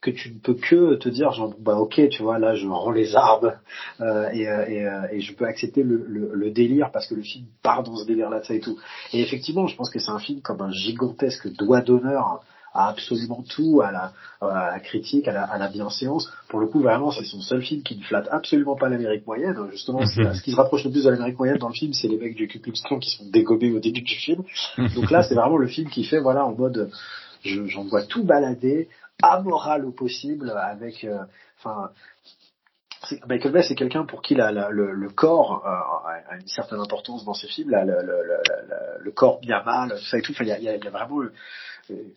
que 0.00 0.10
tu 0.10 0.32
ne 0.32 0.38
peux 0.38 0.54
que 0.54 0.94
te 0.94 1.08
dire 1.08 1.32
genre 1.32 1.54
bah 1.58 1.76
ok 1.76 2.08
tu 2.10 2.22
vois 2.22 2.38
là 2.38 2.54
je 2.54 2.66
rends 2.66 2.90
les 2.90 3.14
armes 3.16 3.52
euh, 4.00 4.30
et, 4.30 4.48
euh, 4.48 4.66
et, 4.66 4.86
euh, 4.86 5.06
et, 5.12 5.20
je 5.20 5.34
peux 5.34 5.44
accepter 5.44 5.82
le, 5.82 6.04
le, 6.08 6.30
le, 6.32 6.50
délire 6.50 6.90
parce 6.90 7.06
que 7.06 7.14
le 7.14 7.22
film 7.22 7.44
part 7.62 7.82
dans 7.82 7.96
ce 7.96 8.06
délire 8.06 8.30
là 8.30 8.42
ça 8.42 8.54
et 8.54 8.60
tout 8.60 8.78
et 9.12 9.20
effectivement 9.20 9.66
je 9.66 9.76
pense 9.76 9.90
que 9.90 9.98
c'est 9.98 10.10
un 10.10 10.18
film 10.18 10.40
comme 10.40 10.62
un 10.62 10.72
gigantesque 10.72 11.52
doigt 11.54 11.82
d'honneur 11.82 12.40
à 12.72 12.88
absolument 12.88 13.44
tout, 13.48 13.80
à 13.82 13.90
la, 13.90 14.12
à 14.40 14.70
la 14.72 14.80
critique, 14.80 15.26
à 15.28 15.32
la, 15.32 15.42
à 15.42 15.58
la 15.58 15.68
bienséance. 15.68 16.30
Pour 16.48 16.60
le 16.60 16.66
coup, 16.66 16.80
vraiment, 16.80 17.10
c'est 17.10 17.24
son 17.24 17.40
seul 17.40 17.62
film 17.62 17.82
qui 17.82 17.96
ne 17.96 18.02
flatte 18.02 18.28
absolument 18.30 18.76
pas 18.76 18.88
l'Amérique 18.88 19.26
moyenne. 19.26 19.56
Justement, 19.72 20.00
mhm. 20.00 20.34
ce 20.34 20.42
qui 20.42 20.52
se 20.52 20.56
rapproche 20.56 20.84
le 20.84 20.90
plus 20.90 21.04
de 21.04 21.10
l'Amérique 21.10 21.38
moyenne 21.38 21.58
dans 21.58 21.68
le 21.68 21.74
film, 21.74 21.92
c'est 21.92 22.08
les 22.08 22.16
mecs 22.16 22.36
du 22.36 22.46
Ku 22.46 22.60
Klux 22.60 22.74
Klan 22.84 22.98
qui 22.98 23.10
sont 23.10 23.24
dégobés 23.28 23.72
au 23.72 23.80
début 23.80 24.02
du 24.02 24.14
film. 24.14 24.44
Donc 24.94 25.10
là, 25.10 25.22
c'est 25.22 25.34
vraiment 25.34 25.56
le 25.56 25.66
film 25.66 25.88
qui 25.90 26.04
fait, 26.04 26.20
voilà, 26.20 26.46
en 26.46 26.54
mode, 26.54 26.90
j'en 27.42 27.84
vois 27.84 28.02
tout 28.02 28.24
balader, 28.24 28.88
amoral 29.22 29.84
au 29.84 29.92
possible, 29.92 30.50
avec, 30.50 31.04
euh, 31.04 31.24
enfin, 31.58 31.90
Michael 33.26 33.52
Bay, 33.52 33.62
c'est 33.62 33.74
quelqu'un 33.74 34.04
pour 34.04 34.22
qui 34.22 34.34
la, 34.34 34.50
le, 34.70 34.92
le, 34.92 35.08
corps 35.08 35.64
euh, 35.64 36.30
a 36.30 36.36
une 36.36 36.46
certaine 36.46 36.80
importance 36.80 37.24
dans 37.24 37.34
ses 37.34 37.48
films, 37.48 37.70
le, 37.70 39.00
le, 39.00 39.10
corps 39.10 39.40
bien 39.40 39.62
mal, 39.62 39.98
ça 40.10 40.18
et 40.18 40.22
tout. 40.22 40.34
il 40.40 40.46
y 40.46 40.52
a, 40.52 40.58
y 40.58 40.68
a, 40.68 40.90
vraiment 40.90 41.22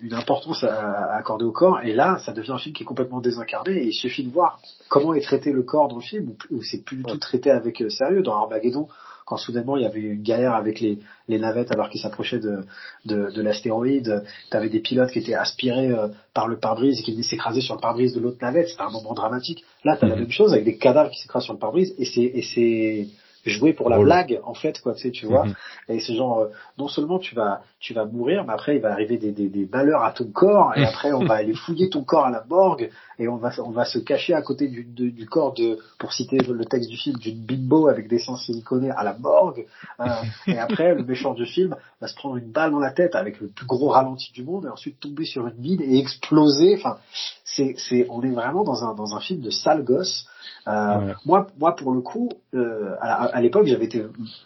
une 0.02 0.14
importance 0.14 0.64
à, 0.64 1.16
accorder 1.16 1.46
au 1.46 1.52
corps. 1.52 1.82
Et 1.84 1.94
là, 1.94 2.20
ça 2.20 2.34
devient 2.34 2.52
un 2.52 2.58
film 2.58 2.76
qui 2.76 2.84
est 2.84 2.86
complètement 2.86 3.22
désincarné. 3.22 3.72
Et 3.72 3.88
il 3.88 3.94
suffit 3.94 4.24
de 4.24 4.32
voir 4.32 4.60
comment 4.90 5.14
est 5.14 5.22
traité 5.22 5.52
le 5.52 5.64
corps 5.64 5.88
dans 5.88 5.98
le 5.98 6.02
film, 6.02 6.36
où, 6.52 6.62
c'est 6.62 6.84
plus 6.84 6.98
du 6.98 7.04
tout 7.04 7.18
traité 7.18 7.52
avec 7.52 7.82
euh, 7.82 7.90
sérieux. 7.90 8.22
Dans 8.22 8.36
Armageddon, 8.36 8.88
quand 9.26 9.38
soudainement 9.38 9.78
il 9.78 9.84
y 9.84 9.86
avait 9.86 10.02
une 10.02 10.22
galère 10.22 10.54
avec 10.54 10.80
les, 10.80 11.00
les 11.28 11.40
navettes 11.40 11.72
alors 11.72 11.90
qu'ils 11.90 12.02
s'approchaient 12.02 12.40
de, 12.40 12.66
de, 13.06 13.32
de 13.32 13.42
l'astéroïde, 13.42 14.24
tu 14.50 14.58
avais 14.58 14.70
des 14.70 14.80
pilotes 14.80 15.12
qui 15.12 15.20
étaient 15.20 15.34
aspirés 15.34 15.92
euh, 15.92 16.08
par 16.34 16.48
le 16.48 16.58
pare-brise 16.58 17.00
et 17.00 17.04
qui 17.04 17.12
venaient 17.12 17.24
s'écraser 17.24 17.62
sur 17.62 17.76
le 17.76 17.82
pare-brise 17.82 18.14
de 18.14 18.20
l'autre 18.20 18.38
navette, 18.42 18.70
c'était 18.70 18.82
un 18.82 18.90
moment 18.90 19.14
dramatique. 19.14 19.64
Là, 19.84 19.98
tu 19.98 20.06
as 20.06 20.08
la 20.08 20.16
mhm. 20.16 20.22
même 20.22 20.32
chose 20.32 20.54
avec 20.54 20.66
des 20.66 20.78
cadavres 20.78 21.12
qui 21.12 21.22
s'écrasent 21.22 21.44
sur 21.44 21.54
le 21.54 21.60
pare-brise 21.60 21.94
et 21.98 22.06
c'est 22.06 22.22
et 22.22 22.42
c'est 22.42 23.08
jouer 23.52 23.74
pour 23.74 23.90
la 23.90 24.00
blague 24.00 24.40
en 24.44 24.54
fait 24.54 24.80
quoi 24.82 24.94
tu 24.94 25.02
sais 25.02 25.12
tu 25.12 25.26
vois. 25.26 25.46
Mhm. 25.46 25.56
et 25.90 26.00
c'est 26.00 26.16
genre 26.16 26.40
euh, 26.40 26.48
non 26.78 26.88
seulement 26.88 27.20
tu 27.20 27.36
vas 27.36 27.62
tu 27.80 27.94
vas 27.94 28.06
mourir 28.06 28.46
mais 28.46 28.54
après 28.54 28.76
il 28.76 28.82
va 28.82 28.92
arriver 28.92 29.18
des, 29.18 29.32
des, 29.32 29.50
des 29.50 29.68
malheurs 29.72 30.04
à 30.04 30.12
ton 30.12 30.26
corps 30.32 30.74
et 30.76 30.86
après 30.86 31.12
on 31.12 31.26
va 31.26 31.36
aller 31.36 31.54
fouiller 31.54 31.90
ton 31.90 32.04
corps 32.04 32.26
à 32.26 32.32
la 32.32 32.44
morgue 32.50 32.90
et 33.20 33.28
on 33.28 33.38
va 33.38 33.52
on 33.60 33.72
va 33.72 33.86
se 33.86 34.00
cacher 34.00 34.34
à 34.34 34.42
côté 34.42 34.68
du, 34.68 34.84
du 34.84 35.26
corps 35.28 35.54
de 35.54 35.78
pour 36.00 36.14
citer 36.14 36.38
le 36.38 36.66
texte 36.66 36.90
du 36.90 36.98
film 36.98 37.18
d'une 37.18 37.40
bimbo 37.40 37.88
avec 37.88 38.08
des 38.08 38.20
sens 38.20 38.46
siliconés 38.46 38.92
à 38.92 39.04
la 39.04 39.14
morgue 39.18 39.66
euh, 40.00 40.06
et 40.48 40.58
après 40.58 40.96
le 40.96 41.04
méchant 41.04 41.34
du 41.34 41.46
film 41.46 41.76
va 42.02 42.08
se 42.08 42.16
prendre 42.16 42.38
une 42.38 42.52
balle 42.52 42.72
dans 42.72 42.80
la 42.80 42.92
tête 42.92 43.16
avec 43.16 43.40
le 43.40 43.48
plus 43.48 43.66
gros 43.66 43.90
ralenti 43.90 44.32
du 44.34 44.44
monde 44.44 44.66
et 44.66 44.70
ensuite 44.70 45.00
tomber 45.00 45.26
sur 45.26 45.48
une 45.48 45.58
mine 45.58 45.82
et 45.82 46.00
exploser. 46.00 46.76
Enfin 46.78 46.98
c'est 47.44 47.76
c'est 47.78 48.08
on 48.10 48.22
est 48.24 48.32
vraiment 48.32 48.64
dans 48.64 48.84
un 48.84 48.94
dans 48.94 49.16
un 49.16 49.20
film 49.20 49.42
de 49.42 49.50
sale 49.50 49.84
gosse 49.84 50.28
euh, 50.68 51.14
moi, 51.26 51.48
moi, 51.58 51.76
pour 51.76 51.92
le 51.92 52.02
coup, 52.02 52.30
euh, 52.54 52.96
à, 53.02 53.42
l'époque, 53.42 53.66
j'avais 53.66 53.86
été 53.86 54.06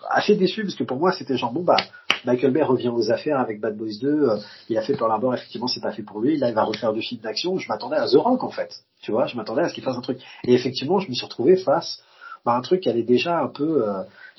assez 0.10 0.36
déçu 0.36 0.64
parce 0.64 0.76
que 0.76 0.84
pour 0.84 0.98
moi, 0.98 1.11
c'était 1.11 1.38
genre 1.38 1.52
bon 1.52 1.64
bah 1.64 1.78
Michael 2.26 2.52
Bay 2.52 2.64
revient 2.64 2.90
aux 2.90 3.11
affaires 3.11 3.40
avec 3.40 3.60
Bad 3.60 3.78
Boys 3.78 3.99
2. 4.02 4.07
Euh, 4.07 4.38
il 4.69 4.78
a 4.78 4.82
fait 4.82 4.95
Pearl 4.95 5.11
Harbor, 5.11 5.34
effectivement, 5.34 5.68
c'est 5.68 5.82
pas 5.82 5.91
fait 5.91 6.03
pour 6.03 6.19
lui. 6.19 6.38
Là, 6.38 6.49
il 6.49 6.56
va 6.56 6.64
refaire 6.64 6.94
du 6.94 7.02
film 7.02 7.22
d'action. 7.22 7.57
Je 7.57 7.68
m'attendais 7.68 7.98
à 7.98 8.07
The 8.07 8.15
Rock 8.15 8.44
en 8.44 8.49
fait. 8.49 8.74
Tu 9.02 9.11
vois, 9.11 9.28
je 9.28 9.36
m'attendais 9.36 9.61
à 9.61 9.69
ce 9.69 9.74
qu'il 9.74 9.84
fasse 9.84 9.98
un 9.98 10.02
truc. 10.02 10.19
Et 10.44 10.53
effectivement, 10.53 10.99
je 10.99 11.10
me 11.10 11.14
suis 11.14 11.26
retrouvé 11.26 11.56
face 11.57 12.03
à 12.45 12.56
un 12.56 12.61
truc 12.61 12.82
qui 12.82 12.90
allait 12.90 13.03
déjà 13.03 13.41
un 13.41 13.49
peu 13.49 13.84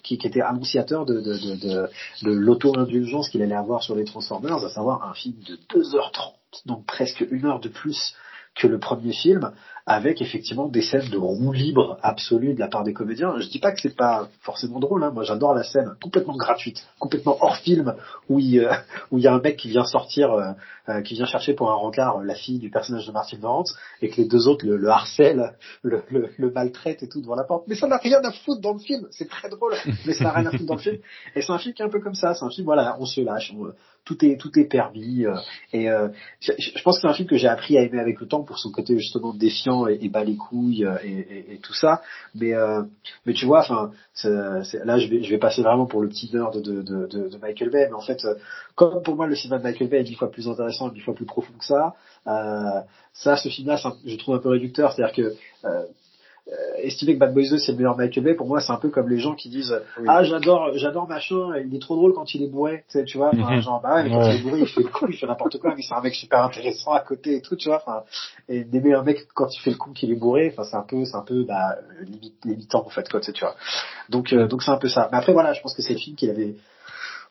qui, 0.02 0.16
qui, 0.16 0.26
était 0.26 0.40
annonciateur 0.40 1.04
de, 1.04 1.20
de, 1.20 1.34
de, 1.34 1.54
de, 1.56 1.88
de 2.22 2.30
l'auto-indulgence 2.30 3.28
qu'il 3.28 3.42
allait 3.42 3.54
avoir 3.54 3.82
sur 3.82 3.94
les 3.94 4.04
Transformers, 4.04 4.64
à 4.64 4.70
savoir 4.70 5.06
un 5.06 5.12
film 5.12 5.34
de 5.46 5.56
2h30, 5.78 6.32
donc 6.64 6.86
presque 6.86 7.20
une 7.30 7.44
heure 7.44 7.60
de 7.60 7.68
plus 7.68 8.14
que 8.58 8.66
le 8.66 8.78
premier 8.78 9.12
film, 9.12 9.52
avec 9.88 10.20
effectivement 10.20 10.68
des 10.68 10.82
scènes 10.82 11.08
de 11.08 11.16
roue 11.16 11.52
libre 11.52 11.98
absolue 12.02 12.52
de 12.52 12.60
la 12.60 12.68
part 12.68 12.84
des 12.84 12.92
comédiens. 12.92 13.38
Je 13.38 13.48
dis 13.48 13.58
pas 13.58 13.72
que 13.72 13.80
c'est 13.80 13.96
pas 13.96 14.28
forcément 14.42 14.80
drôle, 14.80 15.02
hein. 15.02 15.10
moi 15.10 15.24
j'adore 15.24 15.54
la 15.54 15.64
scène 15.64 15.94
complètement 16.02 16.36
gratuite, 16.36 16.86
complètement 16.98 17.38
hors 17.40 17.56
film, 17.56 17.94
où 18.28 18.38
il, 18.38 18.60
euh, 18.60 18.72
où 19.10 19.16
il 19.16 19.24
y 19.24 19.26
a 19.26 19.32
un 19.32 19.40
mec 19.40 19.56
qui 19.56 19.68
vient 19.70 19.84
sortir, 19.84 20.32
euh, 20.32 20.50
euh, 20.90 21.00
qui 21.00 21.14
vient 21.14 21.24
chercher 21.24 21.54
pour 21.54 21.70
un 21.70 21.74
rencard 21.74 22.22
la 22.22 22.34
fille 22.34 22.58
du 22.58 22.68
personnage 22.70 23.06
de 23.06 23.12
Martin 23.12 23.38
Lawrence, 23.40 23.74
et 24.02 24.10
que 24.10 24.16
les 24.18 24.26
deux 24.26 24.46
autres 24.46 24.66
le, 24.66 24.76
le 24.76 24.88
harcèlent, 24.90 25.54
le, 25.82 26.02
le, 26.10 26.28
le 26.36 26.50
maltraitent 26.50 27.02
et 27.02 27.08
tout 27.08 27.22
devant 27.22 27.34
la 27.34 27.44
porte. 27.44 27.64
Mais 27.66 27.74
ça 27.74 27.86
n'a 27.86 27.96
rien 27.96 28.20
à 28.22 28.30
foutre 28.30 28.60
dans 28.60 28.74
le 28.74 28.80
film, 28.80 29.06
c'est 29.10 29.28
très 29.28 29.48
drôle, 29.48 29.74
mais 30.06 30.12
ça 30.12 30.24
n'a 30.24 30.32
rien 30.32 30.46
à 30.46 30.50
foutre 30.50 30.66
dans 30.66 30.74
le 30.74 30.80
film. 30.80 30.98
Et 31.34 31.40
c'est 31.40 31.52
un 31.52 31.58
film 31.58 31.74
qui 31.74 31.80
est 31.80 31.86
un 31.86 31.90
peu 31.90 32.00
comme 32.00 32.14
ça, 32.14 32.34
c'est 32.34 32.44
un 32.44 32.50
film, 32.50 32.66
voilà, 32.66 32.96
on 33.00 33.06
se 33.06 33.22
lâche, 33.22 33.54
tout 34.04 34.24
est 34.24 34.36
tout 34.36 34.58
est 34.58 34.64
permis, 34.64 35.24
et 35.72 35.88
je, 36.40 36.52
je 36.58 36.82
pense 36.82 36.96
que 36.96 37.02
c'est 37.02 37.08
un 37.08 37.14
film 37.14 37.28
que 37.28 37.36
j'ai 37.36 37.48
appris 37.48 37.76
à 37.78 37.82
aimer 37.82 38.00
avec 38.00 38.20
le 38.20 38.26
temps 38.26 38.42
pour 38.42 38.58
son 38.58 38.70
côté 38.70 38.98
justement 38.98 39.34
défiant 39.34 39.77
et, 39.86 39.98
et 40.02 40.08
bat 40.08 40.24
les 40.24 40.36
couilles 40.36 40.84
euh, 40.84 40.96
et, 41.04 41.58
tout 41.62 41.74
ça. 41.74 42.02
Mais 42.34 42.54
euh, 42.54 42.82
mais 43.26 43.34
tu 43.34 43.46
vois, 43.46 43.60
enfin 43.60 43.92
là 44.24 44.98
je 44.98 45.08
vais 45.08 45.22
je 45.22 45.30
vais 45.30 45.38
passer 45.38 45.62
vraiment 45.62 45.86
pour 45.86 46.00
le 46.00 46.08
petit 46.08 46.30
nerd 46.32 46.60
de, 46.60 46.82
de, 46.82 47.38
Michael 47.40 47.70
Bay, 47.70 47.86
mais 47.88 47.94
en 47.94 48.00
fait 48.00 48.24
euh, 48.24 48.34
comme 48.74 49.02
pour 49.02 49.14
moi 49.14 49.26
le 49.26 49.36
cinéma 49.36 49.58
de 49.58 49.64
Michael 49.64 49.88
Bay 49.88 50.00
est 50.00 50.04
dix 50.04 50.14
fois 50.14 50.30
plus 50.30 50.48
intéressant, 50.48 50.88
dix 50.88 51.00
fois 51.00 51.14
plus 51.14 51.26
profond 51.26 51.52
que 51.58 51.64
ça. 51.64 51.94
Ça, 53.12 53.36
ce 53.36 53.48
film-là, 53.48 53.76
je 54.04 54.16
trouve 54.16 54.36
un 54.36 54.38
peu 54.38 54.50
réducteur, 54.50 54.92
c'est-à-dire 54.92 55.14
que 55.14 55.34
estimer 56.82 57.14
que 57.14 57.18
Bad 57.18 57.34
Boys 57.34 57.50
2 57.50 57.58
c'est 57.58 57.72
le 57.72 57.78
meilleur 57.78 57.96
Michael 57.96 58.24
Bay, 58.24 58.34
pour 58.34 58.46
moi 58.46 58.60
c'est 58.60 58.72
un 58.72 58.76
peu 58.76 58.88
comme 58.88 59.08
les 59.08 59.18
gens 59.18 59.34
qui 59.34 59.48
disent 59.48 59.78
ah 60.06 60.22
j'adore 60.22 60.70
j'adore 60.74 61.08
machin, 61.08 61.56
il 61.64 61.74
est 61.74 61.80
trop 61.80 61.96
drôle 61.96 62.14
quand 62.14 62.34
il 62.34 62.42
est 62.42 62.46
bourré, 62.46 62.84
tu 62.88 62.98
sais, 62.98 63.04
tu 63.04 63.18
vois, 63.18 63.30
enfin, 63.34 63.56
mhm. 63.56 63.62
genre 63.62 63.80
bah 63.80 63.96
ouais, 63.96 64.04
mais 64.04 64.10
quand 64.10 64.22
il 64.30 64.36
est 64.36 64.42
bourré 64.42 64.60
il 64.60 64.66
fait 64.66 64.82
le 64.82 64.88
con, 64.88 65.06
il 65.08 65.16
fait 65.16 65.26
n'importe 65.26 65.58
quoi, 65.58 65.74
mais 65.76 65.82
c'est 65.82 65.94
un 65.94 66.00
mec 66.00 66.14
super 66.14 66.42
intéressant 66.42 66.92
à 66.92 67.00
côté 67.00 67.36
et 67.36 67.40
tout, 67.42 67.56
tu 67.56 67.68
vois, 67.68 67.82
enfin 67.84 68.02
et 68.48 68.64
d'aimer 68.64 68.94
un 68.94 69.02
mec 69.02 69.26
quand 69.34 69.54
il 69.54 69.60
fait 69.60 69.70
le 69.70 69.76
con 69.76 69.92
qu'il 69.92 70.10
est 70.10 70.16
bourré, 70.16 70.52
enfin 70.52 70.64
c'est 70.64 70.76
un 70.76 70.82
peu 70.82 71.04
c'est 71.04 71.16
un 71.16 71.22
peu 71.22 71.44
bah 71.44 71.76
limite 72.02 72.44
limitant 72.44 72.84
en 72.84 72.90
fait 72.90 73.08
quoi, 73.08 73.20
tu 73.20 73.26
sais, 73.26 73.32
tu 73.32 73.44
vois. 73.44 73.54
Donc 74.08 74.32
euh, 74.32 74.46
donc 74.46 74.62
c'est 74.62 74.70
un 74.70 74.78
peu 74.78 74.88
ça. 74.88 75.08
Mais 75.12 75.18
après 75.18 75.32
voilà, 75.32 75.52
je 75.52 75.60
pense 75.60 75.74
que 75.74 75.82
c'est 75.82 75.92
le 75.92 75.98
film 75.98 76.16
qu'il 76.16 76.30
avait 76.30 76.54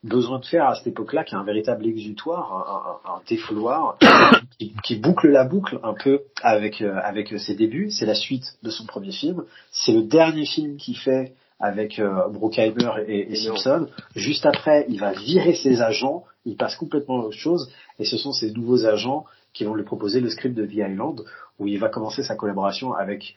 besoin 0.04 0.40
de 0.40 0.46
faire 0.46 0.66
à 0.66 0.76
cette 0.76 0.88
époque-là, 0.88 1.24
qui 1.24 1.36
est 1.36 1.38
un 1.38 1.44
véritable 1.44 1.86
exutoire, 1.86 3.02
un, 3.06 3.12
un, 3.12 3.22
défouloir, 3.28 3.98
qui, 4.60 4.74
qui, 4.84 4.96
boucle 4.96 5.30
la 5.30 5.44
boucle 5.44 5.80
un 5.84 5.94
peu 5.94 6.22
avec 6.42 6.82
euh, 6.82 7.00
avec 7.04 7.38
ses 7.40 7.56
débuts. 7.56 7.90
C'est 7.92 8.06
la 8.06 8.16
suite 8.16 8.58
de 8.64 8.70
son 8.70 8.86
premier 8.86 9.12
film. 9.12 9.44
C'est 9.72 9.94
le 9.94 10.04
dernier 10.04 10.46
film 10.46 10.78
qu'il 10.78 10.98
fait 10.98 11.34
avec 11.60 12.00
euh, 12.00 12.28
Brookheimer 12.30 12.92
et, 13.08 13.32
et 13.32 13.36
Simpson. 13.36 13.88
Juste 14.16 14.46
après, 14.46 14.86
il 14.90 15.00
va 15.00 15.14
virer 15.14 15.54
ses 15.54 15.82
agents, 15.82 16.24
il 16.46 16.56
passe 16.56 16.76
complètement 16.76 17.22
à 17.22 17.26
autre 17.26 17.38
chose, 17.38 17.72
et 18.00 18.06
ce 18.06 18.18
sont 18.18 18.32
ces 18.32 18.52
nouveaux 18.52 18.86
agents 18.86 19.26
qui 19.54 19.64
vont 19.64 19.74
lui 19.74 19.84
proposer 19.84 20.20
le 20.20 20.30
script 20.30 20.56
de 20.56 20.66
The 20.66 20.74
Island, 20.92 21.24
où 21.60 21.68
il 21.68 21.80
va 21.80 21.90
commencer 21.90 22.22
sa 22.22 22.36
collaboration 22.36 22.94
avec 22.94 23.36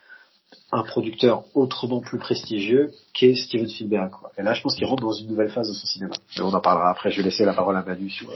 un 0.73 0.83
producteur 0.83 1.45
autrement 1.55 2.01
plus 2.01 2.19
prestigieux 2.19 2.91
qu'est 3.13 3.35
Steven 3.35 3.69
Spielberg. 3.69 4.11
Quoi. 4.11 4.33
Et 4.39 4.43
là, 4.43 4.55
je 4.55 4.63
pense 4.63 4.77
qu'il 4.77 4.87
rentre 4.87 5.03
dans 5.03 5.13
une 5.13 5.29
nouvelle 5.29 5.51
phase 5.51 5.69
de 5.69 5.75
son 5.75 5.87
cinéma. 5.87 6.13
On 6.41 6.53
en 6.53 6.61
parlera 6.61 6.91
après. 6.91 7.11
Je 7.11 7.19
vais 7.19 7.25
laisser 7.25 7.45
la 7.45 7.55
parole 7.55 7.77
à 7.77 7.83
Manu 7.83 8.09
sur, 8.11 8.31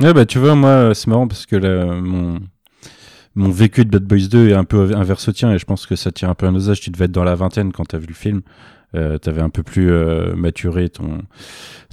Ouais, 0.00 0.12
bah 0.12 0.26
tu 0.26 0.38
vois, 0.38 0.56
moi, 0.56 0.92
c'est 0.94 1.06
marrant 1.06 1.28
parce 1.28 1.46
que 1.46 1.56
mon, 2.00 2.40
mon 3.36 3.50
vécu 3.50 3.84
de 3.84 3.90
Bad 3.90 4.04
Boys 4.04 4.28
2 4.28 4.48
est 4.48 4.54
un 4.54 4.64
peu 4.64 4.94
inverse 4.94 5.28
au 5.28 5.32
tien 5.32 5.52
et 5.52 5.58
je 5.58 5.64
pense 5.64 5.86
que 5.86 5.94
ça 5.94 6.10
tient 6.10 6.30
un 6.30 6.34
peu 6.34 6.46
à 6.46 6.50
nos 6.50 6.68
âges. 6.70 6.80
Tu 6.80 6.90
devais 6.90 7.04
être 7.04 7.12
dans 7.12 7.24
la 7.24 7.36
vingtaine 7.36 7.72
quand 7.72 7.84
t'as 7.84 7.98
vu 7.98 8.06
le 8.08 8.14
film. 8.14 8.42
Euh, 8.94 9.18
t'avais 9.18 9.40
un 9.40 9.50
peu 9.50 9.64
plus 9.64 9.90
euh, 9.90 10.34
maturé 10.36 10.88
ton, 10.88 11.22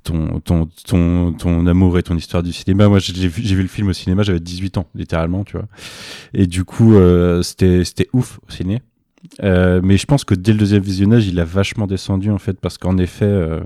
ton, 0.03 0.39
ton, 0.39 0.68
ton, 0.85 1.34
ton 1.34 1.65
amour 1.65 1.97
et 1.97 2.03
ton 2.03 2.15
histoire 2.15 2.43
du 2.43 2.53
cinéma. 2.53 2.88
Moi, 2.88 2.99
j'ai 2.99 3.27
vu, 3.27 3.61
le 3.61 3.68
film 3.68 3.89
au 3.89 3.93
cinéma, 3.93 4.22
j'avais 4.23 4.39
18 4.39 4.77
ans, 4.77 4.88
littéralement, 4.93 5.43
tu 5.43 5.57
vois. 5.57 5.68
Et 6.34 6.45
du 6.45 6.63
coup, 6.63 6.95
euh, 6.95 7.41
c'était, 7.41 7.84
c'était 7.85 8.07
ouf 8.13 8.39
au 8.47 8.51
ciné. 8.51 8.81
Euh, 9.43 9.81
mais 9.84 9.98
je 9.98 10.06
pense 10.06 10.23
que 10.23 10.35
dès 10.35 10.53
le 10.53 10.60
deuxième 10.60 10.84
visionnage, 10.84 11.27
il 11.27 11.39
a 11.39 11.45
vachement 11.45 11.88
descendu, 11.88 12.31
en 12.31 12.38
fait, 12.38 12.60
parce 12.60 12.77
qu'en 12.77 12.98
effet, 12.98 13.26
euh, 13.26 13.61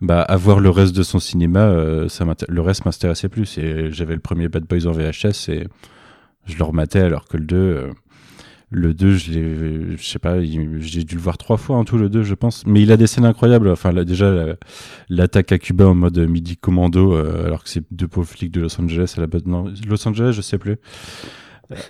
bah, 0.00 0.22
avoir 0.22 0.60
le 0.60 0.70
reste 0.70 0.94
de 0.94 1.02
son 1.02 1.18
cinéma, 1.18 1.60
euh, 1.60 2.08
ça 2.08 2.26
le 2.48 2.60
reste 2.60 2.84
m'intéressait 2.84 3.28
plus. 3.28 3.58
Et 3.58 3.90
j'avais 3.90 4.14
le 4.14 4.20
premier 4.20 4.48
Bad 4.48 4.64
Boys 4.64 4.86
en 4.86 4.92
VHS 4.92 5.48
et 5.48 5.66
je 6.46 6.58
le 6.58 6.64
rematais 6.64 7.00
alors 7.00 7.26
que 7.26 7.36
le 7.36 7.44
2, 7.44 7.56
euh, 7.56 7.92
le 8.70 8.92
2, 8.92 9.14
je 9.14 9.96
je 9.96 10.04
sais 10.04 10.18
pas, 10.18 10.42
j'ai 10.42 11.04
dû 11.04 11.14
le 11.14 11.20
voir 11.20 11.38
trois 11.38 11.56
fois 11.56 11.76
en 11.76 11.84
tout, 11.84 11.96
le 11.96 12.08
2, 12.08 12.22
je 12.22 12.34
pense. 12.34 12.66
Mais 12.66 12.82
il 12.82 12.92
a 12.92 12.96
des 12.96 13.06
scènes 13.06 13.24
incroyables. 13.24 13.68
Enfin, 13.68 13.92
déjà, 14.04 14.56
l'attaque 15.08 15.52
à 15.52 15.58
Cuba 15.58 15.86
en 15.88 15.94
mode 15.94 16.18
midi 16.18 16.56
commando, 16.56 17.14
euh, 17.14 17.46
alors 17.46 17.62
que 17.62 17.70
c'est 17.70 17.84
deux 17.90 18.08
pauvres 18.08 18.28
flics 18.28 18.52
de 18.52 18.62
Los 18.62 18.80
Angeles 18.80 19.14
à 19.16 19.20
la 19.20 19.26
base. 19.26 19.46
Non, 19.46 19.72
Los 19.88 20.06
Angeles, 20.08 20.32
je 20.32 20.42
sais 20.42 20.58
plus. 20.58 20.76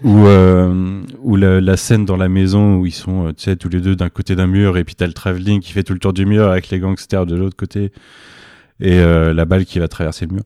Ou 0.02 0.26
euh, 0.26 1.02
ou 1.20 1.36
la, 1.36 1.76
scène 1.76 2.04
dans 2.04 2.16
la 2.16 2.28
maison 2.28 2.76
où 2.76 2.86
ils 2.86 2.92
sont, 2.92 3.32
tu 3.36 3.44
sais, 3.44 3.56
tous 3.56 3.68
les 3.68 3.80
deux 3.80 3.96
d'un 3.96 4.08
côté 4.08 4.36
d'un 4.36 4.46
mur 4.46 4.76
et 4.76 4.84
puis 4.84 4.94
t'as 4.94 5.06
le 5.06 5.12
travelling 5.12 5.60
qui 5.60 5.72
fait 5.72 5.82
tout 5.82 5.92
le 5.92 5.98
tour 5.98 6.12
du 6.12 6.26
mur 6.26 6.48
avec 6.48 6.70
les 6.70 6.78
gangsters 6.78 7.26
de 7.26 7.36
l'autre 7.36 7.56
côté 7.56 7.92
et 8.80 8.98
euh, 8.98 9.32
la 9.34 9.44
balle 9.44 9.64
qui 9.64 9.78
va 9.78 9.88
traverser 9.88 10.26
le 10.26 10.34
mur. 10.34 10.44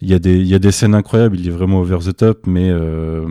Il 0.00 0.08
y 0.08 0.14
a 0.14 0.18
des 0.18 0.36
il 0.36 0.46
y 0.46 0.54
a 0.54 0.58
des 0.58 0.72
scènes 0.72 0.94
incroyables. 0.94 1.38
Il 1.38 1.46
est 1.46 1.52
vraiment 1.52 1.80
over 1.80 1.98
the 1.98 2.16
top 2.16 2.46
mais 2.46 2.70
euh, 2.70 3.26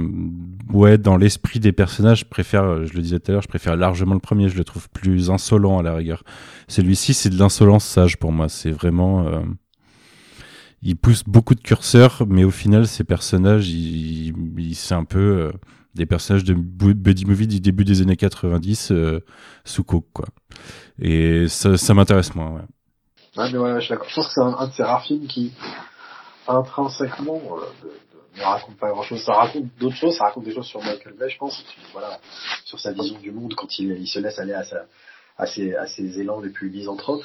ouais 0.72 0.98
dans 0.98 1.18
l'esprit 1.18 1.60
des 1.60 1.74
personnages 1.74 2.20
je 2.20 2.26
préfère 2.26 2.86
je 2.86 2.94
le 2.94 3.02
disais 3.02 3.20
tout 3.20 3.32
à 3.32 3.34
l'heure 3.34 3.42
je 3.42 3.50
préfère 3.50 3.76
largement 3.76 4.14
le 4.14 4.20
premier. 4.20 4.48
Je 4.48 4.58
le 4.58 4.64
trouve 4.64 4.90
plus 4.90 5.30
insolent 5.30 5.80
à 5.80 5.84
la 5.84 5.94
rigueur. 5.94 6.24
Celui-ci 6.68 7.14
c'est 7.14 7.30
de 7.30 7.38
l'insolence 7.38 7.86
sage 7.86 8.18
pour 8.18 8.32
moi. 8.32 8.48
C'est 8.48 8.72
vraiment 8.72 9.28
euh, 9.28 9.42
il 10.82 10.96
pousse 10.98 11.24
beaucoup 11.24 11.56
de 11.56 11.62
curseurs 11.62 12.24
mais 12.28 12.44
au 12.44 12.52
final 12.52 12.88
ces 12.88 13.04
personnages 13.04 13.70
il, 13.70 14.34
il 14.58 14.76
c'est 14.76 14.96
un 14.96 15.06
peu 15.06 15.20
euh, 15.20 15.52
des 15.94 16.06
personnages 16.06 16.44
de 16.44 16.54
buddy 16.54 17.26
movie 17.26 17.48
du 17.48 17.60
début 17.60 17.86
des 17.86 18.02
années 18.02 18.16
90 18.16 18.92
euh, 18.92 19.20
sous 19.66 19.84
coke 19.84 20.08
quoi 20.14 20.28
et 21.00 21.48
ça, 21.48 21.78
ça 21.78 21.94
m'intéresse 21.94 22.34
moins 22.36 22.52
ouais. 22.52 22.62
Ouais, 23.38 23.50
mais 23.50 23.60
ouais, 23.60 23.80
je, 23.80 23.96
pense 23.96 24.28
que 24.28 24.34
c'est 24.34 24.42
un, 24.42 24.68
de 24.68 24.74
ces 24.74 24.84
rares 24.84 25.06
films 25.06 25.26
qui, 25.26 25.54
intrinsèquement 26.48 27.42
euh, 27.58 27.90
ne 28.38 28.44
raconte 28.44 28.78
pas 28.78 28.90
grand 28.90 29.04
chose. 29.04 29.24
Ça 29.24 29.34
raconte 29.34 29.66
d'autres 29.80 29.96
choses, 29.96 30.18
ça 30.18 30.26
raconte 30.26 30.44
des 30.44 30.54
choses 30.54 30.66
sur 30.66 30.82
Michael 30.82 31.14
Bay, 31.14 31.30
je 31.30 31.38
pense, 31.38 31.64
voilà, 31.94 32.20
sur 32.66 32.80
sa 32.80 32.92
vision 32.92 33.20
du 33.20 33.32
monde 33.32 33.54
quand 33.56 33.80
il, 33.80 34.08
se 34.08 34.20
laisse 34.20 34.38
aller 34.40 34.54
à, 34.54 34.64
ses, 35.46 35.76
à 35.76 35.88
ses 35.88 36.20
élans 36.20 36.42
les 36.42 36.50
plus 36.50 36.70
misanthropes. 36.70 37.24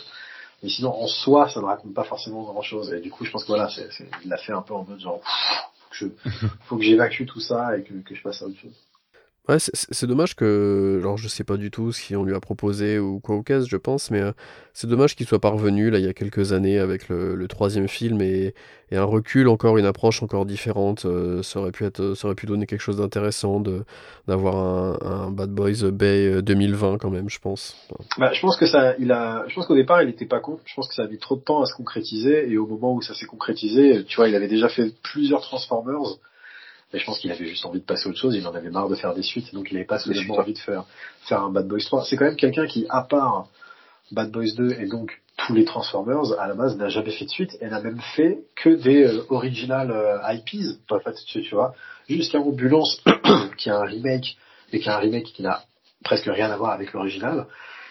Mais 0.62 0.69
sinon, 0.69 0.91
en 0.91 1.07
soi, 1.07 1.49
ça 1.49 1.61
ne 1.61 1.66
raconte 1.66 1.95
pas 1.95 2.05
forcément 2.05 2.43
grand 2.43 2.62
chose. 2.62 2.93
Et 2.93 3.01
du 3.01 3.11
coup, 3.11 3.24
je 3.24 3.31
pense 3.31 3.43
que 3.43 3.49
voilà, 3.49 3.69
c'est, 3.69 3.91
c'est, 3.93 4.09
il 4.24 4.31
l'a 4.31 4.39
fait 4.39 4.53
un 4.53 4.62
peu 4.62 4.74
en 4.74 4.85
mode 4.85 5.01
genre, 5.01 5.20
faut 5.23 5.91
que, 5.91 5.97
je, 5.97 6.07
faut 6.66 6.77
que 6.77 6.83
j'évacue 6.83 7.24
tout 7.27 7.41
ça 7.41 7.77
et 7.77 7.83
que, 7.83 7.95
que 7.95 8.15
je 8.15 8.23
passe 8.23 8.43
à 8.43 8.47
autre 8.47 8.59
chose. 8.59 8.74
Ouais, 9.48 9.59
c'est 9.60 10.06
dommage 10.09 10.35
que, 10.35 10.98
genre, 11.01 11.16
je 11.16 11.28
sais 11.28 11.44
pas 11.44 11.56
du 11.56 11.70
tout 11.70 11.93
si 11.93 12.16
on 12.16 12.24
lui 12.24 12.35
a 12.35 12.40
proposé 12.40 12.98
ou 12.98 13.20
quoi 13.20 13.36
au 13.36 13.43
cas, 13.43 13.60
je 13.60 13.77
pense, 13.77 14.10
mais 14.10 14.20
euh, 14.20 14.32
c'est 14.73 14.89
dommage 14.89 15.14
qu'il 15.14 15.24
soit 15.24 15.39
parvenu 15.39 15.89
là 15.89 16.01
il 16.01 16.05
y 16.05 16.09
a 16.09 16.12
quelques 16.14 16.52
années 16.52 16.81
avec 16.81 17.09
le, 17.09 17.36
le 17.36 17.47
troisième 17.47 17.86
film 17.86 18.20
et, 18.23 18.55
et, 18.90 18.97
un 18.97 19.05
recul, 19.05 19.47
encore 19.47 19.78
une 19.78 19.86
approche 19.86 20.20
encore 20.20 20.47
différente. 20.47 21.05
Euh, 21.05 21.44
ça 21.44 21.60
aurait 21.60 21.70
pu 21.70 21.85
être, 21.85 22.14
ça 22.14 22.27
aurait 22.27 22.35
pu 22.35 22.47
donner 22.47 22.66
quelque 22.66 22.81
chose 22.81 22.97
d'intéressant 22.97 23.60
de 23.60 23.85
d'avoir 24.27 24.56
un, 24.56 24.98
un, 25.01 25.31
Bad 25.31 25.51
Boys 25.51 25.93
Bay 25.93 26.43
2020 26.43 26.94
euh, 26.94 26.97
quand 26.98 27.10
même, 27.10 27.31
je 27.31 27.39
pense. 27.39 27.77
Bah, 28.18 28.32
je 28.32 28.40
pense 28.40 28.56
que 28.56 28.66
ça, 28.66 28.97
il 28.98 29.12
a, 29.12 29.44
je 29.47 29.55
pense 29.55 29.66
qu'au 29.66 29.77
départ 29.77 30.02
il 30.02 30.09
était 30.09 30.27
pas 30.27 30.40
con. 30.40 30.59
Je 30.64 30.74
pense 30.74 30.89
que 30.89 30.94
ça 30.94 31.02
a 31.02 31.06
mis 31.06 31.18
trop 31.18 31.36
de 31.36 31.43
temps 31.43 31.62
à 31.62 31.66
se 31.66 31.74
concrétiser 31.77 32.51
et 32.51 32.59
au 32.59 32.66
moment 32.66 32.94
où 32.94 33.01
ça 33.01 33.14
s'est 33.14 33.27
concrétisé, 33.27 34.05
tu 34.09 34.16
vois, 34.16 34.28
il 34.28 34.35
avait 34.35 34.48
déjà 34.48 34.68
fait 34.68 34.93
plusieurs 35.05 35.43
Transformers. 35.43 36.18
Mais 36.93 36.99
je 36.99 37.05
pense 37.05 37.19
qu'il 37.19 37.31
avait 37.31 37.47
juste 37.47 37.65
envie 37.67 37.81
de 37.81 37.85
passer 37.85 38.07
à 38.07 38.11
autre 38.11 38.19
chose, 38.19 38.35
il 38.37 38.47
en 38.47 38.55
avait 38.55 38.71
marre 38.71 38.89
de 38.89 38.95
faire 38.95 39.15
des 39.15 39.23
suites, 39.23 39.53
donc 39.53 39.69
il 39.71 39.75
n'avait 39.75 39.87
pas 39.87 39.99
seulement 39.99 40.37
envie 40.37 40.55
de 40.55 40.59
faire, 40.59 40.85
faire 41.23 41.43
un 41.43 41.51
Bad 41.51 41.67
Boys 41.67 41.81
3. 41.85 42.05
C'est 42.05 42.17
quand 42.17 42.27
même 42.27 42.37
quelqu'un 42.37 42.67
qui, 42.67 42.87
à 42.89 43.03
part 43.03 43.49
Bad 44.13 44.31
Boys 44.31 44.53
2 44.57 44.73
et 44.81 44.87
donc 44.87 45.21
tous 45.37 45.55
les 45.55 45.65
Transformers, 45.65 46.39
à 46.39 46.47
la 46.47 46.55
base 46.55 46.77
n'a 46.77 46.89
jamais 46.89 47.11
fait 47.11 47.25
de 47.25 47.31
suite 47.31 47.57
et 47.61 47.69
n'a 47.69 47.81
même 47.81 48.01
fait 48.15 48.39
que 48.55 48.71
des 48.71 49.05
euh, 49.05 49.27
original 49.29 49.91
euh, 49.91 50.33
IPs, 50.33 50.81
en 50.91 51.01
fait, 51.01 51.15
tu, 51.27 51.43
tu 51.43 51.55
vois, 51.55 51.75
jusqu'à 52.09 52.39
Ambulance, 52.39 53.03
qui 53.59 53.69
a 53.69 53.77
un 53.77 53.85
remake, 53.85 54.37
et 54.73 54.81
qui 54.81 54.89
a 54.89 54.97
un 54.97 55.01
remake 55.01 55.27
qui 55.27 55.43
n'a 55.43 55.63
presque 56.05 56.27
rien 56.27 56.51
à 56.51 56.57
voir 56.57 56.73
avec 56.73 56.93
l'original. 56.93 57.47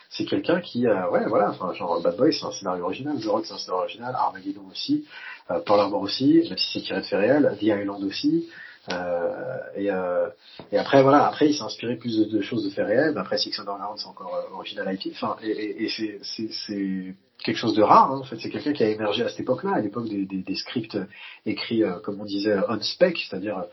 C'est 0.09 0.25
quelqu'un 0.25 0.61
qui, 0.61 0.87
euh, 0.87 1.09
ouais, 1.09 1.27
voilà, 1.27 1.49
enfin, 1.49 1.73
genre 1.73 2.01
Bad 2.01 2.15
Boys, 2.15 2.31
c'est 2.31 2.45
un 2.45 2.51
scénario 2.51 2.85
original, 2.85 3.19
The 3.19 3.25
Rock, 3.25 3.45
c'est 3.45 3.53
un 3.53 3.57
scénario 3.57 3.83
original, 3.83 4.15
Armageddon 4.15 4.65
aussi, 4.71 5.05
euh, 5.51 5.59
Pearl 5.59 5.81
Harbor 5.81 6.01
aussi, 6.01 6.45
même 6.49 6.57
si 6.57 6.79
c'est 6.79 6.85
tiré 6.85 7.01
de 7.01 7.05
fait 7.05 7.17
réel, 7.17 7.55
The 7.59 7.63
Island 7.63 8.03
aussi, 8.03 8.47
et, 8.89 9.91
euh, 9.91 10.29
et, 10.71 10.77
après 10.77 11.01
voilà, 11.01 11.25
après 11.25 11.49
il 11.49 11.53
s'est 11.55 11.63
inspiré 11.63 11.95
plus 11.95 12.27
de, 12.29 12.41
choses 12.41 12.63
de 12.63 12.69
faits 12.69 12.85
réels. 12.85 13.17
Après 13.17 13.37
Six 13.37 13.57
Underground 13.59 13.97
c'est 13.97 14.07
encore 14.07 14.35
euh, 14.35 14.55
original 14.55 14.93
IP. 14.93 15.13
Enfin, 15.13 15.37
et, 15.41 15.49
et, 15.49 15.85
et 15.85 16.19
c'est 16.21 17.15
quelque 17.43 17.57
chose 17.57 17.75
de 17.75 17.81
rare. 17.81 18.11
Hein, 18.11 18.19
en 18.19 18.23
fait, 18.23 18.37
c'est 18.39 18.49
quelqu'un 18.49 18.73
qui 18.73 18.83
a 18.83 18.89
émergé 18.89 19.23
à 19.23 19.29
cette 19.29 19.41
époque-là, 19.41 19.73
à 19.75 19.79
l'époque 19.81 20.07
des, 20.07 20.25
des, 20.25 20.37
des, 20.37 20.55
scripts 20.55 20.97
écrits 21.45 21.83
euh, 21.83 21.99
comme 21.99 22.21
on 22.21 22.25
disait 22.25 22.55
on 22.69 22.79
spec, 22.81 23.17
c'est-à-dire 23.17 23.65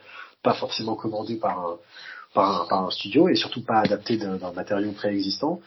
pas 0.43 0.55
forcément 0.55 0.97
commandés 0.97 1.36
par 1.36 1.59
un, 1.59 1.76
par 2.34 2.62
un, 2.62 2.66
par 2.66 2.84
un 2.86 2.90
studio 2.90 3.28
et 3.28 3.36
surtout 3.36 3.62
pas 3.64 3.80
adaptés 3.80 4.16
d'un 4.16 4.52
matériau 4.52 4.93
préexistant. 4.93 5.60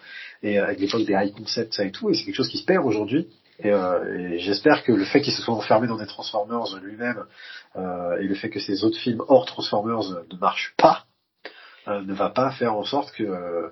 Et 0.43 0.57
avec 0.57 0.79
l'époque 0.79 1.05
des 1.05 1.13
high 1.13 1.33
concepts 1.33 1.73
ça 1.73 1.85
et 1.85 1.91
tout. 1.91 2.09
Et 2.09 2.13
c'est 2.13 2.25
quelque 2.25 2.35
chose 2.35 2.49
qui 2.49 2.57
se 2.57 2.65
perd 2.65 2.85
aujourd'hui. 2.85 3.27
Et, 3.59 3.71
euh, 3.71 4.17
et 4.17 4.39
j'espère 4.39 4.83
que 4.83 4.91
le 4.91 5.05
fait 5.05 5.21
qu'il 5.21 5.33
se 5.33 5.41
soit 5.41 5.55
enfermé 5.55 5.87
dans 5.87 5.97
des 5.97 6.07
Transformers 6.07 6.77
lui-même 6.81 7.25
euh, 7.75 8.17
et 8.17 8.27
le 8.27 8.35
fait 8.35 8.49
que 8.49 8.59
ces 8.59 8.83
autres 8.83 8.97
films 8.97 9.23
hors 9.27 9.45
Transformers 9.45 10.01
ne 10.29 10.37
marchent 10.37 10.73
pas 10.77 11.05
euh, 11.87 12.01
ne 12.01 12.13
va 12.13 12.29
pas 12.31 12.51
faire 12.51 12.73
en 12.75 12.83
sorte 12.83 13.11
que 13.11 13.23
euh, 13.23 13.69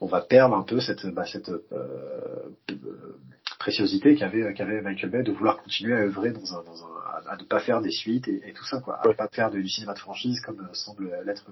on 0.00 0.06
va 0.06 0.20
perdre 0.20 0.56
un 0.56 0.64
peu 0.64 0.80
cette, 0.80 1.06
bah, 1.06 1.24
cette 1.26 1.48
euh, 1.48 2.50
préciosité 3.60 4.16
qu'avait 4.16 4.52
qu'avait 4.54 4.80
Michael 4.82 5.10
Bay 5.10 5.22
de 5.22 5.30
vouloir 5.30 5.62
continuer 5.62 5.94
à 5.94 6.00
œuvrer 6.00 6.32
dans 6.32 6.54
un, 6.54 6.64
dans 6.64 6.84
un 6.84 6.90
à 7.28 7.36
ne 7.36 7.44
pas 7.44 7.60
faire 7.60 7.80
des 7.80 7.92
suites 7.92 8.26
et, 8.26 8.42
et 8.48 8.52
tout 8.52 8.64
ça 8.64 8.80
quoi, 8.80 8.96
à 8.96 9.06
ne 9.06 9.12
pas 9.12 9.28
faire 9.28 9.50
de, 9.52 9.60
du 9.60 9.68
cinéma 9.68 9.94
de 9.94 10.00
franchise 10.00 10.40
comme 10.40 10.68
semble 10.72 11.16
l'être 11.24 11.44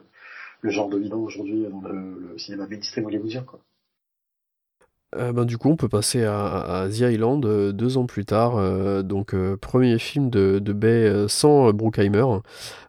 le 0.62 0.70
genre 0.70 0.88
dominant 0.88 1.20
aujourd'hui 1.20 1.64
dans 1.70 1.80
le, 1.80 2.32
le 2.32 2.38
cinéma 2.38 2.66
mainstream 2.66 3.06
hollywoodien 3.06 3.44
quoi. 3.44 3.60
Euh, 5.16 5.32
ben, 5.32 5.44
du 5.44 5.58
coup, 5.58 5.70
on 5.70 5.76
peut 5.76 5.88
passer 5.88 6.24
à, 6.24 6.86
The 6.88 7.00
Island 7.00 7.44
euh, 7.44 7.72
deux 7.72 7.96
ans 7.96 8.06
plus 8.06 8.24
tard. 8.24 8.56
Euh, 8.56 9.02
donc, 9.02 9.34
premier 9.60 9.98
film 9.98 10.30
de, 10.30 10.60
Bay 10.72 11.26
sans 11.28 11.72
Bruckheimer. 11.72 12.24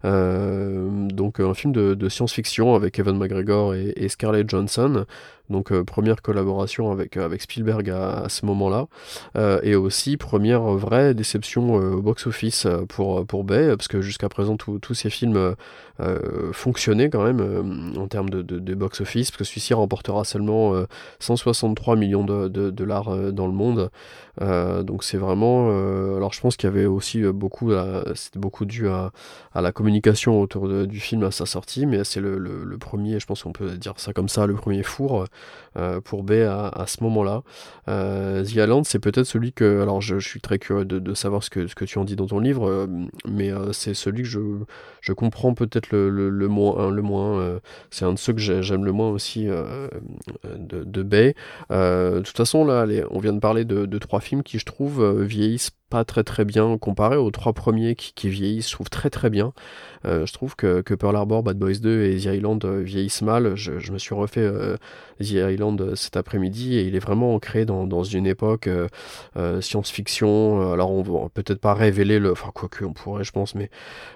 donc, 0.03 1.39
un 1.39 1.53
film 1.53 1.73
de, 1.73 2.09
science-fiction 2.09 2.75
avec 2.75 2.99
Evan 2.99 3.17
McGregor 3.17 3.73
et, 3.73 3.93
et 3.95 4.09
Scarlett 4.09 4.49
Johansson. 4.49 5.05
Donc 5.51 5.71
euh, 5.71 5.83
première 5.83 6.21
collaboration 6.21 6.91
avec, 6.91 7.17
euh, 7.17 7.25
avec 7.25 7.41
Spielberg 7.41 7.89
à, 7.89 8.29
ce 8.29 8.45
moment-là. 8.45 8.87
Euh, 9.35 9.59
et 9.63 9.75
aussi 9.75 10.17
première 10.17 10.61
vraie 10.61 11.13
déception 11.13 11.73
au 11.75 12.01
box-office 12.01 12.67
pour, 12.89 13.25
pour 13.25 13.43
Bay, 13.43 13.75
parce 13.75 13.87
que 13.87 14.01
jusqu'à 14.01 14.29
présent 14.29 14.57
tous 14.57 14.93
ces 14.93 15.09
films 15.09 15.55
fonctionnaient 16.51 17.09
quand 17.09 17.23
même 17.23 17.93
en 17.97 18.07
termes 18.07 18.29
de, 18.29 18.73
box-office, 18.73 19.31
parce 19.31 19.37
que 19.37 19.43
celui-ci 19.43 19.73
remportera 19.73 20.23
seulement 20.23 20.73
163 21.19 21.95
millions 21.95 22.23
de, 22.23 22.69
dollars 22.69 23.31
dans 23.31 23.47
le 23.47 23.53
monde. 23.53 23.91
donc 24.39 25.03
c'est 25.03 25.17
vraiment... 25.17 25.69
alors 26.15 26.33
je 26.33 26.41
pense 26.41 26.57
qu'il 26.57 26.69
y 26.69 26.71
avait 26.71 26.85
aussi 26.85 27.21
beaucoup, 27.23 27.71
c'était 28.15 28.39
beaucoup 28.39 28.65
dû 28.65 28.87
à, 28.87 29.11
la 29.53 29.71
communication 29.71 30.41
autour 30.41 30.67
du 30.85 30.99
film 30.99 31.23
à 31.23 31.31
sa 31.31 31.45
sortie, 31.45 31.85
mais 31.85 32.03
c'est 32.03 32.21
le, 32.21 32.37
le, 32.37 32.77
premier, 32.77 33.19
je 33.19 33.25
pense 33.25 33.43
qu'on 33.43 33.53
peut 33.53 33.71
dire 33.77 33.93
ça 33.97 34.13
comme 34.13 34.29
ça, 34.29 34.47
le 34.47 34.55
premier 34.55 34.83
four 34.83 35.25
euh, 35.77 36.01
pour 36.01 36.23
B 36.23 36.31
à, 36.31 36.85
ce 36.87 37.03
moment-là. 37.03 37.43
Euh, 37.87 38.43
The 38.43 38.55
Island, 38.55 38.85
c'est 38.85 38.99
peut-être 38.99 39.25
celui 39.25 39.53
que, 39.53 39.81
alors 39.81 40.01
je, 40.01 40.19
suis 40.19 40.41
très 40.41 40.59
curieux 40.59 40.85
de, 40.85 41.13
savoir 41.13 41.43
ce 41.43 41.49
que, 41.49 41.67
ce 41.67 41.75
que 41.75 41.85
tu 41.85 41.97
en 41.97 42.03
dis 42.03 42.15
dans 42.15 42.27
ton 42.27 42.39
livre, 42.39 42.67
euh, 42.67 42.87
mais 43.27 43.51
euh, 43.51 43.71
c'est 43.71 43.93
celui 43.93 44.23
que 44.23 44.29
je, 44.29 44.39
je 45.01 45.13
comprends 45.13 45.53
peut-être 45.53 45.91
le, 45.91 46.09
le, 46.09 46.47
moins. 46.47 46.91
Le 46.91 47.01
moins 47.01 47.39
euh, 47.39 47.59
c'est 47.89 48.05
un 48.05 48.13
de 48.13 48.19
ceux 48.19 48.33
que 48.33 48.39
j'aime 48.39 48.85
le 48.85 48.91
moins 48.91 49.09
aussi 49.09 49.47
de, 49.47 50.83
de 50.83 51.03
Bay. 51.03 51.35
de 51.69 52.21
toute 52.21 52.37
façon, 52.37 52.65
là, 52.65 52.85
on 53.09 53.19
vient 53.19 53.33
de 53.33 53.39
parler 53.39 53.65
de, 53.65 53.85
de 53.85 53.97
trois 53.97 54.19
films 54.19 54.43
qui, 54.43 54.59
je 54.59 54.65
trouve, 54.65 55.21
vieillissent 55.21 55.71
pas 55.91 56.05
très 56.05 56.23
très 56.23 56.45
bien 56.45 56.77
comparé 56.77 57.17
aux 57.17 57.31
trois 57.31 57.51
premiers 57.51 57.95
qui, 57.95 58.29
vieillissent, 58.29 58.69
je 58.69 58.73
trouve 58.73 58.89
très 58.89 59.09
très 59.09 59.29
bien. 59.29 59.53
Euh, 60.05 60.25
je 60.25 60.33
trouve 60.33 60.55
que, 60.55 60.81
Pearl 60.81 61.15
Harbor, 61.15 61.43
Bad 61.43 61.57
Boys 61.57 61.79
2 61.81 62.05
et 62.05 62.17
The 62.17 62.25
Island 62.37 62.63
euh, 62.63 62.81
vieillissent 62.81 63.21
mal. 63.21 63.55
Je, 63.55 63.91
me 63.91 63.97
suis 63.97 64.15
refait 64.15 64.41
euh, 64.41 64.77
The 65.19 65.33
Island 65.51 65.95
cet 65.95 66.15
après-midi 66.15 66.77
et 66.77 66.83
il 66.83 66.95
est 66.95 66.99
vraiment 66.99 67.35
ancré 67.35 67.65
dans, 67.65 68.03
une 68.03 68.25
époque 68.25 68.69
science-fiction. 69.59 70.71
Alors 70.71 70.91
on 70.91 71.03
va 71.03 71.29
peut-être 71.33 71.59
pas 71.59 71.73
révéler 71.73 72.19
le, 72.19 72.31
enfin 72.31 72.51
quoi 72.53 72.69
que 72.69 72.85
on 72.85 72.93
pourrait, 72.93 73.23
je 73.23 73.31
pense, 73.31 73.53
mais 73.53 73.69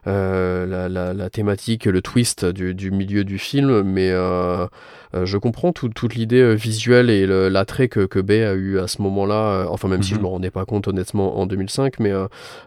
la, 0.05 1.29
thématique, 1.29 1.85
le 1.85 2.01
twist 2.01 2.45
du, 2.45 2.73
du 2.73 2.91
milieu 2.91 3.25
du 3.25 3.37
film, 3.37 3.83
mais 3.83 4.11
je 5.23 5.37
comprends 5.37 5.71
toute 5.71 6.15
l'idée 6.15 6.55
visuelle 6.55 7.09
et 7.09 7.25
l'attrait 7.49 7.87
que, 7.87 8.05
que 8.05 8.19
Bay 8.19 8.43
a 8.43 8.53
eu 8.53 8.79
à 8.79 8.87
ce 8.87 9.01
moment-là. 9.01 9.67
enfin 9.69 9.87
même 9.87 10.03
si 10.03 10.11
je 10.11 10.15
mhm. 10.15 10.23
me 10.23 10.27
rendais 10.27 10.51
pas 10.51 10.65
compte 10.65 10.87
honnêtement 10.87 11.39
en 11.39 11.45
2005, 11.45 11.99
mais 11.99 12.13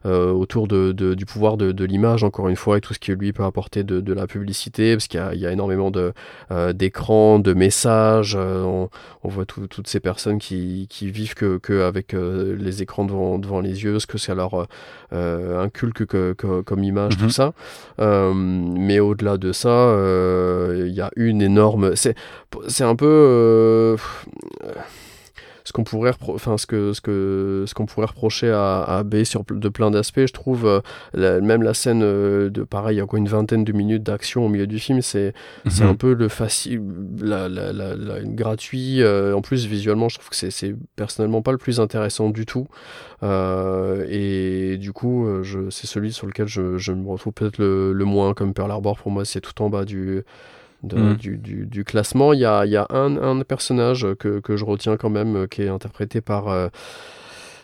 autour 0.04 0.68
de, 0.68 0.92
de, 0.92 1.14
du 1.14 1.26
pouvoir 1.26 1.56
de, 1.56 1.72
de 1.72 1.84
l'image 1.84 2.24
encore 2.24 2.48
une 2.48 2.56
fois 2.56 2.78
et 2.78 2.80
tout 2.80 2.94
ce 2.94 2.98
qui 2.98 3.12
lui 3.12 3.32
peut 3.32 3.44
apporter 3.44 3.84
de, 3.84 4.12
la 4.12 4.26
publicité, 4.26 4.94
parce 4.94 5.06
qu'il 5.06 5.20
y, 5.34 5.46
a 5.46 5.52
énormément 5.52 5.90
de 5.90 6.12
euh, 6.50 6.72
d'écrans, 6.72 7.38
de 7.38 7.52
messages. 7.52 8.36
Euh, 8.38 8.62
on, 8.62 8.88
voit 9.28 9.44
toutes 9.44 9.86
ces 9.86 10.00
personnes 10.00 10.38
qui, 10.38 10.86
qui 10.88 11.10
vivent 11.10 11.34
que, 11.34 11.58
que 11.58 11.82
avec 11.82 12.14
euh, 12.14 12.56
les 12.58 12.82
écrans 12.82 13.04
devant, 13.04 13.38
devant 13.38 13.60
les 13.60 13.84
yeux, 13.84 13.98
ce 13.98 14.06
que 14.06 14.16
ça 14.16 14.34
leur 14.34 14.66
inculque 15.12 16.06
que, 16.06 16.32
comme 16.32 16.84
image, 16.84 17.16
tout 17.16 17.24
mhm. 17.24 17.30
ça. 17.30 17.52
mais 17.98 19.00
au-delà 19.00 19.36
de 19.36 19.52
ça, 19.52 19.94
il 20.74 20.92
y 20.92 21.00
a 21.00 21.10
une 21.16 21.42
énorme. 21.42 21.94
C'est 21.96 22.14
c'est 22.68 22.84
un 22.84 22.96
peu 22.96 23.96
ce 25.68 25.72
qu'on 25.74 25.84
pourrait, 25.84 26.12
enfin 26.28 26.56
ce 26.56 26.66
que 26.66 26.94
ce 26.94 27.02
que 27.02 27.64
ce 27.66 27.74
qu'on 27.74 27.84
pourrait 27.84 28.06
reprocher 28.06 28.50
à, 28.50 28.82
à 28.84 29.02
B 29.02 29.24
sur 29.24 29.44
de 29.44 29.68
plein 29.68 29.90
d'aspects, 29.90 30.24
je 30.26 30.32
trouve 30.32 30.82
euh, 31.14 31.40
même 31.42 31.62
la 31.62 31.74
scène 31.74 32.00
euh, 32.02 32.48
de 32.48 32.62
pareil, 32.62 32.96
il 32.96 33.00
y 33.00 33.02
a 33.02 33.06
quoi 33.06 33.18
une 33.18 33.28
vingtaine 33.28 33.64
de 33.64 33.72
minutes 33.72 34.02
d'action 34.02 34.46
au 34.46 34.48
milieu 34.48 34.66
du 34.66 34.78
film, 34.78 35.02
c'est 35.02 35.34
c'est 35.68 35.84
mhm. 35.84 35.90
un 35.90 35.94
peu 35.94 36.14
le 36.14 36.28
facile, 36.28 36.80
la, 37.20 37.50
la, 37.50 37.74
la, 37.74 38.22
gratuit. 38.22 39.02
Euh, 39.02 39.36
en 39.36 39.42
plus 39.42 39.66
visuellement, 39.66 40.08
je 40.08 40.14
trouve 40.14 40.30
que 40.30 40.36
c'est 40.36 40.50
c'est 40.50 40.74
personnellement 40.96 41.42
pas 41.42 41.52
le 41.52 41.58
plus 41.58 41.80
intéressant 41.80 42.30
du 42.30 42.46
tout. 42.46 42.66
et 43.22 44.78
du 44.78 44.92
coup, 44.94 45.28
je 45.42 45.68
c'est 45.68 45.86
celui 45.86 46.14
sur 46.14 46.26
lequel 46.26 46.48
je, 46.48 46.78
je 46.78 46.92
me 46.92 47.10
retrouve 47.10 47.34
peut-être 47.34 47.58
le, 47.58 47.92
le 47.92 48.04
moins 48.06 48.32
comme 48.32 48.54
Pearl 48.54 48.70
Harbor 48.70 48.96
pour 48.96 49.10
moi, 49.10 49.26
c'est 49.26 49.42
tout 49.42 49.60
en 49.60 49.68
bas 49.68 49.84
du 49.84 50.24
Mm. 50.82 51.14
du, 51.14 51.38
du, 51.38 51.66
du, 51.66 51.84
classement. 51.84 52.32
Il 52.32 52.40
y 52.40 52.44
a, 52.44 52.64
il 52.64 52.70
y 52.70 52.76
a 52.76 52.86
un, 52.90 53.16
un, 53.16 53.42
personnage 53.42 54.06
que, 54.18 54.38
que, 54.40 54.56
je 54.56 54.64
retiens 54.64 54.96
quand 54.96 55.10
même, 55.10 55.36
euh, 55.36 55.46
qui 55.46 55.62
est 55.62 55.68
interprété 55.68 56.20
par, 56.20 56.48
euh, 56.48 56.68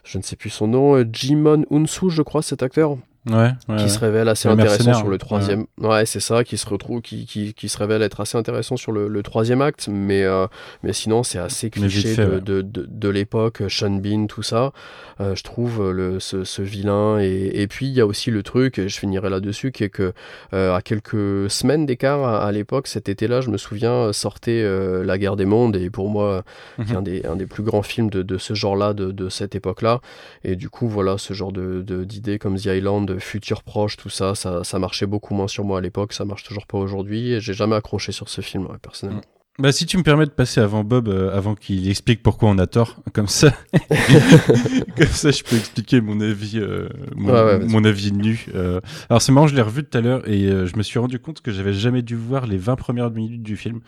je 0.03 0.19
ne 0.19 0.23
sais 0.23 0.37
plus 0.37 0.51
son 0.51 0.67
nom, 0.67 0.97
euh, 0.97 1.05
Jimon 1.11 1.65
Unsu, 1.71 2.11
je 2.11 2.23
crois, 2.23 2.43
cet 2.43 2.63
acteur. 2.63 2.97
Ouais, 3.31 3.53
qui 3.79 3.89
se 3.89 3.99
révèle 3.99 4.29
assez 4.29 4.49
intéressant 4.49 4.93
sur 4.93 5.09
le 5.09 5.17
troisième. 5.17 5.65
Ouais, 5.79 6.05
c'est 6.05 6.21
ça, 6.21 6.45
qui 6.45 6.59
se 6.59 6.69
retrouve, 6.69 7.01
qui, 7.01 7.25
qui, 7.25 7.55
qui, 7.55 7.71
se 7.71 7.79
révèle 7.79 8.03
être 8.03 8.21
assez 8.21 8.37
intéressant 8.37 8.77
sur 8.77 8.93
le, 8.93 9.09
le 9.09 9.23
troisième 9.23 9.63
acte, 9.63 9.89
mais 9.91 10.25
euh, 10.25 10.47
mais 10.83 10.93
sinon 10.93 11.23
c'est 11.23 11.39
assez 11.39 11.71
cliché 11.71 12.17
de, 12.17 12.39
de, 12.39 12.61
de, 12.61 12.87
de 12.87 13.09
l'époque, 13.09 13.63
Sean 13.69 13.93
Bean, 13.93 14.27
tout 14.27 14.43
ça. 14.43 14.73
Euh, 15.21 15.35
je 15.35 15.43
trouve 15.43 15.91
le, 15.91 16.21
ce, 16.21 16.45
ce 16.45 16.61
vilain 16.61 17.19
et, 17.19 17.51
et 17.55 17.67
puis 17.67 17.87
il 17.87 17.95
y 17.95 18.01
a 18.03 18.07
aussi 18.07 18.31
le 18.31 18.43
truc, 18.43 18.79
et 18.79 18.91
je 18.91 18.99
finirai 18.99 19.31
là-dessus, 19.31 19.73
qui 19.73 19.85
est 19.85 19.89
que 19.89 20.13
euh, 20.53 20.75
à 20.75 20.83
quelques 20.83 21.51
semaines 21.51 21.87
d'écart 21.87 22.25
à, 22.25 22.53
l'époque, 22.53 22.89
cet 22.89 23.09
été-là, 23.09 23.41
je 23.41 23.49
me 23.49 23.57
souviens 23.57 24.13
sortait 24.13 24.63
La 25.03 25.17
Guerre 25.17 25.37
des 25.37 25.47
Mondes 25.47 25.77
et 25.77 25.89
pour 25.89 26.11
moi, 26.11 26.45
mm 26.79 26.85
un 26.95 27.03
des 27.03 27.25
un 27.25 27.37
des 27.37 27.47
plus 27.47 27.63
grands 27.63 27.83
films 27.83 28.11
de, 28.11 28.23
de 28.23 28.39
ce 28.39 28.53
genre-là, 28.55 28.93
de, 28.93 29.11
de 29.11 29.29
cette 29.31 29.55
époque-là. 29.55 30.01
Et 30.45 30.57
du 30.57 30.69
coup, 30.69 30.89
voilà, 30.89 31.17
ce 31.17 31.33
genre 31.33 31.53
de 31.53 31.83
d'idées 32.05 32.39
comme 32.39 32.57
The 32.57 32.67
Island 32.67 33.14
futur 33.19 33.63
proche, 33.63 33.97
tout 33.97 34.11
ça, 34.11 34.35
ça, 34.35 34.79
marchait 34.79 35.07
beaucoup 35.07 35.35
moins 35.35 35.49
sur 35.49 35.65
moi 35.65 35.79
à 35.79 35.81
l'époque, 35.81 36.13
ça 36.13 36.25
marche 36.25 36.45
toujours 36.45 36.67
pas 36.67 36.79
aujourd'hui, 36.79 37.33
et 37.33 37.41
j'ai 37.41 37.55
jamais 37.55 37.77
accroché 37.77 38.13
sur 38.13 38.29
ce 38.29 38.41
film, 38.41 38.69
personnellement. 38.83 39.23
Bah, 39.59 39.71
si 39.71 39.87
tu 39.87 39.97
me 39.97 40.03
permets 40.03 40.27
de 40.27 40.31
passer 40.31 40.61
avant 40.61 40.83
Bob, 40.83 41.09
euh, 41.09 41.37
avant 41.37 41.55
qu'il 41.55 41.89
explique 41.89 42.23
pourquoi 42.25 42.49
on 42.49 42.59
a 42.59 42.67
tort, 42.67 42.97
comme 43.13 43.29
ça, 43.29 43.53
comme 44.97 45.07
ça, 45.07 45.31
je 45.31 45.45
peux 45.45 45.57
expliquer 45.57 46.01
mon 46.01 46.21
avis, 46.21 46.59
euh, 46.59 46.89
mon, 47.15 47.85
avis 47.85 48.13
nu. 48.13 48.47
Euh. 48.55 48.81
Alors 49.09 49.23
c'est 49.23 49.31
marrant, 49.31 49.47
je 49.47 49.55
l'ai 49.55 49.63
revu 49.63 49.85
tout 49.85 49.97
à 49.97 50.01
l'heure 50.01 50.29
et 50.29 50.49
je 50.49 50.77
me 50.77 50.83
suis 50.83 50.99
rendu 50.99 51.21
compte 51.21 51.41
que 51.41 51.53
j'avais 51.53 51.73
jamais 51.73 52.03
dû 52.03 52.17
voir 52.17 52.47
les 52.47 52.57
20 52.57 52.75
premières 52.75 53.11
minutes 53.11 53.45
du 53.45 53.57
film. 53.57 53.81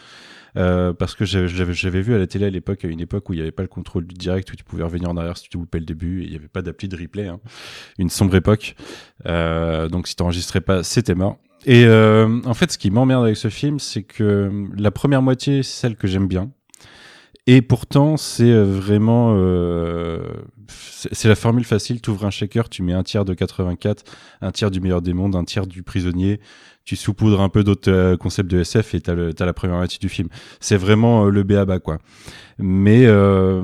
Euh, 0.57 0.95
parce 0.95 1.15
que 1.15 1.27
j'avais 1.27 2.01
vu 2.01 2.15
à 2.15 2.19
la 2.19 2.27
télé 2.27 2.47
à 2.47 2.51
l'époque, 2.51 2.85
à 2.85 2.89
une 2.89 3.01
époque 3.01 3.29
où 3.29 3.35
il 3.35 3.37
n'y 3.37 3.43
avait 3.43 3.53
pas 3.53 3.63
le 3.63 3.69
contrôle 3.69 4.07
du 4.07 4.15
direct, 4.15 4.51
où 4.53 4.57
tu 4.57 4.65
pouvais 4.65 4.85
revenir 4.85 5.11
en 5.11 5.17
arrière 5.17 5.37
si 5.37 5.49
tu 5.49 5.59
loupais 5.59 5.79
le 5.79 5.85
début, 5.85 6.23
et 6.23 6.25
il 6.25 6.31
n'y 6.31 6.37
avait 6.37 6.49
pas 6.49 6.63
d'appli 6.63 6.89
de 6.89 6.97
replay. 6.97 7.27
Hein. 7.27 7.41
Une 7.99 8.09
sombre 8.09 8.35
époque. 8.37 8.75
Euh, 9.27 9.89
donc 9.89 10.09
si 10.09 10.17
tu 10.17 10.23
n'enregistrais 10.23 10.63
pas, 10.63 10.83
c'était 10.83 11.15
mort. 11.15 11.39
Et 11.67 11.85
euh, 11.85 12.41
en 12.45 12.55
fait, 12.55 12.71
ce 12.71 12.79
qui 12.79 12.91
m'emmerde 12.93 13.25
avec 13.25 13.37
ce 13.37 13.49
film, 13.49 13.81
c'est 13.81 14.05
que 14.05 14.51
la 14.77 14.93
première 14.93 15.21
moitié, 15.21 15.65
c'est 15.65 15.81
celle 15.81 15.97
que 15.97 16.07
j'aime 16.07 16.29
bien. 16.29 16.51
Et 17.49 17.61
pourtant, 17.61 18.17
c'est 18.17 18.53
vraiment, 18.63 19.35
euh, 19.37 20.21
c'est 20.69 21.29
la 21.29 21.35
formule 21.35 21.65
facile. 21.65 22.01
Tu 22.01 22.11
ouvres 22.11 22.25
un 22.25 22.31
shaker, 22.31 22.69
tu 22.69 22.83
mets 22.83 22.93
un 22.93 23.03
tiers 23.03 23.25
de 23.25 23.35
84, 23.35 24.05
un 24.43 24.53
tiers 24.53 24.71
du 24.71 24.81
meilleur 24.81 25.03
des 25.03 25.13
mondes, 25.13 25.35
un 25.35 25.45
tiers 25.45 25.67
du 25.67 25.83
prisonnier, 25.83 26.41
tu 26.87 26.95
saupoudres 26.95 27.41
un 27.43 27.49
peu 27.49 27.65
d'autres 27.65 27.91
euh, 27.91 28.17
concepts 28.17 28.51
de 28.51 28.61
SF 28.61 28.95
et 28.95 29.01
t'as 29.01 29.13
as 29.13 29.45
la 29.45 29.53
première 29.53 29.77
moitié 29.77 29.99
du 29.99 30.09
film. 30.09 30.29
C'est 30.61 30.77
vraiment 30.77 31.27
euh, 31.27 31.31
le 31.31 31.43
bas 31.43 31.81
quoi. 31.81 31.99
Mais 32.59 33.05
euh, 33.07 33.63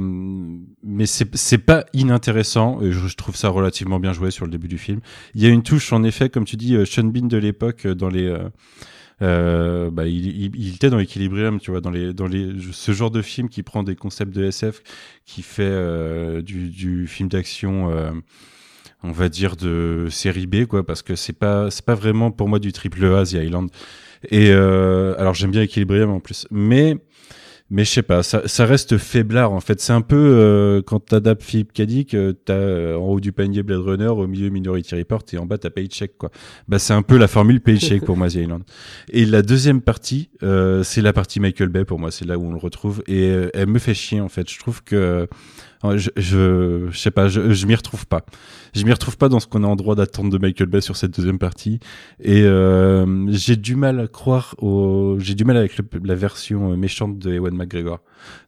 mais 0.82 1.07
c'est 1.07 1.35
c'est 1.36 1.59
pas 1.59 1.86
inintéressant 1.94 2.82
et 2.82 2.90
je, 2.90 3.16
trouve 3.16 3.36
ça 3.36 3.49
relativement 3.49 4.01
bien 4.01 4.12
joué 4.12 4.31
sur 4.32 4.44
le 4.44 4.51
début 4.51 4.69
du 4.69 4.77
film. 4.77 5.01
Il 5.35 5.43
y 5.43 5.47
a 5.47 5.51
une 5.51 5.62
touche 5.62 5.93
en 5.93 6.03
effet, 6.03 6.28
comme 6.28 6.44
tu 6.44 6.57
dis, 6.57 6.77
Sean 6.85 7.05
Bean 7.05 7.28
de 7.28 7.39
l'époque 7.39 7.86
dans 7.86 8.09
les 8.09 8.36
euh, 9.23 9.90
bah, 9.90 10.07
il, 10.07 10.27
il, 10.27 10.57
il, 10.57 10.74
était 10.74 10.90
dans 10.90 10.99
Equilibrium, 10.99 11.61
tu 11.61 11.70
vois, 11.70 11.81
dans 11.81 11.90
les, 11.90 12.12
dans 12.12 12.27
les, 12.27 12.51
ce 12.73 12.90
genre 12.90 13.12
de 13.12 13.23
film 13.23 13.49
qui 13.49 13.62
prend 13.62 13.85
des 13.85 13.94
concepts 13.94 14.35
de 14.35 14.44
SF, 14.44 14.82
qui 15.24 15.43
fait 15.43 16.43
du, 16.43 16.70
du 16.70 17.07
film 17.07 17.28
d'action 17.28 17.89
on 19.02 19.12
va 19.12 19.28
dire 19.28 19.56
de 19.56 20.06
série 20.10 20.46
B 20.46 20.66
quoi 20.66 20.84
parce 20.84 21.02
que 21.02 21.16
c'est 21.16 21.32
pas 21.32 21.70
c'est 21.70 21.84
pas 21.84 21.94
vraiment 21.94 22.30
pour 22.30 22.48
moi 22.48 22.58
du 22.58 22.72
triple 22.72 23.04
A 23.06 23.24
The 23.24 23.32
Island. 23.32 23.70
Et 24.30 24.50
euh, 24.50 25.14
alors 25.18 25.34
j'aime 25.34 25.50
bien 25.50 25.62
Equilibrium 25.62 26.10
en 26.10 26.20
plus 26.20 26.46
mais 26.50 26.96
mais 27.72 27.86
je 27.86 27.90
sais 27.90 28.02
pas 28.02 28.22
ça, 28.22 28.46
ça 28.46 28.66
reste 28.66 28.98
faiblard 28.98 29.50
en 29.50 29.60
fait. 29.60 29.80
C'est 29.80 29.94
un 29.94 30.02
peu 30.02 30.16
euh, 30.16 30.82
quand 30.82 31.00
t'adaptes 31.00 31.42
Philippe 31.42 31.72
Cadic 31.72 32.12
euh, 32.12 32.34
t'as 32.44 32.52
euh, 32.52 32.96
en 32.96 33.06
haut 33.06 33.20
du 33.20 33.32
panier 33.32 33.62
Blade 33.62 33.80
Runner 33.80 34.08
au 34.08 34.26
milieu 34.26 34.50
Minority 34.50 34.94
Report 34.94 35.22
et 35.32 35.38
en 35.38 35.46
bas 35.46 35.56
t'as 35.56 35.70
Paycheck 35.70 36.18
quoi. 36.18 36.30
Bah 36.68 36.78
c'est 36.78 36.92
un 36.92 37.00
peu 37.00 37.16
la 37.16 37.28
formule 37.28 37.62
Paycheck 37.62 38.04
pour 38.04 38.18
moi 38.18 38.28
The 38.28 38.34
Island. 38.34 38.62
Et 39.10 39.24
la 39.24 39.40
deuxième 39.40 39.80
partie 39.80 40.28
euh, 40.42 40.82
c'est 40.82 41.00
la 41.00 41.14
partie 41.14 41.40
Michael 41.40 41.70
Bay 41.70 41.86
pour 41.86 41.98
moi 41.98 42.10
c'est 42.10 42.26
là 42.26 42.36
où 42.36 42.44
on 42.44 42.52
le 42.52 42.58
retrouve 42.58 43.02
et 43.06 43.30
euh, 43.30 43.48
elle 43.54 43.68
me 43.68 43.78
fait 43.78 43.94
chier 43.94 44.20
en 44.20 44.28
fait. 44.28 44.50
Je 44.50 44.58
trouve 44.58 44.84
que 44.84 45.26
je, 45.96 46.10
je, 46.16 46.90
sais 46.92 47.10
pas, 47.10 47.28
je, 47.28 47.52
je 47.52 47.66
m'y 47.66 47.74
retrouve 47.74 48.06
pas. 48.06 48.24
Je 48.74 48.84
m'y 48.84 48.92
retrouve 48.92 49.16
pas 49.16 49.28
dans 49.28 49.40
ce 49.40 49.46
qu'on 49.46 49.64
a 49.64 49.66
en 49.66 49.76
droit 49.76 49.94
d'attendre 49.94 50.30
de 50.30 50.38
Michael 50.38 50.68
Bay 50.68 50.80
sur 50.80 50.96
cette 50.96 51.14
deuxième 51.14 51.38
partie. 51.38 51.80
Et 52.20 52.42
euh, 52.42 53.26
j'ai 53.30 53.56
du 53.56 53.76
mal 53.76 54.00
à 54.00 54.09
croire 54.09 54.54
au, 54.59 55.16
j'ai 55.18 55.34
du 55.34 55.44
mal 55.44 55.56
avec 55.56 55.78
la 56.02 56.14
version 56.14 56.76
méchante 56.76 57.18
de 57.18 57.32
Ewan 57.32 57.54
McGregor. 57.54 58.00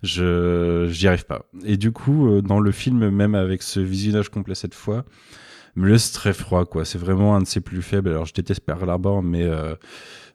Je, 0.02 0.89
j'y 0.90 1.09
arrive 1.09 1.27
pas. 1.27 1.47
Et 1.65 1.77
du 1.77 1.93
coup, 1.93 2.28
euh, 2.28 2.43
dans 2.43 2.61
le 2.61 2.73
film, 2.73 3.11
même 3.11 3.35
avec 3.35 3.62
ce 3.62 3.81
visionnage 3.81 4.28
complet 4.28 4.55
cette 4.55 4.74
fois, 4.74 5.05
me 5.77 5.89
laisse 5.89 6.12
très 6.12 6.32
froid, 6.32 6.65
quoi. 6.65 6.85
C'est 6.85 6.98
vraiment 6.98 7.35
un 7.35 7.40
de 7.40 7.47
ses 7.47 7.61
plus 7.61 7.82
faibles. 7.82 8.11
Alors, 8.11 8.27
je 8.27 8.32
déteste 8.35 8.61
Pearl 8.61 8.89
Harbor, 8.89 9.23
mais 9.23 9.43
euh, 9.43 9.74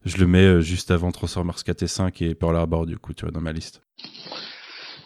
je 0.06 0.18
le 0.18 0.28
mets 0.28 0.46
euh, 0.46 0.62
juste 0.62 0.92
avant 0.92 1.12
Transformers 1.12 1.64
4 1.64 1.84
et 1.84 1.88
5 1.88 2.22
et 2.22 2.36
Pearl 2.36 2.56
Harbor, 2.56 2.86
du 2.86 2.98
coup, 2.98 3.14
tu 3.14 3.24
vois, 3.24 3.32
dans 3.32 3.42
ma 3.42 3.54
liste. 3.54 3.82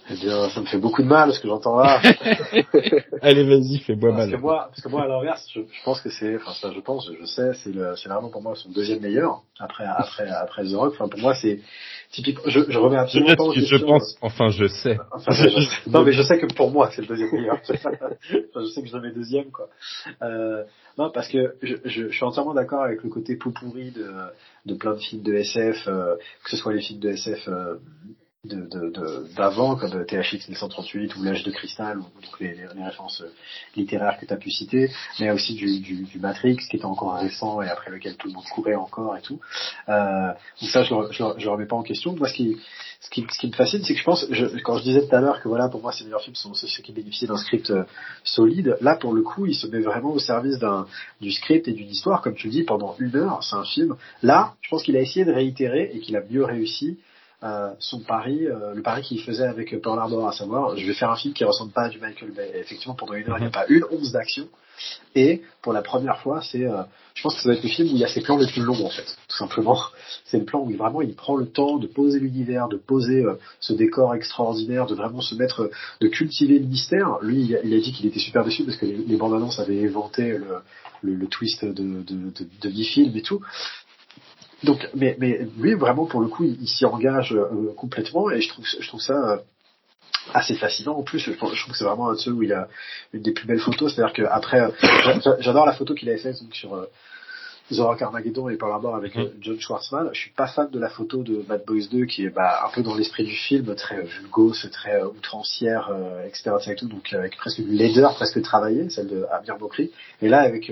Eh 0.09 0.15
bien, 0.15 0.49
ça 0.49 0.59
me 0.59 0.65
fait 0.65 0.77
beaucoup 0.77 1.01
de 1.01 1.07
mal 1.07 1.33
ce 1.33 1.39
que 1.39 1.47
j'entends 1.47 1.77
là. 1.77 2.01
Allez, 3.21 3.43
vas-y, 3.45 3.79
fais-moi 3.79 4.11
mal. 4.11 4.29
Parce 4.29 4.31
que 4.31 4.41
moi, 4.41 4.65
parce 4.69 4.81
que 4.81 4.89
moi, 4.89 5.03
à 5.03 5.07
l'inverse, 5.07 5.47
je, 5.53 5.61
je, 5.61 5.83
pense 5.85 6.01
que 6.01 6.09
c'est, 6.09 6.35
enfin 6.35 6.51
ça, 6.51 6.71
je 6.73 6.79
pense, 6.81 7.09
je 7.19 7.25
sais, 7.25 7.53
c'est 7.53 7.71
le, 7.71 7.95
c'est 7.95 8.09
vraiment 8.09 8.29
pour 8.29 8.41
moi 8.41 8.53
son 8.55 8.69
deuxième 8.69 8.99
meilleur 8.99 9.43
après, 9.59 9.85
après, 9.85 10.27
après 10.29 10.65
The 10.65 10.73
Rock. 10.73 10.93
Enfin, 10.95 11.07
pour 11.07 11.21
moi, 11.21 11.33
c'est 11.35 11.59
typique. 12.11 12.37
Je, 12.45 12.59
je 12.67 12.77
remets 12.79 12.97
absolument 12.97 13.33
pas 13.35 13.43
en 13.43 13.51
question. 13.51 13.77
Je 13.77 13.85
pense, 13.85 14.17
enfin, 14.21 14.49
je 14.49 14.67
sais. 14.67 14.97
Enfin, 15.11 15.31
je, 15.31 15.89
non, 15.89 16.03
mais 16.03 16.11
je 16.11 16.21
sais 16.21 16.37
que 16.37 16.53
pour 16.53 16.69
moi, 16.69 16.89
c'est 16.93 17.01
le 17.01 17.07
deuxième 17.07 17.31
meilleur. 17.31 17.59
enfin, 17.69 17.91
je 18.29 18.65
sais 18.73 18.81
que 18.81 18.87
je 18.89 18.95
le 18.97 19.01
mets 19.01 19.13
deuxième, 19.13 19.51
quoi. 19.51 19.69
Euh, 20.21 20.63
non, 20.97 21.11
parce 21.11 21.29
que 21.29 21.55
je, 21.61 22.09
suis 22.09 22.25
entièrement 22.25 22.53
d'accord 22.53 22.83
avec 22.83 23.03
le 23.03 23.09
côté 23.09 23.37
pourri 23.37 23.91
de, 23.91 24.11
de 24.65 24.73
plein 24.73 24.93
de 24.93 24.99
films 24.99 25.23
de 25.23 25.33
SF, 25.33 25.87
euh, 25.87 26.15
que 26.43 26.49
ce 26.49 26.57
soit 26.57 26.73
les 26.73 26.81
films 26.81 26.99
de 26.99 27.09
SF. 27.09 27.47
Euh, 27.47 27.75
d'avant, 28.45 29.75
de, 29.75 29.79
comme 29.79 30.05
THX 30.05 30.49
1138 30.49 31.15
ou 31.15 31.23
L'âge 31.23 31.43
de 31.43 31.51
cristal, 31.51 31.99
ou 31.99 32.05
les, 32.41 32.53
les, 32.55 32.83
références 32.83 33.21
euh, 33.21 33.31
littéraires 33.77 34.17
que 34.19 34.25
tu 34.25 34.33
as 34.33 34.37
pu 34.37 34.51
citer, 34.51 34.91
mais 35.21 35.31
aussi 35.31 35.53
du, 35.53 35.79
du, 35.79 36.03
du, 36.03 36.19
Matrix 36.19 36.57
qui 36.57 36.75
était 36.75 36.85
encore 36.85 37.15
récent 37.15 37.61
et 37.61 37.69
après 37.69 37.89
lequel 37.89 38.17
tout 38.17 38.27
le 38.27 38.33
monde 38.33 38.43
courait 38.53 38.75
encore 38.75 39.15
et 39.15 39.21
tout. 39.21 39.39
Euh, 39.87 40.33
donc 40.61 40.69
ça, 40.69 40.83
je 40.83 40.93
ne 40.93 41.11
je, 41.11 41.23
je 41.37 41.49
remets 41.49 41.65
pas 41.65 41.77
en 41.77 41.83
question. 41.83 42.15
Moi, 42.17 42.27
ce 42.27 42.33
qui, 42.33 42.57
ce 42.99 43.09
qui, 43.09 43.25
ce 43.31 43.39
qui 43.39 43.47
me 43.47 43.53
fascine, 43.53 43.81
c'est 43.83 43.93
que 43.93 43.99
je 43.99 44.03
pense, 44.03 44.25
je, 44.29 44.45
quand 44.61 44.77
je 44.77 44.83
disais 44.83 45.07
tout 45.07 45.15
à 45.15 45.21
l'heure 45.21 45.41
que 45.41 45.47
voilà, 45.47 45.69
pour 45.69 45.81
moi, 45.81 45.93
ces 45.93 46.03
meilleurs 46.03 46.21
films 46.21 46.35
sont 46.35 46.53
ceux 46.53 46.67
qui 46.83 46.91
bénéficient 46.91 47.27
d'un 47.27 47.37
script 47.37 47.69
euh, 47.69 47.85
solide, 48.25 48.77
là, 48.81 48.97
pour 48.97 49.13
le 49.13 49.21
coup, 49.21 49.45
il 49.45 49.55
se 49.55 49.67
met 49.67 49.79
vraiment 49.79 50.11
au 50.11 50.19
service 50.19 50.59
d'un 50.59 50.85
du 51.21 51.31
script 51.31 51.69
et 51.69 51.71
d'une 51.71 51.89
histoire, 51.89 52.21
comme 52.21 52.35
tu 52.35 52.47
le 52.47 52.51
dis, 52.51 52.63
pendant 52.63 52.97
une 52.99 53.15
heure, 53.15 53.41
c'est 53.41 53.55
un 53.55 53.63
film. 53.63 53.95
Là, 54.21 54.55
je 54.59 54.69
pense 54.69 54.83
qu'il 54.83 54.97
a 54.97 54.99
essayé 54.99 55.23
de 55.23 55.31
réitérer 55.31 55.91
et 55.93 55.99
qu'il 56.01 56.17
a 56.17 56.21
mieux 56.29 56.43
réussi 56.43 56.97
son 57.79 57.99
pari, 57.99 58.47
euh, 58.47 58.73
le 58.73 58.81
pari 58.81 59.01
qu'il 59.01 59.21
faisait 59.21 59.45
avec 59.45 59.79
Pearl 59.81 59.99
Harbor, 59.99 60.27
à 60.27 60.31
savoir, 60.31 60.77
je 60.77 60.85
vais 60.85 60.93
faire 60.93 61.11
un 61.11 61.17
film 61.17 61.33
qui 61.33 61.43
ressemble 61.43 61.71
pas 61.71 61.83
à 61.83 61.89
du 61.89 61.99
Michael 61.99 62.31
Bay. 62.31 62.51
effectivement, 62.55 62.95
pendant 62.95 63.13
une 63.13 63.29
heure, 63.29 63.37
il 63.37 63.41
n'y 63.41 63.47
a 63.47 63.49
mhm. 63.49 63.51
pas 63.51 63.65
une 63.67 63.83
once 63.91 64.11
d'action. 64.11 64.47
Et 65.13 65.41
pour 65.61 65.73
la 65.73 65.81
première 65.81 66.19
fois, 66.21 66.41
c'est, 66.41 66.65
euh, 66.65 66.83
je 67.13 67.21
pense 67.21 67.35
que 67.35 67.41
ça 67.41 67.49
va 67.49 67.55
être 67.55 67.63
le 67.63 67.69
film 67.69 67.89
où 67.89 67.91
il 67.91 67.97
y 67.97 68.05
a 68.05 68.07
ses 68.07 68.21
plans 68.21 68.37
les 68.37 68.47
plus 68.47 68.63
longs 68.63 68.85
en 68.85 68.89
fait, 68.89 69.05
tout 69.27 69.37
simplement. 69.37 69.77
C'est 70.25 70.39
le 70.39 70.45
plan 70.45 70.61
où 70.61 70.71
il, 70.71 70.77
vraiment 70.77 71.01
il 71.01 71.15
prend 71.15 71.35
le 71.35 71.45
temps 71.45 71.77
de 71.77 71.85
poser 71.85 72.19
l'univers, 72.19 72.69
de 72.69 72.77
poser 72.77 73.23
ce 73.59 73.73
décor 73.73 74.15
extraordinaire, 74.15 74.87
de 74.87 74.95
vraiment 74.95 75.21
se 75.21 75.35
mettre, 75.35 75.69
de 76.01 76.07
cultiver 76.07 76.57
le 76.59 76.65
mystère. 76.65 77.19
Lui, 77.21 77.41
il 77.41 77.55
a, 77.55 77.79
dit 77.79 77.91
qu'il 77.91 78.07
était 78.07 78.19
super 78.19 78.43
déçu 78.43 78.63
parce 78.63 78.77
que 78.77 78.85
les, 78.85 79.15
bandes 79.15 79.35
annonces 79.35 79.59
avaient 79.59 79.85
inventé 79.85 80.37
le, 80.39 80.63
le, 81.03 81.27
twist 81.27 81.63
de, 81.63 81.71
de, 81.71 82.01
de, 82.01 82.45
de, 82.61 82.69
de 82.69 83.17
et 83.17 83.21
tout. 83.21 83.41
Donc, 84.63 84.87
mais, 84.95 85.15
mais 85.19 85.45
lui, 85.57 85.73
vraiment, 85.73 86.05
pour 86.05 86.21
le 86.21 86.27
coup, 86.27 86.43
il, 86.43 86.67
s'y 86.67 86.85
engage 86.85 87.33
euh, 87.33 87.73
complètement 87.75 88.29
et 88.31 88.41
je 88.41 88.49
trouve, 88.49 88.65
je 88.65 88.87
trouve 88.87 89.01
ça 89.01 89.13
euh, 89.13 89.37
assez 90.33 90.55
fascinant. 90.55 90.97
En 90.97 91.03
plus, 91.03 91.19
je, 91.19 91.31
trouve 91.31 91.51
que 91.51 91.77
c'est 91.77 91.83
vraiment 91.83 92.09
un 92.09 92.13
de 92.13 92.19
ceux 92.19 92.31
où 92.31 92.43
il 92.43 92.53
a 92.53 92.67
une 93.13 93.21
des 93.21 93.33
plus 93.33 93.45
belles 93.45 93.59
photos. 93.59 93.93
C'est-à-dire 93.93 94.13
qu'après, 94.13 94.61
euh, 94.61 95.35
j'adore 95.39 95.65
la 95.65 95.73
photo 95.73 95.93
qu'il 95.93 96.09
avait 96.09 96.17
faite 96.17 96.37
sur 96.53 96.75
euh, 96.75 96.85
Zora 97.73 97.97
Carmageddon 97.97 98.47
et 98.49 98.55
par 98.55 98.69
là 98.69 98.95
avec 98.95 99.15
mm. 99.15 99.31
John 99.41 99.59
Schwartzman. 99.59 100.09
Je 100.13 100.19
suis 100.19 100.31
pas 100.31 100.47
fan 100.47 100.69
de 100.71 100.79
la 100.79 100.89
photo 100.89 101.23
de 101.23 101.41
Bad 101.41 101.65
Boys 101.65 101.87
2 101.91 102.05
qui 102.05 102.25
est 102.25 102.29
bah, 102.29 102.63
un 102.65 102.73
peu 102.73 102.83
dans 102.83 102.95
l'esprit 102.95 103.25
du 103.25 103.35
film, 103.35 103.75
très 103.75 104.01
vulgose, 104.01 104.69
très 104.71 105.01
outrancière, 105.03 105.91
etc., 106.25 106.51
etc. 106.57 106.75
Tout, 106.77 106.87
donc 106.87 107.11
avec 107.11 107.35
presque 107.35 107.59
une 107.59 107.71
laideur 107.71 108.15
presque 108.15 108.41
travaillée, 108.41 108.89
celle 108.89 109.07
de 109.07 109.25
Amir 109.29 109.57
Bokri. 109.57 109.91
Et 110.21 110.29
là, 110.29 110.39
avec 110.39 110.71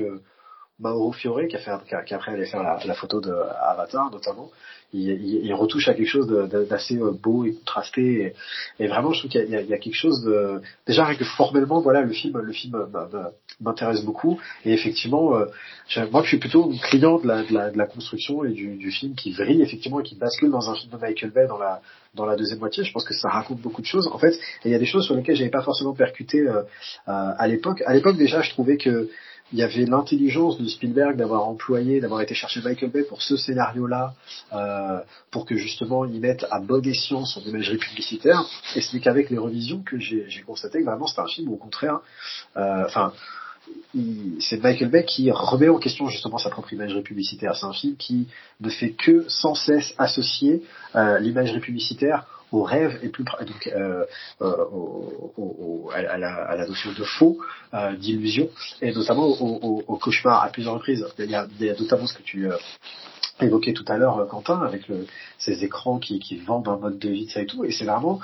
Mauro 0.82 1.12
Fiore 1.12 1.48
qui 1.48 1.56
a 1.56 1.60
fait 1.60 1.72
qui, 2.06 2.14
après 2.14 2.34
allait 2.34 2.45
faire 2.45 2.64
la, 2.64 2.94
photo 2.94 3.22
de 3.22 3.32
Avatar 3.32 4.12
notamment 4.12 4.49
il, 4.94 5.10
il, 5.45 5.53
retouche 5.53 5.88
à 5.88 5.94
quelque 5.94 6.10
chose 6.10 6.28
d'assez 6.70 6.98
euh, 6.98 7.12
beau 7.12 7.45
et 7.45 7.53
contrasté 7.53 8.34
et, 8.80 8.88
vraiment 8.88 9.14
je 9.14 9.20
trouve 9.20 9.32
qu'il 9.32 9.48
y, 9.48 9.52
y, 9.52 9.74
a 9.74 9.78
quelque 9.78 9.95
chose 9.95 10.24
de 10.24 10.62
déjà 10.86 11.06
rien 11.06 11.16
que 11.16 11.24
formellement 11.24 11.80
voilà 11.80 12.02
le 12.02 12.12
film 12.12 12.38
le 12.40 12.52
film 12.52 12.76
m'intéresse 13.62 14.03
beaucoup. 14.03 14.40
Et 14.66 14.74
effectivement 14.74 15.36
euh, 15.36 15.45
moi 16.12 16.24
je 16.24 16.30
suis 16.30 16.40
plutôt 16.40 16.72
client 16.90 17.20
de 17.20 17.28
la, 17.28 17.44
de 17.44 17.53
la, 17.53 17.70
de 17.72 17.78
la 17.78 17.86
construction 17.86 18.44
et 18.44 18.52
du, 18.52 18.76
du, 18.76 18.91
film 18.91 19.16
qui 19.16 19.32
vrille 19.32 19.62
effectivement 19.62 19.99
et 19.99 20.03
qui 20.03 20.16
bascule 20.16 20.52
dans 20.52 20.70
un 20.70 20.76
film 20.76 20.91
de 20.91 20.98
Michael 20.98 21.32
Bay 21.32 21.48
dans 21.48 21.58
la 21.58 21.82
dans 22.14 22.26
la 22.26 22.36
deuxième 22.36 22.60
moitié. 22.60 22.84
Je 22.84 22.91
pense 22.91 23.06
que 23.06 23.14
ça 23.14 23.30
raconte 23.30 23.62
beaucoup 23.62 23.82
de 23.82 23.88
choses. 23.88 24.08
En 24.12 24.18
fait 24.18 24.34
et 24.34 24.66
il 24.66 24.72
y 24.72 24.76
a 24.76 24.80
des 24.80 24.86
choses 24.86 25.06
sur 25.06 25.16
lesquelles 25.16 25.36
j'avais 25.36 25.49
pas 25.49 25.62
forcément 25.62 25.94
percuté 25.94 26.40
euh, 26.41 26.64
à 27.06 27.48
l'époque. 27.48 27.82
À 27.86 27.94
l'époque 27.94 28.18
déjà 28.18 28.41
je 28.41 28.49
trouvais 28.49 28.78
que 28.78 29.10
il 29.53 29.60
y 29.60 29.64
avait 29.64 29.86
l'intelligence 29.86 30.57
de 30.57 30.68
Spielberg 30.68 31.18
d'avoir 31.18 31.48
employé, 31.48 31.99
d'avoir 31.99 32.22
été 32.22 32.34
chercher 32.34 32.61
Michael 32.61 32.90
Bay 32.90 33.03
pour 33.03 33.22
ce 33.22 33.36
scénario-là, 33.36 34.14
euh, 34.53 34.99
pour 35.30 35.45
que 35.45 35.56
justement 35.56 36.06
il 36.06 36.19
mette 36.19 36.45
à 36.52 36.60
bon 36.60 36.86
escient 36.86 37.26
son 37.26 37.41
imagerie 37.41 37.78
publicitaire. 37.78 38.44
Et 38.76 38.82
ce 38.82 38.95
n'est 38.95 39.02
qu'avec 39.02 39.30
les 39.30 39.38
revisions 39.38 39.82
que 39.84 39.99
j'ai 39.99 40.44
constaté 40.45 40.80
que 40.80 40.86
vraiment 40.86 41.07
c'est 41.07 41.22
un 41.22 41.28
film 41.28 41.52
au 41.52 41.57
contraire, 41.57 41.99
euh, 42.57 42.86
enfin, 42.86 43.14
c'est 44.40 44.61
Michael 44.61 44.90
Bay 44.90 45.06
qui 45.06 45.32
remet 45.32 45.69
en 45.69 45.78
question 45.78 46.07
justement 46.07 46.38
sa 46.38 46.49
propre 46.49 46.73
imagerie 46.73 47.03
publicitaire. 47.03 47.56
C'est 47.56 47.65
un 47.65 47.73
film 47.73 47.95
qui 47.95 48.28
ne 48.60 48.69
fait 48.69 48.91
que 48.91 49.26
sans 49.28 49.56
cesse 49.56 49.94
associer 49.98 50.64
euh, 50.95 51.19
l'imagerie 51.19 51.60
publicitaire 51.60 52.26
au 52.52 52.64
rêve 52.64 52.99
et 53.02 53.10
plus 53.10 53.23
donc 53.23 53.68
euh, 53.68 54.06
euh, 54.41 54.65
au, 54.72 55.90
à, 55.94 56.02
la, 56.18 56.34
à, 56.34 56.56
la, 56.56 56.68
notion 56.68 56.91
de 56.91 57.03
faux, 57.03 57.38
euh, 57.73 57.95
d'illusion, 57.95 58.49
et 58.82 58.91
notamment 58.91 59.28
au, 59.28 59.84
au, 59.88 59.98
cauchemar 59.98 60.44
à 60.44 60.49
plusieurs 60.49 60.73
reprises. 60.73 61.06
Il 61.19 61.30
y 61.30 61.36
a, 61.36 61.48
il 61.60 61.65
y 61.65 61.69
a 61.69 61.76
notamment 61.76 62.07
ce 62.07 62.14
que 62.14 62.23
tu 62.23 62.52
euh, 62.52 62.57
évoquais 63.40 63.73
tout 63.73 63.86
à 63.88 63.98
l'heure, 63.98 64.28
Quentin, 64.28 64.61
avec 64.61 64.88
le, 64.88 65.06
ces 65.38 65.64
écrans 65.64 65.99
qui, 65.99 66.19
qui 66.19 66.38
vendent 66.38 66.68
un 66.68 66.78
mode 66.78 66.99
de 66.99 67.10
vie, 67.10 67.30
ça 67.30 67.41
et 67.41 67.45
tout, 67.45 67.64
et 67.64 67.72
c'est 67.72 67.86
vraiment 67.86 68.19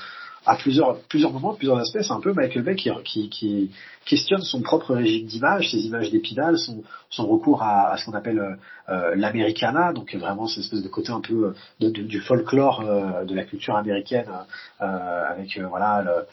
à 0.45 0.55
plusieurs, 0.55 0.99
plusieurs 1.09 1.31
moments, 1.31 1.53
plusieurs 1.53 1.77
aspects, 1.77 2.01
c'est 2.01 2.11
un 2.11 2.21
peu 2.21 2.33
Michael 2.33 2.63
Bay 2.63 2.75
qui, 2.75 2.89
qui, 3.03 3.29
qui 3.29 3.71
questionne 4.05 4.41
son 4.41 4.61
propre 4.61 4.95
régime 4.95 5.25
d'image, 5.25 5.71
ses 5.71 5.85
images 5.85 6.11
d'épinal, 6.11 6.57
son, 6.57 6.83
son 7.09 7.27
recours 7.27 7.61
à, 7.61 7.91
à 7.91 7.97
ce 7.97 8.05
qu'on 8.05 8.13
appelle 8.13 8.39
euh, 8.39 8.55
euh 8.89 9.15
l'americana, 9.15 9.93
donc 9.93 10.15
vraiment 10.15 10.47
cette 10.47 10.63
espèce 10.63 10.81
de 10.81 10.87
côté 10.87 11.11
un 11.11 11.21
peu 11.21 11.53
de, 11.79 11.89
du 11.89 12.19
folklore 12.21 12.81
euh, 12.81 13.25
de 13.25 13.35
la 13.35 13.43
culture 13.43 13.75
américaine, 13.75 14.29
euh, 14.81 15.23
avec 15.29 15.59
voilà 15.59 16.01
le, 16.03 16.25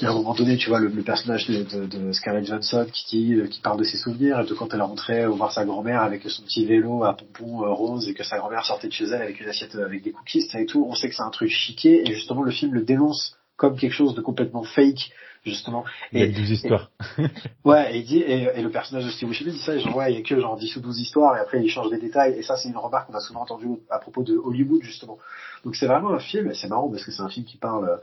et 0.00 0.06
à 0.06 0.10
un 0.10 0.14
moment 0.14 0.34
donné, 0.34 0.56
tu 0.56 0.68
vois, 0.68 0.78
le, 0.78 0.90
personnage 1.02 1.46
de, 1.48 1.62
de, 1.64 1.86
de, 1.86 2.12
Scarlett 2.12 2.46
Johansson 2.46 2.86
qui 2.92 3.24
dit, 3.24 3.48
qui 3.50 3.60
parle 3.60 3.78
de 3.78 3.84
ses 3.84 3.98
souvenirs 3.98 4.40
et 4.40 4.46
de 4.46 4.54
quand 4.54 4.72
elle 4.72 4.82
rentrait 4.82 5.26
voir 5.26 5.52
sa 5.52 5.64
grand-mère 5.64 6.02
avec 6.02 6.22
son 6.28 6.42
petit 6.42 6.64
vélo 6.64 7.04
à 7.04 7.14
pompon 7.14 7.64
euh, 7.64 7.72
rose 7.72 8.08
et 8.08 8.14
que 8.14 8.22
sa 8.22 8.38
grand-mère 8.38 8.64
sortait 8.64 8.88
de 8.88 8.92
chez 8.92 9.04
elle 9.06 9.22
avec 9.22 9.40
une 9.40 9.48
assiette 9.48 9.74
euh, 9.74 9.84
avec 9.84 10.02
des 10.02 10.12
cookies, 10.12 10.42
ça 10.42 10.60
et 10.60 10.66
tout. 10.66 10.86
On 10.88 10.94
sait 10.94 11.08
que 11.08 11.14
c'est 11.14 11.22
un 11.22 11.30
truc 11.30 11.50
chiqué 11.50 12.08
et 12.08 12.14
justement 12.14 12.42
le 12.42 12.50
film 12.50 12.72
le 12.72 12.82
dénonce 12.82 13.36
comme 13.56 13.76
quelque 13.76 13.92
chose 13.92 14.14
de 14.14 14.20
complètement 14.20 14.62
fake 14.62 15.10
justement. 15.44 15.84
Et, 16.12 16.20
il 16.20 16.30
y 16.30 16.34
a 16.34 16.38
12 16.38 16.50
histoires. 16.50 16.90
ouais, 17.64 17.94
et, 17.94 17.98
il 17.98 18.04
dit, 18.04 18.18
et, 18.18 18.62
le 18.62 18.70
personnage 18.70 19.06
de 19.06 19.10
Steve 19.10 19.28
Buscemi 19.28 19.52
dit 19.52 19.58
ça, 19.58 19.74
et 19.74 19.80
genre, 19.80 19.96
ouais, 19.96 20.12
il 20.12 20.18
y 20.18 20.20
a 20.20 20.22
que 20.22 20.38
genre 20.38 20.56
10 20.56 20.76
ou 20.76 20.80
12 20.80 21.00
histoires, 21.00 21.36
et 21.36 21.40
après 21.40 21.62
il 21.62 21.68
change 21.68 21.90
des 21.90 21.98
détails, 21.98 22.38
et 22.38 22.42
ça 22.42 22.56
c'est 22.56 22.68
une 22.68 22.76
remarque 22.76 23.08
qu'on 23.08 23.16
a 23.16 23.20
souvent 23.20 23.42
entendue 23.42 23.68
à 23.90 23.98
propos 23.98 24.22
de 24.22 24.36
Hollywood, 24.36 24.82
justement. 24.82 25.18
Donc 25.64 25.76
c'est 25.76 25.86
vraiment 25.86 26.12
un 26.12 26.20
film, 26.20 26.50
et 26.50 26.54
c'est 26.54 26.68
marrant 26.68 26.88
parce 26.88 27.04
que 27.04 27.10
c'est 27.10 27.22
un 27.22 27.28
film 27.28 27.46
qui 27.46 27.56
parle 27.56 28.00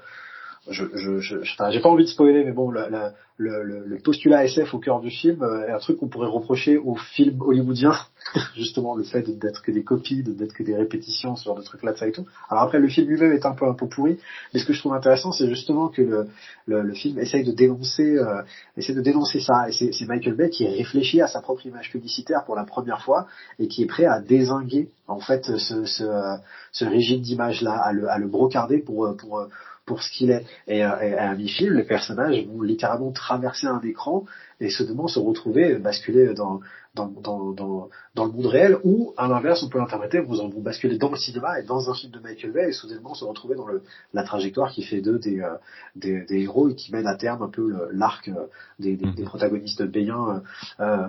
je, 0.69 0.85
je, 0.95 1.19
je, 1.19 1.37
j'ai 1.43 1.79
pas 1.79 1.89
envie 1.89 2.03
de 2.03 2.09
spoiler, 2.09 2.43
mais 2.43 2.51
bon, 2.51 2.71
la, 2.71 2.89
la, 2.89 3.13
le, 3.37 3.63
le, 3.85 3.97
postulat 3.99 4.45
SF 4.45 4.73
au 4.73 4.79
cœur 4.79 4.99
du 4.99 5.09
film 5.09 5.43
euh, 5.43 5.67
est 5.67 5.71
un 5.71 5.77
truc 5.77 5.97
qu'on 5.97 6.07
pourrait 6.07 6.27
reprocher 6.27 6.77
aux 6.77 6.95
films 6.95 7.41
hollywoodiens, 7.41 7.95
justement 8.55 8.95
le 8.95 9.03
fait 9.03 9.21
d'être 9.37 9.61
que 9.61 9.71
des 9.71 9.83
copies, 9.83 10.23
d'être 10.23 10.53
que 10.53 10.63
des 10.63 10.75
répétitions, 10.75 11.35
ce 11.35 11.45
genre 11.45 11.55
de 11.57 11.61
trucs 11.61 11.83
là, 11.83 11.95
ça 11.95 12.07
et 12.07 12.11
tout. 12.11 12.25
Alors 12.49 12.63
après, 12.63 12.79
le 12.79 12.87
film 12.87 13.07
lui-même 13.07 13.31
est 13.31 13.45
un 13.45 13.53
peu 13.53 13.65
un 13.67 13.73
peu 13.73 13.87
pourri, 13.87 14.17
mais 14.53 14.59
ce 14.59 14.65
que 14.65 14.73
je 14.73 14.79
trouve 14.79 14.93
intéressant, 14.93 15.31
c'est 15.31 15.47
justement 15.47 15.89
que 15.89 16.01
le, 16.01 16.27
le, 16.65 16.81
le, 16.81 16.93
film 16.93 17.19
essaye 17.19 17.43
de 17.43 17.51
dénoncer, 17.51 18.17
euh, 18.17 18.41
essaie 18.75 18.93
de 18.93 19.01
dénoncer 19.01 19.39
ça. 19.39 19.69
Et 19.69 19.71
c'est 19.71 20.05
Michael 20.07 20.35
Bay 20.35 20.49
qui 20.49 20.67
réfléchit 20.67 21.21
à 21.21 21.27
sa 21.27 21.41
propre 21.41 21.65
image 21.65 21.91
publicitaire 21.91 22.43
pour 22.45 22.55
la 22.55 22.63
première 22.63 23.03
fois 23.03 23.27
et 23.59 23.67
qui 23.67 23.83
est 23.83 23.87
prêt 23.87 24.05
à 24.05 24.19
désinguer 24.19 24.89
en 25.07 25.19
fait 25.19 25.45
ce, 25.57 25.85
ce, 25.85 26.03
euh, 26.03 26.35
ce 26.71 26.85
régime 26.85 27.21
d'image 27.21 27.61
là, 27.61 27.73
à 27.73 27.93
le, 27.93 28.09
à 28.09 28.17
le 28.17 28.27
brocarder 28.27 28.79
pour 28.79 29.15
pour 29.17 29.47
pour 29.76 29.76
ce 29.95 30.11
qu'il 30.11 30.31
est. 30.31 30.45
Et, 30.67 30.83
euh, 30.83 31.17
à, 31.17 31.29
un 31.29 31.35
mi-film, 31.35 31.75
les 31.75 31.83
personnages 31.83 32.45
vont 32.45 32.61
littéralement 32.61 33.11
traverser 33.11 33.67
un 33.67 33.81
écran 33.81 34.25
et 34.59 34.69
soudainement 34.69 35.07
se 35.07 35.19
retrouver 35.19 35.75
basculer 35.75 36.33
dans, 36.33 36.59
dans, 36.97 37.07
dans, 37.07 37.51
dans, 37.51 37.89
dans 38.15 38.25
le 38.25 38.31
monde 38.31 38.47
réel, 38.47 38.77
ou 38.83 39.13
à 39.17 39.27
l'inverse, 39.27 39.63
on 39.63 39.69
peut 39.69 39.77
l'interpréter, 39.77 40.19
vous 40.19 40.39
en 40.39 40.49
vont 40.49 40.61
basculer 40.61 40.97
dans 40.97 41.11
le 41.11 41.17
cinéma 41.17 41.59
et 41.59 41.63
dans 41.63 41.89
un 41.89 41.93
film 41.93 42.11
de 42.11 42.19
Michael 42.19 42.51
Bay 42.51 42.69
et 42.69 42.71
soudainement 42.71 43.13
se 43.13 43.23
retrouver 43.23 43.55
dans 43.55 43.67
le, 43.67 43.83
la 44.13 44.23
trajectoire 44.23 44.71
qui 44.71 44.83
fait 44.83 45.01
d'eux 45.01 45.19
des, 45.19 45.39
euh, 45.39 45.55
des, 45.95 46.25
des, 46.25 46.41
héros 46.41 46.69
et 46.69 46.75
qui 46.75 46.91
mène 46.91 47.07
à 47.07 47.15
terme 47.15 47.43
un 47.43 47.49
peu 47.49 47.89
l'arc 47.91 48.27
euh, 48.27 48.47
des, 48.79 48.95
des, 48.95 49.11
des, 49.11 49.21
mhm. 49.21 49.27
protagonistes 49.27 49.83
béens 49.83 50.41
euh, 50.79 51.07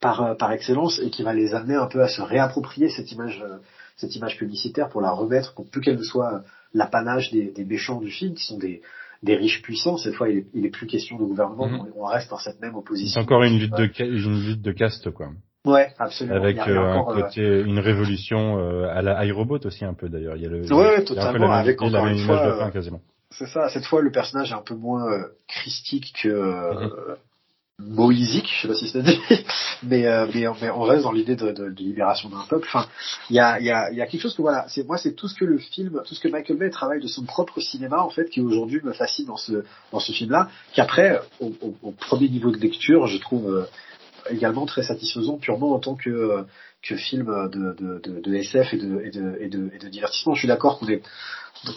par, 0.00 0.36
par 0.36 0.52
excellence 0.52 1.00
et 1.00 1.10
qui 1.10 1.22
va 1.22 1.34
les 1.34 1.54
amener 1.54 1.74
un 1.74 1.86
peu 1.86 2.02
à 2.02 2.08
se 2.08 2.22
réapproprier 2.22 2.88
cette 2.88 3.12
image, 3.12 3.44
cette 3.96 4.14
image 4.16 4.38
publicitaire 4.38 4.88
pour 4.88 5.00
la 5.00 5.10
remettre, 5.10 5.54
pour 5.54 5.68
plus 5.68 5.80
qu'elle 5.80 5.98
ne 5.98 6.02
soit 6.02 6.42
l'apanage 6.74 7.30
des, 7.30 7.50
des, 7.50 7.64
méchants 7.64 8.00
du 8.00 8.10
film, 8.10 8.34
qui 8.34 8.44
sont 8.44 8.58
des, 8.58 8.82
des 9.22 9.36
riches 9.36 9.62
puissants. 9.62 9.96
Cette 9.96 10.14
fois, 10.14 10.28
il 10.28 10.38
est, 10.38 10.46
il 10.54 10.66
est 10.66 10.70
plus 10.70 10.86
question 10.86 11.16
de 11.16 11.24
gouvernement. 11.24 11.68
Mhm. 11.68 11.92
On 11.96 12.04
reste 12.04 12.30
dans 12.30 12.38
cette 12.38 12.60
même 12.60 12.74
opposition. 12.74 13.20
C'est 13.20 13.24
encore 13.24 13.42
une 13.42 13.58
lutte 13.58 13.74
de 13.74 13.90
une 14.04 14.46
lutte 14.46 14.62
de 14.62 14.72
caste, 14.72 15.10
quoi. 15.10 15.28
Ouais, 15.64 15.92
absolument. 15.98 16.36
Avec 16.36 16.58
euh, 16.58 16.78
un 16.78 17.00
euh, 17.00 17.22
côté, 17.22 17.42
une 17.42 17.78
révolution 17.78 18.58
euh, 18.58 18.88
à 18.88 19.02
la 19.02 19.24
iRobot 19.26 19.58
aussi 19.64 19.84
un 19.84 19.94
peu 19.94 20.08
d'ailleurs. 20.08 20.36
Il 20.36 20.42
y 20.42 20.46
a 20.46 20.48
le. 20.48 20.72
Ouais, 20.72 21.04
totalement. 21.04 21.52
avec 21.52 21.82
encore 21.82 22.06
une 22.06 22.18
fois. 22.18 22.70
quasiment. 22.70 23.00
C'est 23.30 23.46
ça. 23.46 23.68
Cette 23.68 23.84
fois, 23.84 24.00
le 24.00 24.10
personnage 24.10 24.52
est 24.52 24.54
un 24.54 24.62
peu 24.62 24.74
moins 24.74 25.06
christique 25.46 26.14
que 26.22 26.28
mhm 26.28 27.16
moïsique, 27.78 28.50
je 28.52 28.62
sais 28.62 28.68
pas 28.68 28.74
si 28.74 28.88
c'est 28.88 29.02
dit, 29.02 29.18
mais, 29.84 30.06
euh, 30.06 30.26
mais, 30.34 30.46
mais 30.60 30.70
on 30.70 30.82
reste 30.82 31.04
dans 31.04 31.12
l'idée 31.12 31.36
de, 31.36 31.52
de, 31.52 31.70
de, 31.70 31.82
libération 31.82 32.28
d'un 32.28 32.44
peuple. 32.48 32.66
Enfin, 32.68 32.88
il 33.30 33.36
y 33.36 33.38
a, 33.38 33.60
y, 33.60 33.70
a, 33.70 33.92
y 33.92 34.00
a 34.00 34.06
quelque 34.06 34.20
chose 34.20 34.34
que 34.34 34.42
voilà, 34.42 34.66
c'est 34.68 34.84
moi 34.84 34.98
c'est 34.98 35.12
tout 35.12 35.28
ce 35.28 35.34
que 35.34 35.44
le 35.44 35.58
film, 35.58 36.02
tout 36.04 36.14
ce 36.14 36.20
que 36.20 36.28
Michael 36.28 36.58
Bay 36.58 36.70
travaille 36.70 37.00
de 37.00 37.06
son 37.06 37.24
propre 37.24 37.60
cinéma 37.60 38.02
en 38.02 38.10
fait, 38.10 38.28
qui 38.30 38.40
aujourd'hui 38.40 38.80
me 38.82 38.92
fascine 38.92 39.26
dans 39.26 39.36
ce 39.36 39.64
dans 39.92 40.00
ce 40.00 40.10
film-là, 40.10 40.48
qu'après 40.74 41.20
au, 41.40 41.52
au, 41.82 41.92
premier 41.92 42.28
niveau 42.28 42.50
de 42.50 42.58
lecture, 42.58 43.06
je 43.06 43.18
trouve 43.18 43.48
euh, 43.48 43.64
également 44.28 44.66
très 44.66 44.82
satisfaisant 44.82 45.38
purement 45.38 45.72
en 45.72 45.78
tant 45.78 45.94
que 45.94 46.44
que 46.82 46.96
film 46.96 47.26
de, 47.26 47.74
de, 47.74 48.20
de, 48.20 48.34
SF 48.34 48.74
et 48.74 48.76
de, 48.76 49.00
et 49.04 49.10
de, 49.10 49.36
et 49.40 49.48
de, 49.48 49.70
et 49.74 49.78
de 49.78 49.88
divertissement. 49.88 50.34
Je 50.34 50.40
suis 50.40 50.48
d'accord 50.48 50.78
qu'on 50.78 50.86
est, 50.88 51.02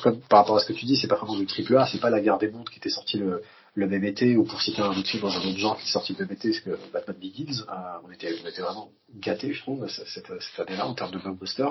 comme, 0.03 0.19
par 0.29 0.41
rapport 0.41 0.57
à 0.57 0.59
ce 0.59 0.67
que 0.67 0.73
tu 0.73 0.85
dis, 0.85 0.95
c'est 0.95 1.07
pas 1.07 1.15
vraiment 1.15 1.35
du 1.35 1.47
triple 1.47 1.75
A, 1.75 1.87
c'est 1.87 1.99
pas 1.99 2.11
la 2.11 2.21
guerre 2.21 2.37
des 2.37 2.51
mondes 2.51 2.69
qui 2.69 2.77
était 2.77 2.89
sorti 2.89 3.17
le, 3.17 3.41
le 3.73 4.05
été, 4.05 4.35
ou 4.35 4.43
pour 4.43 4.61
citer 4.61 4.81
un 4.81 4.89
autre 4.89 5.07
film 5.07 5.23
dans 5.23 5.31
un 5.31 5.47
autre 5.47 5.57
genre 5.57 5.77
qui 5.77 5.87
est 5.87 5.91
sorti 5.91 6.15
le 6.17 6.29
été, 6.31 6.51
c'est 6.51 6.61
que 6.61 6.77
Batman 6.91 7.15
Begins, 7.19 7.61
euh, 7.69 7.73
on, 8.05 8.11
était, 8.11 8.33
on 8.43 8.47
était 8.47 8.61
vraiment 8.61 8.89
gâtés, 9.19 9.53
je 9.53 9.61
trouve, 9.61 9.87
cette, 9.87 10.27
cette 10.27 10.67
année-là, 10.67 10.87
en 10.87 10.93
termes 10.93 11.11
de 11.11 11.19
blockbuster. 11.19 11.67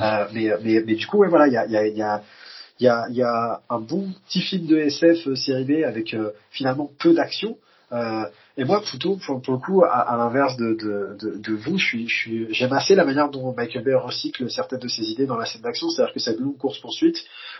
Euh, 0.00 0.26
mais, 0.32 0.50
mais, 0.62 0.82
mais 0.86 0.94
du 0.94 1.06
coup, 1.06 1.18
ouais, 1.18 1.28
voilà, 1.28 1.46
il 1.46 1.54
y 1.54 1.56
a, 1.56 1.66
y, 1.66 1.76
a, 1.76 1.86
y, 1.86 2.02
a, 2.02 2.22
y, 2.80 2.86
a, 2.86 3.08
y 3.10 3.22
a 3.22 3.62
un 3.70 3.80
bon 3.80 4.12
petit 4.26 4.42
film 4.42 4.66
de 4.66 4.76
SF 4.76 5.26
euh, 5.26 5.34
série 5.36 5.64
B 5.64 5.84
avec 5.84 6.12
euh, 6.12 6.32
finalement 6.50 6.90
peu 6.98 7.14
d'action, 7.14 7.56
euh, 7.92 8.24
et 8.56 8.64
moi, 8.64 8.82
plutôt, 8.82 9.16
pour, 9.16 9.40
pour 9.40 9.54
le 9.54 9.60
coup, 9.60 9.82
à, 9.84 10.00
à 10.00 10.16
l'inverse 10.16 10.56
de, 10.56 10.74
de, 10.74 11.16
de, 11.18 11.38
de, 11.38 11.54
vous, 11.54 11.78
je 11.78 11.86
suis, 11.86 12.08
je 12.08 12.14
suis, 12.14 12.54
j'aime 12.54 12.72
assez 12.72 12.94
la 12.94 13.04
manière 13.04 13.30
dont 13.30 13.54
Michael 13.54 13.84
Bay 13.84 13.94
recycle 13.94 14.50
certaines 14.50 14.80
de 14.80 14.88
ses 14.88 15.04
idées 15.04 15.26
dans 15.26 15.36
la 15.36 15.46
scène 15.46 15.62
d'action. 15.62 15.88
C'est-à-dire 15.88 16.12
que 16.12 16.20
cette 16.20 16.38
longue 16.38 16.58
course-poursuite, 16.58 17.16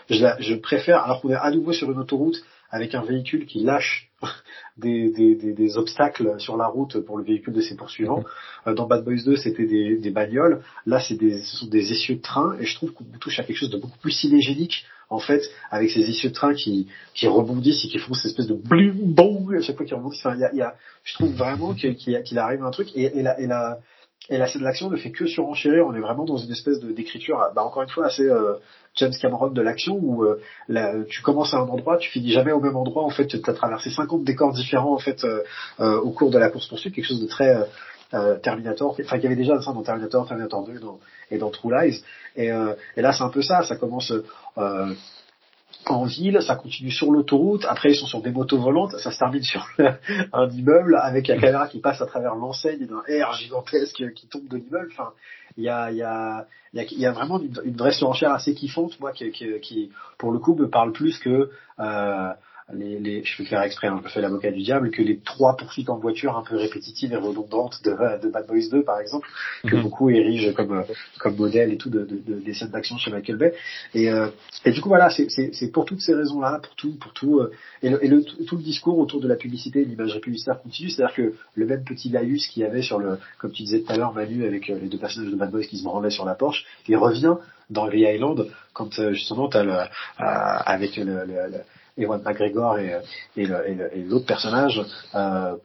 je, 0.09 0.25
je 0.39 0.55
préfère, 0.55 1.03
alors 1.03 1.21
qu'on 1.21 1.31
est 1.31 1.35
à 1.35 1.49
nouveau 1.51 1.73
sur 1.73 1.91
une 1.91 1.99
autoroute 1.99 2.43
avec 2.71 2.95
un 2.95 3.03
véhicule 3.03 3.45
qui 3.45 3.59
lâche 3.59 4.09
des, 4.77 5.77
obstacles 5.77 6.39
sur 6.39 6.57
la 6.57 6.67
route 6.67 6.99
pour 6.99 7.17
le 7.17 7.23
véhicule 7.23 7.53
de 7.53 7.61
ses 7.61 7.75
poursuivants. 7.75 8.23
Euh, 8.67 8.73
dans 8.73 8.87
Bad 8.87 9.03
Boys 9.03 9.23
2, 9.25 9.35
c'était 9.35 9.65
des, 9.65 10.11
bagnoles. 10.11 10.61
Là, 10.85 10.99
c'est 10.99 11.17
ce 11.17 11.57
sont 11.57 11.67
des 11.67 11.91
essieux 11.91 12.15
de 12.15 12.21
train. 12.21 12.57
Et 12.59 12.65
je 12.65 12.75
trouve 12.75 12.91
qu'on 12.91 13.05
touche 13.19 13.39
à 13.39 13.43
quelque 13.43 13.57
chose 13.57 13.71
de 13.71 13.77
beaucoup 13.77 13.99
plus 13.99 14.11
cinégénique 14.11 14.85
en 15.11 15.19
fait, 15.19 15.41
avec 15.71 15.89
ces 15.89 16.01
issues 16.01 16.29
de 16.29 16.33
train 16.33 16.53
qui, 16.53 16.87
qui 17.15 17.27
rebondissent 17.27 17.83
et 17.83 17.87
qui 17.87 17.97
font 17.97 18.13
cette 18.13 18.27
espèce 18.27 18.45
de 18.45 18.53
blim 18.53 18.93
boum 18.93 19.55
à 19.55 19.61
chaque 19.61 19.75
fois 19.75 19.83
qu'ils 19.83 19.95
rebondissent. 19.95 20.23
Enfin, 20.23 20.37
y 20.37 20.61
a, 20.61 20.75
je 21.03 21.13
trouve 21.15 21.33
vraiment 21.33 21.73
qu'il 21.73 21.95
qu'il 21.95 22.37
arrive 22.37 22.63
un 22.63 22.69
truc 22.69 22.89
et, 22.95 23.05
et 23.05 23.47
et 24.29 24.37
la 24.37 24.47
scène 24.47 24.63
d'action 24.63 24.89
ne 24.89 24.97
fait 24.97 25.11
que 25.11 25.25
surenchérir. 25.25 25.87
On 25.87 25.93
est 25.93 25.99
vraiment 25.99 26.25
dans 26.25 26.37
une 26.37 26.51
espèce 26.51 26.79
d'écriture, 26.79 27.43
bah, 27.55 27.63
encore 27.63 27.83
une 27.83 27.89
fois, 27.89 28.07
assez 28.07 28.27
euh, 28.27 28.55
James 28.95 29.13
Cameron 29.19 29.49
de 29.49 29.61
l'action 29.61 29.97
où 30.01 30.23
euh, 30.23 31.05
tu 31.09 31.21
commences 31.21 31.53
à 31.53 31.57
un 31.57 31.67
endroit, 31.67 31.97
tu 31.97 32.09
finis 32.09 32.31
jamais 32.31 32.51
au 32.51 32.59
même 32.59 32.75
endroit. 32.75 33.03
En 33.03 33.09
fait, 33.09 33.27
tu 33.27 33.37
as 33.37 33.53
traversé 33.53 33.89
50 33.89 34.23
décors 34.23 34.53
différents 34.53 34.93
en 34.93 34.99
fait 34.99 35.23
euh, 35.23 35.43
euh, 35.79 35.99
au 35.99 36.11
cours 36.11 36.31
de 36.31 36.37
la 36.37 36.49
course 36.49 36.67
poursuite, 36.67 36.93
quelque 36.93 37.07
chose 37.07 37.21
de 37.21 37.27
très 37.27 37.67
Terminator. 38.41 38.97
Enfin, 38.99 39.17
il 39.17 39.23
y 39.23 39.27
avait 39.27 39.35
déjà 39.35 39.55
dans 39.59 39.83
Terminator, 39.83 40.27
Terminator 40.27 40.65
2 40.65 40.81
et 41.29 41.37
dans 41.37 41.51
True 41.51 41.71
Lies. 41.71 42.03
Et, 42.35 42.47
et 42.47 43.01
là, 43.03 43.13
c'est 43.13 43.21
un 43.21 43.29
peu 43.29 43.43
ça. 43.43 43.61
Ça 43.61 43.75
commence 43.75 44.11
en 45.85 46.05
ville, 46.05 46.41
ça 46.41 46.55
continue 46.55 46.91
sur 46.91 47.11
l'autoroute, 47.11 47.65
après 47.67 47.91
ils 47.91 47.95
sont 47.95 48.05
sur 48.05 48.21
des 48.21 48.31
motos 48.31 48.59
volantes, 48.59 48.91
ça 48.99 49.11
se 49.11 49.17
termine 49.17 49.43
sur 49.43 49.65
un 50.33 50.49
immeuble 50.49 50.95
avec 51.01 51.27
la 51.27 51.37
caméra 51.37 51.67
qui 51.67 51.79
passe 51.79 52.01
à 52.01 52.05
travers 52.05 52.35
l'enseigne 52.35 52.85
d'un 52.85 53.03
air 53.07 53.33
gigantesque 53.33 54.13
qui 54.13 54.27
tombe 54.27 54.47
de 54.47 54.57
l'immeuble. 54.57 54.89
Enfin, 54.91 55.11
il 55.57 55.63
y 55.63 55.69
a, 55.69 55.91
y, 55.91 56.01
a, 56.01 56.45
y, 56.73 57.05
a, 57.05 57.11
vraiment 57.11 57.39
une, 57.39 57.53
une 57.63 57.75
vraie 57.75 57.91
surenchère 57.91 58.31
assez 58.31 58.53
kiffante, 58.53 58.99
moi, 58.99 59.11
qui, 59.11 59.31
qui, 59.31 59.59
qui, 59.61 59.91
pour 60.17 60.31
le 60.31 60.39
coup 60.39 60.55
me 60.55 60.69
parle 60.69 60.91
plus 60.91 61.17
que 61.19 61.49
euh, 61.79 62.33
les, 62.73 62.99
les, 62.99 63.23
je 63.23 63.41
vais 63.41 63.49
faire 63.49 63.61
exprès, 63.61 63.87
hein, 63.87 64.01
je 64.05 64.09
fais 64.09 64.21
l'avocat 64.21 64.51
du 64.51 64.61
diable, 64.61 64.91
que 64.91 65.01
les 65.01 65.19
trois 65.19 65.57
poursuites 65.57 65.89
en 65.89 65.97
voiture 65.97 66.37
un 66.37 66.43
peu 66.43 66.55
répétitives 66.55 67.11
et 67.13 67.15
redondantes 67.15 67.81
de, 67.83 67.91
de 68.21 68.29
Bad 68.29 68.47
Boys 68.47 68.69
2, 68.71 68.83
par 68.83 68.99
exemple, 68.99 69.27
que 69.63 69.75
mhm. 69.75 69.81
beaucoup 69.81 70.09
érigent 70.09 70.53
comme, 70.53 70.83
comme 71.19 71.35
modèle 71.35 71.73
et 71.73 71.77
tout 71.77 71.89
de, 71.89 72.05
de, 72.05 72.39
des 72.39 72.53
scènes 72.53 72.69
d'action 72.69 72.97
chez 72.97 73.11
Michael 73.11 73.37
Bay. 73.37 73.53
Et, 73.93 74.09
euh, 74.09 74.27
et 74.65 74.71
du 74.71 74.81
coup, 74.81 74.89
voilà, 74.89 75.09
c'est 75.09 75.71
pour 75.71 75.85
toutes 75.85 76.01
ces 76.01 76.13
raisons-là, 76.13 76.59
pour 76.61 76.75
tout, 76.75 76.93
pour 76.99 77.13
tout, 77.13 77.39
euh, 77.39 77.51
et, 77.81 77.89
le, 77.89 78.03
et 78.03 78.07
le, 78.07 78.23
tout 78.23 78.57
le 78.57 78.63
discours 78.63 78.97
autour 78.99 79.19
de 79.19 79.27
la 79.27 79.35
publicité, 79.35 79.83
l'imagerie 79.83 80.19
publicitaire 80.19 80.61
continue, 80.61 80.89
c'est-à-dire 80.89 81.15
que 81.15 81.33
le 81.55 81.65
même 81.65 81.83
petit 81.83 82.09
laïus 82.09 82.47
qu'il 82.47 82.63
y 82.63 82.65
avait 82.65 82.81
sur 82.81 82.99
le, 82.99 83.17
comme 83.39 83.51
tu 83.51 83.63
disais 83.63 83.81
tout 83.81 83.91
à 83.91 83.97
l'heure, 83.97 84.13
Manu, 84.13 84.45
avec 84.45 84.69
euh, 84.69 84.77
les 84.79 84.87
deux 84.87 84.97
personnages 84.97 85.31
de 85.31 85.35
Bad 85.35 85.51
Boys 85.51 85.63
qui 85.63 85.77
se 85.77 85.83
branlaient 85.83 86.09
sur 86.09 86.25
la 86.25 86.35
Porsche, 86.35 86.65
il 86.87 86.97
revient 86.97 87.35
dans 87.69 87.87
The 87.87 87.95
Island 87.95 88.47
quand 88.73 89.11
justement 89.11 89.47
t'as 89.47 89.63
le, 89.63 89.73
avec 90.17 90.95
le, 90.95 91.25
le 91.25 91.59
Ewan 91.99 92.21
McGregor 92.23 92.79
et, 92.79 92.97
et, 93.37 93.45
l'autre 94.07 94.25
personnage 94.25 94.81
euh, 95.15 95.55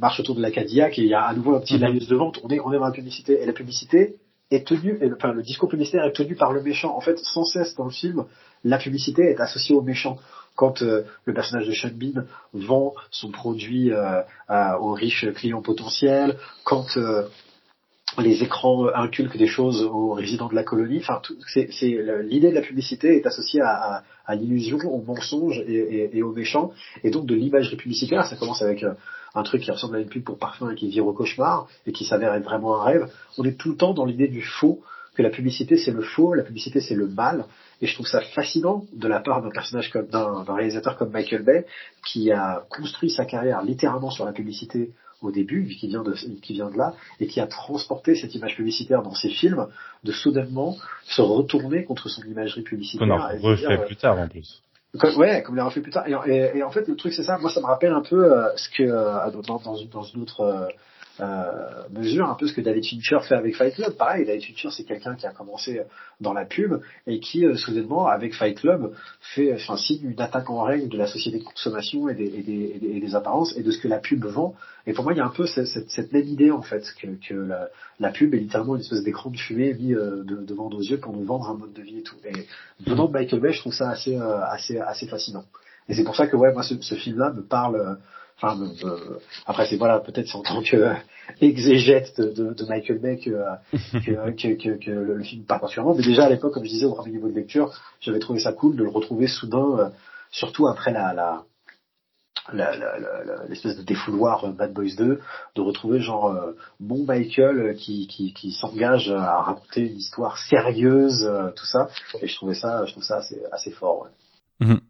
marchent 0.00 0.20
autour 0.20 0.34
de 0.34 0.42
la 0.42 0.50
Cadillac 0.50 0.98
et 0.98 1.02
il 1.02 1.08
y 1.08 1.14
a 1.14 1.22
à 1.22 1.34
nouveau 1.34 1.54
un 1.54 1.60
petit 1.60 1.78
mm 1.78 1.98
de 1.98 2.16
vente. 2.16 2.40
On 2.44 2.48
est, 2.48 2.60
on 2.60 2.72
est 2.72 2.78
dans 2.78 2.86
la 2.86 2.92
publicité 2.92 3.42
et 3.42 3.46
la 3.46 3.52
publicité 3.52 4.16
est 4.50 4.66
tenue, 4.66 4.98
et, 5.00 5.10
enfin 5.12 5.32
le 5.32 5.42
discours 5.42 5.68
publicitaire 5.68 6.04
est 6.04 6.12
tenu 6.12 6.36
par 6.36 6.52
le 6.52 6.62
méchant. 6.62 6.96
En 6.96 7.00
fait, 7.00 7.18
sans 7.18 7.44
cesse 7.44 7.74
dans 7.74 7.84
le 7.84 7.90
film, 7.90 8.24
la 8.64 8.78
publicité 8.78 9.22
est 9.30 9.40
associée 9.40 9.74
au 9.74 9.82
méchant. 9.82 10.18
Quand 10.54 10.82
euh, 10.82 11.02
le 11.24 11.34
personnage 11.34 11.66
de 11.66 11.72
Sean 11.72 11.90
Bean 11.94 12.24
vend 12.54 12.94
son 13.10 13.30
produit 13.30 13.92
euh, 13.92 14.22
aux 14.80 14.92
riches 14.92 15.26
clients 15.34 15.62
potentiels, 15.62 16.36
quand 16.64 16.96
euh, 16.96 17.28
les 18.18 18.42
écrans 18.42 18.88
inculquent 18.94 19.36
des 19.36 19.46
choses 19.46 19.82
aux 19.82 20.12
résidents 20.12 20.48
de 20.48 20.54
la 20.54 20.62
colonie. 20.62 20.98
Enfin, 20.98 21.20
c'est, 21.52 21.68
l'idée 22.22 22.50
de 22.50 22.54
la 22.54 22.62
publicité 22.62 23.16
est 23.16 23.26
associée 23.26 23.60
à, 23.60 24.04
à, 24.24 24.34
l'illusion, 24.34 24.78
au 24.78 25.02
mensonge 25.02 25.58
et, 25.66 25.74
et, 25.74 26.18
et, 26.18 26.22
au 26.22 26.32
méchant, 26.32 26.72
et 27.04 27.10
donc 27.10 27.26
de 27.26 27.34
l'imagerie 27.34 27.76
publicitaire. 27.76 28.26
Ça 28.26 28.36
commence 28.36 28.62
avec 28.62 28.82
euh, 28.84 28.94
un 29.34 29.42
truc 29.42 29.62
qui 29.62 29.70
ressemble 29.70 29.96
à 29.96 30.00
une 30.00 30.08
pub 30.08 30.24
pour 30.24 30.38
parfum 30.38 30.70
et 30.70 30.74
qui 30.74 30.88
vire 30.88 31.06
au 31.06 31.12
cauchemar 31.12 31.68
et 31.86 31.92
qui 31.92 32.04
s'avère 32.04 32.32
être 32.34 32.44
vraiment 32.44 32.80
un 32.80 32.84
rêve. 32.84 33.10
On 33.38 33.44
est 33.44 33.58
tout 33.58 33.70
le 33.70 33.76
temps 33.76 33.92
dans 33.92 34.04
l'idée 34.04 34.28
du 34.28 34.42
faux, 34.42 34.80
que 35.14 35.22
la 35.22 35.30
publicité 35.30 35.76
c'est 35.76 35.90
le 35.90 36.02
faux, 36.02 36.34
la 36.34 36.42
publicité 36.42 36.80
c'est 36.80 36.94
le 36.94 37.08
mal. 37.08 37.46
Et 37.82 37.86
je 37.86 37.94
trouve 37.94 38.06
ça 38.06 38.20
fascinant 38.20 38.84
de 38.92 39.08
la 39.08 39.20
part 39.20 39.42
d'un 39.42 39.50
personnage 39.50 39.90
comme 39.90 40.06
d'un 40.06 40.44
réalisateur 40.48 40.96
comme 40.96 41.10
Michael 41.10 41.42
Bay 41.42 41.66
qui 42.06 42.30
a 42.32 42.64
construit 42.70 43.10
sa 43.10 43.24
carrière 43.24 43.62
littéralement 43.62 44.10
sur 44.10 44.24
la 44.24 44.32
publicité 44.32 44.90
au 45.22 45.30
début, 45.30 45.66
qui 45.78 45.88
vient 45.88 46.02
de, 46.02 46.14
qui 46.40 46.52
vient 46.52 46.70
de 46.70 46.76
là, 46.76 46.94
et 47.20 47.26
qui 47.26 47.40
a 47.40 47.46
transporté 47.46 48.14
cette 48.14 48.34
image 48.34 48.56
publicitaire 48.56 49.02
dans 49.02 49.14
ses 49.14 49.30
films, 49.30 49.66
de 50.04 50.12
soudainement 50.12 50.76
se 51.04 51.22
retourner 51.22 51.84
contre 51.84 52.08
son 52.08 52.22
imagerie 52.22 52.62
publicitaire. 52.62 53.08
On 53.08 53.10
en 53.10 53.28
refait 53.38 53.66
euh, 53.66 53.86
plus 53.86 53.96
tard 53.96 54.18
en 54.18 54.28
plus. 54.28 54.62
ouais, 55.16 55.42
comme 55.42 55.56
il 55.56 55.60
a 55.60 55.64
refait 55.64 55.80
plus 55.80 55.92
tard. 55.92 56.06
Et, 56.06 56.62
en 56.62 56.70
fait, 56.70 56.86
le 56.88 56.96
truc 56.96 57.12
c'est 57.12 57.22
ça. 57.22 57.38
Moi, 57.38 57.50
ça 57.50 57.60
me 57.60 57.66
rappelle 57.66 57.92
un 57.92 58.02
peu 58.02 58.32
euh, 58.32 58.48
ce 58.56 58.68
que 58.70 58.82
euh, 58.82 59.30
dans, 59.30 59.58
dans, 59.58 59.76
dans, 59.90 60.02
une 60.04 60.22
autre 60.22 60.68
euh, 61.20 61.88
mesure 61.90 62.28
un 62.28 62.34
peu 62.34 62.46
ce 62.46 62.52
que 62.52 62.60
David 62.60 62.84
Fincher 62.84 63.18
fait 63.26 63.34
avec 63.34 63.56
Fight 63.56 63.74
Club. 63.74 63.96
Pareil, 63.96 64.26
David 64.26 64.42
Fincher, 64.42 64.68
c'est 64.70 64.84
quelqu'un 64.84 65.14
qui 65.14 65.26
a 65.26 65.32
commencé 65.32 65.82
dans 66.20 66.32
la 66.32 66.44
pub 66.44 66.80
et 67.06 67.20
qui, 67.20 67.44
euh, 67.44 67.56
soudainement, 67.56 68.06
avec 68.06 68.34
Fight 68.34 68.58
Club, 68.58 68.92
fait, 69.34 69.54
enfin, 69.54 69.76
signe 69.76 70.10
une 70.10 70.20
attaque 70.20 70.50
en 70.50 70.62
règle 70.62 70.88
de 70.88 70.98
la 70.98 71.06
société 71.06 71.38
de 71.38 71.44
consommation 71.44 72.08
et 72.08 72.14
des, 72.14 72.24
et, 72.24 72.42
des, 72.42 72.80
et 72.96 73.00
des, 73.00 73.14
apparences 73.14 73.56
et 73.56 73.62
de 73.62 73.70
ce 73.70 73.78
que 73.78 73.88
la 73.88 73.98
pub 73.98 74.24
vend. 74.24 74.54
Et 74.86 74.92
pour 74.92 75.04
moi, 75.04 75.12
il 75.12 75.16
y 75.16 75.20
a 75.20 75.26
un 75.26 75.30
peu 75.30 75.46
cette, 75.46 75.66
cette, 75.66 76.12
même 76.12 76.26
idée, 76.26 76.50
en 76.50 76.62
fait, 76.62 76.84
que, 77.00 77.08
que 77.26 77.34
la, 77.34 77.68
la, 77.98 78.10
pub 78.10 78.34
est 78.34 78.38
littéralement 78.38 78.74
une 78.74 78.82
espèce 78.82 79.02
d'écran 79.02 79.30
de 79.30 79.36
fumée 79.36 79.74
mis 79.74 79.94
euh, 79.94 80.22
de, 80.22 80.36
devant 80.36 80.68
nos 80.68 80.80
yeux 80.80 80.98
pour 80.98 81.12
nous 81.12 81.24
vendre 81.24 81.48
un 81.50 81.54
mode 81.54 81.72
de 81.72 81.82
vie 81.82 81.98
et 81.98 82.02
tout. 82.02 82.16
Et 82.24 82.46
venant 82.86 83.06
de 83.06 83.12
Michael 83.12 83.40
Bay, 83.40 83.52
je 83.52 83.60
trouve 83.60 83.74
ça 83.74 83.90
assez, 83.90 84.16
euh, 84.16 84.44
assez, 84.44 84.78
assez 84.78 85.06
fascinant. 85.06 85.44
Et 85.88 85.94
c'est 85.94 86.04
pour 86.04 86.16
ça 86.16 86.26
que, 86.26 86.36
ouais, 86.36 86.52
moi, 86.52 86.62
ce, 86.62 86.74
ce 86.80 86.94
film-là 86.94 87.32
me 87.32 87.42
parle 87.42 87.98
Enfin, 88.40 88.60
euh, 88.84 89.18
après 89.46 89.66
c'est 89.66 89.76
voilà, 89.76 89.98
peut-être 90.00 90.26
c'est 90.26 90.36
en 90.36 90.42
tant 90.42 90.62
que 90.62 90.92
exégète 91.40 92.20
de, 92.20 92.52
de, 92.52 92.64
Michael 92.66 92.98
Bay 92.98 93.18
que, 93.18 93.30
que, 94.04 94.54
que, 94.54 94.84
que, 94.84 94.90
le 94.90 95.22
film 95.22 95.44
part 95.44 95.60
particulièrement. 95.60 95.94
Mais 95.94 96.04
déjà 96.04 96.26
à 96.26 96.28
l'époque, 96.28 96.52
comme 96.52 96.64
je 96.64 96.70
disais 96.70 96.84
au 96.84 96.94
premier 96.94 97.12
niveau 97.12 97.28
de 97.28 97.34
lecture, 97.34 97.72
j'avais 98.00 98.18
trouvé 98.18 98.40
ça 98.40 98.52
cool 98.52 98.76
de 98.76 98.84
le 98.84 98.90
retrouver 98.90 99.26
soudain, 99.26 99.78
euh, 99.78 99.88
surtout 100.30 100.66
après 100.66 100.92
la, 100.92 101.14
la 101.14 101.44
l'espèce 103.48 103.76
de 103.76 103.82
défouloir 103.82 104.46
Bad 104.52 104.72
Boys 104.72 104.94
2, 104.96 105.20
de 105.56 105.60
retrouver 105.60 106.00
genre 106.00 106.26
euh, 106.26 106.52
bon 106.78 107.04
Michael 107.04 107.74
qui, 107.74 108.06
qui, 108.06 108.34
qui 108.34 108.52
s'engage 108.52 109.10
à 109.10 109.40
raconter 109.40 109.80
une 109.80 109.96
histoire 109.96 110.38
sérieuse, 110.38 111.28
tout 111.56 111.66
ça. 111.66 111.88
Et 112.20 112.28
je 112.28 112.36
trouvais 112.36 112.54
ça, 112.54 112.84
je 112.84 112.92
trouve 112.92 113.02
ça 113.02 113.16
assez, 113.16 113.42
assez 113.50 113.72
fort. 113.72 114.02
Ouais. 114.02 114.66
Mhm. 114.68 114.80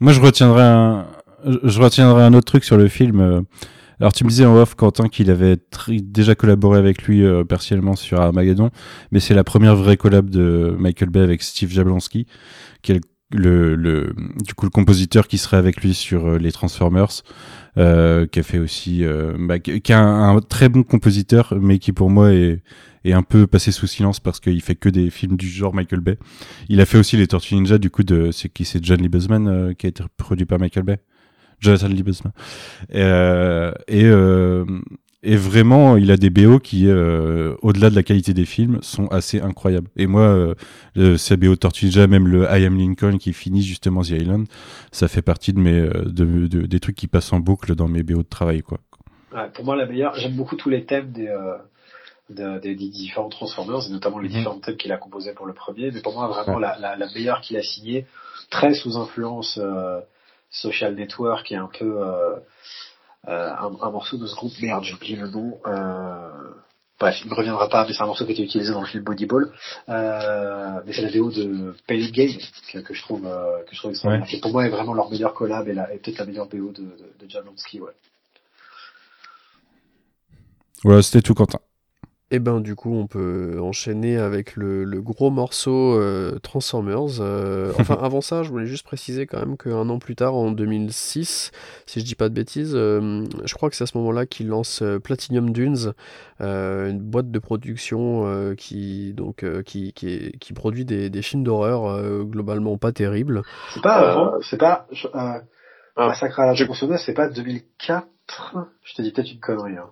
Moi, 0.00 0.12
je 0.12 0.20
retiendrai 0.20 0.62
un, 0.62 1.06
je 1.44 1.80
retiendrai 1.80 2.22
un 2.22 2.34
autre 2.34 2.46
truc 2.46 2.64
sur 2.64 2.76
le 2.76 2.88
film. 2.88 3.20
Euh. 3.20 3.40
Alors 4.00 4.12
tu 4.12 4.22
me 4.22 4.28
disais 4.28 4.46
en 4.46 4.56
off 4.56 4.76
Quentin 4.76 5.08
qu'il 5.08 5.28
avait 5.28 5.56
déjà 5.88 6.36
collaboré 6.36 6.78
avec 6.78 7.02
lui 7.02 7.24
euh, 7.24 7.42
partiellement 7.42 7.96
sur 7.96 8.20
Armageddon, 8.20 8.70
mais 9.10 9.18
c'est 9.18 9.34
la 9.34 9.42
première 9.42 9.74
vraie 9.74 9.96
collab 9.96 10.30
de 10.30 10.76
Michael 10.78 11.10
Bay 11.10 11.20
avec 11.20 11.42
Steve 11.42 11.70
Jablonsky, 11.70 12.26
qui 12.82 12.92
est 12.92 13.00
le, 13.30 13.74
le, 13.74 14.14
du 14.44 14.54
coup 14.54 14.64
le 14.64 14.70
compositeur 14.70 15.28
qui 15.28 15.38
serait 15.38 15.56
avec 15.56 15.82
lui 15.82 15.94
sur 15.94 16.26
euh, 16.26 16.38
les 16.38 16.52
Transformers, 16.52 17.22
euh, 17.76 18.26
qui 18.26 18.40
a 18.40 18.42
fait 18.42 18.58
aussi, 18.58 19.04
euh, 19.04 19.36
bah, 19.38 19.58
qui 19.58 19.72
est 19.72 19.90
un, 19.92 20.40
très 20.40 20.68
bon 20.68 20.82
compositeur, 20.82 21.54
mais 21.60 21.78
qui 21.78 21.92
pour 21.92 22.10
moi 22.10 22.32
est, 22.32 22.62
est 23.04 23.12
un 23.12 23.22
peu 23.22 23.46
passé 23.46 23.70
sous 23.70 23.86
silence 23.86 24.20
parce 24.20 24.40
qu'il 24.40 24.60
fait 24.62 24.76
que 24.76 24.88
des 24.88 25.10
films 25.10 25.36
du 25.36 25.48
genre 25.48 25.74
Michael 25.74 26.00
Bay. 26.00 26.18
Il 26.68 26.80
a 26.80 26.86
fait 26.86 26.98
aussi 26.98 27.16
les 27.16 27.26
Tortues 27.26 27.54
Ninja, 27.54 27.78
du 27.78 27.90
coup 27.90 28.02
de 28.02 28.30
c'est 28.32 28.48
qui 28.48 28.64
c'est 28.64 28.82
John 28.84 29.00
Lee 29.00 29.08
Boseman 29.08 29.74
qui 29.76 29.86
a 29.86 29.88
été 29.90 30.02
produit 30.16 30.46
par 30.46 30.58
Michael 30.58 30.84
Bay. 30.84 30.98
Jonathan 31.60 31.88
Liebesman. 31.88 32.32
Euh, 32.94 33.72
et, 33.88 34.04
euh, 34.04 34.64
et 35.22 35.36
vraiment, 35.36 35.96
il 35.96 36.10
a 36.10 36.16
des 36.16 36.30
BO 36.30 36.58
qui, 36.58 36.88
euh, 36.88 37.56
au-delà 37.62 37.90
de 37.90 37.96
la 37.96 38.02
qualité 38.02 38.34
des 38.34 38.44
films, 38.44 38.78
sont 38.82 39.08
assez 39.08 39.40
incroyables. 39.40 39.88
Et 39.96 40.06
moi, 40.06 40.54
euh, 40.96 41.16
ces 41.16 41.36
BO 41.36 41.56
Tortue 41.56 41.90
même 42.08 42.28
le 42.28 42.44
I 42.44 42.64
Am 42.64 42.78
Lincoln 42.78 43.18
qui 43.18 43.32
finit 43.32 43.62
justement 43.62 44.02
The 44.02 44.10
Island, 44.10 44.46
ça 44.92 45.08
fait 45.08 45.22
partie 45.22 45.52
de 45.52 45.58
mes, 45.58 45.80
de, 45.80 46.46
de, 46.46 46.66
des 46.66 46.80
trucs 46.80 46.96
qui 46.96 47.08
passent 47.08 47.32
en 47.32 47.40
boucle 47.40 47.74
dans 47.74 47.88
mes 47.88 48.02
BO 48.02 48.18
de 48.18 48.28
travail, 48.28 48.62
quoi. 48.62 48.78
pour 49.54 49.64
moi, 49.64 49.76
la 49.76 49.86
meilleure. 49.86 50.14
J'aime 50.14 50.36
beaucoup 50.36 50.56
tous 50.56 50.70
les 50.70 50.84
thèmes 50.84 51.10
des, 51.10 51.34
des, 52.30 52.74
différents 52.76 53.28
Transformers, 53.28 53.88
et 53.88 53.92
notamment 53.92 54.20
les 54.20 54.28
mhm. 54.28 54.36
différents 54.36 54.60
thèmes 54.60 54.76
qu'il 54.76 54.92
a 54.92 54.98
composés 54.98 55.32
pour 55.32 55.46
le 55.46 55.52
premier. 55.52 55.90
Mais 55.90 56.00
pour 56.00 56.14
moi, 56.14 56.28
vraiment, 56.28 56.60
la, 56.60 56.78
la, 56.78 56.96
la, 56.96 57.06
meilleure 57.12 57.40
qu'il 57.40 57.56
a 57.56 57.62
signée, 57.62 58.06
très 58.50 58.72
sous 58.72 58.96
influence 58.96 59.58
Social 60.50 60.94
Network, 60.94 61.46
qui 61.46 61.54
est 61.54 61.58
un 61.58 61.70
peu 61.78 62.02
un, 63.26 63.76
un, 63.80 63.90
morceau 63.90 64.16
de 64.16 64.26
ce 64.26 64.34
groupe. 64.34 64.52
Merde, 64.60 64.84
j'ai 64.84 64.94
oublié 64.94 65.16
le 65.16 65.28
nom. 65.28 65.58
Bref, 66.98 67.20
il 67.24 67.30
ne 67.30 67.34
reviendra 67.34 67.68
pas, 67.68 67.86
mais 67.86 67.92
c'est 67.92 68.02
un 68.02 68.06
morceau 68.06 68.24
qui 68.24 68.32
a 68.32 68.34
été 68.34 68.42
utilisé 68.42 68.72
dans 68.72 68.80
le 68.80 68.86
film 68.86 69.04
Bodyball. 69.04 69.52
Euh, 69.88 70.80
mais 70.84 70.92
c'est 70.92 71.02
la 71.02 71.08
vidéo 71.08 71.30
de 71.30 71.76
Pale 71.86 72.10
Game 72.10 72.32
que, 72.72 72.78
que, 72.78 72.92
je 72.92 73.02
trouve 73.02 73.24
euh, 73.24 73.62
que 73.64 73.72
je 73.72 73.78
trouve 73.78 73.92
extraordinaire. 73.92 74.28
Ouais. 74.32 74.40
pour 74.40 74.50
moi 74.50 74.66
est 74.66 74.70
vraiment 74.70 74.94
leur 74.94 75.08
meilleur 75.08 75.32
collab 75.32 75.68
et, 75.68 75.74
la, 75.74 75.94
et 75.94 75.98
peut-être 75.98 76.18
la 76.18 76.26
meilleure 76.26 76.48
BO 76.48 76.72
de, 76.72 76.82
de, 76.82 77.12
de 77.20 77.30
Jablonski, 77.30 77.80
ouais. 77.80 77.92
Voilà, 80.82 81.02
c'était 81.02 81.22
tout 81.22 81.34
Quentin. 81.34 81.60
Et 82.30 82.36
eh 82.36 82.38
ben 82.40 82.60
du 82.60 82.74
coup 82.74 82.94
on 82.94 83.06
peut 83.06 83.58
enchaîner 83.58 84.18
avec 84.18 84.54
le, 84.54 84.84
gros 85.00 85.30
morceau 85.30 85.94
euh, 85.94 86.38
Transformers. 86.42 87.20
Euh, 87.20 87.72
enfin 87.80 87.98
avant 88.02 88.20
ça 88.20 88.42
je 88.42 88.50
voulais 88.50 88.66
juste 88.66 88.84
préciser 88.84 89.26
quand 89.26 89.38
même 89.38 89.56
qu'un 89.56 89.88
an 89.88 89.98
plus 89.98 90.14
tard 90.14 90.34
en 90.34 90.50
2006, 90.50 91.52
si 91.86 92.00
je 92.00 92.04
dis 92.04 92.14
pas 92.14 92.28
de 92.28 92.34
bêtises, 92.34 92.74
euh, 92.74 93.24
je 93.46 93.54
crois 93.54 93.70
que 93.70 93.76
c'est 93.76 93.84
à 93.84 93.86
ce 93.86 93.96
moment-là 93.96 94.26
qu'il 94.26 94.48
lance 94.48 94.82
Platinum 95.02 95.54
Dunes, 95.54 95.94
une 96.38 97.00
boîte 97.00 97.30
de 97.30 97.38
production 97.38 98.54
qui 98.58 99.14
donc 99.14 99.46
qui, 99.64 99.94
qui, 99.94 100.32
qui, 100.38 100.52
produit 100.52 100.84
des, 100.84 101.08
des 101.08 101.22
films 101.22 101.44
d'horreur 101.44 101.98
globalement 102.26 102.76
pas 102.76 102.92
terribles. 102.92 103.40
C'est 103.72 103.82
pas 103.82 104.34
c'est 104.42 104.58
pas 104.58 104.86
Massacre 105.96 106.40
à 106.40 106.46
la 106.46 106.54
tronçonneuse, 106.54 107.00
c'est 107.00 107.14
pas 107.14 107.28
2004 107.30 108.06
je 108.84 108.94
te 108.94 109.02
dis 109.02 109.10
peut-être 109.10 109.30
une 109.32 109.40
connerie. 109.40 109.76
Hein. 109.76 109.90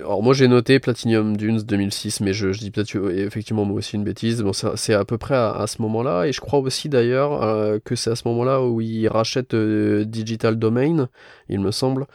Alors 0.00 0.22
moi 0.22 0.34
j'ai 0.34 0.48
noté 0.48 0.78
Platinum 0.80 1.36
Dunes 1.36 1.62
2006, 1.62 2.20
mais 2.20 2.32
je, 2.32 2.48
dis 2.48 2.70
peut-être 2.70 2.96
effectivement 3.10 3.64
moi 3.64 3.78
aussi 3.78 3.96
une 3.96 4.04
bêtise. 4.04 4.42
Bon, 4.42 4.52
c'est 4.52 4.94
à 4.94 5.04
peu 5.04 5.18
près 5.18 5.36
à, 5.36 5.66
ce 5.66 5.80
moment-là, 5.82 6.24
et 6.24 6.32
je 6.32 6.40
crois 6.40 6.58
aussi 6.60 6.88
d'ailleurs 6.88 7.42
euh, 7.42 7.78
que 7.84 7.94
c'est 7.94 8.10
à 8.10 8.16
ce 8.16 8.26
moment-là 8.28 8.62
où 8.62 8.80
il 8.80 9.06
rachète 9.08 9.54
euh, 9.54 10.04
Digital 10.04 10.58
Domain, 10.58 11.08
il 11.48 11.60
me 11.60 11.70
semble, 11.70 12.06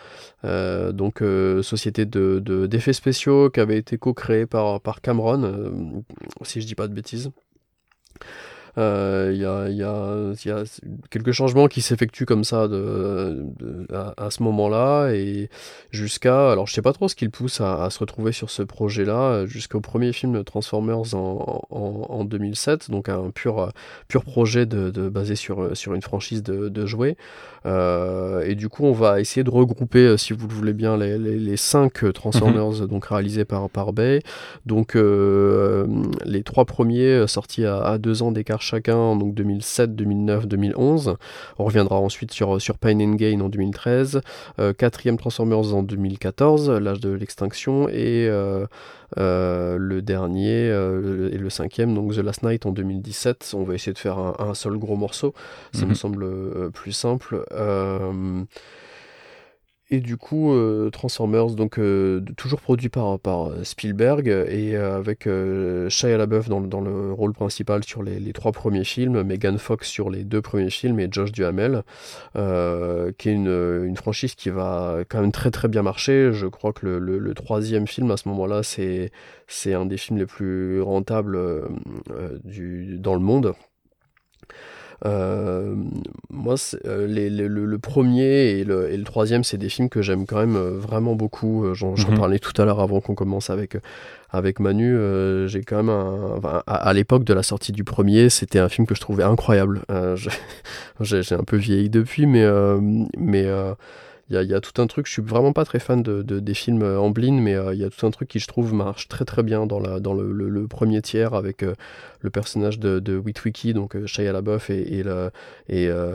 euh, 0.44 0.92
donc 0.92 1.24
société 1.64 2.06
de 2.06 2.40
d'effets 2.68 2.94
spéciaux 2.94 3.50
qui 3.50 3.60
avait 3.60 3.78
été 3.78 3.98
co-créée 3.98 4.46
par 4.46 4.82
par 4.82 5.02
Cameron, 5.02 6.04
si 6.44 6.62
je 6.62 6.68
dis 6.68 6.76
pas 6.76 6.88
de 6.88 6.94
bêtises. 6.94 7.32
Il 8.78 8.82
euh, 8.82 9.34
y, 9.34 9.46
a, 9.46 9.70
y, 9.70 9.84
a, 9.84 10.34
y, 10.44 10.50
a, 10.52 10.64
quelques 11.10 11.32
changements 11.32 11.70
qui 11.70 11.82
s'effectuent 11.82 12.26
comme 12.26 12.44
ça 12.44 12.68
de, 12.68 13.46
à, 14.18 14.30
ce 14.30 14.44
moment-là 14.44 15.12
et 15.14 15.50
jusqu'à 15.92 16.52
alors 16.52 16.68
je 16.68 16.74
sais 16.74 16.82
pas 16.82 16.92
trop 16.92 17.08
ce 17.08 17.16
qui 17.16 17.24
le 17.24 17.32
pousse 17.32 17.62
à, 17.62 17.90
se 17.90 18.00
retrouver 18.00 18.34
sur 18.34 18.50
ce 18.50 18.64
projet-là 18.64 19.46
jusqu'au 19.46 19.80
premier 19.80 20.12
film 20.12 20.44
Transformers 20.44 21.16
en, 21.16 21.66
en, 21.70 22.06
en, 22.10 22.26
2007 22.26 22.92
donc 22.92 23.08
un 23.08 23.30
pur 23.30 23.72
pur 24.10 24.26
projet 24.26 24.66
de, 24.66 24.90
de 24.90 25.08
basé 25.08 25.36
sur 25.36 25.78
sur 25.78 25.94
une 25.94 26.02
franchise 26.02 26.44
de, 26.44 26.68
de 26.68 26.86
jouets 26.86 27.16
euh, 27.66 28.42
et 28.42 28.56
du 28.56 28.68
coup 28.68 28.84
on 28.84 28.92
va 28.92 29.22
essayer 29.22 29.46
de 29.46 29.52
regrouper 29.52 30.18
si 30.18 30.34
vous 30.34 30.50
le 30.50 30.54
voulez 30.54 30.74
bien 30.74 30.98
les, 30.98 31.18
les, 31.18 31.40
les 31.40 31.58
cinq 31.58 32.12
Transformers 32.14 32.82
mhm. 32.82 32.88
donc 32.88 33.06
réalisés 33.06 33.46
par 33.46 33.70
par 33.70 33.94
Bay 33.94 34.20
donc 34.66 34.98
euh, 34.98 35.88
les 36.26 36.44
trois 36.44 36.66
premiers 36.66 37.26
sortis 37.28 37.64
à, 37.64 37.82
à 37.82 37.98
deux 37.98 38.22
ans 38.22 38.34
d'écart 38.34 38.65
chacun, 38.66 39.16
donc 39.16 39.34
2007, 39.34 39.96
2009, 39.96 40.48
2011. 40.48 41.16
On 41.60 41.64
reviendra 41.64 41.98
ensuite 42.00 42.32
sur, 42.32 42.62
sur 42.62 42.78
Pain 42.78 43.00
and 43.00 43.14
Gain 43.14 43.40
en 43.42 43.50
2013, 43.50 44.22
euh, 44.60 44.74
quatrième 44.74 45.18
Transformers 45.18 45.74
en 45.74 45.84
2014, 45.84 46.70
l'âge 46.72 47.00
de 47.00 47.12
l'extinction, 47.12 47.88
et 47.90 48.28
euh, 48.28 48.66
euh, 49.18 49.78
le 49.80 50.02
dernier 50.02 50.66
et 50.66 51.38
le 51.38 51.50
cinquième, 51.50 51.94
donc 51.94 52.14
The 52.14 52.20
Last 52.20 52.44
Night 52.44 52.66
en 52.66 52.72
2017. 52.72 53.54
On 53.56 53.64
va 53.64 53.76
essayer 53.76 53.94
de 53.94 54.00
faire 54.00 54.18
un, 54.18 54.54
seul 54.54 54.78
gros 54.78 54.96
morceau, 54.96 55.34
ça 55.74 55.86
me 55.86 55.90
mhm. 55.90 55.96
semble 55.96 56.72
plus 56.72 56.92
simple. 56.92 57.46
Et 59.92 60.00
du 60.00 60.18
coup, 60.18 60.52
euh, 60.52 60.90
Transformers, 60.90 61.52
donc 61.52 61.78
euh, 61.78 62.20
toujours 62.38 62.60
produit 62.60 62.90
par, 62.90 63.20
euh, 63.28 63.64
Spielberg 63.64 64.28
et 64.28 64.76
avec 64.76 65.30
Shia 65.90 66.18
LaBeouf 66.18 66.50
dans, 66.50 66.60
dans, 66.62 66.82
le 66.82 67.14
rôle 67.14 67.34
principal 67.34 67.84
sur 67.84 68.02
les, 68.02 68.34
trois 68.34 68.52
premiers 68.52 68.84
films, 68.84 69.22
Megan 69.22 69.60
Fox 69.60 69.88
sur 69.88 70.10
les 70.10 70.24
deux 70.24 70.42
premiers 70.42 70.72
films 70.72 71.00
et 71.00 71.08
Josh 71.12 71.32
Duhamel, 71.32 71.84
qui 72.34 73.30
est 73.30 73.34
une, 73.34 73.96
franchise 73.96 74.34
qui 74.36 74.50
va 74.50 75.04
quand 75.08 75.22
même 75.22 75.32
très 75.32 75.52
très 75.52 75.68
bien 75.68 75.84
marcher. 75.84 76.32
Je 76.34 76.48
crois 76.48 76.74
que 76.74 76.88
le, 76.88 77.34
troisième 77.36 77.86
film 77.88 78.10
à 78.12 78.18
ce 78.18 78.28
moment-là, 78.30 78.64
c'est 78.64 79.12
c'est 79.48 79.74
un 79.74 79.86
des 79.86 79.98
films 79.98 80.18
les 80.20 80.26
plus 80.26 80.82
rentables 80.82 81.38
dans 82.44 83.14
le 83.14 83.20
monde. 83.20 83.54
Euh, 85.06 85.76
moi, 86.32 86.56
euh, 86.86 87.08
le, 87.08 87.78
premier 87.78 88.60
et 88.60 88.64
le, 88.64 88.92
et 88.92 88.98
le 88.98 89.04
troisième, 89.04 89.44
c'est 89.44 89.58
des 89.58 89.70
films 89.70 89.90
que 89.90 90.02
j'aime 90.02 90.26
quand 90.26 90.40
même 90.40 90.56
euh, 90.56 90.78
vraiment 90.78 91.16
beaucoup. 91.16 91.66
J'en 91.74 91.94
mhm. 91.94 92.18
parlais 92.18 92.40
tout 92.40 92.60
à 92.62 92.66
l'heure 92.66 92.80
avant 92.80 93.02
qu'on 93.02 93.16
commence 93.16 93.50
avec, 93.50 93.78
avec 94.32 94.60
Manu. 94.60 94.98
j'ai 95.48 95.62
quand 95.62 95.78
même 95.78 95.90
un. 95.90 96.40
à, 96.66 96.94
l'époque 96.94 97.24
de 97.24 97.34
la 97.34 97.44
sortie 97.44 97.72
du 97.72 97.84
premier, 97.84 98.30
c'était 98.30 98.60
un 98.60 98.70
film 98.70 98.88
que 98.88 98.96
je 98.96 99.02
trouvais 99.02 99.24
incroyable. 99.24 99.82
j'ai 101.02 101.36
un 101.36 101.44
peu 101.44 101.58
vieilli 101.58 101.90
depuis, 101.90 102.26
mais. 102.26 102.46
mais 103.18 103.48
il 104.32 104.42
y, 104.42 104.56
a, 104.56 104.60
tout 104.60 104.82
un 104.82 104.88
truc, 104.88 105.06
je 105.06 105.12
suis 105.12 105.22
vraiment 105.22 105.54
pas 105.54 105.66
très 105.66 105.78
fan 105.78 106.02
de, 106.02 106.24
des 106.24 106.54
films 106.56 106.82
en 106.82 107.12
blind, 107.12 107.40
mais 107.40 107.56
il 107.74 107.80
y 107.80 107.84
a 107.84 107.92
tout 107.92 108.08
un 108.08 108.10
truc 108.10 108.28
qui 108.28 108.40
je 108.40 108.48
trouve 108.48 108.74
marche 108.74 109.08
très 109.08 109.24
très 109.24 109.44
bien 109.44 109.68
dans, 109.68 109.80
la, 109.80 110.00
dans 110.00 110.16
le, 110.16 110.68
premier 110.68 111.04
tiers 111.04 111.36
avec 111.36 111.64
le 112.26 112.32
personnage 112.32 112.80
de, 112.80 113.00
de 113.00 113.18
Witwicky, 113.18 113.74
donc 113.74 113.96
euh, 113.96 114.06
Shia 114.06 114.34
LaBeouf, 114.34 114.70
et, 114.70 115.00
et, 115.00 115.04
et 115.70 115.88
euh, 115.88 116.14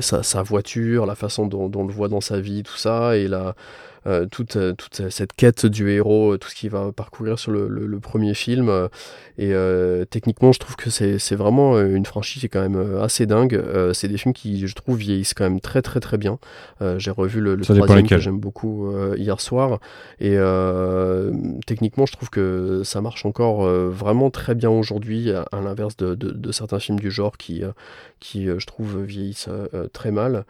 sa, 0.00 0.42
voiture, 0.42 1.04
la 1.04 1.14
façon 1.14 1.46
dont, 1.46 1.70
on 1.74 1.86
le 1.86 1.92
voit 1.92 2.08
dans 2.08 2.22
sa 2.22 2.40
vie, 2.40 2.62
tout 2.62 2.76
ça, 2.76 3.16
et 3.16 3.28
la, 3.28 3.54
euh, 4.06 4.26
toute, 4.26 4.58
toute 4.76 5.10
cette 5.10 5.32
quête 5.32 5.66
du 5.66 5.90
héros, 5.90 6.36
tout 6.36 6.48
ce 6.48 6.54
qu'il 6.54 6.70
va 6.70 6.92
parcourir 6.92 7.38
sur 7.38 7.52
le, 7.52 7.98
premier 8.00 8.34
film. 8.34 8.70
et 9.38 9.52
techniquement, 10.10 10.52
je 10.52 10.60
trouve 10.60 10.76
que 10.76 10.90
c'est 10.90 11.34
vraiment 11.34 11.80
une 11.80 12.06
franchise 12.06 12.40
qui 12.40 12.46
est 12.46 12.48
quand 12.50 12.60
même 12.68 12.98
assez 13.00 13.26
dingue. 13.26 13.60
c'est 13.92 14.08
des 14.08 14.18
films 14.18 14.34
qui, 14.34 14.66
je 14.66 14.74
trouve, 14.74 14.98
vieillissent 14.98 15.34
quand 15.34 15.44
même 15.44 15.60
très 15.60 15.80
très 15.80 16.00
très 16.00 16.18
bien. 16.18 16.38
J'ai 16.98 17.10
revu 17.10 17.40
le, 17.40 17.54
le 17.54 17.64
troisième 17.64 18.06
que 18.06 18.18
j'aime 18.18 18.38
beaucoup 18.38 18.92
hier 19.16 19.40
soir. 19.40 19.80
Et 20.20 20.36
techniquement, 21.66 22.04
je 22.04 22.12
trouve 22.12 22.28
que 22.28 22.82
ça 22.84 23.00
marche 23.00 23.24
encore 23.24 23.64
vraiment 23.64 24.30
très 24.30 24.54
bien 24.54 24.70
aujourd'hui 24.70 25.23
à, 25.32 25.46
l'inverse 25.60 25.96
de, 25.96 26.52
certains 26.52 26.78
films 26.78 27.00
du 27.00 27.10
genre 27.10 27.36
qui, 27.36 27.62
euh, 27.62 27.72
qui 28.20 28.48
euh, 28.48 28.58
je 28.58 28.66
trouve, 28.66 29.02
vieillissent 29.02 29.48
euh, 29.48 29.88
très 29.88 30.10
mal. 30.10 30.44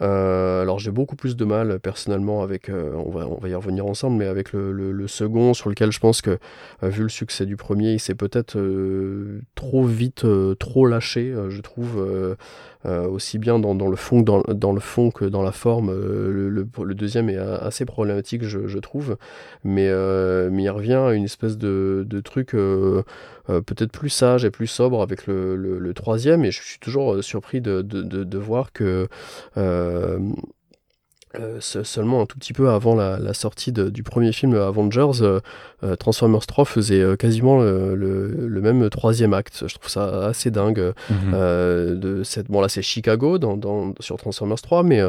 Alors 0.00 0.78
j'ai 0.78 0.90
beaucoup 0.90 1.16
plus 1.16 1.36
de 1.36 1.44
mal 1.44 1.78
personnellement 1.78 2.42
avec, 2.42 2.70
on, 2.70 3.10
va, 3.10 3.26
on 3.26 3.38
va 3.38 3.48
y 3.48 3.54
revenir 3.54 3.86
ensemble, 3.86 4.16
mais 4.16 4.26
avec 4.26 4.52
le, 4.52 5.06
second 5.06 5.54
sur 5.54 5.68
lequel 5.68 5.92
je 5.92 6.00
pense 6.00 6.22
que, 6.22 6.38
vu 6.82 7.02
le 7.02 7.08
succès 7.08 7.46
du 7.46 7.56
premier, 7.56 7.92
il 7.92 8.00
s'est 8.00 8.14
peut-être 8.14 8.58
trop 9.54 9.84
vite, 9.84 10.26
trop 10.58 10.86
lâché, 10.86 11.34
je 11.48 11.60
trouve. 11.60 12.04
aussi 12.84 13.38
bien 13.38 13.58
dans, 13.58 13.88
le 13.88 13.96
fond 13.96 14.20
dans, 14.20 14.72
le 14.72 14.80
fond 14.80 15.10
que 15.10 15.24
dans 15.24 15.42
la 15.42 15.52
forme. 15.52 15.90
le, 15.92 16.94
deuxième 16.94 17.28
est 17.28 17.38
assez 17.38 17.84
problématique, 17.84 18.44
je, 18.44 18.78
trouve, 18.78 19.16
mais, 19.62 19.90
mais 20.50 20.64
il 20.64 20.70
revient 20.70 20.94
à 20.94 21.12
une 21.12 21.24
espèce 21.24 21.56
de, 21.58 22.20
truc 22.24 22.54
euh, 23.50 23.60
peut-être 23.60 23.92
plus 23.92 24.08
sage 24.08 24.46
et 24.46 24.50
plus 24.50 24.66
sobre 24.66 25.02
avec 25.02 25.26
le, 25.26 25.92
troisième, 25.94 26.44
et 26.46 26.50
je 26.50 26.62
suis 26.62 26.78
toujours 26.78 27.14
euh, 27.14 27.22
surpris 27.22 27.60
de, 27.60 28.38
voir 28.38 28.72
que 28.72 29.06
euh, 29.84 30.18
euh, 31.40 31.58
seulement 31.60 32.22
un 32.22 32.26
tout 32.26 32.38
petit 32.38 32.52
peu 32.52 32.70
avant 32.70 32.94
la, 32.94 33.34
sortie 33.34 33.72
du 33.72 34.02
premier 34.02 34.32
film 34.32 34.54
Avengers, 34.54 35.22
euh, 35.22 35.40
euh, 35.82 35.96
Transformers 35.96 36.46
3 36.46 36.64
faisait 36.64 37.16
quasiment 37.16 37.60
le, 37.60 38.60
même 38.62 38.88
troisième 38.88 39.34
acte. 39.34 39.64
Je 39.66 39.74
trouve 39.74 39.90
ça 39.90 40.26
assez 40.26 40.50
dingue. 40.50 40.92
Mhm. 41.10 41.32
de 41.34 42.22
cette, 42.24 42.50
bon 42.50 42.60
là 42.60 42.68
c'est 42.68 42.82
Chicago 42.82 43.38
dans, 43.38 43.94
sur 44.00 44.16
Transformers 44.16 44.60
3, 44.60 44.82
mais 44.82 45.00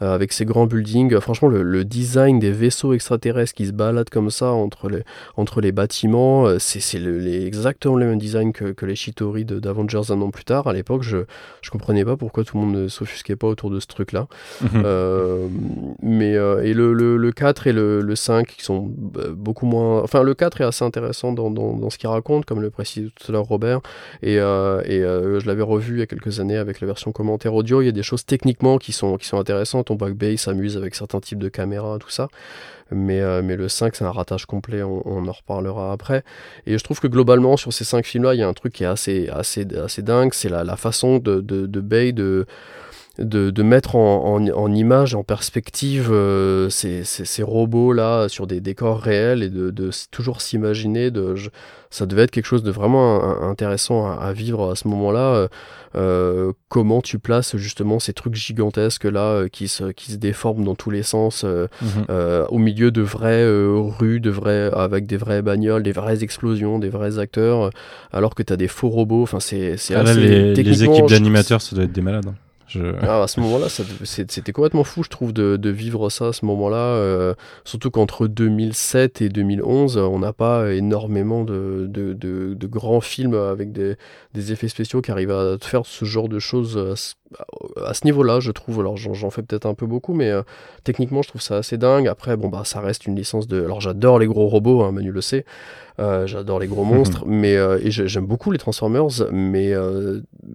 avec 0.00 0.32
ces 0.32 0.44
grands 0.44 0.66
buildings, 0.66 1.18
franchement 1.20 1.48
le, 1.48 1.84
design 1.84 2.38
des 2.38 2.50
vaisseaux 2.50 2.92
extraterrestres 2.92 3.54
qui 3.54 3.66
se 3.66 3.72
baladent 3.72 4.08
comme 4.08 4.30
ça 4.30 4.50
entre 4.50 4.88
les, 4.88 5.02
entre 5.36 5.60
les 5.60 5.72
bâtiments, 5.72 6.58
c'est 6.58 6.80
exactement 7.46 7.96
le 7.96 8.06
même 8.06 8.18
design 8.18 8.52
que, 8.52 8.84
les 8.84 8.96
Chitori 8.96 9.44
d'Avengers 9.44 10.10
un 10.10 10.20
an 10.20 10.30
plus 10.30 10.44
tard. 10.44 10.66
À 10.66 10.72
l'époque, 10.72 11.02
je, 11.02 11.18
je 11.62 11.70
comprenais 11.70 12.04
pas 12.04 12.16
pourquoi 12.16 12.44
tout 12.44 12.58
le 12.58 12.64
monde 12.64 12.74
ne 12.74 12.88
s'offusquait 12.88 13.36
pas 13.36 13.46
autour 13.46 13.70
de 13.70 13.80
ce 13.80 13.86
truc-là. 13.86 14.26
Mhm. 14.62 14.82
Mais 16.02 16.32
et 16.32 16.74
le, 16.74 16.92
le, 16.92 17.16
le, 17.16 17.32
4 17.32 17.66
et 17.66 17.72
le, 17.72 18.00
le 18.00 18.16
5 18.16 18.46
qui 18.46 18.64
sont 18.64 18.78
beaucoup 18.88 19.66
moins. 19.66 20.02
Enfin, 20.02 20.22
le 20.22 20.34
4 20.34 20.60
est 20.60 20.64
assez 20.64 20.84
intéressant 20.84 21.32
dans, 21.32 21.50
dans, 21.50 21.76
dans 21.76 21.90
ce 21.90 21.98
qu'il 21.98 22.08
raconte, 22.08 22.44
comme 22.44 22.60
le 22.60 22.70
précise 22.70 23.10
tout 23.14 23.30
à 23.30 23.32
l'heure 23.32 23.44
Robert. 23.44 23.80
Et, 24.22 24.34
et 24.34 24.38
je 24.38 25.46
l'avais 25.46 25.62
revu 25.62 25.96
il 25.96 25.98
y 26.00 26.02
a 26.02 26.06
quelques 26.06 26.40
années 26.40 26.56
avec 26.56 26.80
la 26.80 26.86
version 26.86 27.12
commentaire 27.12 27.54
audio. 27.54 27.82
Il 27.82 27.86
y 27.86 27.88
a 27.88 27.92
des 27.92 28.02
choses 28.02 28.24
techniquement 28.24 28.78
qui 28.78 28.92
sont, 28.92 29.16
qui 29.16 29.26
sont 29.26 29.38
intéressantes. 29.38 29.90
On 29.90 29.96
Back 29.96 30.14
Bay 30.14 30.36
s'amuse 30.36 30.76
avec 30.76 30.94
certains 30.94 31.20
types 31.20 31.38
de 31.38 31.48
caméras, 31.48 31.98
tout 31.98 32.10
ça. 32.10 32.28
Mais, 32.90 33.42
mais 33.42 33.56
le 33.56 33.68
5, 33.68 33.96
c'est 33.96 34.04
un 34.04 34.10
ratage 34.10 34.46
complet, 34.46 34.82
on, 34.82 35.02
on, 35.06 35.26
en 35.26 35.32
reparlera 35.32 35.92
après. 35.92 36.22
Et 36.66 36.76
je 36.78 36.84
trouve 36.84 37.00
que 37.00 37.06
globalement, 37.06 37.56
sur 37.56 37.72
ces 37.72 37.84
5 37.84 38.04
films-là, 38.04 38.34
il 38.34 38.40
y 38.40 38.42
a 38.42 38.48
un 38.48 38.52
truc 38.52 38.74
qui 38.74 38.84
est 38.84 38.86
assez, 38.86 39.28
assez, 39.28 39.66
assez 39.76 40.02
dingue, 40.02 40.34
c'est 40.34 40.48
la, 40.48 40.64
la, 40.64 40.76
façon 40.76 41.18
de, 41.18 41.40
de, 41.40 41.66
de 41.66 41.80
Bay 41.80 42.12
de 42.12 42.46
de, 43.18 43.50
de 43.50 43.62
mettre 43.62 43.96
en, 43.96 44.34
en, 44.34 44.48
en, 44.48 44.74
image, 44.74 45.14
en 45.14 45.22
perspective 45.22 46.10
euh, 46.10 46.68
ces, 46.68 47.04
ces, 47.04 47.24
ces, 47.24 47.42
robots 47.42 47.92
là 47.92 48.28
sur 48.28 48.46
des 48.46 48.60
décors 48.60 49.00
réels 49.00 49.42
et 49.42 49.50
de, 49.50 49.70
de 49.70 49.90
toujours 50.10 50.40
s'imaginer. 50.40 51.10
De, 51.10 51.34
ça 51.90 52.06
devait 52.06 52.22
être 52.22 52.32
quelque 52.32 52.46
chose 52.46 52.64
de 52.64 52.72
vraiment 52.72 53.42
intéressant 53.42 54.06
à, 54.06 54.14
à 54.14 54.32
vivre 54.32 54.72
à 54.72 54.74
ce 54.74 54.88
moment-là. 54.88 55.34
Euh, 55.34 55.48
euh, 55.96 56.52
comment 56.68 57.00
tu 57.00 57.20
places 57.20 57.56
justement 57.56 58.00
ces 58.00 58.12
trucs 58.12 58.34
gigantesques 58.34 59.04
là 59.04 59.26
euh, 59.26 59.48
qui, 59.48 59.68
se, 59.68 59.92
qui 59.92 60.10
se 60.10 60.16
déforment 60.16 60.64
dans 60.64 60.74
tous 60.74 60.90
les 60.90 61.04
sens 61.04 61.44
euh, 61.44 61.68
mm-hmm. 61.84 62.46
au 62.48 62.58
milieu 62.58 62.90
de 62.90 63.00
vraies 63.00 63.46
rues, 63.46 64.18
de 64.18 64.30
vrais, 64.30 64.72
avec 64.74 65.06
des 65.06 65.16
vraies 65.16 65.42
bagnoles, 65.42 65.84
des 65.84 65.92
vraies 65.92 66.24
explosions, 66.24 66.80
des 66.80 66.88
vrais 66.88 67.20
acteurs, 67.20 67.70
alors 68.12 68.34
que 68.34 68.42
tu 68.42 68.52
as 68.52 68.56
des 68.56 68.66
faux 68.66 68.88
robots. 68.88 69.22
Enfin, 69.22 69.38
c'est 69.38 69.76
ah, 69.94 70.00
assez. 70.00 70.20
Les, 70.20 70.54
les 70.54 70.84
équipes 70.84 71.06
d'animateurs, 71.06 71.62
ça 71.62 71.76
doit 71.76 71.84
être 71.84 71.92
des 71.92 72.02
malades. 72.02 72.26
Hein. 72.26 72.34
Ah, 73.02 73.22
à 73.22 73.26
ce 73.26 73.40
moment-là, 73.40 73.66
c'était 73.68 74.52
complètement 74.52 74.84
fou, 74.84 75.02
je 75.02 75.08
trouve, 75.08 75.32
de, 75.32 75.56
de 75.56 75.70
vivre 75.70 76.08
ça 76.10 76.28
à 76.28 76.32
ce 76.32 76.44
moment-là. 76.46 76.76
Euh, 76.76 77.34
surtout 77.64 77.90
qu'entre 77.90 78.26
2007 78.26 79.22
et 79.22 79.28
2011, 79.28 79.98
on 79.98 80.18
n'a 80.18 80.32
pas 80.32 80.72
énormément 80.72 81.44
de, 81.44 81.86
de, 81.88 82.12
de, 82.12 82.54
de, 82.54 82.66
grands 82.66 83.00
films 83.00 83.34
avec 83.34 83.72
des, 83.72 83.96
des, 84.32 84.52
effets 84.52 84.68
spéciaux 84.68 85.00
qui 85.02 85.10
arrivent 85.10 85.30
à 85.30 85.56
faire 85.60 85.86
ce 85.86 86.04
genre 86.04 86.28
de 86.28 86.38
choses 86.38 86.76
à 87.84 87.94
ce, 87.94 88.04
niveau-là, 88.04 88.40
je 88.40 88.50
trouve. 88.50 88.80
Alors, 88.80 88.96
j'en 88.96 89.30
fais 89.30 89.42
peut-être 89.42 89.66
un 89.66 89.74
peu 89.74 89.86
beaucoup, 89.86 90.14
mais 90.14 90.30
euh, 90.30 90.42
techniquement, 90.84 91.22
je 91.22 91.28
trouve 91.28 91.42
ça 91.42 91.56
assez 91.56 91.78
dingue. 91.78 92.08
Après, 92.08 92.36
bon, 92.36 92.48
bah, 92.48 92.62
ça 92.64 92.80
reste 92.80 93.06
une 93.06 93.16
licence 93.16 93.46
de. 93.46 93.62
Alors, 93.64 93.80
j'adore 93.80 94.18
les 94.18 94.26
gros 94.26 94.46
robots, 94.46 94.82
hein, 94.82 94.92
Manu 94.92 95.10
le 95.10 95.20
sait. 95.20 95.44
Euh, 96.00 96.26
j'adore 96.26 96.58
les 96.58 96.66
gros 96.66 96.84
monstres, 96.84 97.24
mais 97.26 97.56
euh, 97.56 97.78
et 97.82 97.90
j'aime 97.90 98.26
beaucoup 98.26 98.50
les 98.50 98.58
Transformers, 98.58 99.30
mais 99.32 99.72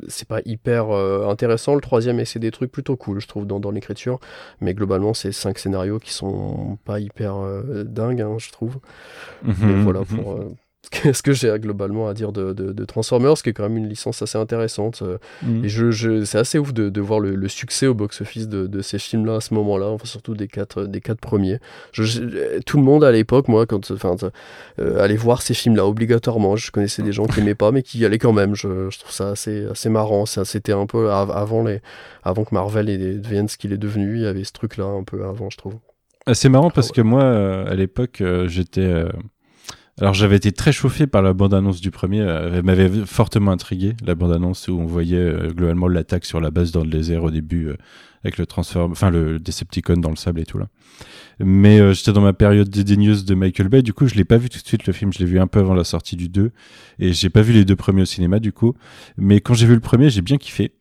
c'est 0.08 0.28
pas 0.28 0.42
hyper 0.46 0.92
intéressant. 0.92 1.76
Le 1.76 1.82
troisième 1.82 2.20
essaie 2.20 2.40
des 2.40 2.52
trucs 2.52 2.72
plutôt 2.72 2.96
cool, 2.96 3.20
je 3.20 3.28
trouve, 3.28 3.46
dans, 3.46 3.60
dans 3.60 3.72
l'écriture, 3.72 4.20
mais 4.62 4.74
globalement, 4.74 5.14
c'est 5.14 5.32
cinq 5.32 5.60
scénarios 5.60 6.00
qui 6.00 6.14
sont 6.14 6.78
pas 6.86 7.00
hyper 7.00 7.36
dingues, 7.86 8.22
hein, 8.22 8.36
je 8.38 8.52
trouve. 8.52 8.78
mais 9.44 9.54
mhm, 9.54 9.84
voilà 9.84 10.02
pour 10.02 10.36
mhm. 10.36 10.56
ce 11.14 11.22
que 11.22 11.34
j'ai 11.34 11.54
globalement 11.60 12.08
à 12.08 12.14
dire 12.14 12.32
de, 12.32 12.52
de, 12.54 12.72
de, 12.72 12.86
Transformers, 12.86 13.36
qui 13.36 13.50
est 13.50 13.54
quand 13.54 13.64
même 13.64 13.78
une 13.78 13.88
licence 13.88 14.22
assez 14.22 14.38
intéressante. 14.38 15.02
Euh, 15.04 15.18
mm. 15.44 15.66
Et 15.66 15.70
je, 15.70 15.92
je 15.92 16.24
c'est 16.26 16.40
assez 16.40 16.58
ouf 16.58 16.74
de, 16.74 16.90
de 16.90 17.02
voir 17.02 17.20
le, 17.20 17.36
le, 17.36 17.48
succès 17.48 17.86
au 17.86 17.94
box-office 17.94 18.48
de, 18.48 18.66
de, 18.66 18.82
ces 18.82 18.98
films-là 18.98 19.36
à 19.36 19.42
ce 19.42 19.54
moment-là, 19.54 19.88
enfin 19.88 20.06
surtout 20.06 20.34
des 20.34 20.48
quatre, 20.48 20.86
des 20.86 21.00
quatre 21.00 21.20
premiers. 21.20 21.60
Je, 21.92 22.60
tout 22.62 22.78
le 22.78 22.84
monde 22.84 23.04
à 23.04 23.12
l'époque, 23.12 23.48
moi, 23.50 23.68
quand, 23.68 23.92
enfin, 23.92 24.16
euh, 24.80 25.04
allait 25.04 25.16
voir 25.16 25.42
ces 25.44 25.54
films-là 25.54 25.86
obligatoirement. 25.86 26.56
Je 26.56 26.72
connaissais 26.72 27.04
des 27.04 27.12
gens 27.12 27.26
qui 27.26 27.40
n'aimaient 27.40 27.56
pas, 27.56 27.72
mais 27.72 27.84
qui 27.84 28.00
y 28.00 28.06
allaient 28.06 28.18
quand 28.18 28.34
même. 28.34 28.56
Je, 28.56 28.68
trouve 28.98 29.12
ça 29.12 29.30
assez, 29.30 29.68
assez 29.68 29.90
marrant. 29.90 30.26
C'était 30.26 30.74
un 30.74 30.88
peu 30.88 31.12
avant, 31.12 31.64
les, 31.64 31.82
avant 32.24 32.44
que 32.44 32.54
Marvel 32.54 32.88
devienne 33.22 33.48
ce 33.48 33.58
qu'il 33.58 33.74
est 33.74 33.78
devenu. 33.78 34.16
Il 34.16 34.24
y 34.24 34.28
avait 34.28 34.44
ce 34.44 34.54
truc-là 34.54 34.86
un 34.86 35.04
peu 35.04 35.24
avant, 35.26 35.50
je 35.52 35.58
trouve. 35.58 35.76
C'est 36.34 36.50
marrant 36.50 36.70
parce 36.72 36.92
que 36.92 37.02
moi, 37.02 37.24
euh, 37.24 37.72
à 37.72 37.76
l'époque, 37.76 38.24
j'étais 38.48 39.06
alors 40.00 40.14
j'avais 40.14 40.38
été 40.38 40.52
très 40.52 40.72
chauffé 40.72 41.08
par 41.08 41.22
la 41.22 41.34
bande-annonce 41.34 41.82
du 41.82 41.92
premier, 41.92 42.22
euh, 42.22 42.52
elle 42.56 42.64
m'avait 42.64 42.90
fortement 43.06 43.52
intrigué, 43.52 43.96
la 44.06 44.16
bande-annonce 44.16 44.68
où 44.70 44.80
on 44.80 44.86
voyait 44.86 45.18
euh, 45.18 45.52
globalement 45.52 45.88
l'attaque 45.90 46.26
sur 46.26 46.40
la 46.40 46.52
base 46.52 46.72
dans 46.72 46.84
le 46.84 46.90
désert 46.90 47.24
au 47.24 47.32
début, 47.32 47.68
euh, 47.68 47.76
avec 48.24 48.38
le 48.38 48.46
transform, 48.46 48.94
enfin 48.94 49.10
le 49.10 49.40
Decepticon 49.40 49.98
dans 49.98 50.10
le 50.10 50.16
sable 50.16 50.40
et 50.40 50.46
tout 50.46 50.58
là. 50.58 50.68
Mais 51.40 51.94
j'étais 51.94 52.12
dans 52.12 52.22
ma 52.22 52.34
période 52.34 52.70
dédaigneuse 52.70 53.24
de 53.26 53.34
Michael 53.36 53.70
Bay, 53.70 53.82
du 53.82 53.94
coup 53.94 54.08
je 54.08 54.16
l'ai 54.16 54.26
pas 54.26 54.38
vu 54.38 54.50
tout 54.50 54.60
de 54.60 54.68
suite 54.68 54.88
le 54.88 54.94
film, 54.94 55.12
je 55.12 55.20
l'ai 55.20 55.26
vu 55.26 55.40
un 55.40 55.48
peu 55.48 55.60
avant 55.60 55.74
la 55.74 55.84
sortie 55.84 56.16
du 56.16 56.30
2, 56.30 56.52
et 57.00 57.14
j'ai 57.14 57.30
pas 57.30 57.42
vu 57.42 57.54
les 57.54 57.66
deux 57.66 57.76
premiers 57.76 58.02
au 58.02 58.06
cinéma 58.06 58.40
du 58.40 58.54
coup. 58.54 58.76
Mais 59.18 59.42
quand 59.42 59.54
j'ai 59.54 59.68
vu 59.68 59.74
le 59.74 59.80
premier, 59.80 60.10
j'ai 60.10 60.22
bien 60.22 60.38
kiffé. 60.38 60.74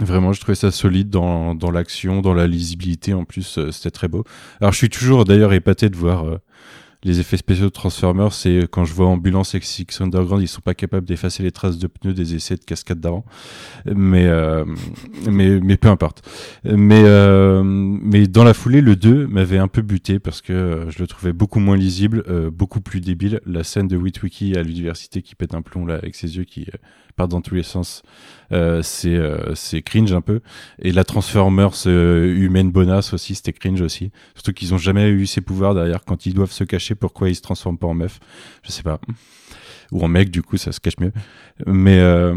Vraiment, 0.00 0.32
je 0.32 0.40
trouvais 0.40 0.54
ça 0.54 0.70
solide 0.70 1.10
dans, 1.10 1.56
dans 1.56 1.72
l'action, 1.72 2.20
dans 2.20 2.34
la 2.34 2.46
lisibilité. 2.46 3.14
En 3.14 3.24
plus, 3.24 3.58
c'était 3.72 3.90
très 3.90 4.06
beau. 4.06 4.22
Alors, 4.60 4.72
je 4.72 4.78
suis 4.78 4.90
toujours 4.90 5.24
d'ailleurs 5.24 5.52
épaté 5.52 5.88
de 5.88 5.96
voir 5.96 6.38
les 7.04 7.20
effets 7.20 7.36
spéciaux 7.36 7.66
de 7.66 7.70
Transformers, 7.70 8.32
c'est 8.32 8.66
quand 8.70 8.84
je 8.84 8.92
vois 8.92 9.06
Ambulance 9.06 9.54
et 9.54 9.60
Six 9.60 9.86
Underground, 10.00 10.42
ils 10.42 10.48
sont 10.48 10.60
pas 10.60 10.74
capables 10.74 11.06
d'effacer 11.06 11.44
les 11.44 11.52
traces 11.52 11.78
de 11.78 11.86
pneus 11.86 12.12
des 12.12 12.34
essais 12.34 12.56
de 12.56 12.64
cascade 12.64 12.98
d'avant. 12.98 13.24
Mais, 13.86 14.26
euh, 14.26 14.64
mais, 15.30 15.60
mais 15.60 15.76
peu 15.76 15.88
importe. 15.88 16.28
Mais, 16.64 17.02
euh, 17.04 17.62
mais 17.64 18.26
dans 18.26 18.42
la 18.42 18.52
foulée, 18.52 18.80
le 18.80 18.96
2 18.96 19.28
m'avait 19.28 19.58
un 19.58 19.68
peu 19.68 19.82
buté 19.82 20.18
parce 20.18 20.42
que 20.42 20.52
euh, 20.52 20.90
je 20.90 20.98
le 20.98 21.06
trouvais 21.06 21.32
beaucoup 21.32 21.60
moins 21.60 21.76
lisible, 21.76 22.24
beaucoup 22.50 22.80
plus 22.80 23.00
débile. 23.00 23.40
La 23.46 23.62
scène 23.62 23.86
de 23.86 23.96
Witwicky 23.96 24.56
à 24.56 24.62
l'université 24.62 25.22
qui 25.22 25.36
pète 25.36 25.54
un 25.54 25.62
plomb 25.62 25.86
là 25.86 25.94
avec 25.94 26.16
ses 26.16 26.36
yeux 26.36 26.44
qui 26.44 26.66
part 27.18 27.28
dans 27.28 27.42
tous 27.42 27.54
les 27.54 27.62
sens. 27.62 28.02
Euh, 28.50 28.80
c'est 28.82 29.14
euh, 29.14 29.54
c'est 29.54 29.82
cringe 29.82 30.12
un 30.12 30.22
peu. 30.22 30.40
Et 30.80 30.92
la 30.92 31.04
Transformers 31.04 31.86
euh, 31.86 32.34
humaine 32.34 32.70
bonasse 32.70 33.12
aussi, 33.12 33.34
c'était 33.34 33.52
cringe 33.52 33.82
aussi. 33.82 34.10
Surtout 34.34 34.54
qu'ils 34.54 34.72
ont 34.72 34.78
jamais 34.78 35.08
eu 35.08 35.26
ces 35.26 35.42
pouvoirs 35.42 35.74
derrière. 35.74 36.04
Quand 36.06 36.24
ils 36.24 36.32
doivent 36.32 36.52
se 36.52 36.64
cacher, 36.64 36.94
pourquoi 36.94 37.28
ils 37.28 37.34
se 37.34 37.42
transforment 37.42 37.76
pas 37.76 37.88
en 37.88 37.94
meuf 37.94 38.20
Je 38.62 38.70
sais 38.70 38.82
pas. 38.82 39.00
Ou 39.92 40.02
en 40.04 40.08
mec, 40.08 40.30
du 40.30 40.42
coup, 40.42 40.56
ça 40.56 40.72
se 40.72 40.80
cache 40.80 40.98
mieux. 41.00 41.12
Mais 41.66 41.98
euh, 41.98 42.34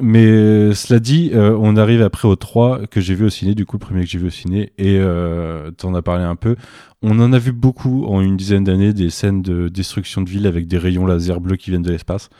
mais 0.00 0.74
cela 0.74 1.00
dit, 1.00 1.30
on 1.34 1.76
arrive 1.76 2.02
après 2.02 2.28
au 2.28 2.36
3 2.36 2.86
que 2.86 3.00
j'ai 3.00 3.14
vu 3.14 3.26
au 3.26 3.30
ciné, 3.30 3.54
du 3.54 3.66
coup 3.66 3.76
le 3.76 3.80
premier 3.80 4.04
que 4.04 4.10
j'ai 4.10 4.18
vu 4.18 4.26
au 4.26 4.30
ciné, 4.30 4.72
et 4.78 4.98
euh, 4.98 5.70
t'en 5.70 5.94
as 5.94 6.02
parlé 6.02 6.24
un 6.24 6.36
peu. 6.36 6.56
On 7.02 7.18
en 7.20 7.32
a 7.32 7.38
vu 7.38 7.52
beaucoup 7.52 8.06
en 8.06 8.20
une 8.20 8.36
dizaine 8.36 8.64
d'années, 8.64 8.92
des 8.92 9.10
scènes 9.10 9.42
de 9.42 9.68
destruction 9.68 10.22
de 10.22 10.28
ville 10.28 10.46
avec 10.46 10.66
des 10.66 10.78
rayons 10.78 11.06
laser 11.06 11.40
bleus 11.40 11.56
qui 11.56 11.70
viennent 11.70 11.82
de 11.82 11.90
l'espace. 11.90 12.30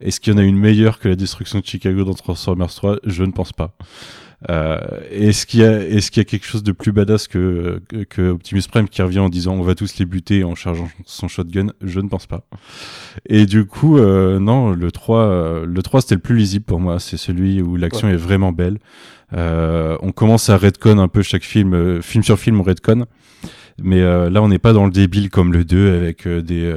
Est-ce 0.00 0.20
qu'il 0.20 0.32
y 0.32 0.36
en 0.36 0.38
a 0.38 0.42
une 0.42 0.58
meilleure 0.58 0.98
que 0.98 1.08
la 1.08 1.16
destruction 1.16 1.60
de 1.60 1.64
Chicago 1.64 2.04
dans 2.04 2.14
Transformers 2.14 2.72
3 2.72 2.98
Je 3.04 3.24
ne 3.24 3.32
pense 3.32 3.52
pas. 3.52 3.76
Euh, 4.50 4.78
est-ce 5.10 5.46
qu'il 5.46 5.60
y 5.60 5.64
a 5.64 5.80
est-ce 5.80 6.10
qu'il 6.10 6.20
y 6.20 6.26
a 6.26 6.28
quelque 6.28 6.46
chose 6.46 6.62
de 6.62 6.72
plus 6.72 6.90
badass 6.92 7.28
que, 7.28 7.80
que, 8.08 8.30
Optimus 8.30 8.62
Prime 8.70 8.88
qui 8.88 9.00
revient 9.02 9.20
en 9.20 9.28
disant 9.28 9.54
on 9.54 9.62
va 9.62 9.74
tous 9.74 9.98
les 9.98 10.04
buter 10.04 10.42
en 10.42 10.54
chargeant 10.54 10.88
son 11.06 11.28
shotgun 11.28 11.68
Je 11.80 12.00
ne 12.00 12.08
pense 12.08 12.26
pas. 12.26 12.44
Et 13.28 13.46
du 13.46 13.66
coup 13.66 13.98
euh, 13.98 14.40
non, 14.40 14.70
le 14.70 14.90
3 14.90 15.18
euh, 15.18 15.66
le 15.66 15.82
3 15.82 16.02
c'était 16.02 16.16
le 16.16 16.20
plus 16.20 16.36
lisible 16.36 16.64
pour 16.64 16.80
moi, 16.80 16.98
c'est 16.98 17.16
celui 17.16 17.62
où 17.62 17.76
l'action 17.76 18.08
est 18.08 18.16
vraiment 18.16 18.52
belle. 18.52 18.78
Euh, 19.34 19.96
on 20.02 20.12
commence 20.12 20.50
à 20.50 20.56
redcon 20.56 20.98
un 20.98 21.08
peu 21.08 21.22
chaque 21.22 21.44
film 21.44 21.74
euh, 21.74 22.02
film 22.02 22.22
sur 22.22 22.38
film 22.38 22.60
on 22.60 22.62
redcon. 22.62 23.06
Mais 23.80 24.00
là 24.00 24.42
on 24.42 24.48
n'est 24.48 24.58
pas 24.58 24.72
dans 24.72 24.84
le 24.84 24.90
débile 24.90 25.30
comme 25.30 25.52
le 25.52 25.64
2 25.64 25.94
avec 25.94 26.26
des 26.28 26.72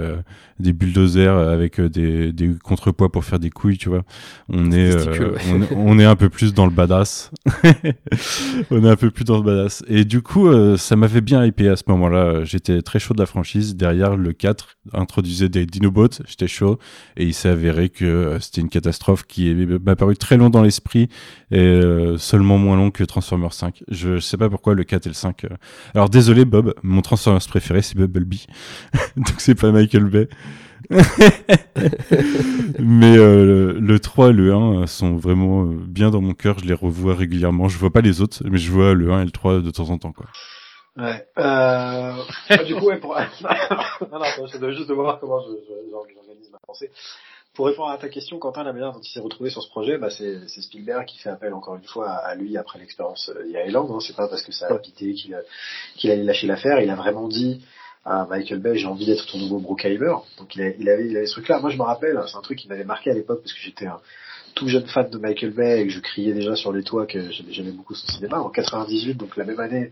des 0.59 0.71
bulldozers 0.71 1.37
avec 1.37 1.79
euh, 1.79 1.89
des, 1.89 2.31
des 2.31 2.51
contrepoids 2.63 3.11
pour 3.11 3.25
faire 3.25 3.39
des 3.39 3.49
couilles, 3.49 3.77
tu 3.77 3.89
vois. 3.89 4.03
On 4.47 4.71
est, 4.71 4.95
euh, 5.07 5.35
on, 5.75 5.99
est 5.99 6.05
un 6.05 6.15
peu 6.15 6.29
plus 6.29 6.53
dans 6.53 6.65
le 6.65 6.71
badass. 6.71 7.31
on 8.71 8.83
est 8.83 8.89
un 8.89 8.95
peu 8.95 9.11
plus 9.11 9.25
dans 9.25 9.37
le 9.37 9.43
badass. 9.43 9.83
Et 9.87 10.05
du 10.05 10.21
coup, 10.21 10.47
euh, 10.47 10.77
ça 10.77 10.95
m'avait 10.95 11.21
bien 11.21 11.45
hypé 11.45 11.67
à 11.67 11.75
ce 11.75 11.83
moment-là. 11.87 12.45
J'étais 12.45 12.81
très 12.81 12.99
chaud 12.99 13.13
de 13.13 13.19
la 13.19 13.25
franchise. 13.25 13.75
Derrière, 13.75 14.15
le 14.15 14.31
4 14.31 14.77
introduisait 14.93 15.49
des 15.49 15.65
Dinobots. 15.65 16.21
J'étais 16.25 16.47
chaud. 16.47 16.79
Et 17.17 17.25
il 17.25 17.33
s'est 17.33 17.49
avéré 17.49 17.89
que 17.89 18.37
c'était 18.39 18.61
une 18.61 18.69
catastrophe 18.69 19.23
qui 19.27 19.53
m'a 19.53 19.97
paru 19.97 20.15
très 20.15 20.37
long 20.37 20.49
dans 20.49 20.61
l'esprit 20.61 21.09
et 21.51 21.81
seulement 22.17 22.57
moins 22.57 22.77
long 22.77 22.91
que 22.91 23.03
Transformers 23.03 23.53
5. 23.53 23.83
Je, 23.89 24.19
sais 24.19 24.37
pas 24.37 24.49
pourquoi 24.49 24.73
le 24.73 24.83
4 24.83 25.05
et 25.05 25.09
le 25.09 25.15
5. 25.15 25.45
Alors 25.93 26.09
désolé 26.09 26.45
Bob, 26.45 26.73
mon 26.85 27.01
Transformers 27.01 27.45
préféré 27.47 27.81
c'est 27.81 27.95
Bumblebee. 27.95 28.47
Donc 29.17 29.35
c'est 29.39 29.55
pas 29.55 29.71
Michael 29.71 30.05
Bay. 30.05 30.29
Mais 32.79 33.17
euh, 33.17 33.79
le, 33.79 33.99
3 33.99 34.29
et 34.29 34.33
le 34.33 34.53
1 34.53 34.85
sont 34.87 35.15
vraiment 35.15 35.63
euh, 35.63 35.75
bien 35.87 36.11
dans 36.11 36.21
mon 36.21 36.33
cœur. 36.33 36.59
Je 36.59 36.65
les 36.65 36.73
revois 36.73 37.15
régulièrement. 37.15 37.67
Je 37.67 37.77
vois 37.77 37.91
pas 37.91 38.01
les 38.01 38.21
autres, 38.21 38.43
mais 38.45 38.57
je 38.57 38.71
vois 38.71 38.93
le 38.93 39.11
1 39.11 39.21
et 39.21 39.25
le 39.25 39.31
3 39.31 39.61
de 39.61 39.71
temps 39.71 39.89
en 39.89 39.97
temps, 39.97 40.11
quoi. 40.11 40.27
Ouais. 40.97 41.27
Euh... 41.37 42.13
Ah, 42.49 42.63
du 42.65 42.75
coup, 42.75 42.85
ouais, 42.85 42.99
pour... 42.99 43.15
non, 43.41 44.19
non, 44.19 44.47
je 44.51 44.57
dois 44.57 44.71
juste 44.71 44.87
de 44.87 44.93
voir 44.93 45.19
comment 45.19 45.41
j'organise 45.89 46.51
ma 46.51 46.59
pensée. 46.65 46.91
Pour 47.55 47.67
répondre 47.67 47.89
à 47.89 47.97
ta 47.97 48.09
question, 48.09 48.37
Quentin, 48.37 48.63
la 48.63 48.73
manière 48.73 48.91
dont 48.91 48.99
il 48.99 49.09
s'est 49.09 49.21
retrouvé 49.21 49.49
sur 49.49 49.63
ce 49.63 49.69
projet, 49.69 49.97
bah, 49.97 50.09
c'est 50.09 50.45
Spielberg 50.61 51.05
qui 51.05 51.17
fait 51.17 51.29
appel 51.29 51.53
encore 51.53 51.75
une 51.75 51.85
fois 51.85 52.09
à 52.11 52.35
lui 52.35 52.57
après 52.57 52.79
l'expérience 52.79 53.31
euh, 53.33 53.63
Island. 53.65 53.89
Hein. 53.89 53.99
C'est 54.05 54.15
pas 54.15 54.27
parce 54.27 54.43
que 54.43 54.51
ça 54.51 54.67
a 54.67 54.73
habité 54.73 55.13
qu'il 55.13 55.41
qu'il 55.95 56.11
allait 56.11 56.23
lâcher 56.23 56.47
l'affaire. 56.47 56.81
Il 56.81 56.89
a 56.89 56.95
vraiment 56.95 57.29
dit 57.29 57.61
ah, 58.03 58.27
Michael 58.29 58.59
Bay, 58.59 58.77
j'ai 58.77 58.87
envie 58.87 59.05
d'être 59.05 59.25
ton 59.25 59.37
nouveau 59.37 59.59
Brookheimer. 59.59 60.15
Donc 60.37 60.53
il, 60.55 60.75
il, 60.79 60.89
avait, 60.89 61.07
il 61.07 61.15
avait 61.15 61.27
ce 61.27 61.31
truc-là. 61.31 61.59
Moi 61.59 61.69
je 61.69 61.77
me 61.77 61.83
rappelle, 61.83 62.21
c'est 62.27 62.35
un 62.35 62.41
truc 62.41 62.59
qui 62.59 62.67
m'avait 62.67 62.83
marqué 62.83 63.09
à 63.09 63.13
l'époque 63.13 63.39
parce 63.41 63.53
que 63.53 63.61
j'étais 63.61 63.87
un 63.87 64.01
tout 64.53 64.67
jeune 64.67 64.87
fan 64.87 65.09
de 65.09 65.17
Michael 65.17 65.51
Bay 65.51 65.81
et 65.81 65.87
que 65.87 65.93
je 65.93 66.01
criais 66.01 66.33
déjà 66.33 66.57
sur 66.57 66.73
les 66.73 66.83
toits 66.83 67.05
que 67.05 67.31
j'aimais 67.31 67.71
beaucoup 67.71 67.95
son 67.95 68.07
cinéma. 68.07 68.39
En 68.39 68.49
98, 68.49 69.15
donc 69.15 69.37
la 69.37 69.45
même 69.45 69.59
année 69.61 69.91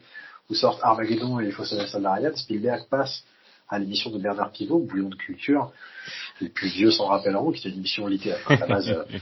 où 0.50 0.54
sortent 0.54 0.82
Armageddon 0.84 1.40
et 1.40 1.46
Il 1.46 1.54
faut 1.54 1.64
sauver 1.64 1.88
soldat 1.88 2.14
Ryan, 2.14 2.36
Spielberg 2.36 2.88
passe 2.90 3.24
à 3.70 3.80
l'émission 3.80 4.12
de 4.12 4.20
Bernard 4.20 4.52
Pivot, 4.52 4.80
Bouillon 4.80 5.10
de 5.10 5.16
culture. 5.16 5.72
Les 6.42 6.50
plus 6.50 6.68
vieux 6.68 6.92
s'en 6.92 7.06
rappelleront, 7.06 7.52
qui 7.52 7.60
était 7.60 7.70
une 7.70 7.78
émission 7.80 8.08
littéraire 8.08 8.44
à 8.50 8.56
la 8.58 8.68
base. 8.68 8.90
euh. 8.90 9.04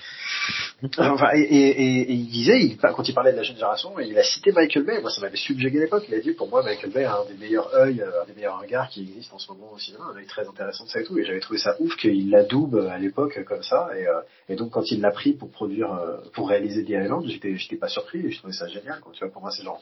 Enfin, 0.98 1.30
et, 1.36 1.42
et, 1.42 1.70
et- 1.82 2.12
il 2.14 2.28
disait, 2.30 2.60
il- 2.64 2.78
quand 2.78 3.08
il 3.08 3.14
parlait 3.14 3.32
de 3.34 3.38
la 3.38 3.44
jeune 3.44 3.56
génération, 3.58 3.92
il 4.00 4.18
a 4.18 4.24
cité 4.24 4.52
Michael 4.52 4.84
Bay. 4.86 5.00
Moi, 5.02 5.12
ça 5.12 5.22
m'avait 5.22 5.38
subjugué 5.38 5.78
à 5.78 5.82
l'époque. 5.82 6.06
Il 6.08 6.16
a 6.16 6.20
dit, 6.20 6.32
pour 6.32 6.50
moi, 6.50 6.64
Michael 6.64 6.90
Bay 6.92 7.04
a 7.04 7.18
un 7.20 7.26
des 7.26 7.36
meilleurs 7.38 7.72
œils, 7.76 8.02
euh, 8.02 8.24
un 8.24 8.26
des 8.26 8.34
meilleurs 8.34 8.60
regards 8.60 8.90
qui 8.90 9.02
existent 9.02 9.36
en 9.36 9.40
ce 9.40 9.52
moment 9.52 9.72
au 9.74 9.78
cinéma, 9.78 10.06
un 10.12 10.18
œil 10.18 10.26
très 10.26 10.48
intéressant 10.48 10.86
de 10.86 10.90
ça 10.90 11.00
et 11.02 11.04
tout. 11.04 11.18
Et 11.20 11.26
j'avais 11.26 11.40
trouvé 11.42 11.60
ça 11.60 11.76
ouf 11.80 11.96
qu'il 11.98 12.30
l'adoube 12.32 12.88
à 12.92 12.98
l'époque 12.98 13.44
comme 13.46 13.62
ça. 13.62 13.90
Et, 13.96 14.08
euh, 14.08 14.22
et 14.50 14.56
donc, 14.56 14.72
quand 14.72 14.90
il 14.90 15.02
l'a 15.02 15.12
pris 15.12 15.34
pour 15.34 15.52
produire, 15.52 15.94
euh, 15.94 16.18
pour 16.34 16.50
réaliser 16.50 16.84
The 16.84 16.90
Island, 16.90 17.26
j'étais, 17.28 17.56
j'étais 17.58 17.76
pas 17.76 17.90
surpris. 17.90 18.26
Et 18.26 18.32
je 18.32 18.38
trouvais 18.40 18.54
ça 18.54 18.68
génial. 18.68 19.00
Tu 19.14 19.20
vois, 19.24 19.32
pour 19.32 19.42
moi, 19.44 19.52
c'est 19.52 19.64
genre 19.64 19.82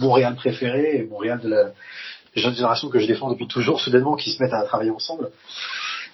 mon 0.00 0.10
réal 0.10 0.34
préféré 0.34 0.96
et 0.96 1.04
mon 1.04 1.18
réal 1.18 1.38
de 1.40 1.48
la 1.50 1.72
jeune 2.34 2.54
génération 2.54 2.88
que 2.88 2.98
je 2.98 3.06
défends 3.06 3.30
depuis 3.30 3.46
toujours, 3.46 3.78
soudainement, 3.80 4.16
qui 4.16 4.30
se 4.32 4.42
mettent 4.42 4.54
à 4.54 4.64
travailler 4.64 4.90
ensemble. 4.90 5.30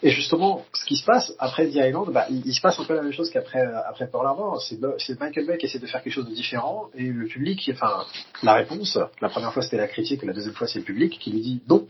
Et 0.02 0.10
justement, 0.10 0.64
ce 0.72 0.84
qui 0.84 0.96
se 0.96 1.04
passe 1.04 1.32
après 1.38 1.66
The 1.68 1.76
Island, 1.76 2.12
bah, 2.12 2.26
il, 2.30 2.54
se 2.54 2.60
passe 2.60 2.78
un 2.78 2.84
peu 2.84 2.94
la 2.94 3.02
même 3.02 3.12
chose 3.12 3.30
qu'après 3.30 3.60
euh, 3.60 3.80
après 3.88 4.08
Pearl 4.08 4.26
Harbor. 4.26 4.62
C'est 4.62 5.20
Michael 5.20 5.46
Bay 5.46 5.58
qui 5.58 5.66
essaie 5.66 5.80
de 5.80 5.86
faire 5.86 6.02
quelque 6.02 6.12
chose 6.12 6.28
de 6.28 6.34
différent 6.34 6.88
et 6.94 7.04
le 7.04 7.26
public, 7.26 7.68
enfin 7.74 8.04
la 8.42 8.54
réponse, 8.54 8.98
la 9.20 9.28
première 9.28 9.52
fois 9.52 9.62
c'était 9.62 9.76
la 9.76 9.88
critique, 9.88 10.22
la 10.22 10.32
deuxième 10.32 10.54
fois 10.54 10.68
c'est 10.68 10.78
le 10.78 10.84
public 10.84 11.18
qui 11.18 11.32
lui 11.32 11.40
dit 11.40 11.62
non, 11.68 11.88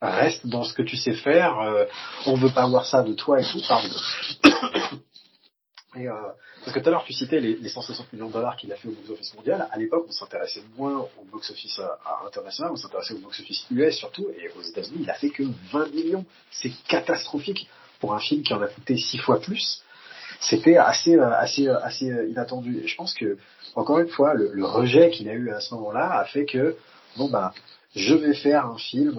reste 0.00 0.46
dans 0.46 0.62
ce 0.62 0.72
que 0.72 0.82
tu 0.82 0.96
sais 0.96 1.14
faire, 1.14 1.58
euh, 1.60 1.84
on 2.26 2.34
veut 2.36 2.50
pas 2.50 2.66
voir 2.68 2.86
ça 2.86 3.02
de 3.02 3.14
toi 3.14 3.40
et 3.40 3.44
tout. 3.44 3.60
Pardon. 3.66 3.88
Et, 5.96 6.06
euh, 6.06 6.12
parce 6.68 6.80
que 6.80 6.82
tout 6.82 6.90
à 6.90 6.92
l'heure 6.92 7.04
tu 7.04 7.14
citais 7.14 7.40
les, 7.40 7.56
les 7.56 7.68
160 7.70 8.12
millions 8.12 8.28
de 8.28 8.32
dollars 8.34 8.54
qu'il 8.58 8.70
a 8.70 8.76
fait 8.76 8.88
au 8.88 8.92
box-office 8.92 9.34
mondial. 9.34 9.66
À 9.70 9.78
l'époque, 9.78 10.04
on 10.06 10.12
s'intéressait 10.12 10.60
moins 10.76 10.98
au 10.98 11.24
box-office 11.32 11.78
euh, 11.78 12.26
international, 12.26 12.72
on 12.72 12.76
s'intéressait 12.76 13.14
au 13.14 13.20
box-office 13.20 13.64
US 13.70 13.96
surtout. 13.96 14.26
Et 14.38 14.50
aux 14.50 14.60
États-Unis, 14.60 14.98
il 15.00 15.10
a 15.10 15.14
fait 15.14 15.30
que 15.30 15.44
20 15.72 15.94
millions. 15.94 16.26
C'est 16.50 16.70
catastrophique 16.86 17.70
pour 18.00 18.12
un 18.12 18.18
film 18.18 18.42
qui 18.42 18.52
en 18.52 18.60
a 18.60 18.66
coûté 18.66 18.98
six 18.98 19.16
fois 19.16 19.40
plus. 19.40 19.82
C'était 20.40 20.76
assez, 20.76 21.16
euh, 21.16 21.32
assez, 21.32 21.68
euh, 21.68 21.80
assez 21.80 22.04
inattendu. 22.04 22.82
Et 22.84 22.86
je 22.86 22.96
pense 22.96 23.14
que, 23.14 23.38
encore 23.74 24.00
une 24.00 24.08
fois, 24.08 24.34
le, 24.34 24.62
rejet 24.62 25.08
qu'il 25.08 25.30
a 25.30 25.32
eu 25.32 25.50
à 25.50 25.60
ce 25.60 25.74
moment-là 25.74 26.18
a 26.18 26.26
fait 26.26 26.44
que, 26.44 26.76
bon 27.16 27.30
bah, 27.30 27.54
je 27.96 28.12
vais 28.14 28.34
faire 28.34 28.66
un 28.66 28.76
film, 28.76 29.18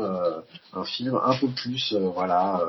un 0.74 0.86
film 0.86 1.20
un 1.24 1.36
peu 1.36 1.48
plus, 1.48 1.96
voilà, 1.96 2.62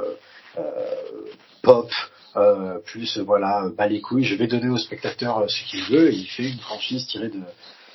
pop, 1.61 1.91
euh, 2.37 2.79
plus 2.79 3.19
euh, 3.19 3.23
voilà 3.23 3.69
bas 3.77 3.87
les 3.87 4.01
couilles. 4.01 4.25
Je 4.25 4.35
vais 4.37 4.47
donner 4.47 4.69
au 4.69 4.77
spectateur 4.77 5.39
euh, 5.39 5.49
ce 5.49 5.65
qu'il 5.65 5.83
veut. 5.85 6.13
Et 6.13 6.17
il 6.17 6.27
fait 6.27 6.49
une 6.49 6.59
franchise 6.59 7.07
tirée 7.07 7.29
de 7.29 7.41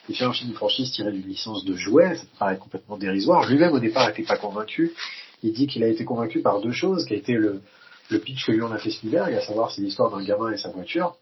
il 0.07 0.15
fait 0.15 0.25
un 0.25 0.33
film 0.33 0.53
franchise 0.53 0.91
tirée 0.91 1.11
d'une 1.11 1.27
licence 1.27 1.65
de 1.65 1.75
jouets. 1.75 2.15
Ça 2.15 2.23
paraît 2.37 2.57
complètement 2.57 2.97
dérisoire. 2.97 3.47
Lui-même 3.47 3.73
au 3.73 3.79
départ 3.79 4.07
n'était 4.07 4.23
pas 4.23 4.37
convaincu. 4.37 4.93
Il 5.41 5.53
dit 5.53 5.67
qu'il 5.67 5.83
a 5.83 5.87
été 5.87 6.05
convaincu 6.05 6.41
par 6.41 6.61
deux 6.61 6.71
choses 6.71 7.05
qui 7.05 7.13
a 7.13 7.17
été 7.17 7.33
le 7.33 7.61
le 8.09 8.19
pitch 8.19 8.45
que 8.45 8.51
lui 8.51 8.61
en 8.61 8.71
a 8.71 8.77
fait 8.77 8.91
Spielberg 8.91 9.33
à 9.33 9.41
savoir 9.41 9.71
c'est 9.71 9.81
l'histoire 9.81 10.11
d'un 10.11 10.23
gamin 10.23 10.51
et 10.51 10.57
sa 10.57 10.69
voiture 10.69 11.15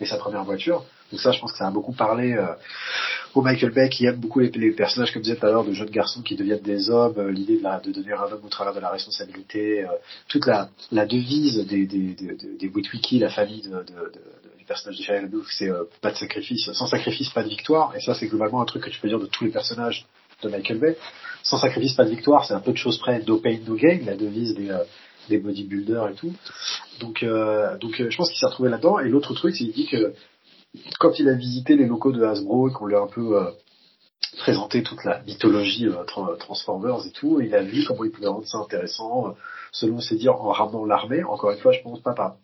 et 0.00 0.06
sa 0.06 0.16
première 0.16 0.44
voiture. 0.44 0.84
Donc 1.10 1.20
ça 1.20 1.32
je 1.32 1.40
pense 1.40 1.52
que 1.52 1.58
ça 1.58 1.66
a 1.66 1.70
beaucoup 1.70 1.92
parlé 1.92 2.32
euh, 2.32 2.46
au 3.34 3.42
Michael 3.42 3.72
Bay 3.72 3.88
qui 3.88 4.06
aime 4.06 4.16
beaucoup 4.16 4.38
les, 4.38 4.50
personnages 4.72 5.12
comme 5.12 5.22
je 5.22 5.30
disais 5.30 5.36
tout 5.36 5.46
à 5.46 5.50
l'heure 5.50 5.64
de 5.64 5.72
jeunes 5.72 5.90
garçons 5.90 6.22
qui 6.22 6.36
deviennent 6.36 6.60
des 6.62 6.88
hommes 6.88 7.18
euh, 7.18 7.30
l'idée 7.30 7.56
de, 7.56 7.92
devenir 7.92 8.22
un 8.22 8.30
homme 8.30 8.44
au 8.44 8.48
travers 8.48 8.72
de 8.72 8.80
la 8.80 8.90
responsabilité 8.90 9.84
euh, 9.84 9.88
toute 10.28 10.46
la, 10.46 10.70
devise 11.06 11.66
des, 11.66 11.86
des, 11.86 12.14
des, 12.14 13.18
la 13.18 13.30
famille 13.30 13.62
de, 13.62 13.70
de, 13.70 13.74
de, 13.74 14.20
du 14.58 14.64
personnage 14.64 14.98
de 14.98 15.02
Shia 15.02 15.20
LaBeouf, 15.22 15.46
c'est 15.50 15.68
euh, 15.68 15.84
pas 16.00 16.12
de 16.12 16.16
sacrifice, 16.16 16.70
sans 16.72 16.86
sacrifice 16.86 17.30
pas 17.30 17.42
de 17.42 17.48
victoire, 17.48 17.94
et 17.96 18.00
ça 18.00 18.14
c'est 18.14 18.28
globalement 18.28 18.62
un 18.62 18.66
truc 18.66 18.84
que 18.84 18.90
tu 18.90 19.00
peux 19.00 19.08
dire 19.08 19.18
de 19.18 19.26
tous 19.26 19.44
les 19.44 19.50
personnages 19.50 20.06
de 20.42 20.48
Michael 20.48 20.78
Bay. 20.78 20.96
Sans 21.42 21.58
sacrifice 21.58 21.94
pas 21.94 22.04
de 22.04 22.10
victoire, 22.10 22.44
c'est 22.44 22.54
un 22.54 22.60
peu 22.60 22.72
de 22.72 22.78
choses 22.78 22.98
près, 22.98 23.20
no 23.26 23.38
pain 23.38 23.58
no 23.66 23.74
gain, 23.74 23.98
la 24.06 24.16
devise 24.16 24.54
des, 25.28 25.38
bodybuilders 25.38 26.08
et 26.08 26.14
tout. 26.14 26.32
Donc, 27.00 27.22
donc 27.80 27.94
je 27.96 28.16
pense 28.16 28.30
qu'il 28.30 28.38
s'est 28.38 28.46
retrouvé 28.46 28.70
là-dedans. 28.70 28.98
Et 28.98 29.10
l'autre 29.10 29.34
truc, 29.34 29.54
c'est 29.54 29.64
qu'il 29.64 29.72
dit 29.72 29.86
que 29.86 30.14
quand 30.98 31.18
il 31.18 31.28
a 31.28 31.34
visité 31.34 31.76
les 31.76 31.86
locaux 31.86 32.12
de 32.12 32.22
Hasbro 32.24 32.68
et 32.68 32.72
qu'on 32.72 32.86
lui 32.86 32.96
a 32.96 33.00
un 33.00 33.06
peu 33.06 33.38
euh, 33.38 33.50
présenté 34.38 34.82
toute 34.82 35.04
la 35.04 35.22
mythologie 35.22 35.86
euh, 35.86 36.04
tra- 36.04 36.36
Transformers 36.38 37.06
et 37.06 37.10
tout, 37.12 37.40
il 37.40 37.54
a 37.54 37.62
vu 37.62 37.84
comment 37.86 38.04
il 38.04 38.10
pouvait 38.10 38.26
rendre 38.28 38.46
ça 38.46 38.58
intéressant, 38.58 39.28
euh, 39.28 39.32
selon 39.72 40.00
ses 40.00 40.16
dires, 40.16 40.40
en 40.40 40.50
ramenant 40.50 40.84
l'armée. 40.84 41.22
Encore 41.24 41.52
une 41.52 41.58
fois, 41.58 41.72
je 41.72 41.82
pense 41.82 42.00
pas 42.00 42.14
par 42.14 42.36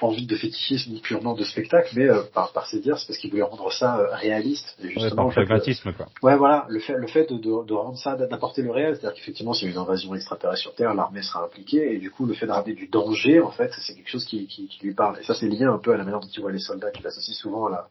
envie 0.00 0.26
de 0.26 0.36
fétichisme 0.36 0.98
purement 1.00 1.34
de 1.34 1.44
spectacle, 1.44 1.90
mais 1.94 2.08
euh, 2.08 2.22
par, 2.34 2.52
par 2.52 2.66
ses 2.66 2.80
dires, 2.80 2.98
c'est 2.98 3.06
parce 3.06 3.18
qu'il 3.18 3.30
voulait 3.30 3.42
rendre 3.42 3.72
ça 3.72 3.98
euh, 3.98 4.08
réaliste. 4.14 4.76
Et 4.80 4.86
Ouais, 4.86 4.92
justement, 4.94 5.14
par 5.16 5.24
le 5.26 5.30
fait 5.32 5.40
que- 5.42 5.46
pragmatisme, 5.46 5.92
quoi. 5.92 6.06
Ouais, 6.22 6.36
voilà, 6.36 6.66
le 6.68 6.80
fait, 6.80 6.94
le 6.94 7.06
fait 7.06 7.30
de, 7.30 7.36
de, 7.36 7.64
de 7.64 7.72
rendre 7.72 7.96
ça, 7.96 8.16
d'apporter 8.16 8.62
le 8.62 8.72
réel, 8.72 8.96
c'est-à-dire 8.96 9.14
qu'effectivement, 9.16 9.54
s'il 9.54 9.68
y 9.68 9.70
a 9.70 9.74
une 9.74 9.80
invasion 9.80 10.14
extraterrestre 10.14 10.62
sur 10.62 10.74
Terre, 10.74 10.94
l'armée 10.94 11.22
sera 11.22 11.44
impliquée, 11.44 11.94
et 11.94 11.98
du 11.98 12.10
coup, 12.10 12.26
le 12.26 12.34
fait 12.34 12.46
de 12.46 12.52
ramener 12.52 12.74
du 12.74 12.88
danger, 12.88 13.40
en 13.40 13.50
fait, 13.52 13.72
c'est 13.80 13.94
quelque 13.94 14.10
chose 14.10 14.24
qui, 14.24 14.46
qui, 14.46 14.66
qui 14.66 14.84
lui 14.84 14.94
parle. 14.94 15.18
Et 15.20 15.22
ça, 15.24 15.34
c'est 15.34 15.46
lié 15.48 15.64
un 15.64 15.78
peu 15.78 15.92
à 15.92 15.96
la 15.96 16.04
manière 16.04 16.20
dont 16.20 16.28
il 16.28 16.40
voit 16.40 16.52
les 16.52 16.58
soldats, 16.58 16.90
qu'il 16.90 17.06
associe 17.06 17.36
souvent 17.36 17.66
à 17.66 17.70
la, 17.70 17.88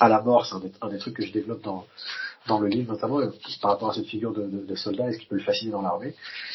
à 0.00 0.08
la 0.08 0.22
mort. 0.22 0.46
C'est 0.46 0.54
un 0.54 0.60
des, 0.60 0.72
un 0.80 0.88
des 0.88 0.98
trucs 0.98 1.14
que 1.16 1.22
je 1.24 1.32
développe 1.32 1.62
dans, 1.62 1.84
dans 2.46 2.58
le 2.60 2.68
livre, 2.68 2.92
notamment, 2.92 3.20
euh, 3.20 3.30
par 3.60 3.72
rapport 3.72 3.90
à 3.90 3.94
cette 3.94 4.06
figure 4.06 4.32
de, 4.32 4.42
de, 4.44 4.64
de 4.66 4.74
soldat 4.74 5.10
et 5.10 5.12
ce 5.12 5.18
qui 5.18 5.26
peut 5.26 5.36
le 5.36 5.42
fasciner 5.42 5.72
dans 5.72 5.82
l'armée? 5.82 6.14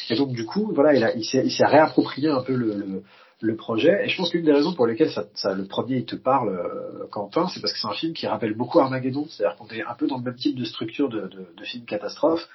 Et 0.10 0.16
donc, 0.16 0.32
du 0.32 0.46
coup, 0.46 0.72
voilà, 0.74 0.96
il, 0.96 1.04
a, 1.04 1.14
il 1.16 1.24
s'est 1.24 1.66
réapproprié 1.66 2.30
un 2.30 2.42
peu 2.42 2.56
le, 2.56 2.74
le, 2.74 3.04
le 3.42 3.56
projet. 3.56 4.06
Et 4.06 4.10
je 4.10 4.18
pense 4.18 4.30
qu'une 4.30 4.46
des 4.46 4.54
raisons 4.54 4.74
pour 4.74 4.88
lesquelles 4.88 5.12
ça, 5.12 5.26
ça, 5.34 5.54
le 5.54 5.66
premier 5.66 5.98
il 5.98 6.06
te 6.06 6.16
parle, 6.16 6.50
euh, 6.50 7.08
Quentin, 7.12 7.48
c'est 7.48 7.60
parce 7.60 7.74
que 7.74 7.80
c'est 7.80 7.88
un 7.88 7.94
film 7.94 8.14
qui 8.14 8.28
rappelle 8.28 8.54
beaucoup 8.56 8.80
Armageddon. 8.80 9.26
C'est-à-dire 9.28 9.58
qu'on 9.58 9.68
est 9.68 9.84
un 9.84 9.96
peu 9.96 10.08
dans 10.08 10.18
le 10.18 10.24
même 10.24 10.36
type 10.36 10.58
de 10.58 10.66
structure 10.66 11.10
de, 11.10 11.22
de, 11.22 11.48
de 11.58 11.64
film 11.64 11.86
catastrophe. 11.86 12.48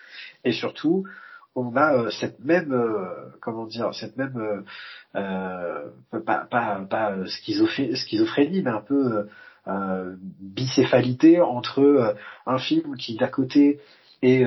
Et 0.44 0.52
surtout, 0.52 1.04
on 1.54 1.74
a 1.76 1.94
euh, 1.94 2.10
cette 2.10 2.44
même, 2.44 2.72
euh, 2.72 3.06
comment 3.40 3.66
dire, 3.66 3.94
cette 3.94 4.16
même, 4.16 4.36
euh, 4.36 4.60
euh, 5.16 6.20
pas, 6.24 6.46
pas, 6.50 6.80
pas 6.88 7.16
schizophré- 7.26 7.94
schizophrénie, 7.96 8.62
mais 8.62 8.70
un 8.70 8.82
peu 8.82 9.26
bicéphalité 10.40 11.40
entre 11.40 12.14
un 12.46 12.58
film 12.58 12.96
qui 12.96 13.16
d'un 13.16 13.26
côté 13.26 13.80
est 14.22 14.46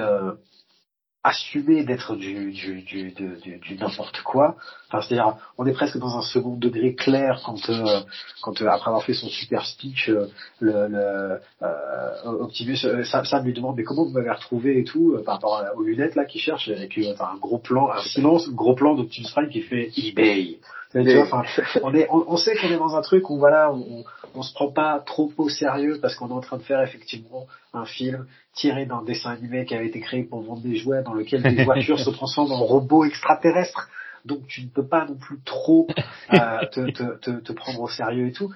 assumé 1.30 1.84
d'être 1.84 2.16
du, 2.16 2.52
du, 2.52 2.82
du, 2.82 3.12
du, 3.12 3.76
n'importe 3.80 4.22
quoi. 4.22 4.56
Enfin, 4.88 5.02
c'est-à-dire, 5.02 5.36
on 5.58 5.66
est 5.68 5.74
presque 5.74 5.98
dans 5.98 6.18
un 6.18 6.22
second 6.22 6.56
degré 6.56 6.96
clair 6.96 7.42
quand, 7.46 7.70
euh, 7.70 8.02
quand 8.42 8.62
euh, 8.62 8.68
après 8.68 8.88
avoir 8.88 9.04
fait 9.04 9.14
son 9.14 9.28
super 9.28 9.66
speech, 9.66 10.10
euh, 10.10 10.28
le, 10.60 10.88
le 10.88 11.40
euh, 11.62 12.24
Optimus, 12.46 12.80
euh, 12.86 13.04
Sam, 13.04 13.26
Sam 13.26 13.46
lui 13.46 13.54
demande 13.54 13.76
mais 13.78 13.84
comment 13.84 14.06
vous 14.06 14.12
m'avez 14.12 14.32
retrouvé 14.32 14.80
et 14.80 14.84
tout 14.84 15.14
euh, 15.14 15.24
par 15.24 15.36
rapport 15.36 15.64
aux 15.76 15.84
lunettes 15.84 16.16
là 16.16 16.26
qui 16.26 16.40
cherche 16.40 16.70
avec 16.70 16.98
euh, 16.98 17.14
enfin, 17.14 17.30
un 17.36 17.38
gros 17.38 17.60
plan, 17.60 17.92
un 17.92 18.02
silence, 18.02 18.50
gros 18.50 18.74
plan 18.74 18.96
d'Optimus 18.96 19.30
Prime 19.32 19.50
qui 19.50 19.62
fait 19.62 19.92
eBay. 19.98 20.58
Tu 20.92 21.16
vois, 21.16 21.24
enfin, 21.24 21.44
on 21.84 21.94
est, 21.94 22.08
on, 22.10 22.24
on 22.28 22.38
sait 22.38 22.56
qu'on 22.56 22.68
est 22.70 22.78
dans 22.78 22.96
un 22.96 23.02
truc 23.02 23.30
où 23.30 23.38
voilà, 23.38 23.72
on, 23.72 24.04
on 24.36 24.42
se 24.42 24.54
prend 24.54 24.72
pas 24.72 25.00
trop 25.06 25.32
au 25.38 25.50
sérieux 25.50 26.00
parce 26.02 26.16
qu'on 26.16 26.30
est 26.30 26.34
en 26.34 26.42
train 26.42 26.58
de 26.58 26.64
faire 26.64 26.82
effectivement 26.82 27.46
un 27.74 27.86
film 27.86 28.26
tiré 28.54 28.86
d'un 28.86 29.04
dessin 29.04 29.32
animé 29.32 29.66
qui 29.66 29.76
avait 29.76 29.88
été 29.88 30.00
créé 30.00 30.24
pour 30.24 30.42
vendre 30.42 30.62
des 30.62 30.76
jouets 30.76 31.04
dans 31.04 31.14
lequel 31.14 31.44
des 31.44 31.64
voitures 31.66 32.00
se 32.00 32.10
transforment 32.10 32.54
en 32.54 32.64
robots 32.66 33.06
extraterrestres. 33.06 33.88
Donc 34.26 34.48
tu 34.48 34.64
ne 34.64 34.68
peux 34.70 34.86
pas 34.88 35.06
non 35.06 35.16
plus 35.16 35.40
trop 35.46 35.88
euh, 36.34 36.66
te, 36.72 36.92
te, 36.92 37.18
te, 37.20 37.32
te 37.40 37.52
prendre 37.54 37.82
au 37.82 37.88
sérieux 37.88 38.28
et 38.28 38.32
tout. 38.34 38.52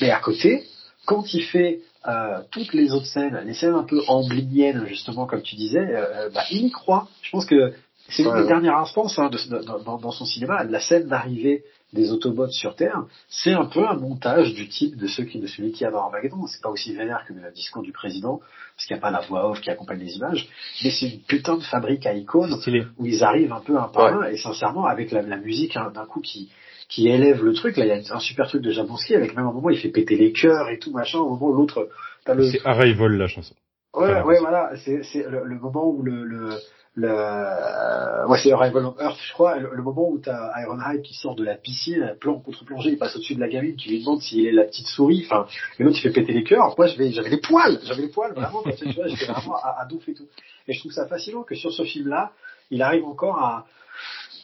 Mais 0.00 0.10
à 0.10 0.20
côté, 0.20 0.64
quand 1.06 1.32
il 1.34 1.42
fait 1.42 1.80
euh, 2.06 2.40
toutes 2.52 2.72
les 2.74 2.92
autres 2.92 3.06
scènes, 3.06 3.40
les 3.44 3.54
scènes 3.54 3.74
un 3.74 3.82
peu 3.82 4.00
ambliniennes 4.08 4.84
justement 4.86 5.26
comme 5.26 5.42
tu 5.42 5.56
disais, 5.56 5.80
euh, 5.80 6.28
bah, 6.32 6.42
il 6.52 6.66
y 6.66 6.70
croit. 6.70 7.08
Je 7.22 7.30
pense 7.30 7.46
que 7.46 7.72
c'est 8.10 8.22
une 8.22 8.28
des 8.42 8.46
dernières 8.46 8.76
instances 8.76 9.18
hein, 9.18 9.28
de, 9.28 9.36
ce- 9.38 9.48
dans, 9.48 9.78
dans- 9.80 9.98
dans 9.98 10.12
son 10.12 10.24
cinéma, 10.24 10.62
la 10.64 10.80
scène 10.80 11.08
d'arrivée 11.08 11.64
des 11.92 12.12
Autobots 12.12 12.50
sur 12.50 12.74
Terre, 12.76 13.04
c'est 13.28 13.52
un 13.52 13.64
peu 13.64 13.86
un 13.86 13.94
montage 13.96 14.52
du 14.54 14.68
type 14.68 14.96
de 14.96 15.06
ceux 15.06 15.24
qui, 15.24 15.38
de 15.38 15.46
celui 15.46 15.72
qui 15.72 15.84
a 15.84 15.90
dans 15.90 16.02
Armageddon. 16.02 16.46
C'est 16.46 16.60
pas 16.62 16.68
aussi 16.68 16.94
vénère 16.94 17.24
que 17.26 17.32
le 17.32 17.50
discours 17.52 17.82
du 17.82 17.92
président, 17.92 18.40
parce 18.76 18.86
qu'il 18.86 18.94
n'y 18.94 18.98
a 18.98 19.02
pas 19.02 19.10
la 19.10 19.20
voix 19.20 19.48
off 19.50 19.60
qui 19.60 19.70
accompagne 19.70 20.00
les 20.00 20.16
images, 20.16 20.48
mais 20.84 20.90
c'est 20.90 21.06
une 21.08 21.20
putain 21.20 21.56
de 21.56 21.62
fabrique 21.62 22.04
à 22.06 22.12
icônes 22.14 22.54
où 22.98 23.06
ils 23.06 23.24
arrivent 23.24 23.52
un 23.52 23.60
peu 23.60 23.76
un 23.78 23.88
par 23.88 24.20
un, 24.20 24.28
et 24.28 24.36
sincèrement, 24.36 24.84
avec 24.86 25.10
la, 25.12 25.22
la 25.22 25.36
musique 25.38 25.76
hein, 25.76 25.90
d'un 25.94 26.04
coup 26.04 26.20
qui, 26.20 26.50
qui 26.88 27.08
élève 27.08 27.42
le 27.42 27.54
truc, 27.54 27.76
là 27.76 27.84
il 27.86 27.88
y 27.88 28.10
a 28.10 28.14
un 28.14 28.20
super 28.20 28.46
truc 28.48 28.62
de 28.62 28.70
Jablonski, 28.70 29.14
avec 29.14 29.34
même 29.34 29.46
un 29.46 29.52
moment 29.52 29.70
il 29.70 29.78
fait 29.78 29.88
péter 29.90 30.16
les 30.16 30.32
cœurs 30.32 30.68
et 30.70 30.78
tout 30.78 30.92
machin, 30.92 31.18
au 31.18 31.30
moment 31.30 31.46
où 31.48 31.54
l'autre, 31.54 31.88
t'as 32.24 32.34
le, 32.34 32.50
C'est 32.50 32.64
Arrival, 32.66 33.12
la 33.16 33.28
chanson. 33.28 33.54
Ouais, 33.94 34.06
Voilà. 34.06 34.26
ouais, 34.26 34.38
voilà, 34.40 34.70
c'est 34.84 35.02
c'est 35.04 35.26
le, 35.28 35.44
le 35.44 35.58
moment 35.58 35.88
où 35.88 36.02
le 36.02 36.24
le 36.24 36.50
le 36.98 37.08
euh, 37.10 38.26
ouais 38.26 38.38
c'est 38.42 38.52
Arrival 38.52 38.86
on 38.86 39.00
Earth 39.00 39.18
je 39.22 39.32
crois 39.32 39.56
le, 39.58 39.82
moment 39.82 40.08
où 40.10 40.18
t'as 40.18 40.50
Ironhide 40.60 41.02
qui 41.02 41.14
sort 41.14 41.36
de 41.36 41.44
la 41.44 41.54
piscine 41.54 42.16
plan 42.20 42.40
contre 42.40 42.64
plongée 42.64 42.90
il 42.90 42.98
passe 42.98 43.14
au-dessus 43.14 43.36
de 43.36 43.40
la 43.40 43.48
gamine 43.48 43.76
qui 43.76 43.90
lui 43.90 44.00
demande 44.00 44.20
s'il 44.20 44.46
est 44.46 44.52
la 44.52 44.64
petite 44.64 44.88
souris 44.88 45.24
enfin 45.26 45.46
et 45.78 45.84
l'autre 45.84 45.96
il 45.98 46.02
fait 46.02 46.10
péter 46.10 46.32
les 46.32 46.42
cœurs. 46.42 46.74
Moi 46.76 46.88
j'avais 46.88 47.12
j'avais 47.12 47.30
les 47.30 47.40
poils 47.40 47.78
j'avais 47.84 48.02
les 48.02 48.08
poils 48.08 48.32
vraiment 48.32 48.62
parce 48.64 48.80
que 48.80 48.88
tu 48.88 48.94
vois 48.94 49.06
j'étais 49.06 49.26
vraiment 49.26 49.56
à, 49.56 49.82
à 49.82 49.88
et 49.88 50.14
tout. 50.14 50.26
Et 50.66 50.72
je 50.72 50.80
trouve 50.80 50.92
ça 50.92 51.06
fascinant 51.06 51.44
que 51.44 51.54
sur 51.54 51.72
ce 51.72 51.84
film 51.84 52.08
là 52.08 52.32
il 52.70 52.82
arrive 52.82 53.04
encore 53.04 53.38
à 53.38 53.66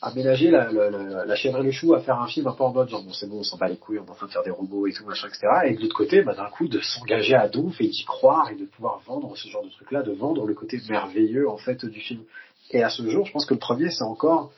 aménager 0.05 0.51
la, 0.51 1.37
chèvre 1.37 1.61
et 1.61 1.63
le 1.63 1.71
chou 1.71 1.95
à 1.95 2.01
faire 2.01 2.21
un 2.21 2.27
film 2.27 2.47
un 2.47 2.53
peu 2.53 2.63
en 2.63 2.73
mode 2.73 2.89
genre 2.89 3.03
bon 3.03 3.13
c'est 3.13 3.29
bon 3.29 3.39
on 3.39 3.43
s'en 3.43 3.57
bat 3.57 3.69
les 3.69 3.77
couilles 3.77 3.99
on 3.99 4.05
est 4.05 4.11
en 4.11 4.29
faire 4.29 4.43
des 4.43 4.51
robots 4.51 4.87
et 4.87 4.93
tout 4.93 5.05
machin 5.07 5.29
etc 5.29 5.47
et 5.65 5.75
de 5.75 5.81
l'autre 5.81 5.97
côté 5.97 6.23
bah, 6.23 6.35
d'un 6.35 6.51
coup 6.51 6.69
de 6.69 6.81
s'engager 6.81 7.35
à 7.35 7.49
donf 7.49 7.81
et 7.81 7.89
d'y 7.89 8.05
croire 8.05 8.51
et 8.51 8.57
de 8.57 8.67
pouvoir 8.67 9.01
vendre 9.07 9.37
ce 9.37 9.49
genre 9.49 9.65
de 9.65 9.71
truc 9.71 9.91
là 9.91 10.03
de 10.03 10.13
vendre 10.13 10.47
le 10.47 10.55
côté 10.55 10.79
merveilleux 10.89 11.49
en 11.49 11.57
fait 11.57 11.85
du 11.85 12.01
film. 12.01 12.23
Et 12.71 12.83
à 12.83 12.91
ce 12.91 13.09
jour 13.09 13.27
je 13.27 13.33
pense 13.33 13.47
que 13.47 13.55
le 13.55 13.61
premier 13.61 13.91
c'est 13.91 14.05
encore 14.05 14.53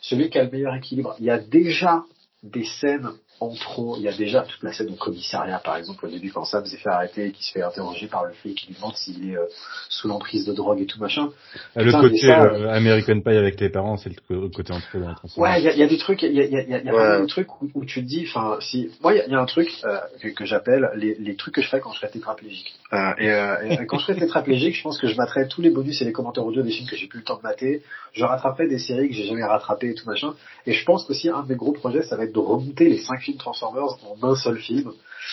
celui 0.00 0.30
qui 0.30 0.38
a 0.38 0.44
le 0.44 0.50
meilleur 0.50 0.74
équilibre. 0.74 1.14
Il 1.18 1.26
y 1.26 1.30
a 1.30 1.38
déjà 1.38 2.04
des 2.42 2.64
scènes 2.64 3.10
en 3.40 3.54
trop. 3.54 3.96
Il 3.96 4.02
y 4.02 4.08
a 4.08 4.16
déjà 4.16 4.42
toute 4.42 4.62
la 4.62 4.72
scène 4.72 4.90
au 4.90 4.96
commissariat, 4.96 5.58
par 5.58 5.76
exemple, 5.76 6.06
au 6.06 6.08
début, 6.08 6.30
quand 6.32 6.44
Sam 6.44 6.64
s'est 6.64 6.76
fait 6.78 6.88
arrêter 6.88 7.26
et 7.26 7.32
qui 7.32 7.44
se 7.44 7.52
fait 7.52 7.62
interroger 7.62 8.06
par 8.06 8.24
le 8.24 8.32
flic 8.32 8.56
qui 8.58 8.68
lui 8.68 8.74
demande 8.74 8.94
s'il 8.96 9.30
est 9.30 9.36
euh, 9.36 9.44
sous 9.88 10.08
l'emprise 10.08 10.44
de 10.46 10.52
drogue 10.52 10.80
et 10.80 10.86
tout 10.86 10.98
machin. 11.00 11.28
Euh, 11.76 11.80
le 11.82 11.86
Putain, 11.86 12.00
côté 12.00 12.18
ça, 12.18 12.44
euh, 12.44 12.68
American 12.70 13.20
Pie 13.20 13.30
avec 13.36 13.60
les 13.60 13.68
parents, 13.70 13.96
c'est 13.96 14.10
le 14.28 14.48
côté 14.48 14.72
la 14.72 15.14
transformation. 15.14 15.42
Ouais, 15.42 15.60
il 15.60 15.64
y 15.64 15.68
a, 15.68 15.74
y 15.76 15.82
a 15.82 15.86
des 15.86 15.98
trucs, 15.98 16.22
il 16.22 16.32
y 16.32 16.40
a, 16.40 16.44
y 16.46 16.56
a, 16.56 16.62
y 16.62 16.74
a, 16.74 16.82
y 16.82 16.88
a 16.88 16.94
Ouais. 16.94 17.20
des 17.20 17.26
trucs 17.26 17.60
où, 17.62 17.68
où 17.74 17.84
tu 17.84 18.00
te 18.02 18.06
dis, 18.08 18.26
enfin, 18.28 18.56
si, 18.60 18.90
moi, 19.02 19.12
il 19.12 19.18
y 19.18 19.20
a, 19.20 19.26
il 19.26 19.32
y 19.32 19.34
a 19.34 19.40
un 19.40 19.46
truc 19.46 19.68
euh, 19.84 19.98
que, 20.20 20.28
que 20.28 20.44
j'appelle 20.44 20.88
les, 20.96 21.14
les 21.16 21.36
trucs 21.36 21.54
que 21.54 21.62
je 21.62 21.68
fais 21.68 21.80
quand 21.80 21.92
je 21.92 21.98
serai 22.00 22.10
tétraplégique. 22.10 22.74
Euh, 22.92 22.96
et, 23.18 23.30
euh, 23.30 23.82
et 23.82 23.86
quand 23.86 23.98
je 23.98 24.06
serai 24.06 24.16
tétraplégique, 24.18 24.74
je 24.76 24.82
pense 24.82 24.98
que 24.98 25.08
je 25.08 25.16
battrai 25.16 25.46
tous 25.48 25.60
les 25.60 25.70
bonus 25.70 26.00
et 26.00 26.04
les 26.04 26.12
commentaires 26.12 26.44
audio 26.46 26.62
des 26.62 26.70
films 26.70 26.88
que 26.88 26.96
j'ai 26.96 27.06
plus 27.06 27.18
le 27.18 27.24
temps 27.24 27.36
de 27.36 27.42
mater. 27.42 27.82
Je 28.12 28.24
rattraperai 28.24 28.68
des 28.68 28.78
séries 28.78 29.08
que 29.08 29.14
j'ai 29.14 29.24
jamais 29.26 29.44
rattrapées 29.44 29.90
et 29.90 29.94
tout 29.94 30.06
machin. 30.06 30.34
Et 30.66 30.72
je 30.72 30.84
pense 30.84 31.04
qu'aussi 31.04 31.28
un 31.28 31.42
de 31.42 31.48
mes 31.48 31.54
gros 31.56 31.72
projets, 31.72 32.02
ça 32.02 32.16
va 32.16 32.24
être 32.24 32.32
de 32.32 32.38
remonter 32.38 32.88
les 32.88 32.98
cinq 32.98 33.25
films 33.26 33.38
Transformers 33.38 33.92
en 34.10 34.16
un 34.30 34.36
seul 34.44 34.58
film, 34.68 34.88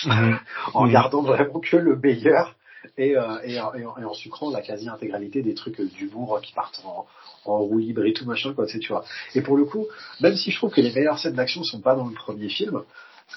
Mhm. 0.06 0.40
en 0.74 0.86
Mhm. 0.86 0.92
gardant 0.92 1.22
vraiment 1.32 1.60
que 1.60 1.78
le 1.78 1.96
meilleur. 1.98 2.56
Et, 2.98 3.16
euh, 3.16 3.40
et, 3.50 3.56
en- 3.62 3.74
et, 3.80 3.86
en, 3.86 3.96
et 4.02 4.04
en 4.12 4.14
sucrant 4.14 4.50
la 4.52 4.62
quasi-intégralité 4.62 5.42
des 5.42 5.54
trucs 5.62 5.80
euh, 5.80 5.86
d'humour 5.96 6.28
qui 6.44 6.52
partent 6.54 6.82
en, 6.86 7.06
en 7.46 7.58
roue 7.60 7.78
libre 7.88 8.04
et 8.06 8.12
tout 8.12 8.26
machin, 8.26 8.54
quoi, 8.54 8.66
tu 8.66 8.74
sais, 8.74 8.80
tu 8.80 8.92
vois. 8.94 9.06
Et 9.36 9.42
pour 9.42 9.56
le 9.56 9.64
coup, 9.72 9.86
même 10.20 10.36
si 10.36 10.52
je 10.52 10.58
trouve 10.58 10.72
que 10.76 10.82
les 10.82 10.92
meilleures 10.92 11.18
scènes 11.22 11.36
d'action 11.42 11.64
sont 11.64 11.80
pas 11.80 11.96
dans 11.96 12.08
le 12.14 12.14
premier 12.26 12.50
film, 12.50 12.82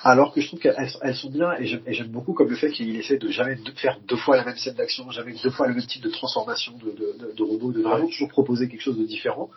alors 0.03 0.33
que 0.33 0.41
je 0.41 0.49
trouve 0.49 0.59
qu'elles 0.59 0.91
elles 1.07 1.15
sont 1.23 1.31
bien 1.31 1.51
et 1.61 1.65
j'aime 1.71 1.81
et 1.87 1.95
j'aime 1.95 2.09
beaucoup 2.19 2.35
comme 2.35 2.51
le 2.51 2.57
fait 2.57 2.71
qu'il 2.73 2.95
essaie 2.97 3.19
de 3.19 3.29
jamais 3.39 3.55
de 3.55 3.71
faire 3.85 3.97
deux 4.11 4.17
fois 4.25 4.35
la 4.37 4.45
même 4.45 4.57
scène 4.57 4.75
d'action, 4.75 5.09
jamais 5.13 5.35
deux 5.45 5.51
fois 5.57 5.69
le 5.69 5.75
même 5.75 5.87
type 5.87 6.03
de 6.03 6.11
transformation 6.11 6.73
de, 6.85 6.91
de, 7.01 7.09
de, 7.21 7.27
de 7.39 7.43
robot, 7.51 7.71
de 7.71 7.83
vraiment 7.83 8.09
toujours 8.15 8.29
proposer 8.39 8.69
quelque 8.69 8.83
chose 8.89 8.99
de 8.99 9.07
différent. 9.15 9.49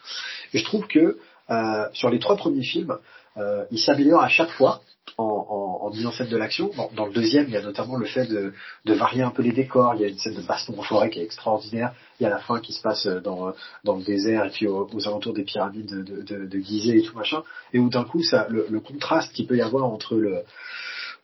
Et 0.54 0.60
je 0.60 0.66
trouve 0.70 0.86
que 0.96 1.06
euh, 1.50 1.86
sur 1.94 2.10
les 2.14 2.20
trois 2.20 2.38
premiers 2.44 2.68
films, 2.74 2.96
euh, 3.38 3.66
il 3.72 3.80
s'améliore 3.80 4.22
à 4.22 4.30
chaque 4.30 4.52
fois 4.60 4.82
en, 5.18 5.24
en, 5.24 5.88
en 5.88 6.06
en 6.06 6.12
scène 6.12 6.30
de 6.30 6.38
l'action. 6.38 6.72
Dans, 6.96 7.06
le 7.06 7.14
deuxième, 7.14 7.46
il 7.48 7.54
y 7.54 7.58
a 7.58 7.62
notamment 7.62 7.98
le 7.98 8.06
fait 8.06 8.26
de, 8.26 8.54
de 8.86 8.94
varier 8.94 9.24
un 9.24 9.32
peu 9.32 9.42
les 9.42 9.52
décors. 9.52 9.96
Il 9.96 10.02
y 10.02 10.06
a 10.06 10.08
une 10.08 10.18
scène 10.18 10.36
de 10.36 10.42
baston 10.42 10.78
en 10.78 10.84
forêt 10.84 11.10
qui 11.10 11.20
est 11.20 11.24
extraordinaire. 11.24 11.94
Il 12.20 12.24
y 12.24 12.26
a 12.26 12.30
la 12.30 12.40
fin 12.40 12.60
qui 12.60 12.74
se 12.74 12.82
passe 12.82 13.08
dans, 13.08 13.54
dans 13.84 13.96
le 13.96 14.04
désert 14.04 14.46
et 14.46 14.50
puis 14.50 14.68
aux, 14.68 15.08
alentours 15.08 15.34
des 15.34 15.44
pyramides 15.44 16.04
de, 16.04 16.46
de, 16.46 16.60
Gizeh 16.60 16.98
et 16.98 17.02
tout 17.02 17.18
machin. 17.18 17.44
Et 17.74 17.80
où 17.80 17.90
d'un 17.90 18.04
coup, 18.04 18.24
ça, 18.24 18.48
le, 18.50 18.80
contraste 18.80 19.34
qu'il 19.34 19.48
peut 19.48 19.58
y 19.58 19.62
avoir 19.62 19.86
entre 19.86 20.16
le, 20.16 20.44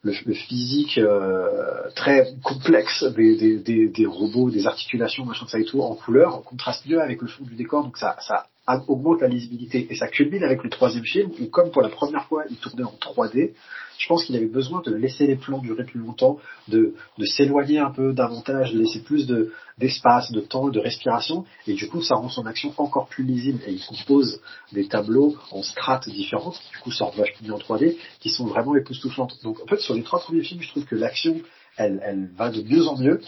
le, 0.03 0.33
physique 0.33 0.97
euh, 0.97 1.89
très 1.95 2.33
complexe 2.43 3.03
des, 3.15 3.59
des, 3.59 3.87
des, 3.87 4.05
robots, 4.05 4.49
des 4.49 4.67
articulations, 4.67 5.25
machin, 5.25 5.45
ça 5.47 5.59
et 5.59 5.65
tout, 5.65 5.81
en 5.81 5.95
couleur, 5.95 6.43
contraste 6.43 6.85
mieux 6.85 7.01
avec 7.01 7.21
le 7.21 7.27
fond 7.27 7.43
du 7.43 7.55
décor, 7.55 7.83
donc 7.83 7.97
ça, 7.97 8.15
augmente 8.87 9.21
la 9.21 9.27
lisibilité. 9.27 9.87
Et 9.89 9.95
ça 9.95 10.07
culmine 10.07 10.43
avec 10.43 10.63
le 10.63 10.69
troisième 10.69 11.05
film, 11.05 11.31
où 11.39 11.45
comme 11.47 11.71
pour 11.71 11.81
la 11.81 11.89
première 11.89 12.25
fois, 12.25 12.43
il 12.49 12.57
tournait 12.57 12.83
en 12.83 12.95
3D, 12.99 13.51
je 13.97 14.07
pense 14.07 14.25
qu'il 14.25 14.35
avait 14.35 14.47
besoin 14.47 14.81
de 14.81 14.93
laisser 14.93 15.27
les 15.27 15.35
plans 15.35 15.59
durer 15.59 15.83
plus 15.83 15.99
longtemps, 15.99 16.37
de, 16.67 16.95
de 17.17 17.25
s'éloigner 17.25 17.79
un 17.79 17.91
peu 17.91 18.13
davantage, 18.13 18.73
de 18.73 18.79
laisser 18.79 19.01
plus 19.01 19.25
de 19.27 19.53
d'espace, 19.77 20.31
de 20.31 20.39
temps, 20.39 20.69
de 20.69 20.79
respiration, 20.79 21.45
et 21.67 21.73
du 21.73 21.87
coup 21.87 22.01
ça 22.01 22.15
rend 22.15 22.29
son 22.29 22.45
action 22.45 22.73
encore 22.77 23.07
plus 23.07 23.23
lisible, 23.23 23.59
et 23.67 23.73
il 23.73 23.85
compose 23.85 24.39
des 24.71 24.87
tableaux 24.87 25.35
en 25.51 25.63
strates 25.63 26.09
différentes, 26.09 26.59
qui 26.59 26.71
du 26.71 26.77
coup 26.79 26.91
sortent 26.91 27.17
vachement 27.17 27.47
mieux 27.47 27.53
en 27.53 27.59
3D, 27.59 27.97
qui 28.19 28.29
sont 28.29 28.45
vraiment 28.45 28.75
époustouflantes. 28.75 29.37
Donc 29.43 29.59
en 29.61 29.67
fait 29.67 29.79
sur 29.79 29.93
les 29.93 30.03
trois 30.03 30.19
premiers 30.19 30.43
films, 30.43 30.61
je 30.61 30.69
trouve 30.69 30.85
que 30.85 30.95
l'action, 30.95 31.41
elle, 31.77 32.01
elle 32.05 32.29
va 32.35 32.49
de 32.49 32.61
mieux 32.61 32.87
en 32.87 32.97
mieux, 32.97 33.21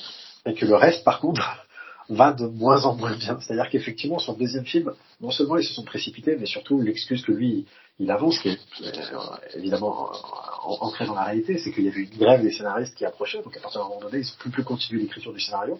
et 0.45 0.53
que 0.53 0.65
le 0.65 0.75
reste 0.75 1.03
par 1.03 1.19
contre 1.19 1.66
va 2.09 2.33
de 2.33 2.45
moins 2.45 2.85
en 2.85 2.95
moins 2.95 3.15
bien. 3.15 3.39
C'est-à-dire 3.39 3.69
qu'effectivement 3.69 4.17
le 4.27 4.35
deuxième 4.35 4.65
film, 4.65 4.93
non 5.21 5.31
seulement 5.31 5.57
ils 5.57 5.65
se 5.65 5.73
sont 5.73 5.83
précipités, 5.83 6.35
mais 6.39 6.45
surtout 6.45 6.81
l'excuse 6.81 7.23
que 7.23 7.31
lui 7.31 7.65
il 7.99 8.11
avance, 8.11 8.37
qui 8.39 8.49
est 8.49 8.59
euh, 8.81 9.17
évidemment 9.55 10.11
euh, 10.11 10.17
ancré 10.81 11.07
dans 11.07 11.15
la 11.15 11.23
réalité, 11.23 11.57
c'est 11.57 11.71
qu'il 11.71 11.85
y 11.85 11.87
avait 11.87 12.01
une 12.01 12.17
grève 12.17 12.43
des 12.43 12.51
scénaristes 12.51 12.95
qui 12.95 13.05
approchait, 13.05 13.41
donc 13.41 13.57
à 13.57 13.59
partir 13.59 13.81
d'un 13.81 13.87
moment 13.87 14.01
donné, 14.01 14.19
ils 14.19 14.27
ont 14.27 14.37
plus 14.37 14.51
pu 14.51 14.63
continuer 14.63 15.01
l'écriture 15.01 15.33
du 15.33 15.39
scénario, 15.39 15.79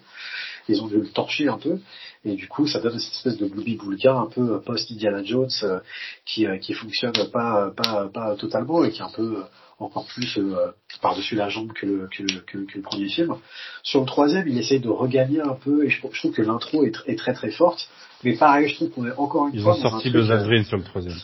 ils 0.68 0.82
ont 0.82 0.88
dû 0.88 0.96
le 0.96 1.08
torcher 1.10 1.48
un 1.48 1.58
peu, 1.58 1.78
et 2.24 2.34
du 2.34 2.48
coup 2.48 2.66
ça 2.66 2.80
donne 2.80 2.98
cette 2.98 3.12
espèce 3.12 3.36
de 3.36 3.46
glooby 3.46 3.76
boulga 3.76 4.14
un 4.16 4.26
peu 4.26 4.60
post 4.62 4.90
Indiana 4.90 5.22
Jones 5.22 5.48
euh, 5.62 5.78
qui 6.26 6.46
euh, 6.46 6.58
qui 6.58 6.74
fonctionne 6.74 7.12
pas 7.32 7.70
pas 7.76 8.08
pas 8.08 8.34
totalement 8.36 8.84
et 8.84 8.90
qui 8.90 8.98
est 8.98 9.04
un 9.04 9.10
peu 9.10 9.44
encore 9.78 10.06
plus 10.06 10.38
euh, 10.38 10.72
par-dessus 11.00 11.36
la 11.36 11.48
jambe 11.48 11.72
que 11.72 11.86
le, 11.86 12.08
que, 12.08 12.22
le, 12.22 12.40
que, 12.40 12.58
que 12.58 12.76
le 12.76 12.82
premier 12.82 13.08
film. 13.08 13.36
Sur 13.82 14.00
le 14.00 14.06
troisième, 14.06 14.46
il 14.48 14.58
essaye 14.58 14.80
de 14.80 14.88
regagner 14.88 15.40
un 15.40 15.54
peu, 15.54 15.84
et 15.84 15.90
je, 15.90 16.00
je 16.12 16.18
trouve 16.18 16.32
que 16.32 16.42
l'intro 16.42 16.84
est, 16.84 16.92
est 17.06 17.16
très 17.16 17.32
très 17.32 17.50
forte, 17.50 17.88
mais 18.24 18.36
pareil, 18.36 18.68
je 18.68 18.74
trouve 18.74 18.90
qu'on 18.90 19.06
est 19.06 19.16
encore 19.16 19.48
une 19.48 19.54
Ils 19.54 19.62
fois 19.62 19.76
ont 19.76 19.80
dans 19.80 19.86
un 19.86 19.90
sorti 19.90 20.10
le 20.10 20.28
euh, 20.28 20.36
Aldrin 20.36 20.64
sur 20.64 20.76
le 20.76 20.82
troisième. 20.82 21.16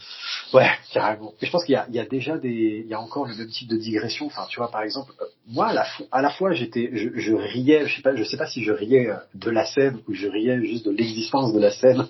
Ouais, 0.52 0.70
carrément. 0.92 1.34
Et 1.42 1.46
je 1.46 1.50
pense 1.50 1.64
qu'il 1.64 1.72
y 1.72 1.76
a, 1.76 1.86
il 1.88 1.96
y 1.96 1.98
a 1.98 2.06
déjà 2.06 2.38
des, 2.38 2.82
il 2.84 2.88
y 2.88 2.94
a 2.94 3.00
encore 3.00 3.26
le 3.26 3.34
même 3.34 3.48
type 3.48 3.68
de 3.68 3.76
digression. 3.76 4.26
Enfin, 4.26 4.46
tu 4.48 4.60
vois, 4.60 4.70
par 4.70 4.82
exemple, 4.82 5.12
euh, 5.20 5.24
moi, 5.48 5.66
à 5.68 5.72
la, 5.72 5.86
à 6.12 6.22
la 6.22 6.30
fois, 6.30 6.52
j'étais, 6.52 6.90
je, 6.92 7.08
je 7.16 7.32
riais, 7.32 7.88
je 7.88 7.96
sais 7.96 8.02
pas, 8.02 8.14
je 8.14 8.22
sais 8.22 8.36
pas 8.36 8.46
si 8.46 8.62
je 8.62 8.70
riais 8.70 9.08
euh, 9.10 9.16
de 9.34 9.50
la 9.50 9.66
scène 9.66 9.98
ou 10.06 10.14
je 10.14 10.28
riais 10.28 10.64
juste 10.64 10.86
de 10.86 10.92
l'existence 10.92 11.52
de 11.52 11.58
la 11.58 11.72
scène 11.72 12.06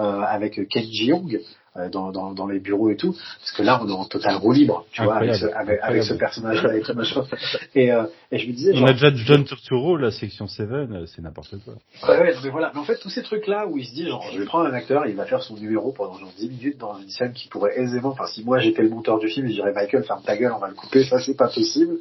euh, 0.00 0.20
avec 0.22 0.60
Ken 0.68 0.84
Jeong 0.92 1.34
euh, 1.36 1.38
dans, 1.90 2.12
dans, 2.12 2.32
dans 2.32 2.46
les 2.46 2.60
bureaux 2.60 2.90
et 2.90 2.96
tout, 2.96 3.12
parce 3.12 3.52
que 3.52 3.62
là, 3.62 3.80
on 3.82 3.88
est 3.88 3.92
en 3.92 4.04
total 4.04 4.36
roue 4.36 4.52
libre, 4.52 4.86
tu 4.92 5.02
vois, 5.02 5.16
avec 5.16 5.34
ce, 5.34 5.46
avec, 5.46 5.80
avec 5.82 6.04
ce 6.04 6.14
personnage-là 6.14 6.76
et 6.76 6.82
tout 6.82 6.94
machin. 6.94 7.24
Et, 7.74 7.90
euh, 7.92 8.04
et 8.30 8.38
je 8.38 8.46
me 8.46 8.52
disais, 8.52 8.72
On 8.74 8.78
genre, 8.78 8.88
a 8.88 8.92
déjà 8.92 9.10
John 9.14 9.44
Turturro, 9.44 9.96
la 9.96 10.10
section 10.12 10.46
7, 10.46 10.70
euh, 10.70 11.06
c'est 11.06 11.22
n'importe 11.22 11.56
quoi. 11.64 11.74
Ouais, 12.08 12.20
ouais, 12.20 12.34
mais 12.44 12.50
voilà. 12.50 12.70
Mais 12.74 12.80
en 12.80 12.84
fait, 12.84 12.98
tous 12.98 13.10
ces 13.10 13.22
trucs-là 13.22 13.66
où 13.66 13.76
il 13.76 13.86
se 13.86 13.94
dit, 13.94 14.06
genre, 14.06 14.24
je 14.32 14.38
vais 14.38 14.44
prendre 14.44 14.66
un 14.66 14.72
acteur, 14.74 15.06
il 15.06 15.16
va 15.16 15.24
faire 15.24 15.42
son 15.42 15.56
numéro 15.56 15.92
pendant 15.92 16.16
genre 16.18 16.32
10 16.38 16.48
minutes 16.48 16.78
dans 16.78 16.96
une 16.98 17.08
scène 17.10 17.32
qui 17.32 17.48
pourrait 17.48 17.76
aisément, 17.76 18.10
enfin, 18.10 18.26
si 18.26 18.44
moi 18.44 18.58
j'étais 18.60 18.82
le 18.82 18.90
monteur 18.90 19.18
du 19.18 19.28
film, 19.28 19.48
je 19.48 19.54
dirais, 19.54 19.72
Michael, 19.72 20.04
ferme 20.04 20.22
ta 20.22 20.36
gueule, 20.36 20.52
on 20.54 20.60
va 20.60 20.68
le 20.68 20.74
couper, 20.74 21.02
ça 21.04 21.18
c'est 21.18 21.36
pas 21.36 21.48
possible. 21.48 21.98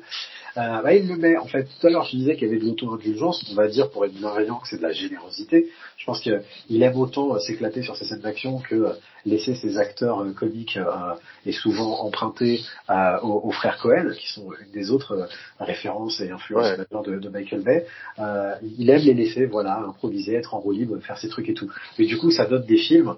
Euh, 0.56 0.82
bah, 0.84 0.94
il 0.94 1.08
le 1.08 1.16
met, 1.18 1.36
en 1.38 1.48
fait, 1.48 1.64
tout 1.80 1.88
à 1.88 1.90
l'heure 1.90 2.06
je 2.06 2.16
disais 2.16 2.36
qu'il 2.36 2.48
y 2.48 2.52
avait 2.52 2.60
de 2.60 2.66
l'auto-indulgence, 2.66 3.44
on 3.52 3.56
va 3.56 3.68
dire 3.68 3.90
pour 3.90 4.06
être 4.06 4.14
bienveillant 4.14 4.60
que 4.60 4.68
c'est 4.68 4.78
de 4.78 4.84
la 4.84 4.92
générosité. 4.92 5.70
Je 5.98 6.06
pense 6.06 6.20
qu'il 6.22 6.84
aime 6.84 6.96
autant 6.98 7.34
euh, 7.36 7.40
s'éclater 7.40 7.82
sur 7.82 7.96
ces 7.96 8.06
scènes 8.06 8.22
d'action 8.22 8.60
que 8.60 8.76
euh, 8.76 8.94
laisser 9.26 9.56
ses 9.56 9.78
acteurs 9.80 10.22
euh, 10.22 10.32
comiques 10.32 10.78
euh, 10.78 11.16
et 11.46 11.54
souvent 11.54 12.02
empruntés 12.02 12.62
euh, 12.90 13.20
aux, 13.22 13.48
aux 13.48 13.52
frères 13.52 13.78
Cohen, 13.80 14.12
qui 14.20 14.32
sont 14.32 14.48
une 14.64 14.72
des 14.72 14.92
autres 14.92 15.28
références 15.60 16.20
et 16.22 16.30
influences 16.30 16.78
Ouais. 16.78 17.04
de, 17.06 17.20
de 17.20 17.30
Michael 17.30 17.62
Bay. 17.62 17.86
Euh, 18.20 18.54
il 18.78 18.90
aime 18.92 19.02
les 19.02 19.14
laisser, 19.16 19.46
voilà, 19.48 19.80
improviser, 19.80 20.36
être 20.36 20.54
en 20.54 20.60
roue 20.60 20.72
libre, 20.74 21.00
faire 21.00 21.18
ses 21.18 21.30
trucs 21.30 21.50
et 21.50 21.54
tout. 21.56 21.70
Mais 21.98 22.06
du 22.06 22.18
coup, 22.18 22.30
ça 22.32 22.46
donne 22.46 22.66
des 22.66 22.78
films 22.78 23.16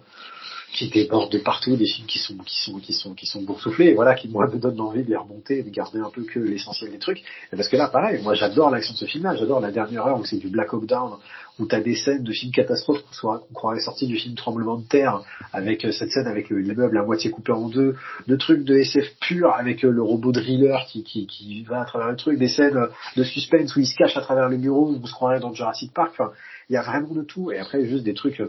qui 0.75 0.89
débordent 0.89 1.31
de 1.31 1.37
partout, 1.39 1.75
des 1.77 1.85
films 1.85 2.05
qui 2.07 2.19
sont 2.19 2.35
qui 2.45 2.59
sont 2.63 2.79
qui 2.79 2.93
sont 2.93 3.13
qui 3.13 3.25
sont 3.25 3.41
boursouflés, 3.41 3.93
voilà, 3.93 4.13
qui 4.13 4.27
moi 4.27 4.45
me 4.47 4.59
donnent 4.59 4.81
envie 4.81 5.03
de 5.03 5.09
les 5.09 5.15
remonter 5.15 5.63
de 5.63 5.69
garder 5.69 5.99
un 5.99 6.09
peu 6.09 6.23
que 6.23 6.39
l'essentiel 6.39 6.91
des 6.91 6.99
trucs. 6.99 7.19
Et 7.51 7.55
parce 7.55 7.69
que 7.69 7.77
là, 7.77 7.87
pareil, 7.87 8.21
moi 8.21 8.33
j'adore 8.33 8.69
l'action 8.69 8.93
de 8.93 8.97
ce 8.99 9.05
film-là, 9.05 9.35
j'adore 9.35 9.61
la 9.61 9.71
dernière 9.71 10.05
heure 10.05 10.19
où 10.19 10.25
c'est 10.25 10.37
du 10.37 10.49
Black 10.49 10.73
Hawk 10.73 10.85
Down, 10.85 11.13
où 11.59 11.65
t'as 11.65 11.79
des 11.79 11.95
scènes 11.95 12.23
de 12.23 12.31
films 12.33 12.51
catastrophes 12.51 13.01
qu'on 13.21 13.39
croirait 13.53 13.79
sortis 13.79 14.05
du 14.05 14.17
film 14.17 14.35
Tremblement 14.35 14.77
de 14.77 14.83
terre, 14.85 15.21
avec 15.53 15.85
euh, 15.85 15.91
cette 15.93 16.11
scène 16.11 16.27
avec 16.27 16.49
le- 16.49 16.59
l'immeuble 16.59 16.97
à 16.97 17.03
moitié 17.03 17.31
coupé 17.31 17.53
en 17.53 17.69
deux, 17.69 17.95
de 18.27 18.35
trucs 18.35 18.65
de 18.65 18.75
SF 18.75 19.15
pur 19.21 19.53
avec 19.53 19.85
euh, 19.85 19.89
le 19.89 20.03
robot 20.03 20.33
driller 20.33 20.75
qui, 20.89 21.03
qui, 21.03 21.25
qui 21.25 21.63
va 21.63 21.81
à 21.81 21.85
travers 21.85 22.09
le 22.09 22.17
truc, 22.17 22.37
des 22.37 22.49
scènes 22.49 22.75
euh, 22.75 22.87
de 23.15 23.23
suspense 23.23 23.73
où 23.75 23.79
il 23.79 23.87
se 23.87 23.95
cache 23.95 24.17
à 24.17 24.21
travers 24.21 24.49
les 24.49 24.57
bureaux, 24.57 24.89
où 24.91 24.99
on 25.01 25.05
se 25.05 25.13
croirait 25.13 25.39
dans 25.39 25.53
Jurassic 25.53 25.93
Park. 25.93 26.11
Enfin, 26.19 26.31
il 26.69 26.73
y 26.73 26.77
a 26.77 26.81
vraiment 26.81 27.13
de 27.13 27.21
tout. 27.21 27.51
Et 27.51 27.59
après, 27.59 27.85
juste 27.85 28.03
des 28.03 28.13
trucs 28.13 28.41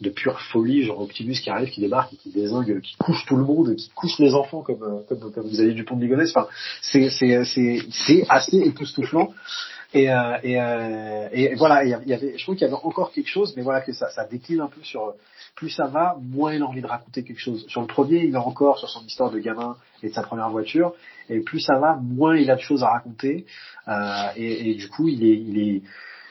de 0.00 0.10
pure 0.10 0.40
folie, 0.40 0.84
genre 0.84 1.00
Optimus 1.00 1.34
qui 1.42 1.50
arrive, 1.50 1.70
qui 1.70 1.80
débarque 1.80 2.14
qui 2.22 2.30
désingue, 2.30 2.80
qui 2.80 2.96
couche 2.96 3.24
tout 3.26 3.36
le 3.36 3.44
monde, 3.44 3.74
qui 3.76 3.90
couche 3.90 4.18
les 4.18 4.34
enfants 4.34 4.62
comme 4.62 4.82
euh, 4.82 5.00
comme, 5.08 5.30
comme 5.32 5.46
vous 5.48 5.60
avez 5.60 5.72
du 5.74 5.84
pont 5.84 5.96
de 5.96 6.02
Ligonnès. 6.02 6.30
Enfin, 6.34 6.48
c'est 6.80 7.10
c'est 7.10 7.44
c'est 7.44 7.78
c'est 7.90 8.24
assez 8.28 8.58
époustouflant. 8.58 9.32
Et, 9.92 10.08
euh, 10.08 10.36
et, 10.44 10.60
euh, 10.60 11.28
et 11.32 11.54
voilà, 11.56 11.82
il 11.82 11.90
y 11.90 12.14
avait- 12.14 12.38
je 12.38 12.42
trouve 12.44 12.54
qu'il 12.54 12.64
y 12.64 12.70
avait 12.70 12.78
encore 12.80 13.10
quelque 13.10 13.26
chose, 13.28 13.54
mais 13.56 13.62
voilà 13.64 13.80
que 13.80 13.92
ça, 13.92 14.08
ça 14.10 14.24
décline 14.24 14.60
un 14.60 14.68
peu 14.68 14.80
sur 14.84 15.14
plus 15.56 15.68
ça 15.70 15.86
va, 15.88 16.16
moins 16.22 16.54
il 16.54 16.62
a 16.62 16.66
envie 16.66 16.80
de 16.80 16.86
raconter 16.86 17.24
quelque 17.24 17.40
chose. 17.40 17.66
Sur 17.66 17.80
le 17.80 17.88
premier, 17.88 18.22
il 18.24 18.32
est 18.34 18.36
encore 18.36 18.78
sur 18.78 18.88
son 18.88 19.04
histoire 19.04 19.32
de 19.32 19.40
gamin 19.40 19.76
et 20.04 20.08
de 20.10 20.14
sa 20.14 20.22
première 20.22 20.48
voiture, 20.48 20.94
et 21.28 21.40
plus 21.40 21.58
ça 21.58 21.76
va, 21.80 21.98
moins 22.00 22.36
il 22.36 22.48
a 22.52 22.54
de 22.54 22.60
choses 22.60 22.84
à 22.84 22.90
raconter, 22.90 23.46
euh, 23.88 24.28
et, 24.36 24.70
et 24.70 24.74
du 24.76 24.88
coup, 24.88 25.08
il 25.08 25.24
est, 25.24 25.36
il 25.36 25.58
est, 25.58 25.82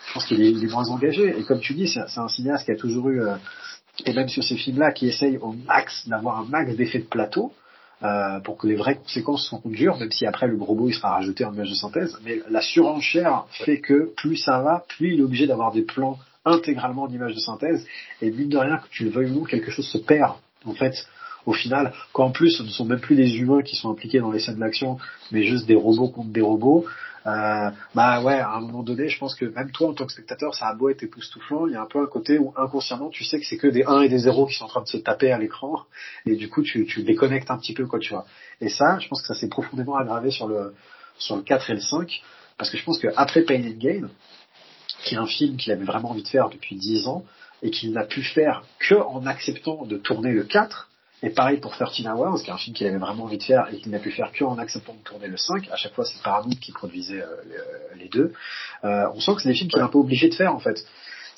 je 0.10 0.14
pense 0.14 0.26
qu'il 0.26 0.42
est, 0.42 0.52
est 0.52 0.72
moins 0.74 0.90
engagé. 0.90 1.40
Et 1.40 1.44
comme 1.44 1.62
tu 1.62 1.74
dis, 1.74 1.88
c'est 1.88 2.02
c'est 2.10 2.20
un 2.20 2.28
cinéaste 2.28 2.66
qui 2.66 2.72
a 2.72 2.76
toujours 2.76 3.10
eu, 3.10 3.22
euh, 3.22 3.36
et 4.06 4.14
même 4.14 4.28
sur 4.30 4.44
ces 4.44 4.58
films-là, 4.58 4.92
qui 4.92 5.08
essaye 5.08 5.38
au 5.38 5.54
max 5.54 6.08
d'avoir 6.10 6.40
un 6.40 6.46
max 6.46 6.76
d'effets 6.76 7.00
de 7.00 7.06
plateau. 7.06 7.54
euh, 8.04 8.40
pour 8.40 8.58
que 8.58 8.68
les 8.68 8.76
vraies 8.76 8.96
conséquences 8.96 9.48
sont 9.48 9.62
dures, 9.66 9.98
même 9.98 10.12
si 10.12 10.26
après 10.26 10.48
le 10.48 10.56
gros 10.56 10.88
il 10.88 10.94
sera 10.94 11.12
rajouté 11.12 11.44
en 11.46 11.54
image 11.54 11.70
de 11.70 11.76
synthèse, 11.76 12.18
mais 12.24 12.40
la 12.50 12.62
surenchère 12.62 13.46
fait 13.52 13.80
que 13.80 14.12
plus 14.16 14.38
ça 14.38 14.62
va, 14.62 14.84
plus 14.88 15.14
il 15.14 15.20
est 15.20 15.24
obligé 15.24 15.48
d'avoir 15.48 15.72
des 15.72 15.82
plans 15.82 16.18
intégralement 16.46 17.04
en 17.04 17.10
image 17.10 17.36
de 17.36 17.40
synthèse, 17.40 17.86
et 18.22 18.32
mine 18.32 18.50
de 18.50 18.58
rien, 18.58 18.78
que 18.78 18.88
tu 18.90 19.04
le 19.04 19.10
veuilles 19.10 19.32
ou 19.32 19.40
non, 19.40 19.44
quelque 19.44 19.72
chose 19.72 19.88
se 19.88 19.98
perd. 19.98 20.36
En 20.66 20.74
fait, 20.74 20.94
au 21.46 21.54
final, 21.54 21.94
quand 22.14 22.26
en 22.26 22.32
plus 22.32 22.52
ce 22.52 22.64
ne 22.64 22.70
sont 22.70 22.86
même 22.86 23.00
plus 23.00 23.16
des 23.16 23.38
humains 23.38 23.62
qui 23.62 23.76
sont 23.76 23.92
impliqués 23.92 24.20
dans 24.20 24.32
les 24.32 24.40
scènes 24.40 24.60
d'action, 24.60 24.98
mais 25.32 25.44
juste 25.44 25.66
des 25.68 25.76
robots 25.76 26.08
contre 26.10 26.30
des 26.30 26.42
robots, 26.42 26.86
euh, 27.26 27.72
bah 27.96 28.22
ouais, 28.22 28.40
à 28.40 28.52
un 28.52 28.62
moment 28.62 28.84
donné, 28.84 29.10
je 29.10 29.20
pense 29.20 29.36
que 29.36 29.46
même 29.46 29.72
toi 29.72 29.90
en 29.90 29.94
tant 29.94 30.06
que 30.06 30.14
spectateur, 30.14 30.56
ça 30.56 30.68
a 30.68 30.74
beau 30.74 30.90
être 30.90 31.04
époustouflant, 31.04 31.68
il 31.68 31.74
y 31.74 31.76
a 31.76 31.82
un 31.82 31.86
peu 31.86 32.02
un 32.02 32.08
côté 32.08 32.38
où 32.38 32.54
inconsciemment 32.56 33.10
tu 33.10 33.24
sais 33.24 33.40
que 33.40 33.46
c'est 33.46 33.58
que 33.58 33.68
des 33.68 33.84
1 33.84 34.02
et 34.02 34.10
des 34.10 34.20
0 34.20 34.48
qui 34.48 34.56
sont 34.56 34.66
en 34.66 34.70
train 34.70 34.82
de 34.82 34.88
se 34.88 34.98
taper 34.98 35.32
à 35.32 35.38
l'écran, 35.38 35.84
et 36.26 36.36
du 36.36 36.50
coup 36.50 36.62
tu, 36.62 36.86
déconnectes 37.04 37.52
un 37.52 37.58
petit 37.58 37.74
peu 37.74 37.86
quoi 37.86 38.00
tu 38.00 38.14
vois. 38.14 38.26
Et 38.62 38.70
ça, 38.70 39.00
je 39.00 39.08
pense 39.08 39.22
que 39.22 39.28
ça 39.28 39.36
s'est 39.36 39.50
profondément 39.50 39.98
aggravé 39.98 40.32
sur 40.32 40.48
le 40.48 40.74
sur 41.18 41.36
le 41.36 41.42
4 41.42 41.70
et 41.70 41.74
le 41.74 41.82
5, 41.82 42.22
parce 42.58 42.70
que 42.70 42.78
je 42.78 42.84
pense 42.84 43.00
qu'après 43.00 43.44
Pain 43.44 43.62
and 43.62 43.78
Gain, 43.78 44.10
qui 45.04 45.16
est 45.16 45.18
un 45.18 45.28
film 45.28 45.58
qu'il 45.58 45.72
avait 45.72 45.86
vraiment 45.86 46.12
envie 46.12 46.24
de 46.24 46.28
faire 46.28 46.50
depuis 46.50 46.76
10 46.76 47.08
ans, 47.08 47.26
et 47.62 47.72
qu'il 47.72 47.92
n'a 47.92 48.06
pu 48.06 48.24
faire 48.24 48.64
que 48.80 48.96
en 48.96 49.26
acceptant 49.26 49.86
de 49.86 49.98
tourner 49.98 50.32
le 50.32 50.44
4, 50.44 50.89
et 51.22 51.30
pareil 51.30 51.58
pour 51.58 51.72
13 51.72 51.90
Hours, 52.08 52.42
qui 52.42 52.50
est 52.50 52.54
un 52.54 52.58
film 52.58 52.76
qu'il 52.76 52.88
avait 52.88 52.98
vraiment 52.98 53.24
envie 53.26 53.38
de 53.38 53.44
faire 53.44 53.68
et 53.74 53.78
qu'il 53.78 53.92
n'a 53.92 54.00
pu 54.00 54.12
faire 54.12 54.32
que 54.32 54.44
en 54.44 54.58
acceptant 54.58 54.94
de 54.94 55.04
tourner 55.04 55.28
le 55.28 55.38
5. 55.38 55.70
À 55.72 55.76
chaque 55.76 55.94
fois, 55.94 56.06
c'est 56.06 56.22
Paramount 56.24 56.56
qui 56.62 56.72
produisait 56.72 57.22
euh, 57.22 57.36
les, 57.98 58.08
deux. 58.08 58.34
Euh, 58.86 59.06
on 59.14 59.20
sent 59.20 59.36
que 59.36 59.42
c'est 59.42 59.50
des 59.50 59.56
films 59.56 59.70
qu'il 59.70 59.80
est 59.80 59.84
un 59.84 59.90
peu 59.90 59.98
obligé 59.98 60.30
de 60.30 60.36
faire, 60.36 60.54
en 60.54 60.60
fait 60.60 60.86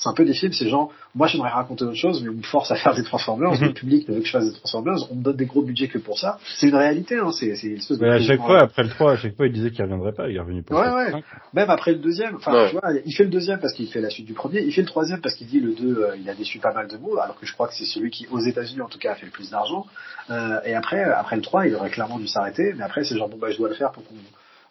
c'est 0.01 0.09
un 0.09 0.13
peu 0.13 0.25
des 0.25 0.33
films, 0.33 0.51
c'est 0.51 0.67
genre, 0.67 0.91
moi 1.13 1.27
j'aimerais 1.27 1.51
raconter 1.51 1.83
autre 1.83 1.95
chose, 1.95 2.23
mais 2.23 2.29
on 2.29 2.33
me 2.33 2.41
force 2.41 2.71
à 2.71 2.75
faire 2.75 2.95
des 2.95 3.03
Transformers, 3.03 3.51
mhm. 3.51 3.67
le 3.67 3.73
public 3.73 4.09
veut 4.09 4.19
que 4.19 4.25
je 4.25 4.31
fasse 4.31 4.51
des 4.51 4.57
Transformers, 4.57 4.97
on 5.11 5.15
me 5.15 5.21
donne 5.21 5.35
des 5.35 5.45
gros 5.45 5.61
budgets 5.61 5.87
que 5.87 5.99
pour 5.99 6.17
ça. 6.17 6.39
C'est 6.55 6.69
une 6.69 6.75
réalité, 6.75 7.19
hein, 7.19 7.29
c'est, 7.31 7.55
c'est 7.55 7.97
de 7.97 8.05
À 8.05 8.19
chaque 8.19 8.39
fois, 8.39 8.61
après 8.61 8.81
le 8.81 8.89
3, 8.89 9.11
à 9.11 9.15
chaque 9.17 9.35
fois, 9.35 9.45
il 9.45 9.53
disait 9.53 9.69
qu'il 9.69 9.83
reviendrait 9.83 10.13
pas, 10.13 10.27
il 10.27 10.35
est 10.35 10.39
revenu 10.39 10.63
pour 10.63 10.75
Ouais, 10.75 10.89
ouais. 10.89 11.23
Même 11.53 11.69
après 11.69 11.91
le 11.91 11.99
deuxième, 11.99 12.35
enfin, 12.37 12.67
tu 12.67 12.73
vois, 12.73 12.93
il 13.05 13.13
fait 13.13 13.25
le 13.25 13.29
deuxième 13.29 13.59
parce 13.59 13.73
qu'il 13.73 13.87
fait 13.89 14.01
la 14.01 14.09
suite 14.09 14.25
du 14.25 14.33
premier, 14.33 14.61
il 14.61 14.73
fait 14.73 14.81
le 14.81 14.87
troisième 14.87 15.21
parce 15.21 15.35
qu'il 15.35 15.45
dit 15.45 15.59
le 15.59 15.75
2, 15.75 15.85
euh, 15.85 16.17
il 16.19 16.27
a 16.27 16.33
déçu 16.33 16.57
pas 16.57 16.73
mal 16.73 16.87
de 16.87 16.97
monde, 16.97 17.19
alors 17.21 17.39
que 17.39 17.45
je 17.45 17.53
crois 17.53 17.67
que 17.67 17.75
c'est 17.75 17.85
celui 17.85 18.09
qui, 18.09 18.25
aux 18.31 18.39
États-Unis 18.39 18.81
en 18.81 18.89
tout 18.89 18.97
cas, 18.97 19.11
a 19.11 19.15
fait 19.15 19.27
le 19.27 19.31
plus 19.31 19.51
d'argent. 19.51 19.85
Euh, 20.31 20.59
et 20.65 20.73
après, 20.73 21.03
après 21.03 21.35
le 21.35 21.43
3, 21.43 21.67
il 21.67 21.75
aurait 21.75 21.91
clairement 21.91 22.17
dû 22.17 22.27
s'arrêter, 22.27 22.73
mais 22.75 22.83
après, 22.83 23.03
c'est 23.03 23.15
genre, 23.15 23.29
bon, 23.29 23.37
bah, 23.37 23.51
je 23.51 23.57
dois 23.57 23.69
le 23.69 23.75
faire 23.75 23.91
pour 23.91 24.03
qu'on 24.07 24.15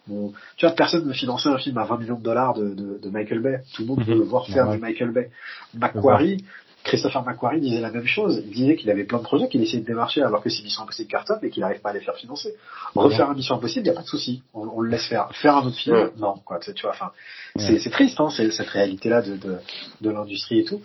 tu 0.07 0.67
vois, 0.67 0.75
personne 0.75 1.07
ne 1.07 1.13
finançait 1.13 1.49
un 1.49 1.59
film 1.59 1.79
à 1.79 1.85
20 1.85 1.99
millions 1.99 2.19
de 2.19 2.23
dollars 2.23 2.55
de, 2.55 2.75
de, 2.75 2.99
de 2.99 3.11
Michael 3.11 3.41
Bay. 3.41 3.63
Tout 3.75 3.83
le 3.83 3.89
monde 3.89 4.03
veut 4.03 4.15
le 4.15 4.25
voir 4.25 4.47
faire 4.47 4.71
du 4.71 4.79
Michael 4.79 5.13
Bay. 5.13 5.31
Macquarie, 5.75 6.45
Christopher 6.83 7.25
Macquarie 7.25 7.61
disait 7.61 7.81
la 7.81 7.91
même 7.91 8.07
chose. 8.07 8.43
Il 8.45 8.53
disait 8.53 8.77
qu'il 8.77 8.91
avait 8.91 9.05
plein 9.05 9.19
de 9.19 9.23
projets 9.23 9.49
qu'il 9.49 9.63
essayait 9.63 9.83
de 9.83 9.87
démarcher 9.87 10.23
alors 10.23 10.43
que 10.43 10.49
c'est 10.49 10.63
Mission 10.63 10.83
Impossible 10.83 11.09
carton 11.11 11.35
et 11.43 11.51
qu'il 11.51 11.61
n'arrive 11.61 11.81
pas 11.81 11.91
à 11.91 11.93
les 11.93 12.01
faire 12.01 12.17
financer. 12.17 12.55
Refaire 12.95 13.31
un 13.31 13.35
Mission 13.35 13.57
Impossible, 13.57 13.87
il 13.87 13.91
n'y 13.91 13.97
a 13.97 13.99
pas 13.99 14.03
de 14.03 14.09
souci. 14.09 14.43
On, 14.55 14.81
le 14.81 14.91
laisse 14.91 15.07
faire. 15.07 15.31
Faire 15.37 15.57
un 15.57 15.67
autre 15.67 15.77
film, 15.77 16.11
non, 16.17 16.37
quoi. 16.45 16.59
Tu 16.59 16.73
vois, 16.83 16.91
enfin, 16.91 17.13
c'est 17.57 17.91
triste, 17.91 18.19
hein, 18.21 18.31
cette 18.31 18.69
réalité-là 18.69 19.23
de, 19.23 19.37
de, 19.37 19.59
de 20.01 20.11
l'industrie 20.11 20.61
et 20.61 20.65
tout. 20.65 20.81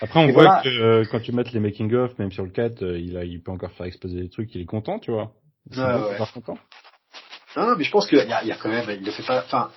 Après, 0.00 0.20
on 0.20 0.30
voit 0.32 0.62
que 0.62 0.68
euh, 0.68 1.04
quand 1.10 1.20
tu 1.20 1.32
mets 1.32 1.42
les 1.42 1.60
making 1.60 1.92
of, 1.94 2.16
même 2.18 2.30
sur 2.30 2.44
le 2.44 2.50
4, 2.50 2.82
euh, 2.82 2.98
il 2.98 3.16
a, 3.16 3.24
il 3.24 3.42
peut 3.42 3.50
encore 3.50 3.72
faire 3.72 3.86
exploser 3.86 4.20
des 4.20 4.28
trucs, 4.28 4.54
il 4.54 4.60
est 4.60 4.66
content, 4.66 4.98
tu 5.00 5.10
vois. 5.10 5.32
Ouais, 5.76 5.82
ouais. 5.82 6.16
content. 6.34 6.58
Non, 7.56 7.74
mais 7.76 7.84
je 7.84 7.90
pense 7.90 8.06
qu'il 8.06 8.18
y 8.18 8.46
y 8.46 8.52
a 8.52 8.56
quand 8.56 8.68
même, 8.68 8.84
il 8.88 9.04
le 9.04 9.10
fait 9.10 9.22
pas, 9.22 9.42
enfin, 9.44 9.70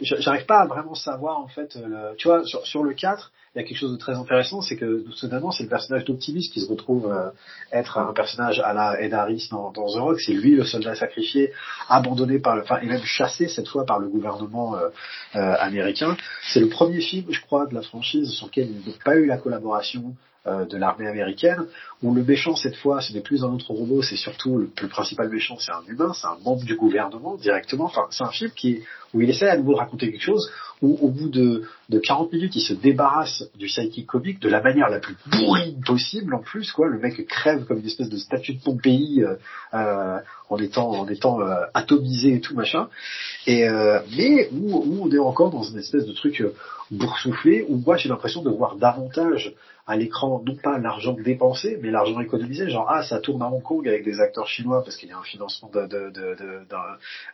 j'arrive 0.00 0.46
pas 0.46 0.60
à 0.60 0.66
vraiment 0.66 0.94
savoir, 0.94 1.40
en 1.40 1.48
fait, 1.48 1.74
le, 1.74 2.14
tu 2.16 2.28
vois, 2.28 2.44
sur, 2.44 2.64
sur 2.66 2.84
le 2.84 2.94
4, 2.94 3.32
il 3.54 3.60
y 3.60 3.64
a 3.64 3.66
quelque 3.66 3.78
chose 3.78 3.92
de 3.92 3.96
très 3.96 4.14
intéressant, 4.14 4.62
c'est 4.62 4.76
que, 4.76 5.04
soudainement, 5.12 5.50
c'est 5.52 5.64
le 5.64 5.68
personnage 5.68 6.04
d'Optimus 6.04 6.48
qui 6.52 6.60
se 6.60 6.68
retrouve 6.68 7.12
euh, 7.12 7.30
être 7.72 7.98
un 7.98 8.12
personnage 8.12 8.60
à 8.60 8.72
la 8.72 9.00
Ed 9.00 9.14
Harris 9.14 9.48
dans, 9.50 9.70
dans 9.70 9.86
The 9.86 9.98
Rock, 9.98 10.20
c'est 10.20 10.32
lui 10.32 10.56
le 10.56 10.64
soldat 10.64 10.94
sacrifié, 10.94 11.52
abandonné 11.88 12.38
par 12.38 12.56
le, 12.56 12.62
enfin, 12.62 12.78
et 12.80 12.86
même 12.86 13.04
chassé 13.04 13.48
cette 13.48 13.68
fois 13.68 13.84
par 13.84 13.98
le 13.98 14.08
gouvernement 14.08 14.76
euh, 14.76 14.88
euh, 15.36 15.54
américain. 15.58 16.16
C'est 16.52 16.60
le 16.60 16.68
premier 16.68 17.00
film, 17.00 17.26
je 17.30 17.40
crois, 17.40 17.66
de 17.66 17.74
la 17.74 17.82
franchise 17.82 18.30
sur 18.32 18.46
lequel 18.46 18.68
il 18.70 18.90
n'a 18.90 18.98
pas 19.04 19.16
eu 19.16 19.26
la 19.26 19.38
collaboration 19.38 20.14
euh, 20.46 20.66
de 20.66 20.76
l'armée 20.76 21.06
américaine, 21.06 21.64
où 22.02 22.14
le 22.14 22.22
méchant 22.22 22.54
cette 22.54 22.76
fois 22.76 23.00
ce 23.00 23.14
n'est 23.14 23.22
plus 23.22 23.44
un 23.44 23.48
autre 23.48 23.70
robot, 23.72 24.02
c'est 24.02 24.16
surtout 24.16 24.58
le, 24.58 24.70
le, 24.82 24.88
principal 24.88 25.30
méchant, 25.30 25.56
c'est 25.58 25.72
un 25.72 25.82
humain, 25.88 26.12
c'est 26.12 26.26
un 26.26 26.36
membre 26.44 26.64
du 26.64 26.76
gouvernement 26.76 27.36
directement. 27.36 27.86
Enfin, 27.86 28.08
c'est 28.10 28.24
un 28.24 28.30
film 28.30 28.50
qui 28.50 28.82
où 29.14 29.22
il 29.22 29.30
essaie 29.30 29.48
à 29.48 29.56
nouveau 29.56 29.72
de 29.72 29.78
raconter 29.78 30.10
quelque 30.10 30.20
chose, 30.20 30.50
où 30.82 30.98
au 31.00 31.08
bout 31.08 31.30
de, 31.30 31.62
de 31.88 31.98
40 31.98 32.30
minutes, 32.30 32.56
il 32.56 32.60
se 32.60 32.74
débarrasse 32.74 33.44
du 33.54 33.66
psychic 33.66 34.06
comique 34.06 34.38
de 34.40 34.50
la 34.50 34.60
manière 34.60 34.90
la 34.90 34.98
plus 34.98 35.16
bourrine 35.26 35.80
possible 35.80 36.34
en 36.34 36.42
plus, 36.42 36.70
quoi. 36.72 36.88
Le 36.88 36.98
mec 36.98 37.26
crève 37.26 37.64
comme 37.64 37.78
une 37.78 37.86
espèce 37.86 38.10
de 38.10 38.18
statue 38.18 38.52
de 38.52 38.60
Pompéi 38.60 39.22
euh, 39.22 39.36
euh, 39.72 40.18
en 40.50 40.58
étant 40.58 40.90
en 40.90 41.08
étant 41.08 41.38
atomisé 41.72 42.34
et 42.34 42.40
tout 42.40 42.54
machin. 42.54 42.88
Et 43.46 43.66
mais 44.14 44.50
où, 44.52 44.76
où, 44.76 45.04
on 45.04 45.10
est 45.10 45.18
encore 45.18 45.50
dans 45.50 45.62
une 45.62 45.78
espèce 45.78 46.04
de 46.04 46.12
truc 46.12 46.42
boursouflé, 46.90 47.64
où 47.68 47.76
moi 47.76 47.96
j'ai 47.96 48.10
l'impression 48.10 48.42
de 48.42 48.50
voir 48.50 48.76
davantage 48.76 49.54
à 49.86 49.96
l'écran, 49.96 50.42
non 50.46 50.56
pas 50.56 50.78
l'argent 50.78 51.12
dépensé, 51.12 51.78
mais 51.82 51.90
l'argent 51.90 52.18
économisé, 52.20 52.70
genre 52.70 52.86
ah 52.88 53.02
ça 53.02 53.20
tourne 53.20 53.42
à 53.42 53.46
Hong 53.46 53.62
Kong 53.62 53.86
avec 53.86 54.04
des 54.04 54.20
acteurs 54.20 54.46
chinois 54.46 54.82
parce 54.82 54.96
qu'il 54.96 55.10
y 55.10 55.12
a 55.12 55.18
un 55.18 55.22
financement 55.22 55.68
d'un 55.68 55.86
de, 55.86 56.10
de, 56.10 56.36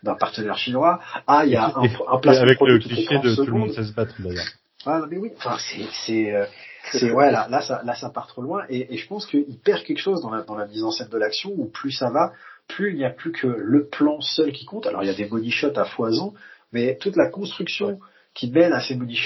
de, 0.02 0.12
partenaire 0.18 0.58
chinois, 0.58 1.00
ah 1.26 1.44
il 1.44 1.52
y 1.52 1.56
a 1.56 1.66
un, 1.66 1.84
un 1.84 2.18
placement 2.18 2.42
avec 2.42 2.60
le 2.60 2.78
cliché 2.78 3.18
de 3.18 3.34
tout 3.34 3.44
le 3.44 3.52
monde 3.52 3.72
sait 3.72 3.84
se 3.84 3.92
battre 3.92 4.14
d'ailleurs. 4.18 4.46
Ah 4.86 5.02
mais 5.08 5.18
oui, 5.18 5.30
enfin 5.36 5.56
c'est 5.58 5.86
c'est 6.06 6.34
euh, 6.34 6.46
c'est 6.90 7.12
ouais 7.12 7.30
là 7.30 7.46
là 7.50 7.60
ça 7.60 7.82
là 7.84 7.94
ça 7.94 8.08
part 8.08 8.26
trop 8.26 8.42
loin 8.42 8.64
et, 8.68 8.94
et 8.94 8.96
je 8.96 9.06
pense 9.06 9.26
qu'il 9.26 9.58
perd 9.62 9.84
quelque 9.84 10.00
chose 10.00 10.22
dans 10.22 10.30
la 10.30 10.42
dans 10.42 10.56
la 10.56 10.66
mise 10.66 10.82
en 10.82 10.90
scène 10.90 11.08
de 11.08 11.18
l'action 11.18 11.52
où 11.54 11.66
plus 11.66 11.92
ça 11.92 12.10
va, 12.10 12.32
plus 12.66 12.92
il 12.92 12.96
n'y 12.96 13.04
a 13.04 13.10
plus 13.10 13.32
que 13.32 13.46
le 13.46 13.86
plan 13.86 14.20
seul 14.20 14.52
qui 14.52 14.64
compte. 14.64 14.86
Alors 14.86 15.02
il 15.02 15.06
y 15.06 15.10
a 15.10 15.14
des 15.14 15.26
body 15.26 15.50
shots 15.50 15.76
à 15.76 15.84
foison, 15.84 16.34
mais 16.72 16.96
toute 16.96 17.16
la 17.16 17.28
construction 17.28 18.00
qui 18.34 18.50
mène 18.50 18.72
à 18.72 18.80
ces 18.80 18.94
body 18.94 19.18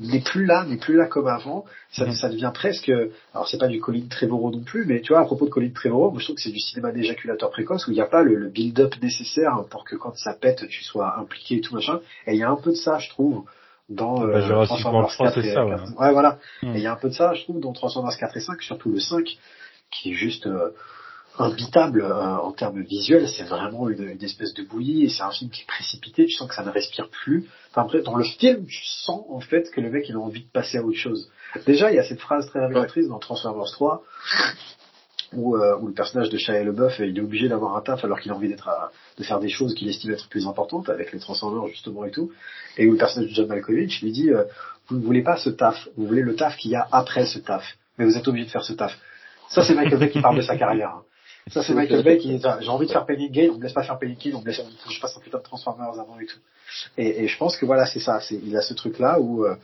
n'est 0.00 0.20
plus 0.20 0.44
là, 0.44 0.64
n'est 0.64 0.76
plus 0.76 0.96
là 0.96 1.06
comme 1.06 1.26
avant. 1.26 1.64
Ça, 1.90 2.06
mhm. 2.06 2.12
ça 2.12 2.28
devient 2.28 2.52
presque, 2.52 2.90
alors 3.32 3.48
c'est 3.48 3.58
pas 3.58 3.68
du 3.68 3.80
Colin 3.80 4.06
Trevorrow 4.08 4.50
non 4.50 4.62
plus, 4.62 4.84
mais 4.84 5.00
tu 5.00 5.12
vois, 5.12 5.22
à 5.22 5.24
propos 5.24 5.46
de 5.46 5.50
Colin 5.50 5.70
Trevorrow, 5.74 6.10
moi 6.10 6.20
je 6.20 6.24
trouve 6.26 6.36
que 6.36 6.42
c'est 6.42 6.52
du 6.52 6.60
cinéma 6.60 6.92
d'éjaculateur 6.92 7.50
précoce 7.50 7.86
où 7.86 7.90
il 7.90 7.94
n'y 7.94 8.00
a 8.00 8.06
pas 8.06 8.22
le, 8.22 8.48
build-up 8.48 8.94
nécessaire 9.02 9.64
pour 9.70 9.84
que 9.84 9.96
quand 9.96 10.14
ça 10.16 10.34
pète, 10.34 10.68
tu 10.68 10.84
sois 10.84 11.18
impliqué 11.18 11.56
et 11.56 11.60
tout 11.60 11.74
machin. 11.74 12.00
Et 12.26 12.34
il 12.34 12.38
y 12.38 12.42
a 12.42 12.50
un 12.50 12.56
peu 12.56 12.70
de 12.70 12.76
ça, 12.76 12.98
je 12.98 13.08
trouve, 13.08 13.44
dans 13.88 14.20
bah, 14.20 14.26
euh, 14.26 14.64
Transformers 14.66 15.16
4 15.16 15.38
et 15.38 15.54
ça, 15.54 15.64
ouais. 15.64 15.74
ouais. 15.98 16.12
voilà. 16.12 16.38
Mhm. 16.62 16.76
Et 16.76 16.78
il 16.78 16.82
y 16.82 16.86
a 16.86 16.92
un 16.92 16.96
peu 16.96 17.08
de 17.08 17.14
ça, 17.14 17.34
je 17.34 17.42
trouve, 17.44 17.60
dans 17.60 17.72
Transformers 17.72 18.16
4 18.16 18.36
et 18.36 18.40
5, 18.40 18.62
surtout 18.62 18.90
le 18.90 19.00
5, 19.00 19.26
qui 19.90 20.12
est 20.12 20.14
juste 20.14 20.46
euh, 20.46 20.70
imbitable 21.38 22.02
euh, 22.02 22.36
en 22.36 22.52
termes 22.52 22.82
visuels, 22.82 23.28
c'est 23.28 23.44
vraiment 23.44 23.88
une, 23.88 24.08
une, 24.08 24.24
espèce 24.24 24.54
de 24.54 24.62
bouillie 24.62 25.04
et 25.04 25.08
c'est 25.08 25.22
un 25.22 25.30
film 25.30 25.50
qui 25.50 25.62
est 25.62 25.66
précipité, 25.66 26.26
tu 26.26 26.32
sens 26.32 26.48
que 26.48 26.54
ça 26.54 26.64
ne 26.64 26.70
respire 26.70 27.08
plus. 27.08 27.46
Enfin, 27.70 27.82
après, 27.82 28.02
dans 28.02 28.16
le 28.16 28.24
film, 28.24 28.66
tu 28.66 28.84
sens 28.84 29.24
en 29.28 29.40
fait 29.40 29.70
que 29.70 29.80
le 29.80 29.90
mec 29.90 30.08
il 30.08 30.16
a 30.16 30.18
envie 30.18 30.42
de 30.42 30.50
passer 30.50 30.78
à 30.78 30.82
autre 30.82 30.98
chose. 30.98 31.30
Déjà, 31.66 31.90
il 31.90 31.96
y 31.96 31.98
a 31.98 32.04
cette 32.04 32.20
phrase 32.20 32.46
très 32.48 32.60
révélatrice 32.60 33.08
dans 33.08 33.18
Transformers 33.18 33.70
3 33.72 34.02
où, 35.32 35.56
euh, 35.56 35.78
où 35.80 35.86
le 35.86 35.92
personnage 35.92 36.30
de 36.30 36.38
Shia 36.38 36.64
LeBeouf 36.64 36.98
il 37.00 37.16
est 37.16 37.20
obligé 37.20 37.48
d'avoir 37.48 37.76
un 37.76 37.82
taf 37.82 38.04
alors 38.04 38.18
qu'il 38.18 38.32
a 38.32 38.34
envie 38.34 38.48
d'être 38.48 38.68
de 39.18 39.24
faire 39.24 39.40
des 39.40 39.50
choses 39.50 39.74
qu'il 39.74 39.88
estime 39.88 40.12
être 40.12 40.28
plus 40.28 40.46
importantes 40.46 40.88
avec 40.88 41.12
les 41.12 41.18
Transformers 41.18 41.68
justement 41.68 42.04
et 42.04 42.10
tout, 42.10 42.32
et 42.78 42.86
où 42.86 42.92
le 42.92 42.98
personnage 42.98 43.28
de 43.28 43.34
John 43.34 43.46
Malkovich 43.46 44.00
lui 44.02 44.12
dit 44.12 44.30
euh, 44.30 44.44
vous 44.88 44.96
ne 44.96 45.04
voulez 45.04 45.22
pas 45.22 45.36
ce 45.36 45.50
taf, 45.50 45.88
vous 45.96 46.06
voulez 46.06 46.22
le 46.22 46.34
taf 46.34 46.56
qu'il 46.56 46.70
y 46.70 46.76
a 46.76 46.86
après 46.90 47.26
ce 47.26 47.38
taf, 47.38 47.62
mais 47.98 48.06
vous 48.06 48.16
êtes 48.16 48.26
obligé 48.26 48.46
de 48.46 48.50
faire 48.50 48.64
ce 48.64 48.72
taf. 48.72 48.98
Ça, 49.50 49.62
c'est 49.62 49.74
Michael 49.74 49.98
Bay 49.98 50.10
qui 50.10 50.20
parle 50.20 50.36
de 50.36 50.42
sa 50.42 50.56
carrière. 50.56 51.00
Ça, 51.50 51.62
c'est 51.62 51.74
Michael 51.74 52.02
Bay 52.02 52.18
qui 52.18 52.38
j'ai 52.38 52.68
envie 52.68 52.86
de 52.86 52.92
faire 52.92 53.06
Penny 53.06 53.30
Gate, 53.30 53.50
on 53.52 53.58
me 53.58 53.62
laisse 53.62 53.72
pas 53.72 53.82
faire 53.82 53.98
Penny 53.98 54.16
Gate, 54.16 54.34
on 54.34 54.40
me 54.40 54.46
laisse, 54.46 54.60
je 54.90 55.00
passe 55.00 55.16
un 55.16 55.20
putain 55.20 55.38
de 55.38 55.42
Transformers 55.42 55.98
avant 55.98 56.18
et 56.20 56.26
tout. 56.26 56.38
Et, 56.96 57.24
et 57.24 57.28
je 57.28 57.38
pense 57.38 57.56
que 57.56 57.66
voilà, 57.66 57.86
c'est 57.86 58.00
ça, 58.00 58.20
c'est, 58.20 58.40
il 58.44 58.56
a 58.56 58.62
ce 58.62 58.74
truc-là 58.74 59.18
où, 59.20 59.44
euh, 59.44 59.56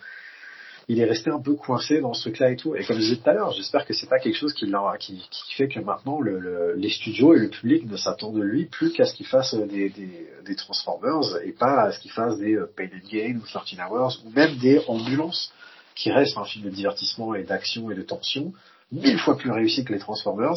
il 0.88 1.00
est 1.00 1.04
resté 1.04 1.30
un 1.30 1.40
peu 1.40 1.54
coincé 1.54 2.00
dans 2.00 2.12
ce 2.12 2.22
truc-là 2.22 2.50
et 2.50 2.56
tout. 2.56 2.74
Et 2.76 2.84
comme 2.84 2.96
je 2.96 3.02
disais 3.02 3.16
tout 3.16 3.30
à 3.30 3.32
l'heure, 3.32 3.52
j'espère 3.52 3.86
que 3.86 3.94
c'est 3.94 4.08
pas 4.08 4.18
quelque 4.18 4.36
chose 4.36 4.52
qui, 4.52 4.70
qui, 5.00 5.28
qui 5.30 5.54
fait 5.54 5.68
que 5.68 5.80
maintenant 5.80 6.20
le, 6.20 6.38
le, 6.38 6.74
les 6.74 6.90
studios 6.90 7.34
et 7.34 7.38
le 7.38 7.48
public 7.48 7.86
ne 7.86 7.96
s'attendent 7.96 8.36
de 8.36 8.42
lui 8.42 8.66
plus 8.66 8.92
qu'à 8.92 9.06
ce 9.06 9.14
qu'il 9.14 9.26
fasse 9.26 9.54
des, 9.54 9.88
des, 9.88 10.28
des, 10.44 10.56
Transformers 10.56 11.38
et 11.44 11.52
pas 11.52 11.84
à 11.84 11.92
ce 11.92 12.00
qu'il 12.00 12.10
fasse 12.10 12.38
des 12.38 12.54
euh, 12.54 12.70
Pain 12.76 12.84
and 12.84 13.08
Gain 13.10 13.36
ou 13.36 13.46
13 13.46 13.78
Hours 13.90 14.20
ou 14.24 14.30
même 14.30 14.56
des 14.58 14.80
Ambulances 14.86 15.52
qui 15.94 16.10
restent 16.10 16.36
un 16.36 16.44
film 16.44 16.64
de 16.64 16.70
divertissement 16.70 17.34
et 17.34 17.44
d'action 17.44 17.90
et 17.90 17.94
de 17.94 18.02
tension 18.02 18.52
mille 18.92 19.18
fois 19.18 19.36
plus 19.36 19.50
réussi 19.50 19.84
que 19.84 19.92
les 19.92 19.98
Transformers 19.98 20.56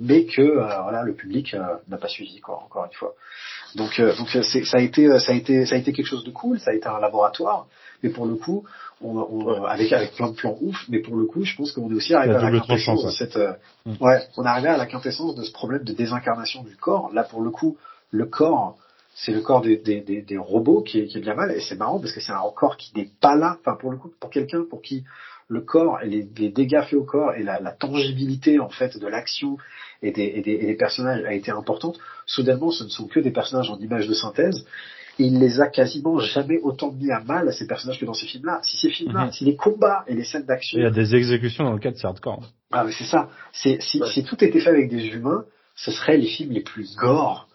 mais 0.00 0.24
que 0.24 0.40
euh, 0.40 0.82
voilà 0.82 1.02
le 1.02 1.12
public 1.12 1.54
euh, 1.54 1.76
n'a 1.88 1.98
pas 1.98 2.08
suivi 2.08 2.40
quoi 2.40 2.62
encore 2.64 2.86
une 2.86 2.92
fois. 2.92 3.14
Donc 3.76 4.00
euh, 4.00 4.16
donc 4.16 4.28
ça 4.30 4.78
a 4.78 4.80
été 4.80 5.18
ça 5.20 5.32
a 5.32 5.34
été 5.34 5.66
ça 5.66 5.74
a 5.74 5.78
été 5.78 5.92
quelque 5.92 6.06
chose 6.06 6.24
de 6.24 6.30
cool 6.30 6.58
ça 6.58 6.72
a 6.72 6.74
été 6.74 6.88
un 6.88 6.98
laboratoire 6.98 7.66
mais 8.02 8.08
pour 8.08 8.26
le 8.26 8.34
coup 8.34 8.64
on, 9.02 9.18
on 9.18 9.64
avec 9.64 9.92
avec 9.92 10.14
plein 10.14 10.30
de 10.30 10.34
plans 10.34 10.56
ouf 10.60 10.86
mais 10.88 11.00
pour 11.00 11.16
le 11.16 11.26
coup 11.26 11.44
je 11.44 11.54
pense 11.54 11.72
qu'on 11.72 11.90
est 11.90 11.94
aussi 11.94 12.14
arrivé 12.14 12.34
à 12.34 12.50
la 12.50 12.60
quintessence 12.60 13.04
de 13.04 13.10
cette 13.10 13.36
mm. 13.36 13.92
ouais 14.00 14.26
on 14.38 14.44
est 14.44 14.48
arrivé 14.48 14.68
à 14.68 14.78
la 14.78 14.86
quintessence 14.86 15.36
de 15.36 15.44
ce 15.44 15.52
problème 15.52 15.84
de 15.84 15.92
désincarnation 15.92 16.64
du 16.64 16.76
corps. 16.76 17.10
Là 17.12 17.22
pour 17.22 17.42
le 17.42 17.50
coup 17.50 17.76
le 18.10 18.24
corps 18.24 18.76
c'est 19.14 19.32
le 19.32 19.42
corps 19.42 19.60
des, 19.60 19.76
des, 19.76 20.00
des, 20.00 20.22
des 20.22 20.38
robots 20.38 20.82
qui 20.82 21.00
est, 21.00 21.06
qui 21.06 21.18
est 21.18 21.20
bien 21.20 21.34
mal 21.34 21.50
et 21.50 21.60
c'est 21.60 21.76
marrant 21.76 22.00
parce 22.00 22.12
que 22.12 22.20
c'est 22.20 22.32
un 22.32 22.40
corps 22.56 22.78
qui 22.78 22.96
n'est 22.96 23.10
pas 23.20 23.36
là. 23.36 23.58
Enfin 23.60 23.76
pour 23.76 23.90
le 23.90 23.98
coup 23.98 24.10
pour 24.18 24.30
quelqu'un 24.30 24.64
pour 24.68 24.80
qui 24.80 25.04
le 25.50 25.60
corps 25.60 25.98
et 26.00 26.08
les, 26.08 26.28
les, 26.38 26.48
dégâts 26.48 26.82
faits 26.82 26.94
au 26.94 27.04
corps 27.04 27.34
et 27.34 27.42
la, 27.42 27.60
la 27.60 27.72
tangibilité 27.72 28.60
en 28.60 28.70
fait 28.70 28.96
de 28.96 29.06
l'action 29.06 29.58
et 30.00 30.12
des, 30.12 30.22
et, 30.22 30.42
des, 30.42 30.52
et 30.52 30.66
des, 30.66 30.76
personnages 30.76 31.24
a 31.24 31.34
été 31.34 31.50
importante. 31.50 31.98
Soudainement, 32.24 32.70
ce 32.70 32.84
ne 32.84 32.88
sont 32.88 33.08
que 33.08 33.18
des 33.18 33.32
personnages 33.32 33.68
en 33.68 33.78
images 33.78 34.06
de 34.06 34.14
synthèse. 34.14 34.64
Et 35.18 35.24
il 35.24 35.40
les 35.40 35.60
a 35.60 35.66
quasiment 35.66 36.18
jamais 36.20 36.60
autant 36.62 36.92
mis 36.92 37.10
à 37.10 37.20
mal 37.20 37.52
ces 37.52 37.66
personnages 37.66 37.98
que 37.98 38.06
dans 38.06 38.14
ces 38.14 38.26
films-là. 38.26 38.60
Si 38.62 38.78
ces 38.78 38.90
films-là, 38.90 39.26
mhm. 39.26 39.32
si 39.32 39.44
les 39.44 39.56
combats 39.56 40.04
et 40.06 40.14
les 40.14 40.24
scènes 40.24 40.46
d'action, 40.46 40.78
il 40.78 40.84
y 40.84 40.86
a 40.86 40.90
des 40.90 41.14
exécutions 41.16 41.64
dans 41.64 41.72
le 41.72 41.80
cadre 41.80 41.98
c'est 41.98 42.06
hardcore. 42.06 42.44
Ah, 42.70 42.84
mais 42.84 42.92
c'est 42.92 43.04
ça. 43.04 43.28
C'est, 43.52 43.82
si, 43.82 44.00
si 44.06 44.24
tout 44.24 44.42
était 44.42 44.60
fait 44.60 44.70
avec 44.70 44.88
des 44.88 45.08
humains, 45.08 45.44
ce 45.74 45.90
seraient 45.90 46.16
les 46.16 46.28
films 46.28 46.52
les 46.52 46.62
plus 46.62 46.94
gore 46.94 47.48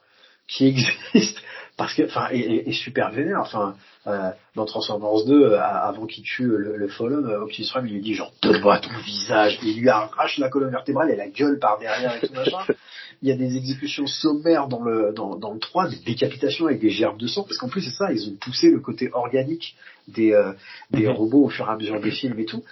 qui 0.47 0.67
existent. 0.67 1.41
Parce 1.77 1.93
que, 1.93 2.03
enfin, 2.03 2.30
et, 2.31 2.69
et, 2.69 2.73
super 2.73 3.11
vénère. 3.11 3.41
Enfin, 3.41 3.76
euh, 4.07 4.30
dans 4.56 4.65
Transformers 4.65 5.26
2, 5.26 5.34
euh, 5.34 5.60
avant 5.61 6.06
qu'il 6.06 6.23
tue 6.23 6.45
le, 6.45 6.77
le 6.77 6.88
Fallen, 6.88 7.26
euh, 7.26 7.41
Optimus 7.41 7.68
Prime, 7.68 7.88
il 7.88 7.93
lui 7.95 8.02
dit 8.02 8.14
genre, 8.14 8.31
donne-moi 8.41 8.80
ton 8.80 8.97
visage. 9.03 9.60
il 9.61 9.81
lui 9.81 9.89
arrache 9.89 10.38
la 10.38 10.47
colonne 10.47 10.72
vertébrale 10.72 11.11
et 11.11 11.18
la 11.18 11.27
gueule 11.27 11.60
par 11.60 11.77
derrière 11.77 12.15
et 12.15 12.27
tout 12.27 12.34
machin. 12.34 12.60
Il 13.22 13.30
y 13.30 13.31
a 13.31 13.35
des 13.35 13.56
exécutions 13.56 14.07
sommaires 14.07 14.68
dans 14.68 14.84
le, 14.84 15.14
dans, 15.14 15.35
dans 15.35 15.53
le 15.53 15.60
3, 15.60 15.89
des 15.89 15.99
décapitations 16.06 16.68
avec 16.68 16.81
des 16.81 16.89
gerbes 16.89 17.18
de 17.18 17.27
sang. 17.27 17.43
Parce 17.43 17.57
qu'en 17.57 17.69
plus, 17.69 17.81
c'est 17.81 17.95
ça, 17.95 18.11
ils 18.11 18.30
ont 18.30 18.35
poussé 18.35 18.69
le 18.69 18.80
côté 18.80 19.10
organique 19.14 19.76
des, 20.07 20.34
euh, 20.34 20.52
des 20.91 21.07
mhm. 21.07 21.14
robots 21.14 21.45
au 21.45 21.49
fur 21.49 21.65
et 21.68 21.72
à 21.72 21.76
mesure 21.77 21.99
des 22.02 22.11
films 22.11 22.39
et 22.39 22.45
tout. 22.45 22.64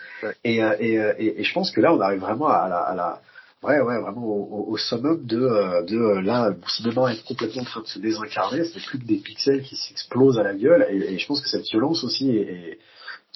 Et, 0.44 0.58
et, 0.58 0.96
et, 1.00 1.40
et, 1.40 1.44
je 1.44 1.54
pense 1.54 1.72
que 1.72 1.80
là, 1.80 1.94
on 1.94 2.00
arrive 2.02 2.20
vraiment 2.20 2.50
à 2.50 2.68
la, 2.68 2.78
à 2.78 2.94
la 2.94 3.22
Ouais, 3.64 3.80
ouais, 3.80 4.02
vraiment 4.02 4.26
au, 4.26 4.72
au 4.72 4.78
summum 4.78 5.26
de, 5.26 5.38
euh, 5.40 5.84
de 5.84 5.96
euh, 5.96 6.22
là, 6.22 6.54
cinéma 6.68 7.14
est 7.14 7.24
complètement 7.26 7.62
en 7.62 7.66
train 7.66 7.82
de 7.82 7.88
se 7.88 8.00
désincarner, 8.00 8.66
c'est 8.66 8.84
plus 8.84 9.00
que 9.00 9.06
des 9.06 9.18
pixels 9.18 9.64
qui 9.64 9.78
s'explosent 9.78 10.38
à 10.38 10.44
la 10.44 10.54
gueule, 10.54 10.86
et, 10.90 11.14
et, 11.14 11.18
je 11.18 11.26
pense 11.26 11.40
que 11.40 11.48
cette 11.48 11.64
violence 11.70 12.04
aussi 12.04 12.30
est, 12.32 12.42
est 12.42 12.80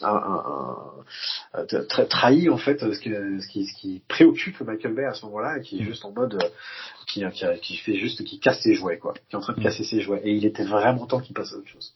un, 0.02 0.10
un, 0.10 0.76
un, 1.54 1.86
très 1.86 2.08
trahi 2.08 2.50
en 2.50 2.58
fait 2.58 2.80
ce 2.80 3.00
qui, 3.00 3.10
ce 3.10 3.48
qui, 3.48 3.66
ce 3.68 3.80
qui 3.80 4.02
préoccupe 4.10 4.60
Michael 4.62 4.96
Bay 4.96 5.06
à 5.06 5.14
ce 5.14 5.26
moment-là, 5.28 5.60
et 5.60 5.62
qui 5.62 5.80
est 5.80 5.86
juste 5.86 6.04
en 6.04 6.12
mode, 6.12 6.38
qui, 7.08 7.24
qui, 7.32 7.46
qui, 7.62 7.78
fait 7.78 7.96
juste, 7.96 8.22
qui 8.26 8.40
casse 8.40 8.62
ses 8.62 8.74
jouets, 8.74 8.98
quoi, 8.98 9.14
qui 9.14 9.34
est 9.34 9.38
en 9.38 9.42
train 9.42 9.54
de 9.54 9.62
mm. 9.62 9.64
casser 9.64 9.86
ses 9.86 10.02
jouets, 10.02 10.22
et 10.26 10.34
il 10.34 10.46
était 10.46 10.66
vraiment 10.66 11.06
temps 11.06 11.22
qu'il 11.22 11.36
passe 11.36 11.54
à 11.54 11.58
autre 11.58 11.70
chose. 11.70 11.94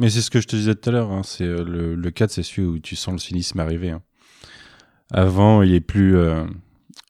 Mais 0.00 0.10
c'est 0.10 0.20
ce 0.20 0.30
que 0.30 0.40
je 0.40 0.48
te 0.48 0.56
disais 0.56 0.74
tout 0.74 0.90
à 0.90 0.92
l'heure, 0.92 1.12
hein, 1.12 1.22
c'est 1.22 1.44
euh, 1.44 1.62
le, 1.62 1.94
le 1.94 2.10
4, 2.10 2.30
c'est 2.30 2.42
celui 2.42 2.66
où 2.66 2.78
tu 2.80 2.96
sens 2.96 3.12
le 3.12 3.18
cynisme 3.18 3.60
arriver. 3.60 3.90
Hein. 3.90 4.02
Avant, 5.12 5.62
il 5.62 5.74
est 5.74 5.80
plus... 5.80 6.16
Euh 6.16 6.44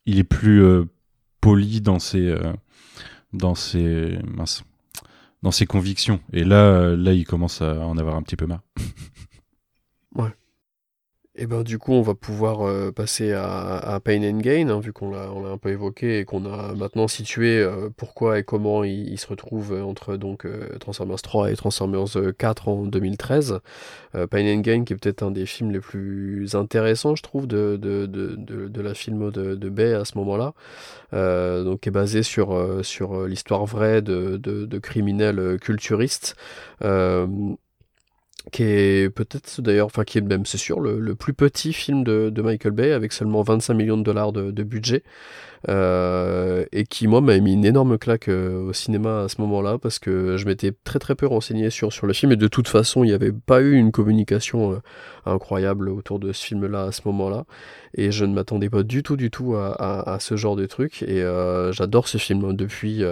il 0.08 0.18
est 0.18 0.24
plus 0.24 0.64
euh, 0.64 0.86
poli 1.42 1.82
dans 1.82 1.98
ses 1.98 2.26
euh, 2.26 2.54
dans 3.32 3.54
ses 3.54 4.18
convictions. 5.66 6.20
Et 6.32 6.44
là, 6.44 6.56
euh, 6.56 6.96
là, 6.96 7.12
il 7.12 7.24
commence 7.24 7.62
à 7.62 7.86
en 7.86 7.96
avoir 7.98 8.16
un 8.16 8.22
petit 8.22 8.34
peu 8.34 8.46
marre. 8.46 8.62
ouais. 10.16 10.34
Et 11.40 11.46
ben 11.46 11.62
du 11.62 11.78
coup, 11.78 11.92
on 11.92 12.02
va 12.02 12.16
pouvoir 12.16 12.62
euh, 12.62 12.90
passer 12.90 13.32
à, 13.32 14.00
Pain 14.04 14.24
and 14.24 14.38
Gain, 14.38 14.70
hein, 14.70 14.80
vu 14.80 14.92
qu'on 14.92 15.12
l'a, 15.12 15.28
un 15.28 15.56
peu 15.56 15.68
évoqué 15.68 16.18
et 16.18 16.24
qu'on 16.24 16.44
a 16.44 16.74
maintenant 16.74 17.06
situé 17.06 17.58
euh, 17.60 17.90
pourquoi 17.96 18.40
et 18.40 18.42
comment 18.42 18.82
il, 18.82 19.16
se 19.18 19.28
retrouve 19.28 19.72
entre 19.72 20.16
donc 20.16 20.44
euh, 20.44 20.76
Transformers 20.80 21.22
3 21.22 21.52
et 21.52 21.56
Transformers 21.56 22.08
4 22.36 22.68
en 22.68 22.86
2013. 22.86 23.60
Pain 24.30 24.52
and 24.52 24.60
Gain, 24.60 24.82
qui 24.82 24.94
est 24.94 24.96
peut-être 24.96 25.22
un 25.22 25.30
des 25.30 25.46
films 25.46 25.70
les 25.70 25.78
plus 25.78 26.56
intéressants, 26.56 27.14
je 27.14 27.22
trouve, 27.22 27.46
de, 27.46 27.76
de, 27.80 28.06
de, 28.06 28.34
de, 28.36 28.80
la 28.80 28.94
film 28.94 29.30
de, 29.30 29.54
de 29.54 29.68
Bay 29.68 29.94
à 29.94 30.04
ce 30.04 30.18
moment-là. 30.18 30.54
donc, 31.62 31.80
qui 31.80 31.88
est 31.88 31.92
basé 31.92 32.24
sur, 32.24 32.84
sur 32.84 33.26
l'histoire 33.26 33.64
vraie 33.64 34.02
de 34.02 34.78
criminels 34.78 35.58
culturistes 35.60 36.34
qui 38.50 38.62
est 38.62 39.10
peut-être 39.10 39.60
d'ailleurs, 39.60 39.86
enfin 39.86 40.04
qui 40.04 40.18
est 40.18 40.22
même 40.22 40.46
c'est 40.46 40.58
sûr 40.58 40.80
le, 40.80 41.14
plus 41.14 41.34
petit 41.34 41.72
film 41.72 42.04
de, 42.04 42.42
Michael 42.42 42.72
Bay 42.72 42.92
avec 42.92 43.12
seulement 43.12 43.42
25 43.42 43.74
millions 43.74 43.96
de 43.96 44.02
dollars 44.02 44.32
de 44.32 44.62
budget 44.62 45.02
euh, 45.68 46.64
et 46.72 46.84
qui 46.84 47.06
moi 47.08 47.20
m'a 47.20 47.38
mis 47.38 47.54
une 47.54 47.64
énorme 47.64 47.98
claque 47.98 48.28
euh, 48.28 48.68
au 48.68 48.72
cinéma 48.72 49.22
à 49.22 49.28
ce 49.28 49.40
moment-là 49.40 49.78
parce 49.78 49.98
que 49.98 50.36
je 50.36 50.46
m'étais 50.46 50.72
très 50.84 50.98
très 50.98 51.14
peu 51.14 51.26
renseigné 51.26 51.70
sur 51.70 51.92
sur 51.92 52.06
le 52.06 52.12
film. 52.12 52.32
Et 52.32 52.36
de 52.36 52.48
toute 52.48 52.68
façon 52.68 53.04
il 53.04 53.08
n'y 53.08 53.12
avait 53.12 53.32
pas 53.32 53.60
eu 53.60 53.74
une 53.74 53.90
communication 53.90 54.72
euh, 54.72 54.80
incroyable 55.26 55.88
autour 55.88 56.18
de 56.18 56.32
ce 56.32 56.44
film-là 56.44 56.84
à 56.84 56.92
ce 56.92 57.02
moment-là. 57.06 57.44
Et 57.94 58.12
je 58.12 58.24
ne 58.24 58.34
m'attendais 58.34 58.70
pas 58.70 58.82
du 58.82 59.02
tout 59.02 59.16
du 59.16 59.30
tout 59.30 59.54
à, 59.56 59.72
à, 59.72 60.14
à 60.14 60.20
ce 60.20 60.36
genre 60.36 60.56
de 60.56 60.66
truc. 60.66 61.02
Et 61.02 61.22
euh, 61.22 61.72
j'adore 61.72 62.08
ce 62.08 62.18
film 62.18 62.54
depuis 62.54 63.02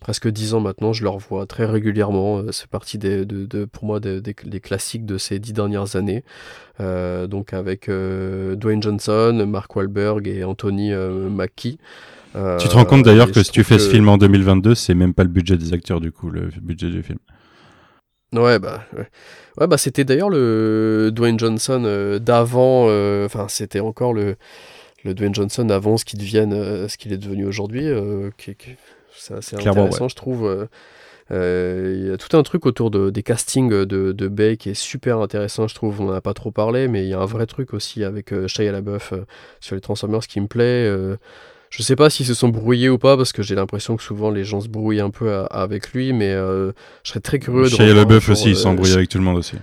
presque 0.00 0.28
dix 0.28 0.54
ans 0.54 0.60
maintenant 0.60 0.92
je 0.92 1.02
le 1.02 1.08
revois 1.08 1.46
très 1.46 1.66
régulièrement. 1.66 2.42
C'est 2.52 2.68
partie 2.68 2.98
des 2.98 3.24
de, 3.24 3.46
de, 3.46 3.64
pour 3.64 3.84
moi 3.84 4.00
des, 4.00 4.20
des, 4.20 4.60
classiques 4.60 5.06
de 5.06 5.18
ces 5.18 5.38
dix 5.38 5.52
dernières 5.52 5.96
années 5.96 6.24
donc 6.80 7.52
avec 7.52 7.88
Dwayne 7.88 8.82
Johnson 8.82 9.44
Mark 9.46 9.74
Wahlberg 9.76 10.26
et 10.26 10.44
Anthony 10.44 10.92
Mackie 10.92 11.78
euh, 12.36 12.58
tu 12.58 12.68
te 12.68 12.74
rends 12.74 12.84
compte 12.84 13.04
d'ailleurs 13.04 13.30
que 13.30 13.42
si 13.42 13.50
tu 13.50 13.62
fais 13.62 13.78
ce 13.78 13.88
film 13.88 14.08
en 14.08 14.18
2022, 14.18 14.74
c'est 14.74 14.94
même 14.94 15.14
pas 15.14 15.22
le 15.22 15.28
budget 15.28 15.56
des 15.56 15.72
acteurs 15.72 16.00
du 16.00 16.10
coup, 16.10 16.30
le 16.30 16.50
budget 16.60 16.90
du 16.90 17.02
film. 17.02 17.18
Ouais, 18.32 18.58
bah, 18.58 18.84
ouais. 18.96 19.66
bah 19.68 19.78
c'était 19.78 20.02
d'ailleurs 20.02 20.30
le 20.30 21.10
Dwayne 21.12 21.38
Johnson 21.38 21.84
euh, 21.84 22.18
d'avant, 22.18 22.86
euh, 22.88 23.26
enfin, 23.26 23.46
c'était 23.48 23.78
encore 23.78 24.12
le, 24.12 24.34
le 25.04 25.14
Dwayne 25.14 25.34
Johnson 25.34 25.68
avant 25.70 25.96
ce 25.96 26.04
qu'il 26.04 26.18
devienne, 26.18 26.88
ce 26.88 26.96
qu'il 26.96 27.12
est 27.12 27.18
devenu 27.18 27.46
aujourd'hui, 27.46 27.86
qui, 28.36 28.56
c'est 29.16 29.34
assez 29.34 29.54
intéressant, 29.54 30.08
je 30.08 30.16
trouve. 30.16 30.68
Il 31.30 32.06
y 32.06 32.10
a 32.10 32.16
tout 32.16 32.36
un 32.36 32.42
truc 32.42 32.66
autour 32.66 32.90
de, 32.90 33.10
des 33.10 33.22
castings 33.22 33.70
de, 33.70 34.12
de 34.12 34.28
Bay 34.28 34.56
qui 34.56 34.70
est 34.70 34.74
super 34.74 35.18
intéressant, 35.20 35.66
je 35.68 35.74
trouve. 35.74 36.00
On 36.00 36.04
n'en 36.04 36.12
a 36.12 36.20
pas 36.20 36.34
trop 36.34 36.50
parlé, 36.50 36.86
mais 36.88 37.04
il 37.04 37.08
y 37.08 37.14
a 37.14 37.20
un 37.20 37.26
vrai 37.26 37.46
truc 37.46 37.74
aussi 37.74 38.04
avec 38.04 38.32
Shia 38.46 38.72
LaBeouf 38.72 39.14
sur 39.60 39.74
les 39.74 39.80
Transformers 39.80 40.26
qui 40.26 40.40
me 40.40 40.46
plaît. 40.46 41.16
Je 41.76 41.82
sais 41.82 41.96
pas 41.96 42.08
s'ils 42.08 42.26
se 42.26 42.34
sont 42.34 42.50
brouillés 42.50 42.88
ou 42.88 42.98
pas, 42.98 43.16
parce 43.16 43.32
que 43.32 43.42
j'ai 43.42 43.56
l'impression 43.56 43.96
que 43.96 44.02
souvent 44.04 44.30
les 44.30 44.44
gens 44.44 44.60
se 44.60 44.68
brouillent 44.68 45.00
un 45.00 45.10
peu 45.10 45.44
avec 45.50 45.92
lui, 45.92 46.12
mais 46.12 46.32
euh, 46.32 46.70
je 47.02 47.10
serais 47.10 47.18
très 47.18 47.40
curieux 47.40 47.64
de. 47.64 47.68
Shia 47.68 47.92
LaBeouf 47.92 48.28
aussi, 48.28 48.50
il 48.50 48.56
s'embrouille 48.56 48.92
avec 48.92 49.08
tout 49.08 49.18
le 49.18 49.24
monde 49.24 49.38
aussi. 49.38 49.56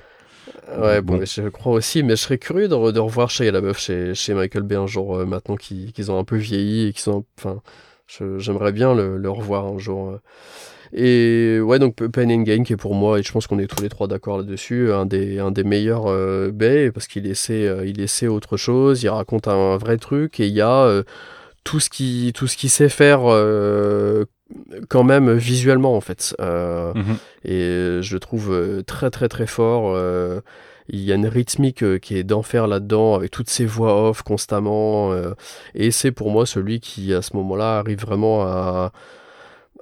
Ouais, 0.78 1.02
bon, 1.02 1.24
je 1.24 1.48
crois 1.48 1.72
aussi, 1.72 2.04
mais 2.04 2.18
je 2.18 2.22
serais 2.22 2.38
curieux 2.38 2.68
de, 2.68 2.76
revoir 2.76 3.30
Shia 3.30 3.50
LaBeouf 3.50 3.80
chez, 3.80 4.14
chez 4.14 4.34
Michael 4.34 4.64
Bay 4.64 4.76
un 4.76 4.88
jour, 4.88 5.20
euh, 5.20 5.26
maintenant 5.26 5.56
qu'ils 5.56 6.12
ont 6.12 6.20
un 6.20 6.26
peu 6.26 6.36
vieilli 6.36 6.88
et 6.88 6.92
qu'ils 6.92 7.02
sont. 7.02 7.24
Enfin, 7.40 7.62
j'aimerais 8.40 8.74
bien 8.74 8.94
le, 8.94 9.30
revoir 9.30 9.66
un 9.68 9.78
jour. 9.78 10.20
Euh. 10.94 11.58
Et 11.58 11.62
ouais, 11.62 11.80
donc 11.80 11.96
Pain 11.96 12.30
and 12.30 12.42
Gain, 12.42 12.64
qui 12.64 12.74
est 12.74 12.78
pour 12.78 12.96
moi, 12.96 13.20
et 13.20 13.24
je 13.24 13.32
pense 13.32 13.48
qu'on 13.48 13.60
est 13.60 13.68
tous 13.68 13.82
les 13.82 13.90
trois 13.90 14.08
d'accord 14.08 14.38
là-dessus, 14.38 14.92
un 14.92 15.06
des, 15.06 15.40
un 15.40 15.52
des 15.52 15.64
meilleurs 15.64 16.06
Bay, 16.52 16.92
parce 16.92 17.08
qu'il 17.08 17.28
essaie, 17.28 17.70
il 17.86 18.02
essaie 18.02 18.28
autre 18.28 18.58
chose, 18.58 19.04
il 19.04 19.10
raconte 19.10 19.48
un 19.48 19.78
vrai 19.78 19.98
truc, 19.98 20.40
et 20.40 20.48
il 20.48 20.54
y 20.54 20.62
a 20.62 21.04
tout 21.64 21.80
ce 21.80 21.90
qui 21.90 22.32
tout 22.36 22.48
ce 22.48 22.58
qui 22.58 22.70
sait 22.70 22.90
faire 22.90 23.22
euh, 23.26 24.26
quand 24.90 25.04
même 25.04 25.32
visuellement 25.34 25.96
en 25.96 26.02
fait 26.02 26.36
euh, 26.42 26.94
mhm. 26.94 27.18
et 27.46 28.02
je 28.02 28.14
le 28.14 28.20
trouve 28.20 28.52
euh, 28.52 28.82
très 28.82 29.10
très 29.10 29.28
très 29.28 29.48
fort 29.48 29.98
il 30.90 31.00
y 31.00 31.12
a 31.12 31.16
une 31.16 31.28
rythmique 31.28 32.00
qui 32.00 32.18
est 32.18 32.24
d'enfer 32.24 32.68
là-dedans 32.68 33.16
avec 33.16 33.32
toutes 33.32 33.50
ces 33.50 33.66
voix 33.66 34.10
off 34.10 34.24
constamment 34.24 35.14
et 35.76 35.92
c'est 35.92 36.12
pour 36.12 36.32
moi 36.32 36.46
celui 36.46 36.80
qui 36.80 37.14
à 37.14 37.22
ce 37.22 37.36
moment-là 37.38 37.78
arrive 37.80 38.02
vraiment 38.02 38.42
à 38.42 38.92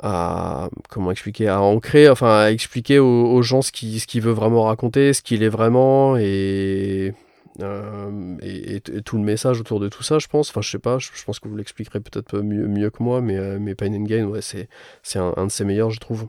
à 0.02 0.70
comment 0.90 1.12
expliquer 1.12 1.48
à 1.48 1.62
ancrer 1.62 2.10
enfin 2.10 2.40
à 2.40 2.52
expliquer 2.52 3.00
aux, 3.00 3.26
aux 3.26 3.42
gens 3.42 3.62
ce 3.62 3.72
qu'il 3.72 4.00
ce 4.00 4.08
qu'il 4.08 4.22
veut 4.22 4.32
vraiment 4.32 4.64
raconter 4.64 5.14
ce 5.14 5.22
qu'il 5.22 5.44
est 5.44 5.50
vraiment 5.50 6.18
et 6.18 7.14
euh, 7.62 8.38
et, 8.42 8.82
tout 9.02 9.18
le 9.18 9.24
message 9.24 9.60
autour 9.60 9.80
de 9.80 9.90
tout 9.90 10.04
ça, 10.04 10.20
je 10.20 10.28
pense. 10.28 10.50
Enfin, 10.50 10.62
je 10.62 10.70
sais 10.70 10.80
pas, 10.80 10.98
je, 11.00 11.10
pense 11.26 11.40
que 11.40 11.48
vous 11.48 11.56
l'expliquerez 11.56 12.00
peut-être 12.00 12.40
mieux, 12.40 12.68
mieux 12.68 12.90
que 12.90 13.04
moi, 13.04 13.22
mais, 13.22 13.38
euh, 13.38 13.58
mais 13.60 13.76
Pain 13.76 13.94
and 13.94 14.04
Gain, 14.04 14.26
ouais, 14.26 14.42
c'est, 14.42 14.70
c'est 15.04 15.20
un, 15.20 15.46
de 15.46 15.52
ses 15.52 15.66
meilleurs, 15.66 15.92
je 15.92 16.00
trouve. 16.00 16.28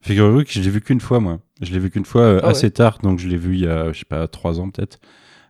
Figurez-vous 0.00 0.44
que 0.44 0.50
je 0.50 0.60
l'ai 0.60 0.70
vu 0.70 0.80
qu'une 0.80 1.00
fois, 1.00 1.20
moi. 1.20 1.38
Je 1.60 1.72
l'ai 1.72 1.78
vu 1.78 1.90
qu'une 1.90 2.04
fois 2.04 2.22
euh, 2.22 2.40
ah 2.42 2.48
assez 2.48 2.70
tard, 2.70 2.98
donc 3.02 3.18
je 3.20 3.28
l'ai 3.28 3.36
vu 3.36 3.54
il 3.54 3.60
y 3.60 3.66
a, 3.66 3.92
je 3.92 4.00
sais 4.00 4.04
pas, 4.04 4.26
trois 4.26 4.58
ans 4.58 4.70
peut-être. 4.70 4.98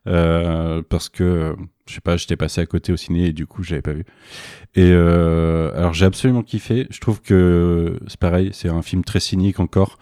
parce 0.05 1.09
que, 1.09 1.57
je 1.87 1.95
sais 1.95 2.01
pas, 2.01 2.17
j'étais 2.17 2.37
passé 2.37 2.61
à 2.61 2.67
côté 2.67 2.93
au 2.93 2.97
ciné 2.97 3.27
et 3.27 3.33
du 3.33 3.47
coup, 3.47 3.63
j'avais 3.63 3.83
pas 3.83 3.93
vu. 3.93 4.05
Et 4.75 4.93
alors, 4.93 5.95
j'ai 5.95 6.07
absolument 6.07 6.43
kiffé. 6.43 6.87
Je 6.91 7.01
trouve 7.01 7.21
que 7.21 7.99
c'est 8.07 8.19
pareil, 8.19 8.51
c'est 8.53 8.69
un 8.69 8.83
film 8.83 9.05
très 9.05 9.21
cynique 9.21 9.61
encore 9.61 9.99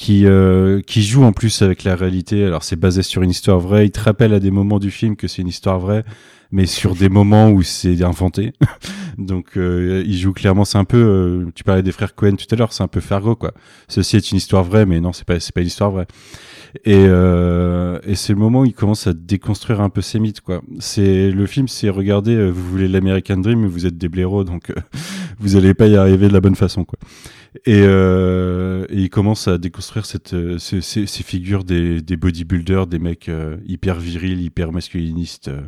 qui 0.00 0.24
euh, 0.24 0.80
qui 0.80 1.02
joue 1.02 1.24
en 1.24 1.32
plus 1.32 1.60
avec 1.60 1.84
la 1.84 1.94
réalité. 1.94 2.42
Alors 2.44 2.64
c'est 2.64 2.76
basé 2.76 3.02
sur 3.02 3.20
une 3.20 3.28
histoire 3.28 3.60
vraie. 3.60 3.84
Il 3.84 3.90
te 3.90 4.00
rappelle 4.00 4.32
à 4.32 4.40
des 4.40 4.50
moments 4.50 4.78
du 4.78 4.90
film 4.90 5.14
que 5.14 5.28
c'est 5.28 5.42
une 5.42 5.48
histoire 5.48 5.78
vraie, 5.78 6.04
mais 6.50 6.64
sur 6.64 6.94
des 6.94 7.10
moments 7.10 7.50
où 7.50 7.62
c'est 7.62 8.02
inventé. 8.02 8.54
Donc 9.18 9.58
euh, 9.58 10.02
il 10.06 10.16
joue 10.16 10.32
clairement. 10.32 10.64
C'est 10.64 10.78
un 10.78 10.86
peu. 10.86 10.96
Euh, 10.96 11.52
tu 11.54 11.64
parlais 11.64 11.82
des 11.82 11.92
frères 11.92 12.14
Cohen 12.14 12.36
tout 12.36 12.46
à 12.50 12.56
l'heure. 12.56 12.72
C'est 12.72 12.82
un 12.82 12.88
peu 12.88 13.00
Fargo 13.00 13.36
quoi. 13.36 13.52
Ceci 13.88 14.16
est 14.16 14.30
une 14.30 14.38
histoire 14.38 14.64
vraie, 14.64 14.86
mais 14.86 15.00
non, 15.00 15.12
c'est 15.12 15.26
pas 15.26 15.38
c'est 15.38 15.54
pas 15.54 15.60
une 15.60 15.66
histoire 15.66 15.90
vraie. 15.90 16.06
Et, 16.84 17.04
euh, 17.08 17.98
et 18.04 18.14
c'est 18.14 18.32
le 18.32 18.38
moment 18.38 18.60
où 18.60 18.64
il 18.64 18.74
commence 18.74 19.06
à 19.06 19.12
déconstruire 19.12 19.80
un 19.80 19.90
peu 19.90 20.02
ses 20.02 20.20
mythes 20.20 20.40
quoi. 20.40 20.62
C'est 20.78 21.30
le 21.30 21.46
film, 21.46 21.68
c'est 21.68 21.90
regardez, 21.90 22.34
euh, 22.34 22.50
vous 22.50 22.68
voulez 22.68 22.88
l'American 22.88 23.38
Dream, 23.38 23.60
mais 23.60 23.68
vous 23.68 23.86
êtes 23.86 23.98
des 23.98 24.08
blaireaux, 24.08 24.44
donc 24.44 24.72
vous 25.40 25.56
allez 25.56 25.74
pas 25.74 25.86
y 25.86 25.96
arriver 25.96 26.28
de 26.28 26.32
la 26.32 26.40
bonne 26.40 26.54
façon 26.54 26.84
quoi. 26.84 26.98
Et, 27.66 27.82
euh, 27.82 28.86
il 28.90 29.10
commence 29.10 29.48
à 29.48 29.58
déconstruire 29.58 30.06
cette, 30.06 30.34
euh, 30.34 30.58
ces, 30.58 31.06
figures 31.06 31.64
des, 31.64 32.00
bodybuilders, 32.16 32.86
des 32.86 32.98
mecs 32.98 33.28
euh, 33.28 33.56
hyper 33.66 33.98
virils, 33.98 34.40
hyper 34.42 34.72
masculinistes, 34.72 35.48
euh, 35.48 35.62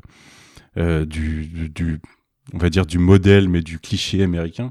euh 0.77 1.05
du, 1.05 1.47
du, 1.69 2.01
on 2.53 2.59
va 2.59 2.71
dire 2.71 2.87
du 2.87 2.99
modèle, 2.99 3.49
mais 3.49 3.63
du 3.63 3.79
cliché 3.79 4.23
américain. 4.23 4.71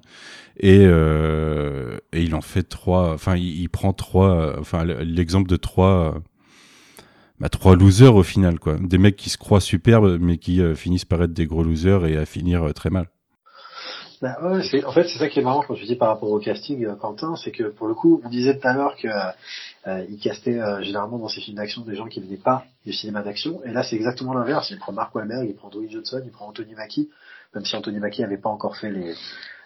Et, 0.57 0.83
et 0.83 2.21
il 2.21 2.35
en 2.35 2.41
fait 2.41 2.63
trois, 2.63 3.13
enfin, 3.13 3.35
il, 3.35 3.69
prend 3.69 3.93
trois, 3.93 4.59
enfin, 4.59 4.83
l'exemple 4.83 5.49
de 5.49 5.55
trois 5.55 6.21
bah, 7.39 7.49
trois 7.49 7.75
losers 7.75 8.15
au 8.15 8.23
final, 8.23 8.59
quoi. 8.59 8.77
Des 8.79 8.97
mecs 8.97 9.15
qui 9.15 9.29
se 9.29 9.37
croient 9.37 9.61
superbes, 9.61 10.19
mais 10.19 10.37
qui 10.37 10.61
finissent 10.75 11.05
par 11.05 11.23
être 11.23 11.33
des 11.33 11.47
gros 11.47 11.63
losers 11.63 12.05
et 12.05 12.17
à 12.17 12.25
finir 12.25 12.73
très 12.73 12.89
mal. 12.89 13.07
C'est, 14.69 14.85
en 14.85 14.91
fait, 14.91 15.07
c'est 15.07 15.17
ça 15.17 15.29
qui 15.29 15.39
est 15.39 15.43
marrant 15.43 15.63
quand 15.67 15.73
tu 15.73 15.85
dis 15.85 15.95
par 15.95 16.09
rapport 16.09 16.29
au 16.29 16.37
casting, 16.37 16.85
euh, 16.85 16.95
Quentin, 16.95 17.35
c'est 17.35 17.51
que 17.51 17.63
pour 17.63 17.87
le 17.87 17.95
coup, 17.95 18.21
on 18.23 18.29
disait 18.29 18.55
tout 18.59 18.67
à 18.67 18.73
l'heure 18.73 18.95
que 18.95 19.07
euh, 19.07 20.05
il 20.09 20.19
castait 20.19 20.59
euh, 20.59 20.83
généralement 20.83 21.17
dans 21.17 21.27
ses 21.27 21.41
films 21.41 21.57
d'action 21.57 21.81
des 21.81 21.95
gens 21.95 22.05
qui 22.05 22.19
venaient 22.19 22.37
pas 22.37 22.65
du 22.85 22.93
cinéma 22.93 23.23
d'action, 23.23 23.63
et 23.65 23.71
là 23.71 23.81
c'est 23.81 23.95
exactement 23.95 24.35
l'inverse. 24.35 24.69
Il 24.69 24.77
prend 24.77 24.91
Mark 24.91 25.15
Wahlberg, 25.15 25.49
il 25.49 25.55
prend 25.55 25.69
Dwayne 25.69 25.89
Johnson, 25.89 26.21
il 26.23 26.31
prend 26.31 26.49
Anthony 26.49 26.75
Mackie, 26.75 27.09
même 27.55 27.65
si 27.65 27.75
Anthony 27.75 27.99
Mackie 27.99 28.23
avait 28.23 28.37
pas 28.37 28.49
encore 28.49 28.77
fait 28.77 28.91
les 28.91 29.15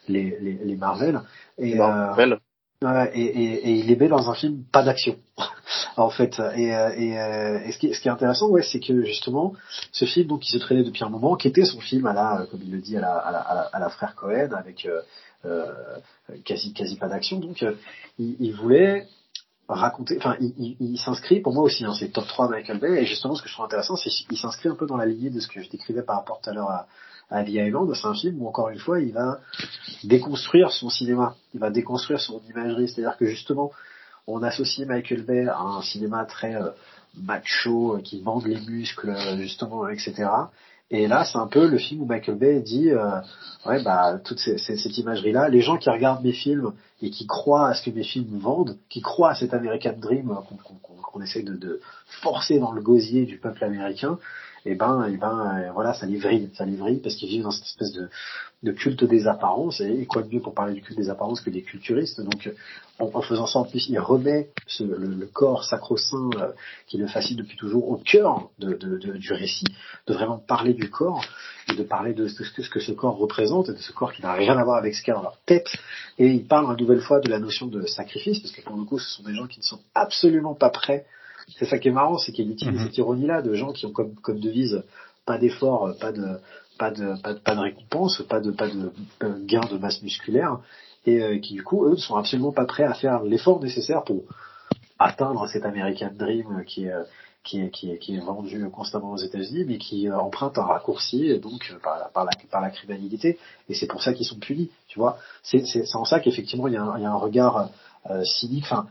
les, 0.08 0.38
les, 0.40 0.54
les 0.54 0.76
Marvel. 0.76 1.22
Et, 1.58 1.76
Marvel. 1.76 2.40
Ouais, 2.82 3.10
et, 3.16 3.24
et, 3.24 3.70
et, 3.70 3.72
il 3.80 3.88
les 3.88 3.96
met 3.96 4.10
dans 4.10 4.30
un 4.30 4.34
film 4.34 4.64
pas 4.72 4.84
d'action, 4.84 5.16
en 5.98 6.10
fait. 6.10 6.40
Et, 6.56 6.76
euh, 6.76 6.90
et, 6.96 7.18
euh, 7.18 7.60
et 7.66 7.72
ce, 7.72 7.78
qui, 7.80 7.94
ce, 7.94 8.02
qui, 8.02 8.10
est 8.10 8.12
intéressant, 8.12 8.50
ouais, 8.50 8.64
c'est 8.64 8.82
que 8.82 9.04
justement, 9.04 9.54
ce 9.94 10.04
film, 10.06 10.28
donc, 10.28 10.42
qui 10.42 10.52
se 10.52 10.58
traînait 10.58 10.84
depuis 10.84 11.04
un 11.04 11.10
moment, 11.10 11.36
qui 11.36 11.48
était 11.48 11.64
son 11.64 11.80
film 11.80 12.06
à 12.06 12.14
la, 12.14 12.46
comme 12.52 12.62
il 12.62 12.72
le 12.72 12.80
dit, 12.80 12.98
à 12.98 13.02
la, 13.02 13.16
à 13.16 13.32
la, 13.32 13.40
à 13.62 13.80
la, 13.80 13.90
frère 13.90 14.14
Cohen, 14.16 14.50
avec 14.52 14.86
euh, 14.86 15.02
euh 15.46 15.72
quasi, 16.44 16.74
quasi 16.74 16.98
pas 16.98 17.08
d'action. 17.08 17.40
Donc, 17.40 17.66
il, 18.20 18.36
il, 18.40 18.54
voulait 18.54 19.08
raconter, 19.70 20.18
enfin, 20.18 20.36
il, 20.42 20.54
il, 20.58 20.76
il 20.80 20.98
s'inscrit, 21.00 21.40
pour 21.40 21.54
moi 21.54 21.64
aussi, 21.64 21.86
hein, 21.86 21.94
c'est 21.98 22.10
top 22.10 22.28
3 22.28 22.50
Michael 22.50 22.80
Bay. 22.80 23.02
Et 23.02 23.06
justement, 23.06 23.36
ce 23.36 23.42
que 23.42 23.48
je 23.48 23.54
trouve 23.54 23.66
intéressant, 23.66 23.96
c'est 23.96 24.10
qu'il 24.10 24.38
s'inscrit 24.38 24.68
un 24.68 24.76
peu 24.76 24.86
dans 24.86 24.98
la 24.98 25.06
lignée 25.06 25.30
de 25.30 25.40
ce 25.40 25.48
que 25.48 25.62
je 25.62 25.70
décrivais 25.70 26.04
par 26.04 26.18
rapport 26.18 26.42
tout 26.42 26.50
à 26.50 26.54
l'heure 26.54 26.70
à, 26.70 26.88
à 27.30 27.44
The 27.44 27.50
Island, 27.50 27.92
c'est 27.96 28.08
un 28.08 28.14
film 28.14 28.42
où 28.42 28.48
encore 28.48 28.70
une 28.70 28.80
fois 28.80 29.00
il 29.00 29.14
va 29.14 29.40
déconstruire 30.04 30.72
son 30.72 30.90
cinéma, 30.90 31.36
il 31.54 31.60
va 31.60 31.70
déconstruire 31.70 32.20
son 32.20 32.42
imagerie, 32.50 32.88
c'est-à-dire 32.88 33.18
que 33.18 33.26
justement 33.26 33.72
on 34.28 34.44
associe 34.44 34.88
Michael 34.88 35.24
Bay 35.24 35.48
à 35.48 35.60
un 35.60 35.82
cinéma 35.82 36.26
très 36.26 36.56
euh, 36.56 36.70
macho, 37.16 37.96
euh, 37.96 38.02
qui 38.02 38.22
bande 38.22 38.46
les 38.46 38.60
muscles 38.60 39.10
euh, 39.10 39.38
justement, 39.38 39.88
etc. 39.88 40.30
Et 40.92 41.08
là, 41.08 41.26
c'est 41.26 41.40
un 41.40 41.48
peu 41.48 41.68
le 41.68 41.80
film 41.80 42.04
où 42.04 42.06
Michael 42.06 42.36
Bay 42.36 42.60
dit, 42.60 42.92
ouais, 43.66 43.84
bah, 43.84 44.20
toute 44.24 44.38
cette 44.38 44.98
imagerie-là, 45.00 45.50
les 45.50 45.62
gens 45.62 45.78
qui 45.78 45.90
regardent 45.90 46.24
mes 46.24 46.32
films 46.32 46.74
et 47.02 47.10
qui 47.10 47.26
croient 47.26 47.70
à 47.70 47.74
ce 47.74 47.82
que 47.82 47.90
mes 47.90 48.04
films 48.04 48.38
vendent, 48.38 48.78
qui 48.88 49.02
croient 49.02 49.32
à 49.32 49.36
cet 49.36 49.56
American 49.56 49.96
Dream 49.98 50.38
qu'on 51.12 51.22
essaie 51.22 51.42
de, 51.42 51.56
de, 51.56 51.82
forcer 52.22 52.60
dans 52.60 52.72
le 52.72 52.84
gosier 52.84 53.26
du 53.26 53.40
peuple 53.40 53.64
américain, 53.64 54.20
et 54.66 54.74
ben, 54.74 55.06
et 55.06 55.18
ben, 55.18 55.64
euh, 55.68 55.72
voilà, 55.74 55.94
ça 55.94 56.08
les 56.08 56.20
ça 56.56 56.66
les 56.66 56.98
parce 56.98 57.16
qu'ils 57.16 57.30
vivent 57.30 57.44
dans 57.44 57.52
cette 57.52 57.66
espèce 57.66 57.92
de, 57.92 58.10
de 58.64 58.72
culte 58.72 59.04
des 59.04 59.28
apparences. 59.28 59.80
Et, 59.80 60.06
quoi 60.08 60.24
de 60.24 60.34
mieux 60.34 60.42
pour 60.42 60.56
parler 60.56 60.74
du 60.74 60.82
culte 60.82 60.98
des 60.98 61.10
apparences 61.10 61.40
que 61.42 61.52
des 61.52 61.62
culturistes? 61.62 62.20
Donc, 62.20 62.50
en, 62.98 63.22
faisant 63.22 63.46
ça 63.46 63.60
en 63.60 63.66
plus, 63.66 63.88
il 63.90 64.00
remet 64.00 64.50
ce, 64.66 64.84
le, 64.84 65.28
corps 65.28 65.64
sacro-saint 65.64 66.32
euh, 66.38 66.52
qui 66.88 66.98
le 66.98 67.06
fascine 67.08 67.38
depuis 67.38 67.58
toujours 67.58 67.90
au 67.90 67.98
cœur 67.98 68.50
de, 68.58 68.74
de, 68.74 68.98
de, 68.98 69.18
du 69.18 69.34
récit, 69.34 69.68
de 70.08 70.14
vraiment 70.14 70.40
parler 70.40 70.74
du 70.74 70.90
corps 70.90 71.24
et 71.72 71.76
de 71.76 71.84
parler 71.84 72.14
de 72.14 72.28
ce, 72.28 72.44
ce 72.44 72.70
que 72.70 72.80
ce 72.80 72.92
corps 72.92 73.18
représente 73.18 73.70
et 73.70 73.74
de 73.74 73.78
ce 73.78 73.92
corps 73.92 74.14
qui 74.14 74.24
n'a 74.24 74.34
rien 74.34 74.58
à 74.58 74.64
voir 74.64 74.78
avec 74.78 74.96
ce 74.96 75.04
qu'il 75.04 75.10
y 75.10 75.12
a 75.12 75.18
dans 75.18 75.24
leur 75.24 75.38
tête. 75.46 75.68
Et 76.18 76.28
il 76.28 76.48
parle 76.48 76.72
une 76.72 76.82
nouvelle 76.82 77.02
fois 77.02 77.20
de 77.20 77.30
la 77.30 77.38
notion 77.38 77.68
de 77.68 77.86
sacrifice 77.86 78.40
parce 78.40 78.54
que 78.54 78.62
pour 78.62 78.76
le 78.76 78.84
coup, 78.84 78.98
ce 78.98 79.10
sont 79.10 79.24
des 79.24 79.36
gens 79.36 79.46
qui 79.46 79.60
ne 79.60 79.66
sont 79.66 79.80
absolument 79.94 80.56
pas 80.56 80.72
prêts 80.72 81.06
c'est 81.58 81.66
ça 81.66 81.78
qui 81.78 81.88
est 81.88 81.92
marrant, 81.92 82.18
c'est 82.18 82.32
qu'il 82.32 82.50
utilise 82.50 82.80
mhm. 82.80 82.86
cette 82.86 82.98
ironie-là 82.98 83.42
de 83.42 83.54
gens 83.54 83.72
qui 83.72 83.86
ont 83.86 83.92
comme, 83.92 84.16
comme 84.16 84.40
devise 84.40 84.84
pas 85.26 85.38
d'effort, 85.38 85.96
pas 86.00 86.12
de, 86.12 86.40
pas 86.78 86.92
de, 86.92 87.22
pas 87.22 87.34
de, 87.34 87.40
pas 87.40 87.56
de 87.56 87.60
récompense, 87.60 88.22
pas 88.30 88.40
de, 88.40 88.52
pas 88.52 88.68
de 88.68 88.92
gain 89.46 89.62
de 89.72 89.78
masse 89.78 90.02
musculaire, 90.02 90.60
et 91.06 91.22
euh, 91.22 91.40
qui 91.40 91.54
du 91.54 91.64
coup, 91.64 91.86
eux, 91.86 91.92
ne 91.92 91.96
sont 91.96 92.16
absolument 92.16 92.52
pas 92.52 92.66
prêts 92.66 92.84
à 92.84 92.94
faire 92.94 93.24
l'effort 93.24 93.62
nécessaire 93.62 94.04
pour 94.04 94.24
atteindre 95.00 95.48
cet 95.48 95.66
American 95.66 96.12
Dream 96.14 96.64
qui 96.66 96.86
est, 96.86 96.94
qui 97.44 97.62
est, 97.62 97.70
qui 97.70 97.92
est, 97.92 97.98
qui 97.98 98.16
est 98.16 98.20
vendu 98.20 98.70
constamment 98.70 99.12
aux 99.12 99.18
États-Unis, 99.18 99.66
mais 99.68 99.78
qui 99.78 100.10
euh, 100.10 100.18
emprunte 100.18 100.58
un 100.58 100.64
raccourci, 100.64 101.40
donc 101.40 101.70
euh, 101.72 101.80
par 101.82 102.00
la, 102.00 102.06
par 102.06 102.26
la, 102.26 102.32
par 102.50 102.62
la 102.62 102.70
criminalité, 102.70 103.38
et 103.70 103.74
c'est 103.74 103.88
pour 103.88 104.02
ça 104.02 104.14
qu'ils 104.14 104.26
sont 104.26 104.40
punis, 104.40 104.70
tu 104.88 105.00
vois. 105.00 105.18
C'est, 105.44 105.66
c'est, 105.66 105.84
en 105.96 106.06
ça 106.06 106.20
qu'effectivement 106.20 106.68
il 106.68 106.74
y 106.74 106.78
a 106.78 106.84
un, 106.84 106.98
il 106.98 107.04
y 107.04 107.06
a 107.06 107.12
un 107.12 107.18
regard 107.18 107.70
cynique, 108.24 108.66
enfin 108.66 108.86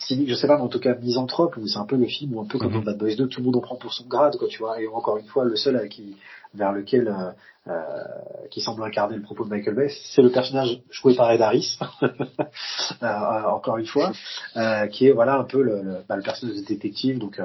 je 0.00 0.34
sais 0.34 0.46
pas, 0.46 0.56
mais 0.56 0.62
en 0.62 0.68
tout 0.68 0.80
cas 0.80 0.94
misanthrope, 0.94 1.56
où 1.56 1.66
c'est 1.66 1.78
un 1.78 1.86
peu 1.86 1.96
le 1.96 2.06
film 2.06 2.34
où 2.34 2.40
un 2.40 2.46
peu 2.46 2.58
comme 2.58 2.72
dans 2.72 2.78
mhm. 2.78 2.84
Bad 2.84 2.98
Boys 2.98 3.16
2, 3.16 3.28
tout 3.28 3.40
le 3.40 3.46
monde 3.46 3.56
en 3.56 3.60
prend 3.60 3.76
pour 3.76 3.92
son 3.92 4.06
grade, 4.06 4.36
quoi, 4.36 4.48
tu 4.48 4.58
vois. 4.58 4.80
Et 4.80 4.86
encore 4.86 5.18
une 5.18 5.26
fois, 5.26 5.44
le 5.44 5.56
seul 5.56 5.88
qui, 5.88 6.16
vers 6.54 6.72
lequel, 6.72 7.08
euh, 7.08 7.70
euh, 7.72 7.92
qui 8.50 8.60
semble 8.60 8.82
incarner 8.82 9.16
le 9.16 9.22
propos 9.22 9.44
de 9.44 9.50
Michael 9.50 9.74
Bay, 9.74 9.92
c'est 10.04 10.22
le 10.22 10.30
personnage 10.30 10.80
joué 10.90 11.14
par 11.14 11.30
Ed 11.30 11.40
Harris, 11.40 11.78
euh, 12.02 13.42
encore 13.48 13.78
une 13.78 13.86
fois, 13.86 14.12
qui 14.90 15.06
est 15.06 15.12
voilà 15.12 15.36
un 15.36 15.44
peu 15.44 15.62
le, 15.62 15.82
le, 15.82 15.96
bah, 16.08 16.16
le 16.16 16.22
personnage 16.22 16.56
de 16.56 16.64
détective, 16.64 17.18
donc 17.18 17.40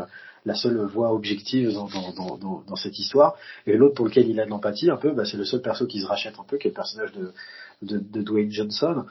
la 0.45 0.55
seule 0.55 0.77
voix 0.85 1.13
objective 1.13 1.71
dans, 1.71 1.87
dans, 1.87 2.37
dans, 2.37 2.63
dans 2.67 2.75
cette 2.75 2.97
histoire. 2.97 3.35
Et 3.67 3.77
l'autre 3.77 3.95
pour 3.95 4.05
lequel 4.05 4.27
il 4.27 4.39
a 4.39 4.45
de 4.45 4.49
l'empathie, 4.49 4.89
un 4.89 4.97
peu, 4.97 5.11
bah, 5.11 5.23
c'est 5.25 5.37
le 5.37 5.45
seul 5.45 5.61
perso 5.61 5.85
qui 5.85 6.01
se 6.01 6.07
rachète 6.07 6.35
un 6.39 6.43
peu, 6.43 6.57
qui 6.57 6.67
est 6.67 6.71
le 6.71 6.75
personnage 6.75 7.11
de, 7.13 7.31
de, 7.81 7.99
de 7.99 8.21
Dwayne 8.21 8.51
Johnson. 8.51 9.05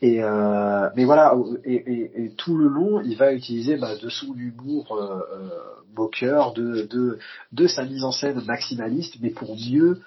Et 0.00 0.22
euh, 0.22 0.88
mais 0.94 1.04
voilà, 1.04 1.34
et, 1.64 1.74
et, 1.74 2.24
et, 2.24 2.30
tout 2.30 2.56
le 2.56 2.68
long, 2.68 3.00
il 3.00 3.16
va 3.16 3.32
utiliser 3.32 3.76
bah, 3.76 3.96
de 3.96 4.08
son 4.08 4.32
humour 4.34 4.92
euh, 4.92 5.18
euh, 5.32 5.48
moqueur, 5.96 6.52
de, 6.52 6.86
de, 6.88 7.18
de 7.52 7.66
sa 7.66 7.84
mise 7.84 8.04
en 8.04 8.12
scène 8.12 8.40
maximaliste, 8.44 9.16
mais 9.20 9.30
pour 9.30 9.56
mieux 9.56 10.00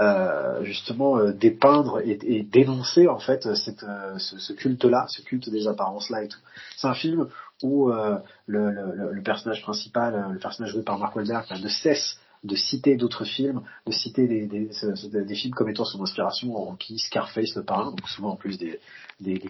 euh, 0.00 0.64
justement 0.64 1.18
euh, 1.18 1.32
dépeindre 1.32 2.00
et, 2.00 2.18
et, 2.22 2.42
dénoncer 2.42 3.06
en 3.06 3.20
fait 3.20 3.54
cette, 3.54 3.84
euh, 3.84 4.18
ce, 4.18 4.38
ce 4.38 4.52
culte-là, 4.52 5.06
ce 5.08 5.22
culte 5.22 5.48
des 5.48 5.68
apparences-là 5.68 6.24
et 6.24 6.28
tout. 6.28 6.40
C'est 6.76 6.88
un 6.88 6.94
film 6.94 7.28
où 7.62 7.88
le, 7.88 8.18
le, 8.46 9.12
le, 9.12 9.22
personnage 9.22 9.62
principal, 9.62 10.32
le 10.32 10.38
personnage 10.38 10.72
joué 10.72 10.82
par 10.82 10.98
Mark 10.98 11.14
Wahlberg, 11.14 11.46
ne 11.62 11.68
cesse 11.68 12.18
de 12.44 12.56
citer 12.56 12.96
d'autres 12.96 13.24
films, 13.24 13.62
de 13.86 13.92
citer 13.92 14.26
des, 14.28 15.34
films 15.34 15.54
comme 15.54 15.68
étant 15.68 15.84
son 15.84 16.02
inspiration, 16.02 16.76
qui 16.76 16.98
Scarface 16.98 17.54
le 17.56 17.64
parrain, 17.64 17.90
donc 17.90 18.06
souvent 18.08 18.32
en 18.32 18.36
plus 18.36 18.58
des, 18.58 18.78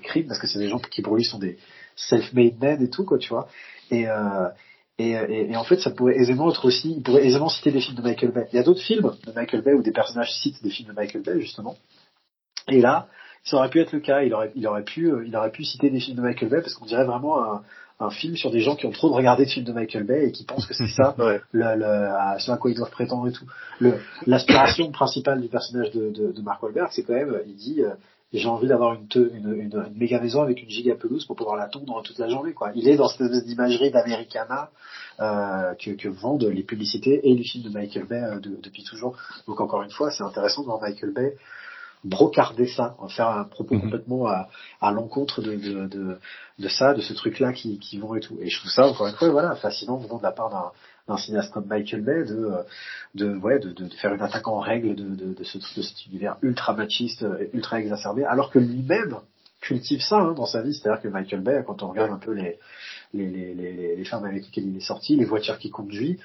crimes, 0.02 0.28
parce 0.28 0.38
que 0.38 0.46
c'est 0.46 0.60
des 0.60 0.68
gens 0.68 0.78
qui 0.78 1.02
pour 1.02 1.16
lui 1.16 1.24
sont 1.24 1.38
des 1.38 1.58
self-made 1.96 2.58
men 2.60 2.82
et 2.82 2.90
tout, 2.90 3.04
quoi, 3.04 3.18
tu 3.18 3.28
vois. 3.30 3.48
Et, 3.90 4.08
euh, 4.08 4.48
et, 4.98 5.10
et, 5.10 5.56
en 5.56 5.64
fait, 5.64 5.80
ça 5.80 5.90
pourrait 5.90 6.16
aisément 6.16 6.48
être 6.50 6.64
aussi, 6.64 6.94
il 6.96 7.02
pourrait 7.02 7.26
aisément 7.26 7.48
citer 7.48 7.72
des 7.72 7.80
films 7.80 7.96
de 7.96 8.02
Michael 8.02 8.30
Bay. 8.30 8.46
Il 8.52 8.56
y 8.56 8.58
a 8.60 8.62
d'autres 8.62 8.82
films 8.82 9.12
de 9.26 9.32
Michael 9.32 9.62
Bay 9.62 9.72
où 9.72 9.82
des 9.82 9.92
personnages 9.92 10.32
citent 10.32 10.62
des 10.62 10.70
films 10.70 10.88
de 10.88 10.94
Michael 10.94 11.22
Bay, 11.22 11.40
justement. 11.40 11.76
Et 12.68 12.80
là, 12.80 13.08
ça 13.42 13.56
aurait 13.56 13.70
pu 13.70 13.80
être 13.80 13.92
le 13.92 14.00
cas. 14.00 14.22
Il 14.22 14.32
aurait, 14.32 14.52
il 14.54 14.66
aurait 14.68 14.84
pu, 14.84 15.10
euh, 15.10 15.24
il 15.26 15.36
aurait 15.36 15.50
pu 15.50 15.64
citer 15.64 15.90
des 15.90 15.98
films 15.98 16.16
de 16.16 16.22
Michael 16.22 16.48
Bay 16.48 16.60
parce 16.60 16.74
qu'on 16.74 16.86
dirait 16.86 17.04
vraiment 17.04 17.42
un, 17.42 17.62
un 18.00 18.10
film 18.10 18.36
sur 18.36 18.50
des 18.50 18.60
gens 18.60 18.74
qui 18.74 18.86
ont 18.86 18.90
trop 18.90 19.08
de 19.08 19.14
regarder 19.14 19.44
de 19.44 19.50
films 19.50 19.66
de 19.66 19.72
Michael 19.72 20.04
Bay 20.04 20.26
et 20.26 20.32
qui 20.32 20.44
pensent 20.44 20.66
que 20.66 20.74
c'est 20.74 20.88
ça 20.88 21.14
le, 21.18 21.40
le, 21.52 21.84
à 21.84 22.56
quoi 22.60 22.70
ils 22.70 22.76
doivent 22.76 22.90
prétendre 22.90 23.28
et 23.28 23.32
tout. 23.32 23.46
L'aspiration 24.26 24.90
principale 24.90 25.40
du 25.40 25.48
personnage 25.48 25.90
de, 25.92 26.10
de, 26.10 26.32
de 26.32 26.42
Mark 26.42 26.62
Wahlberg, 26.62 26.88
c'est 26.92 27.04
quand 27.04 27.14
même, 27.14 27.40
il 27.46 27.54
dit, 27.54 27.82
euh, 27.82 27.94
j'ai 28.34 28.48
envie 28.48 28.66
d'avoir 28.66 28.94
une, 28.94 29.06
une, 29.14 29.54
une, 29.54 29.86
une, 29.86 29.96
méga 29.96 30.20
maison 30.20 30.42
avec 30.42 30.60
une 30.60 30.68
giga 30.68 30.96
pelouse 30.96 31.24
pour 31.24 31.36
pouvoir 31.36 31.56
la 31.56 31.68
tondre 31.68 32.02
toute 32.02 32.18
la 32.18 32.28
journée. 32.28 32.52
Quoi. 32.52 32.72
Il 32.74 32.88
est 32.88 32.96
dans 32.96 33.08
cette 33.08 33.20
espèce 33.20 33.44
d'imagerie 33.44 33.92
d'Americana 33.92 34.70
euh, 35.20 35.74
que, 35.74 35.92
que, 35.92 36.08
vendent 36.08 36.44
les 36.44 36.64
publicités 36.64 37.28
et 37.28 37.34
les 37.34 37.44
films 37.44 37.64
de 37.64 37.70
Michael 37.70 38.06
Bay 38.06 38.22
euh, 38.22 38.40
depuis 38.40 38.82
toujours. 38.82 39.16
Donc 39.46 39.60
encore 39.60 39.82
une 39.82 39.90
fois, 39.90 40.10
c'est 40.10 40.24
intéressant 40.24 40.62
de 40.62 40.66
voir 40.66 40.80
Michael 40.80 41.12
Bay 41.12 41.36
brocarder 42.04 42.66
ça, 42.66 42.94
en 42.98 43.08
faire 43.08 43.28
un 43.28 43.44
propos 43.44 43.74
mhm. 43.74 43.82
complètement 43.82 44.26
à, 44.26 44.48
à 44.80 44.92
l'encontre 44.92 45.42
de, 45.42 45.54
de, 45.56 45.86
de, 45.86 46.18
de, 46.58 46.68
ça, 46.68 46.94
de 46.94 47.00
ce 47.00 47.12
truc-là 47.14 47.52
qui, 47.52 47.78
qui 47.78 47.98
vont 47.98 48.14
et 48.14 48.20
tout. 48.20 48.38
Et 48.40 48.48
je 48.50 48.58
trouve 48.58 48.70
ça, 48.70 48.86
encore 48.86 49.06
une 49.06 49.14
fois, 49.14 49.30
voilà, 49.30 49.56
fascinant 49.56 49.96
venant 49.96 50.18
de 50.18 50.22
la 50.22 50.32
part 50.32 50.50
d'un 50.50 50.70
d'un 51.06 51.18
cinéaste 51.18 51.52
comme 51.52 51.66
Michael 51.66 52.02
Bay 52.02 52.24
de 52.24 52.50
de 53.14 53.36
ouais 53.36 53.58
de, 53.58 53.72
de, 53.72 53.88
faire 53.90 54.14
une 54.14 54.22
attaque 54.22 54.48
en 54.48 54.58
règle 54.60 54.94
de, 54.94 55.04
de, 55.04 55.34
de, 55.34 55.44
ce, 55.44 55.58
de 55.58 55.82
cet 55.82 56.06
univers 56.06 56.36
ultra 56.40 56.72
machiste 56.72 57.26
ultra 57.52 57.80
exacerbé 57.80 58.24
alors 58.24 58.50
que 58.50 58.58
lui-même 58.58 59.18
cultive 59.60 60.00
ça 60.00 60.16
hein, 60.16 60.32
dans 60.32 60.46
sa 60.46 60.62
vie 60.62 60.72
c'est-à-dire 60.72 61.02
que 61.02 61.08
Michael 61.08 61.40
Bay 61.40 61.62
quand 61.66 61.82
on 61.82 61.88
regarde 61.88 62.10
un 62.10 62.18
peu 62.18 62.32
les 62.32 62.58
les, 63.12 63.28
les, 63.28 63.54
les, 63.54 63.96
les 63.96 64.04
femmes 64.04 64.24
avec 64.24 64.44
lesquelles 64.44 64.66
il 64.66 64.76
est 64.78 64.86
sorti 64.86 65.14
les 65.16 65.26
voitures 65.26 65.58
qu'il 65.58 65.70
conduit 65.70 66.18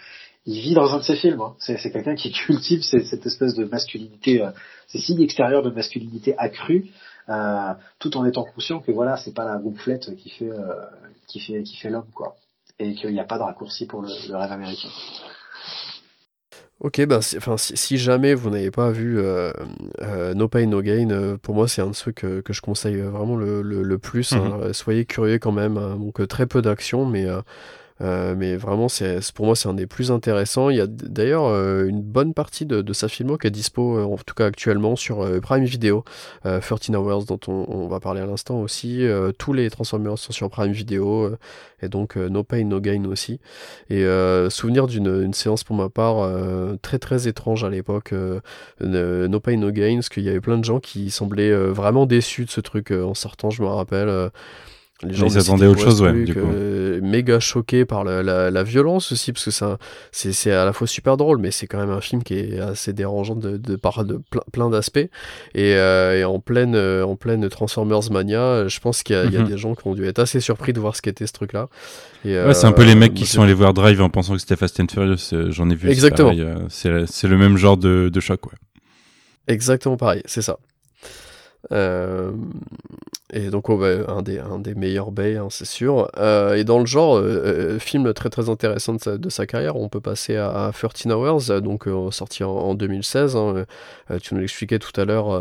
il 0.45 0.61
vit 0.61 0.74
dans 0.74 0.94
un 0.94 0.98
de 0.98 1.03
ses 1.03 1.16
films 1.16 1.41
hein. 1.41 1.56
c'est, 1.60 1.78
c'est 1.78 1.91
quelqu'un 1.91 2.16
qui 2.16 2.32
cultive 2.32 2.82
cette, 2.82 3.26
espèce 3.26 3.56
de 3.56 3.66
masculinité 3.66 4.41
euh, 4.41 4.52
ces 4.88 4.99
signes 4.99 5.22
extérieurs 5.22 5.64
de 5.64 5.70
masculinité 5.70 6.36
accrue 6.38 6.86
euh, 7.30 7.74
tout 7.99 8.18
en 8.18 8.26
étant 8.26 8.45
conscient 8.45 8.80
que 8.80 8.91
voilà 8.91 9.18
c'est 9.18 9.34
pas 9.34 9.45
la 9.45 9.57
gonflette 9.57 10.16
qui 10.16 10.30
fait 10.30 10.49
euh, 10.49 10.74
qui 11.28 11.40
fait 11.40 11.64
qui 11.64 11.78
fait 11.78 11.90
l'homme 11.90 12.10
quoi 12.14 12.36
et 12.80 12.95
qu'il 12.95 13.11
n'y 13.11 13.20
a 13.20 13.26
pas 13.26 13.38
de 13.38 13.44
raccourci 13.44 13.86
pour 13.86 14.02
le, 14.02 14.10
rêve 14.36 14.52
américain. 14.52 14.90
Ok, 16.80 17.06
ben, 17.06 17.20
si, 17.20 17.38
enfin, 17.38 17.57
si, 17.57 17.98
jamais 17.98 18.34
vous 18.34 18.49
n'avez 18.49 18.72
pas 18.72 18.90
vu 18.90 19.20
euh, 19.20 19.52
euh, 20.02 20.34
No 20.34 20.48
Pain 20.48 20.66
No 20.66 20.82
Gain, 20.82 21.10
euh, 21.10 21.38
pour 21.38 21.53
moi 21.53 21.68
c'est 21.68 21.82
un 21.82 21.90
de 21.90 21.95
ceux 21.95 22.14
que, 22.14 22.40
que 22.40 22.53
je 22.53 22.61
conseille 22.61 23.02
vraiment 23.02 23.36
le, 23.36 23.61
le, 23.61 23.98
plus. 23.98 24.32
Hein. 24.32 24.60
Mhm. 24.64 24.74
Soyez 24.74 25.03
curieux 25.03 25.40
quand 25.40 25.52
même. 25.52 25.78
Hein. 25.78 25.98
donc 25.98 26.26
très 26.30 26.48
peu 26.48 26.61
d'action, 26.61 27.06
mais 27.06 27.28
mais 27.99 28.55
vraiment, 28.55 28.88
c'est 28.89 29.19
pour 29.34 29.45
moi, 29.45 29.55
c'est 29.55 29.67
un 29.67 29.73
des 29.73 29.88
plus 29.88 30.11
intéressants. 30.11 30.69
Il 30.69 30.77
y 30.77 30.81
a 30.81 30.88
d'ailleurs 30.88 31.47
une 31.85 32.01
bonne 32.01 32.34
partie 32.34 32.65
de, 32.65 32.93
sa 32.93 33.07
filmo 33.07 33.38
qui 33.38 33.47
est 33.47 33.51
dispo, 33.51 33.99
en 33.99 34.17
tout 34.17 34.34
cas 34.35 34.45
actuellement, 34.45 34.95
sur 34.95 35.26
Prime 35.41 35.65
Video, 35.65 36.03
13 36.43 36.91
Hours, 36.95 37.26
dont 37.26 37.39
on, 37.47 37.88
va 37.88 37.99
parler 37.99 38.21
à 38.21 38.26
l'instant 38.26 38.61
aussi. 38.61 39.05
tous 39.38 39.53
les 39.53 39.69
Transformers 39.69 40.17
sont 40.17 40.31
sur 40.31 40.49
Prime 40.49 40.71
Video, 40.71 41.31
et 41.81 41.89
donc 41.89 42.15
No 42.15 42.43
Pain, 42.43 42.65
No 42.65 42.80
Gain 42.80 43.05
aussi. 43.05 43.39
Et 43.89 44.05
souvenir 44.49 44.88
d'une 44.88 45.34
séance 45.34 45.63
pour 45.63 45.76
ma 45.76 45.89
part 45.89 46.30
très 46.81 46.99
très 46.99 47.27
étrange 47.27 47.63
à 47.63 47.69
l'époque, 47.69 48.13
No 48.81 49.39
Pain, 49.39 49.57
No 49.57 49.71
Gain, 49.71 49.95
parce 49.95 50.09
qu'il 50.09 50.23
y 50.23 50.30
avait 50.30 50.41
plein 50.41 50.57
de 50.57 50.65
gens 50.65 50.80
qui 50.80 51.11
semblaient 51.11 51.53
vraiment 51.53 52.05
déçus 52.05 52.45
de 52.45 52.51
ce 52.51 52.61
truc 52.61 52.91
en 52.91 53.13
sortant, 53.13 53.49
je 53.49 53.61
me 53.61 53.67
rappelle. 53.67 54.31
Les 55.01 55.13
gens 55.13 55.30
s'attendaient 55.30 55.65
à 55.65 55.69
autre 55.69 55.80
chose, 55.80 56.01
ouais, 56.01 56.26
du 56.26 56.34
coup. 56.34 56.39
Euh, 56.39 56.99
méga 57.01 57.39
choqués 57.39 57.85
par 57.85 58.03
la, 58.03 58.21
la, 58.51 58.63
violence 58.63 59.13
aussi, 59.13 59.31
parce 59.31 59.45
que 59.45 59.51
c'est, 60.11 60.34
c'est, 60.34 60.51
à 60.51 60.65
la 60.65 60.73
fois 60.73 60.88
super 60.88 61.15
drôle, 61.15 61.38
mais 61.38 61.51
c'est 61.51 61.67
quand 61.67 61.80
même 61.80 61.89
un 61.89 62.01
film 62.01 62.21
qui 62.21 62.34
est 62.34 62.59
assez 62.59 62.91
dérangeant 62.91 63.35
de, 63.35 63.55
de, 63.55 63.77
par 63.77 64.03
de 64.03 64.19
plein, 64.51 64.69
d'aspects. 64.69 64.97
Et, 64.97 65.09
euh, 65.55 66.19
et, 66.19 66.26
en 66.26 66.39
pleine, 66.39 66.76
euh, 66.76 67.05
en 67.05 67.15
pleine 67.15 67.47
Transformers 67.47 68.11
Mania, 68.11 68.67
je 68.67 68.80
pense 68.81 69.03
qu'il 69.03 69.15
y 69.15 69.19
a, 69.19 69.26
y 69.26 69.38
a, 69.38 69.41
mhm. 69.41 69.47
des 69.47 69.57
gens 69.57 69.73
qui 69.73 69.88
ont 69.88 69.95
dû 69.95 70.05
être 70.05 70.19
assez 70.19 70.41
surpris 70.41 70.73
de 70.73 70.81
voir 70.81 70.95
ce 70.97 71.01
qu'était 71.01 71.27
ce 71.27 71.34
truc-là. 71.34 71.69
Ouais, 72.26 72.53
c'est 72.53 72.67
un 72.67 72.73
peu 72.73 72.84
les 72.84 72.95
mecs 72.95 73.13
qui 73.13 73.26
sont 73.26 73.41
allés 73.41 73.53
voir 73.53 73.73
Drive 73.73 74.01
en 74.01 74.09
pensant 74.09 74.34
que 74.34 74.39
c'était 74.39 74.57
Fast 74.57 74.80
and 74.81 74.88
Furious. 74.91 75.51
J'en 75.51 75.69
ai 75.69 75.76
vu. 75.76 75.89
Exactement. 75.89 76.34
C'est, 76.67 77.05
c'est 77.07 77.27
le 77.27 77.38
même 77.38 77.55
genre 77.55 77.77
de, 77.77 78.09
de 78.11 78.19
choc, 78.19 78.45
ouais. 78.47 78.57
Exactement 79.47 79.97
pareil, 79.97 80.21
c'est 80.26 80.43
ça. 80.43 80.59
Euh, 81.72 82.31
et 83.31 83.49
donc, 83.52 83.69
oh, 83.69 83.77
bah, 83.77 83.88
un, 84.07 84.22
des, 84.23 84.76
meilleurs 84.76 85.11
Bay, 85.11 85.38
hein, 85.38 85.48
c'est 85.52 85.65
sûr. 85.65 86.10
Euh, 86.18 86.56
et 86.56 86.64
dans 86.64 86.80
le 86.80 86.88
genre, 86.88 87.18
euh, 87.18 87.77
film 87.77 88.11
très 88.14 88.30
très 88.30 88.49
intéressant 88.49 88.95
de 88.95 89.30
sa, 89.30 89.45
carrière, 89.45 89.76
on 89.76 89.88
peut 89.88 90.02
passer 90.02 90.36
à, 90.36 90.72
13 90.73 91.14
Hours, 91.14 91.61
donc 91.61 91.88
sorti 92.11 92.44
en, 92.44 92.73
2016. 92.73 93.36
Hein, 93.36 93.65
tu 94.22 94.34
nous 94.34 94.41
l'expliquais 94.41 94.80
tout 94.80 94.99
à 94.99 95.06
l'heure 95.06 95.40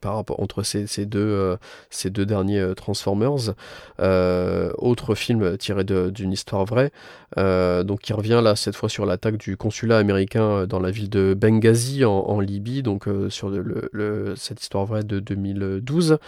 par 0.00 0.14
rapport 0.14 0.40
entre 0.40 0.62
ces, 0.62 1.06
deux, 1.06 1.56
ces 1.90 2.10
deux 2.10 2.26
derniers 2.26 2.74
Transformers. 2.76 3.54
autre 3.98 5.14
film 5.14 5.56
tiré 5.58 5.84
d'une 5.84 6.32
histoire 6.32 6.64
vraie, 6.64 6.92
donc 7.36 8.00
qui 8.00 8.12
revient 8.12 8.40
là 8.44 8.54
cette 8.54 8.76
fois 8.76 8.88
sur 8.88 9.06
l'attaque 9.06 9.38
du 9.38 9.56
consulat 9.56 9.98
américain 9.98 10.66
dans 10.66 10.80
la 10.80 10.92
ville 10.92 11.10
de 11.10 11.34
Benghazi 11.34 12.04
en, 12.04 12.12
en 12.12 12.38
Libye, 12.38 12.82
donc 12.82 13.08
sur 13.28 13.50
cette 14.36 14.62
histoire 14.62 14.84
vraie 14.84 15.02
de 15.06 15.20
2012. 15.20 16.18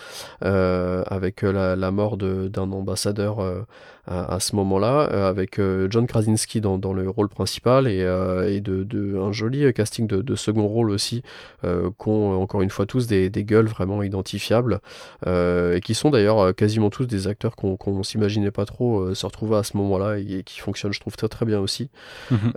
Euh, 0.44 1.02
avec 1.06 1.42
euh, 1.42 1.76
la, 1.76 1.90
mort 1.90 2.16
d'un 2.16 2.72
ambassadeur 2.72 3.40
euh, 3.40 3.62
à, 4.06 4.40
ce 4.40 4.56
moment-là, 4.56 5.02
avec 5.28 5.60
John 5.90 6.06
Krasinski 6.06 6.62
dans, 6.62 6.78
le 6.94 7.10
rôle 7.10 7.28
principal 7.28 7.86
et, 7.86 8.00
de, 8.60 9.18
un 9.18 9.32
joli 9.32 9.70
casting 9.74 10.06
de, 10.06 10.34
second 10.34 10.66
rôle 10.66 10.90
aussi, 10.90 11.22
qu'ont 11.98 12.40
encore 12.40 12.62
une 12.62 12.70
fois 12.70 12.86
tous 12.86 13.06
des, 13.06 13.30
gueules 13.30 13.66
vraiment 13.66 14.02
identifiables, 14.02 14.80
et 15.26 15.80
qui 15.84 15.92
sont 15.92 16.08
d'ailleurs 16.08 16.54
quasiment 16.54 16.88
tous 16.88 17.04
des 17.04 17.26
acteurs 17.26 17.54
qu'on 17.54 17.76
ne 17.86 18.02
s'imaginait 18.02 18.50
pas 18.50 18.64
trop 18.64 19.14
se 19.14 19.26
retrouver 19.26 19.56
à 19.56 19.62
ce 19.62 19.76
moment-là 19.76 20.16
et, 20.16 20.42
qui 20.42 20.58
fonctionnent, 20.60 20.94
je 20.94 21.00
trouve, 21.00 21.16
très 21.16 21.28
très 21.28 21.44
bien 21.44 21.60
aussi. 21.60 21.90
Mhm. 22.30 22.52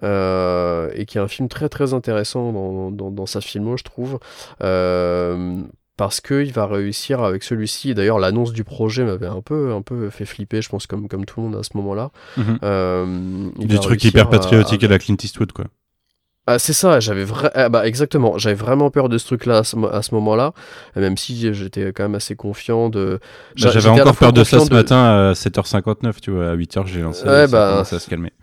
et 0.96 1.06
qui 1.06 1.18
est 1.18 1.22
un 1.22 1.28
film 1.28 1.50
très 1.50 1.68
très 1.68 1.94
intéressant 1.94 2.54
dans, 2.54 2.92
dans, 2.92 3.12
dans 3.12 3.26
sa 3.26 3.42
filmo, 3.42 3.76
je 3.76 3.84
trouve 3.84 4.20
parce 6.02 6.20
qu'il 6.20 6.52
va 6.52 6.66
réussir 6.66 7.24
avec 7.24 7.44
celui-ci. 7.44 7.94
D'ailleurs, 7.94 8.18
l'annonce 8.18 8.54
du 8.54 8.64
projet 8.64 9.04
m'avait 9.04 9.28
un 9.28 9.42
peu, 9.42 9.72
un 9.72 9.84
peu 9.84 10.10
fait 10.10 10.26
flipper, 10.26 10.60
je 10.60 10.68
pense, 10.68 10.88
comme, 10.88 11.08
comme 11.08 11.26
tout 11.26 11.40
le 11.40 11.46
monde 11.46 11.56
à 11.56 11.62
ce 11.62 11.78
moment-là. 11.78 12.10
Mhm. 12.38 12.58
Euh, 12.64 13.50
Des 13.60 13.78
trucs 13.78 14.04
hyper 14.04 14.28
patriotiques 14.28 14.84
à... 14.84 14.88
la 14.88 14.98
Clint 14.98 15.18
Eastwood, 15.22 15.52
quoi. 15.52 15.66
Ah, 16.48 16.58
c'est 16.58 16.74
ça, 16.74 17.00
j'avais. 17.00 17.24
Ah, 17.54 17.70
bah, 17.70 17.86
exactement, 17.86 18.40
j'avais 18.40 18.56
vraiment 18.56 18.90
peur 18.90 19.10
de 19.10 19.20
ce 19.20 19.28
truc-là 19.28 19.60
à 19.60 19.64
ce, 19.64 20.16
moment-là, 20.16 20.54
même 20.96 21.18
si 21.18 21.54
j'étais 21.54 21.94
quand 21.94 22.02
même 22.02 22.16
assez 22.16 22.36
confiant 22.36 22.90
de. 22.90 23.20
Bah, 23.62 23.70
j'avais 23.70 23.90
encore 23.90 24.16
peur 24.16 24.34
de 24.34 24.44
ça 24.44 24.60
ce 24.60 24.74
matin 24.74 25.04
à 25.04 25.34
7h59, 25.34 26.16
tu 26.20 26.32
vois, 26.32 26.50
à 26.50 26.56
8h 26.56 26.88
j'ai 26.88 27.02
lancé, 27.02 27.28
ouais, 27.28 27.46
ça 27.46 27.48
bah... 27.48 27.80
à 27.82 27.86
se 27.86 28.10
calmer. 28.10 28.34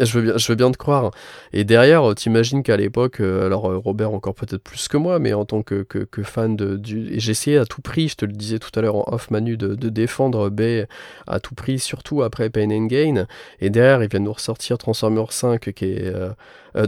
Je 0.00 0.18
veux 0.18 0.22
bien, 0.22 0.36
je 0.36 0.46
veux 0.48 0.54
bien 0.54 0.70
te 0.70 0.76
croire. 0.76 1.10
Et 1.52 1.64
derrière, 1.64 2.10
euh, 2.10 2.14
t'imagines 2.14 2.62
qu'à 2.62 2.76
l'époque, 2.76 3.20
euh, 3.20 3.46
alors 3.46 3.70
euh, 3.70 3.76
Robert 3.76 4.12
encore 4.12 4.34
peut-être 4.34 4.62
plus 4.62 4.86
que 4.88 4.96
moi, 4.96 5.18
mais 5.18 5.32
en 5.32 5.44
tant 5.44 5.62
que, 5.62 5.82
que, 5.82 6.22
fan 6.22 6.56
de, 6.56 6.76
du, 6.76 7.12
et 7.12 7.20
j'essayais 7.20 7.58
à 7.58 7.64
tout 7.64 7.82
prix, 7.82 8.08
je 8.08 8.16
te 8.16 8.24
le 8.24 8.32
disais 8.32 8.58
tout 8.58 8.70
à 8.78 8.82
l'heure 8.82 8.96
en 8.96 9.12
off 9.12 9.30
Manu, 9.30 9.56
de, 9.56 9.74
de 9.74 9.88
défendre 9.88 10.50
Bay 10.50 10.86
à 11.26 11.40
tout 11.40 11.54
prix, 11.54 11.78
surtout 11.78 12.22
après 12.22 12.48
Pain 12.50 12.70
and 12.70 12.86
Gain. 12.86 13.26
Et 13.60 13.70
derrière, 13.70 14.02
ils 14.02 14.08
viennent 14.08 14.24
nous 14.24 14.32
ressortir 14.32 14.78
Transformers 14.78 15.32
5, 15.32 15.72
qui 15.72 15.84
est 15.84 16.12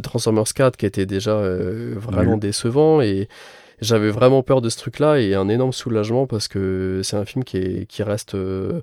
Transformers 0.02 0.52
4, 0.54 0.76
qui 0.76 0.86
était 0.86 1.06
déjà 1.06 1.40
vraiment 1.96 2.36
décevant 2.36 3.00
et 3.00 3.28
j'avais 3.80 4.10
vraiment 4.10 4.42
peur 4.42 4.60
de 4.60 4.68
ce 4.68 4.76
truc-là 4.76 5.18
et 5.20 5.34
un 5.34 5.48
énorme 5.48 5.72
soulagement 5.72 6.26
parce 6.26 6.48
que 6.48 7.00
c'est 7.02 7.16
un 7.16 7.24
film 7.24 7.44
qui, 7.44 7.56
est, 7.56 7.86
qui 7.86 8.02
reste 8.02 8.34
euh, 8.34 8.82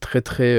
très 0.00 0.20
très 0.20 0.58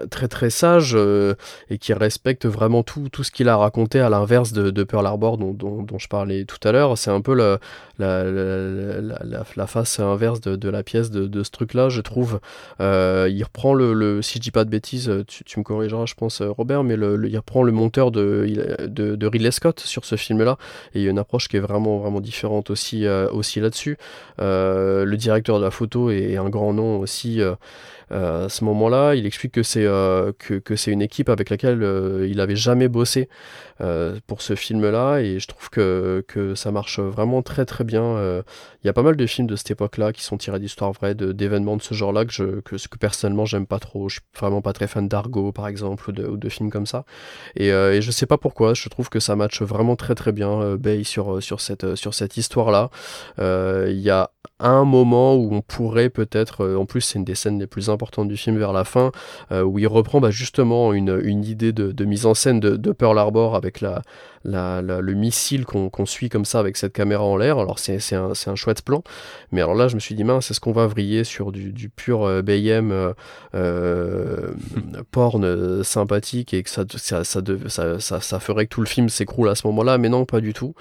euh, 0.00 0.06
très 0.10 0.28
très 0.28 0.50
sage 0.50 0.92
euh, 0.94 1.34
et 1.70 1.78
qui 1.78 1.92
respecte 1.92 2.46
vraiment 2.46 2.82
tout, 2.82 3.08
tout 3.08 3.24
ce 3.24 3.30
qu'il 3.30 3.48
a 3.48 3.56
raconté 3.56 4.00
à 4.00 4.08
l'inverse 4.08 4.52
de, 4.52 4.84
Pearl 4.84 5.06
Harbor 5.06 5.38
dont, 5.38 5.52
dont, 5.52 5.98
je 5.98 6.08
parlais 6.08 6.44
tout 6.44 6.58
à 6.68 6.72
l'heure. 6.72 6.98
C'est 6.98 7.10
un 7.10 7.20
peu 7.20 7.34
la, 7.34 7.58
la, 7.98 9.66
face 9.66 9.98
inverse 10.00 10.40
de, 10.40 10.68
la 10.68 10.82
pièce 10.82 11.10
de, 11.10 11.42
ce 11.42 11.50
truc-là, 11.50 11.88
je 11.88 12.00
trouve. 12.00 12.40
il 12.80 13.42
reprend 13.42 13.74
le, 13.74 14.22
si 14.22 14.38
je 14.38 14.42
dis 14.42 14.50
pas 14.50 14.64
de 14.64 14.70
bêtises, 14.70 15.10
tu, 15.26 15.58
me 15.58 15.64
corrigeras, 15.64 16.06
je 16.06 16.14
pense, 16.14 16.42
Robert, 16.42 16.84
mais 16.84 16.96
le, 16.96 17.28
il 17.28 17.36
reprend 17.36 17.62
le 17.62 17.72
monteur 17.72 18.10
de, 18.10 18.46
de, 18.86 19.16
de, 19.16 19.26
Ridley 19.26 19.50
Scott 19.50 19.80
sur 19.80 20.04
ce 20.04 20.16
film-là 20.16 20.58
et 20.94 21.00
il 21.00 21.04
y 21.04 21.08
a 21.08 21.10
une 21.10 21.18
approche 21.18 21.48
qui 21.48 21.56
est 21.56 21.60
vraiment 21.60 21.98
vraiment 21.98 22.20
différente 22.20 22.70
aussi, 22.70 23.06
aussi 23.08 23.60
là-dessus. 23.60 23.96
le 24.38 25.14
directeur 25.14 25.58
de 25.58 25.64
la 25.64 25.70
photo 25.70 26.10
est 26.10 26.15
et 26.16 26.36
un 26.36 26.48
grand 26.48 26.72
nom 26.72 26.98
aussi 26.98 27.40
euh, 27.40 27.54
à 28.10 28.48
ce 28.48 28.64
moment-là. 28.64 29.14
Il 29.14 29.26
explique 29.26 29.52
que 29.52 29.62
c'est 29.62 29.84
euh, 29.84 30.32
que, 30.38 30.54
que 30.54 30.76
c'est 30.76 30.90
une 30.90 31.02
équipe 31.02 31.28
avec 31.28 31.50
laquelle 31.50 31.82
il 32.28 32.40
avait 32.40 32.56
jamais 32.56 32.88
bossé 32.88 33.28
pour 34.26 34.40
ce 34.40 34.54
film-là 34.54 35.18
et 35.18 35.38
je 35.38 35.46
trouve 35.48 35.68
que, 35.68 36.24
que 36.28 36.54
ça 36.54 36.72
marche 36.72 36.98
vraiment 36.98 37.42
très 37.42 37.66
très 37.66 37.84
bien. 37.84 38.42
Il 38.82 38.86
y 38.86 38.90
a 38.90 38.92
pas 38.92 39.02
mal 39.02 39.16
de 39.16 39.26
films 39.26 39.46
de 39.46 39.56
cette 39.56 39.70
époque-là 39.70 40.12
qui 40.12 40.22
sont 40.22 40.38
tirés 40.38 40.58
d'histoires 40.58 40.92
vraies, 40.92 41.14
d'événements 41.14 41.76
de, 41.76 41.82
ce 41.82 41.94
genre-là 41.94 42.24
que, 42.24 42.32
je, 42.32 42.60
que, 42.60 42.76
que 42.76 42.98
personnellement 42.98 43.44
j'aime 43.44 43.66
pas 43.66 43.78
trop. 43.78 44.08
Je 44.08 44.14
suis 44.14 44.22
vraiment 44.38 44.62
pas 44.62 44.72
très 44.72 44.86
fan 44.86 45.08
d'Argo 45.08 45.52
par 45.52 45.68
exemple 45.68 46.08
ou 46.08 46.12
de, 46.12 46.26
ou 46.26 46.36
de 46.36 46.48
films 46.48 46.70
comme 46.70 46.86
ça. 46.86 47.04
Et, 47.56 47.68
et, 47.68 48.00
je 48.00 48.10
sais 48.10 48.26
pas 48.26 48.38
pourquoi, 48.38 48.74
je 48.74 48.88
trouve 48.88 49.08
que 49.08 49.20
ça 49.20 49.36
matche 49.36 49.62
vraiment 49.62 49.96
très 49.96 50.14
très 50.14 50.32
bien 50.32 50.76
Bay 50.76 51.04
sur, 51.04 51.42
sur 51.42 51.60
cette, 51.60 51.96
sur 51.96 52.14
cette 52.14 52.36
histoire-là. 52.36 52.90
Il 53.38 54.00
y 54.00 54.10
a 54.10 54.30
un 54.58 54.84
moment 54.84 55.34
où 55.34 55.54
on 55.54 55.60
pourrait 55.60 56.08
peut-être, 56.08 56.64
euh, 56.64 56.76
en 56.76 56.86
plus 56.86 57.02
c'est 57.02 57.18
une 57.18 57.24
des 57.24 57.34
scènes 57.34 57.58
les 57.58 57.66
plus 57.66 57.90
du 58.26 58.36
film 58.36 58.58
vers 58.58 58.72
la 58.72 58.84
fin, 58.84 59.12
euh, 59.52 59.62
où 59.62 59.78
il 59.78 59.86
reprend 59.86 60.20
bah, 60.20 60.30
justement 60.30 60.92
une, 60.92 61.20
une 61.22 61.44
idée 61.44 61.72
de, 61.72 62.04
mise 62.04 62.26
en 62.26 62.34
scène 62.34 62.60
de 62.60 62.92
Pearl 62.92 63.18
Harbor 63.18 63.56
avec 63.56 63.80
la, 63.80 64.02
le 64.46 65.12
missile 65.14 65.64
qu'on 65.64 66.06
suit 66.06 66.28
comme 66.28 66.44
ça 66.44 66.58
avec 66.58 66.76
cette 66.76 66.92
caméra 66.92 67.24
en 67.24 67.36
l'air. 67.36 67.58
Alors 67.58 67.78
c'est 67.78 68.14
un, 68.14 68.54
chouette 68.54 68.82
plan, 68.82 69.02
mais 69.52 69.60
alors 69.60 69.74
là 69.74 69.88
je 69.88 69.94
me 69.94 70.00
suis 70.00 70.14
dit 70.14 70.24
mince, 70.24 70.50
est-ce 70.50 70.60
qu'on 70.60 70.72
va 70.72 70.86
vriller 70.86 71.24
sur 71.24 71.52
du, 71.52 71.88
pur 71.88 72.24
euh, 72.24 72.42
BM 72.42 72.90
euh, 72.92 73.12
euh, 73.54 74.52
porn 75.10 75.82
sympathique 75.82 76.54
et 76.54 76.62
que 76.62 76.70
ça 76.70 78.40
ferait 78.40 78.66
que 78.66 78.70
tout 78.70 78.80
le 78.80 78.86
film 78.86 79.08
s'écroule 79.08 79.48
à 79.48 79.54
ce 79.54 79.66
moment-là? 79.66 79.98
Mais 79.98 80.08
non, 80.08 80.24
pas 80.24 80.40
du 80.40 80.52
tout. 80.52 80.74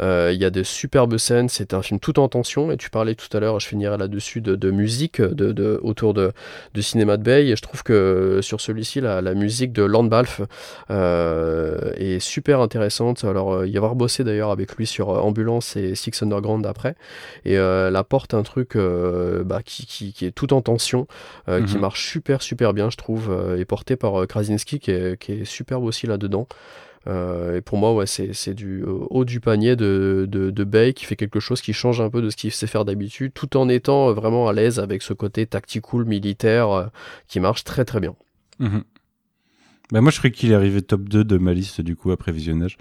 Il 0.00 0.36
y 0.36 0.44
a 0.44 0.50
de 0.50 0.62
superbes 0.62 1.16
scènes, 1.18 1.48
c'est 1.48 1.74
un 1.74 1.82
film 1.82 2.00
tout 2.00 2.18
en 2.18 2.28
tension. 2.28 2.70
Et 2.72 2.76
tu 2.76 2.90
parlais 2.90 3.14
tout 3.14 3.34
à 3.36 3.40
l'heure, 3.40 3.60
je 3.60 3.66
finirai 3.66 3.96
là-dessus 3.96 4.40
de, 4.40 4.70
musique 4.70 5.20
de, 5.20 5.80
autour 5.82 6.14
de, 6.14 6.32
de 6.74 6.80
cinéma 6.80 7.16
de 7.16 7.22
Bay. 7.22 7.48
Et 7.48 7.56
je 7.56 7.62
trouve 7.62 7.82
que 7.82 8.40
sur 8.42 8.60
celui-ci 8.60 9.00
la, 9.00 9.34
musique 9.34 9.72
de 9.72 9.82
Lord 9.82 10.04
Balfe 10.04 10.40
est 10.90 12.18
super 12.20 12.60
intéressante 12.60 13.09
alors, 13.24 13.52
euh, 13.52 13.66
y 13.66 13.76
avoir 13.76 13.94
bossé 13.94 14.24
d'ailleurs 14.24 14.50
avec 14.50 14.76
lui 14.76 14.86
sur 14.86 15.10
euh, 15.10 15.20
Ambulance 15.20 15.76
et 15.76 15.94
Six 15.94 16.22
Underground 16.22 16.64
après. 16.66 16.94
Et 17.44 17.58
euh, 17.58 17.90
la 17.90 18.04
porte 18.04 18.34
un 18.34 18.42
truc 18.42 18.76
bah, 18.76 19.60
qui, 19.64 20.14
est 20.22 20.30
tout 20.30 20.52
en 20.52 20.62
tension, 20.62 21.06
qui 21.46 21.74
mhm. 21.74 21.80
marche 21.80 22.08
super, 22.08 22.42
super 22.42 22.72
bien, 22.72 22.90
je 22.90 22.96
trouve, 22.96 23.56
et 23.58 23.64
porté 23.64 23.96
par 23.96 24.26
Krasinski 24.26 24.78
qui 24.78 24.90
est, 24.90 25.18
qui 25.18 25.44
superbe 25.44 25.84
aussi 25.84 26.06
là-dedans. 26.06 26.46
et 27.06 27.60
pour 27.60 27.78
moi, 27.78 27.94
ouais, 27.94 28.06
c'est 28.06 28.54
du 28.54 28.84
haut 28.84 29.24
du 29.24 29.40
panier 29.40 29.76
de, 29.76 30.26
de, 30.28 30.64
Bay 30.64 30.92
qui 30.92 31.04
fait 31.04 31.16
quelque 31.16 31.40
chose 31.40 31.60
qui 31.60 31.72
change 31.72 32.00
un 32.00 32.10
peu 32.10 32.22
de 32.22 32.30
ce 32.30 32.36
qu'il 32.36 32.52
sait 32.52 32.66
faire 32.66 32.84
d'habitude, 32.84 33.32
tout 33.34 33.56
en 33.56 33.68
étant 33.68 34.12
vraiment 34.12 34.48
à 34.48 34.52
l'aise 34.52 34.78
avec 34.78 35.02
ce 35.02 35.12
côté 35.12 35.46
tactical 35.46 36.04
militaire 36.04 36.90
qui 37.28 37.40
marche 37.40 37.64
très 37.64 37.84
très 37.84 38.00
bien. 38.00 38.14
Mhm. 38.58 38.82
Bah 39.92 40.00
moi 40.00 40.10
je 40.10 40.18
croyais 40.18 40.32
qu'il 40.32 40.52
est 40.52 40.54
arrivé 40.54 40.82
top 40.82 41.08
2 41.08 41.24
de 41.24 41.38
ma 41.38 41.52
liste 41.52 41.80
du 41.80 41.96
coup 41.96 42.10
après 42.10 42.32
visionnage. 42.32 42.76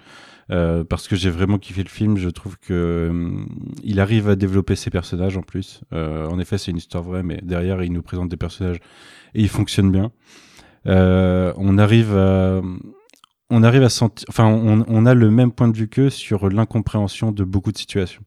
Euh, 0.52 0.84
parce 0.84 1.07
que 1.07 1.15
j'ai 1.15 1.30
vraiment 1.30 1.60
kiffé 1.60 1.84
le 1.84 1.90
film. 1.90 2.18
Je 2.18 2.30
trouve 2.30 2.57
que 2.57 2.73
euh, 2.73 3.45
il 3.84 3.99
arrive 3.99 4.30
à 4.30 4.36
développer 4.36 4.76
ses 4.76 4.90
personnages 4.90 5.38
en 5.38 5.44
plus. 5.44 5.81
Euh, 5.94 6.26
en 6.27 6.40
effet, 6.40 6.57
c'est 6.57 6.72
une 6.72 6.77
histoire 6.77 7.03
vraie, 7.03 7.22
mais 7.22 7.40
derrière, 7.44 7.84
il 7.84 7.94
nous 7.94 8.02
présente 8.02 8.30
des 8.30 8.38
personnages 8.38 8.80
et 9.36 9.41
il 9.41 9.49
fonctionne 9.49 9.91
bien. 9.91 10.11
Euh, 10.88 11.53
on 11.57 11.77
arrive 11.77 12.15
à 12.18 12.61
on 13.52 13.64
arrive 13.64 13.84
à 13.84 13.90
sentir, 13.90 14.26
enfin, 14.30 14.45
on, 14.45 14.86
on, 14.88 15.06
a 15.07 15.15
le 15.15 15.31
même 15.31 15.52
point 15.52 15.68
de 15.68 15.76
vue 15.76 15.88
qu'eux 15.88 16.11
sur 16.11 16.49
l'incompréhension 16.49 17.31
de 17.31 17.44
beaucoup 17.44 17.72
de 17.72 17.77
situations. 17.77 18.22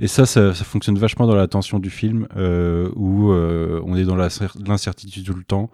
Et 0.00 0.06
ça, 0.06 0.24
ça, 0.24 0.54
ça, 0.54 0.64
fonctionne 0.64 0.98
vachement 0.98 1.26
dans 1.26 1.34
la 1.34 1.46
tension 1.46 1.78
du 1.78 1.90
film, 1.90 2.26
euh, 2.36 2.90
où 2.96 3.32
euh, 3.32 3.82
on 3.84 3.96
est 3.96 4.04
dans 4.04 4.16
l'incertitude 4.16 5.26
tout 5.26 5.34
le 5.34 5.44
temps, 5.44 5.70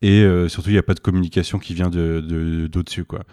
et 0.00 0.22
euh, 0.22 0.48
surtout 0.48 0.70
il 0.70 0.74
n'y 0.74 0.78
a 0.78 0.82
pas 0.82 0.94
de 0.94 1.00
communication 1.00 1.58
qui 1.58 1.74
vient 1.74 1.90
de 1.90 2.68
d'au-dessus 2.70 3.04
quoi. 3.04 3.24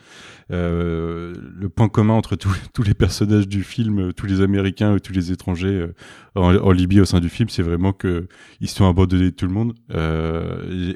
Euh, 0.51 1.33
le 1.55 1.69
point 1.69 1.89
commun 1.89 2.13
entre 2.13 2.35
tous 2.35 2.55
tous 2.73 2.83
les 2.83 2.93
personnages 2.93 3.47
du 3.47 3.63
film, 3.63 4.13
tous 4.13 4.25
les 4.25 4.41
Américains, 4.41 4.97
tous 4.97 5.13
les 5.13 5.31
étrangers 5.31 5.87
en, 6.35 6.55
en, 6.55 6.71
Libye 6.71 7.01
au 7.01 7.05
sein 7.05 7.19
du 7.19 7.29
film, 7.29 7.49
c'est 7.49 7.63
vraiment 7.63 7.93
que 7.93 8.27
ils 8.61 8.69
sont 8.69 8.87
abandonnés 8.87 9.25
de 9.25 9.35
tout 9.35 9.47
le 9.47 9.53
monde 9.53 9.73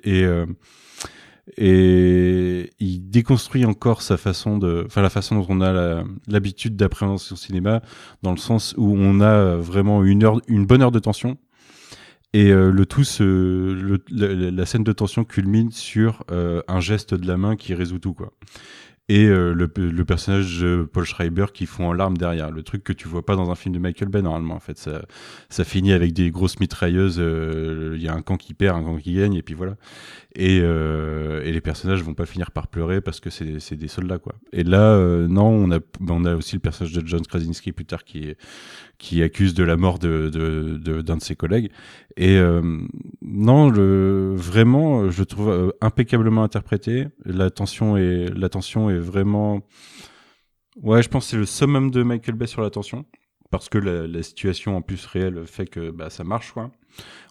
et 0.04 0.26
et 1.58 2.70
il 2.80 3.10
déconstruit 3.10 3.66
encore 3.66 4.04
sa 4.04 4.18
façon 4.18 4.60
de, 4.60 4.84
enfin 4.86 5.02
la 5.02 5.10
façon 5.10 5.36
dont 5.40 5.48
on 5.50 5.62
a 5.62 6.04
l'habitude 6.28 6.76
d'appréhender 6.76 7.18
son 7.18 7.36
cinéma, 7.36 7.82
dans 8.22 8.32
le 8.32 8.38
sens 8.38 8.76
où 8.78 8.96
on 8.96 9.20
a 9.20 9.56
vraiment 9.56 10.04
une 10.04 10.24
heure, 10.24 10.40
une 10.48 10.68
bonne 10.68 10.84
heure 10.84 10.92
de 10.92 11.00
tension, 11.00 11.38
et 12.34 12.52
euh, 12.52 12.72
le 12.72 12.86
tout, 12.86 13.04
la, 14.12 14.66
scène 14.66 14.84
de 14.84 14.92
tension 14.92 15.24
culmine 15.24 15.72
sur 15.72 16.24
euh, 16.32 16.62
un 16.68 16.80
geste 16.80 17.16
de 17.16 17.28
la 17.28 17.38
main 17.38 17.56
qui 17.56 17.74
résout 17.74 18.00
tout 18.00 18.14
quoi 18.14 18.34
et 19.12 19.26
euh, 19.26 19.56
le, 19.56 20.06
personnage 20.06 20.60
de 20.60 20.84
Paul 20.84 21.04
Schreiber 21.04 21.48
qui 21.52 21.66
fond 21.66 21.88
en 21.88 21.94
larmes 21.94 22.16
derrière. 22.16 22.52
Le 22.52 22.62
truc 22.62 22.84
que 22.84 22.94
tu 22.94 23.08
vois 23.08 23.26
pas 23.26 23.36
dans 23.36 23.50
un 23.50 23.56
film 23.56 23.74
de 23.74 23.80
Michael 23.80 24.08
Bay 24.10 24.22
normalement. 24.22 24.54
En 24.54 24.60
fait, 24.60 24.78
ça, 24.78 25.64
finit 25.64 25.94
avec 25.94 26.14
des 26.14 26.30
grosses 26.30 26.60
mitrailleuses. 26.60 27.18
Il 27.18 28.00
y 28.00 28.08
a 28.08 28.14
un 28.14 28.22
camp 28.22 28.38
qui 28.38 28.54
perd, 28.54 28.78
un 28.78 28.84
camp 28.84 28.98
qui 28.98 29.16
gagne, 29.16 29.34
et 29.34 29.42
puis 29.42 29.56
voilà. 29.56 29.78
Et, 30.36 30.60
les 30.62 31.60
personnages 31.60 32.04
vont 32.04 32.14
pas 32.14 32.28
finir 32.28 32.52
par 32.52 32.68
pleurer 32.68 33.02
parce 33.02 33.20
que 33.20 33.32
c'est 33.32 33.76
des 33.76 33.88
soldats 33.88 34.20
quoi. 34.20 34.36
Et 34.54 34.64
là, 34.64 34.96
non, 35.28 35.48
on 35.48 35.72
a 35.72 35.80
on 36.08 36.24
a 36.26 36.36
aussi 36.36 36.58
le 36.58 36.62
personnage 36.62 36.94
de 36.94 37.02
John 37.08 37.26
Krasinski 37.26 37.72
plus 37.72 37.86
tard 37.86 38.04
qui 38.04 38.26
est 38.26 38.38
qui 39.00 39.24
accuse 39.24 39.56
de 39.56 39.64
la 39.64 39.78
mort 39.78 39.98
de 39.98 40.30
d'un 40.30 40.78
de, 40.78 41.02
de, 41.02 41.20
ses 41.20 41.36
collègues. 41.36 41.72
Et 42.18 42.38
euh, 42.38 42.62
non, 43.22 43.70
le, 43.70 44.36
vraiment, 44.36 45.10
je 45.10 45.24
trouve 45.24 45.50
euh, 45.50 45.72
impeccablement 45.82 46.44
interprété. 46.44 47.08
La 47.26 47.50
tension 47.50 47.98
est, 47.98 48.30
la 48.36 48.50
tension 48.50 48.90
est 48.90 49.00
vraiment. 49.00 49.62
Ouais, 50.84 51.02
je 51.02 51.10
pense 51.10 51.26
que 51.26 51.30
c'est 51.32 51.38
le 51.38 51.46
summum 51.46 51.90
de 51.90 52.04
Michael 52.04 52.36
Bay 52.36 52.46
sur 52.46 52.62
la 52.62 52.70
tension. 52.70 53.06
Parce 53.50 53.68
que 53.68 53.80
la, 53.80 54.06
la 54.06 54.22
situation 54.22 54.78
en 54.78 54.84
plus 54.84 55.04
réelle 55.08 55.48
fait 55.48 55.66
que 55.66 55.90
bah, 55.90 56.12
ça 56.12 56.24
marche. 56.24 56.52
Quoi. 56.52 56.70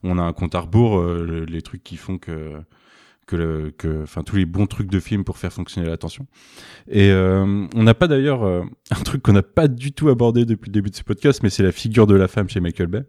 On 0.02 0.18
a 0.18 0.22
un 0.22 0.32
compte 0.32 0.54
à 0.54 0.60
rebours, 0.60 0.98
euh, 0.98 1.46
les 1.48 1.62
trucs 1.62 1.84
qui 1.84 1.96
font 1.96 2.18
que 2.18 2.60
que, 3.28 3.72
que 3.76 4.02
enfin 4.02 4.22
tous 4.22 4.36
les 4.36 4.46
bons 4.46 4.66
trucs 4.66 4.90
de 4.90 4.98
film 4.98 5.22
pour 5.22 5.36
faire 5.36 5.52
fonctionner 5.52 5.86
l'attention. 5.86 6.26
Et 6.88 7.10
euh, 7.10 7.66
on 7.74 7.82
n'a 7.82 7.94
pas 7.94 8.08
d'ailleurs 8.08 8.42
euh, 8.42 8.64
un 8.90 9.02
truc 9.02 9.22
qu'on 9.22 9.34
n'a 9.34 9.42
pas 9.42 9.68
du 9.68 9.92
tout 9.92 10.08
abordé 10.08 10.46
depuis 10.46 10.70
le 10.70 10.72
début 10.72 10.90
de 10.90 10.96
ce 10.96 11.04
podcast, 11.04 11.42
mais 11.42 11.50
c'est 11.50 11.62
la 11.62 11.70
figure 11.70 12.06
de 12.06 12.14
la 12.14 12.26
femme 12.26 12.48
chez 12.48 12.60
Michael 12.60 12.88
Bay. 12.88 13.04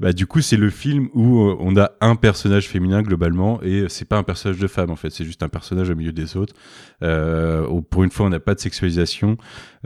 Bah 0.00 0.12
du 0.12 0.26
coup 0.26 0.40
c'est 0.40 0.56
le 0.56 0.70
film 0.70 1.08
où 1.14 1.42
euh, 1.42 1.56
on 1.60 1.76
a 1.76 1.92
un 2.00 2.16
personnage 2.16 2.66
féminin 2.68 3.02
globalement 3.02 3.62
et 3.62 3.84
c'est 3.88 4.06
pas 4.06 4.16
un 4.16 4.22
personnage 4.22 4.58
de 4.58 4.66
femme 4.66 4.90
en 4.90 4.96
fait, 4.96 5.10
c'est 5.10 5.24
juste 5.24 5.42
un 5.42 5.48
personnage 5.48 5.90
au 5.90 5.94
milieu 5.94 6.12
des 6.12 6.36
autres. 6.36 6.54
Euh, 7.02 7.80
pour 7.90 8.04
une 8.04 8.10
fois 8.10 8.26
on 8.26 8.30
n'a 8.30 8.40
pas 8.40 8.54
de 8.54 8.60
sexualisation. 8.60 9.36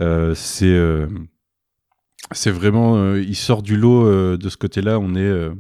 Euh, 0.00 0.34
c'est 0.34 0.76
c'est 2.32 2.50
vraiment 2.50 3.14
il 3.14 3.36
sort 3.36 3.62
du 3.62 3.76
lot 3.76 4.36
de 4.36 4.48
ce 4.48 4.56
côté-là. 4.56 4.98
On 4.98 5.14
est 5.14 5.50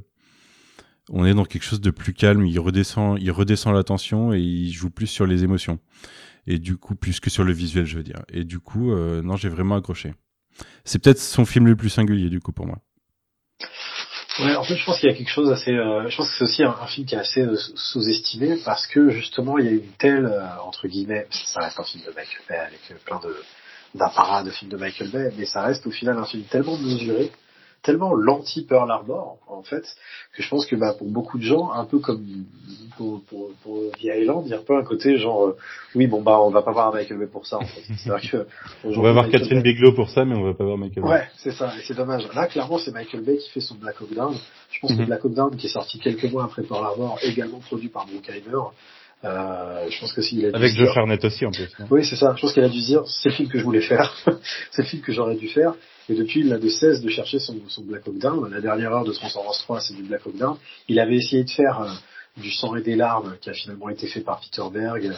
on 1.10 1.24
est 1.24 1.34
dans 1.34 1.44
quelque 1.44 1.62
chose 1.62 1.80
de 1.80 1.90
plus 1.90 2.12
calme. 2.12 2.46
Il 2.46 2.58
redescend, 2.58 3.18
il 3.20 3.30
redescend 3.30 3.74
la 3.74 3.84
tension 3.84 4.32
et 4.32 4.40
il 4.40 4.72
joue 4.72 4.90
plus 4.90 5.06
sur 5.06 5.26
les 5.26 5.44
émotions. 5.44 5.78
Et 6.46 6.58
du 6.58 6.76
coup, 6.76 6.94
plus 6.94 7.20
que 7.20 7.30
sur 7.30 7.44
le 7.44 7.52
visuel, 7.52 7.86
je 7.86 7.96
veux 7.96 8.02
dire. 8.02 8.22
Et 8.32 8.44
du 8.44 8.60
coup, 8.60 8.92
euh, 8.92 9.22
non, 9.22 9.36
j'ai 9.36 9.48
vraiment 9.48 9.76
accroché. 9.76 10.14
C'est 10.84 11.02
peut-être 11.02 11.18
son 11.18 11.44
film 11.44 11.66
le 11.66 11.76
plus 11.76 11.90
singulier, 11.90 12.30
du 12.30 12.40
coup, 12.40 12.52
pour 12.52 12.66
moi. 12.66 12.78
Ouais, 14.38 14.54
en 14.54 14.62
fait, 14.62 14.76
je 14.76 14.84
pense 14.84 15.00
qu'il 15.00 15.08
y 15.08 15.12
a 15.12 15.16
quelque 15.16 15.30
chose 15.30 15.50
assez. 15.50 15.72
Euh, 15.72 16.08
je 16.08 16.16
pense 16.16 16.28
que 16.28 16.36
c'est 16.38 16.44
aussi 16.44 16.62
un, 16.62 16.74
film 16.86 17.06
qui 17.06 17.14
est 17.14 17.18
assez 17.18 17.40
euh, 17.40 17.56
sous-estimé 17.74 18.58
parce 18.64 18.86
que 18.86 19.10
justement, 19.10 19.58
il 19.58 19.64
y 19.64 19.68
a 19.68 19.72
une 19.72 19.92
telle 19.98 20.30
entre 20.62 20.88
guillemets, 20.88 21.26
ça 21.30 21.60
reste 21.60 21.80
un 21.80 21.84
film 21.84 22.04
de 22.04 22.10
Michael 22.10 22.42
Bay 22.48 22.58
avec 22.58 23.04
plein 23.04 23.18
de 23.20 23.34
d'apparats 23.94 24.42
de 24.42 24.50
films 24.50 24.70
de 24.70 24.76
Michael 24.76 25.10
Bay, 25.10 25.32
mais 25.38 25.46
ça 25.46 25.62
reste 25.62 25.86
au 25.86 25.90
final 25.90 26.18
un 26.18 26.26
film 26.26 26.42
tellement 26.44 26.76
mesuré 26.76 27.32
tellement 27.86 28.12
l'anti 28.14 28.62
Pearl 28.62 28.90
Harbor 28.90 29.38
en 29.46 29.62
fait 29.62 29.84
que 30.34 30.42
je 30.42 30.48
pense 30.48 30.66
que 30.66 30.74
bah, 30.74 30.92
pour 30.98 31.08
beaucoup 31.08 31.38
de 31.38 31.44
gens 31.44 31.70
un 31.72 31.84
peu 31.84 32.00
comme 32.00 32.24
pour, 32.96 33.22
pour, 33.24 33.50
pour 33.62 33.80
The 33.92 34.04
Island 34.22 34.42
il 34.46 34.50
y 34.50 34.54
a 34.54 34.58
un 34.58 34.62
peu 34.62 34.76
un 34.76 34.82
côté 34.82 35.16
genre 35.18 35.46
euh, 35.46 35.56
oui 35.94 36.08
bon 36.08 36.20
bah 36.20 36.40
on 36.40 36.50
va 36.50 36.62
pas 36.62 36.72
voir 36.72 36.92
Michael 36.92 37.18
Bay 37.18 37.26
pour 37.26 37.46
ça 37.46 37.58
en 37.58 37.64
fait 37.64 37.82
c'est 37.98 38.10
vrai 38.10 38.20
que 38.20 38.46
on 38.84 39.00
va 39.00 39.12
voir 39.12 39.30
Catherine 39.30 39.62
Bay... 39.62 39.72
Bigelow 39.72 39.92
pour 39.92 40.10
ça 40.10 40.24
mais 40.24 40.34
on 40.34 40.42
va 40.42 40.54
pas 40.54 40.64
voir 40.64 40.76
Michael 40.76 41.04
Bay 41.04 41.10
ouais 41.10 41.28
c'est 41.36 41.52
ça 41.52 41.72
et 41.78 41.82
c'est 41.86 41.94
dommage 41.94 42.26
là 42.34 42.46
clairement 42.48 42.78
c'est 42.78 42.92
Michael 42.92 43.22
Bay 43.22 43.36
qui 43.38 43.50
fait 43.50 43.60
son 43.60 43.76
Black 43.76 44.00
Hawk 44.02 44.12
Down 44.12 44.34
je 44.70 44.80
pense 44.80 44.90
mm 44.90 44.94
-hmm. 44.94 44.96
que 44.96 45.02
mhm. 45.02 45.06
Black 45.06 45.24
Hawk 45.24 45.34
Down 45.34 45.56
qui 45.56 45.66
est 45.66 45.74
sorti 45.78 45.98
quelques 46.00 46.28
mois 46.32 46.44
après 46.44 46.62
Pearl 46.64 46.84
Harbor 46.84 47.18
également 47.22 47.60
produit 47.60 47.88
par 47.88 48.04
Bruckheimer 48.06 48.64
euh, 49.24 49.88
je 49.90 50.00
pense 50.00 50.12
que 50.12 50.22
s'il 50.22 50.44
a 50.44 50.50
avec 50.54 50.72
Josh 50.74 50.94
Harnett 50.94 51.24
aussi 51.24 51.46
en 51.46 51.50
plus. 51.50 51.70
Oui, 51.90 52.04
c'est 52.04 52.16
ça. 52.16 52.34
Je 52.36 52.40
pense 52.42 52.52
qu'il 52.52 52.62
a 52.62 52.68
dû 52.68 52.80
dire 52.80 53.02
c'est 53.06 53.30
le 53.30 53.34
film 53.34 53.48
que 53.48 53.58
je 53.58 53.64
voulais 53.64 53.80
faire, 53.80 54.08
c'est 54.72 54.82
le 54.82 54.88
film 54.88 55.02
que 55.02 55.12
j'aurais 55.12 55.36
dû 55.36 55.48
faire. 55.48 55.72
Et 56.08 56.14
depuis, 56.14 56.40
il 56.40 56.48
n'a 56.48 56.58
de 56.58 56.68
cesse 56.68 57.00
de 57.00 57.08
chercher 57.08 57.38
son, 57.38 57.56
son 57.68 57.82
Black 57.82 58.06
Hawk 58.06 58.18
Down. 58.18 58.50
La 58.50 58.60
dernière 58.60 58.92
heure 58.92 59.04
de 59.04 59.12
Transformers 59.12 59.58
3, 59.58 59.80
c'est 59.80 59.94
du 59.94 60.02
Black 60.02 60.26
Hawk 60.26 60.36
Down. 60.36 60.56
Il 60.88 61.00
avait 61.00 61.16
essayé 61.16 61.44
de 61.44 61.50
faire 61.50 61.80
euh, 61.80 61.90
du 62.36 62.50
sang 62.50 62.76
et 62.76 62.82
des 62.82 62.96
larmes, 62.96 63.36
qui 63.40 63.50
a 63.50 63.52
finalement 63.52 63.88
été 63.88 64.06
fait 64.06 64.20
par 64.20 64.40
Peter 64.40 64.62
Berg. 64.72 65.12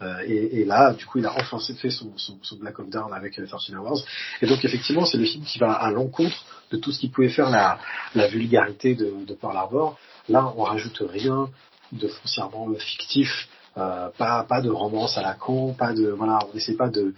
Euh, 0.00 0.18
et, 0.26 0.60
et, 0.60 0.64
là, 0.64 0.92
du 0.94 1.06
coup, 1.06 1.18
il 1.18 1.26
a 1.26 1.32
enfin 1.32 1.58
fait 1.58 1.90
son, 1.90 2.12
son, 2.16 2.38
son 2.42 2.56
Black 2.56 2.78
Hawk 2.78 2.90
Down 2.90 3.12
avec 3.12 3.38
euh, 3.38 3.46
13 3.46 3.76
Hours. 3.76 4.04
Et 4.40 4.46
donc, 4.46 4.64
effectivement, 4.64 5.04
c'est 5.04 5.18
le 5.18 5.24
film 5.24 5.44
qui 5.44 5.58
va 5.58 5.72
à 5.72 5.90
l'encontre 5.90 6.44
de 6.70 6.76
tout 6.76 6.90
ce 6.90 6.98
qui 6.98 7.08
pouvait 7.08 7.28
faire 7.28 7.50
la, 7.50 7.78
la 8.14 8.26
vulgarité 8.28 8.94
de, 8.94 9.12
de 9.26 9.34
Pearl 9.34 9.56
Harbor. 9.56 9.98
Là, 10.28 10.52
on 10.56 10.62
rajoute 10.62 11.02
rien 11.08 11.48
de 11.92 12.08
foncièrement 12.08 12.72
fictif. 12.74 13.48
Euh, 13.76 14.10
pas 14.18 14.44
pas 14.44 14.60
de 14.60 14.68
romance 14.68 15.16
à 15.16 15.22
la 15.22 15.32
con, 15.32 15.72
pas 15.72 15.94
de 15.94 16.08
voilà, 16.08 16.38
on 16.50 16.54
n'essaie 16.54 16.74
pas 16.74 16.90
de 16.90 17.14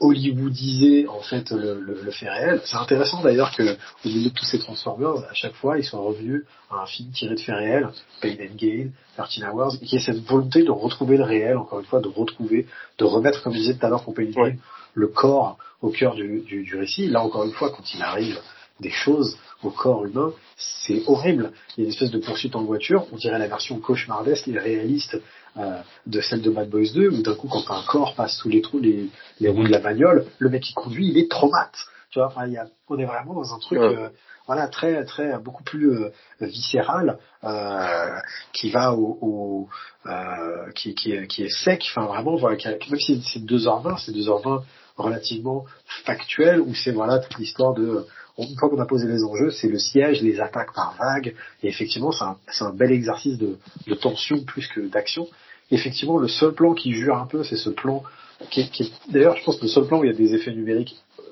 hollywoodiser 0.00 1.06
en 1.08 1.20
fait 1.20 1.50
le, 1.50 1.80
le, 1.80 2.00
le 2.02 2.10
fait 2.10 2.28
réel. 2.28 2.60
C'est 2.64 2.76
intéressant 2.76 3.22
d'ailleurs 3.22 3.54
que 3.56 3.62
au 4.04 4.08
milieu 4.08 4.30
de 4.30 4.34
tous 4.34 4.44
ces 4.44 4.58
Transformers, 4.58 5.24
à 5.30 5.34
chaque 5.34 5.54
fois, 5.54 5.78
ils 5.78 5.84
soient 5.84 6.00
revenus 6.00 6.44
à 6.70 6.82
un 6.82 6.86
film 6.86 7.10
tiré 7.12 7.34
de 7.34 7.40
faits 7.40 7.54
réels, 7.54 7.88
Pain 8.20 8.34
and 8.40 8.56
Gain, 8.56 8.88
13 9.16 9.44
Hours, 9.52 9.76
et 9.80 9.86
qui 9.86 9.96
ait 9.96 10.00
cette 10.00 10.24
volonté 10.24 10.62
de 10.62 10.70
retrouver 10.70 11.16
le 11.16 11.24
réel, 11.24 11.56
encore 11.56 11.80
une 11.80 11.86
fois, 11.86 12.00
de 12.00 12.08
retrouver, 12.08 12.66
de 12.98 13.04
remettre, 13.04 13.42
comme 13.42 13.52
je 13.52 13.58
disais 13.58 13.74
tout 13.74 13.86
à 13.86 13.88
l'heure 13.88 14.04
pour 14.04 14.14
Pain 14.14 14.26
and 14.26 14.30
Gain, 14.30 14.56
le 14.94 15.08
corps 15.08 15.58
au 15.82 15.90
cœur 15.90 16.14
du, 16.14 16.40
du, 16.40 16.64
du 16.64 16.76
récit. 16.76 17.08
Là, 17.08 17.22
encore 17.22 17.44
une 17.44 17.52
fois, 17.52 17.70
quand 17.70 17.94
il 17.94 18.02
arrive 18.02 18.38
des 18.80 18.90
choses 18.90 19.38
au 19.62 19.70
corps 19.70 20.04
humain, 20.04 20.32
c'est 20.56 21.02
horrible. 21.06 21.52
Il 21.76 21.80
y 21.80 21.82
a 21.82 21.84
une 21.84 21.92
espèce 21.92 22.10
de 22.10 22.18
poursuite 22.18 22.56
en 22.56 22.64
voiture, 22.64 23.06
on 23.12 23.16
dirait 23.16 23.38
la 23.38 23.48
version 23.48 23.78
cauchemardesque 23.78 24.48
et 24.48 24.58
réaliste 24.58 25.16
euh, 25.56 25.80
de 26.06 26.20
celle 26.20 26.42
de 26.42 26.50
Bad 26.50 26.68
Boys 26.68 26.92
2, 26.94 27.08
où 27.08 27.22
d'un 27.22 27.34
coup, 27.34 27.48
quand 27.48 27.70
un 27.70 27.82
corps 27.86 28.14
passe 28.14 28.36
sous 28.36 28.48
les 28.48 28.60
trous, 28.60 28.80
les, 28.80 29.08
les 29.40 29.48
roues 29.48 29.64
de 29.64 29.70
la 29.70 29.80
bagnole, 29.80 30.26
le 30.38 30.50
mec 30.50 30.62
qui 30.62 30.74
conduit, 30.74 31.08
il 31.08 31.18
est 31.18 31.30
traumate. 31.30 31.76
Tu 32.10 32.18
vois, 32.18 32.28
enfin, 32.28 32.46
il 32.46 32.52
y 32.52 32.58
a, 32.58 32.66
on 32.88 32.98
est 32.98 33.04
vraiment 33.04 33.34
dans 33.34 33.54
un 33.54 33.58
truc, 33.58 33.78
ouais. 33.78 33.96
euh, 33.96 34.08
voilà, 34.46 34.68
très, 34.68 35.04
très, 35.04 35.38
beaucoup 35.38 35.64
plus 35.64 35.90
euh, 35.90 36.10
viscéral, 36.40 37.18
euh, 37.44 38.18
qui 38.52 38.70
va 38.70 38.94
au, 38.94 39.18
au 39.20 39.68
euh, 40.06 40.70
qui, 40.74 40.94
qui, 40.94 41.26
qui 41.28 41.44
est 41.44 41.48
sec, 41.48 41.84
enfin 41.90 42.06
vraiment, 42.06 42.36
voilà, 42.36 42.56
qui, 42.56 42.68
même 42.68 43.00
si 43.00 43.22
c'est 43.22 43.40
2h20, 43.40 44.04
c'est 44.04 44.12
2h20 44.12 44.62
relativement 44.96 45.64
factuel, 46.04 46.60
où 46.60 46.74
c'est 46.74 46.92
voilà 46.92 47.18
toute 47.18 47.38
l'histoire 47.38 47.74
de 47.74 48.06
une 48.38 48.56
fois 48.58 48.68
qu'on 48.68 48.80
a 48.80 48.86
posé 48.86 49.06
les 49.06 49.22
enjeux, 49.22 49.50
c'est 49.50 49.68
le 49.68 49.78
siège, 49.78 50.20
les 50.22 50.40
attaques 50.40 50.74
par 50.74 50.96
vagues, 50.98 51.34
et 51.62 51.68
effectivement, 51.68 52.10
c'est 52.10 52.24
un, 52.24 52.36
un, 52.60 52.72
bel 52.72 52.90
exercice 52.90 53.38
de, 53.38 53.58
de 53.86 53.94
tension 53.94 54.42
plus 54.44 54.66
que 54.68 54.80
d'action. 54.80 55.28
Effectivement, 55.70 56.18
le 56.18 56.28
seul 56.28 56.52
plan 56.52 56.74
qui 56.74 56.92
jure 56.92 57.16
un 57.16 57.26
peu, 57.26 57.42
c'est 57.42 57.56
ce 57.56 57.70
plan 57.70 58.02
qui 58.50 58.60
est, 58.60 58.92
d'ailleurs, 59.10 59.36
je 59.36 59.44
pense 59.44 59.60
le 59.62 59.68
seul 59.68 59.86
plan 59.86 60.00
où 60.00 60.04
il 60.04 60.10
y 60.10 60.14
a 60.14 60.16
des 60.16 60.34
effets 60.34 60.52
numériques 60.52 60.96
euh, 61.18 61.22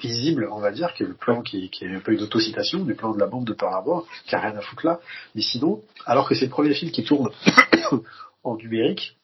visibles, 0.00 0.48
on 0.52 0.60
va 0.60 0.70
dire, 0.70 0.94
qui 0.94 1.02
est 1.02 1.06
le 1.06 1.14
plan 1.14 1.42
qui, 1.42 1.70
est 1.80 1.86
un 1.86 2.00
peu 2.00 2.12
une 2.12 2.22
autocitation 2.22 2.84
du 2.84 2.94
plan 2.94 3.12
de 3.12 3.18
la 3.18 3.26
bombe 3.26 3.44
de 3.44 3.52
Pearl 3.52 3.74
Harbor, 3.74 4.06
qui 4.26 4.34
a 4.34 4.40
rien 4.40 4.56
à 4.56 4.60
foutre 4.60 4.86
là. 4.86 5.00
Mais 5.34 5.42
sinon, 5.42 5.82
alors 6.06 6.28
que 6.28 6.34
c'est 6.34 6.46
le 6.46 6.50
premier 6.50 6.74
film 6.74 6.90
qui 6.90 7.04
tourne 7.04 7.30
en 8.44 8.56
numérique, 8.56 9.16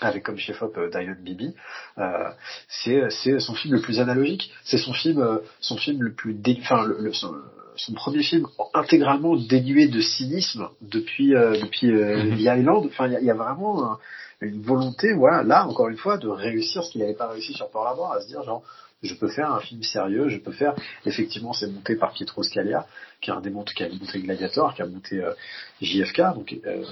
avec 0.00 0.22
comme 0.24 0.38
chef-op 0.38 0.76
euh, 0.78 0.88
Diane 0.90 1.18
Bibi, 1.22 1.54
euh, 1.98 2.30
c'est 2.68 3.10
c'est 3.10 3.38
son 3.40 3.54
film 3.54 3.74
le 3.74 3.80
plus 3.80 4.00
analogique, 4.00 4.52
c'est 4.64 4.78
son 4.78 4.92
film 4.92 5.20
euh, 5.20 5.38
son 5.60 5.76
film 5.76 6.02
le 6.02 6.12
plus 6.12 6.34
dé... 6.34 6.58
enfin 6.60 6.86
le, 6.86 6.98
le 7.00 7.12
son, 7.12 7.34
son, 7.76 7.92
premier 7.94 8.22
film 8.22 8.46
intégralement 8.74 9.36
dénué 9.36 9.88
de 9.88 10.00
cynisme 10.00 10.68
depuis 10.80 11.34
euh, 11.34 11.52
depuis 11.60 11.88
mm 11.88 12.34
-hmm. 12.34 12.36
The 12.36 12.58
Island. 12.60 12.86
Enfin 12.86 13.06
il 13.08 13.22
y, 13.22 13.26
y, 13.26 13.30
a 13.30 13.34
vraiment 13.34 13.74
un, 13.84 13.98
une 14.40 14.62
volonté, 14.62 15.12
voilà, 15.12 15.42
là 15.42 15.66
encore 15.66 15.88
une 15.88 15.96
fois, 15.98 16.16
de 16.16 16.28
réussir 16.28 16.82
ce 16.82 16.90
qu'il 16.90 17.00
n'avait 17.02 17.14
pas 17.14 17.28
réussi 17.28 17.52
sur 17.52 17.70
Pearl 17.70 17.86
Harbor, 17.86 18.12
à 18.12 18.20
se 18.22 18.26
dire 18.28 18.42
genre 18.42 18.62
je 19.02 19.14
peux 19.14 19.28
faire 19.28 19.52
un 19.52 19.60
film 19.60 19.82
sérieux, 19.82 20.28
je 20.28 20.38
peux 20.38 20.52
faire, 20.52 20.74
effectivement, 21.06 21.52
c'est 21.52 21.68
monté 21.68 21.96
par 21.96 22.12
Pietro 22.12 22.42
Scalia, 22.42 22.86
qui 23.20 23.30
démonté, 23.42 23.74
qui 23.74 23.84
a 23.84 23.88
monté 23.88 24.20
Gladiator, 24.20 24.74
qui 24.74 24.82
a 24.82 24.86
monté 24.86 25.22
euh, 25.22 25.32
JFK, 25.80 26.34
donc 26.34 26.54
euh, 26.66 26.84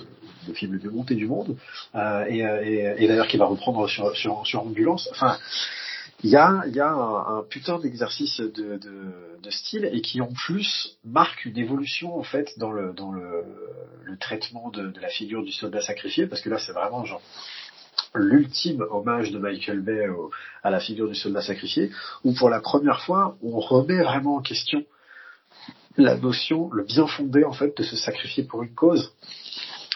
le 0.47 0.55
film 0.55 0.73
le 0.73 0.79
mieux 0.79 0.91
monté 0.91 1.15
du 1.15 1.27
monde, 1.27 1.57
euh, 1.95 2.25
et, 2.27 3.07
d'ailleurs 3.07 3.29
qui 3.29 3.37
va 3.37 3.47
reprendre 3.47 3.89
sur, 3.89 4.59
Ambulance. 4.59 5.09
Enfin, 5.13 5.39
il 6.25 6.31
y 6.31 6.37
a, 6.37 6.49
un, 6.49 7.45
putain 7.49 7.79
d'exercice 7.79 8.41
de, 8.41 8.81
style 9.51 9.89
et 9.91 10.03
qui 10.03 10.21
en 10.21 10.31
plus 10.47 10.99
marque 11.05 11.47
une 11.47 11.57
évolution 11.57 12.19
en 12.19 12.23
fait 12.23 12.59
dans 12.59 12.71
le 12.71 12.93
traitement 14.21 14.71
de, 14.71 14.89
de 14.89 15.01
la 15.01 15.09
figure 15.09 15.43
du 15.43 15.53
soldat 15.53 15.81
sacrifié, 15.81 16.27
parce 16.27 16.41
que 16.41 16.51
là 16.51 16.59
c'est 16.59 16.73
vraiment 16.73 17.05
genre 17.05 17.23
l'ultime 18.15 18.85
hommage 18.91 19.31
de 19.31 19.39
Michael 19.39 19.81
Bay 19.81 20.07
à 20.63 20.71
la 20.71 20.81
figure 20.81 21.09
du 21.09 21.15
soldat 21.15 21.43
sacrifié, 21.43 21.91
où 22.25 22.33
pour 22.33 22.51
la 22.51 22.61
première 22.61 23.01
fois, 23.03 23.37
on 23.43 23.59
remet 23.61 24.03
vraiment 24.03 24.37
en 24.37 24.43
question 24.43 24.85
la 25.99 26.17
notion, 26.17 26.71
le 26.73 26.85
bien 26.85 27.07
fondé 27.07 27.45
en 27.45 27.53
fait 27.53 27.77
de 27.77 27.83
se 27.83 27.97
sacrifier 27.97 28.45
pour 28.45 28.63
une 28.63 28.75
cause. 28.75 29.13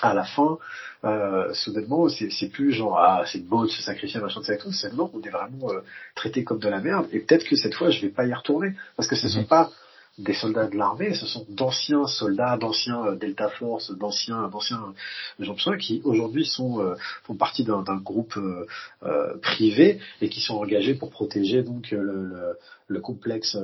À 0.02 0.14
la 0.14 0.24
fin, 0.24 0.58
euh, 1.04 1.54
soudainement, 1.54 2.08
c'est 2.08 2.48
plus 2.48 2.72
genre 2.72 2.98
ah 2.98 3.22
c'est 3.26 3.46
beau 3.46 3.64
de 3.64 3.70
se 3.70 3.82
sacrifier 3.82 4.20
machin 4.20 4.40
de 4.40 4.56
tout, 4.56 4.72
c'est 4.72 4.92
non, 4.94 5.10
on 5.14 5.22
est 5.22 5.30
vraiment 5.30 5.70
euh, 5.70 5.80
traité 6.16 6.42
comme 6.42 6.58
de 6.58 6.68
la 6.68 6.80
merde. 6.80 7.06
Et 7.12 7.20
peut-être 7.20 7.44
que 7.44 7.54
cette 7.54 7.74
fois, 7.74 7.90
je 7.90 8.00
vais 8.00 8.08
pas 8.08 8.26
y 8.26 8.34
retourner 8.34 8.74
parce 8.96 9.08
que 9.08 9.14
ce 9.14 9.28
sont 9.28 9.42
mhm. 9.42 9.46
pas 9.46 9.70
des 10.18 10.34
soldats 10.34 10.66
de 10.66 10.76
l'armée, 10.76 11.14
ce 11.14 11.24
sont 11.24 11.46
d'anciens 11.48 12.06
soldats, 12.06 12.58
d'anciens 12.58 13.06
euh, 13.06 13.16
Delta 13.16 13.48
Force, 13.48 13.90
d'anciens 13.96 14.48
d'anciens 14.48 14.92
gens 15.38 15.76
qui 15.78 16.02
aujourd'hui 16.04 16.44
sont 16.44 16.80
euh, 16.80 16.96
font 17.24 17.34
partie 17.34 17.64
d'un 17.64 17.82
groupe 17.96 18.36
euh, 18.36 19.38
privé 19.40 20.00
et 20.20 20.28
qui 20.28 20.40
sont 20.40 20.56
engagés 20.56 20.94
pour 20.94 21.10
protéger 21.10 21.62
donc 21.62 21.90
le, 21.90 22.02
le, 22.02 22.58
le 22.88 23.00
complexe 23.00 23.56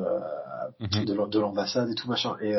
mhm. 0.80 1.04
de 1.04 1.38
l'ambassade 1.38 1.90
et 1.90 1.94
tout 1.94 2.08
machin 2.08 2.36
et, 2.40 2.54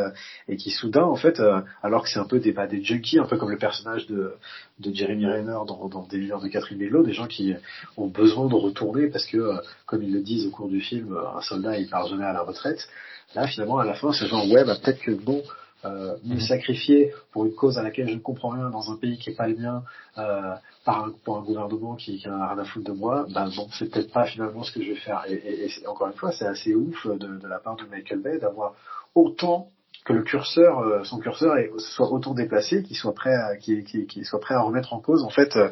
et 0.48 0.56
qui 0.56 0.70
soudain 0.70 1.04
en 1.04 1.16
fait 1.16 1.42
alors 1.82 2.04
que 2.04 2.10
c'est 2.10 2.20
un 2.20 2.28
peu 2.28 2.40
des 2.40 2.52
bah, 2.52 2.68
des 2.68 2.84
junkies 2.84 3.18
un 3.18 3.26
peu 3.26 3.38
comme 3.38 3.50
le 3.50 3.58
personnage 3.58 4.06
de 4.06 4.34
de 4.80 4.94
Jeremy 4.94 5.26
Renner 5.26 5.60
dans, 5.68 5.90
dans 5.90 6.04
Des 6.04 6.20
de 6.20 6.48
Catherine 6.48 6.78
Bigelow, 6.78 7.04
des 7.04 7.14
gens 7.14 7.28
qui 7.28 7.54
ont 7.98 8.08
besoin 8.08 8.48
de 8.48 8.56
retourner 8.56 9.08
parce 9.08 9.26
que 9.26 9.56
comme 9.86 10.04
ils 10.04 10.14
le 10.14 10.22
disent 10.22 10.46
au 10.46 10.52
cours 10.52 10.70
du 10.70 10.80
film 10.80 11.18
un 11.36 11.42
soldat 11.42 11.78
il 11.78 11.90
part 11.90 12.08
jamais 12.08 12.26
à 12.26 12.34
la 12.34 12.44
retraite 12.44 12.88
Là, 13.36 13.46
finalement, 13.46 13.79
à 13.80 13.86
la 13.86 13.94
fin, 13.94 14.12
c'est 14.12 14.28
genre, 14.28 14.50
ouais, 14.50 14.64
bah, 14.64 14.76
peut-être 14.82 15.00
que 15.00 15.12
bon, 15.12 15.42
euh, 15.86 16.18
me 16.26 16.34
mhm. 16.34 16.42
sacrifier 16.42 17.14
pour 17.32 17.46
une 17.46 17.54
cause 17.54 17.78
à 17.78 17.84
laquelle 17.84 18.10
je 18.10 18.16
ne 18.16 18.20
comprends 18.20 18.50
rien 18.50 18.70
dans 18.70 18.92
un 18.92 18.98
pays 18.98 19.18
qui 19.18 19.30
est 19.30 19.36
pas 19.36 19.48
le 19.48 19.56
mien, 19.56 19.84
euh, 20.18 20.54
par 20.84 21.06
un, 21.06 21.14
pour 21.24 21.38
un 21.38 21.42
gouvernement 21.42 21.96
qui, 21.96 22.18
qui 22.18 22.28
a 22.28 22.50
rien 22.50 22.60
à 22.60 22.66
foutre 22.66 22.92
de 22.92 22.98
moi, 22.98 23.26
bah 23.34 23.48
bon, 23.56 23.68
c'est 23.72 23.90
peut-être 23.90 24.12
pas 24.12 24.26
finalement 24.26 24.64
ce 24.64 24.74
que 24.74 24.84
je 24.84 24.90
vais 24.90 25.00
faire. 25.00 25.24
Et, 25.28 25.36
et, 25.36 25.66
et 25.68 25.88
encore 25.88 26.08
une 26.08 26.14
fois, 26.14 26.32
c'est 26.34 26.46
assez 26.46 26.76
ouf 26.76 27.08
de, 27.08 27.28
de, 27.38 27.48
la 27.48 27.60
part 27.60 27.78
de 27.78 27.86
Michael 27.86 28.20
Bay 28.20 28.40
d'avoir 28.40 28.74
autant 29.16 29.70
que 30.10 30.14
le 30.14 30.24
curseur, 30.24 30.80
euh, 30.80 31.04
son 31.04 31.20
curseur 31.20 31.56
soit 31.78 32.12
autant 32.12 32.34
déplacé, 32.34 32.82
qu'il 32.82 32.98
soit 32.98 33.14
prêt 33.14 33.34
à, 33.34 33.56
qu'il, 33.58 34.26
soit 34.26 34.40
prêt 34.40 34.56
à 34.56 34.62
remettre 34.62 34.94
en 34.94 35.00
cause 35.00 35.24
en 35.24 35.30
fait 35.30 35.56
euh, 35.56 35.70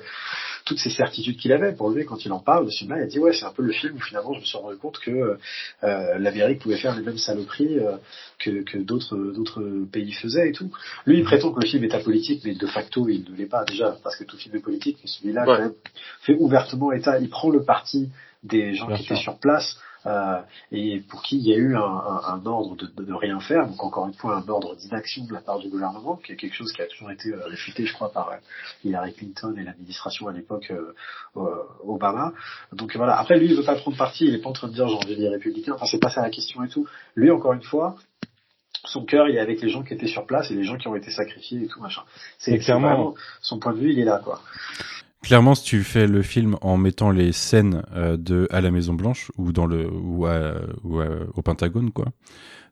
toutes 0.63 0.77
ces 0.77 0.91
certitudes 0.91 1.37
qu'il 1.37 1.51
avait. 1.53 1.73
Pour 1.73 1.89
lui, 1.89 2.05
quand 2.05 2.23
il 2.23 2.31
en 2.31 2.39
parle 2.39 2.71
ce 2.71 2.77
film-là, 2.77 2.99
il 2.99 3.03
a 3.03 3.07
dit 3.07 3.17
ouais, 3.17 3.33
c'est 3.33 3.45
un 3.45 3.51
peu 3.51 3.63
le 3.63 3.71
film 3.73 3.95
où 3.95 3.99
finalement 3.99 4.33
je 4.33 4.39
me 4.41 4.45
suis 4.45 4.57
rendu 4.57 4.77
compte 4.77 4.99
que 4.99 5.37
euh, 5.83 6.19
l'Amérique 6.19 6.61
pouvait 6.61 6.77
faire 6.77 6.95
les 6.95 7.01
mêmes 7.01 7.17
saloperies 7.17 7.79
que, 8.37 8.61
que 8.61 8.77
d'autres 8.77 9.17
d'autres 9.17 9.63
pays 9.91 10.11
faisaient 10.11 10.49
et 10.49 10.51
tout. 10.51 10.71
Lui, 11.07 11.17
il 11.17 11.23
prétend 11.23 11.51
que 11.51 11.59
le 11.59 11.65
film 11.65 11.83
est 11.83 11.95
apolitique, 11.95 12.43
mais 12.45 12.53
de 12.53 12.67
facto, 12.67 13.09
il 13.09 13.25
ne 13.31 13.35
l'est 13.35 13.47
pas 13.47 13.65
déjà 13.65 13.97
parce 14.03 14.17
que 14.17 14.23
tout 14.23 14.37
film 14.37 14.55
est 14.55 14.59
politique. 14.59 14.99
Mais 15.03 15.09
celui-là, 15.09 15.45
quand 15.45 15.57
même, 15.57 15.73
fait 16.21 16.35
ouvertement 16.35 16.91
état. 16.91 17.17
Il 17.17 17.29
prend 17.29 17.49
le 17.49 17.63
parti 17.63 18.09
des 18.43 18.75
gens 18.75 18.87
qui 18.95 19.03
étaient 19.03 19.15
sur 19.15 19.39
place 19.39 19.79
euh, 20.05 20.41
et 20.71 20.99
pour 20.99 21.21
qui 21.21 21.37
il 21.37 21.47
y 21.47 21.53
a 21.53 21.57
eu 21.57 21.75
un, 21.75 21.81
un, 21.81 22.21
un 22.25 22.45
ordre 22.45 22.75
de, 22.75 22.87
de, 23.03 23.13
rien 23.13 23.39
faire, 23.39 23.67
donc 23.67 23.83
encore 23.83 24.07
une 24.07 24.13
fois 24.13 24.37
un 24.37 24.47
ordre 24.47 24.75
d'inaction 24.75 25.25
de 25.25 25.33
la 25.33 25.41
part 25.41 25.59
du 25.59 25.69
gouvernement, 25.69 26.15
qui 26.17 26.31
est 26.31 26.35
quelque 26.35 26.55
chose 26.55 26.71
qui 26.71 26.81
a 26.81 26.87
toujours 26.87 27.11
été 27.11 27.29
euh, 27.29 27.45
réfuté, 27.45 27.85
je 27.85 27.93
crois, 27.93 28.11
par 28.11 28.29
euh, 28.29 28.37
Hillary 28.83 29.13
Clinton 29.13 29.55
et 29.57 29.63
l'administration 29.63 30.27
à 30.27 30.33
l'époque 30.33 30.71
Obama. 31.85 32.33
Donc 32.73 32.95
voilà. 32.95 33.17
Après, 33.19 33.37
lui, 33.37 33.47
il 33.47 33.55
veut 33.55 33.63
pas 33.63 33.75
prendre 33.75 33.97
parti. 33.97 34.25
Il 34.25 34.35
est 34.35 34.41
pas 34.41 34.49
en 34.49 34.53
train 34.53 34.67
de 34.67 34.73
dire 34.73 34.87
j'ai 35.07 35.15
des 35.15 35.29
républicains. 35.29 35.73
Enfin, 35.73 35.85
c'est 35.85 35.99
pas 35.99 36.09
ça 36.09 36.21
la 36.21 36.29
question 36.29 36.63
et 36.63 36.69
tout. 36.69 36.87
Lui, 37.15 37.31
encore 37.31 37.53
une 37.53 37.63
fois, 37.63 37.95
son 38.87 39.05
cœur 39.05 39.27
il 39.29 39.35
est 39.35 39.39
avec 39.39 39.61
les 39.61 39.69
gens 39.69 39.83
qui 39.83 39.93
étaient 39.93 40.07
sur 40.07 40.25
place 40.25 40.51
et 40.51 40.55
les 40.55 40.63
gens 40.63 40.77
qui 40.77 40.87
ont 40.87 40.95
été 40.95 41.11
sacrifiés 41.11 41.63
et 41.63 41.67
tout 41.67 41.81
machin. 41.81 42.03
C'est 42.37 42.57
clairement 42.59 43.15
son 43.41 43.59
point 43.59 43.73
de 43.73 43.79
vue, 43.79 43.91
il 43.91 43.99
est 43.99 44.05
là 44.05 44.21
quoi. 44.23 44.41
Clairement, 45.23 45.55
si 45.55 45.63
tu 45.63 45.83
fais 45.83 46.07
le 46.07 46.21
film 46.21 46.57
en 46.61 46.77
mettant 46.77 47.09
les 47.09 47.31
scènes 47.31 47.83
euh, 47.93 48.17
de 48.17 48.47
à 48.51 48.61
la 48.61 48.71
Maison 48.71 48.93
Blanche 48.93 49.31
ou 49.37 49.51
dans 49.51 49.65
le 49.65 49.89
ou, 49.91 50.25
au 50.25 51.41
Pentagone, 51.41 51.91
quoi, 51.91 52.05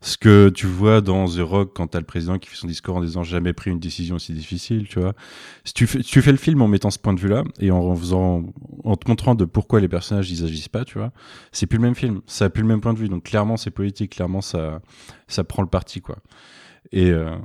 ce 0.01 0.17
que 0.17 0.49
tu 0.49 0.67
vois 0.67 1.01
dans 1.01 1.25
The 1.25 1.40
Rock 1.40 1.72
quand 1.75 1.88
t'as 1.88 1.99
le 1.99 2.06
président 2.06 2.38
qui 2.38 2.48
fait 2.48 2.56
son 2.56 2.67
discours 2.67 2.95
en 2.95 3.01
disant 3.01 3.24
jamais 3.24 3.53
pris 3.53 3.72
une 3.72 3.80
décision 3.80 4.17
aussi 4.17 4.33
difficile, 4.33 4.88
tu 4.88 4.99
vois. 4.99 5.14
Si 5.64 5.74
tu 5.74 5.88
fais, 5.88 5.99
tu 6.01 6.22
fais 6.22 6.32
le 6.32 6.38
film 6.38 6.61
en 6.61 6.67
mettant 6.67 6.91
ce 6.91 6.99
point 6.99 7.14
de 7.14 7.19
vue-là 7.19 7.43
et 7.59 7.72
en 7.72 7.95
faisant, 7.95 8.43
en 8.83 8.95
te 8.95 9.09
montrant 9.09 9.33
de 9.33 9.45
pourquoi 9.45 9.80
les 9.80 9.88
personnages 9.88 10.30
ils 10.32 10.43
agissent 10.43 10.69
pas, 10.69 10.85
tu 10.85 10.99
vois, 10.99 11.11
c'est 11.51 11.65
plus 11.65 11.77
le 11.77 11.83
même 11.83 11.95
film, 11.95 12.22
ça 12.27 12.45
a 12.45 12.49
plus 12.49 12.61
le 12.61 12.67
même 12.67 12.82
point 12.82 12.93
de 12.93 12.99
vue. 12.99 13.09
Donc 13.09 13.24
clairement 13.24 13.57
c'est 13.57 13.72
politique, 13.72 14.11
clairement 14.11 14.41
ça, 14.41 14.82
ça 15.27 15.43
prend 15.43 15.64
le 15.64 15.69
parti, 15.69 16.01
quoi. 16.01 16.17
Et 16.91 17.09
euh, 17.09 17.35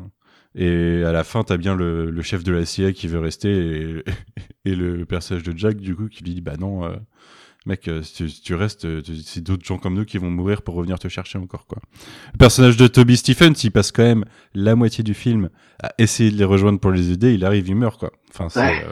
et 0.54 1.04
à 1.04 1.12
la 1.12 1.22
fin, 1.22 1.44
t'as 1.44 1.56
bien 1.56 1.76
le, 1.76 2.10
le, 2.10 2.22
chef 2.22 2.42
de 2.42 2.52
la 2.52 2.64
CIA 2.66 2.92
qui 2.92 3.06
veut 3.06 3.20
rester 3.20 3.50
et, 3.50 4.04
et, 4.64 4.74
le 4.74 5.04
personnage 5.06 5.44
de 5.44 5.56
Jack, 5.56 5.76
du 5.76 5.94
coup, 5.94 6.08
qui 6.08 6.24
lui 6.24 6.34
dit 6.34 6.40
Bah 6.40 6.56
non, 6.58 6.84
euh, 6.84 6.96
mec, 7.66 7.86
euh, 7.86 8.02
si 8.02 8.14
tu, 8.14 8.28
tu 8.28 8.54
restes, 8.54 8.84
euh, 8.84 9.00
c'est 9.24 9.44
d'autres 9.44 9.64
gens 9.64 9.78
comme 9.78 9.94
nous 9.94 10.04
qui 10.04 10.18
vont 10.18 10.30
mourir 10.30 10.62
pour 10.62 10.74
revenir 10.74 10.98
te 10.98 11.06
chercher 11.06 11.38
encore, 11.38 11.66
quoi. 11.66 11.78
Le 12.32 12.38
personnage 12.38 12.76
de 12.76 12.88
Toby 12.88 13.16
Stephens, 13.16 13.52
il 13.62 13.70
passe 13.70 13.92
quand 13.92 14.02
même 14.02 14.24
la 14.52 14.74
moitié 14.74 15.04
du 15.04 15.14
film 15.14 15.50
à 15.80 15.92
essayer 15.98 16.32
de 16.32 16.36
les 16.36 16.44
rejoindre 16.44 16.80
pour 16.80 16.90
les 16.90 17.12
aider. 17.12 17.32
Il 17.32 17.44
arrive, 17.44 17.68
il 17.68 17.76
meurt, 17.76 18.00
quoi. 18.00 18.10
Enfin, 18.30 18.48
c'est. 18.48 18.84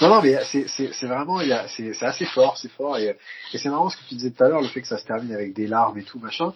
Non, 0.00 0.08
non, 0.08 0.22
mais 0.22 0.38
c'est 0.44 1.06
vraiment, 1.06 1.40
c'est 1.66 2.02
assez 2.02 2.26
fort, 2.26 2.58
c'est 2.58 2.70
fort. 2.70 2.96
Et, 2.98 3.16
et 3.52 3.58
c'est 3.58 3.68
marrant 3.68 3.88
ce 3.88 3.96
que 3.96 4.02
tu 4.08 4.14
disais 4.14 4.30
tout 4.30 4.44
à 4.44 4.48
l'heure, 4.48 4.62
le 4.62 4.68
fait 4.68 4.82
que 4.82 4.88
ça 4.88 4.98
se 4.98 5.04
termine 5.04 5.32
avec 5.32 5.52
des 5.52 5.66
larmes 5.66 5.98
et 5.98 6.04
tout, 6.04 6.20
machin. 6.20 6.52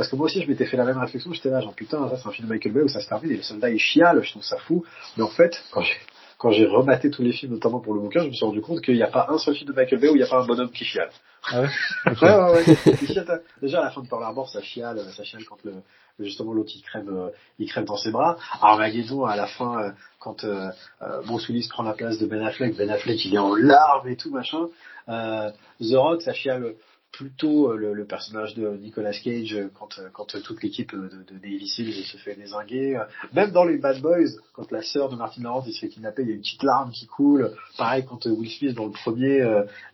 Parce 0.00 0.08
que 0.08 0.16
moi 0.16 0.24
aussi, 0.24 0.40
je 0.40 0.48
m'étais 0.48 0.64
fait 0.64 0.78
la 0.78 0.86
même 0.86 0.96
réflexion. 0.96 1.30
J'étais 1.34 1.50
là, 1.50 1.60
genre, 1.60 1.74
putain, 1.74 2.08
ça, 2.08 2.16
c'est 2.16 2.26
un 2.26 2.32
film 2.32 2.48
de 2.48 2.54
Michael 2.54 2.72
Bay 2.72 2.80
où 2.80 2.88
ça 2.88 3.02
se 3.02 3.06
termine 3.06 3.32
et 3.32 3.36
le 3.36 3.42
soldat, 3.42 3.68
il 3.68 3.78
chiale. 3.78 4.22
Je 4.24 4.30
trouve 4.30 4.42
ça 4.42 4.56
fou. 4.56 4.82
Mais 5.18 5.22
en 5.22 5.28
fait, 5.28 5.62
quand 5.72 5.82
j'ai, 5.82 5.92
quand 6.38 6.52
j'ai 6.52 6.64
rematé 6.64 7.10
tous 7.10 7.20
les 7.20 7.32
films, 7.32 7.52
notamment 7.52 7.80
pour 7.80 7.92
le 7.92 8.00
bouquin, 8.00 8.22
je 8.22 8.28
me 8.28 8.32
suis 8.32 8.46
rendu 8.46 8.62
compte 8.62 8.80
qu'il 8.80 8.94
n'y 8.94 9.02
a 9.02 9.08
pas 9.08 9.26
un 9.28 9.36
seul 9.36 9.54
film 9.54 9.68
de 9.68 9.76
Michael 9.76 10.00
Bay 10.00 10.08
où 10.08 10.14
il 10.14 10.20
n'y 10.20 10.22
a 10.22 10.26
pas 10.26 10.40
un 10.40 10.46
bonhomme 10.46 10.70
qui 10.70 10.86
chiale. 10.86 11.10
Ah 11.50 11.60
ouais? 11.60 11.68
ouais, 12.06 12.34
ouais, 12.34 12.66
ouais. 12.66 13.42
Déjà, 13.60 13.80
à 13.80 13.84
la 13.84 13.90
fin 13.90 14.00
de 14.00 14.08
Pearl 14.08 14.22
Harbor, 14.22 14.48
ça 14.48 14.62
chiale, 14.62 15.02
ça 15.14 15.22
chiale 15.22 15.44
quand 15.44 15.58
le, 15.64 15.74
justement 16.18 16.54
l'autre 16.54 16.72
il 16.74 16.80
crève, 16.80 17.30
il 17.58 17.68
crève 17.68 17.84
dans 17.84 17.98
ses 17.98 18.10
bras. 18.10 18.38
Armageddon, 18.62 19.26
à 19.26 19.36
la 19.36 19.48
fin, 19.48 19.82
euh, 19.82 19.90
quand 20.18 20.44
euh, 20.44 20.70
euh, 21.02 21.20
Bruce 21.26 21.46
Willis 21.48 21.68
prend 21.68 21.82
la 21.82 21.92
place 21.92 22.16
de 22.16 22.24
Ben 22.24 22.40
Affleck, 22.40 22.74
Ben 22.74 22.88
Affleck 22.88 23.22
il 23.22 23.34
est 23.34 23.38
en 23.38 23.54
larmes 23.54 24.08
et 24.08 24.16
tout 24.16 24.30
machin. 24.30 24.68
Euh, 25.10 25.50
The 25.78 25.94
Rock, 25.94 26.22
ça 26.22 26.32
chiale 26.32 26.74
plutôt 27.12 27.72
euh, 27.72 27.76
le, 27.76 27.92
le, 27.92 28.04
personnage 28.04 28.54
de 28.54 28.76
Nicolas 28.76 29.12
Cage 29.12 29.54
euh, 29.54 29.70
quand, 29.78 29.98
euh, 29.98 30.08
quand 30.12 30.40
toute 30.42 30.62
l'équipe 30.62 30.92
de, 30.92 31.08
de 31.08 31.34
Navy 31.34 31.68
Seals 31.68 32.04
se 32.04 32.16
fait 32.16 32.34
désinguer. 32.34 33.00
Même 33.32 33.50
dans 33.50 33.64
les 33.64 33.78
Bad 33.78 34.00
Boys, 34.00 34.30
quand 34.52 34.70
la 34.70 34.82
sœur 34.82 35.08
de 35.08 35.16
Martin 35.16 35.42
Lawrence 35.42 35.64
il 35.66 35.72
se 35.72 35.80
fait 35.80 35.88
kidnapper, 35.88 36.22
il 36.22 36.28
y 36.28 36.32
a 36.32 36.34
une 36.34 36.40
petite 36.40 36.62
larme 36.62 36.90
qui 36.90 37.06
coule. 37.06 37.52
Pareil 37.76 38.04
quand 38.08 38.26
Will 38.26 38.50
Smith 38.50 38.74
dans 38.74 38.86
le 38.86 38.92
premier, 38.92 39.44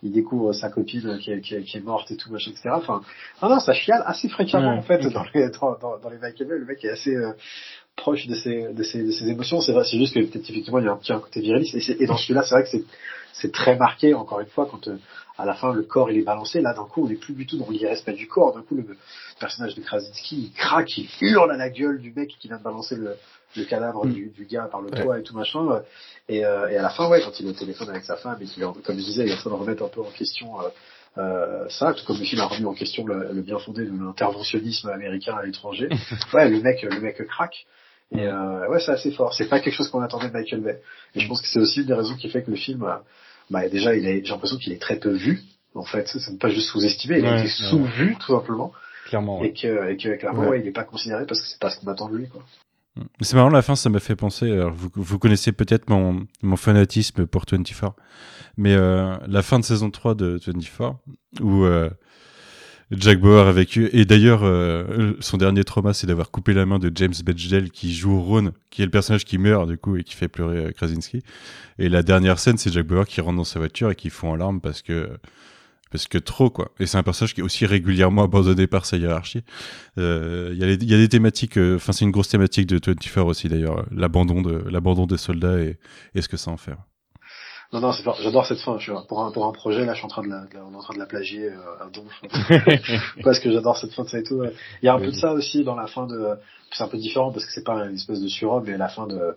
il 0.03 0.13
découvre 0.13 0.53
sa 0.53 0.69
copine 0.71 1.19
qui 1.19 1.31
est, 1.31 1.41
qui, 1.41 1.63
qui 1.65 1.77
est, 1.79 1.81
morte 1.81 2.11
et 2.11 2.17
tout 2.17 2.31
machin, 2.31 2.51
etc. 2.51 2.71
Enfin, 2.73 3.03
non, 3.43 3.49
non, 3.49 3.61
ça 3.61 3.73
chiale 3.73 4.03
assez 4.07 4.29
fréquemment 4.29 4.77
en 4.77 4.83
fait 4.83 4.99
dans 5.09 5.25
les 5.35 5.51
dans, 5.51 5.79
dans, 5.79 5.99
dans 5.99 6.11
les 6.11 6.19
Michael 6.19 6.49
Bay. 6.49 6.59
Le 6.59 6.65
mec 6.65 6.85
est 6.85 6.91
assez 6.91 7.17
proche 7.97 8.27
de 8.27 8.35
ses, 8.35 8.73
de 8.73 8.83
ses, 8.83 9.03
de 9.03 9.11
ses 9.11 9.29
émotions. 9.29 9.61
C'est 9.61 9.73
vrai, 9.73 9.85
c'est 9.85 9.99
juste 9.99 10.15
que 10.15 10.21
peut-être 10.21 10.49
effectivement 10.49 10.79
il 10.79 10.85
y 10.85 10.89
a 10.89 10.93
un 10.93 10.97
petit 10.97 11.13
un 11.13 11.21
côté 11.21 11.41
viriliste. 11.41 11.75
Et, 11.75 12.03
et 12.03 12.07
dans 12.07 12.17
celui-là, 12.17 12.43
c'est 12.43 12.55
vrai 12.55 12.65
que 12.65 12.71
c'est 12.71 12.85
c'est 13.33 13.53
très 13.53 13.77
marqué 13.77 14.15
encore 14.15 14.41
une 14.41 14.47
fois 14.47 14.67
quand 14.71 14.89
à 15.39 15.45
la 15.45 15.55
fin 15.55 15.73
le 15.73 15.83
corps 15.83 16.11
il 16.11 16.19
est 16.19 16.23
balancé. 16.23 16.61
Là 16.61 16.73
d'un 16.75 16.85
coup 16.85 17.05
on 17.05 17.09
n'est 17.09 17.17
plus 17.17 17.35
du 17.35 17.47
tout 17.47 17.59
dans 17.59 17.69
l'irrespect 17.71 18.15
du 18.15 18.29
corps. 18.29 18.55
D'un 18.55 18.63
coup 18.63 18.75
le 18.77 18.87
personnage 19.39 19.75
de 19.75 19.83
Krasinski 19.83 20.37
il 20.37 20.53
craque, 20.53 20.97
il 20.97 21.09
hurle 21.21 21.51
à 21.51 21.57
la 21.57 21.69
gueule 21.69 22.01
du 22.01 22.13
mec 22.13 22.29
qui 22.41 22.49
vient 22.49 22.59
de 22.59 22.63
balancer 22.63 22.97
le, 22.97 23.15
le 23.57 23.65
cadavre 23.65 24.07
mm. 24.07 24.13
du, 24.13 24.27
du, 24.31 24.47
gars 24.47 24.69
par 24.71 24.81
le 24.81 24.91
toit 24.91 25.19
et 25.19 25.23
tout 25.23 25.35
machin. 25.35 25.83
Et, 26.29 26.45
euh, 26.45 26.69
et, 26.69 26.77
à 26.77 26.83
la 26.83 26.91
fin 26.91 27.09
ouais 27.09 27.21
quand 27.23 27.39
il 27.39 27.47
est 27.47 27.51
au 27.51 27.53
téléphone 27.53 27.91
avec 27.91 28.05
sa 28.05 28.17
femme 28.17 28.39
et 28.41 28.47
qu'il 28.47 28.63
comme 28.65 28.99
je 28.99 29.05
disais 29.05 29.25
il 29.25 29.31
est 29.31 29.35
en 29.35 29.39
train 29.39 29.51
de 29.51 29.57
remettre 29.57 29.85
un 29.85 29.89
peu 29.89 30.01
en 30.01 30.11
question 30.11 30.61
euh, 30.61 30.69
euh, 31.19 31.67
ça, 31.71 31.95
tout 31.95 32.05
comme 32.05 32.19
le 32.19 32.25
film 32.25 32.43
a 32.43 32.47
remis 32.47 32.67
en 32.67 32.75
question 32.75 33.07
le, 33.07 33.33
le 33.33 33.41
bien 33.41 33.59
fondé 33.59 33.87
de 33.87 33.91
l'interventionnisme 33.91 34.91
américain 34.91 35.35
à 35.35 35.45
l'étranger. 35.45 35.89
ouais, 36.35 36.49
le 36.49 36.61
mec, 36.61 36.83
le 36.83 37.01
mec 37.01 37.27
craque. 37.27 37.67
Et 38.13 38.27
euh, 38.27 38.69
ouais, 38.69 38.81
c'est 38.81 38.93
assez 38.93 39.11
fort. 39.11 39.35
C'est 39.35 39.49
pas 39.49 39.61
quelque 39.61 39.75
chose 39.75 39.89
qu'on 39.89 40.01
attendait 40.01 40.29
de 40.29 40.33
Michael 40.33 40.61
Bay. 40.61 40.81
Et 41.15 41.21
je 41.21 41.29
pense 41.29 41.43
que 41.43 41.49
c'est 41.49 41.59
aussi 41.59 41.81
une 41.81 41.87
des 41.87 41.95
raisons 41.95 42.17
qui 42.17 42.29
fait 42.29 42.43
que 42.43 42.51
le 42.51 42.57
film 42.57 42.85
bah, 43.51 43.69
déjà, 43.69 43.95
il 43.95 44.07
est, 44.07 44.25
j'ai 44.25 44.33
l'impression 44.33 44.57
qu'il 44.57 44.73
est 44.73 44.81
très 44.81 44.99
peu 44.99 45.13
vu. 45.13 45.43
En 45.75 45.85
fait, 45.85 46.09
c'est 46.09 46.31
n'est 46.31 46.39
pas 46.39 46.49
juste 46.49 46.71
sous-estimé, 46.71 47.19
il 47.19 47.27
a 47.27 47.39
été 47.39 47.49
sous-vu 47.49 48.17
tout 48.19 48.33
simplement. 48.33 48.73
Clairement. 49.07 49.43
Et 49.43 49.53
que, 49.53 49.91
et 49.91 49.97
que 49.97 50.17
clairement, 50.17 50.49
ouais. 50.49 50.61
il 50.61 50.67
est 50.67 50.73
pas 50.73 50.85
considéré 50.85 51.27
parce 51.27 51.41
que 51.41 51.47
c'est 51.47 51.61
pas 51.61 51.71
ce 51.71 51.79
qu'on 51.79 51.89
attend 51.89 52.09
de 52.09 52.17
lui, 52.17 52.29
quoi. 52.29 52.43
C'est 53.21 53.37
marrant, 53.37 53.51
la 53.51 53.61
fin, 53.61 53.77
ça 53.77 53.91
m'a 53.91 54.01
fait 54.01 54.17
penser. 54.17 54.51
Alors, 54.51 54.73
vous, 54.73 54.89
vous 54.95 55.19
connaissez 55.19 55.53
peut-être 55.53 55.91
mon, 55.91 56.27
mon 56.43 56.57
fanatisme 56.57 57.27
pour 57.27 57.45
24, 57.51 57.95
mais 58.57 58.75
euh, 58.75 59.15
la 59.29 59.43
fin 59.43 59.59
de 59.59 59.65
saison 59.65 59.91
3 59.91 60.15
de 60.15 60.41
24, 60.47 60.97
où 61.43 61.65
euh, 61.65 61.91
Jack 62.93 63.19
Bauer 63.21 63.47
a 63.49 63.53
vécu. 63.53 63.89
Et 63.93 64.05
d'ailleurs, 64.05 64.41
euh, 64.45 65.15
son 65.21 65.37
dernier 65.39 65.65
trauma, 65.65 65.93
c'est 65.93 66.07
d'avoir 66.07 66.31
coupé 66.31 66.55
la 66.55 66.67
main 66.67 66.79
de 66.79 66.91
James 66.95 67.15
Bechdel 67.25 67.71
qui 67.71 67.93
joue 67.95 68.21
Ron, 68.21 68.53
qui 68.71 68.83
est 68.83 68.85
le 68.85 68.91
personnage 68.93 69.25
qui 69.25 69.39
meurt 69.39 69.69
du 69.69 69.77
coup 69.77 69.97
et 69.97 70.05
qui 70.05 70.15
fait 70.15 70.29
pleurer 70.29 70.67
euh, 70.67 70.71
Krasinski. 70.71 71.23
Et 71.79 71.89
la 71.89 72.03
dernière 72.05 72.39
scène, 72.39 72.59
c'est 72.59 72.73
Jack 72.73 72.87
Bauer 72.87 73.07
qui 73.07 73.21
rentre 73.21 73.37
dans 73.39 73.45
sa 73.45 73.59
voiture 73.59 73.91
et 73.91 73.97
qui 73.97 74.09
fond 74.11 74.31
en 74.31 74.37
larmes 74.37 74.61
parce 74.61 74.83
que 74.83 75.09
parce 75.91 76.09
que 76.09 76.19
trop 76.19 76.51
quoi. 76.51 76.73
Et 76.81 76.87
c'est 76.87 76.99
un 76.99 77.03
personnage 77.03 77.35
qui 77.35 77.41
est 77.41 77.45
aussi 77.45 77.65
régulièrement 77.67 78.25
abandonné 78.25 78.67
par 78.67 78.87
sa 78.87 78.97
hiérarchie. 78.97 79.43
Euh, 79.99 80.51
Il 80.53 80.59
y, 80.59 80.65
a 80.65 80.67
les- 80.67 80.75
il 80.75 80.91
y 80.91 80.95
a 80.95 80.99
des 80.99 81.09
thématiques. 81.09 81.59
euh, 81.59 81.77
Enfin, 81.77 81.93
c'est 81.93 82.05
une 82.05 82.11
grosse 82.13 82.29
thématique 82.29 82.67
de 82.67 82.77
24 82.85 83.25
aussi 83.27 83.49
d'ailleurs, 83.49 83.81
euh, 83.81 83.83
l'abandon 83.93 84.43
de 84.43 84.65
l'abandon 84.71 85.07
des 85.07 85.17
soldats 85.17 85.59
et, 85.61 85.79
et 86.15 86.23
ce 86.23 86.29
que 86.29 86.37
ça 86.37 86.51
en 86.51 86.57
fait. 86.57 86.73
Non, 87.73 87.81
non, 87.81 87.91
j'adore 87.93 88.47
cette 88.47 88.61
fin. 88.61 88.79
Je, 88.79 88.85
suis- 88.93 89.07
pour 89.09 89.23
un 89.25 89.33
pour 89.33 89.45
un 89.47 89.53
projet 89.53 89.85
là, 89.85 89.93
je 89.93 89.99
suis 89.99 90.05
en 90.07 90.09
train 90.09 90.23
de 90.23 90.29
la, 90.29 90.43
de 90.47 90.55
la- 90.55 90.65
on 90.65 90.73
est 90.73 90.77
en 90.77 90.81
train 90.83 90.95
de 90.95 90.99
la 91.01 91.07
plagier 91.07 91.47
euh, 91.51 91.85
à 91.85 91.89
donf. 91.91 92.13
parce 93.23 93.39
que 93.41 93.51
j'adore 93.51 93.77
cette 93.77 93.93
fin 93.93 94.05
de 94.05 94.09
ça 94.09 94.19
et 94.19 94.23
tout. 94.23 94.37
ouais. 94.37 94.53
Il 94.83 94.87
y 94.87 94.89
a 94.89 94.95
un 94.95 94.99
peu 94.99 95.07
de 95.07 95.17
ça 95.17 95.33
aussi 95.33 95.65
dans 95.65 95.75
la 95.75 95.87
fin 95.87 96.07
de. 96.07 96.37
C'est 96.73 96.83
un 96.83 96.89
peu 96.89 96.99
différent 96.99 97.33
parce 97.33 97.45
que 97.47 97.53
c'est 97.53 97.65
pas 97.65 97.85
une 97.87 97.95
espèce 97.97 98.21
de 98.21 98.29
surhomme, 98.29 98.65
mais 98.67 98.77
la 98.77 98.89
fin 98.89 99.07
de 99.07 99.37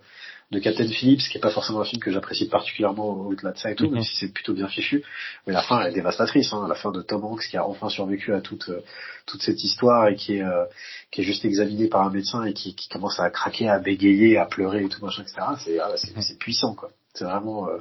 de 0.50 0.58
Captain 0.58 0.88
Phillips, 0.88 1.20
qui 1.30 1.38
est 1.38 1.40
pas 1.40 1.50
forcément 1.50 1.80
un 1.80 1.84
film 1.84 2.02
que 2.02 2.10
j'apprécie 2.10 2.48
particulièrement 2.48 3.10
au-delà 3.10 3.52
de 3.52 3.58
ça 3.58 3.70
et 3.70 3.76
tout, 3.76 3.86
Mhm. 3.86 3.94
même 3.94 4.02
si 4.02 4.16
c'est 4.16 4.32
plutôt 4.32 4.52
bien 4.52 4.66
fichu. 4.66 5.04
Mais 5.46 5.52
la 5.52 5.62
fin 5.62 5.80
elle 5.80 5.92
est 5.92 5.94
dévastatrice. 5.94 6.52
Hein, 6.52 6.66
la 6.68 6.74
fin 6.74 6.90
de 6.90 7.02
Tom 7.02 7.24
Hanks 7.24 7.46
qui 7.48 7.56
a 7.56 7.64
enfin 7.64 7.88
survécu 7.88 8.34
à 8.34 8.40
toute 8.40 8.68
euh, 8.68 8.80
toute 9.26 9.42
cette 9.42 9.62
histoire 9.62 10.08
et 10.08 10.16
qui 10.16 10.36
est 10.38 10.42
euh, 10.42 10.64
qui 11.12 11.20
est 11.20 11.24
juste 11.24 11.44
examiné 11.44 11.86
par 11.88 12.02
un 12.02 12.10
médecin 12.10 12.44
et 12.44 12.52
qui, 12.52 12.74
qui 12.74 12.88
commence 12.88 13.20
à 13.20 13.30
craquer, 13.30 13.68
à 13.68 13.78
bégayer, 13.78 14.38
à 14.38 14.44
pleurer 14.46 14.84
et 14.84 14.88
tout 14.88 15.04
machin, 15.04 15.22
etc. 15.22 15.36
C'est 15.64 15.78
ah, 15.78 15.92
c'est 15.96 16.20
c'est 16.20 16.38
puissant 16.38 16.74
quoi. 16.74 16.90
C'est 17.14 17.24
vraiment. 17.24 17.68
euh, 17.68 17.78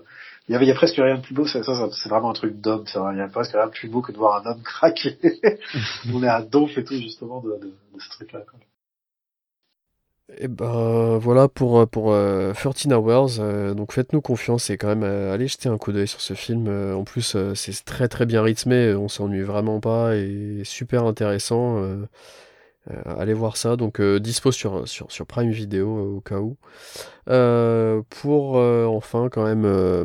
il 0.50 0.54
y, 0.54 0.56
avait, 0.56 0.66
il 0.66 0.70
y 0.70 0.72
a 0.72 0.76
presque 0.76 0.96
rien 0.96 1.16
de 1.16 1.22
plus 1.22 1.36
beau, 1.36 1.46
ça, 1.46 1.64
ça, 1.64 1.76
ça, 1.76 1.90
c'est 1.92 2.10
vraiment 2.10 2.32
un 2.32 2.34
truc 2.34 2.60
d'homme, 2.60 2.84
vrai, 2.84 3.14
il 3.14 3.20
y 3.20 3.22
a 3.22 3.28
presque 3.28 3.52
rien 3.52 3.68
de 3.68 3.72
plus 3.72 3.88
beau 3.88 4.02
que 4.02 4.12
de 4.12 4.18
voir 4.18 4.42
un 4.44 4.52
homme 4.52 4.64
craquer. 4.64 5.18
On 6.14 6.24
est 6.24 6.28
à 6.28 6.42
donf 6.42 6.76
et 6.76 6.84
tout, 6.84 6.96
justement, 6.96 7.40
de, 7.42 7.52
de, 7.62 7.68
de 7.68 8.00
ce 8.00 8.10
truc-là. 8.10 8.42
Et 10.38 10.48
ben 10.48 11.18
voilà 11.18 11.48
pour, 11.48 11.88
pour 11.88 12.14
euh, 12.14 12.54
13 12.54 12.88
Hours. 12.94 13.40
euh, 13.40 13.74
donc 13.74 13.94
faites-nous 13.94 14.22
confiance 14.22 14.70
et 14.70 14.78
quand 14.78 14.88
même 14.88 15.04
euh, 15.04 15.34
allez 15.34 15.48
jeter 15.48 15.70
un 15.70 15.78
coup 15.78 15.92
d'œil 15.92 16.08
sur 16.08 16.22
ce 16.22 16.34
film. 16.34 16.68
Euh, 16.68 16.96
en 16.96 17.04
plus, 17.04 17.36
c'est 17.56 17.86
très 17.86 18.08
très 18.08 18.26
bien 18.26 18.42
rythmé, 18.42 18.94
on 18.94 19.08
s'ennuie 19.08 19.42
vraiment 19.42 19.80
pas 19.80 20.16
et 20.16 20.62
super 20.66 21.06
intéressant. 21.06 21.84
allez 23.06 23.34
voir 23.34 23.58
ça. 23.58 23.76
Donc 23.76 24.02
dispo 24.02 24.52
sur, 24.52 24.88
sur, 24.88 25.12
sur 25.12 25.26
Prime 25.26 25.52
Video 25.52 26.16
au 26.18 26.22
cas 26.22 26.40
où. 26.40 26.58
Euh, 27.30 28.02
pour 28.10 28.58
euh, 28.58 28.86
enfin 28.86 29.30
quand 29.30 29.44
même 29.44 29.64
euh, 29.64 30.04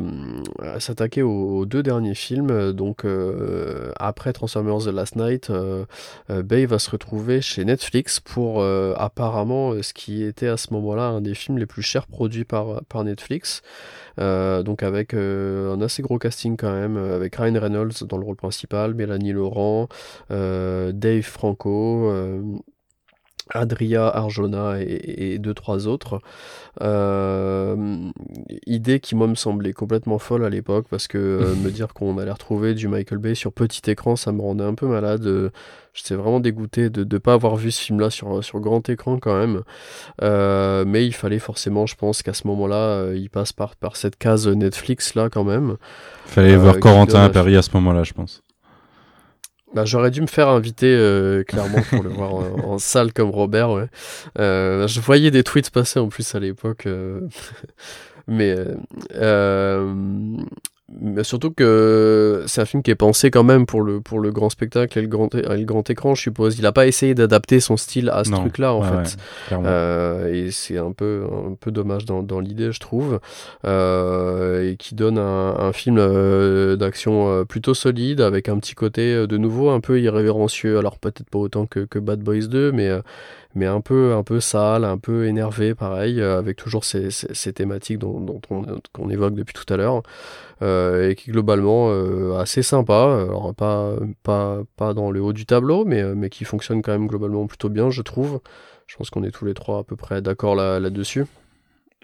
s'attaquer 0.79 1.23
aux, 1.23 1.65
deux 1.65 1.81
derniers 1.81 2.13
films, 2.13 2.51
euh, 2.51 2.71
donc 2.71 3.03
euh, 3.03 3.91
après 3.97 4.31
Transformers 4.31 4.85
The 4.85 4.93
Last 4.93 5.15
Night, 5.15 5.49
euh, 5.49 5.85
euh, 6.29 6.43
Bay 6.43 6.67
va 6.67 6.77
se 6.77 6.91
retrouver 6.91 7.41
chez 7.41 7.65
Netflix 7.65 8.19
pour 8.19 8.61
euh, 8.61 8.93
apparemment 8.97 9.71
euh, 9.71 9.81
ce 9.81 9.93
qui 9.93 10.23
était 10.23 10.47
à 10.47 10.57
ce 10.57 10.71
moment-là 10.73 11.07
un 11.07 11.21
des 11.21 11.33
films 11.33 11.57
les 11.57 11.65
plus 11.65 11.81
chers 11.81 12.05
produits 12.05 12.45
par, 12.45 12.83
par 12.89 13.03
Netflix. 13.03 13.63
Euh, 14.19 14.63
donc 14.63 14.83
avec 14.83 15.13
euh, 15.13 15.73
un 15.73 15.81
assez 15.81 16.01
gros 16.01 16.17
casting 16.19 16.55
quand 16.57 16.71
même, 16.71 16.95
euh, 16.95 17.15
avec 17.15 17.35
Ryan 17.35 17.59
Reynolds 17.59 18.05
dans 18.07 18.17
le 18.17 18.23
rôle 18.23 18.35
principal, 18.37 18.93
Mélanie 18.93 19.33
Laurent, 19.33 19.87
euh, 20.31 20.91
Dave 20.93 21.23
Franco, 21.23 22.09
euh, 22.09 22.41
Adria 23.49 24.07
Arjona 24.07 24.81
et, 24.81 25.33
et 25.33 25.39
deux 25.39 25.53
trois 25.53 25.87
autres. 25.87 26.19
Euh, 26.81 28.09
idée 28.67 28.99
qui 28.99 29.15
moi 29.15 29.27
me 29.27 29.35
semblait 29.35 29.73
complètement 29.73 30.19
folle 30.19 30.43
à 30.43 30.49
l'époque 30.49 30.87
parce 30.89 31.07
que 31.07 31.17
euh, 31.17 31.55
me 31.63 31.69
dire 31.71 31.93
qu'on 31.93 32.17
allait 32.17 32.31
retrouver 32.31 32.73
du 32.73 32.87
Michael 32.87 33.19
Bay 33.19 33.35
sur 33.35 33.53
petit 33.53 33.89
écran, 33.89 34.15
ça 34.15 34.31
me 34.31 34.41
rendait 34.41 34.63
un 34.63 34.73
peu 34.73 34.87
malade. 34.87 35.25
Euh, 35.25 35.49
J'étais 35.95 36.15
vraiment 36.15 36.41
dégoûté 36.41 36.89
de 36.89 37.05
ne 37.05 37.17
pas 37.19 37.31
avoir 37.31 37.55
vu 37.55 37.71
ce 37.71 37.81
film-là 37.81 38.09
sur, 38.09 38.43
sur 38.43 38.59
grand 38.59 38.89
écran 38.89 39.17
quand 39.17 39.37
même. 39.39 39.61
Euh, 40.21 40.83
mais 40.85 41.05
il 41.05 41.13
fallait 41.13 41.39
forcément, 41.39 41.85
je 41.85 41.95
pense 41.95 42.21
qu'à 42.21 42.33
ce 42.33 42.45
moment-là, 42.47 42.75
euh, 42.75 43.13
il 43.17 43.29
passe 43.29 43.53
par, 43.53 43.77
par 43.77 43.95
cette 43.95 44.17
case 44.17 44.45
Netflix 44.45 45.15
là 45.15 45.29
quand 45.29 45.45
même. 45.45 45.77
Fallait 46.25 46.55
Euh, 46.55 46.57
voir 46.57 46.79
Corentin 46.81 47.23
à 47.23 47.29
Paris 47.29 47.55
à 47.55 47.61
ce 47.61 47.69
moment-là, 47.75 48.03
je 48.03 48.11
pense. 48.11 48.43
Bah, 49.75 49.83
j'aurais 49.83 50.09
dû 50.09 50.21
me 50.21 50.27
faire 50.27 50.47
inviter 50.47 50.95
euh, 50.95 51.43
clairement 51.43 51.81
pour 51.89 52.01
le 52.01 52.09
voir 52.09 52.33
en, 52.33 52.77
salle 52.79 53.11
comme 53.11 53.29
Robert. 53.29 53.71
Ouais. 53.71 53.87
Euh, 54.39 54.87
je 54.87 55.01
voyais 55.01 55.31
des 55.31 55.43
tweets 55.43 55.69
passer 55.69 55.99
en 55.99 56.07
plus 56.07 56.33
à 56.33 56.39
l'époque, 56.39 56.85
euh, 56.85 57.19
mais 58.27 58.51
euh, 58.51 58.75
euh, 59.15 59.93
surtout 61.23 61.51
que 61.51 62.43
c'est 62.47 62.61
un 62.61 62.65
film 62.65 62.83
qui 62.83 62.91
est 62.91 62.95
pensé 62.95 63.31
quand 63.31 63.43
même 63.43 63.65
pour 63.65 63.81
le 63.81 64.01
pour 64.01 64.19
le 64.19 64.31
grand 64.31 64.49
spectacle 64.49 64.97
et 64.97 65.01
le 65.01 65.07
grand 65.07 65.33
et 65.35 65.41
le 65.57 65.65
grand 65.65 65.89
écran, 65.89 66.15
je 66.15 66.21
suppose. 66.21 66.57
Il 66.59 66.65
a 66.65 66.71
pas 66.71 66.87
essayé 66.87 67.13
d'adapter 67.15 67.59
son 67.59 67.77
style 67.77 68.09
à 68.09 68.23
ce 68.23 68.31
truc-là 68.31 68.73
en 68.73 68.81
Ouais, 68.81 69.05
fait. 69.05 69.17
ouais. 69.55 69.61
Euh, 69.65 70.33
et 70.33 70.51
c'est 70.51 70.77
un 70.77 70.91
peu 70.91 71.23
un 71.31 71.53
peu 71.59 71.71
dommage 71.71 72.05
dans, 72.05 72.23
dans 72.23 72.39
l'idée 72.39 72.71
je 72.71 72.79
trouve 72.79 73.19
euh, 73.65 74.71
et 74.71 74.75
qui 74.77 74.95
donne 74.95 75.17
un, 75.17 75.55
un 75.57 75.73
film 75.73 75.97
euh, 75.99 76.75
d'action 76.75 77.29
euh, 77.29 77.43
plutôt 77.45 77.73
solide 77.73 78.21
avec 78.21 78.49
un 78.49 78.57
petit 78.59 78.75
côté 78.75 79.13
euh, 79.13 79.27
de 79.27 79.37
nouveau 79.37 79.69
un 79.69 79.79
peu 79.79 79.99
irrévérencieux 79.99 80.77
alors 80.77 80.97
peut-être 80.99 81.29
pas 81.29 81.39
autant 81.39 81.65
que, 81.65 81.81
que 81.81 81.99
Bad 81.99 82.19
Boys 82.21 82.47
2 82.47 82.71
mais 82.71 82.87
euh, 82.89 83.01
mais 83.55 83.65
un 83.65 83.81
peu 83.81 84.13
un 84.13 84.23
peu 84.23 84.39
sale 84.39 84.83
un 84.83 84.97
peu 84.97 85.25
énervé 85.25 85.73
pareil 85.73 86.21
euh, 86.21 86.37
avec 86.37 86.57
toujours 86.57 86.83
ces, 86.83 87.09
ces, 87.09 87.53
thématiques 87.53 87.97
dont, 87.97 88.41
on 88.49 88.65
qu'on 88.93 89.09
évoque 89.09 89.33
depuis 89.33 89.53
tout 89.53 89.73
à 89.73 89.77
l'heure 89.77 90.03
euh, 90.61 91.09
et 91.09 91.15
qui 91.15 91.31
globalement 91.31 91.89
euh, 91.89 92.37
assez 92.37 92.61
sympa 92.61 93.25
alors 93.27 93.55
pas 93.55 93.93
pas 94.23 94.59
pas 94.75 94.93
dans 94.93 95.09
le 95.09 95.21
haut 95.21 95.33
du 95.33 95.45
tableau 95.45 95.85
mais 95.85 96.03
mais 96.15 96.29
qui 96.29 96.43
fonctionne 96.43 96.81
quand 96.81 96.91
même 96.91 97.07
globalement 97.07 97.47
plutôt 97.47 97.69
bien 97.69 97.89
je 97.89 98.01
trouve 98.01 98.41
je 98.87 98.95
pense 98.97 99.09
qu'on 99.09 99.23
est 99.23 99.31
tous 99.31 99.45
les 99.45 99.53
trois 99.53 99.79
à 99.79 99.83
peu 99.83 99.95
près 99.95 100.21
d'accord 100.21 100.55
là, 100.55 100.79
là-dessus. 100.79 101.25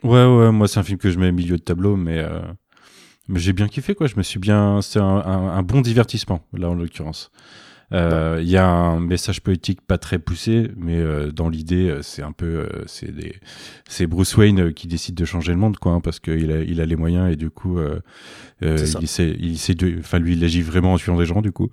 Ouais, 0.03 0.25
ouais, 0.25 0.51
moi 0.51 0.67
c'est 0.67 0.79
un 0.79 0.83
film 0.83 0.97
que 0.97 1.11
je 1.11 1.19
mets 1.19 1.29
au 1.29 1.33
milieu 1.33 1.57
de 1.57 1.61
tableau, 1.61 1.95
mais, 1.95 2.25
mais 3.27 3.37
j'ai 3.39 3.53
bien 3.53 3.67
kiffé, 3.67 3.93
quoi. 3.93 4.07
Je 4.07 4.15
me 4.15 4.23
suis 4.23 4.39
bien. 4.39 4.81
C'est 4.81 4.97
un 4.97 5.61
bon 5.61 5.81
divertissement, 5.81 6.41
là 6.53 6.71
en 6.71 6.73
l'occurrence. 6.73 7.31
Euh, 7.93 8.39
Il 8.41 8.49
y 8.49 8.57
a 8.57 8.65
un 8.67 8.99
message 8.99 9.41
politique 9.41 9.81
pas 9.81 9.97
très 9.97 10.17
poussé, 10.19 10.71
mais 10.77 10.97
euh, 10.97 11.31
dans 11.31 11.49
l'idée, 11.49 11.89
euh, 11.89 12.01
c'est 12.01 12.23
un 12.23 12.31
peu. 12.31 12.45
euh, 12.45 12.67
c'est 12.87 13.13
des- 13.13 13.35
c'est 13.89 14.07
Bruce 14.07 14.35
Wayne 14.37 14.59
euh, 14.61 14.71
qui 14.71 14.87
décide 14.87 15.15
de 15.15 15.25
changer 15.25 15.51
le 15.51 15.57
monde, 15.57 15.77
quoi, 15.77 15.91
hein, 15.93 15.99
parce 16.01 16.19
qu'il 16.19 16.51
a, 16.51 16.61
il 16.61 16.79
a 16.81 16.85
les 16.85 16.95
moyens 16.95 17.31
et 17.31 17.35
du 17.35 17.49
coup. 17.49 17.77
Euh, 17.79 17.99
euh, 18.63 18.77
il 18.99 19.03
essaie, 19.05 19.35
il 19.39 19.53
essaie 19.53 19.73
de, 19.75 19.95
enfin 19.99 20.19
lui, 20.19 20.33
il 20.33 20.43
agit 20.43 20.61
vraiment 20.61 20.93
en 20.93 20.97
tuant 20.97 21.17
des 21.17 21.25
gens 21.25 21.41
du 21.41 21.51
coup. 21.51 21.69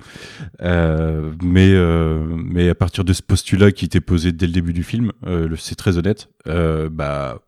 Euh, 0.63 1.33
mais 1.43 1.71
euh, 1.73 2.25
mais 2.29 2.69
à 2.69 2.75
partir 2.75 3.05
de 3.05 3.13
ce 3.13 3.23
postulat 3.23 3.73
qui 3.73 3.85
était 3.85 4.01
posé 4.01 4.33
dès 4.33 4.47
le 4.47 4.53
début 4.53 4.73
du 4.73 4.83
film, 4.83 5.13
euh, 5.27 5.55
c'est 5.59 5.75
très 5.75 5.99
honnête. 5.99 6.29
Euh, 6.47 6.89
bah 6.91 7.41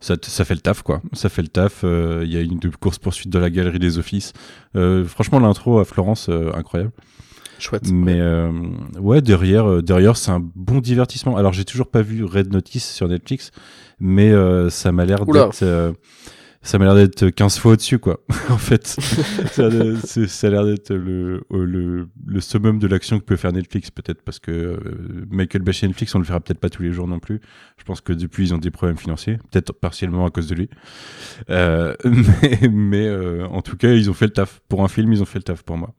ça, 0.00 0.16
ça 0.22 0.44
fait 0.44 0.54
le 0.54 0.60
taf 0.60 0.82
quoi. 0.82 1.00
Ça 1.12 1.28
fait 1.28 1.42
le 1.42 1.48
taf. 1.48 1.82
euh, 1.84 2.22
Il 2.24 2.32
y 2.32 2.36
a 2.36 2.40
une 2.40 2.58
course 2.80 2.98
poursuite 2.98 3.30
dans 3.30 3.40
la 3.40 3.50
galerie 3.50 3.78
des 3.78 3.98
offices. 3.98 4.32
Euh, 4.76 5.04
franchement 5.04 5.38
l'intro 5.40 5.78
à 5.78 5.84
Florence 5.84 6.28
euh, 6.28 6.50
incroyable. 6.54 6.92
Chouette. 7.62 7.90
Mais 7.92 8.20
euh, 8.20 8.50
ouais 8.98 9.20
derrière 9.22 9.66
euh, 9.70 9.82
derrière 9.82 10.16
c'est 10.16 10.30
un 10.30 10.40
bon 10.54 10.80
divertissement. 10.80 11.36
Alors 11.36 11.52
j'ai 11.52 11.64
toujours 11.64 11.90
pas 11.90 12.02
vu 12.02 12.24
Red 12.24 12.52
Notice 12.52 12.90
sur 12.92 13.08
Netflix, 13.08 13.50
mais 14.00 14.30
euh, 14.32 14.68
ça 14.70 14.92
m'a 14.92 15.04
l'air 15.04 15.24
d'être 15.48 15.62
euh, 15.62 15.92
ça 16.64 16.78
m'a 16.78 16.84
l'air 16.84 16.94
d'être 16.94 17.28
15 17.28 17.58
fois 17.58 17.72
au-dessus, 17.72 17.98
quoi. 17.98 18.20
en 18.48 18.56
fait, 18.56 18.86
ça, 19.50 19.66
a 19.66 19.68
l'air- 19.68 19.96
c'est- 20.04 20.28
ça 20.28 20.46
a 20.46 20.50
l'air 20.50 20.64
d'être 20.64 20.94
le, 20.94 21.42
euh, 21.52 21.64
le, 21.64 22.08
le 22.24 22.40
summum 22.40 22.78
de 22.78 22.86
l'action 22.86 23.18
que 23.18 23.24
peut 23.24 23.34
faire 23.34 23.52
Netflix, 23.52 23.90
peut-être, 23.90 24.22
parce 24.22 24.38
que 24.38 24.52
euh, 24.52 24.78
Michael 25.28 25.62
Bay 25.62 25.72
chez 25.72 25.88
Netflix, 25.88 26.14
on 26.14 26.20
le 26.20 26.24
fera 26.24 26.38
peut-être 26.38 26.60
pas 26.60 26.68
tous 26.70 26.84
les 26.84 26.92
jours 26.92 27.08
non 27.08 27.18
plus. 27.18 27.40
Je 27.78 27.82
pense 27.84 28.00
que 28.00 28.12
depuis, 28.12 28.44
ils 28.44 28.54
ont 28.54 28.58
des 28.58 28.70
problèmes 28.70 28.96
financiers, 28.96 29.38
peut-être 29.50 29.72
partiellement 29.72 30.24
à 30.24 30.30
cause 30.30 30.46
de 30.46 30.54
lui. 30.54 30.70
Euh, 31.50 31.94
mais 32.04 32.68
mais 32.70 33.06
euh, 33.08 33.44
en 33.48 33.60
tout 33.62 33.76
cas, 33.76 33.90
ils 33.92 34.08
ont 34.08 34.14
fait 34.14 34.26
le 34.26 34.32
taf. 34.32 34.60
Pour 34.68 34.84
un 34.84 34.88
film, 34.88 35.12
ils 35.12 35.20
ont 35.20 35.26
fait 35.26 35.40
le 35.40 35.44
taf 35.44 35.64
pour 35.64 35.76
moi. 35.76 35.92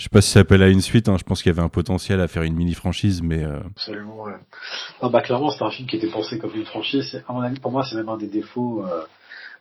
Je 0.00 0.04
sais 0.04 0.08
pas 0.08 0.22
si 0.22 0.30
ça 0.30 0.40
appelle 0.40 0.62
à 0.62 0.68
une 0.68 0.80
suite, 0.80 1.10
hein. 1.10 1.16
je 1.18 1.24
pense 1.24 1.42
qu'il 1.42 1.50
y 1.50 1.54
avait 1.54 1.60
un 1.60 1.68
potentiel 1.68 2.22
à 2.22 2.26
faire 2.26 2.42
une 2.42 2.54
mini-franchise, 2.54 3.20
mais 3.20 3.44
euh, 3.44 3.60
Absolument, 3.76 4.22
ouais. 4.22 4.32
Ah 5.02 5.10
bah 5.10 5.20
clairement, 5.20 5.50
c'était 5.50 5.64
un 5.64 5.70
film 5.70 5.86
qui 5.86 5.96
était 5.96 6.06
pensé 6.06 6.38
comme 6.38 6.54
une 6.54 6.64
franchise. 6.64 7.06
C'est- 7.10 7.22
À 7.28 7.34
mon 7.34 7.40
avis, 7.42 7.60
pour 7.60 7.70
moi, 7.70 7.84
c'est 7.84 7.96
même 7.96 8.08
un 8.08 8.16
des 8.16 8.26
défauts 8.26 8.82
euh, 8.82 9.02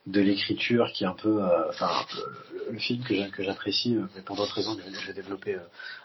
de 0.08 0.22
l'écriture 0.22 0.92
qui 0.94 1.04
est 1.04 1.08
un 1.08 1.14
peu, 1.14 1.44
euh, 1.44 1.70
enfin, 1.70 1.88
un 1.88 2.06
le, 2.16 2.74
le 2.74 2.80
film 2.80 3.04
que 3.04 3.14
j'a- 3.16 3.30
que 3.30 3.44
j'apprécie, 3.44 3.96
euh, 3.96 4.04
mais 4.16 4.22
pour 4.22 4.36
d'autres 4.36 4.56
raisons 4.56 4.76
que 4.76 4.82
je 4.82 5.08
vais 5.08 5.14
développer 5.14 5.56
euh, 5.56 5.60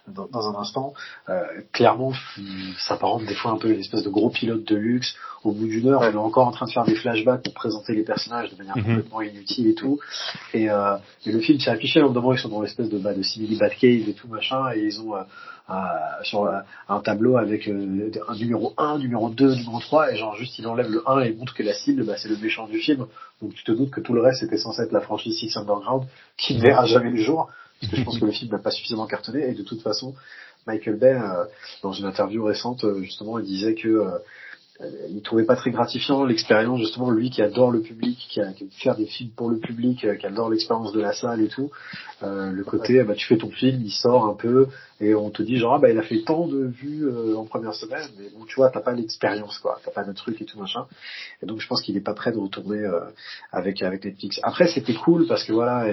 dans, 0.09 0.27
dans 0.27 0.49
un 0.49 0.61
instant. 0.61 0.93
Euh, 1.29 1.43
clairement, 1.73 2.13
il 2.37 2.75
s'apparente 2.79 3.25
des 3.25 3.35
fois 3.35 3.53
un 3.53 3.57
peu 3.57 3.69
à 3.69 3.73
une 3.73 3.81
espèce 3.81 4.03
de 4.03 4.11
gros 4.11 4.31
pilote 4.31 4.65
de 4.65 4.77
luxe. 4.77 5.15
Au 5.43 5.53
bout 5.53 5.67
d'une 5.69 5.89
heure, 5.89 6.05
elle 6.05 6.15
est 6.15 6.19
encore 6.19 6.47
en 6.49 6.53
train 6.53 6.67
de 6.67 6.71
faire 6.73 6.85
des 6.85 6.97
flashbacks 6.97 7.43
pour 7.45 7.55
présenter 7.55 7.95
les 7.95 8.03
personnages 8.03 8.51
de 8.51 8.57
manière 8.57 8.77
Mhm. 8.77 8.85
complètement 8.85 9.23
inutile 9.23 9.69
et 9.69 9.75
tout. 9.75 9.99
Et, 10.53 10.69
euh, 10.71 10.97
et 11.25 11.33
le 11.33 11.41
film 11.41 11.59
s'est 11.61 11.71
affiché 11.71 12.03
au 12.03 12.11
moment 12.11 12.29
où 12.29 12.33
ils 12.35 12.39
sont 12.39 12.49
dans 12.49 12.63
l'espèce 12.63 12.89
de, 12.91 12.99
bah, 12.99 13.15
de 13.15 13.23
simili 13.23 13.57
Batcave 13.57 14.09
et 14.09 14.15
tout 14.15 14.29
machin, 14.29 14.71
et 14.75 14.81
ils 14.81 15.01
ont 15.01 15.15
euh, 15.71 15.75
sur 16.25 16.47
un 16.89 17.01
tableau 17.01 17.39
avec 17.39 17.69
euh, 17.69 18.11
un 18.29 18.35
numéro 18.37 18.75
1, 18.77 18.99
numéro 18.99 19.31
2, 19.31 19.55
numéro 19.55 19.81
3, 19.81 20.13
et 20.13 20.17
genre 20.17 20.37
juste 20.37 20.59
il 20.59 20.67
enlève 20.67 20.91
le 20.91 21.03
1 21.09 21.21
et 21.21 21.33
montre 21.33 21.55
que 21.55 21.63
la 21.63 21.73
cible, 21.73 22.05
bah, 22.05 22.17
c'est 22.19 22.29
le 22.29 22.37
méchant 22.37 22.67
du 22.67 22.79
film. 22.81 23.07
Donc 23.41 23.55
tu 23.55 23.65
te 23.65 23.73
doutes 23.73 23.91
que 23.91 24.01
tout 24.01 24.13
le 24.13 24.21
reste 24.21 24.43
était 24.43 24.59
censé 24.59 24.83
être 24.83 24.93
la 24.93 25.01
franchise 25.01 25.39
Six 25.39 25.57
Underground, 25.57 26.07
qui 26.37 26.55
ne 26.55 26.61
verra 26.61 26.85
jamais 26.85 27.11
le 27.11 27.17
jour, 27.17 27.51
parce 27.81 27.91
que 27.91 27.97
je 27.97 28.05
pense 28.05 28.19
que 28.19 28.27
le 28.27 28.33
film 28.33 28.51
n'a 28.51 28.59
pas 28.59 28.71
suffisamment 28.71 29.07
cartonné, 29.07 29.49
et 29.49 29.55
de 29.55 29.63
toute 29.63 29.81
façon, 29.81 30.15
Michael 30.67 30.97
Bay, 30.97 31.15
euh, 31.15 31.45
dans 31.83 31.93
une 31.93 32.05
interview 32.05 32.45
récente, 32.45 32.85
euh, 32.85 33.01
justement, 33.01 33.39
il 33.39 33.47
disait 33.47 33.75
que 33.75 34.07
il 34.81 35.23
trouvait 35.23 35.45
pas 35.45 35.55
très 35.55 35.71
gratifiant 35.71 36.25
l'expérience 36.25 36.81
justement 36.81 37.11
lui 37.11 37.31
qui 37.31 37.43
adore 37.43 37.71
le 37.71 37.81
public 37.81 38.19
qui, 38.29 38.41
a, 38.41 38.53
qui 38.53 38.69
faire 38.71 38.97
des 38.97 39.07
films 39.07 39.31
pour 39.31 39.49
le 39.49 39.59
public 39.59 40.05
euh, 40.05 40.17
qui 40.17 40.27
adore 40.27 40.51
l'expérience 40.51 40.93
de 40.93 41.01
la 41.01 41.13
salle 41.13 41.43
et 41.43 41.49
tout. 41.49 41.71
Euh, 42.25 42.51
le 42.51 42.65
côté 42.65 43.03
bah 43.05 43.15
tu 43.15 43.25
fais 43.25 43.37
ton 43.37 43.51
film 43.51 43.81
il 43.85 43.93
sort 43.93 44.27
un 44.27 44.35
peu 44.35 44.67
et 45.01 45.15
on 45.15 45.31
te 45.31 45.43
dit 45.43 45.59
genre 45.59 45.75
ah, 45.75 45.79
bah 45.79 45.91
il 45.91 45.99
a 45.99 46.03
fait 46.03 46.23
tant 46.23 46.49
de 46.49 46.65
vues 46.65 47.07
euh, 47.07 47.37
en 47.37 47.45
première 47.45 47.75
semaine 47.75 48.09
mais 48.19 48.31
bon 48.31 48.47
tu 48.47 48.57
vois 48.57 48.69
t'as 48.71 48.81
pas 48.81 48.93
l'expérience 48.93 49.59
quoi. 49.59 49.79
T'as 49.85 49.93
pas 49.93 50.03
de 50.03 50.13
truc 50.13 50.43
et 50.43 50.45
tout 50.45 50.59
machin. 50.59 50.87
Et 51.41 51.47
donc 51.47 51.61
je 51.61 51.69
pense 51.69 51.81
qu'il 51.81 51.97
est 51.97 52.01
pas 52.05 52.15
prêt 52.15 52.33
de 52.33 52.39
retourner 52.39 52.83
avec 53.53 53.81
avec 53.81 54.05
Netflix. 54.05 54.41
Après 54.43 54.67
c'était 54.67 54.95
cool 54.95 55.29
parce 55.29 55.45
que 55.45 55.53
voilà 55.53 55.87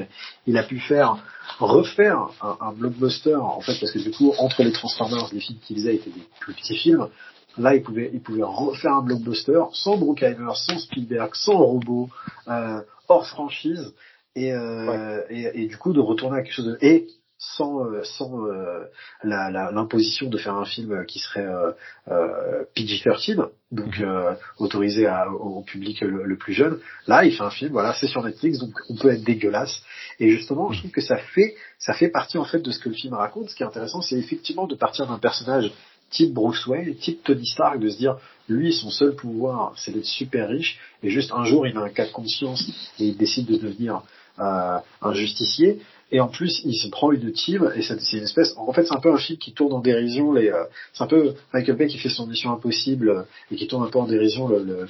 il 0.47 0.57
a 0.57 0.63
pu 0.63 0.79
faire 0.79 1.23
refaire 1.59 2.29
un, 2.41 2.57
un 2.59 2.71
blockbuster 2.71 3.35
en 3.35 3.61
fait 3.61 3.79
parce 3.79 3.91
que 3.91 3.99
du 3.99 4.09
coup 4.09 4.33
entre 4.39 4.63
les 4.63 4.71
Transformers 4.71 5.29
les 5.33 5.39
films 5.39 5.59
qu'il 5.59 5.75
faisait 5.75 5.95
étaient 5.95 6.09
des 6.09 6.25
plus 6.39 6.55
petits 6.55 6.77
films 6.77 7.07
Là, 7.57 7.75
il 7.75 7.83
pouvait, 7.83 8.09
il 8.13 8.21
pouvait 8.21 8.43
refaire 8.43 8.93
un 8.93 9.03
blockbuster 9.03 9.61
sans 9.73 9.97
Bruckheimer, 9.97 10.51
sans 10.55 10.79
Spielberg, 10.79 11.31
sans 11.33 11.57
robot, 11.57 12.09
euh, 12.47 12.81
hors 13.07 13.27
franchise, 13.27 13.93
et, 14.35 14.53
euh, 14.53 15.21
et, 15.29 15.63
et, 15.63 15.67
du 15.67 15.77
coup 15.77 15.91
de 15.91 15.99
retourner 15.99 16.39
à 16.39 16.41
quelque 16.41 16.53
chose 16.53 16.65
de 16.65 16.77
et 16.81 17.07
sans 17.41 17.85
euh, 17.85 18.03
sans 18.03 18.45
euh, 18.45 18.85
l'imposition 19.23 20.29
de 20.29 20.37
faire 20.37 20.55
un 20.55 20.65
film 20.65 21.05
qui 21.07 21.19
serait 21.19 21.45
euh, 21.45 21.71
euh 22.07 22.63
PG-13, 22.75 23.49
donc 23.71 23.97
mhm. 23.97 24.05
euh, 24.05 24.33
autorisé 24.59 25.07
à, 25.07 25.29
au 25.29 25.63
public 25.63 26.01
le, 26.01 26.37
plus 26.37 26.53
jeune. 26.53 26.79
Là, 27.07 27.25
il 27.25 27.35
fait 27.35 27.43
un 27.43 27.49
film, 27.49 27.71
voilà, 27.71 27.93
c'est 27.93 28.07
sur 28.07 28.23
Netflix, 28.23 28.59
donc 28.59 28.73
on 28.89 28.95
peut 28.95 29.09
être 29.09 29.23
dégueulasse. 29.23 29.81
Et 30.19 30.29
justement, 30.29 30.71
je 30.71 30.79
trouve 30.79 30.91
que 30.91 31.01
ça 31.01 31.17
fait 31.17 31.55
ça 31.79 31.93
fait 31.93 32.09
partie 32.09 32.37
en 32.37 32.45
fait 32.45 32.59
de 32.59 32.69
ce 32.69 32.79
que 32.79 32.89
le 32.89 32.95
film 32.95 33.15
raconte. 33.15 33.49
Ce 33.49 33.55
qui 33.55 33.63
est 33.63 33.65
intéressant, 33.65 34.01
c'est 34.01 34.17
effectivement 34.17 34.67
de 34.67 34.75
partir 34.75 35.07
d'un 35.07 35.17
personnage 35.17 35.73
type 36.11 36.33
Bruce 36.33 36.65
Wayne, 36.67 36.95
type 36.95 37.23
Tony 37.23 37.45
Stark, 37.45 37.79
de 37.79 37.89
se 37.89 37.97
dire, 37.97 38.17
lui, 38.47 38.73
son 38.73 38.89
seul 38.89 39.15
pouvoir, 39.15 39.73
c'est 39.77 39.91
d'être 39.91 40.05
super 40.05 40.49
riche, 40.49 40.79
et 41.01 41.09
juste 41.09 41.31
un 41.33 41.45
jour, 41.45 41.65
il 41.65 41.75
a 41.77 41.81
un 41.81 41.89
cas 41.89 42.05
de 42.05 42.11
conscience, 42.11 42.69
et 42.99 43.05
il 43.05 43.17
décide 43.17 43.47
de 43.47 43.57
devenir 43.57 44.03
euh, 44.39 44.77
un 45.01 45.13
justicier, 45.13 45.79
et 46.11 46.19
en 46.19 46.27
plus, 46.27 46.61
il 46.65 46.75
se 46.75 46.89
prend 46.89 47.11
une 47.11 47.31
team, 47.31 47.71
et 47.75 47.81
c'est 47.81 48.17
une 48.17 48.23
espèce, 48.23 48.53
en 48.57 48.73
fait, 48.73 48.85
c'est 48.85 48.93
un 48.93 48.99
peu 48.99 49.11
un 49.11 49.17
film 49.17 49.39
qui 49.39 49.53
tourne 49.53 49.73
en 49.73 49.79
dérision 49.79 50.33
les, 50.33 50.49
euh, 50.49 50.65
c'est 50.93 51.03
un 51.03 51.07
peu 51.07 51.33
Michael 51.53 51.77
Bay 51.77 51.87
qui 51.87 51.97
fait 51.97 52.09
son 52.09 52.27
mission 52.27 52.51
impossible, 52.51 53.25
et 53.49 53.55
qui 53.55 53.67
tourne 53.67 53.83
un 53.83 53.89
peu 53.89 53.99
en 53.99 54.07
dérision 54.07 54.47
le 54.49 54.87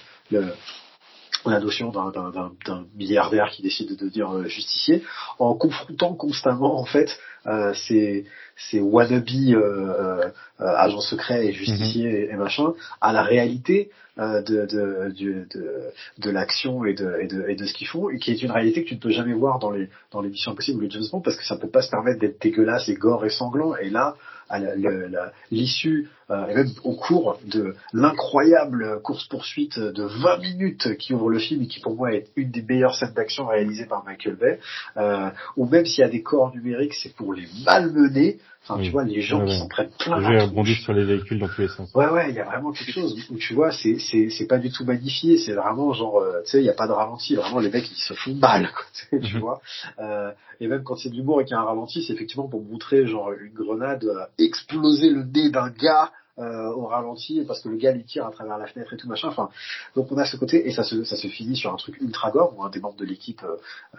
la 1.45 1.59
notion 1.59 1.91
d'un 1.91 2.85
milliardaire 2.95 3.49
qui 3.51 3.61
décide 3.61 3.89
de 3.89 3.95
devenir 3.95 4.31
euh, 4.31 4.45
justicier, 4.45 5.03
en 5.39 5.55
confrontant 5.55 6.13
constamment 6.13 6.79
en 6.79 6.85
fait 6.85 7.09
euh, 7.47 7.73
ces, 7.73 8.25
ces 8.55 8.79
wannabe 8.79 9.25
euh, 9.29 9.55
euh, 9.55 10.31
agents 10.59 11.01
secrets 11.01 11.47
et 11.47 11.53
justiciers 11.53 12.27
mhm. 12.27 12.33
et, 12.33 12.37
machin 12.37 12.73
à 12.99 13.13
la 13.13 13.23
réalité 13.23 13.89
euh, 14.19 14.41
de, 14.41 14.65
de, 14.65 15.11
de, 15.17 15.47
de, 15.53 15.91
de 16.19 16.29
l'action 16.29 16.85
et 16.85 16.93
de, 16.93 17.17
et, 17.19 17.27
de, 17.27 17.45
et 17.47 17.55
de 17.55 17.65
ce 17.65 17.73
qu'ils 17.73 17.87
font, 17.87 18.09
et 18.09 18.19
qui 18.19 18.31
est 18.31 18.43
une 18.43 18.51
réalité 18.51 18.83
que 18.83 18.89
tu 18.89 18.95
ne 18.95 18.99
peux 18.99 19.09
jamais 19.09 19.33
voir 19.33 19.57
dans 19.57 19.71
les 19.71 19.89
dans 20.11 20.21
les 20.21 20.29
missions 20.29 20.51
impossibles 20.51 20.77
ou 20.77 20.81
les 20.81 20.89
James 20.91 21.05
Bond 21.11 21.21
parce 21.21 21.37
que 21.37 21.45
ça 21.45 21.55
peut 21.55 21.69
pas 21.69 21.81
se 21.81 21.89
permettre 21.89 22.19
d'être 22.19 22.39
dégueulasse 22.41 22.89
et 22.89 22.93
gore 22.93 23.25
et 23.25 23.29
sanglant. 23.29 23.75
Et 23.77 23.89
là, 23.89 24.15
à 24.51 25.31
l'issue 25.51 26.09
euh, 26.29 26.47
et 26.47 26.55
même 26.55 26.69
au 26.83 26.93
cours 26.93 27.39
de 27.45 27.75
l'incroyable 27.93 29.01
course-poursuite 29.01 29.79
de 29.79 30.03
20 30.03 30.37
minutes 30.37 30.97
qui 30.97 31.13
ouvre 31.13 31.29
le 31.29 31.39
film 31.39 31.63
et 31.63 31.67
qui 31.67 31.79
pour 31.79 31.95
moi 31.95 32.13
est 32.13 32.27
une 32.35 32.51
des 32.51 32.61
meilleures 32.61 32.95
scènes 32.95 33.13
d'action 33.13 33.47
réalisées 33.47 33.85
par 33.85 34.05
Michael 34.05 34.35
Bay, 34.35 34.59
euh, 34.97 35.29
ou 35.57 35.65
même 35.65 35.85
s'il 35.85 36.01
y 36.01 36.05
a 36.05 36.09
des 36.09 36.23
corps 36.23 36.53
numériques, 36.53 36.93
c'est 36.93 37.13
pour 37.15 37.33
les 37.33 37.47
malmener. 37.65 38.39
Enfin, 38.63 38.79
tu 38.81 38.91
vois, 38.91 39.03
les 39.03 39.21
gens 39.21 39.43
qui 39.43 39.57
s'en 39.57 39.67
prennent 39.67 39.89
plein 39.97 40.19
la 40.19 40.43
rebondi 40.45 40.75
sur 40.75 40.93
les 40.93 41.03
véhicules 41.03 41.39
dans 41.39 41.47
tous 41.47 41.61
les 41.61 41.67
sens. 41.67 41.89
Ouais, 41.95 42.07
ouais, 42.09 42.29
il 42.29 42.35
y 42.35 42.39
a 42.39 42.45
vraiment 42.45 42.71
quelque 42.71 42.91
chose 42.91 43.17
où 43.31 43.37
tu 43.37 43.55
vois, 43.55 43.71
c'est, 43.71 43.97
c'est, 43.97 44.29
c'est 44.29 44.45
pas 44.45 44.59
du 44.59 44.71
tout 44.71 44.85
magnifié, 44.85 45.39
c'est 45.39 45.53
vraiment 45.53 45.93
genre, 45.93 46.19
euh, 46.19 46.41
tu 46.45 46.51
sais, 46.51 46.59
il 46.59 46.65
y 46.65 46.69
a 46.69 46.73
pas 46.73 46.87
de 46.87 46.91
ralenti, 46.91 47.35
vraiment 47.35 47.59
les 47.59 47.71
mecs 47.71 47.89
ils 47.89 47.95
se 47.95 48.13
font 48.13 48.35
mal, 48.35 48.71
quoi, 48.71 49.19
tu 49.19 49.35
mhm. 49.35 49.41
vois. 49.41 49.61
Euh, 49.99 50.31
et 50.59 50.67
même 50.67 50.83
quand 50.83 50.95
c'est 50.95 51.09
de 51.09 51.15
l'humour 51.15 51.41
et 51.41 51.45
qu'il 51.45 51.55
y 51.55 51.57
a 51.57 51.61
un 51.61 51.65
ralenti, 51.65 52.03
c'est 52.03 52.13
effectivement 52.13 52.47
pour 52.47 52.61
montrer 52.63 53.07
genre 53.07 53.31
une 53.31 53.53
grenade 53.53 54.03
euh, 54.03 54.25
exploser 54.37 55.09
le 55.09 55.23
nez 55.23 55.49
d'un 55.49 55.71
gars 55.71 56.11
euh, 56.41 56.71
au 56.71 56.87
ralenti 56.87 57.43
parce 57.47 57.61
que 57.61 57.69
le 57.69 57.77
gars 57.77 57.91
lui 57.91 58.03
tire 58.03 58.25
à 58.25 58.31
travers 58.31 58.57
la 58.57 58.65
fenêtre 58.65 58.93
et 58.93 58.97
tout 58.97 59.07
machin. 59.07 59.27
Enfin, 59.27 59.49
donc 59.95 60.11
on 60.11 60.17
a 60.17 60.25
ce 60.25 60.37
côté 60.37 60.67
et 60.67 60.71
ça 60.71 60.83
se 60.83 61.03
ça 61.03 61.15
se 61.15 61.27
finit 61.27 61.55
sur 61.55 61.71
un 61.71 61.77
truc 61.77 61.99
ultra 62.01 62.31
gore 62.31 62.53
où 62.57 62.63
un 62.63 62.69
des 62.69 62.79
membres 62.79 62.97
de 62.97 63.05
l'équipe 63.05 63.43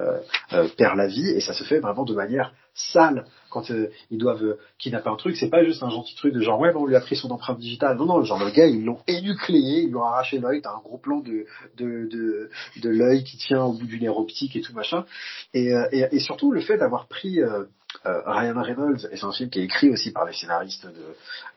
euh, 0.00 0.18
euh, 0.52 0.68
perd 0.76 0.96
la 0.96 1.06
vie 1.06 1.28
et 1.28 1.40
ça 1.40 1.52
se 1.52 1.64
fait 1.64 1.78
vraiment 1.78 2.04
de 2.04 2.14
manière 2.14 2.52
sale 2.74 3.26
quand 3.50 3.70
ils 4.10 4.18
doivent 4.18 4.56
kidnapper 4.78 5.10
un 5.10 5.16
truc. 5.16 5.36
C'est 5.36 5.50
pas 5.50 5.62
juste 5.62 5.82
un 5.82 5.90
gentil 5.90 6.16
truc 6.16 6.34
de 6.34 6.40
genre 6.40 6.58
ouais 6.58 6.72
on 6.74 6.86
lui 6.86 6.96
a 6.96 7.00
pris 7.00 7.16
son 7.16 7.30
empreinte 7.30 7.58
digitale. 7.58 7.96
Non 7.96 8.06
non 8.06 8.22
genre 8.24 8.42
le 8.42 8.50
gars 8.50 8.66
ils 8.66 8.84
l'ont 8.84 9.00
énucléé, 9.06 9.82
ils 9.82 9.88
lui 9.88 9.96
ont 9.96 10.04
arraché 10.04 10.38
l'œil. 10.38 10.62
T'as 10.62 10.72
un 10.72 10.80
gros 10.80 10.98
plan 10.98 11.20
de 11.20 11.46
de 11.76 12.48
de, 12.82 12.88
l'œil 12.88 13.24
qui 13.24 13.36
tient 13.36 13.64
au 13.64 13.72
bout 13.72 13.86
du 13.86 14.00
nerf 14.00 14.16
optique 14.16 14.56
et 14.56 14.62
tout 14.62 14.72
machin. 14.72 15.04
Et, 15.54 15.72
et 15.92 16.18
surtout 16.18 16.50
le 16.50 16.60
fait 16.60 16.78
d'avoir 16.78 17.06
pris 17.06 17.40
euh, 18.06 18.20
Ryan 18.26 18.62
Reynolds, 18.62 19.08
et 19.10 19.16
c'est 19.16 19.24
un 19.24 19.32
film 19.32 19.50
qui 19.50 19.60
est 19.60 19.64
écrit 19.64 19.90
aussi 19.90 20.10
par 20.10 20.24
les 20.24 20.32
scénaristes 20.32 20.86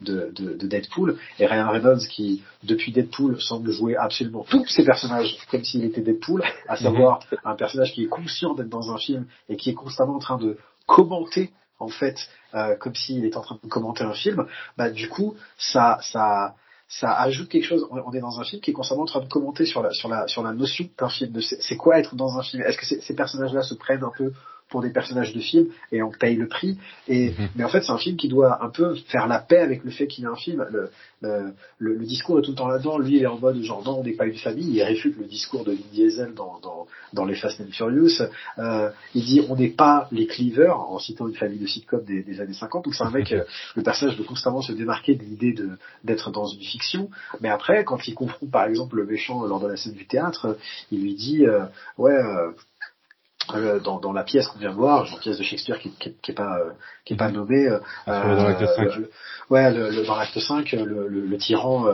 de, 0.01 0.31
de, 0.35 0.53
de, 0.53 0.67
Deadpool, 0.67 1.17
et 1.39 1.45
Ryan 1.45 1.69
Reynolds 1.71 2.07
qui, 2.07 2.43
depuis 2.63 2.91
Deadpool, 2.91 3.41
semble 3.41 3.71
jouer 3.71 3.95
absolument 3.95 4.45
tous 4.49 4.65
ses 4.67 4.83
personnages 4.83 5.37
comme 5.49 5.63
s'il 5.63 5.83
était 5.83 6.01
Deadpool, 6.01 6.43
à 6.67 6.75
savoir 6.75 7.19
un 7.43 7.55
personnage 7.55 7.93
qui 7.93 8.03
est 8.03 8.07
conscient 8.07 8.53
d'être 8.53 8.69
dans 8.69 8.93
un 8.93 8.97
film 8.97 9.25
et 9.49 9.55
qui 9.55 9.69
est 9.69 9.73
constamment 9.73 10.15
en 10.15 10.19
train 10.19 10.37
de 10.37 10.57
commenter 10.85 11.51
en 11.79 11.89
fait 11.89 12.17
euh, 12.53 12.75
comme 12.75 12.95
s'il 12.95 13.25
était 13.25 13.37
en 13.37 13.41
train 13.41 13.59
de 13.61 13.67
commenter 13.67 14.03
un 14.03 14.13
film, 14.13 14.45
bah 14.77 14.89
du 14.89 15.09
coup 15.09 15.35
ça 15.57 15.99
ça 16.01 16.55
ça 16.87 17.13
ajoute 17.13 17.49
quelque 17.49 17.65
chose. 17.65 17.87
On 17.89 18.13
est 18.13 18.19
dans 18.19 18.39
un 18.39 18.43
film 18.43 18.61
qui 18.61 18.71
est 18.71 18.73
constamment 18.73 19.01
en 19.01 19.05
train 19.07 19.21
de 19.21 19.27
commenter 19.27 19.65
sur 19.65 19.81
la 19.81 19.91
sur 19.91 20.07
la 20.07 20.27
sur 20.27 20.43
la 20.43 20.53
notion 20.53 20.87
d'un 20.97 21.09
film. 21.09 21.41
C'est 21.41 21.77
quoi 21.77 21.99
être 21.99 22.15
dans 22.15 22.37
un 22.37 22.43
film? 22.43 22.63
Est-ce 22.63 22.77
que 22.77 22.85
ces 22.85 23.15
personnages-là 23.15 23.63
se 23.63 23.73
prennent 23.73 24.03
un 24.03 24.11
peu 24.15 24.31
pour 24.69 24.81
des 24.81 24.89
personnages 24.89 25.33
de 25.33 25.39
film 25.39 25.67
et 25.91 26.01
on 26.01 26.11
paye 26.11 26.35
le 26.35 26.47
prix. 26.47 26.77
Et 27.07 27.29
mhm. 27.29 27.49
mais 27.55 27.63
en 27.63 27.69
fait, 27.69 27.81
c'est 27.81 27.91
un 27.91 27.97
film 27.97 28.17
qui 28.17 28.27
doit 28.27 28.63
un 28.63 28.69
peu 28.69 28.95
faire 29.07 29.27
la 29.27 29.39
paix 29.39 29.59
avec 29.59 29.83
le 29.83 29.91
fait 29.91 30.07
qu'il 30.07 30.23
y 30.23 30.27
a 30.27 30.31
un 30.31 30.35
film. 30.35 30.65
Le, 30.71 30.89
le, 31.21 31.53
le, 31.79 32.05
discours 32.05 32.39
est 32.39 32.41
tout 32.41 32.51
le 32.51 32.57
temps 32.57 32.67
là-dedans. 32.67 32.97
Lui, 32.97 33.17
il 33.17 33.23
est 33.23 33.27
en 33.27 33.39
mode 33.39 33.61
genre 33.61 33.83
non, 33.83 33.99
on 33.99 34.03
n'est 34.03 34.13
pas 34.13 34.25
une 34.25 34.37
famille. 34.37 34.69
Il 34.69 34.83
réfute 34.83 35.17
le 35.17 35.25
discours 35.25 35.63
de 35.63 35.71
Vin 35.71 35.87
Diesel 35.91 36.33
dans 36.33 36.59
dans, 36.61 36.87
dans 37.13 37.25
les 37.25 37.35
Fast 37.35 37.61
and 37.61 37.71
Furious. 37.71 38.21
Euh, 38.57 38.89
il 39.13 39.23
dit 39.23 39.41
on 39.49 39.55
n'est 39.55 39.69
pas 39.69 40.07
les 40.11 40.27
Cleaver 40.27 40.71
en 40.71 40.99
citant 40.99 41.27
une 41.27 41.35
famille 41.35 41.59
de 41.59 41.67
sitcom 41.67 42.03
des, 42.03 42.23
des 42.23 42.41
années 42.41 42.53
50. 42.53 42.85
Donc 42.85 42.95
c'est 42.95 43.03
un 43.03 43.11
mec, 43.11 43.31
euh, 43.31 43.43
le 43.75 43.83
personnage 43.83 44.17
veut 44.17 44.23
constamment 44.23 44.61
se 44.61 44.71
démarquer 44.71 45.15
de 45.15 45.23
l'idée 45.23 45.53
de 45.53 45.69
d'être 46.03 46.31
dans 46.31 46.47
une 46.47 46.61
fiction. 46.61 47.09
Mais 47.41 47.49
après, 47.49 47.83
quand 47.83 48.07
il 48.07 48.13
confronte 48.15 48.51
par 48.51 48.65
exemple 48.65 48.97
le 48.97 49.05
méchant 49.05 49.45
lors 49.45 49.59
de 49.59 49.67
la 49.67 49.77
scène 49.77 49.93
du 49.93 50.05
théâtre, 50.05 50.57
il 50.91 51.01
lui 51.01 51.15
dit 51.15 51.45
euh, 51.45 51.65
ouais 51.97 52.13
euh, 52.13 52.51
euh, 53.53 53.79
dans, 53.79 53.99
dans, 53.99 54.11
la 54.11 54.23
pièce 54.23 54.47
qu'on 54.47 54.59
vient 54.59 54.71
de 54.71 54.75
voir, 54.75 55.05
une 55.05 55.19
pièce 55.19 55.37
de 55.37 55.43
Shakespeare 55.43 55.79
qui, 55.79 55.91
qui, 55.91 56.13
qui 56.21 56.31
est 56.31 56.35
pas 56.35 56.57
euh, 56.57 56.71
qui 57.03 57.13
est 57.13 57.17
pas 57.17 57.29
nommée. 57.29 57.67
Euh, 57.67 57.79
dans 58.07 58.47
l'acte 58.47 58.65
5. 58.65 58.89
ouais, 59.49 59.71
le, 59.71 60.05
dans 60.05 60.15
l'acte 60.15 60.39
5, 60.39 60.71
le, 60.71 61.07
le, 61.07 61.37
tyran, 61.37 61.85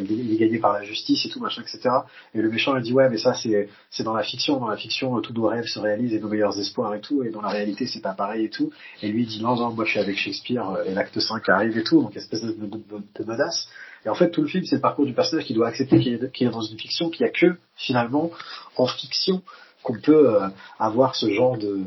il, 0.00 0.32
est 0.32 0.36
gagné 0.36 0.58
par 0.58 0.72
la 0.72 0.82
justice 0.82 1.26
et 1.26 1.28
tout 1.28 1.40
machin, 1.40 1.62
etc. 1.62 1.90
Et 2.34 2.40
le 2.40 2.48
méchant 2.48 2.76
il 2.76 2.82
dit 2.82 2.92
ouais, 2.92 3.10
mais 3.10 3.18
ça 3.18 3.34
c'est 3.34 3.68
c'est 3.90 4.02
dans 4.02 4.14
la 4.14 4.22
fiction. 4.22 4.58
Dans 4.58 4.68
la 4.68 4.76
fiction, 4.76 5.20
tous 5.20 5.34
nos 5.34 5.46
rêves 5.46 5.66
se 5.66 5.78
réalisent 5.78 6.14
et 6.14 6.20
nos 6.20 6.28
meilleurs 6.28 6.58
espoirs 6.58 6.94
et 6.94 7.00
tout. 7.00 7.22
Et 7.22 7.30
dans 7.30 7.42
la 7.42 7.50
réalité, 7.50 7.86
c'est 7.86 8.02
pas 8.02 8.14
pareil 8.14 8.46
et 8.46 8.50
tout. 8.50 8.72
Et 9.02 9.08
lui 9.08 9.22
il 9.24 9.26
dit 9.26 9.42
non 9.42 9.56
non, 9.56 9.70
moi 9.72 9.84
je 9.84 9.90
suis 9.90 10.00
avec 10.00 10.16
Shakespeare 10.16 10.78
et 10.86 10.94
l'acte 10.94 11.18
5 11.18 11.48
arrive 11.48 11.76
et 11.76 11.84
tout. 11.84 12.00
Donc 12.00 12.16
espèce 12.16 12.42
de, 12.42 12.52
de, 12.52 12.80
de, 13.18 13.24
menace. 13.24 13.68
Et 14.04 14.08
en 14.08 14.14
fait, 14.14 14.30
tout 14.30 14.42
le 14.42 14.48
film, 14.48 14.64
c'est 14.64 14.76
le 14.76 14.82
parcours 14.82 15.06
du 15.06 15.14
personnage 15.14 15.46
qui 15.46 15.54
doit 15.54 15.68
accepter 15.68 15.98
qu'il 15.98 16.14
est, 16.14 16.22
est, 16.22 16.50
dans 16.50 16.60
une 16.60 16.78
fiction, 16.78 17.08
qu'il 17.08 17.24
n'y 17.24 17.30
a 17.30 17.32
que, 17.32 17.56
finalement, 17.76 18.30
en 18.76 18.86
fiction, 18.86 19.42
qu'on 19.84 20.00
peut 20.00 20.34
euh, 20.34 20.48
avoir 20.80 21.14
ce 21.14 21.30
genre 21.30 21.56
de 21.56 21.82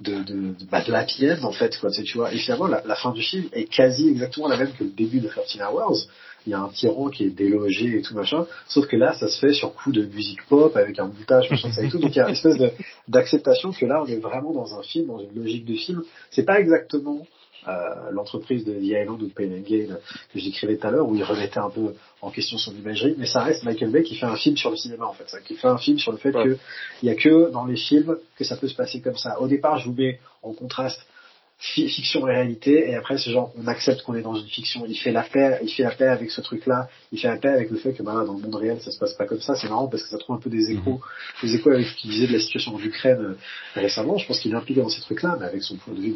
de 0.00 0.22
de, 0.22 0.54
bah, 0.70 0.82
de 0.84 0.92
happy 0.92 1.26
en 1.42 1.52
fait 1.52 1.78
quoi 1.78 1.90
tu 1.90 2.18
vois. 2.18 2.34
Et 2.34 2.38
finalement 2.38 2.66
la, 2.66 2.82
la, 2.84 2.96
fin 2.96 3.12
du 3.12 3.22
film 3.22 3.46
est 3.52 3.64
quasi 3.64 4.08
exactement 4.08 4.48
la 4.48 4.58
même 4.58 4.72
que 4.72 4.84
le 4.84 4.90
début 4.90 5.20
de 5.20 5.28
13 5.28 5.58
Hours. 5.62 6.08
Il 6.46 6.50
y 6.50 6.54
a 6.54 6.60
un 6.60 6.68
tyran 6.68 7.08
qui 7.10 7.24
est 7.24 7.30
délogé 7.30 7.98
et 7.98 8.02
tout 8.02 8.14
machin. 8.14 8.46
Sauf 8.68 8.86
que 8.86 8.96
là 8.96 9.14
ça 9.14 9.28
se 9.28 9.38
fait 9.38 9.52
sur 9.52 9.74
coup 9.74 9.92
de 9.92 10.04
musique 10.04 10.44
pop 10.48 10.76
avec 10.76 10.98
un 10.98 11.06
montage 11.06 11.50
machin 11.50 11.70
ça 11.72 11.82
et 11.82 11.88
tout. 11.88 11.98
Donc 11.98 12.14
il 12.14 12.18
y 12.18 12.20
a 12.20 12.26
une 12.26 12.34
espèce 12.34 12.56
d'acceptation 13.06 13.72
que 13.72 13.86
là 13.86 14.02
on 14.02 14.06
est 14.06 14.18
vraiment 14.18 14.52
dans 14.52 14.78
un 14.78 14.82
film 14.82 15.06
dans 15.06 15.20
une 15.20 15.34
logique 15.34 15.64
de 15.64 15.74
film. 15.74 16.02
C'est 16.30 16.44
pas 16.44 16.58
exactement 16.60 17.26
euh, 17.66 18.10
l'entreprise 18.12 18.64
de 18.64 18.74
The 18.74 18.82
Island 18.82 19.22
ou 19.22 19.26
de 19.26 19.32
Pain 19.32 19.50
and 19.50 19.62
Gain 19.68 19.96
que 20.32 20.38
j'écrivais 20.38 20.76
tout 20.76 20.86
à 20.86 20.90
l'heure, 20.90 21.08
où 21.08 21.16
il 21.16 21.24
remettait 21.24 21.58
un 21.58 21.70
peu 21.70 21.94
en 22.22 22.30
question 22.30 22.56
son 22.56 22.72
imagerie, 22.72 23.14
mais 23.18 23.26
ça 23.26 23.42
reste 23.42 23.64
Michael 23.64 23.90
Bay 23.90 24.02
qui 24.02 24.14
fait 24.14 24.26
un 24.26 24.36
film 24.36 24.56
sur 24.56 24.70
le 24.70 24.76
cinéma 24.76 25.06
en 25.06 25.12
fait, 25.12 25.28
ça, 25.28 25.40
qui 25.40 25.54
fait 25.54 25.68
un 25.68 25.78
film 25.78 25.98
sur 25.98 26.12
le 26.12 26.18
fait 26.18 26.32
qu'il 26.32 26.42
que 26.42 26.58
il 27.02 27.08
y 27.08 27.10
a 27.10 27.14
que 27.14 27.50
dans 27.50 27.64
les 27.64 27.76
films 27.76 28.16
que 28.36 28.44
ça 28.44 28.56
peut 28.56 28.68
se 28.68 28.74
passer 28.74 29.00
comme 29.00 29.16
ça. 29.16 29.40
Au 29.40 29.48
départ, 29.48 29.78
je 29.78 29.88
vous 29.88 29.94
mets 29.94 30.20
en 30.42 30.52
contraste 30.52 31.04
fiction 31.60 32.28
et 32.28 32.32
réalité 32.32 32.88
et 32.88 32.94
après 32.94 33.18
c'est 33.18 33.32
genre 33.32 33.52
on 33.60 33.66
accepte 33.66 34.02
qu'on 34.02 34.14
est 34.14 34.22
dans 34.22 34.36
une 34.36 34.46
fiction. 34.46 34.84
Il 34.86 34.96
fait 34.96 35.10
la 35.10 35.24
paix 35.24 35.58
il 35.62 35.68
fait 35.68 35.82
la 35.82 35.90
paix 35.90 36.06
avec 36.06 36.30
ce 36.30 36.40
truc 36.40 36.66
là 36.66 36.88
il 37.10 37.18
fait 37.18 37.26
la 37.26 37.36
paix 37.36 37.48
avec 37.48 37.70
le 37.70 37.78
fait 37.78 37.94
que 37.94 38.02
bah, 38.04 38.12
dans 38.24 38.34
le 38.34 38.40
monde 38.40 38.54
réel 38.54 38.80
ça 38.80 38.92
se 38.92 38.98
passe 38.98 39.14
pas 39.14 39.26
comme 39.26 39.40
ça. 39.40 39.56
C'est 39.56 39.68
marrant 39.68 39.88
parce 39.88 40.04
que 40.04 40.08
ça 40.08 40.18
trouve 40.18 40.36
un 40.36 40.38
peu 40.38 40.50
des 40.50 40.70
échos 40.70 40.92
mhm. 40.92 41.48
des 41.48 41.56
échos 41.56 41.70
avec 41.70 41.86
ce 41.86 41.96
qu'il 41.96 42.10
disait 42.10 42.28
de 42.28 42.32
la 42.32 42.38
situation 42.38 42.76
en 42.76 42.78
Ukraine 42.78 43.18
euh, 43.20 43.36
récemment. 43.74 44.18
Je 44.18 44.26
pense 44.28 44.38
qu'il 44.38 44.52
est 44.52 44.56
impliqué 44.56 44.80
dans 44.80 44.88
ces 44.88 45.00
trucs 45.00 45.20
là 45.22 45.36
mais 45.40 45.46
avec 45.46 45.62
son 45.64 45.76
point 45.76 45.94
de 45.94 46.00
vue 46.00 46.14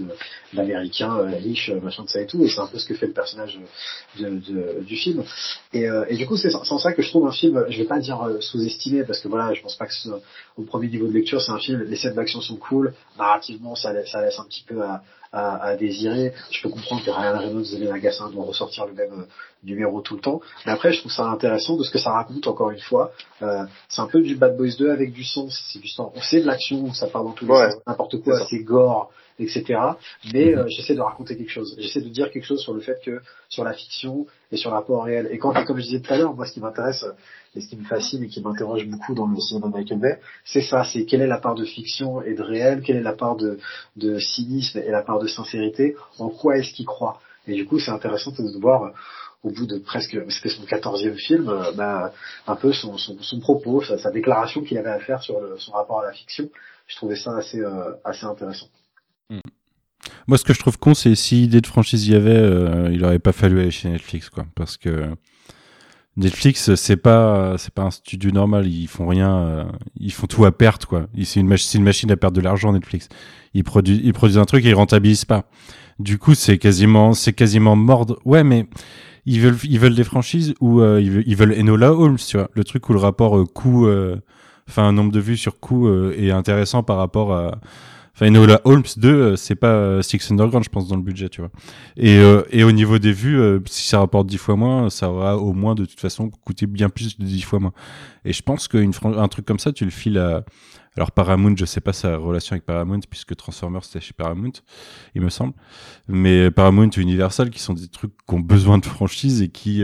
d'américain 0.52 1.18
euh, 1.18 1.36
riche 1.36 1.70
euh, 1.70 1.80
machin 1.80 2.04
de 2.04 2.08
ça 2.08 2.20
et 2.20 2.26
tout. 2.26 2.40
Et 2.44 2.48
c'est 2.48 2.60
un 2.60 2.68
peu 2.68 2.78
ce 2.78 2.86
que 2.86 2.94
fait 2.94 3.08
le 3.08 3.12
personnage 3.12 3.58
de, 4.20 4.28
de, 4.28 4.84
du 4.84 4.94
film. 4.94 5.24
Et, 5.72 5.86
et 6.08 6.16
du 6.16 6.26
coup 6.26 6.36
c'est 6.36 6.50
sans 6.50 6.78
ça 6.78 6.92
que 6.92 7.02
je 7.02 7.08
trouve 7.08 7.26
un 7.26 7.32
film 7.32 7.64
je 7.68 7.78
vais 7.78 7.88
pas 7.88 7.98
dire 7.98 8.28
sous-estimé 8.38 9.02
parce 9.02 9.18
que 9.18 9.26
voilà 9.26 9.52
je 9.54 9.60
pense 9.60 9.74
pas 9.74 9.86
que 9.86 9.94
ce, 9.94 10.08
au 10.56 10.62
premier 10.62 10.86
niveau 10.86 11.08
de 11.08 11.12
lecture 11.12 11.42
c'est 11.42 11.50
un 11.50 11.58
film 11.58 11.82
les 11.82 11.96
scènes 11.96 12.14
d'action 12.14 12.40
sont 12.40 12.56
cool. 12.56 12.94
Narrativement 13.18 13.74
ça 13.74 13.92
laisse, 13.92 14.08
ça 14.10 14.22
laisse 14.22 14.38
un 14.38 14.44
petit 14.44 14.62
peu 14.62 14.80
à 14.82 15.02
à, 15.32 15.56
à, 15.62 15.76
désirer. 15.76 16.32
Je 16.50 16.62
peux 16.62 16.68
comprendre 16.68 17.04
que 17.04 17.10
Ryan 17.10 17.38
Reynolds 17.38 17.74
et 17.74 17.78
les 17.78 18.00
Gassin 18.00 18.28
vont 18.30 18.44
ressortir 18.44 18.86
le 18.86 18.92
même 18.92 19.12
euh, 19.12 19.26
numéro 19.64 20.00
tout 20.00 20.14
le 20.14 20.20
temps. 20.20 20.40
Mais 20.66 20.72
après, 20.72 20.92
je 20.92 21.00
trouve 21.00 21.12
ça 21.12 21.24
intéressant 21.24 21.76
de 21.76 21.82
ce 21.82 21.90
que 21.90 21.98
ça 21.98 22.12
raconte, 22.12 22.46
encore 22.46 22.70
une 22.70 22.80
fois. 22.80 23.12
Euh, 23.42 23.64
c'est 23.88 24.02
un 24.02 24.06
peu 24.06 24.20
du 24.20 24.36
Bad 24.36 24.56
Boys 24.56 24.76
2 24.78 24.90
avec 24.90 25.12
du 25.12 25.24
son. 25.24 25.48
C'est 25.50 25.78
du 25.78 25.90
On 25.98 26.20
sait 26.20 26.40
de 26.40 26.46
l'action, 26.46 26.92
ça 26.92 27.06
part 27.06 27.24
dans 27.24 27.32
tous 27.32 27.46
les 27.46 27.54
sens, 27.54 27.74
n'importe 27.86 28.22
quoi, 28.22 28.44
c'est 28.46 28.62
gore, 28.62 29.10
etc. 29.42 29.78
Mais 30.32 30.46
mhm. 30.46 30.58
euh, 30.58 30.64
j'essaie 30.68 30.94
de 30.94 31.00
raconter 31.00 31.36
quelque 31.36 31.50
chose. 31.50 31.76
J'essaie 31.78 32.00
de 32.00 32.08
dire 32.08 32.30
quelque 32.30 32.44
chose 32.44 32.60
sur 32.60 32.74
le 32.74 32.80
fait 32.80 32.98
que, 33.04 33.20
sur 33.48 33.64
la 33.64 33.72
fiction 33.72 34.26
et 34.50 34.56
sur 34.56 34.70
le 34.70 34.76
rapport 34.76 35.04
réel. 35.04 35.28
Et 35.30 35.38
quand, 35.38 35.52
comme 35.64 35.78
je 35.78 35.82
disais 35.82 36.00
tout 36.00 36.12
à 36.12 36.18
l'heure, 36.18 36.34
moi, 36.34 36.46
ce 36.46 36.52
qui 36.52 36.60
m'intéresse, 36.60 37.04
et 37.54 37.60
ce 37.60 37.68
qui 37.68 37.76
me 37.76 37.84
fascine 37.84 38.22
et 38.22 38.28
qui 38.28 38.40
m'interroge 38.40 38.86
beaucoup 38.86 39.14
dans 39.14 39.26
le 39.26 39.38
cinéma 39.38 39.68
de 39.68 39.72
Michael 39.72 39.98
Bay, 39.98 40.20
c'est 40.44 40.62
ça, 40.62 40.84
c'est 40.84 41.04
quelle 41.04 41.20
est 41.20 41.26
la 41.26 41.38
part 41.38 41.54
de 41.54 41.64
fiction 41.64 42.22
et 42.22 42.34
de 42.34 42.42
réel, 42.42 42.82
quelle 42.82 42.96
est 42.96 43.02
la 43.02 43.12
part 43.12 43.36
de, 43.36 43.58
de 43.96 44.18
cynisme 44.18 44.78
et 44.78 44.90
la 44.90 45.02
part 45.02 45.18
de 45.18 45.26
sincérité, 45.26 45.96
en 46.18 46.30
quoi 46.30 46.56
est-ce 46.56 46.72
qu'il 46.72 46.86
croit. 46.86 47.20
Et 47.46 47.54
du 47.54 47.66
coup, 47.66 47.78
c'est 47.78 47.90
intéressant 47.90 48.30
de 48.30 48.60
voir 48.60 48.92
au 49.42 49.50
bout 49.50 49.66
de 49.66 49.78
presque, 49.78 50.16
c'était 50.30 50.48
son 50.48 50.64
quatorzième 50.64 51.16
film, 51.16 51.48
euh, 51.48 51.72
bah, 51.72 52.12
un 52.46 52.56
peu 52.56 52.72
son, 52.72 52.96
son, 52.96 53.20
son 53.20 53.40
propos, 53.40 53.82
sa, 53.82 53.98
sa 53.98 54.10
déclaration 54.10 54.62
qu'il 54.62 54.78
avait 54.78 54.90
à 54.90 55.00
faire 55.00 55.22
sur 55.22 55.40
le, 55.40 55.58
son 55.58 55.72
rapport 55.72 56.00
à 56.00 56.04
la 56.04 56.12
fiction. 56.12 56.48
Je 56.86 56.96
trouvais 56.96 57.16
ça 57.16 57.36
assez, 57.36 57.60
euh, 57.60 57.92
assez 58.04 58.24
intéressant. 58.24 58.68
Hmm. 59.30 59.40
Moi, 60.26 60.38
ce 60.38 60.44
que 60.44 60.52
je 60.52 60.58
trouve 60.58 60.78
con, 60.78 60.94
c'est 60.94 61.14
si 61.14 61.44
idée 61.44 61.60
de 61.60 61.66
franchise 61.66 62.08
y 62.08 62.14
avait, 62.14 62.30
euh, 62.30 62.90
il 62.92 63.04
aurait 63.04 63.18
pas 63.18 63.32
fallu 63.32 63.60
aller 63.60 63.70
chez 63.70 63.88
Netflix, 63.88 64.30
quoi, 64.30 64.46
parce 64.54 64.76
que 64.76 65.14
Netflix, 66.16 66.74
c'est 66.74 66.96
pas, 66.96 67.56
c'est 67.56 67.72
pas 67.72 67.82
un 67.82 67.90
studio 67.90 68.30
normal. 68.30 68.66
Ils 68.66 68.86
font 68.86 69.06
rien, 69.06 69.34
euh, 69.34 69.64
ils 69.98 70.12
font 70.12 70.26
tout 70.26 70.44
à 70.44 70.52
perte, 70.52 70.84
quoi. 70.84 71.06
C'est 71.24 71.40
une, 71.40 71.48
machine, 71.48 72.10
à 72.10 72.16
perdre 72.16 72.36
de 72.36 72.42
l'argent, 72.42 72.72
Netflix. 72.72 73.08
Ils 73.54 73.64
produisent, 73.64 74.38
un 74.38 74.44
truc 74.44 74.64
et 74.66 74.70
ils 74.70 74.74
rentabilisent 74.74 75.24
pas. 75.24 75.48
Du 75.98 76.18
coup, 76.18 76.34
c'est 76.34 76.58
quasiment, 76.58 77.14
c'est 77.14 77.32
quasiment 77.32 77.76
mordre. 77.76 78.18
Ouais, 78.26 78.44
mais 78.44 78.66
ils 79.24 79.40
veulent, 79.40 79.56
ils 79.64 79.78
veulent 79.78 79.94
des 79.94 80.04
franchises 80.04 80.54
ou 80.60 80.80
euh, 80.80 81.00
ils, 81.00 81.36
veulent, 81.36 81.58
Enola 81.58 81.92
Holmes, 81.92 82.18
tu 82.18 82.36
vois. 82.36 82.50
Le 82.52 82.64
truc 82.64 82.88
où 82.90 82.92
le 82.92 82.98
rapport 82.98 83.42
coût, 83.54 83.88
enfin, 84.68 84.92
nombre 84.92 85.12
de 85.12 85.20
vues 85.20 85.38
sur 85.38 85.60
coût 85.60 85.88
est 86.12 86.30
intéressant 86.30 86.82
par 86.82 86.98
rapport 86.98 87.32
à, 87.32 87.52
Enfin, 88.14 88.26
Enola 88.26 88.60
Holmes 88.64 88.82
2, 88.98 89.08
euh, 89.08 89.36
c'est 89.36 89.54
pas 89.54 89.72
euh, 89.72 90.02
Six 90.02 90.30
Underground, 90.30 90.64
je 90.64 90.68
pense, 90.68 90.86
dans 90.86 90.96
le 90.96 91.02
budget, 91.02 91.30
tu 91.30 91.40
vois. 91.40 91.50
Et, 91.96 92.18
euh, 92.18 92.42
et 92.50 92.62
au 92.62 92.70
niveau 92.70 92.98
des 92.98 93.12
vues, 93.12 93.40
si 93.66 93.88
ça 93.88 94.00
rapporte 94.00 94.26
10 94.26 94.36
fois 94.36 94.56
moins, 94.56 94.90
ça 94.90 95.10
aura 95.10 95.38
au 95.38 95.54
moins, 95.54 95.74
de 95.74 95.86
toute 95.86 96.00
façon, 96.00 96.28
coûté 96.28 96.66
bien 96.66 96.90
plus 96.90 97.18
de 97.18 97.24
10 97.24 97.40
fois 97.42 97.58
moins. 97.58 97.72
Et 98.26 98.34
je 98.34 98.42
pense 98.42 98.68
qu'un 98.68 99.28
truc 99.28 99.46
comme 99.46 99.58
ça, 99.58 99.72
tu 99.72 99.84
le 99.84 99.90
files 99.90 100.18
à... 100.18 100.44
Alors 100.94 101.10
Paramount, 101.10 101.54
je 101.56 101.64
sais 101.64 101.80
pas 101.80 101.94
sa 101.94 102.18
relation 102.18 102.52
avec 102.52 102.66
Paramount, 102.66 103.00
puisque 103.08 103.34
Transformers, 103.34 103.82
c'était 103.82 104.04
chez 104.04 104.12
Paramount, 104.12 104.52
il 105.14 105.22
me 105.22 105.30
semble. 105.30 105.54
Mais 106.06 106.50
Paramount 106.50 106.90
Universal, 106.90 107.48
qui 107.48 107.60
sont 107.60 107.72
des 107.72 107.88
trucs 107.88 108.12
qui 108.28 108.34
ont 108.34 108.40
besoin 108.40 108.76
de 108.76 108.84
franchise 108.84 109.40
et 109.40 109.48
qui, 109.48 109.82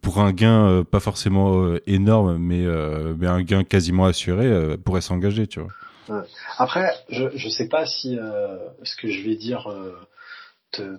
pour 0.00 0.20
un 0.20 0.32
gain 0.32 0.82
pas 0.90 1.00
forcément 1.00 1.74
énorme, 1.86 2.38
mais, 2.38 2.64
mais 3.18 3.26
un 3.26 3.42
gain 3.42 3.64
quasiment 3.64 4.06
assuré, 4.06 4.78
pourraient 4.82 5.02
s'engager, 5.02 5.46
tu 5.46 5.60
vois. 5.60 5.68
Après, 6.58 6.94
je 7.08 7.24
je 7.34 7.48
sais 7.48 7.68
pas 7.68 7.86
si 7.86 8.18
euh, 8.18 8.58
ce 8.82 8.96
que 8.96 9.08
je 9.08 9.20
vais 9.22 9.36
dire 9.36 9.70
euh, 9.70 9.98
te, 10.72 10.98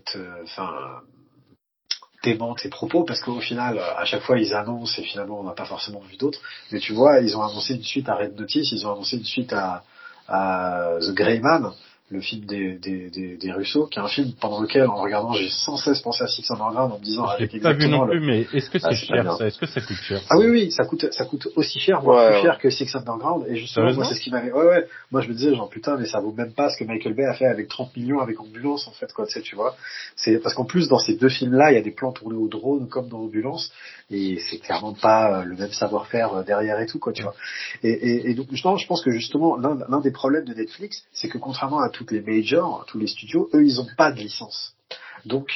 dément 2.24 2.56
tes 2.56 2.70
propos 2.70 3.04
parce 3.04 3.22
qu'au 3.22 3.40
final, 3.40 3.80
à 3.80 4.04
chaque 4.06 4.24
fois 4.24 4.40
ils 4.40 4.54
annoncent 4.54 5.00
et 5.00 5.06
finalement 5.06 5.40
on 5.40 5.44
n'a 5.44 5.54
pas 5.54 5.66
forcément 5.66 6.00
vu 6.00 6.18
d'autres. 6.18 6.42
Mais 6.72 6.80
tu 6.80 6.94
vois, 6.94 7.20
ils 7.20 7.38
ont 7.38 7.44
annoncé 7.44 7.76
une 7.76 7.84
suite 7.84 8.10
à 8.10 8.16
Red 8.16 8.36
Notice, 8.40 8.72
ils 8.72 8.86
ont 8.88 8.94
annoncé 8.94 9.18
une 9.18 9.26
suite 9.26 9.54
à, 9.54 9.84
à 10.28 10.98
The 11.02 11.14
Greyman 11.14 11.72
le 12.12 12.22
film 12.22 12.46
des, 12.46 12.78
des, 12.78 13.10
des, 13.10 13.36
des 13.36 13.52
Russo, 13.52 13.88
qui 13.88 13.98
est 13.98 14.02
un 14.02 14.08
film 14.08 14.34
pendant 14.40 14.62
lequel, 14.62 14.86
en 14.88 14.98
regardant, 14.98 15.34
j'ai 15.34 15.50
sans 15.50 15.76
cesse 15.76 16.02
pensé 16.02 16.24
à 16.24 16.28
Six 16.28 16.50
Underground 16.52 16.94
en 16.94 17.00
me 17.00 17.04
disant 17.04 17.26
avec 17.26 17.60
pas 17.64 17.74
vu 17.74 17.88
non 17.88 18.08
plus, 18.08 18.20
mais 18.20 18.46
est-ce 18.54 18.70
que 18.70 18.78
c'est 18.78 18.86
ah, 18.86 18.94
cher 18.94 19.38
ça? 19.38 19.48
Est-ce 19.48 19.58
que 19.58 19.66
ça 19.66 19.82
coûte 19.82 19.98
cher 19.98 20.22
Ah 20.30 20.38
oui, 20.38 20.46
oui, 20.48 20.72
ça 20.72 20.86
coûte, 20.86 21.12
ça 21.12 21.26
coûte 21.26 21.48
aussi 21.56 21.80
cher, 21.80 22.02
voire 22.02 22.32
plus 22.32 22.42
cher 22.44 22.60
que 22.60 22.70
Six 22.70 22.96
Underground. 22.96 23.48
Et 23.48 23.56
justement, 23.56 23.92
moi, 23.94 24.06
c'est 24.06 24.14
ce 24.14 24.22
qui 24.22 24.30
m'avait. 24.30 24.52
Ouais, 24.52 24.66
ouais. 24.66 24.88
Moi, 25.12 25.22
je 25.22 25.30
me 25.30 25.34
disais, 25.34 25.56
genre 25.56 25.68
putain, 25.68 25.98
mais 25.98 26.06
ça 26.06 26.20
vaut 26.20 26.32
même 26.32 26.54
pas 26.54 26.70
ce 26.70 26.78
que 26.78 26.84
Michael 26.84 27.16
Bay 27.16 27.26
a 27.26 27.34
fait 27.34 27.48
avec 27.48 27.70
30 27.70 27.98
millions 27.98 28.20
avec 28.20 28.40
Ambulance, 28.40 28.88
en 28.88 28.92
fait, 28.92 29.12
quoi. 29.12 29.26
Tu 29.26 29.34
sais, 29.34 29.42
tu 29.42 29.56
vois. 29.56 29.76
C'est 30.16 30.38
parce 30.38 30.54
qu'en 30.54 30.66
plus, 30.66 30.88
dans 30.88 31.00
ces 31.00 31.16
deux 31.16 31.30
films-là, 31.30 31.72
il 31.72 31.76
y 31.76 31.80
a 31.80 31.82
des 31.82 31.92
plans 31.92 32.12
tournés 32.12 32.38
au 32.38 32.48
drone 32.48 32.88
comme 32.88 33.10
dans 33.10 33.22
Ambulance, 33.22 33.72
et 34.12 34.38
c'est 34.48 34.60
clairement 34.60 34.94
pas 34.94 35.40
euh, 35.40 35.44
le 35.44 35.56
même 35.56 35.72
savoir-faire 35.72 36.36
euh, 36.36 36.44
derrière 36.44 36.80
et 36.80 36.86
tout, 36.86 37.00
quoi, 37.00 37.14
tu 37.14 37.24
vois. 37.24 37.34
Et, 37.82 37.90
et, 37.90 38.30
et 38.30 38.34
donc, 38.36 38.46
justement, 38.52 38.78
je 38.78 38.86
pense 38.86 39.04
que 39.04 39.10
justement, 39.10 39.58
l'un 39.58 40.02
des 40.02 40.12
problèmes 40.12 40.46
de 40.46 40.54
Netflix, 40.54 41.04
c'est 41.12 41.30
que 41.30 41.40
contrairement 41.40 41.80
à 41.80 41.90
toutes 41.96 42.12
les 42.12 42.22
majors 42.22 42.86
tous 42.88 43.00
les 43.00 43.08
studios, 43.08 43.50
eux, 43.54 43.66
ils 43.66 43.78
n'ont 43.78 43.88
pas 43.98 44.12
de 44.12 44.20
licence. 44.20 44.76
Donc, 45.26 45.50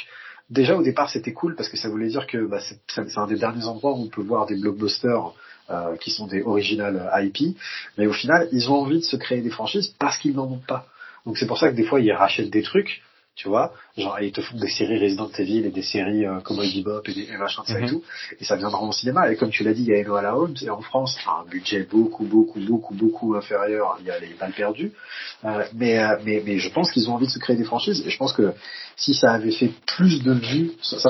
déjà 0.50 0.76
au 0.76 0.84
départ, 0.84 1.10
c'était 1.10 1.34
cool 1.34 1.56
parce 1.56 1.70
que 1.70 1.78
ça 1.78 1.90
voulait 1.90 2.08
dire 2.08 2.26
que 2.28 2.48
bah, 2.48 2.60
c'est 2.62 3.18
un 3.18 3.28
des 3.28 3.38
derniers 3.38 3.66
endroits 3.66 3.94
où 3.94 4.04
on 4.04 4.08
peut 4.08 4.22
voir 4.22 4.46
des 4.46 4.56
blockbusters 4.56 5.34
euh, 5.70 5.96
qui 5.98 6.12
sont 6.12 6.28
des 6.28 6.42
original 6.42 7.12
IP, 7.22 7.56
mais 7.98 8.08
au 8.08 8.14
final, 8.14 8.48
ils 8.52 8.72
ont 8.72 8.76
envie 8.76 9.00
de 9.00 9.04
se 9.04 9.18
créer 9.18 9.42
des 9.42 9.52
franchises 9.52 9.94
parce 10.00 10.18
qu'ils 10.18 10.34
n'en 10.34 10.52
ont 10.52 10.64
pas. 10.66 10.88
Donc 11.26 11.38
c'est 11.38 11.46
pour 11.46 11.60
ça 11.60 11.70
que 11.70 11.76
des 11.76 11.84
fois, 11.84 12.00
ils 12.00 12.12
rachètent 12.12 12.50
des 12.50 12.64
trucs 12.64 13.02
tu 13.40 13.48
vois. 13.48 13.72
Genre 13.98 14.20
ils 14.20 14.34
te 14.34 14.42
font 14.42 14.58
des 14.58 14.68
séries 14.68 15.00
Resident 15.02 15.30
Evil 15.38 15.66
et 15.66 15.72
des 15.72 15.82
séries 15.82 16.26
euh, 16.26 16.42
Cowboy 16.42 16.76
Bebop 16.76 17.04
et 17.06 17.14
des 17.14 17.32
et 17.32 17.38
machin 17.38 17.64
ça 17.66 17.80
et 17.80 17.84
mhm. 17.84 17.90
tout. 17.90 18.04
Et 18.38 18.44
ça 18.44 18.58
viendra 18.58 18.82
en 18.82 18.92
cinéma. 18.92 19.32
Et 19.32 19.38
comme 19.38 19.50
tu 19.50 19.64
l'as 19.64 19.74
dit 19.74 19.84
il 19.84 19.88
y 19.88 19.96
a 19.96 20.02
Enola 20.02 20.36
Holmes. 20.36 20.58
Et 20.62 20.70
en 20.70 20.82
France 20.82 21.18
un 21.26 21.46
budget 21.50 21.88
beaucoup 21.90 22.26
beaucoup 22.26 22.60
beaucoup 22.60 22.94
beaucoup 22.94 23.36
inférieur 23.36 23.98
il 24.02 24.08
y 24.08 24.12
a 24.12 24.20
les 24.20 24.34
balles 24.34 24.52
perdues. 24.52 24.92
Euh, 25.46 25.64
mais, 25.74 25.98
euh, 26.00 26.18
mais 26.26 26.44
mais 26.46 26.60
je 26.60 26.70
pense 26.70 26.92
qu'ils 26.92 27.10
ont 27.10 27.14
envie 27.14 27.28
de 27.28 27.32
se 27.32 27.40
créer 27.40 27.56
des 27.56 27.64
franchises. 27.64 28.04
Et 28.06 28.10
je 28.10 28.18
pense 28.18 28.34
que 28.34 28.52
si 28.98 29.14
ça 29.14 29.32
avait 29.32 29.52
fait 29.52 29.72
plus 29.86 30.22
de 30.22 30.34
vues 30.34 30.72
ça 30.82 31.00
ça 31.00 31.10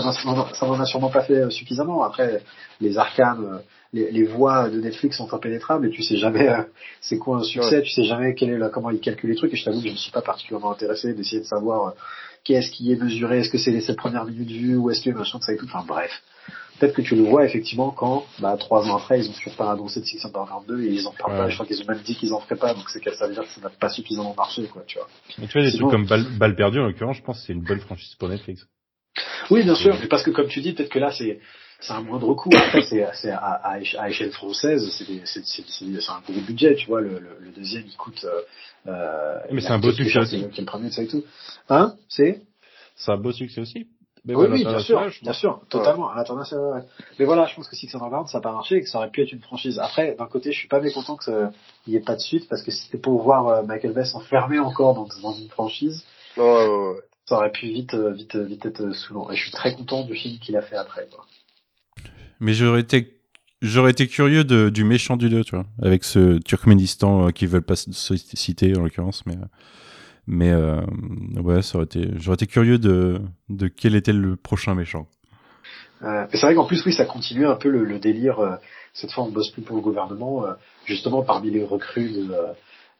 n'en 0.68 0.80
a 0.80 0.86
sûrement 0.86 1.10
pas 1.10 1.24
fait 1.24 1.34
euh, 1.34 1.50
suffisamment. 1.50 2.04
Après 2.04 2.44
les 2.80 3.00
arcanes 3.00 3.62
les, 3.94 4.12
les, 4.12 4.24
voix 4.24 4.70
de 4.70 4.80
Netflix 4.80 5.18
sont 5.18 5.34
impénétrables 5.34 5.88
et 5.88 5.90
tu 5.90 6.04
sais 6.04 6.18
jamais 6.18 6.48
euh, 6.48 6.64
c'est 7.02 7.18
quoi 7.18 7.38
un 7.38 7.44
succès, 7.44 7.82
tu 7.82 7.90
sais 7.90 8.04
jamais 8.04 8.36
quel 8.36 8.50
est 8.50 8.58
la, 8.58 8.70
comment 8.70 8.92
ils 8.92 9.00
calculent 9.00 9.30
les 9.30 9.36
trucs 9.36 9.54
et 9.54 9.58
je 9.58 9.66
t'avoue 9.66 9.82
que 9.82 9.88
je 9.88 9.94
ne 9.94 9.98
suis 9.98 10.12
pas 10.12 10.22
particulièrement 10.22 10.72
intéressé 10.72 11.14
d'essayer 11.14 11.42
de 11.42 11.48
savoir 11.48 11.88
euh, 11.88 11.92
qu'est-ce 12.44 12.72
qui 12.72 12.92
est 12.92 12.96
mesuré, 12.96 13.40
est-ce 13.40 13.50
que 13.50 13.58
c'est 13.58 13.72
les 13.72 13.82
sept 13.82 13.98
premières 13.98 14.26
minutes 14.26 14.52
vues 14.52 14.78
ou 14.78 14.90
est-ce 14.90 15.02
que 15.02 15.10
machin 15.10 15.40
ça 15.42 15.54
et 15.54 15.58
tout, 15.58 15.66
enfin 15.66 15.84
bref. 15.88 16.12
Peut-être 16.80 16.96
que 16.96 17.02
tu 17.02 17.16
le 17.16 17.24
vois 17.24 17.46
effectivement 17.46 17.92
quand, 17.92 18.26
bah, 18.40 18.56
trois 18.58 18.88
ans 18.90 18.96
après, 18.96 19.20
ils 19.20 19.30
ont 19.30 19.34
toujours 19.34 19.56
pas 19.56 19.70
annoncé 19.70 20.00
de 20.00 20.06
642 20.06 20.82
et 20.84 20.88
ils 20.88 21.08
en 21.08 21.12
parlent 21.12 21.36
pas. 21.36 21.50
Je 21.50 21.56
crois 21.56 21.66
qu'ils 21.66 21.82
ont 21.82 21.86
même 21.86 22.00
dit 22.00 22.16
qu'ils 22.16 22.34
en 22.34 22.40
feraient 22.40 22.56
pas, 22.56 22.74
donc 22.74 22.90
c'est 22.90 23.02
qu'à 23.02 23.14
ça 23.14 23.28
veut 23.28 23.34
dire 23.34 23.44
que 23.44 23.50
ça 23.50 23.60
n'a 23.60 23.70
pas 23.70 23.90
suffisamment 23.90 24.34
marché, 24.34 24.66
quoi, 24.72 24.84
tu 24.88 24.98
vois. 24.98 25.10
Mais 25.40 25.48
tu 25.48 25.60
vois, 25.60 25.70
des 25.70 25.78
trucs 25.78 25.90
comme 25.90 26.06
balle, 26.06 26.26
balle 26.38 26.56
perdue, 26.56 26.80
en 26.80 26.86
l'occurrence, 26.86 27.18
je 27.18 27.22
pense 27.22 27.42
que 27.42 27.48
c'est 27.48 27.54
une 27.54 27.64
bonne 27.64 27.82
franchise 27.82 28.16
pour 28.16 28.30
Netflix. 28.30 28.66
Oui, 29.52 29.64
bien 29.64 29.76
sûr, 29.76 29.98
mais 30.00 30.08
parce 30.08 30.24
que 30.24 30.32
comme 30.32 30.48
tu 30.48 30.62
dis, 30.62 30.72
peut-être 30.72 30.90
que 30.90 31.00
là, 31.00 31.12
c'est, 31.12 31.42
c'est 31.80 31.94
un 31.94 32.02
moindre 32.02 32.34
coût. 32.34 32.50
Après, 32.54 32.82
c'est, 32.82 33.08
c'est 33.14 33.32
à, 33.32 33.62
à, 33.64 34.10
échelle 34.10 34.32
française, 34.32 34.90
c'est, 34.92 35.06
c'est, 35.26 35.46
c'est, 35.46 35.64
c'est 35.68 36.12
un 36.12 36.22
gros 36.22 36.42
budget, 36.42 36.76
tu 36.76 36.88
vois. 36.88 37.02
Le, 37.02 37.20
le, 37.20 37.38
le 37.40 37.52
deuxième, 37.52 37.84
il 37.88 37.96
coûte. 37.96 38.26
Euh, 38.26 38.42
euh 38.88 39.40
mais 39.52 39.62
c'est 39.62 39.72
un 39.72 39.80
beau 39.80 39.92
succès 39.92 40.20
aussi. 40.20 40.50
Qui 40.50 40.62
le 40.62 40.66
premier, 40.66 40.92
ça 40.92 41.04
et 41.04 41.08
tout. 41.08 41.24
Hein? 41.70 41.96
C'est? 42.10 42.42
C'est 42.96 43.12
un 43.12 43.18
beau 43.18 43.32
succès 43.32 43.62
aussi. 43.62 43.88
Mais 44.26 44.36
oui, 44.36 44.48
oui, 44.52 44.66
bien 44.66 44.80
sûr, 44.80 45.02
bien 45.22 45.34
sûr, 45.34 45.62
totalement. 45.70 46.10
Ouais. 46.10 46.82
Mais 47.18 47.26
voilà, 47.26 47.46
je 47.46 47.56
pense 47.56 47.70
que 47.70 47.76
Six 47.78 47.96
Underground, 47.96 48.28
ça 48.28 48.40
n'a 48.40 48.42
pas 48.42 48.52
marché 48.52 48.76
et 48.76 48.82
que 48.82 48.90
ça 48.90 48.98
aurait 48.98 49.10
pu 49.10 49.24
être 49.24 49.32
une 49.32 49.40
franchise. 49.40 49.80
Après, 49.80 50.14
d'un 50.16 50.26
côté, 50.26 50.52
je 50.52 50.60
suis 50.60 50.68
pas 50.68 50.82
mécontent 50.82 51.16
qu'il 51.16 51.52
n'y 51.88 51.96
ait 51.96 52.02
pas 52.02 52.16
de 52.16 52.22
suite 52.22 52.50
parce 52.50 52.62
que 52.62 52.72
si 52.72 52.84
c'était 52.84 52.98
pour 52.98 53.22
voir 53.22 53.48
euh, 53.48 53.64
Michael 53.64 53.94
Bay 53.94 54.04
s'enfermer 54.04 54.60
encore 54.60 54.94
dans, 54.94 55.08
dans 55.22 55.34
une 55.34 55.48
franchise, 55.48 56.04
ça 56.36 57.38
aurait 57.38 57.52
pu 57.52 57.68
vite, 57.68 57.94
euh, 57.94 58.12
vite, 58.12 58.36
vite 58.36 58.66
être 58.66 58.92
saoulant. 58.92 59.32
Et 59.32 59.36
je 59.38 59.44
suis 59.44 59.52
très 59.52 59.74
content 59.74 60.04
du 60.04 60.16
film 60.16 60.38
qu'il 60.40 60.58
a 60.58 60.62
fait 60.62 60.76
après. 60.76 61.08
Quoi. 61.10 61.26
Mais 62.40 62.54
j'aurais 62.54 62.82
été 62.82 63.20
j'aurais 63.62 63.92
été 63.92 64.08
curieux 64.08 64.44
de, 64.44 64.70
du 64.70 64.84
méchant 64.84 65.18
du 65.18 65.30
2, 65.30 65.44
tu 65.44 65.56
vois, 65.56 65.66
avec 65.82 66.04
ce 66.04 66.40
Turkménistan 66.40 67.28
euh, 67.28 67.32
qui 67.32 67.46
veulent 67.46 67.62
pas 67.62 67.76
citer 67.76 68.78
en 68.78 68.84
l'occurrence, 68.84 69.26
mais 69.26 69.36
mais 70.28 70.52
euh, 70.52 70.82
ouais, 71.36 71.62
ça 71.62 71.78
aurait 71.78 71.86
été 71.86 72.10
j'aurais 72.16 72.36
été 72.36 72.48
curieux 72.48 72.78
de 72.78 73.22
de 73.50 73.68
quel 73.68 73.96
était 73.96 74.14
le 74.14 74.36
prochain 74.36 74.76
méchant. 74.76 75.08
Euh, 76.04 76.26
c'est 76.32 76.42
vrai 76.42 76.56
qu'en 76.56 76.66
plus 76.66 76.86
oui, 76.86 76.94
ça 76.94 77.06
continue 77.06 77.46
un 77.46 77.56
peu 77.56 77.70
le, 77.70 77.84
le 77.84 78.00
délire. 78.00 78.40
Euh, 78.40 78.56
cette 78.94 79.12
fois, 79.12 79.26
on 79.26 79.32
bosse 79.32 79.50
plus 79.52 79.62
pour 79.62 79.76
le 79.76 79.82
gouvernement. 79.82 80.46
Euh, 80.46 80.54
justement, 80.86 81.24
parmi 81.24 81.52
les 81.52 81.64
recrues 81.64 82.12
de 82.12 82.24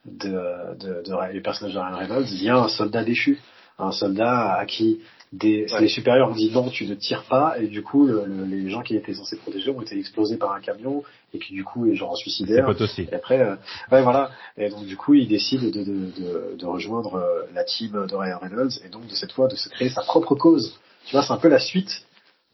de, 0.06 0.28
de, 0.28 0.32
de, 0.74 1.02
de 1.04 1.32
les 1.32 1.40
personnages 1.40 1.74
de 1.74 1.78
Ryan 1.78 1.96
Reynolds, 1.96 2.26
il 2.32 2.42
y 2.42 2.48
a 2.48 2.56
un 2.58 2.68
soldat 2.68 3.04
déchu 3.04 3.38
un 3.80 3.92
soldat 3.92 4.54
à 4.54 4.66
qui 4.66 5.00
des, 5.32 5.66
les 5.78 5.88
supérieurs 5.88 6.28
ont 6.30 6.34
dit 6.34 6.50
non, 6.50 6.70
tu 6.70 6.86
ne 6.86 6.94
tires 6.94 7.22
pas, 7.24 7.56
et 7.60 7.68
du 7.68 7.82
coup, 7.82 8.06
le, 8.06 8.24
les 8.46 8.68
gens 8.68 8.82
qui 8.82 8.96
étaient 8.96 9.14
censés 9.14 9.36
protéger 9.36 9.70
ont 9.70 9.80
été 9.80 9.96
explosés 9.96 10.36
par 10.36 10.52
un 10.52 10.60
camion, 10.60 11.04
et 11.32 11.38
qui 11.38 11.52
du 11.52 11.62
coup 11.62 11.86
est 11.86 11.94
genre 11.94 12.16
suicidaire. 12.16 12.68
aussi. 12.68 13.02
Et 13.02 13.14
après, 13.14 13.38
euh, 13.40 13.54
ouais, 13.92 14.02
voilà. 14.02 14.30
Et 14.56 14.68
donc 14.70 14.86
du 14.86 14.96
coup, 14.96 15.14
il 15.14 15.28
décide 15.28 15.70
de, 15.70 15.84
de, 15.84 15.84
de, 15.84 16.56
de 16.58 16.66
rejoindre 16.66 17.14
euh, 17.14 17.42
la 17.54 17.62
team 17.62 17.92
de 18.08 18.14
Ryan 18.14 18.38
Reynolds, 18.40 18.72
et 18.84 18.88
donc 18.88 19.06
de 19.06 19.14
cette 19.14 19.30
fois 19.32 19.46
de 19.46 19.54
se 19.54 19.68
créer 19.68 19.88
sa 19.88 20.02
propre 20.02 20.34
cause. 20.34 20.76
Tu 21.06 21.12
vois, 21.12 21.22
c'est 21.22 21.32
un 21.32 21.38
peu 21.38 21.48
la 21.48 21.60
suite 21.60 22.04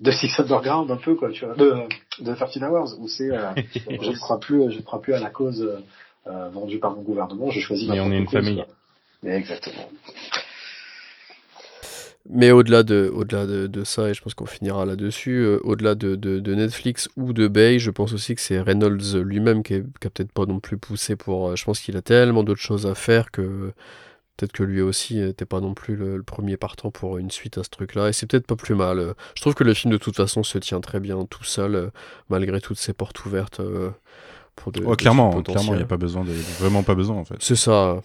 de 0.00 0.10
Six 0.10 0.38
Underground, 0.38 0.90
un 0.90 0.96
peu 0.98 1.14
quoi, 1.14 1.30
tu 1.30 1.46
vois, 1.46 1.54
de, 1.54 1.74
de 2.20 2.34
13 2.34 2.62
Hours, 2.62 2.98
où 2.98 3.08
c'est, 3.08 3.30
euh, 3.30 3.52
je 3.74 4.10
ne 4.10 4.16
crois 4.16 4.38
plus, 4.38 4.70
je 4.70 4.76
ne 4.76 4.82
crois 4.82 5.00
plus 5.00 5.14
à 5.14 5.20
la 5.20 5.30
cause 5.30 5.66
euh, 6.26 6.48
vendue 6.50 6.78
par 6.78 6.94
mon 6.94 7.00
gouvernement, 7.00 7.50
je 7.50 7.60
choisis 7.60 7.88
ma 7.88 7.94
Mais 7.94 8.00
on 8.00 8.12
est 8.12 8.18
une 8.18 8.28
famille. 8.28 8.62
Mais 9.22 9.34
exactement. 9.36 9.88
Mais 12.28 12.50
au-delà 12.50 12.82
de, 12.82 13.10
au-delà 13.14 13.46
de, 13.46 13.66
de, 13.66 13.84
ça, 13.84 14.08
et 14.08 14.14
je 14.14 14.22
pense 14.22 14.34
qu'on 14.34 14.46
finira 14.46 14.84
là-dessus, 14.84 15.38
euh, 15.38 15.60
au-delà 15.62 15.94
de, 15.94 16.16
de, 16.16 16.40
de, 16.40 16.54
Netflix 16.54 17.08
ou 17.16 17.32
de 17.32 17.46
Bay, 17.46 17.78
je 17.78 17.90
pense 17.90 18.12
aussi 18.12 18.34
que 18.34 18.40
c'est 18.40 18.60
Reynolds 18.60 19.16
lui-même 19.22 19.62
qui, 19.62 19.74
est, 19.74 19.84
qui 20.00 20.06
a 20.06 20.10
peut-être 20.10 20.32
pas 20.32 20.46
non 20.46 20.58
plus 20.58 20.76
poussé 20.76 21.14
pour. 21.14 21.48
Euh, 21.48 21.56
je 21.56 21.64
pense 21.64 21.80
qu'il 21.80 21.96
a 21.96 22.02
tellement 22.02 22.42
d'autres 22.42 22.60
choses 22.60 22.86
à 22.86 22.94
faire 22.94 23.30
que 23.30 23.72
peut-être 24.36 24.52
que 24.52 24.64
lui 24.64 24.80
aussi 24.80 25.16
n'était 25.16 25.46
pas 25.46 25.60
non 25.60 25.74
plus 25.74 25.96
le, 25.96 26.22
premier 26.22 26.56
partant 26.56 26.90
pour 26.90 27.18
une 27.18 27.30
suite 27.30 27.58
à 27.58 27.64
ce 27.64 27.70
truc-là. 27.70 28.08
Et 28.08 28.12
c'est 28.12 28.26
peut-être 28.26 28.46
pas 28.46 28.56
plus 28.56 28.74
mal. 28.74 29.14
Je 29.34 29.40
trouve 29.40 29.54
que 29.54 29.64
le 29.64 29.72
film 29.72 29.92
de 29.92 29.98
toute 29.98 30.16
façon 30.16 30.42
se 30.42 30.58
tient 30.58 30.80
très 30.80 31.00
bien 31.00 31.24
tout 31.26 31.44
seul, 31.44 31.74
euh, 31.74 31.90
malgré 32.28 32.60
toutes 32.60 32.78
ses 32.78 32.92
portes 32.92 33.24
ouvertes. 33.24 33.60
pour 34.56 34.72
de, 34.72 34.82
oh, 34.84 34.96
clairement, 34.96 35.42
clairement, 35.42 35.74
il 35.74 35.78
n'y 35.78 35.82
a 35.82 35.86
pas 35.86 35.96
besoin, 35.96 36.24
de, 36.24 36.32
vraiment 36.58 36.82
pas 36.82 36.94
besoin 36.94 37.16
en 37.16 37.24
fait. 37.24 37.36
C'est 37.38 37.56
ça. 37.56 38.00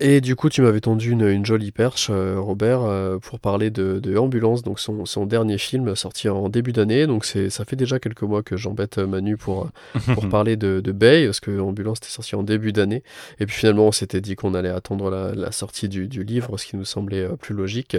Et 0.00 0.20
du 0.20 0.36
coup, 0.36 0.48
tu 0.48 0.62
m'avais 0.62 0.80
tendu 0.80 1.10
une, 1.10 1.26
une, 1.26 1.44
jolie 1.44 1.72
perche, 1.72 2.06
euh, 2.08 2.38
Robert, 2.38 2.82
euh, 2.82 3.18
pour 3.18 3.40
parler 3.40 3.70
de, 3.70 3.98
de, 3.98 4.16
Ambulance, 4.16 4.62
donc 4.62 4.78
son, 4.78 5.04
son, 5.06 5.26
dernier 5.26 5.58
film 5.58 5.96
sorti 5.96 6.28
en 6.28 6.48
début 6.48 6.70
d'année. 6.70 7.08
Donc 7.08 7.24
ça 7.24 7.64
fait 7.64 7.74
déjà 7.74 7.98
quelques 7.98 8.22
mois 8.22 8.44
que 8.44 8.56
j'embête 8.56 8.98
euh, 8.98 9.08
Manu 9.08 9.36
pour, 9.36 9.68
pour 10.14 10.28
parler 10.30 10.54
de, 10.56 10.78
de 10.78 10.92
Bay, 10.92 11.24
parce 11.24 11.40
que 11.40 11.58
Ambulance 11.58 11.98
était 11.98 12.10
sorti 12.10 12.36
en 12.36 12.44
début 12.44 12.72
d'année. 12.72 13.02
Et 13.40 13.46
puis 13.46 13.56
finalement, 13.56 13.88
on 13.88 13.92
s'était 13.92 14.20
dit 14.20 14.36
qu'on 14.36 14.54
allait 14.54 14.68
attendre 14.68 15.10
la, 15.10 15.34
la 15.34 15.50
sortie 15.50 15.88
du, 15.88 16.06
du, 16.06 16.22
livre, 16.22 16.58
ce 16.58 16.66
qui 16.66 16.76
nous 16.76 16.84
semblait 16.84 17.26
plus 17.36 17.56
logique. 17.56 17.96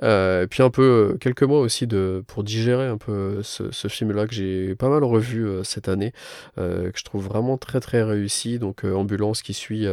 et 0.00 0.46
puis 0.48 0.62
un 0.62 0.70
peu 0.70 1.16
quelques 1.20 1.42
mois 1.42 1.58
aussi 1.58 1.88
de, 1.88 2.22
pour 2.28 2.44
digérer 2.44 2.86
un 2.86 2.98
peu 2.98 3.40
ce, 3.42 3.72
ce 3.72 3.88
film-là 3.88 4.28
que 4.28 4.34
j'ai 4.34 4.76
pas 4.76 4.88
mal 4.88 5.02
revu 5.02 5.44
cette 5.64 5.88
année, 5.88 6.12
que 6.56 6.92
je 6.94 7.02
trouve 7.02 7.26
vraiment 7.26 7.58
très 7.58 7.80
très 7.80 8.04
réussi. 8.04 8.60
Donc 8.60 8.84
Ambulance 8.84 9.42
qui 9.42 9.54
suit 9.54 9.88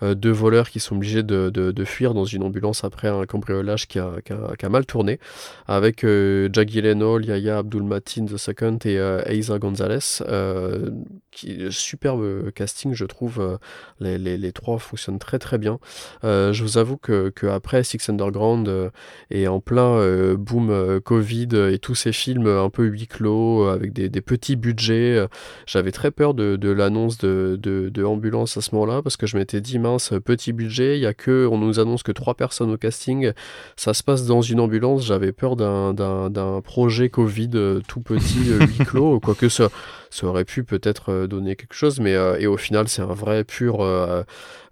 deux 0.00 0.30
voleurs 0.30 0.70
qui 0.70 0.80
sont 0.85 0.85
obligés 0.92 1.22
de, 1.22 1.50
de, 1.50 1.84
fuir 1.84 2.14
dans 2.14 2.24
une 2.24 2.42
ambulance 2.42 2.84
après 2.84 3.08
un 3.08 3.24
cambriolage 3.26 3.86
qui 3.88 3.98
a, 3.98 4.14
qui 4.24 4.32
a, 4.32 4.68
mal 4.68 4.86
tourné, 4.86 5.18
avec 5.66 6.04
euh, 6.04 6.48
Jack 6.52 6.68
Gyllenhaal, 6.68 7.24
Yaya 7.24 7.58
Abdul-Mateen 7.58 8.26
II 8.26 8.78
et 8.84 8.98
euh, 8.98 9.58
Gonzalez. 9.58 10.22
Euh, 10.22 10.90
qui, 11.30 11.66
superbe 11.70 12.50
casting, 12.52 12.94
je 12.94 13.04
trouve. 13.04 13.40
Euh, 13.40 13.58
les, 14.00 14.38
les, 14.38 14.52
trois 14.52 14.78
fonctionnent 14.78 15.18
très 15.18 15.38
très 15.38 15.58
bien. 15.58 15.78
Euh, 16.24 16.52
je 16.52 16.62
vous 16.62 16.78
avoue 16.78 16.96
que, 16.96 17.28
que 17.30 17.46
après 17.46 17.82
Six 17.82 18.08
Underground 18.08 18.90
et 19.30 19.48
en 19.48 19.60
plein 19.60 20.34
boom 20.34 21.00
Covid 21.00 21.48
et 21.72 21.78
tous 21.78 21.94
ces 21.94 22.12
films 22.12 22.46
un 22.46 22.70
peu 22.70 22.84
huis 22.84 23.06
clos 23.06 23.68
avec 23.68 23.92
des, 23.92 24.08
des 24.08 24.20
petits 24.20 24.56
budgets, 24.56 25.26
j'avais 25.66 25.92
très 25.92 26.10
peur 26.10 26.34
de, 26.34 26.56
de 26.56 26.70
l'annonce 26.70 27.18
de, 27.18 27.58
de, 27.60 27.88
de 27.88 28.04
Ambulance 28.04 28.56
à 28.56 28.60
ce 28.60 28.74
moment-là 28.74 29.02
parce 29.02 29.16
que 29.16 29.26
je 29.26 29.36
m'étais 29.36 29.60
dit 29.60 29.78
mince 29.78 30.12
petit 30.24 30.52
budget 30.52 30.75
il 30.78 31.00
y 31.00 31.06
a 31.06 31.14
que, 31.14 31.46
on 31.50 31.58
nous 31.58 31.80
annonce 31.80 32.02
que 32.02 32.12
trois 32.12 32.34
personnes 32.34 32.72
au 32.72 32.76
casting. 32.76 33.32
Ça 33.76 33.94
se 33.94 34.02
passe 34.02 34.26
dans 34.26 34.42
une 34.42 34.60
ambulance. 34.60 35.04
J'avais 35.06 35.32
peur 35.32 35.56
d'un 35.56 36.60
projet 36.62 37.08
Covid 37.08 37.50
euh, 37.54 37.80
tout 37.86 38.00
petit, 38.00 38.50
euh, 38.50 38.60
huis 38.60 38.84
clos, 38.84 39.20
quoique 39.24 39.48
ça, 39.48 39.68
ça 40.10 40.26
aurait 40.26 40.44
pu 40.44 40.64
peut-être 40.64 41.10
euh, 41.10 41.26
donner 41.26 41.56
quelque 41.56 41.74
chose, 41.74 42.00
mais 42.00 42.14
et 42.38 42.46
au 42.46 42.56
final 42.56 42.88
c'est 42.88 43.02
un 43.02 43.14
vrai 43.14 43.44
pur 43.44 43.86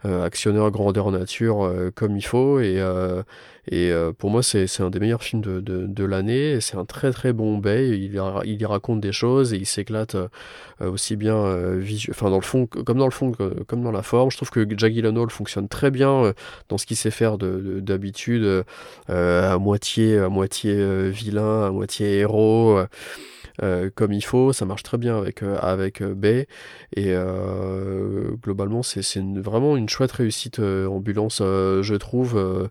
actionneur 0.05 0.71
grandeur 0.71 1.11
nature 1.11 1.73
comme 1.95 2.17
il 2.17 2.25
faut 2.25 2.61
et 2.61 2.83
et 3.69 3.91
euh, 3.91 4.13
pour 4.13 4.31
moi, 4.31 4.43
c'est 4.43 4.81
un 4.81 4.91
des 4.91 5.01
meilleurs 5.01 5.23
films 5.23 5.41
de, 5.43 6.05
l'année. 6.05 6.61
C'est 6.61 6.77
un 6.77 6.85
très 6.85 7.13
très 7.13 7.33
bon 7.33 7.59
Bay. 7.59 7.99
Il, 7.99 8.13
y 8.15 8.65
raconte 8.67 9.01
des 9.01 9.13
choses 9.13 9.55
et 9.55 9.57
il 9.57 9.67
s'éclate 9.67 10.17
euh, 10.17 10.29
aussi 10.81 11.17
bien 11.17 11.37
euh, 11.37 11.83
enfin 12.11 12.31
dans 12.31 12.37
le 12.37 12.43
fond, 12.43 12.67
comme 12.67 12.99
dans 12.99 13.07
le 13.07 13.11
fond, 13.11 13.33
comme 13.67 13.83
dans 13.83 13.93
la 13.93 14.03
forme. 14.03 14.31
Je 14.31 14.37
trouve 14.37 14.51
que 14.51 14.67
Jack 14.77 14.93
Gyllenhaal 14.93 15.31
fonctionne 15.31 15.69
très 15.69 15.91
bien 15.91 16.35
dans 16.69 16.79
ce 16.79 16.87
qu'il 16.87 16.97
sait 16.97 17.11
faire 17.11 17.39
d'habitude, 17.39 18.65
à 19.09 19.59
moitié 19.59 20.19
à 20.19 20.29
moitié 20.29 21.11
vilain, 21.11 21.67
à 21.67 21.71
moitié 21.71 22.19
héros. 22.19 22.81
Comme 23.95 24.13
il 24.13 24.25
faut, 24.25 24.53
ça 24.53 24.67
marche 24.67 24.83
très 24.83 24.99
bien 24.99 25.17
avec 25.17 25.43
avec 25.43 26.03
Bay 26.03 26.49
et 26.97 27.15
globalement 28.43 28.83
c'est 28.83 29.03
vraiment 29.37 29.77
une 29.77 29.89
chouette 29.89 30.13
réussite 30.13 30.59
ambulance 30.59 31.39
je 31.39 31.95
trouve 31.95 32.69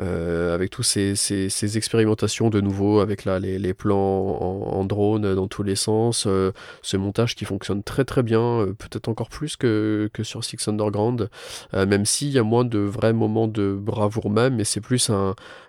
euh, 0.00 0.52
avec 0.52 0.70
tous 0.70 0.82
ces, 0.82 1.76
expérimentations 1.76 2.50
de 2.50 2.60
nouveau, 2.60 2.98
avec 2.98 3.24
là 3.24 3.38
les, 3.38 3.74
plans 3.74 3.96
en, 3.96 4.84
drone 4.84 5.34
dans 5.34 5.46
tous 5.46 5.62
les 5.62 5.76
sens, 5.76 6.24
euh, 6.26 6.50
ce 6.82 6.96
montage 6.96 7.36
qui 7.36 7.44
fonctionne 7.44 7.82
très 7.82 8.04
très 8.04 8.22
bien, 8.24 8.40
euh, 8.40 8.66
peut-être 8.74 9.08
encore 9.08 9.28
plus 9.28 9.56
que, 9.56 10.10
sur 10.22 10.44
Six 10.44 10.68
Underground, 10.68 11.30
même 11.72 12.04
s'il 12.04 12.30
y 12.30 12.38
a 12.38 12.42
moins 12.42 12.64
de 12.64 12.78
vrais 12.78 13.12
moments 13.12 13.46
de 13.46 13.76
bravoure 13.78 14.30
même, 14.30 14.56
mais 14.56 14.64
c'est 14.64 14.80
plus 14.80 15.10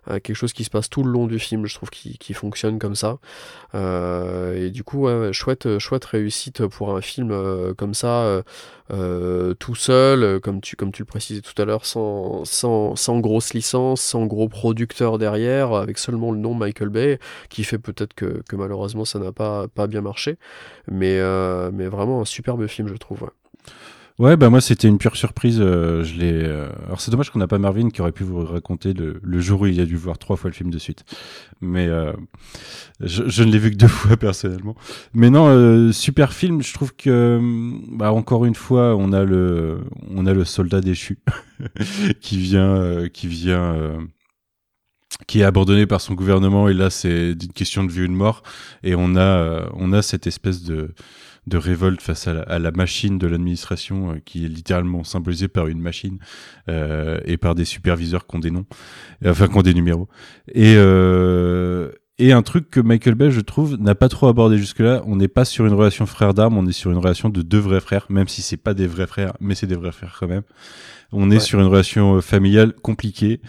quelque 0.08 0.34
chose 0.34 0.54
qui 0.54 0.64
se 0.64 0.70
passe 0.70 0.90
tout 0.90 1.04
le 1.04 1.12
long 1.12 1.28
du 1.28 1.40
film, 1.40 1.66
je 1.66 1.76
trouve, 1.76 1.90
qui, 1.90 2.34
fonctionne 2.34 2.80
comme 2.80 2.96
ça. 2.96 3.18
et 3.74 4.70
du 4.72 4.84
coup, 4.84 5.08
chouette 5.32 6.06
réussite 6.06 6.66
pour 6.68 6.96
un 6.96 7.02
film 7.02 7.74
comme 7.76 7.94
ça, 7.94 8.44
tout 8.90 9.76
seul, 9.76 10.40
comme 10.42 10.62
tu, 10.62 10.76
comme 10.76 10.92
tu 10.92 11.02
le 11.02 11.06
précisais 11.06 11.42
tout 11.42 11.60
à 11.62 11.66
l'heure, 11.66 11.86
sans, 11.86 12.46
sans, 12.46 12.96
sans 12.96 13.20
grosse 13.20 13.54
licence, 13.54 14.14
en 14.16 14.26
gros 14.26 14.48
producteur 14.48 15.18
derrière, 15.18 15.74
avec 15.74 15.98
seulement 15.98 16.32
le 16.32 16.38
nom 16.38 16.54
Michael 16.54 16.90
Bay, 16.90 17.20
qui 17.50 17.64
fait 17.64 17.80
peut-être 17.80 18.14
que, 18.14 18.42
que, 18.48 18.56
malheureusement 18.56 19.06
ça 19.06 19.20
n'a 19.20 19.32
pas, 19.32 19.68
pas 19.68 19.88
bien 19.88 20.02
marché. 20.02 20.38
Mais, 20.90 21.20
euh, 21.20 21.72
mais 21.74 21.88
vraiment 21.88 22.22
un 22.22 22.26
superbe 22.26 22.68
film, 22.68 22.88
je 22.88 22.96
trouve. 22.96 23.24
Ouais, 23.24 23.30
bah 24.18 24.50
moi 24.50 24.62
c'était 24.62 24.88
une 24.88 24.98
pure 24.98 25.18
surprise. 25.18 25.58
Euh, 25.60 26.04
je 26.04 26.16
l'ai. 26.16 26.32
Euh, 26.34 26.70
alors 26.86 27.02
c'est 27.02 27.12
dommage 27.12 27.30
qu'on 27.32 27.40
n'a 27.40 27.48
pas 27.48 27.58
Marvin 27.58 27.90
qui 27.90 28.02
aurait 28.02 28.14
pu 28.14 28.24
vous 28.24 28.46
raconter 28.46 28.94
le, 28.94 29.20
le, 29.22 29.40
jour 29.42 29.62
où 29.62 29.66
il 29.66 29.80
a 29.82 29.86
dû 29.86 29.98
voir 29.98 30.18
trois 30.18 30.38
fois 30.38 30.50
le 30.50 30.56
film 30.56 30.70
de 30.70 30.80
suite. 30.80 31.04
Mais 31.60 31.88
euh, 31.88 32.14
je, 33.02 33.28
je, 33.28 33.44
ne 33.44 33.52
l'ai 33.52 33.60
vu 33.60 33.72
que 33.72 33.76
deux 33.76 33.88
fois 33.90 34.16
personnellement. 34.16 34.76
Mais 35.14 35.30
non, 35.30 35.92
super 35.92 36.32
film. 36.32 36.62
Je 36.64 36.74
trouve 36.74 36.96
que 36.96 37.40
bah 37.92 38.14
encore 38.14 38.46
une 38.46 38.56
fois 38.56 38.96
on 38.96 39.12
a 39.12 39.24
le 39.24 39.82
on 40.10 40.26
a 40.26 40.34
le 40.34 40.46
soldat 40.46 40.80
déchu 40.80 41.20
qui 42.22 42.38
vient 42.38 43.10
qui 43.10 43.28
vient 43.28 43.98
qui 45.28 45.42
est 45.42 45.44
abandonné 45.44 45.86
par 45.86 46.02
son 46.02 46.14
gouvernement 46.14 46.68
et 46.70 46.74
là 46.74 46.90
c'est 46.90 47.32
une 47.32 47.54
question 47.54 47.84
de 47.84 47.92
vie 47.92 48.04
ou 48.04 48.08
de 48.08 48.12
mort 48.12 48.44
et 48.84 48.96
on 48.96 49.16
a 49.16 49.70
on 49.74 49.94
a 49.94 50.02
cette 50.02 50.28
espèce 50.28 50.64
de 50.64 50.94
de 51.48 51.58
révolte 51.58 52.02
face 52.02 52.28
à 52.28 52.60
la, 52.60 52.72
machine 52.72 53.18
de 53.18 53.28
l'administration 53.28 54.12
euh, 54.12 54.16
qui 54.24 54.46
est 54.46 54.50
littéralement 54.50 55.04
symbolisée 55.04 55.48
par 55.48 55.68
une 55.68 55.80
machine 55.80 56.18
euh, 56.70 57.20
et 57.26 57.38
par 57.38 57.56
des 57.56 57.66
superviseurs 57.66 58.26
qui 58.28 58.36
ont 58.36 58.40
des 58.40 58.52
noms, 58.52 58.66
enfin 59.26 59.48
qui 59.48 59.58
ont 59.58 59.62
des 59.62 59.74
numéros. 59.74 60.08
Et 60.54 60.76
euh, 60.78 61.92
et 62.18 62.32
un 62.32 62.44
truc 62.44 62.70
que 62.70 62.80
Michael 62.80 63.16
Bay, 63.16 63.30
je 63.30 63.42
trouve, 63.42 63.76
n'a 63.76 63.94
pas 63.94 64.08
trop 64.08 64.28
abordé 64.28 64.58
jusque-là. 64.58 65.04
On 65.06 65.18
n'est 65.18 65.28
pas 65.28 65.44
sur 65.44 65.66
une 65.66 65.74
relation 65.74 66.06
frère 66.06 66.34
d'armes, 66.34 66.58
on 66.58 66.66
est 66.66 66.72
sur 66.72 66.90
une 66.90 66.98
relation 66.98 67.28
de 67.28 67.42
deux 67.42 67.60
vrais 67.60 67.82
frères, 67.82 68.06
même 68.10 68.30
si 68.30 68.42
c'est 68.42 68.56
pas 68.56 68.74
des 68.74 68.88
vrais 68.88 69.06
frères, 69.06 69.34
mais 69.42 69.54
c'est 69.54 69.68
des 69.68 69.76
vrais 69.76 69.92
frères 69.92 70.16
quand 70.18 70.28
même. 70.28 70.44
On 71.12 71.30
est 71.30 71.40
sur 71.40 71.60
une 71.60 71.68
relation 71.68 72.22
familiale 72.22 72.74
compliquée 72.74 73.42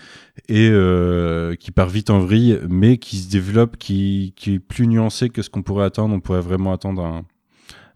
et 0.48 0.68
euh, 0.68 1.54
qui 1.54 1.70
part 1.70 1.88
vite 1.88 2.10
en 2.10 2.18
vrille, 2.18 2.58
mais 2.68 2.98
qui 2.98 3.18
se 3.18 3.30
développe, 3.30 3.76
qui, 3.76 4.34
qui 4.34 4.54
est 4.54 4.58
plus 4.58 4.88
nuancée 4.88 5.30
que 5.30 5.42
ce 5.42 5.50
qu'on 5.50 5.62
pourrait 5.62 5.86
attendre. 5.86 6.12
On 6.14 6.20
pourrait 6.20 6.40
vraiment 6.40 6.72
attendre 6.72 7.04
un, 7.04 7.24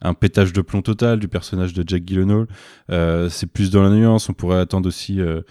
un 0.03 0.15
pétage 0.15 0.53
de 0.53 0.61
plomb 0.61 0.83
total 0.83 1.19
du 1.19 1.29
personnage 1.29 1.73
de 1.73 1.85
Jack 1.87 2.05
Gyllenhaal. 2.07 2.47
Euh, 2.91 3.29
c'est 3.29 3.47
plus 3.47 3.71
dans 3.71 3.83
la 3.83 3.91
nuance. 3.91 4.29
On 4.29 4.33
pourrait 4.33 4.59
attendre 4.59 4.89
aussi. 4.89 5.21
Euh, 5.21 5.43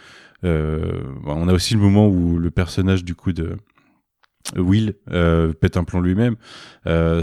euh, 0.46 1.04
on 1.26 1.48
a 1.48 1.54
aussi 1.54 1.74
le 1.74 1.80
moment 1.80 2.08
où 2.08 2.38
le 2.38 2.50
personnage 2.50 3.04
du 3.04 3.16
coup 3.16 3.34
de 3.34 3.58
Will 4.56 4.94
pète 5.60 5.78
un 5.78 5.84
plomb 5.84 6.02
lui-même, 6.02 6.36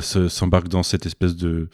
s'embarque 0.00 0.68
dans 0.68 0.82
cette 0.82 1.06
espèce 1.06 1.34
de 1.34 1.68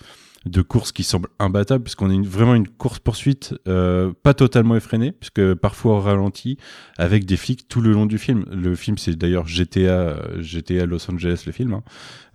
de 0.46 0.62
course 0.62 0.92
qui 0.92 1.02
semble 1.04 1.28
imbattable 1.38 1.84
puisqu'on 1.84 2.10
est 2.10 2.14
une, 2.14 2.26
vraiment 2.26 2.54
une 2.54 2.68
course 2.68 2.98
poursuite 2.98 3.54
euh, 3.68 4.12
pas 4.22 4.34
totalement 4.34 4.76
effrénée 4.76 5.12
puisque 5.12 5.54
parfois 5.54 5.94
au 5.94 6.00
ralenti 6.00 6.56
avec 6.98 7.24
des 7.24 7.36
flics 7.36 7.68
tout 7.68 7.80
le 7.80 7.92
long 7.92 8.06
du 8.06 8.18
film. 8.18 8.44
Le 8.50 8.74
film 8.74 8.98
c'est 8.98 9.14
d'ailleurs 9.16 9.46
GTA 9.46 10.16
GTA 10.40 10.86
Los 10.86 11.10
Angeles 11.10 11.44
le 11.46 11.52
film 11.52 11.74
hein. 11.74 11.82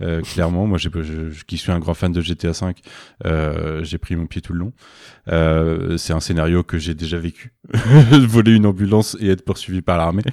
euh, 0.01 0.21
clairement 0.33 0.67
moi 0.67 0.77
je, 0.77 0.89
qui 1.45 1.57
suis 1.57 1.71
un 1.71 1.79
grand 1.79 1.93
fan 1.93 2.11
de 2.11 2.21
GTA 2.21 2.53
5 2.53 2.79
euh, 3.25 3.83
j'ai 3.83 3.97
pris 3.97 4.15
mon 4.15 4.25
pied 4.25 4.41
tout 4.41 4.53
le 4.53 4.59
long. 4.59 4.73
Euh, 5.29 5.97
c'est 5.97 6.13
un 6.13 6.19
scénario 6.19 6.63
que 6.63 6.77
j'ai 6.77 6.93
déjà 6.93 7.17
vécu 7.17 7.53
voler 8.11 8.53
une 8.53 8.65
ambulance 8.65 9.17
et 9.19 9.27
être 9.29 9.43
poursuivi 9.43 9.81
par 9.81 9.97
l'armée. 9.97 10.23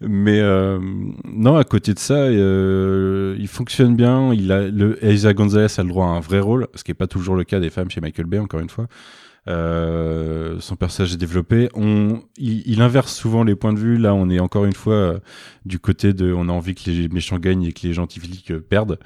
Mais 0.00 0.40
euh, 0.40 0.80
non 1.24 1.56
à 1.56 1.64
côté 1.64 1.94
de 1.94 1.98
ça 1.98 2.14
euh, 2.14 3.36
il 3.38 3.48
fonctionne 3.48 3.94
bien, 3.94 4.34
il 4.34 4.50
a 4.50 4.68
le 4.68 5.02
Elisa 5.04 5.32
Gonzalez 5.32 5.68
a 5.78 5.82
le 5.82 5.88
droit 5.88 6.06
à 6.06 6.10
un 6.10 6.20
vrai 6.20 6.40
rôle 6.40 6.66
ce 6.74 6.82
qui 6.82 6.90
est 6.90 6.94
pas 6.94 7.06
toujours 7.06 7.19
toujours 7.20 7.36
le 7.36 7.44
cas 7.44 7.60
des 7.60 7.70
femmes 7.70 7.90
chez 7.90 8.00
Michael 8.00 8.26
Bay, 8.26 8.38
encore 8.38 8.60
une 8.60 8.70
fois. 8.70 8.86
Euh, 9.48 10.60
son 10.60 10.76
personnage 10.76 11.14
est 11.14 11.16
développé. 11.16 11.68
On, 11.74 12.22
il, 12.36 12.80
inverse 12.82 13.14
souvent 13.14 13.42
les 13.44 13.56
points 13.56 13.72
de 13.72 13.78
vue. 13.78 13.96
Là, 13.96 14.14
on 14.14 14.28
est 14.28 14.38
encore 14.38 14.64
une 14.64 14.74
fois 14.74 14.94
euh, 14.94 15.18
du 15.64 15.78
côté 15.78 16.12
de, 16.12 16.32
on 16.32 16.48
a 16.48 16.52
envie 16.52 16.74
que 16.74 16.90
les 16.90 17.08
méchants 17.08 17.38
gagnent 17.38 17.64
et 17.64 17.72
que 17.72 17.86
les 17.86 17.94
gentils 17.94 18.20
flics 18.20 18.50
euh, 18.50 18.60
perdent. 18.60 18.98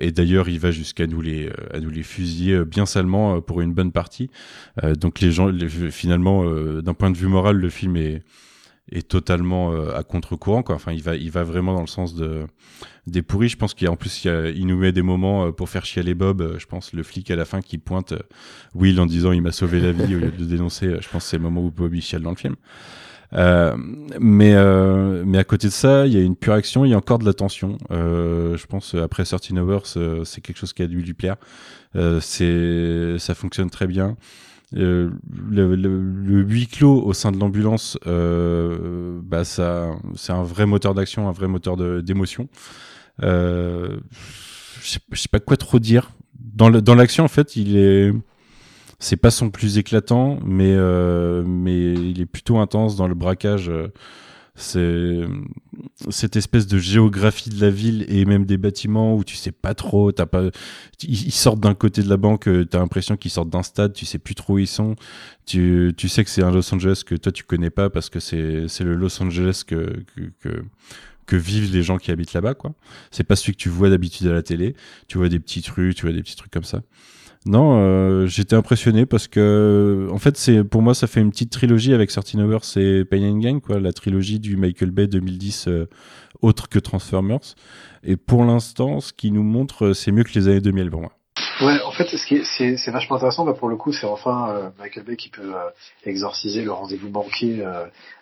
et 0.00 0.12
d'ailleurs, 0.12 0.48
il 0.48 0.60
va 0.60 0.70
jusqu'à 0.70 1.06
nous 1.06 1.20
les, 1.20 1.50
à 1.72 1.80
nous 1.80 1.90
les 1.90 2.02
fusiller 2.02 2.64
bien 2.64 2.86
salement 2.86 3.40
pour 3.40 3.60
une 3.60 3.72
bonne 3.72 3.92
partie. 3.92 4.30
donc 5.00 5.20
les 5.20 5.32
gens, 5.32 5.50
finalement, 5.90 6.44
d'un 6.80 6.94
point 6.94 7.10
de 7.10 7.16
vue 7.16 7.26
moral, 7.26 7.56
le 7.56 7.70
film 7.70 7.96
est 7.96 8.22
est 8.90 9.08
totalement 9.08 9.72
à 9.90 10.02
contre-courant 10.02 10.62
quoi. 10.62 10.74
Enfin, 10.74 10.92
il 10.92 11.02
va 11.02 11.16
il 11.16 11.30
va 11.30 11.44
vraiment 11.44 11.74
dans 11.74 11.80
le 11.80 11.86
sens 11.86 12.14
de 12.14 12.46
des 13.08 13.22
pourris. 13.22 13.48
Je 13.48 13.56
pense 13.56 13.74
qu'il 13.74 13.88
en 13.88 13.96
plus 13.96 14.24
il, 14.24 14.66
nous 14.66 14.76
met 14.76 14.92
des 14.92 15.02
moments 15.02 15.46
euh, 15.46 15.52
pour 15.52 15.68
faire 15.68 15.84
chialer 15.84 16.14
Bob. 16.14 16.40
Euh, 16.40 16.58
je 16.58 16.66
pense 16.66 16.92
le 16.92 17.02
flic 17.02 17.30
à 17.30 17.36
la 17.36 17.44
fin 17.44 17.60
qui 17.60 17.78
pointe 17.78 18.12
euh, 18.12 18.18
Will 18.74 19.00
en 19.00 19.06
disant 19.06 19.32
il 19.32 19.42
m'a 19.42 19.52
sauvé 19.52 19.80
la 19.80 19.92
vie 19.92 20.14
au 20.14 20.18
lieu 20.18 20.30
de 20.30 20.44
dénoncer. 20.44 20.96
Je 21.00 21.08
pense 21.08 21.24
que 21.24 21.30
c'est 21.30 21.38
le 21.38 21.42
moment 21.42 21.62
où 21.62 21.70
Bob 21.70 21.94
il 21.94 22.02
chiale 22.02 22.22
dans 22.22 22.30
le 22.30 22.36
film. 22.36 22.56
Euh, 23.34 23.76
mais 24.18 24.54
mais 25.24 25.38
à 25.38 25.44
côté 25.44 25.68
de 25.68 25.72
ça, 25.72 26.06
il 26.06 26.14
y 26.14 26.16
a 26.16 26.20
une 26.20 26.36
pure 26.36 26.54
action, 26.54 26.84
il 26.84 26.90
y 26.90 26.94
a 26.94 26.96
encore 26.96 27.18
de 27.18 27.26
la 27.26 27.34
tension. 27.34 27.76
Euh, 27.90 28.56
je 28.56 28.66
pense 28.66 28.94
après 28.94 29.24
13 29.24 29.58
Hours, 29.58 29.98
c'est 30.24 30.40
quelque 30.40 30.56
chose 30.56 30.72
qui 30.72 30.82
a 30.82 30.86
dû 30.86 31.02
lui 31.02 31.14
plaire. 31.14 31.36
c'est 32.20 33.16
ça 33.18 33.34
fonctionne 33.34 33.70
très 33.70 33.86
bien. 33.86 34.16
Euh, 34.76 35.10
le, 35.50 36.42
huis 36.42 36.66
clos 36.66 37.02
au 37.02 37.12
sein 37.14 37.32
de 37.32 37.38
l'ambulance, 37.38 37.98
euh, 38.06 39.18
bah 39.22 39.44
ça, 39.44 39.96
c'est 40.14 40.32
un 40.32 40.42
vrai 40.42 40.66
moteur 40.66 40.94
d'action, 40.94 41.28
un 41.28 41.32
vrai 41.32 41.48
moteur 41.48 41.76
d'émotion. 42.02 42.48
Euh, 43.22 43.96
je 44.82 44.88
sais, 44.88 45.00
sais, 45.14 45.28
pas 45.30 45.40
quoi 45.40 45.56
trop 45.56 45.78
dire. 45.78 46.12
Dans 46.38 46.94
l'action, 46.94 47.24
en 47.24 47.28
fait, 47.28 47.56
il 47.56 47.76
est, 47.76 48.12
c'est 48.98 49.16
pas 49.16 49.30
son 49.30 49.50
plus 49.50 49.78
éclatant, 49.78 50.38
mais 50.44 50.76
mais 51.44 51.92
il 51.94 52.20
est 52.20 52.26
plutôt 52.26 52.58
intense 52.58 52.96
dans 52.96 53.06
le 53.08 53.14
braquage. 53.14 53.70
Cette 54.58 56.36
espèce 56.36 56.66
de 56.66 56.78
géographie 56.78 57.50
de 57.50 57.60
la 57.60 57.70
ville 57.70 58.04
et 58.08 58.24
même 58.24 58.44
des 58.44 58.56
bâtiments 58.56 59.16
où 59.16 59.24
tu 59.24 59.36
sais 59.36 59.52
pas 59.52 59.74
trop, 59.74 60.12
t'as 60.12 60.26
pas, 60.26 60.50
ils 61.02 61.32
sortent 61.32 61.60
d'un 61.60 61.74
côté 61.74 62.02
de 62.02 62.08
la 62.08 62.16
banque, 62.16 62.48
euh, 62.48 62.64
t'as 62.64 62.78
l'impression 62.78 63.16
qu'ils 63.16 63.30
sortent 63.30 63.50
d'un 63.50 63.62
stade, 63.62 63.92
tu 63.92 64.04
sais 64.04 64.18
plus 64.18 64.34
trop 64.34 64.54
où 64.54 64.58
ils 64.58 64.66
sont. 64.66 64.96
Tu, 65.46 65.94
tu 65.96 66.08
sais 66.08 66.24
que 66.24 66.30
c'est 66.30 66.42
un 66.42 66.50
Los 66.50 66.74
Angeles 66.74 67.02
que 67.06 67.14
toi 67.14 67.32
tu 67.32 67.44
connais 67.44 67.70
pas 67.70 67.88
parce 67.88 68.10
que 68.10 68.20
c'est 68.20 68.68
c'est 68.68 68.84
le 68.84 68.94
Los 68.94 69.22
Angeles 69.22 69.62
que, 69.66 70.04
que, 70.40 70.62
que 71.26 71.36
vivent 71.36 71.72
les 71.72 71.82
gens 71.82 71.98
qui 71.98 72.10
habitent 72.10 72.32
là-bas 72.32 72.54
quoi. 72.54 72.74
C'est 73.10 73.24
pas 73.24 73.36
celui 73.36 73.52
que 73.52 73.58
tu 73.58 73.68
vois 73.68 73.90
d'habitude 73.90 74.26
à 74.26 74.32
la 74.32 74.42
télé. 74.42 74.74
Tu 75.06 75.18
vois 75.18 75.28
des 75.28 75.38
petites 75.38 75.68
rues, 75.68 75.94
tu 75.94 76.06
vois 76.06 76.12
des 76.12 76.22
petits 76.22 76.36
trucs 76.36 76.50
comme 76.50 76.64
ça. 76.64 76.82
Non, 77.46 77.78
euh, 77.78 78.26
j'étais 78.26 78.56
impressionné 78.56 79.06
parce 79.06 79.28
que, 79.28 80.08
en 80.12 80.18
fait, 80.18 80.36
c'est 80.36 80.64
pour 80.64 80.82
moi, 80.82 80.94
ça 80.94 81.06
fait 81.06 81.20
une 81.20 81.30
petite 81.30 81.52
trilogie 81.52 81.94
avec 81.94 82.10
Certain 82.10 82.40
Hours 82.40 82.76
et 82.76 83.04
Pain 83.04 83.22
and 83.22 83.38
Gain, 83.38 83.60
quoi, 83.60 83.78
la 83.78 83.92
trilogie 83.92 84.40
du 84.40 84.56
Michael 84.56 84.90
Bay 84.90 85.06
2010, 85.06 85.68
euh, 85.68 85.88
autre 86.42 86.68
que 86.68 86.78
Transformers. 86.78 87.54
Et 88.02 88.16
pour 88.16 88.44
l'instant, 88.44 89.00
ce 89.00 89.12
qui 89.12 89.30
nous 89.30 89.42
montre, 89.42 89.92
c'est 89.92 90.12
mieux 90.12 90.24
que 90.24 90.32
les 90.34 90.48
années 90.48 90.60
2000 90.60 90.90
pour 90.90 91.00
moi. 91.00 91.12
Ouais, 91.60 91.80
en 91.82 91.92
fait, 91.92 92.04
ce 92.04 92.26
qui 92.26 92.44
c'est, 92.44 92.76
c'est 92.76 92.90
vachement 92.90 93.16
intéressant. 93.16 93.44
Bah, 93.44 93.52
pour 93.52 93.68
le 93.68 93.76
coup, 93.76 93.92
c'est 93.92 94.06
enfin 94.06 94.50
euh, 94.50 94.68
Michael 94.78 95.04
Bay 95.04 95.16
qui 95.16 95.28
peut 95.28 95.52
exorciser 96.04 96.62
le 96.62 96.72
rendez-vous 96.72 97.08
banquier 97.08 97.64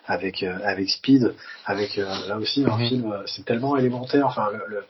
avec 0.07 0.43
avec 0.43 0.89
Speed, 0.89 1.33
avec 1.65 1.97
là 1.97 2.37
aussi 2.37 2.63
un 2.65 2.77
mhm. 2.77 2.87
film. 2.87 3.13
c'est 3.25 3.45
tellement 3.45 3.77
élémentaire. 3.77 4.25
Enfin, 4.27 4.49
le 4.51 4.75
le 4.75 4.83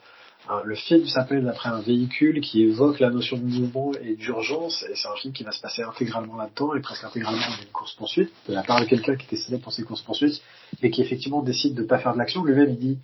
film 0.76 1.06
s'appelle 1.08 1.48
après 1.48 1.70
un 1.70 1.82
véhicule 1.82 2.42
qui 2.42 2.64
évoque 2.64 3.00
la 3.00 3.10
notion 3.10 3.38
de 3.38 3.44
mouvement 3.44 3.92
et 4.02 4.16
d'urgence, 4.16 4.84
et 4.90 4.96
c'est 4.96 5.08
un 5.08 5.16
film 5.16 5.34
qui 5.34 5.44
va 5.44 5.52
se 5.52 5.62
passer 5.62 5.84
intégralement 5.84 6.38
là-dedans, 6.38 6.76
et 6.76 6.82
presque 6.82 7.04
intégralement 7.04 7.42
dans 7.42 7.62
une 7.62 7.72
course-poursuite, 7.72 8.32
de 8.48 8.54
la 8.54 8.64
part 8.64 8.80
de 8.80 8.86
quelqu'un 8.86 9.16
qui 9.16 9.26
était 9.26 9.36
célèbre 9.36 9.64
pour 9.64 9.74
ses 9.74 9.84
courses-poursuites, 9.84 10.42
et 10.82 10.90
qui 10.92 11.02
effectivement 11.02 11.42
décide 11.42 11.76
de 11.76 11.82
ne 11.82 11.88
pas 11.88 12.00
faire 12.00 12.14
de 12.14 12.18
l'action. 12.18 12.44
Lui-même, 12.44 12.70
il 12.70 12.80
dit 12.80 13.00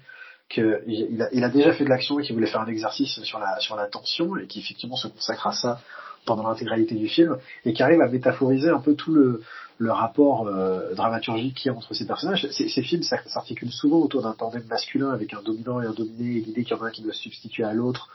qu'il 0.50 1.22
a, 1.22 1.30
il 1.34 1.44
a 1.44 1.50
déjà 1.50 1.74
fait 1.74 1.84
de 1.84 1.90
l'action 1.90 2.20
et 2.20 2.24
qu'il 2.24 2.36
voulait 2.36 2.48
faire 2.48 2.62
un 2.62 2.68
exercice 2.68 3.22
sur 3.24 3.40
la, 3.40 3.60
sur 3.60 3.76
la 3.76 3.88
tension, 3.88 4.38
et 4.38 4.48
qui 4.48 4.60
effectivement 4.60 4.96
se 4.96 5.08
consacre 5.08 5.48
à 5.48 5.54
ça 5.54 5.82
pendant 6.26 6.48
l'intégralité 6.48 6.96
du 6.96 7.10
film, 7.10 7.38
et 7.66 7.74
qui 7.74 7.84
arrive 7.84 8.02
à 8.02 8.08
métaphoriser 8.08 8.70
un 8.70 8.80
peu 8.80 8.96
tout 8.96 9.14
le, 9.14 9.42
le 9.78 9.92
rapport 9.92 10.48
euh, 10.48 10.94
dramaturgique 10.94 11.56
qu'il 11.58 11.72
y 11.72 11.74
a 11.74 11.78
entre 11.78 11.94
ces 11.94 12.06
personnages. 12.06 12.48
Ces, 12.52 12.84
films 12.84 13.04
s'articulent 13.04 13.72
souvent 13.72 14.00
autour 14.00 14.22
d'un 14.22 14.34
tandem 14.34 14.64
masculin 14.68 15.12
avec 15.12 15.34
un 15.34 15.42
dominant 15.42 15.82
et 15.82 15.86
un 15.86 15.94
dominé, 15.94 16.38
et 16.38 16.42
l'idée 16.42 16.64
qu'il 16.64 16.76
y 16.78 16.80
en 16.80 16.84
a 16.84 16.88
un 16.88 16.92
qui 16.92 17.02
doit 17.02 17.14
se 17.14 17.22
substituer 17.22 17.64
à 17.64 17.74
l'autre 17.74 18.10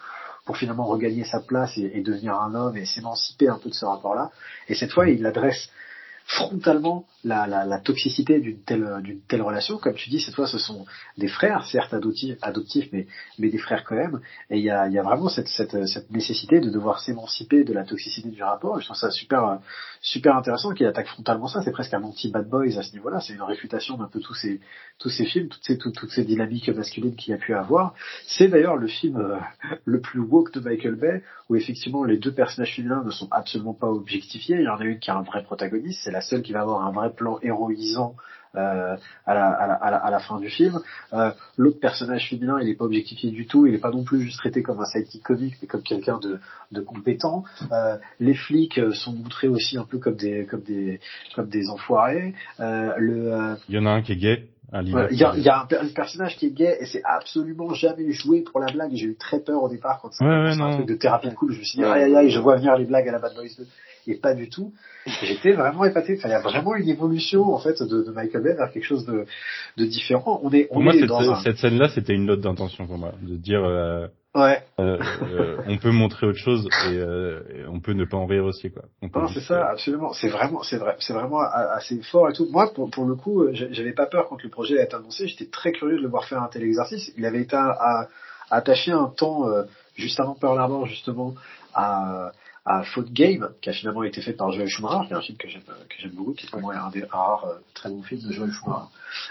pour 0.45 0.57
finalement 0.57 0.87
regagner 0.87 1.25
sa 1.25 1.41
place 1.41 1.77
et, 1.77 1.91
et 1.95 2.03
devenir 2.03 2.35
un 2.35 2.55
homme 2.55 2.77
et 2.77 2.87
s'émanciper 2.87 3.49
un 3.49 3.59
peu 3.59 3.69
de 3.69 3.75
ce 3.75 3.85
rapport-là. 3.85 4.31
Et 4.69 4.75
cette 4.75 4.93
fois, 4.93 5.09
il 5.09 5.21
l'adresse 5.21 5.69
frontalement 6.29 7.07
la, 7.25 7.47
la, 7.47 7.65
la 7.65 7.79
toxicité 7.79 8.39
d'une 8.39 8.63
telle, 8.63 9.01
d'une 9.03 9.21
telle 9.23 9.41
relation. 9.41 9.79
Comme 9.79 9.95
tu 9.95 10.11
dis, 10.11 10.21
cette 10.21 10.35
fois, 10.35 10.47
ce 10.47 10.59
sont 10.59 10.85
des 11.17 11.27
frères, 11.27 11.65
certes 11.65 11.95
adoptifs, 11.95 12.37
adoptifs 12.43 12.91
mais, 12.93 13.07
mais 13.39 13.49
des 13.49 13.57
frères 13.57 13.83
quand 13.83 13.97
même. 13.97 14.21
Et 14.51 14.59
il 14.59 14.63
y 14.63 14.71
a, 14.71 14.89
y 14.89 14.99
a 14.99 15.03
vraiment 15.03 15.31
cette, 15.31 15.49
cette, 15.49 15.87
cette 15.87 16.11
nécessité 16.11 16.61
de 16.61 16.69
devoir 16.69 17.01
s'émanciper 17.01 17.65
de 17.65 17.73
la 17.73 17.85
toxicité 17.85 18.29
du 18.29 18.43
rapport. 18.43 18.79
je 18.79 18.85
trouve 18.85 18.97
ça 18.97 19.11
super, 19.11 19.59
super 20.03 20.37
intéressant 20.37 20.75
qu'il 20.75 20.87
attaque 20.87 21.09
frontalement 21.09 21.49
ça. 21.49 21.63
C'est 21.63 21.73
presque 21.73 21.95
un 21.95 22.03
anti-bad 22.03 22.47
boys 22.47 22.77
à 22.77 22.83
ce 22.83 22.93
niveau-là. 22.93 23.21
C'est 23.21 23.33
une 23.33 23.43
réfutation 23.43 23.97
d'un 23.97 24.09
peu 24.09 24.21
tous 24.21 24.35
ces, 24.35 24.61
tous 24.99 25.09
ces 25.09 25.25
films, 25.25 25.49
toutes 25.49 25.65
ces, 25.65 25.79
toutes, 25.79 26.11
ces 26.11 26.25
dynamiques 26.25 26.69
masculines 26.69 27.17
qu'il 27.17 27.33
a 27.33 27.39
pu 27.39 27.55
avoir. 27.55 27.95
C'est 28.27 28.49
d'ailleurs 28.49 28.77
le 28.77 28.87
film 28.87 29.17
euh, 29.17 29.39
le 29.87 30.01
plus 30.01 30.21
woke 30.21 30.53
de 30.53 30.61
Michael 30.61 30.97
Bay, 30.97 31.23
où 31.49 31.57
effectivement 31.57 32.05
les 32.05 32.19
deux 32.19 32.33
personnages 32.33 32.77
féminins 32.77 33.03
ne 33.03 33.11
sont 33.11 33.29
absolument 33.31 33.75
pas 33.75 33.89
objectifiés. 33.89 34.57
Il 34.57 34.65
y 34.65 34.69
en 34.69 34.77
a 34.77 34.85
une 34.85 34.99
qui 34.99 35.11
a 35.11 35.17
un 35.17 35.23
vrai 35.23 35.43
protagoniste, 35.43 36.01
c'est 36.05 36.11
la 36.11 36.18
seule 36.21 36.43
qui 36.43 36.53
va 36.53 36.61
avoir 36.61 36.87
un 36.87 36.93
vrai 36.93 37.11
plan 37.13 37.39
héroïsant 37.43 38.15
euh, 38.55 38.97
à, 39.27 39.35
la, 39.35 39.47
à, 39.51 39.91
la, 39.91 39.97
à, 39.97 40.11
la, 40.11 40.19
fin 40.21 40.41
du 40.41 40.49
film. 40.49 40.81
Euh, 41.13 41.31
L'autre 41.57 41.81
personnage 41.81 42.31
féminin, 42.31 42.59
il 42.61 42.69
n'est 42.69 42.75
pas 42.75 42.87
objectifié 42.87 43.31
du 43.31 43.47
tout, 43.47 43.67
il 43.67 43.73
n'est 43.73 43.79
pas 43.79 43.91
non 43.91 44.05
plus 44.05 44.23
juste 44.23 44.39
traité 44.39 44.63
comme 44.63 44.81
un 44.81 44.87
sidekick 44.87 45.23
comique, 45.23 45.55
mais 45.61 45.69
comme 45.69 45.83
quelqu'un 45.83 46.19
de, 46.19 46.39
de 46.73 46.81
compétent. 46.81 47.45
Euh, 47.73 47.97
les 48.21 48.35
flics 48.35 48.81
sont 48.95 49.13
montrés 49.13 49.49
aussi 49.49 49.77
un 49.77 49.85
peu 49.85 49.99
comme 49.99 50.17
des 50.17 50.47
comme 50.47 50.63
des 50.63 51.01
comme 51.35 51.49
des 51.49 51.69
enfoirés. 51.69 52.35
Euh, 52.61 52.95
le, 52.97 53.33
euh, 53.33 53.55
il 53.69 53.75
y 53.75 53.79
en 53.79 53.87
a 53.87 53.91
un 53.91 54.03
qui 54.03 54.13
est 54.13 54.17
gay. 54.17 54.49
Il 54.83 54.91
y, 54.91 55.25
a, 55.25 55.35
y 55.35 55.49
a 55.49 55.63
un, 55.63 55.89
personnage 55.95 56.37
qui 56.37 56.47
est 56.47 56.51
gay 56.51 56.77
et 56.79 56.85
c'est 56.85 57.01
absolument 57.03 57.73
jamais 57.73 58.13
joué 58.13 58.43
pour 58.43 58.61
la 58.61 58.71
blague. 58.71 58.91
J'ai 58.93 59.07
eu 59.07 59.17
très 59.17 59.41
peur 59.41 59.63
au 59.63 59.69
départ 59.71 59.99
quand 60.03 60.11
c'est 60.13 60.23
un 60.25 60.73
truc 60.73 60.87
de 60.87 60.95
thérapie 60.95 61.31
de 61.31 61.35
cool. 61.35 61.53
Je 61.53 61.61
me 61.61 61.65
suis 61.65 61.79
dit 61.79 61.85
aïe 61.85 62.03
aïe 62.03 62.17
aïe, 62.17 62.31
je 62.31 62.39
vois 62.39 62.57
venir 62.57 62.77
les 62.77 62.85
blagues 62.85 63.09
à 63.09 63.13
la 63.13 63.19
Bad 63.19 63.35
Boys 63.35 63.49
2 63.57 63.67
et 64.09 64.17
pas 64.17 64.35
du 64.35 64.49
tout. 64.49 64.73
J'étais 65.23 65.53
vraiment 65.53 65.85
épaté. 65.85 66.17
Enfin, 66.19 66.29
il 66.29 66.33
y 66.33 66.35
a 66.35 66.41
vraiment 66.41 66.75
une 66.75 66.89
évolution 66.89 67.55
en 67.55 67.59
fait 67.59 67.81
de, 67.83 68.03
de 68.03 68.11
Michael 68.11 68.43
Bay 68.43 68.55
vers 68.55 68.73
quelque 68.73 68.85
chose 68.85 69.07
de, 69.07 69.27
de 69.77 69.85
différent. 69.85 70.41
On 70.43 70.51
est, 70.53 70.67
on 70.71 70.75
pour 70.75 70.83
moi, 70.83 70.95
est 70.95 71.01
cette, 71.01 71.09
dans 71.09 71.41
cette 71.41 71.59
scène-là, 71.59 71.89
c'était 71.91 72.15
une 72.15 72.25
note 72.25 72.41
d'intention 72.41 72.87
pour 72.87 72.99
moi, 72.99 73.13
de 73.23 73.37
dire. 73.37 73.63
Euh, 73.65 74.07
ouais. 74.35 74.63
Euh, 74.81 74.99
euh, 75.23 75.57
on 75.67 75.77
peut 75.77 75.91
montrer 75.91 76.27
autre 76.27 76.39
chose 76.39 76.67
et, 76.89 76.97
euh, 76.97 77.41
et, 77.55 77.67
on 77.67 77.81
peut 77.81 77.93
ne 77.93 78.05
pas 78.05 78.17
en 78.17 78.27
rire 78.27 78.45
aussi 78.45 78.71
quoi. 78.71 78.83
Non, 79.03 79.29
c'est 79.29 79.41
ça, 79.41 79.69
absolument. 79.69 80.13
C'est 80.15 80.29
vraiment, 80.29 80.63
c'est 80.63 80.79
vrai, 80.79 80.97
c'est 81.01 81.13
vraiment 81.13 81.41
assez 81.41 82.01
fort 82.03 82.31
et 82.31 82.33
tout. 82.33 82.49
Moi, 82.51 82.73
pour, 82.75 82.91
pour 82.91 83.05
le 83.07 83.15
coup, 83.15 83.47
j'avais 83.53 83.93
pas 83.93 84.07
peur 84.07 84.27
quand 84.29 84.43
le 84.43 84.49
projet 84.49 84.79
a 84.79 84.85
été 84.85 84.97
annoncé. 84.97 85.29
J'étais 85.29 85.51
très 85.51 85.73
curieux 85.73 85.99
de 85.99 86.03
le 86.03 86.09
voir 86.09 86.25
faire 86.25 86.43
un 86.43 86.49
tel 86.49 86.63
exercice. 86.63 87.13
Il 87.17 87.27
avait 87.27 87.43
été 87.43 87.57
à, 87.57 88.09
attaché 88.51 88.93
un 88.93 89.13
temps 89.15 89.45
juste 89.95 90.19
avant 90.21 90.35
Pearl 90.35 90.59
Harbor 90.59 90.87
justement 90.87 91.35
à 91.75 92.33
à 92.69 92.83
Faute 92.85 93.11
Game, 93.13 93.49
qui 93.63 93.71
a 93.71 93.73
finalement 93.73 94.03
été 94.03 94.21
fait 94.21 94.35
par 94.35 94.53
Joel 94.53 94.69
Schumacher, 94.69 95.07
qui 95.07 95.15
est 95.15 95.17
un 95.17 95.23
film 95.23 95.39
que 95.39 95.49
j'aime 95.49 95.63
que 95.63 95.97
j'aime 95.99 96.11
beaucoup, 96.11 96.35
qui 96.35 96.45
est 96.45 96.51
pour 96.51 96.61
moi 96.61 96.77
un 96.77 96.91
des 96.91 97.03
rares 97.05 97.47
euh, 97.47 97.55
très 97.73 97.89
bons 97.89 98.03
films 98.03 98.29
de 98.29 98.33
Joel 98.33 98.53
Schumacher, 98.53 98.89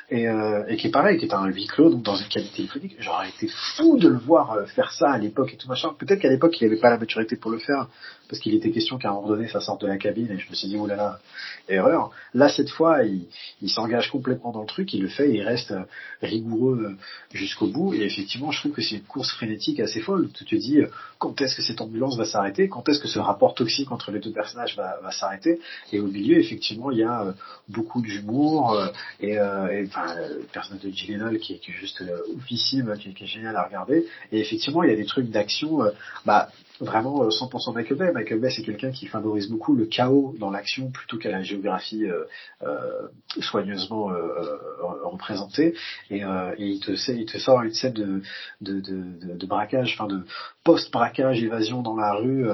et, 0.10 0.28
euh, 0.28 0.66
et 0.68 0.78
qui 0.78 0.88
est 0.88 0.92
pareil, 0.92 1.18
qui 1.18 1.26
est 1.26 1.34
un 1.34 1.46
huis 1.48 1.68
clos, 1.68 1.90
donc 1.90 2.04
dans 2.04 2.16
une 2.16 2.28
qualité 2.28 2.64
iconique. 2.64 2.96
J'aurais 3.00 3.30
été 3.30 3.48
fou 3.76 3.98
de 3.98 4.08
le 4.08 4.18
voir 4.18 4.54
euh, 4.54 4.66
faire 4.66 4.92
ça 4.92 5.12
à 5.12 5.18
l'époque 5.18 5.54
et 5.54 5.58
tout 5.58 5.68
machin. 5.68 5.94
Peut-être 5.98 6.20
qu'à 6.20 6.30
l'époque 6.30 6.60
il 6.60 6.68
n'avait 6.68 6.80
pas 6.80 6.90
la 6.90 6.98
maturité 6.98 7.36
pour 7.36 7.52
le 7.52 7.60
faire, 7.60 7.88
parce 8.30 8.40
qu'il 8.42 8.54
était 8.54 8.72
question 8.72 8.98
qu'à 8.98 9.10
un 9.10 9.14
moment 9.14 9.28
donné 9.28 9.48
ça 9.48 9.60
sorte 9.60 9.82
de 9.82 9.88
la 9.88 9.98
cabine, 9.98 10.32
et 10.32 10.38
je 10.38 10.50
me 10.50 10.56
suis 10.56 10.68
dit 10.68 10.78
oh 10.80 10.88
là 10.88 10.96
là, 10.96 11.20
erreur. 11.68 12.12
Là 12.34 12.50
cette 12.50 12.70
fois 12.70 13.04
il, 13.04 13.28
s'engage 13.70 14.10
complètement 14.10 14.52
dans 14.52 14.62
le 14.62 14.68
truc, 14.68 14.94
il 14.94 15.02
le 15.02 15.10
fait, 15.10 15.30
il 15.32 15.42
reste 15.42 15.72
euh, 15.72 15.84
rigoureux 16.22 16.96
jusqu'au 17.34 17.68
bout, 17.68 17.94
et 17.94 18.04
effectivement 18.04 18.52
je 18.52 18.62
trouve 18.62 18.72
que 18.72 18.82
c'est 18.82 18.96
une 18.96 19.04
course 19.04 19.32
frénétique 19.32 19.80
assez 19.80 20.02
folle. 20.02 20.30
Tu 20.34 20.46
te 20.46 20.56
dis 20.56 20.80
quand 21.20 21.40
est-ce 21.42 21.56
que 21.56 21.62
cette 21.62 21.82
ambulance 21.82 22.18
va 22.18 22.26
s'arrêter, 22.26 22.70
quand 22.70 22.88
est-ce 22.90 23.00
que 23.00 23.08
ce 23.08 23.20
rapport 23.20 23.54
toxique 23.54 23.92
entre 23.92 24.12
les 24.12 24.20
deux 24.20 24.32
personnages 24.32 24.76
va 24.78 25.12
s'arrêter? 25.12 25.60
Et 25.92 26.00
au 26.00 26.08
milieu, 26.08 26.38
effectivement, 26.38 26.92
il 26.92 27.00
y 27.00 27.04
a 27.04 27.34
beaucoup 27.70 28.02
d'humour 28.02 28.78
et, 29.20 29.38
et 29.72 29.86
enfin, 29.88 30.16
le 30.16 30.46
personnage 30.52 30.84
de 30.84 30.90
Gyllenhaal 30.90 31.40
qui 31.40 31.54
est, 31.54 31.72
juste 31.72 32.04
oufissime, 32.36 32.96
qui, 33.00 33.14
qui, 33.14 33.24
est 33.24 33.28
génial 33.28 33.56
à 33.56 33.64
regarder. 33.64 34.06
Et 34.32 34.40
effectivement, 34.40 34.84
il 34.84 34.90
y 34.90 34.94
a 34.94 34.96
des 34.96 35.06
trucs 35.06 35.30
d'action. 35.30 35.80
bah, 36.26 36.50
vraiment 36.80 37.28
100% 37.28 37.74
Michael 37.74 37.98
Bay. 37.98 38.12
Michael 38.12 38.40
Bay, 38.40 38.50
c'est 38.50 38.64
quelqu'un 38.64 38.92
qui 38.92 39.08
favorise 39.08 39.50
beaucoup 39.50 39.76
le 39.76 39.86
chaos 39.86 40.36
dans 40.40 40.52
l'action 40.52 40.92
plutôt 40.92 41.18
qu'à 41.18 41.32
la 41.32 41.42
géographie 41.42 42.06
euh, 42.06 42.24
euh, 42.64 43.08
soigneusement 43.42 44.12
euh, 44.12 44.58
représentée. 45.04 45.74
Et, 46.10 46.20
et, 46.20 46.24
il, 46.58 46.80
te, 46.80 46.92
il 47.12 47.26
te 47.26 47.38
sort 47.38 47.62
une 47.64 47.74
scène 47.74 47.94
de, 47.94 48.22
de, 48.62 48.80
de, 48.80 49.38
de 49.38 49.46
braquage, 49.46 49.96
enfin 49.98 50.08
de 50.08 50.24
post-braquage, 50.64 51.42
évasion 51.44 51.82
dans 51.82 51.96
la 51.96 52.14
rue. 52.14 52.48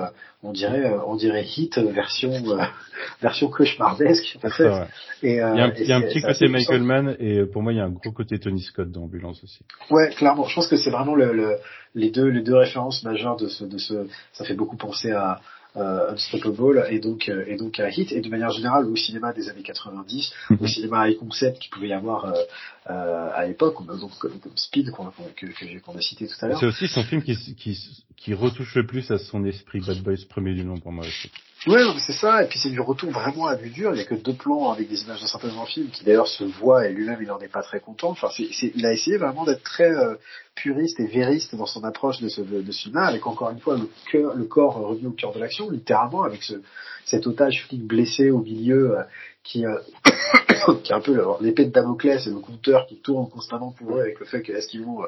on 0.43 0.53
dirait, 0.53 0.93
on 1.06 1.16
dirait 1.16 1.45
hit 1.45 1.77
version 1.77 2.32
version 3.22 3.50
cauchemardesque. 3.50 4.38
En 4.43 4.50
fait. 4.50 4.88
et, 5.24 5.34
il 5.34 5.35
y 5.35 5.40
a 5.40 5.48
un, 5.48 5.74
il 5.74 5.88
y 5.88 5.92
a 5.92 5.98
un 5.98 6.02
petit 6.02 6.22
côté 6.22 6.48
Michael 6.48 6.84
Mann 6.84 7.16
et 7.19 7.45
pour 7.45 7.61
moi 7.61 7.74
il 7.74 7.77
y 7.77 7.82
a 7.82 7.85
un 7.85 7.90
gros 7.90 8.11
côté 8.11 8.40
Tony 8.40 8.61
Scott 8.61 8.92
dans 8.92 9.03
Ambulance 9.03 9.43
aussi. 9.43 9.64
Ouais, 9.90 10.10
clairement. 10.10 10.45
Je 10.45 10.56
pense 10.56 10.68
que 10.68 10.77
c'est 10.77 10.92
vraiment 10.92 11.16
le, 11.16 11.34
le, 11.34 11.58
les 11.95 12.10
deux 12.10 12.27
les 12.27 12.42
deux 12.42 12.56
références 12.56 13.03
majeures 13.03 13.38
de 13.38 13.48
ce 13.48 13.64
de 13.66 13.77
ce 13.77 14.08
ça 14.33 14.45
fait 14.45 14.56
beaucoup 14.56 14.77
penser 14.77 15.11
à 15.11 15.42
euh, 15.75 16.11
Unstoppable 16.11 16.85
et 16.90 17.00
donc 17.00 17.30
euh, 17.30 17.45
et 17.48 17.58
donc 17.58 17.80
à 17.80 17.90
Hit 17.90 18.11
et 18.11 18.22
de 18.22 18.30
manière 18.30 18.51
générale 18.51 18.85
au 18.85 18.95
cinéma 18.95 19.33
des 19.33 19.50
années 19.50 19.64
90 19.64 20.32
mhm. 20.50 20.58
au 20.61 20.67
cinéma 20.67 21.09
high 21.09 21.17
concept 21.17 21.59
qu'il 21.59 21.72
pouvait 21.72 21.88
y 21.88 21.93
avoir 21.93 22.25
euh, 22.25 22.33
euh, 22.92 23.30
à 23.33 23.48
l'époque 23.48 23.75
comme, 23.75 23.88
comme, 24.19 24.40
Speed 24.56 24.92
qu'on 24.92 25.11
que, 25.35 25.80
qu'on 25.80 25.98
a 25.98 26.01
cité 26.01 26.27
tout 26.27 26.45
à 26.45 26.48
l'heure 26.48 26.59
c'est 26.59 26.67
aussi 26.67 26.88
son 26.88 27.03
film 27.03 27.24
qui, 27.24 27.35
qui 27.56 28.03
qui 28.16 28.33
retouche 28.33 28.75
le 28.75 28.85
plus 28.85 29.09
à 29.11 29.17
son 29.17 29.43
esprit 29.45 29.82
Bad 29.82 30.01
Boys 30.03 30.25
premier 30.30 30.53
du 30.53 30.64
nom 30.64 30.77
pour 30.77 30.92
moi 30.92 31.06
aussi. 31.06 31.30
Ouais, 31.66 31.82
c'est 32.06 32.14
ça, 32.14 32.43
et 32.43 32.48
puis 32.48 32.59
c'est 32.59 32.72
du 32.72 32.82
retour 32.82 33.09
vraiment 33.11 33.48
à 33.48 33.56
vue 33.56 33.69
dure, 33.69 33.92
il 33.92 33.95
n'y 33.95 34.01
a 34.01 34.06
que 34.06 34.16
deux 34.16 34.33
plans 34.33 34.72
avec 34.72 34.90
des 34.90 35.03
images 35.03 35.22
d'un 35.22 35.27
certain 35.27 35.50
films, 35.66 35.88
qui 35.92 36.03
d'ailleurs 36.03 36.27
se 36.27 36.43
voient, 36.43 36.85
et 36.85 36.92
lui-même 36.92 37.19
il 37.22 37.27
n'en 37.27 37.40
est 37.40 37.48
pas 37.48 37.64
très 37.64 37.80
content, 37.80 38.09
enfin 38.09 38.27
c'est, 38.35 38.50
il 38.75 38.85
a 38.85 38.92
essayé 38.92 39.16
vraiment 39.16 39.45
d'être 39.45 39.64
très 39.64 39.90
euh, 39.90 40.16
puriste 40.56 41.00
et 41.00 41.08
vériste 41.08 41.56
dans 41.56 41.66
son 41.66 41.85
approche 41.85 42.19
de 42.19 42.27
ce, 42.27 42.42
de, 42.42 42.69
ce 42.69 42.83
film 42.83 42.98
avec 42.98 43.25
encore 43.27 43.50
une 43.51 43.59
fois 43.59 43.77
le, 43.77 43.90
cœur, 44.11 44.35
le 44.35 44.43
corps 44.43 44.75
revenu 44.75 45.08
au 45.08 45.11
cœur 45.11 45.32
de 45.32 45.40
l'action, 45.40 45.69
littéralement, 45.69 46.24
avec 46.24 46.43
ce, 46.43 46.56
cet 47.06 47.27
otage 47.27 47.66
flic 47.66 47.82
blessé 47.82 48.30
au 48.30 48.40
milieu, 48.40 48.98
euh, 48.98 49.03
qui, 49.44 49.66
euh, 49.66 49.78
qui 50.84 50.92
est 50.92 50.96
un 50.96 51.02
peu 51.02 51.22
l'épée 51.42 51.66
de 51.66 51.72
Damoclès 51.72 52.26
et 52.26 52.30
le 52.30 52.40
compteur 52.40 52.86
qui 52.88 52.98
tourne 53.02 53.30
constamment 53.30 53.72
pour 53.72 53.98
eux 53.98 54.02
avec 54.02 54.20
le 54.20 54.26
fait 54.26 54.42
que 54.42 54.52
est-ce 54.54 54.68
qu'ils 54.68 54.86
vont 54.86 55.04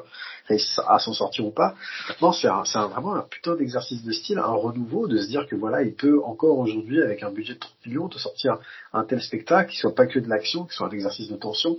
réussir 0.48 0.88
à 0.88 0.98
s'en 0.98 1.12
sortir 1.12 1.46
ou 1.46 1.50
pas. 1.50 1.74
Non, 2.20 2.32
c'est 2.32 2.48
c'est 2.64 2.78
vraiment 2.78 3.14
un 3.14 3.22
putain 3.22 3.56
d'exercice 3.56 4.04
de 4.04 4.12
style, 4.12 4.38
un 4.38 4.44
renouveau, 4.44 5.08
de 5.08 5.18
se 5.18 5.28
dire 5.28 5.46
que 5.46 5.56
voilà, 5.56 5.82
il 5.82 5.94
peut 5.94 6.22
encore 6.24 6.58
aujourd'hui, 6.58 7.02
avec 7.02 7.22
un 7.22 7.30
budget 7.30 7.54
de 7.54 7.58
30 7.58 7.72
millions, 7.86 8.08
te 8.08 8.18
sortir 8.18 8.58
un 8.92 9.04
tel 9.04 9.20
spectacle 9.20 9.70
qui 9.70 9.78
soit 9.78 9.94
pas 9.94 10.06
que 10.06 10.18
de 10.18 10.28
l'action, 10.28 10.64
qui 10.64 10.74
soit 10.74 10.86
un 10.86 10.90
exercice 10.90 11.28
de 11.28 11.36
tension, 11.36 11.76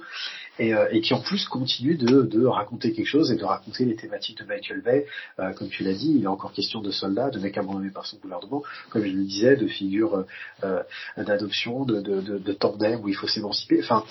et, 0.60 0.74
euh, 0.74 0.88
et 0.92 1.02
qui 1.02 1.14
en 1.14 1.22
plus 1.22 1.48
continue 1.48 1.96
de, 1.96 2.24
de 2.24 2.46
raconter 2.46 2.94
quelque 2.94 3.08
chose 3.08 3.32
et 3.32 3.36
de 3.36 3.44
raconter 3.46 3.86
les 3.86 3.96
thématiques 3.96 4.40
de 4.40 4.46
Michael 4.46 4.82
Bay. 4.82 5.06
Euh, 5.40 5.54
comme 5.54 5.70
tu 5.70 5.84
l'as 5.84 5.94
dit, 5.94 6.14
il 6.18 6.24
est 6.24 6.28
encore 6.28 6.54
question 6.54 6.82
de 6.82 6.92
soldats, 6.92 7.30
de 7.30 7.40
mecs 7.40 7.58
abandonnés 7.58 7.92
par 7.92 8.06
son 8.06 8.18
gouvernement, 8.18 8.64
comme 8.90 9.04
je 9.04 9.12
le 9.12 9.24
disais, 9.24 9.56
de 9.56 9.68
figures 9.68 10.26
euh, 10.64 10.84
d'adoption, 11.18 11.86
de, 11.86 12.02
de, 12.02 12.22
de, 12.22 12.38
de 12.38 12.54
tandem 12.54 13.00
où 13.04 13.10
il 13.10 13.16
faut 13.16 13.28
s'émanciper. 13.28 13.80
Enfin, 13.82 14.04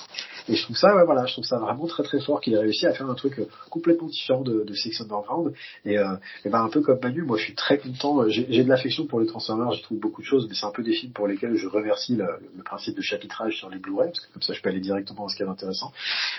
et 0.49 0.55
je 0.55 0.63
trouve 0.63 0.77
ça, 0.77 0.95
ouais, 0.97 1.05
voilà, 1.05 1.27
je 1.27 1.33
trouve 1.33 1.45
ça 1.45 1.59
vraiment 1.59 1.87
très 1.87 2.03
très 2.03 2.21
fort 2.21 2.41
qu'il 2.41 2.55
ait 2.55 2.59
réussi 2.59 2.87
à 2.87 2.93
faire 2.93 3.09
un 3.11 3.15
truc 3.15 3.41
complètement 3.71 4.09
différent 4.09 4.43
de, 4.43 4.65
de 4.65 4.75
Six 4.75 5.01
Underground. 5.01 5.53
Et, 5.85 5.95
et 5.95 6.49
ben 6.49 6.63
un 6.63 6.69
peu 6.69 6.81
comme 6.81 6.99
Manu, 7.03 7.23
moi 7.23 7.37
je 7.37 7.45
suis 7.45 7.55
très 7.55 7.79
content. 7.79 8.29
J'ai 8.29 8.65
de 8.65 8.69
l'affection 8.69 9.07
pour 9.07 9.21
les 9.21 9.27
Transformers, 9.27 9.73
je 9.73 9.83
trouve 9.83 9.99
beaucoup 9.99 10.23
de 10.23 10.27
choses, 10.27 10.47
mais 10.49 10.55
c'est 10.55 10.67
un 10.67 10.71
peu 10.71 10.83
des 10.83 10.93
films 10.93 11.13
pour 11.13 11.27
lesquels 11.27 11.57
je 11.57 11.67
remercie 11.67 12.15
le, 12.15 12.27
le 12.57 12.63
principe 12.63 12.97
de 12.97 13.03
chapitrage 13.03 13.57
sur 13.57 13.69
les 13.71 13.79
Blu-ray, 13.79 14.11
parce 14.11 14.21
que 14.21 14.33
comme 14.33 14.43
ça 14.43 14.53
je 14.53 14.61
peux 14.63 14.69
aller 14.69 14.81
directement 14.81 15.23
dans 15.23 15.29
ce 15.29 15.37
qui 15.37 15.43
est 15.43 15.47
intéressant. 15.47 15.93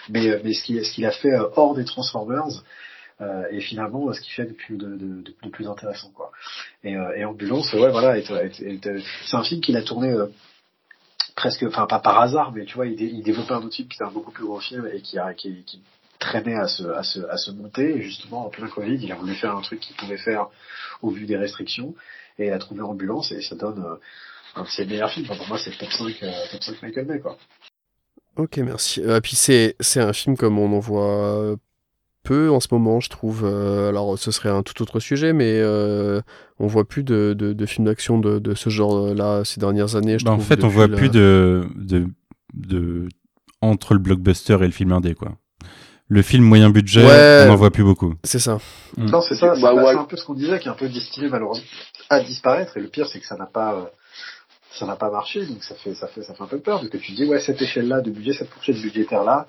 Mais, 0.10 0.28
euh, 0.28 0.40
mais 0.44 0.54
ce 0.54 0.64
qu'il 0.64 1.06
a 1.06 1.12
fait 1.12 1.34
euh, 1.34 1.50
hors 1.56 1.76
des 1.76 1.86
Transformers, 1.86 2.64
euh, 3.20 3.46
et 3.50 3.62
finalement 3.62 4.14
ce 4.14 4.22
qu'il 4.22 4.34
fait 4.34 4.46
de 4.46 4.54
plus 4.54 4.78
de, 4.78 4.96
de, 4.96 5.24
de, 5.24 5.50
plus 5.50 5.68
intéressant 5.68 6.12
quoi. 6.12 6.32
Et, 6.84 6.96
euh, 6.96 7.16
et 7.16 7.26
Ambulance, 7.26 7.74
ouais 7.74 7.90
voilà, 7.90 8.22
c'est 8.22 9.34
un 9.34 9.44
film 9.44 9.60
qu'il 9.60 9.76
a 9.76 9.82
tourné 9.82 10.12
euh, 10.12 10.28
presque, 11.36 11.64
enfin 11.64 11.88
pas 11.88 11.98
par 12.00 12.20
hasard, 12.20 12.52
mais 12.52 12.66
tu 12.66 12.76
vois, 12.76 12.86
il, 12.86 13.02
il 13.02 13.24
développait 13.24 13.54
un 13.54 13.64
autre 13.64 13.76
film 13.76 13.88
qui 13.88 13.96
était 13.96 14.04
un 14.04 14.12
beaucoup 14.12 14.32
plus 14.32 14.46
gros 14.46 14.60
film 14.60 14.88
et 14.94 15.02
qui, 15.02 15.18
qui, 15.36 15.64
qui 15.64 15.82
traînait 16.20 16.58
à 16.58 16.68
se, 16.68 16.84
à, 16.84 17.02
se, 17.02 17.20
à 17.22 17.38
se 17.38 17.50
monter. 17.52 17.98
Et 17.98 18.02
justement, 18.04 18.46
en 18.46 18.50
plein 18.50 18.68
Covid, 18.68 19.00
il 19.02 19.12
a 19.12 19.16
voulu 19.16 19.34
faire 19.34 19.56
un 19.56 19.62
truc 19.62 19.80
qu'il 19.80 19.96
pouvait 19.96 20.18
faire 20.18 20.48
au 21.02 21.10
vu 21.10 21.26
des 21.26 21.38
restrictions. 21.38 21.96
Et 22.40 22.52
a 22.52 22.60
trouvé 22.60 22.82
Ambulance 22.82 23.32
et 23.32 23.42
ça 23.42 23.56
donne 23.56 23.84
un 24.56 24.64
de 24.64 24.68
ses 24.68 24.86
meilleurs. 24.86 25.12
Enfin, 25.18 25.36
pour 25.36 25.48
moi, 25.48 25.58
c'est 25.58 25.76
top 25.76 25.92
5, 25.92 26.20
top 26.52 26.64
5 26.64 26.84
Michael 26.84 27.06
Bay, 27.06 27.20
quoi. 27.20 27.36
Ok, 28.38 28.58
merci. 28.58 29.02
Et 29.02 29.08
euh, 29.08 29.20
puis 29.20 29.36
c'est 29.36 29.76
c'est 29.80 30.00
un 30.00 30.14
film 30.14 30.38
comme 30.38 30.60
on 30.60 30.76
en 30.76 30.80
voit 30.80 31.56
peu 32.24 32.52
en 32.52 32.60
ce 32.60 32.68
moment, 32.72 33.00
je 33.00 33.10
trouve. 33.10 33.44
Euh, 33.46 33.90
alors 33.90 34.20
ce 34.20 34.32
serait 34.32 34.50
un 34.50 34.62
tout 34.62 34.80
autre 34.82 35.00
sujet, 35.00 35.34
mais 35.34 35.60
euh, 35.60 36.22
on 36.60 36.68
voit 36.68 36.86
plus 36.86 37.04
de, 37.04 37.34
de, 37.38 37.54
de 37.54 37.66
films 37.66 37.86
d'action 37.86 38.20
de, 38.20 38.38
de 38.40 38.54
ce 38.54 38.70
genre-là 38.70 39.44
ces 39.44 39.60
dernières 39.60 39.96
années. 39.96 40.20
Je 40.20 40.26
bah, 40.26 40.32
trouve, 40.32 40.44
en 40.44 40.48
fait, 40.48 40.64
on 40.64 40.68
voit 40.68 40.88
plus 40.88 41.10
de, 41.10 41.68
de 41.76 42.08
de 42.54 43.08
entre 43.62 43.94
le 43.94 44.00
blockbuster 44.00 44.58
et 44.62 44.66
le 44.66 44.72
film 44.72 44.92
indé, 44.92 45.16
quoi. 45.16 45.34
Le 46.10 46.22
film 46.22 46.44
moyen 46.44 46.70
budget, 46.70 47.04
on 47.46 47.48
n'en 47.50 47.56
voit 47.56 47.72
plus 47.72 47.84
beaucoup. 47.84 48.14
C'est 48.24 48.40
ça. 48.40 48.60
Mm. 48.96 49.10
Non, 49.10 49.22
c'est 49.22 49.36
ça. 49.36 49.56
C'est 49.56 49.62
bah, 49.62 50.00
un 50.00 50.06
peu 50.06 50.16
ce 50.16 50.26
qu'on 50.26 50.36
disait, 50.36 50.60
qui 50.60 50.68
est 50.68 50.72
un 50.72 50.76
peu 50.76 50.88
destiné 50.88 51.28
malheureusement 51.28 51.66
à 52.10 52.22
disparaître. 52.22 52.78
Et 52.78 52.82
le 52.82 52.88
pire, 52.88 53.08
c'est 53.08 53.20
que 53.20 53.26
ça 53.26 53.36
n'a 53.36 53.46
pas 53.46 53.92
ça 54.78 54.86
n'a 54.86 54.96
pas 54.96 55.10
marché, 55.10 55.46
donc 55.46 55.64
ça 55.64 55.76
fait, 55.76 55.94
ça 55.96 56.08
fait, 56.08 56.24
ça 56.24 56.34
fait 56.34 56.44
un 56.44 56.48
peu 56.48 56.60
peur, 56.60 56.80
parce 56.80 56.90
que 56.90 56.98
tu 56.98 57.14
dis, 57.14 57.26
ouais, 57.26 57.40
cette 57.40 57.62
échelle-là 57.62 58.02
de 58.02 58.12
budget, 58.12 58.34
cette 58.34 58.50
fourchette 58.50 58.78
budgétaire-là, 58.78 59.48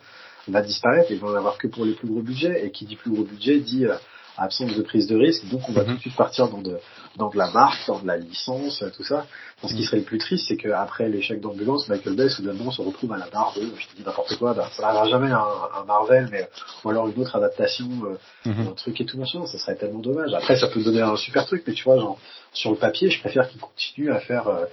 va 0.48 0.62
disparaître, 0.62 1.10
et 1.10 1.14
il 1.14 1.20
va 1.20 1.28
en 1.28 1.34
avoir 1.34 1.58
que 1.58 1.66
pour 1.66 1.84
les 1.84 1.92
plus 1.92 2.08
gros 2.08 2.22
budgets, 2.22 2.64
et 2.64 2.70
qui 2.70 2.86
dit 2.86 2.96
plus 2.96 3.10
gros 3.10 3.24
budget 3.24 3.58
dit 3.58 3.84
euh, 3.84 3.94
absence 4.38 4.74
de 4.74 4.82
prise 4.82 5.06
de 5.06 5.16
risque, 5.16 5.46
donc 5.48 5.68
on 5.68 5.72
va 5.72 5.82
mhm. 5.82 5.88
tout 5.88 5.94
de 5.94 6.00
suite 6.00 6.16
partir 6.16 6.48
dans 6.48 6.62
de, 6.62 6.78
dans 7.16 7.28
de 7.28 7.36
la 7.36 7.50
marque, 7.50 7.86
dans 7.86 7.98
de 7.98 8.06
la 8.06 8.16
licence, 8.16 8.82
tout 8.96 9.04
ça. 9.04 9.26
ce 9.62 9.68
qui 9.68 9.74
mhm. 9.74 9.82
serait 9.82 9.96
le 9.98 10.04
plus 10.04 10.18
triste, 10.18 10.46
c'est 10.48 10.56
qu'après 10.56 11.08
l'échec 11.08 11.40
d'ambulance, 11.40 11.88
Michael 11.88 12.14
Bay 12.14 12.28
soudainement 12.28 12.70
se 12.70 12.80
retrouve 12.80 13.12
à 13.12 13.18
la 13.18 13.26
barre 13.28 13.52
de, 13.56 13.62
je 13.62 13.96
dis 13.96 14.04
n'importe 14.04 14.36
quoi, 14.36 14.54
bah, 14.54 14.68
ça 14.72 14.82
n'arrivera 14.82 15.08
jamais 15.08 15.32
un, 15.32 15.80
un, 15.80 15.84
Marvel, 15.84 16.28
mais 16.30 16.48
ou 16.84 16.90
alors 16.90 17.08
une 17.08 17.20
autre 17.20 17.36
adaptation, 17.36 17.88
euh, 18.04 18.48
mhm. 18.48 18.68
un 18.68 18.72
truc 18.72 19.00
et 19.00 19.04
tout 19.04 19.18
machin, 19.18 19.44
ça 19.46 19.58
serait 19.58 19.76
tellement 19.76 20.00
dommage. 20.00 20.32
Après, 20.34 20.56
ça 20.56 20.68
peut 20.68 20.82
donner 20.82 21.02
un 21.02 21.16
super 21.16 21.44
truc, 21.46 21.64
mais 21.66 21.74
tu 21.74 21.84
vois, 21.84 21.98
genre, 21.98 22.18
sur 22.52 22.70
le 22.70 22.76
papier, 22.76 23.10
je 23.10 23.20
préfère 23.20 23.48
qu'il 23.48 23.60
continue 23.60 24.12
à 24.12 24.20
faire 24.20 24.48
euh, 24.48 24.64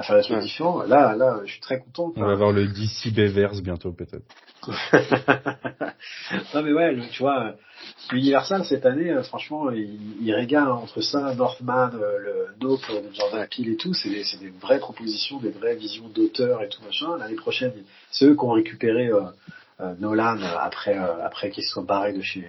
à 0.00 0.02
faire 0.02 0.16
des 0.16 0.22
trucs 0.22 0.40
différents. 0.40 0.82
Là, 0.82 1.14
là, 1.14 1.40
je 1.44 1.52
suis 1.52 1.60
très 1.60 1.78
content. 1.78 2.12
On 2.16 2.24
va 2.24 2.32
avoir 2.32 2.52
le 2.52 2.66
DC 2.66 3.12
Bayverse 3.14 3.60
bientôt, 3.60 3.92
peut-être. 3.92 4.24
non, 6.54 6.62
mais 6.62 6.72
ouais, 6.72 6.96
tu 7.12 7.22
vois, 7.22 7.54
Universal, 8.12 8.64
cette 8.64 8.86
année, 8.86 9.10
euh, 9.10 9.22
franchement, 9.22 9.70
il, 9.70 9.98
il, 10.22 10.34
régale 10.34 10.70
entre 10.70 11.02
ça, 11.02 11.34
Northman, 11.34 11.90
euh, 11.94 12.18
le 12.18 12.46
Nope 12.60 12.80
de 12.88 13.14
Jordan 13.14 13.46
Peele 13.54 13.72
et 13.72 13.76
tout. 13.76 13.92
C'est 13.92 14.08
des, 14.08 14.24
des, 14.40 14.50
vraies 14.60 14.78
propositions, 14.78 15.38
des 15.38 15.50
vraies 15.50 15.76
visions 15.76 16.08
d'auteur 16.08 16.62
et 16.62 16.68
tout 16.70 16.82
machin. 16.82 17.18
L'année 17.18 17.36
prochaine, 17.36 17.72
c'est 18.10 18.24
eux 18.24 18.34
qui 18.34 18.44
ont 18.44 18.52
récupéré 18.52 19.08
euh, 19.08 19.94
Nolan 19.98 20.40
après, 20.60 20.94
après 20.96 21.50
qu'il 21.50 21.64
soit 21.64 21.84
barré 21.84 22.12
de 22.12 22.22
chez 22.22 22.46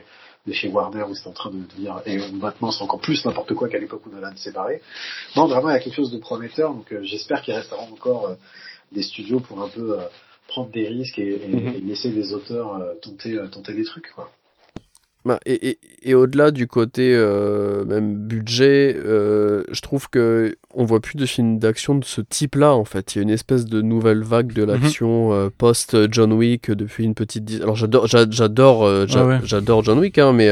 de 0.47 0.53
chez 0.53 0.67
Warner 0.69 1.03
où 1.03 1.15
c'est 1.15 1.27
en 1.27 1.33
train 1.33 1.51
de 1.51 1.59
devenir 1.59 2.01
et 2.05 2.17
maintenant 2.31 2.71
c'est 2.71 2.83
encore 2.83 2.99
plus 2.99 3.23
n'importe 3.25 3.53
quoi 3.53 3.69
qu'à 3.69 3.77
l'époque 3.77 4.05
où 4.05 4.09
Nolan 4.09 4.35
s'est 4.35 4.51
barré. 4.51 4.81
Non, 5.35 5.47
vraiment 5.47 5.69
il 5.69 5.73
y 5.73 5.75
a 5.75 5.79
quelque 5.79 5.95
chose 5.95 6.11
de 6.11 6.17
prometteur 6.17 6.73
donc 6.73 6.91
euh, 6.91 7.03
j'espère 7.03 7.41
qu'il 7.41 7.53
restera 7.53 7.81
encore 7.81 8.27
euh, 8.27 8.35
des 8.91 9.03
studios 9.03 9.39
pour 9.39 9.61
un 9.61 9.69
peu 9.69 9.99
euh, 9.99 10.03
prendre 10.47 10.71
des 10.71 10.87
risques 10.87 11.19
et, 11.19 11.29
et, 11.29 11.77
et 11.77 11.81
laisser 11.81 12.09
les 12.09 12.33
auteurs 12.33 12.81
tenter 13.01 13.39
tenter 13.51 13.73
des 13.73 13.85
trucs 13.85 14.11
quoi. 14.11 14.31
Bah, 15.23 15.39
et, 15.45 15.69
et, 15.69 15.79
et 16.01 16.15
au-delà 16.15 16.49
du 16.49 16.65
côté 16.65 17.13
euh, 17.13 17.85
même 17.85 18.15
budget, 18.15 18.97
euh, 18.97 19.63
je 19.71 19.81
trouve 19.81 20.09
que 20.09 20.55
on 20.73 20.83
voit 20.83 20.99
plus 20.99 21.15
de 21.15 21.27
films 21.27 21.59
d'action 21.59 21.93
de 21.93 22.03
ce 22.03 22.21
type-là 22.21 22.73
en 22.73 22.85
fait. 22.85 23.13
Il 23.13 23.17
y 23.17 23.19
a 23.19 23.21
une 23.21 23.29
espèce 23.29 23.65
de 23.65 23.83
nouvelle 23.83 24.23
vague 24.23 24.51
de 24.53 24.65
mhm. 24.65 24.71
l'action 24.71 25.31
euh, 25.31 25.49
post 25.55 26.11
John 26.11 26.33
Wick 26.33 26.71
depuis 26.71 27.03
une 27.03 27.13
petite. 27.13 27.61
Alors 27.61 27.75
j'adore, 27.75 28.07
j'adore, 28.07 28.87
ah 28.87 29.39
j'adore 29.43 29.83
John 29.83 29.99
Wick, 29.99 30.17
hein, 30.17 30.33
mais 30.33 30.51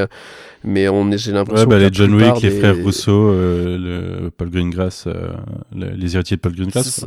mais 0.63 0.87
on 0.87 1.09
est, 1.09 1.17
j'ai 1.17 1.31
l'impression. 1.31 1.67
Ouais, 1.67 1.75
bah, 1.75 1.81
les 1.81 1.89
John 1.91 2.13
Wick, 2.13 2.39
les 2.43 2.51
frères 2.51 2.77
Rousseau, 2.77 3.31
le 3.33 4.29
Paul 4.29 4.51
Greengrass, 4.51 5.07
les 5.73 6.15
héritiers 6.15 6.37
de 6.37 6.41
Paul 6.41 6.53
Greengrass. 6.53 7.05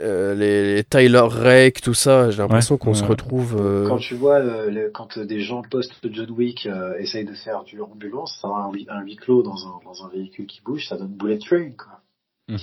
Euh, 0.00 0.34
les, 0.34 0.84
Tyler 0.84 1.26
Rake, 1.28 1.80
tout 1.80 1.94
ça, 1.94 2.30
j'ai 2.30 2.38
l'impression 2.38 2.76
qu'on 2.76 2.94
se 2.94 3.04
retrouve. 3.04 3.56
Euh, 3.58 3.88
quand 3.88 3.98
tu 3.98 4.14
vois, 4.14 4.38
euh, 4.38 4.90
quand 4.92 5.18
des 5.18 5.40
gens 5.40 5.62
post 5.62 5.92
John 6.10 6.30
Wick 6.30 6.68
essayent 6.98 7.24
de 7.24 7.34
faire 7.34 7.64
du 7.64 7.80
ambulance, 7.80 8.38
ça 8.40 8.48
un, 8.48 8.70
un 8.88 9.02
huis 9.02 9.16
clos 9.16 9.42
dans 9.42 9.66
un, 9.66 9.80
dans 9.84 10.04
un 10.04 10.08
véhicule 10.08 10.46
qui 10.46 10.60
bouge, 10.62 10.86
ça 10.86 10.96
donne 10.96 11.08
Bullet 11.16 11.38
Train, 11.38 11.70
quoi. 11.72 12.00
Hmm. 12.48 12.56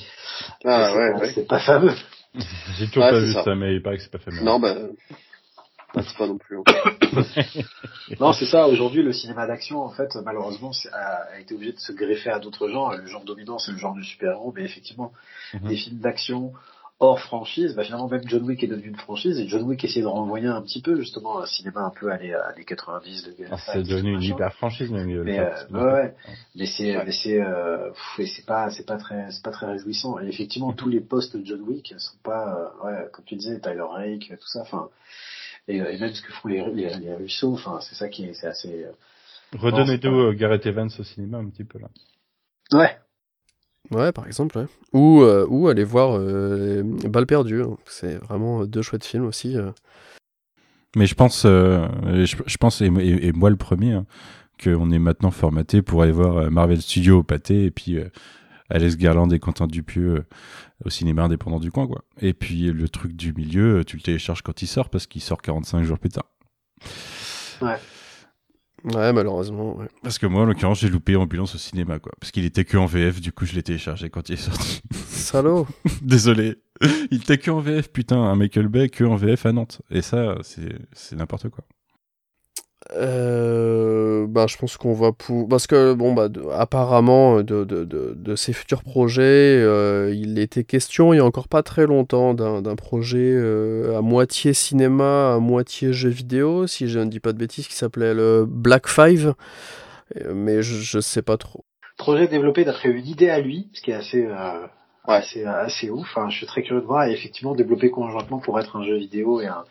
Ah 0.64 0.96
ouais, 0.96 1.14
ouais. 1.20 1.32
C'est 1.34 1.48
pas 1.48 1.60
fameux. 1.60 1.94
J'ai 2.78 2.88
toujours 2.88 3.04
pas 3.10 3.20
vu 3.20 3.32
ça. 3.32 3.56
mais 3.56 3.76
il 3.76 3.82
paraît 3.82 3.98
que 3.98 4.04
c'est 4.04 4.12
pas 4.12 4.18
fameux. 4.18 4.42
Non, 4.42 4.60
bah. 4.60 4.76
passe 5.94 6.14
pas 6.14 6.28
non 6.28 6.38
plus. 6.38 6.58
non, 8.20 8.34
c'est 8.34 8.46
ça. 8.46 8.68
Aujourd'hui, 8.68 9.04
le 9.04 9.14
cinéma 9.14 9.46
d'action, 9.46 9.82
en 9.82 9.90
fait, 9.90 10.16
malheureusement, 10.26 10.72
a, 10.92 10.98
a, 11.36 11.40
été 11.40 11.54
obligé 11.54 11.74
de 11.74 11.80
se 11.80 11.92
greffer 11.92 12.32
à 12.32 12.40
d'autres 12.40 12.68
genres. 12.68 12.96
Le 12.96 13.06
genre 13.06 13.24
dominant, 13.24 13.60
c'est 13.60 13.72
le 13.72 13.78
genre 13.78 13.94
du 13.94 14.04
super-héros, 14.04 14.54
mais 14.56 14.64
effectivement, 14.64 15.12
mm 15.54 15.68
des 15.68 15.76
films 15.76 16.00
d'action 16.00 16.54
hors 17.00 17.20
franchise, 17.20 17.76
bah 17.76 17.84
finalement 17.84 18.08
même 18.08 18.22
John 18.26 18.44
Wick 18.44 18.64
est 18.64 18.68
devenu 18.68 18.88
une 18.88 18.96
franchise 18.96 19.38
et 19.38 19.48
John 19.48 19.64
Wick 19.64 19.84
essayait 19.84 20.04
de 20.04 20.08
renvoyer 20.08 20.48
un 20.48 20.62
petit 20.62 20.82
peu 20.82 20.96
justement 20.96 21.42
un 21.42 21.46
cinéma 21.46 21.82
un 21.82 21.90
peu 21.90 22.10
à 22.10 22.18
les 22.18 22.64
90 22.66 23.24
de 23.26 23.46
ah, 23.52 23.58
c'est 23.58 23.84
devenu 23.84 24.14
une 24.14 24.22
hyper 24.22 24.54
franchise 24.54 24.90
même 24.92 25.08
mais 25.24 25.40
euh, 25.40 25.52
ouais, 25.72 25.84
ouais, 25.84 26.16
mais 26.56 26.66
c'est 26.66 26.96
mais 27.06 27.12
c'est 27.12 27.42
euh, 27.42 27.92
c'est 28.18 28.46
pas 28.46 28.70
c'est 28.70 28.86
pas 28.86 28.98
très 28.98 29.30
c'est 29.32 29.44
pas 29.44 29.52
très 29.52 29.66
réjouissant. 29.66 30.20
Et 30.22 30.28
effectivement 30.28 30.72
tous 30.72 30.88
les 30.88 31.02
postes 31.02 31.36
de 31.36 31.46
John 31.46 31.62
Wick 31.62 31.94
sont 31.98 32.18
pas 32.24 32.72
euh, 32.84 32.88
ouais 32.88 33.08
comme 33.12 33.26
tu 33.26 33.36
disais 33.36 33.60
Tyler 33.60 33.82
Rake 33.82 34.30
tout 34.30 34.48
ça 34.48 34.62
enfin 34.62 34.88
et, 35.68 35.78
et, 35.78 35.98
même 35.98 36.14
ce 36.14 36.22
que 36.22 36.32
font 36.32 36.48
les 36.48 36.64
les, 36.72 36.96
les 36.96 37.14
Russo 37.14 37.52
enfin 37.52 37.80
c'est 37.82 37.96
ça 37.96 38.08
qui 38.08 38.24
est 38.24 38.34
c'est 38.34 38.48
assez 38.48 38.86
euh, 38.86 38.92
redonnez-nous 39.60 40.34
Gareth 40.36 40.66
Evans 40.66 40.90
au 40.98 41.04
cinéma 41.04 41.40
un 41.40 41.50
petit 41.50 41.66
peu 41.66 41.80
là. 41.80 41.90
Ouais 42.72 42.98
Ouais, 43.92 44.12
par 44.12 44.28
exemple, 44.28 44.58
ouais. 44.58 44.66
Ou, 44.94 45.22
euh, 45.22 45.46
ou 45.50 45.68
aller 45.68 45.84
voir 45.84 46.18
euh, 46.18 46.84
Balle 46.84 47.26
perdue. 47.26 47.62
Hein. 47.62 47.78
C'est 47.86 48.16
vraiment 48.16 48.66
deux 48.66 48.82
chouettes 48.82 49.06
films 49.06 49.26
aussi. 49.26 49.58
Euh. 49.58 49.72
Mais 50.96 51.06
je 51.06 51.16
pense, 51.16 51.44
je, 51.44 52.36
je, 52.46 52.58
pense 52.58 52.82
et, 52.82 52.86
et, 52.86 53.32
moi 53.34 53.50
le 53.50 53.58
premier, 53.58 53.94
hein, 53.94 54.06
qu'on 54.64 54.92
est 54.92 55.00
maintenant 55.00 55.32
formaté 55.32 55.82
pour 55.82 56.02
aller 56.02 56.14
voir 56.14 56.50
Marvel 56.50 56.82
Studios 56.82 57.20
au 57.20 57.24
pâté 57.24 57.66
et 57.66 57.72
puis 57.72 58.00
Alex 58.70 58.96
Garland 58.96 59.30
et 59.30 59.40
Quentin 59.40 59.68
Dupieux 59.68 60.24
au 60.86 60.90
cinéma 60.90 61.24
indépendant 61.24 61.60
du 61.60 61.70
coin, 61.70 61.86
quoi. 61.86 62.06
Et 62.22 62.34
puis 62.34 62.72
le 62.72 62.88
truc 62.88 63.14
du 63.14 63.34
milieu, 63.34 63.84
tu 63.86 63.98
le 63.98 64.02
télécharges 64.04 64.42
quand 64.42 64.62
il 64.62 64.68
sort 64.68 64.90
parce 64.90 65.06
qu'il 65.06 65.22
sort 65.22 65.42
45 65.42 65.84
jours 65.84 66.00
plus 66.00 66.12
tard. 66.12 66.32
Ouais. 67.62 67.76
Ouais, 68.94 69.12
malheureusement. 69.14 69.78
Ouais. 69.78 69.88
Parce 70.04 70.20
que 70.20 70.28
moi, 70.28 70.44
en 70.44 70.46
l'occurrence, 70.46 70.80
j'ai 70.80 70.90
loupé 70.90 71.16
Ambulance 71.16 71.56
au 71.56 71.58
cinéma, 71.58 71.98
quoi. 72.00 72.12
Parce 72.20 72.32
qu'il 72.32 72.46
était 72.46 72.66
que 72.66 72.78
en 72.78 72.86
VF, 72.86 73.20
du 73.20 73.32
coup, 73.32 73.46
je 73.46 73.54
l'ai 73.54 73.64
téléchargé 73.64 74.10
quand 74.10 74.30
il 74.30 74.34
est 74.34 74.38
sorti. 74.38 74.82
Salaud 75.08 75.68
Désolé. 76.02 76.58
Il 77.10 77.18
était 77.22 77.38
que 77.38 77.50
en 77.50 77.60
VF, 77.60 77.90
putain, 77.90 78.18
un 78.18 78.36
Michael 78.36 78.68
Bay 78.68 78.90
que 78.90 79.04
en 79.04 79.16
VF 79.16 79.46
à 79.46 79.52
Nantes. 79.54 79.82
Et 79.90 80.02
ça, 80.02 80.36
c'est 80.42 81.16
n'importe 81.16 81.50
quoi. 81.50 81.64
Euh, 82.94 84.28
bah, 84.28 84.46
je 84.48 84.58
pense 84.58 84.78
qu'on 84.78 84.94
va 84.94 85.12
pour 85.12 85.50
parce 85.50 85.66
que 85.66 85.94
bon 85.94 86.14
bah 86.14 86.30
apparemment 86.54 87.38
de, 87.38 87.64
de, 87.64 87.84
de, 87.84 88.14
de, 88.16 88.36
ces 88.36 88.54
futurs 88.54 88.84
projets, 88.84 89.24
euh, 89.24 90.14
il 90.16 90.38
était 90.38 90.64
question 90.64 91.12
il 91.12 91.18
y 91.18 91.20
a 91.20 91.26
encore 91.26 91.48
pas 91.48 91.64
très 91.64 91.88
longtemps 91.88 92.36
d'un 92.36 92.76
projet 92.76 93.34
euh, 93.34 93.98
à 93.98 94.02
moitié 94.02 94.54
cinéma, 94.54 95.34
à 95.34 95.40
moitié 95.40 95.94
jeu 95.94 96.10
vidéo, 96.10 96.68
si 96.68 96.88
je 96.88 97.00
ne 97.00 97.06
dis 97.06 97.20
pas 97.20 97.34
de 97.34 97.40
bêtises, 97.40 97.68
qui 97.68 97.74
s'appelait 97.74 98.14
le 98.14 98.46
Black 98.48 98.88
Five, 98.88 99.34
mais 100.32 100.62
je, 100.62 100.76
je 100.76 101.00
sais 101.00 101.24
pas 101.24 101.38
trop. 101.38 101.66
Projet 101.98 102.28
développé 102.28 102.66
d'après 102.66 102.90
une 102.90 103.08
idée 103.08 103.30
à 103.30 103.40
lui, 103.40 103.70
ce 103.74 103.82
qui 103.82 103.90
est 103.92 103.96
assez 103.96 104.26
euh, 104.26 104.68
assez 105.06 105.44
assez 105.44 105.90
ouf. 105.90 106.08
Enfin, 106.16 106.30
je 106.30 106.38
suis 106.38 106.46
très 106.46 106.62
curieux 106.62 106.82
de 106.82 106.86
voir 106.86 107.06
et 107.06 107.14
effectivement 107.14 107.56
développé 107.56 107.90
conjointement 107.90 108.38
pour 108.38 108.60
être 108.60 108.76
un 108.76 108.84
jeu 108.84 108.98
vidéo 108.98 109.42
et 109.42 109.48
un 109.48 109.64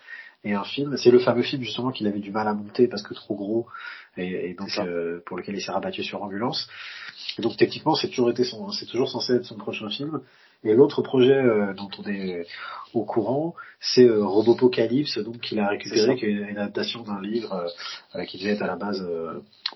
et 0.44 0.55
un 0.55 0.64
film. 0.64 0.97
C'est 0.97 1.10
le 1.10 1.18
fameux 1.18 1.42
film 1.42 1.62
justement 1.62 1.90
qu'il 1.90 2.06
avait 2.06 2.20
du 2.20 2.31
mal 2.31 2.47
à 2.48 2.55
monter 2.55 2.86
parce 2.86 3.02
que 3.02 3.14
trop 3.14 3.34
gros 3.34 3.66
et, 4.16 4.50
et 4.50 4.55
donc 4.55 4.70
euh, 4.78 5.20
pour 5.26 5.36
lequel 5.36 5.55
il 5.56 5.62
s'est 5.62 5.73
rabattu 5.73 6.02
sur 6.02 6.23
Ambulance. 6.23 6.68
Et 7.39 7.42
donc 7.42 7.56
techniquement 7.56 7.94
c'est 7.94 8.08
toujours 8.08 8.31
été 8.31 8.44
son, 8.44 8.70
c'est 8.70 8.86
toujours 8.86 9.08
censé 9.08 9.34
être 9.34 9.44
son 9.44 9.56
prochain 9.56 9.89
film. 9.89 10.20
Et 10.64 10.73
l'autre 10.73 11.02
projet 11.02 11.34
euh, 11.34 11.74
dont 11.74 11.90
on 11.98 12.08
est 12.08 12.47
au 12.94 13.05
courant, 13.05 13.55
c'est 13.81 14.06
euh, 14.06 14.24
Robopocalypse, 14.24 15.18
donc 15.18 15.40
qu'il 15.40 15.58
a 15.58 15.68
récupéré, 15.68 16.16
qui 16.16 16.24
est 16.24 16.31
une 16.31 16.56
adaptation 16.56 17.02
d'un 17.02 17.20
livre 17.20 17.70
euh, 18.14 18.24
qui 18.24 18.39
devait 18.39 18.52
être 18.52 18.62
à 18.62 18.66
la 18.66 18.76
base 18.76 19.06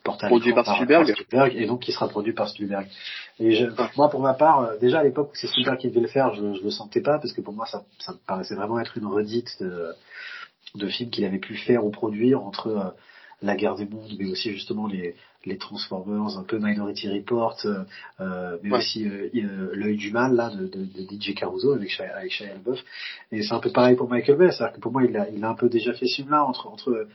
porté 0.02 0.26
produit 0.28 0.55
par, 0.55 0.64
Spielberg. 0.64 1.14
et 1.55 1.66
donc 1.66 1.80
qui 1.80 1.92
sera 1.92 2.08
produit 2.08 2.32
par 2.32 2.48
Spielberg. 2.48 2.86
Et 3.38 3.52
je, 3.52 3.66
moi, 3.97 4.08
pour 4.08 4.20
ma 4.20 4.32
part, 4.32 4.78
déjà 4.80 5.00
à 5.00 5.02
l'époque 5.02 5.30
où 5.32 5.36
c'est 5.36 5.47
Spielberg 5.47 5.78
qui 5.78 5.88
devait 5.88 6.00
le 6.00 6.08
faire, 6.08 6.34
je, 6.34 6.55
je 6.55 6.62
le 6.62 6.70
sentais 6.70 7.02
pas 7.02 7.18
parce 7.18 7.34
que 7.34 7.42
pour 7.42 7.52
moi 7.52 7.66
ça, 7.66 7.82
ça 7.98 8.12
me 8.12 8.18
paraissait 8.26 8.55
vraiment 8.55 8.80
être 8.80 8.97
une 8.97 9.06
redite 9.06 9.60
de 9.60 9.92
de 10.74 10.88
films 10.88 11.10
qu'il 11.10 11.24
avait 11.24 11.38
pu 11.38 11.55
faire 11.55 11.84
ou 11.84 11.90
produire 11.90 12.42
entre 12.42 12.68
euh, 12.68 12.90
la 13.42 13.55
guerre 13.56 13.76
des 13.76 13.86
mondes, 13.86 14.12
mais 14.18 14.26
aussi 14.30 14.52
justement 14.52 14.86
les, 14.86 15.14
les 15.47 15.58
Transformers, 15.58 16.36
un 16.38 16.42
peu 16.42 16.58
Minority 16.58 17.08
Report, 17.08 17.56
euh, 17.64 17.84
euh 18.20 18.58
mais 18.62 18.76
aussi 18.76 19.06
euh, 19.06 19.70
l'œil 19.74 19.97
du 19.97 20.10
mal 20.10 20.34
là 20.34 20.50
de, 20.50 20.66
de, 20.66 20.84
de 20.84 21.20
DJ 21.20 21.34
Caruso 21.34 21.72
avec 21.72 21.88
Shia, 21.88 22.16
avec 22.16 22.32
Shia 22.32 22.48
Et 23.30 23.42
c'est 23.42 23.55
un 23.55 23.60
peu 23.60 23.70
pareil 23.70 23.97
pour 23.97 24.08
Michael 24.08 24.36
Bay, 24.36 24.50
c'est-à-dire 24.50 24.76
que 24.76 24.80
pour 24.80 24.92
moi 24.92 25.05
il 25.05 25.16
a, 25.16 25.28
il 25.30 25.44
a 25.44 25.50
un 25.50 25.55
peu 25.55 25.68
déjà 25.68 25.92
fait 25.92 26.06
ce 26.06 26.16
film-là 26.16 26.44
entre 26.44 26.66
entre 26.66 27.06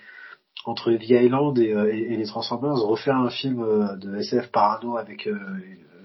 entre 0.66 0.94
The 0.94 1.10
Island 1.10 1.60
et, 1.60 1.72
et, 1.72 2.16
les 2.16 2.26
Transformers, 2.26 2.78
refaire 2.78 3.18
un 3.18 3.30
film 3.30 3.66
de 3.98 4.16
SF 4.16 4.50
parano 4.50 4.96
avec 4.98 5.28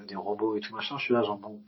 des 0.08 0.16
robots 0.16 0.56
et 0.56 0.60
tout 0.60 0.74
machin, 0.74 0.96
je 0.98 1.04
suis 1.04 1.14
là 1.14 1.22
genre 1.22 1.38
bon, 1.38 1.60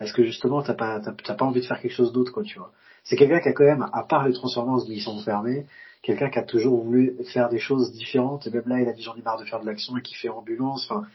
est-ce 0.00 0.14
que 0.14 0.24
justement 0.24 0.62
t'as 0.62 0.74
pas 0.74 1.00
t'as 1.00 1.34
pas 1.34 1.44
envie 1.44 1.60
de 1.60 1.66
faire 1.66 1.80
quelque 1.82 1.92
chose 1.92 2.12
d'autre 2.12 2.32
quoi, 2.32 2.44
tu 2.44 2.58
vois? 2.58 2.72
C'est 3.08 3.16
quelqu'un 3.16 3.40
qui 3.40 3.48
a 3.48 3.52
quand 3.52 3.64
même, 3.64 3.86
à 3.94 4.02
part 4.02 4.28
les 4.28 4.34
Transformers 4.34 4.86
où 4.86 4.92
ils 4.92 5.00
sont 5.00 5.18
fermés, 5.20 5.64
quelqu'un 6.02 6.28
qui 6.28 6.38
a 6.38 6.42
toujours 6.42 6.84
voulu 6.84 7.16
faire 7.32 7.48
des 7.48 7.58
choses 7.58 7.90
différentes. 7.92 8.46
Et 8.46 8.50
même 8.50 8.64
là, 8.66 8.80
il 8.82 8.88
a 8.88 8.92
dit 8.92 9.02
j'en 9.02 9.16
ai 9.16 9.22
marre 9.22 9.38
de 9.38 9.46
faire 9.46 9.60
de 9.60 9.66
l'action 9.66 9.96
et 9.96 10.02
qui 10.02 10.14
fait 10.14 10.28
ambulance. 10.28 10.86
Enfin, 10.90 11.06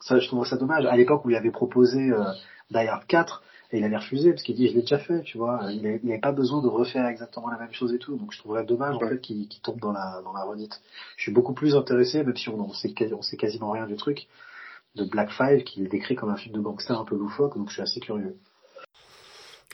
ça, 0.00 0.20
je 0.20 0.26
trouve 0.28 0.46
ça 0.46 0.56
dommage. 0.56 0.86
À 0.86 0.96
l'époque 0.96 1.24
où 1.24 1.30
il 1.30 1.36
avait 1.36 1.50
proposé 1.50 2.10
euh, 2.10 2.24
Die 2.70 2.78
Hard 2.78 3.06
4, 3.06 3.42
et 3.72 3.78
il 3.78 3.84
avait 3.84 3.96
refusé 3.96 4.30
parce 4.30 4.42
qu'il 4.42 4.54
dit 4.54 4.68
je 4.68 4.74
l'ai 4.74 4.82
déjà 4.82 4.98
fait, 4.98 5.22
tu 5.22 5.36
vois. 5.36 5.60
Il 5.72 5.82
n'avait 5.82 6.20
pas 6.20 6.30
besoin 6.30 6.62
de 6.62 6.68
refaire 6.68 7.06
exactement 7.06 7.48
la 7.50 7.58
même 7.58 7.72
chose 7.72 7.92
et 7.92 7.98
tout. 7.98 8.16
Donc 8.16 8.30
je 8.32 8.38
trouverais 8.38 8.64
dommage 8.64 8.94
en 8.94 9.00
fait 9.00 9.20
qu'il 9.20 9.48
tombe 9.62 9.80
dans 9.80 9.92
la 9.92 10.20
dans 10.22 10.32
la 10.32 10.44
redite. 10.44 10.80
Je 11.16 11.22
suis 11.22 11.32
beaucoup 11.32 11.54
plus 11.54 11.74
intéressé, 11.74 12.22
même 12.22 12.36
si 12.36 12.50
on, 12.50 12.60
on 12.60 12.72
sait 12.72 12.94
on 13.12 13.22
sait 13.22 13.36
quasiment 13.36 13.70
rien 13.72 13.86
du 13.86 13.96
truc, 13.96 14.28
de 14.94 15.04
Black 15.04 15.30
Five 15.30 15.64
qui 15.64 15.82
est 15.82 15.88
décrit 15.88 16.14
comme 16.14 16.28
un 16.28 16.36
film 16.36 16.54
de 16.54 16.60
gangster 16.60 16.98
un 17.00 17.04
peu 17.04 17.16
loufoque. 17.16 17.56
Donc 17.56 17.68
je 17.68 17.74
suis 17.74 17.82
assez 17.82 17.98
curieux. 17.98 18.36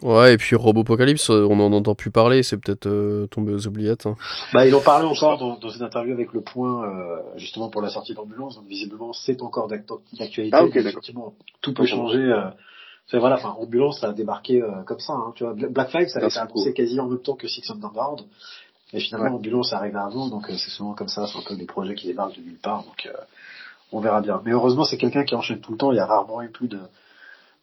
Ouais, 0.02 0.34
et 0.34 0.36
puis 0.36 0.54
Robopocalypse, 0.54 1.28
euh, 1.30 1.46
on 1.50 1.56
n'en 1.56 1.72
entend 1.72 1.96
plus 1.96 2.12
parler, 2.12 2.44
c'est 2.44 2.56
peut-être 2.56 2.86
euh, 2.86 3.26
tombé 3.26 3.52
aux 3.52 3.66
oubliettes. 3.66 4.06
Hein. 4.06 4.14
Bah, 4.52 4.64
ils 4.64 4.74
en 4.74 4.80
parlaient 4.80 5.08
encore 5.08 5.38
dans, 5.38 5.58
dans 5.58 5.70
une 5.70 5.82
interview 5.82 6.12
avec 6.12 6.32
Le 6.32 6.40
Point, 6.40 6.84
euh, 6.84 7.20
justement 7.36 7.68
pour 7.68 7.82
la 7.82 7.88
sortie 7.88 8.14
d'ambulance, 8.14 8.54
donc 8.54 8.66
visiblement 8.68 9.12
c'est 9.12 9.42
encore 9.42 9.66
d'actualité. 9.66 10.56
Ah, 10.56 10.64
ok, 10.64 10.76
effectivement, 10.76 11.34
tout 11.62 11.74
peut 11.74 11.84
changer. 11.84 12.18
Euh, 12.18 13.18
voilà, 13.18 13.36
enfin, 13.36 13.56
ambulance 13.58 14.00
ça 14.00 14.10
a 14.10 14.12
débarqué 14.12 14.62
euh, 14.62 14.70
comme 14.86 15.00
ça, 15.00 15.14
hein, 15.14 15.32
tu 15.34 15.42
vois. 15.42 15.54
Black 15.54 15.90
Five, 15.90 16.06
ça 16.08 16.20
a 16.20 16.26
été 16.26 16.38
annoncé 16.38 16.72
quasi 16.74 17.00
en 17.00 17.08
même 17.08 17.20
temps 17.20 17.34
que 17.34 17.48
Six 17.48 17.68
Underground, 17.68 18.20
et 18.92 19.00
finalement 19.00 19.34
ambulance 19.34 19.72
arrive 19.72 19.96
avant, 19.96 20.28
donc 20.28 20.46
c'est 20.46 20.70
souvent 20.70 20.94
comme 20.94 21.08
ça, 21.08 21.26
c'est 21.26 21.38
un 21.38 21.42
peu 21.42 21.56
des 21.56 21.66
projets 21.66 21.96
qui 21.96 22.06
débarquent 22.06 22.36
de 22.36 22.42
nulle 22.42 22.60
part, 22.62 22.84
donc 22.84 23.10
on 23.90 23.98
verra 23.98 24.20
bien. 24.20 24.40
Mais 24.44 24.52
heureusement, 24.52 24.84
c'est 24.84 24.98
quelqu'un 24.98 25.24
qui 25.24 25.34
enchaîne 25.34 25.60
tout 25.60 25.72
le 25.72 25.78
temps, 25.78 25.90
il 25.90 25.96
y 25.96 26.00
a 26.00 26.06
rarement 26.06 26.40
eu 26.42 26.50
plus 26.50 26.68
de 26.68 26.78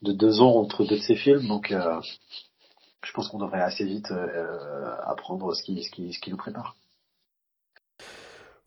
de 0.01 0.11
deux 0.11 0.41
ans 0.41 0.55
entre 0.55 0.85
deux 0.85 0.97
de 0.97 1.01
ces 1.01 1.15
films, 1.15 1.47
donc 1.47 1.71
euh, 1.71 2.01
je 3.03 3.11
pense 3.13 3.27
qu'on 3.27 3.39
devrait 3.39 3.61
assez 3.61 3.85
vite 3.85 4.11
euh, 4.11 4.95
apprendre 5.05 5.53
ce 5.53 5.63
qui, 5.63 5.83
ce, 5.83 5.89
qui, 5.91 6.13
ce 6.13 6.19
qui 6.19 6.31
nous 6.31 6.37
prépare. 6.37 6.75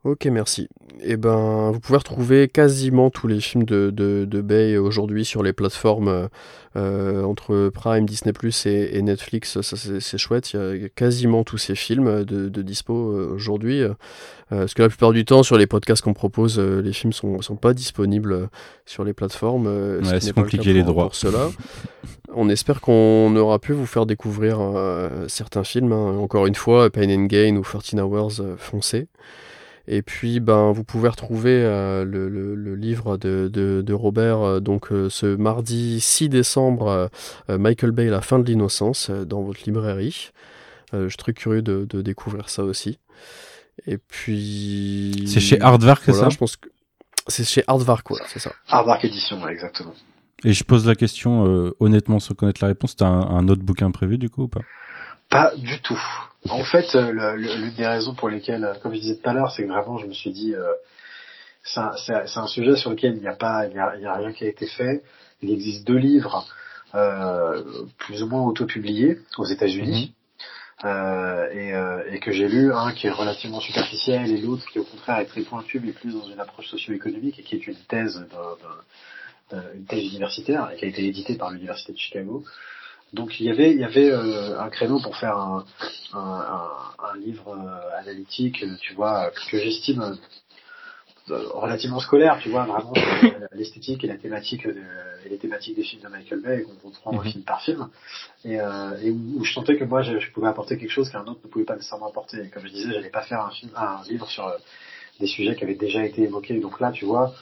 Ok, 0.04 0.26
merci. 0.26 0.68
Et 1.00 1.12
eh 1.12 1.16
ben, 1.16 1.70
vous 1.72 1.80
pouvez 1.80 1.98
retrouver 1.98 2.48
quasiment 2.48 3.10
tous 3.10 3.26
les 3.26 3.40
films 3.40 3.64
de, 3.64 3.90
de, 3.90 4.24
de 4.28 4.40
Bay 4.40 4.76
aujourd'hui 4.76 5.24
sur 5.24 5.42
les 5.42 5.52
plateformes 5.52 6.28
euh, 6.76 7.22
entre 7.24 7.68
Prime, 7.68 8.06
Disney 8.06 8.32
Plus 8.32 8.66
et, 8.66 8.96
et, 8.96 9.02
Netflix. 9.02 9.60
Ça, 9.60 9.76
c'est 9.76 10.18
chouette. 10.18 10.52
Il 10.52 10.82
y 10.82 10.84
a 10.84 10.88
quasiment 10.88 11.42
tous 11.42 11.58
ces 11.58 11.74
films 11.74 12.24
de, 12.24 12.48
de 12.48 12.62
dispo 12.62 12.94
euh, 12.94 13.32
aujourd'hui. 13.34 13.82
Euh, 13.82 13.94
parce 14.48 14.74
que 14.74 14.82
la 14.82 14.88
plupart 14.88 15.12
du 15.12 15.24
temps, 15.24 15.42
sur 15.42 15.58
les 15.58 15.66
podcasts 15.66 16.02
qu'on 16.02 16.14
propose, 16.14 16.58
euh, 16.58 16.80
les 16.80 16.92
films 16.92 17.12
sont, 17.12 17.42
sont 17.42 17.56
pas 17.56 17.74
disponibles 17.74 18.48
sur 18.86 19.02
les 19.02 19.12
plateformes. 19.12 19.66
Ouais, 19.66 20.20
c'est 20.20 20.32
compliqué 20.32 20.72
les 20.72 20.84
droits. 20.84 21.04
Pour 21.04 21.16
cela. 21.16 21.48
On 22.34 22.48
espère 22.48 22.80
qu'on 22.80 23.34
aura 23.36 23.58
pu 23.58 23.72
vous 23.72 23.86
faire 23.86 24.06
découvrir 24.06 24.60
certains 25.26 25.64
films. 25.64 25.92
Hein. 25.92 26.18
Encore 26.18 26.46
une 26.46 26.54
fois, 26.54 26.88
Pain 26.90 27.10
and 27.10 27.24
Gain 27.24 27.56
ou 27.56 27.62
14 27.62 27.94
Hours, 28.00 28.56
foncez. 28.58 29.08
Et 29.90 30.02
puis, 30.02 30.38
ben, 30.38 30.70
vous 30.70 30.84
pouvez 30.84 31.08
retrouver 31.08 31.62
euh, 31.64 32.04
le, 32.04 32.28
le, 32.28 32.54
le, 32.54 32.74
livre 32.74 33.16
de, 33.16 33.48
de, 33.50 33.80
de 33.80 33.94
Robert, 33.94 34.42
euh, 34.42 34.60
donc 34.60 34.92
euh, 34.92 35.08
ce 35.08 35.34
mardi 35.34 35.98
6 35.98 36.28
décembre, 36.28 37.10
Michael 37.48 37.92
Bay, 37.92 38.10
La 38.10 38.20
fin 38.20 38.38
de 38.38 38.46
l'innocence, 38.46 39.08
dans 39.08 39.40
votre 39.40 39.60
librairie. 39.64 40.30
je 40.92 41.08
suis 41.08 41.16
très 41.16 41.32
curieux 41.32 41.62
de, 41.62 41.86
de, 41.88 42.02
découvrir 42.02 42.50
ça 42.50 42.64
aussi. 42.64 42.98
Et 43.86 43.96
puis. 43.96 45.24
C'est 45.26 45.40
chez 45.40 45.58
Hardvark, 45.58 46.02
c'est 46.04 46.12
ça? 46.12 46.28
Je 46.28 46.36
pense 46.36 46.56
que 46.56 46.68
c'est 47.26 47.44
chez 47.44 47.64
Hardvark, 47.66 48.10
ouais, 48.10 48.20
c'est 48.26 48.40
ça. 48.40 48.52
Hardvark 48.68 49.02
édition, 49.06 49.42
ouais, 49.42 49.52
exactement. 49.52 49.94
Et 50.44 50.52
je 50.52 50.64
pose 50.64 50.86
la 50.86 50.96
question 50.96 51.72
honnêtement 51.80 52.20
sans 52.20 52.34
connaître 52.34 52.62
la 52.62 52.68
réponse. 52.68 52.94
T'as 52.94 53.06
un, 53.06 53.22
un 53.22 53.48
autre 53.48 53.62
bouquin 53.62 53.90
prévu 53.90 54.18
du 54.18 54.28
coup 54.28 54.42
ou 54.42 54.48
pas? 54.48 54.60
Pas 55.30 55.54
du 55.56 55.80
tout. 55.82 56.00
En 56.48 56.64
fait, 56.64 56.94
euh, 56.94 57.36
l'une 57.36 57.74
des 57.74 57.86
raisons 57.86 58.14
pour 58.14 58.28
lesquelles, 58.30 58.64
euh, 58.64 58.74
comme 58.82 58.94
je 58.94 59.00
disais 59.00 59.16
tout 59.16 59.28
à 59.28 59.34
l'heure, 59.34 59.50
c'est 59.50 59.62
que 59.62 59.68
vraiment, 59.68 59.98
je 59.98 60.06
me 60.06 60.14
suis 60.14 60.30
dit, 60.30 60.54
euh, 60.54 60.72
c'est 61.64 61.80
un, 61.80 62.42
un, 62.42 62.46
sujet 62.46 62.76
sur 62.76 62.90
lequel 62.90 63.16
il 63.16 63.20
n'y 63.20 63.28
a 63.28 63.34
pas, 63.34 63.66
il 63.66 63.74
y 63.74 63.78
a, 63.78 63.94
il 63.96 64.02
y 64.02 64.06
a, 64.06 64.14
rien 64.14 64.32
qui 64.32 64.44
a 64.44 64.48
été 64.48 64.66
fait. 64.66 65.02
Il 65.42 65.50
existe 65.50 65.86
deux 65.86 65.96
livres 65.96 66.46
euh, 66.94 67.62
plus 67.98 68.22
ou 68.22 68.28
moins 68.28 68.42
auto-publiés 68.42 69.18
aux 69.36 69.44
États-Unis. 69.44 70.14
et, 70.84 71.72
et, 72.12 72.20
que 72.20 72.30
j'ai 72.32 72.48
lu, 72.48 72.72
un 72.72 72.92
qui 72.92 73.08
est 73.08 73.10
relativement 73.10 73.60
superficiel 73.60 74.30
et 74.30 74.40
l'autre 74.40 74.64
qui 74.70 74.78
au 74.78 74.84
contraire 74.84 75.18
est 75.18 75.26
très 75.26 75.42
pointu 75.42 75.80
mais 75.80 75.90
plus 75.90 76.12
dans 76.14 76.28
une 76.28 76.38
approche 76.38 76.68
socio-économique 76.68 77.36
et 77.40 77.42
qui 77.42 77.56
est 77.56 77.66
une 77.66 77.82
thèse 77.88 78.24
une 79.52 79.84
thèse 79.86 80.04
universitaire 80.04 80.70
et 80.70 80.76
qui 80.76 80.84
a 80.84 80.88
été 80.88 81.04
éditée 81.04 81.34
par 81.34 81.50
l'université 81.50 81.92
de 81.92 81.98
Chicago. 81.98 82.44
Donc 83.12 83.40
il 83.40 83.46
y 83.46 83.50
avait, 83.50 83.72
il 83.72 83.80
y 83.80 83.84
avait 83.84 84.10
euh, 84.10 84.60
un 84.60 84.68
créneau 84.68 85.00
pour 85.00 85.16
faire 85.16 85.36
un, 85.36 85.64
un, 86.12 86.18
un, 86.18 87.10
un 87.10 87.16
livre 87.18 87.56
euh, 87.56 87.98
analytique, 87.98 88.64
tu 88.80 88.94
vois, 88.94 89.30
que 89.50 89.58
j'estime 89.58 90.16
euh, 91.30 91.48
relativement 91.54 92.00
scolaire, 92.00 92.38
tu 92.42 92.50
vois, 92.50 92.64
vraiment 92.64 92.92
l'esthétique 93.52 94.04
et 94.04 94.06
la 94.06 94.16
thématique 94.16 94.66
de, 94.66 94.82
et 95.24 95.28
les 95.30 95.38
thématiques 95.38 95.76
des 95.76 95.84
films 95.84 96.02
de 96.02 96.08
Michael 96.08 96.40
Bay 96.40 96.62
qu'on 96.62 96.90
comprend 96.90 97.12
mm 97.12 97.22
film 97.24 97.44
par 97.44 97.62
film, 97.62 97.88
et, 98.44 98.54
et 98.54 99.10
où, 99.10 99.44
je 99.44 99.52
sentais 99.52 99.76
que 99.76 99.84
moi 99.84 100.02
je, 100.02 100.18
je, 100.18 100.30
pouvais 100.32 100.48
apporter 100.48 100.78
quelque 100.78 100.90
chose 100.90 101.10
qu'un 101.10 101.26
autre 101.26 101.40
ne 101.44 101.48
pouvait 101.48 101.64
pas 101.64 101.76
nécessairement 101.76 102.08
apporter. 102.08 102.38
Et 102.44 102.48
comme 102.48 102.66
je 102.66 102.72
disais, 102.72 102.92
j'allais 102.92 103.10
pas 103.10 103.22
faire 103.22 103.40
un 103.40 103.50
film, 103.50 103.70
un 103.76 104.02
livre 104.08 104.28
sur 104.30 104.50
des 105.20 105.26
sujets 105.26 105.54
qui 105.56 105.64
avaient 105.64 105.74
déjà 105.74 106.04
été 106.04 106.22
évoqués. 106.22 106.60
Donc 106.60 106.80
là, 106.80 106.92
tu 106.92 107.04
vois, 107.04 107.34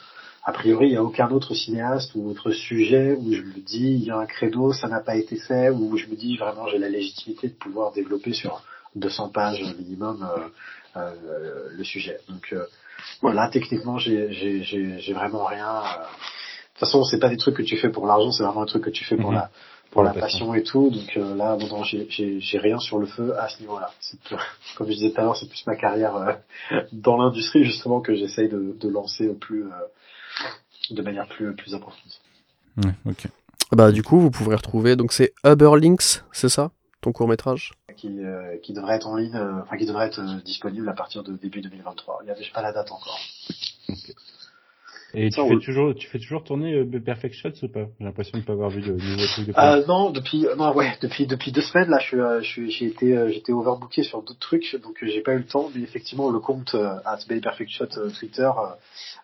a 0.47 0.53
priori, 0.53 0.87
il 0.87 0.91
n'y 0.91 0.97
a 0.97 1.03
aucun 1.03 1.29
autre 1.29 1.53
cinéaste 1.53 2.15
ou 2.15 2.29
autre 2.29 2.51
sujet 2.51 3.17
où 3.19 3.33
je 3.33 3.41
me 3.41 3.59
dis, 3.59 3.91
il 3.91 4.05
y 4.05 4.11
a 4.11 4.17
un 4.17 4.25
credo, 4.25 4.71
ça 4.71 4.87
n'a 4.87 5.01
pas 5.01 5.17
été 5.17 5.35
fait, 5.35 5.69
où 5.69 5.97
je 5.97 6.07
me 6.07 6.15
dis 6.15 6.37
vraiment 6.37 6.69
j'ai 6.69 6.77
la 6.77 6.87
légitimité 6.87 7.49
de 7.49 7.53
pouvoir 7.53 7.91
développer 7.91 8.31
sur 8.31 8.63
200 8.95 9.27
pages 9.27 9.61
minimum 9.77 10.25
euh, 10.95 10.99
euh, 11.01 11.67
le 11.75 11.83
sujet. 11.83 12.19
Donc 12.29 12.53
euh, 12.53 12.63
voilà, 13.21 13.49
techniquement, 13.49 13.97
j'ai 13.97 15.13
vraiment 15.13 15.43
rien. 15.43 15.81
De 15.81 16.79
toute 16.79 16.79
façon, 16.79 17.03
c'est 17.03 17.19
pas 17.19 17.27
des 17.27 17.35
trucs 17.35 17.57
que 17.57 17.63
tu 17.63 17.75
fais 17.75 17.89
pour 17.89 18.07
l'argent, 18.07 18.31
c'est 18.31 18.43
vraiment 18.43 18.61
un 18.61 18.67
truc 18.67 18.85
que 18.85 18.89
tu 18.89 19.03
fais 19.03 19.17
pour 19.17 19.31
mhm. 19.31 19.35
la 19.35 19.49
pour 19.91 20.03
la 20.03 20.13
passion 20.13 20.53
et 20.53 20.63
tout. 20.63 20.91
Donc 20.91 21.15
là, 21.15 21.57
bon, 21.57 21.83
j'ai 21.83 22.57
rien 22.57 22.79
sur 22.79 22.99
le 22.99 23.05
feu 23.05 23.37
à 23.37 23.49
ce 23.49 23.59
niveau-là. 23.59 23.91
Comme 24.77 24.87
je 24.87 24.93
disais 24.93 25.11
tout 25.11 25.19
à 25.19 25.23
l'heure, 25.23 25.35
c'est 25.35 25.49
plus 25.49 25.67
ma 25.67 25.75
carrière 25.75 26.37
dans 26.93 27.17
l'industrie 27.17 27.65
justement 27.65 27.99
que 27.99 28.15
j'essaye 28.15 28.47
de, 28.47 28.77
de, 28.79 28.89
lancer 28.89 29.27
au 29.27 29.33
plus 29.33 29.65
de 30.91 31.01
manière 31.01 31.27
plus, 31.27 31.55
plus 31.55 31.73
approfondie. 31.75 32.19
Ouais, 32.83 32.93
ok. 33.05 33.27
Bah, 33.71 33.91
du 33.91 34.03
coup, 34.03 34.19
vous 34.19 34.31
pourrez 34.31 34.55
retrouver, 34.55 34.95
donc 34.95 35.11
c'est 35.11 35.33
Uberlinks, 35.43 36.23
c'est 36.31 36.49
ça 36.49 36.71
ton 37.01 37.11
court 37.11 37.27
métrage 37.27 37.73
qui, 37.95 38.23
euh, 38.23 38.57
qui 38.59 38.73
devrait 38.73 38.95
être 38.95 39.07
en 39.07 39.17
ligne, 39.17 39.35
euh, 39.35 39.61
enfin 39.61 39.77
qui 39.77 39.85
devrait 39.85 40.07
être 40.07 40.19
euh, 40.19 40.39
disponible 40.45 40.87
à 40.87 40.93
partir 40.93 41.23
de 41.23 41.35
début 41.35 41.61
2023. 41.61 42.19
Il 42.21 42.25
n'y 42.25 42.31
avait 42.31 42.45
pas 42.53 42.61
la 42.61 42.71
date 42.71 42.91
encore. 42.91 43.19
Et 45.19 45.29
tu, 45.29 45.41
fais 45.41 45.59
toujours, 45.59 45.95
tu 45.95 46.07
fais 46.07 46.19
toujours 46.19 46.43
tourner 46.43 46.75
euh, 46.75 46.99
Perfect 46.99 47.33
Shots 47.33 47.63
ou 47.63 47.67
pas 47.67 47.85
J'ai 47.99 48.05
l'impression 48.05 48.37
de 48.37 48.43
ne 48.43 48.45
pas 48.45 48.53
avoir 48.53 48.69
vu 48.69 48.81
de 48.81 48.91
nouveau 48.91 49.25
truc 49.25 49.47
de 49.47 49.53
euh, 49.57 49.85
Non, 49.87 50.11
depuis, 50.11 50.45
non, 50.57 50.73
ouais, 50.75 50.95
depuis, 51.01 51.25
depuis 51.25 51.51
deux 51.51 51.61
semaines, 51.61 51.89
là, 51.89 51.97
je 51.99 52.41
suis, 52.43 52.71
j'ai 52.71 52.85
été, 52.85 53.31
j'étais 53.33 53.51
overbooké 53.51 54.03
sur 54.03 54.21
d'autres 54.21 54.39
trucs, 54.39 54.79
donc 54.83 54.97
j'ai 55.01 55.21
pas 55.21 55.33
eu 55.33 55.39
le 55.39 55.45
temps. 55.45 55.69
Mais 55.75 55.81
effectivement, 55.81 56.29
le 56.29 56.39
compte 56.39 56.75
at 56.75 57.19
Perfect 57.41 57.71
Shot 57.71 58.09
Twitter, 58.19 58.49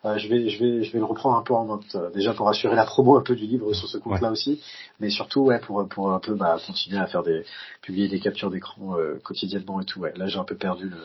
euh, 0.04 0.18
je 0.18 0.28
vais, 0.28 0.50
je 0.50 0.62
vais, 0.62 0.84
je 0.84 0.92
vais 0.92 0.98
le 0.98 1.04
reprendre 1.04 1.36
un 1.38 1.42
peu 1.42 1.54
en 1.54 1.64
note. 1.64 1.94
Euh, 1.94 2.10
déjà 2.10 2.34
pour 2.34 2.48
assurer 2.48 2.76
la 2.76 2.84
promo 2.84 3.16
un 3.16 3.22
peu 3.22 3.34
du 3.34 3.46
livre 3.46 3.72
sur 3.72 3.88
ce 3.88 3.96
compte-là 3.96 4.30
aussi, 4.30 4.60
mais 5.00 5.08
surtout 5.08 5.40
ouais 5.40 5.58
pour 5.60 5.88
pour 5.88 6.12
un 6.12 6.20
peu 6.20 6.34
bah, 6.34 6.58
continuer 6.66 6.98
à 6.98 7.06
faire 7.06 7.22
des 7.22 7.44
publier 7.80 8.08
des 8.08 8.20
captures 8.20 8.50
d'écran 8.50 8.98
euh, 8.98 9.18
quotidiennement 9.24 9.80
et 9.80 9.86
tout. 9.86 10.00
Ouais, 10.00 10.12
là 10.16 10.26
j'ai 10.26 10.38
un 10.38 10.44
peu 10.44 10.56
perdu 10.56 10.90
le 10.90 10.98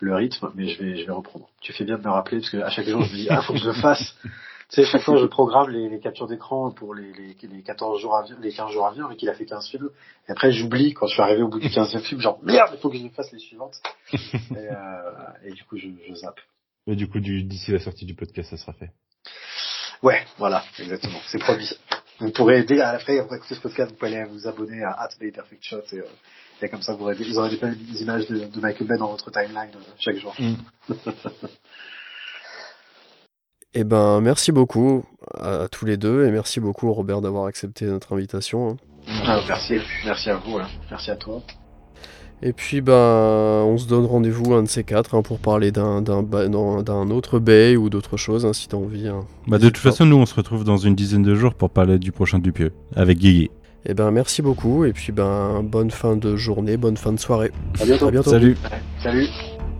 le 0.00 0.14
rythme, 0.14 0.50
mais 0.54 0.68
je 0.68 0.82
vais 0.82 0.96
je 0.96 1.06
vais 1.06 1.12
reprendre. 1.12 1.48
Tu 1.60 1.72
fais 1.72 1.84
bien 1.84 1.98
de 1.98 2.02
me 2.02 2.10
rappeler 2.10 2.38
parce 2.38 2.50
que 2.50 2.58
à 2.58 2.70
chaque 2.70 2.86
jour 2.86 3.02
je 3.02 3.12
me 3.12 3.16
dis 3.16 3.26
ah 3.30 3.42
faut 3.42 3.52
que 3.52 3.58
je 3.58 3.66
le 3.66 3.74
fasse. 3.74 4.16
tu 4.22 4.30
sais, 4.70 4.84
chaque 4.84 5.02
fois 5.02 5.16
je 5.16 5.26
programme 5.26 5.70
les, 5.70 5.88
les 5.88 6.00
captures 6.00 6.26
d'écran 6.26 6.70
pour 6.70 6.94
les, 6.94 7.12
les, 7.12 7.36
les 7.42 7.62
14 7.62 8.00
jours 8.00 8.16
à 8.16 8.22
venir, 8.22 8.38
les 8.40 8.52
15 8.52 8.70
jours 8.70 8.86
à 8.86 8.90
venir, 8.90 9.08
mais 9.08 9.16
qu'il 9.16 9.28
a 9.28 9.34
fait 9.34 9.46
15 9.46 9.68
films. 9.68 9.90
Et 10.28 10.32
après 10.32 10.52
j'oublie 10.52 10.94
quand 10.94 11.06
je 11.06 11.14
suis 11.14 11.22
arrivé 11.22 11.42
au 11.42 11.48
bout 11.48 11.60
du 11.60 11.68
15e 11.68 12.00
film, 12.08 12.20
genre 12.20 12.38
merde, 12.42 12.70
il 12.72 12.78
faut 12.78 12.90
que 12.90 12.98
je 12.98 13.08
fasse 13.08 13.32
les 13.32 13.38
suivantes. 13.38 13.80
et, 14.12 14.18
euh, 14.56 15.44
et 15.44 15.52
du 15.52 15.64
coup 15.64 15.76
je, 15.76 15.88
je 16.08 16.14
zappe. 16.14 16.40
Et 16.86 16.96
du 16.96 17.08
coup, 17.08 17.18
d'ici 17.18 17.70
la 17.70 17.78
sortie 17.78 18.04
du 18.04 18.14
podcast, 18.14 18.50
ça 18.50 18.56
sera 18.56 18.72
fait. 18.74 18.90
Ouais, 20.02 20.22
voilà, 20.36 20.62
exactement. 20.78 21.18
C'est 21.26 21.38
promis. 21.38 21.70
Vous 22.20 22.30
pourrez, 22.30 22.62
dès 22.64 22.76
fin, 22.76 22.88
après 22.94 23.16
écouter 23.16 23.54
ce 23.54 23.60
podcast, 23.60 23.90
vous 23.90 23.96
pouvez 23.96 24.16
aller 24.16 24.28
vous 24.28 24.46
abonner 24.46 24.82
à 24.82 24.90
At 24.92 25.08
Perfect 25.18 25.64
Shot 25.64 25.82
et, 25.92 26.00
euh, 26.00 26.04
et 26.62 26.68
comme 26.68 26.82
ça, 26.82 26.94
vous 26.94 27.04
aurez, 27.04 27.14
vous 27.14 27.38
aurez 27.38 27.50
des, 27.50 28.02
images 28.02 28.26
de, 28.28 28.46
de, 28.46 28.60
Michael 28.60 28.86
Bay 28.86 28.96
dans 28.96 29.10
votre 29.10 29.30
timeline 29.30 29.70
euh, 29.74 29.92
chaque 29.98 30.16
jour. 30.16 30.34
Mm. 30.38 30.54
Eh 33.76 33.82
ben, 33.82 34.20
merci 34.20 34.52
beaucoup 34.52 35.04
à, 35.36 35.66
tous 35.68 35.84
les 35.84 35.96
deux 35.96 36.24
et 36.24 36.30
merci 36.30 36.60
beaucoup 36.60 36.92
Robert 36.92 37.20
d'avoir 37.20 37.46
accepté 37.46 37.86
notre 37.86 38.12
invitation. 38.12 38.70
Hein. 38.70 38.76
Ah, 39.26 39.40
merci, 39.48 39.80
merci 40.04 40.30
à 40.30 40.36
vous, 40.36 40.58
hein. 40.58 40.68
merci 40.88 41.10
à 41.10 41.16
toi. 41.16 41.42
Et 42.40 42.52
puis 42.52 42.80
ben, 42.80 42.92
on 42.92 43.76
se 43.76 43.88
donne 43.88 44.04
rendez-vous 44.04 44.54
un 44.54 44.62
de 44.62 44.68
ces 44.68 44.84
quatre 44.84 45.16
hein, 45.16 45.22
pour 45.22 45.40
parler 45.40 45.72
d'un, 45.72 46.02
d'un, 46.02 47.10
autre 47.10 47.40
bay 47.40 47.74
ou 47.76 47.90
d'autre 47.90 48.16
chose, 48.16 48.46
hein, 48.46 48.52
si 48.52 48.68
t'as 48.68 48.76
envie. 48.76 49.08
Hein. 49.08 49.26
Bah 49.48 49.58
de 49.58 49.68
toute 49.68 49.78
façon, 49.78 50.06
nous 50.06 50.18
on 50.18 50.26
se 50.26 50.36
retrouve 50.36 50.62
dans 50.62 50.76
une 50.76 50.94
dizaine 50.94 51.24
de 51.24 51.34
jours 51.34 51.54
pour 51.54 51.70
parler 51.70 51.98
du 51.98 52.12
prochain 52.12 52.38
Dupieux, 52.38 52.72
avec 52.94 53.18
Guigui. 53.18 53.50
Et 53.86 53.92
ben 53.92 54.10
merci 54.10 54.40
beaucoup, 54.40 54.84
et 54.84 54.92
puis 54.92 55.12
ben 55.12 55.62
bonne 55.62 55.90
fin 55.90 56.16
de 56.16 56.36
journée, 56.36 56.76
bonne 56.78 56.96
fin 56.96 57.12
de 57.12 57.20
soirée. 57.20 57.52
À 57.80 57.84
bientôt. 57.84 58.10
Salut. 58.22 58.56
Salut. 59.02 59.26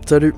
Salut. 0.05 0.33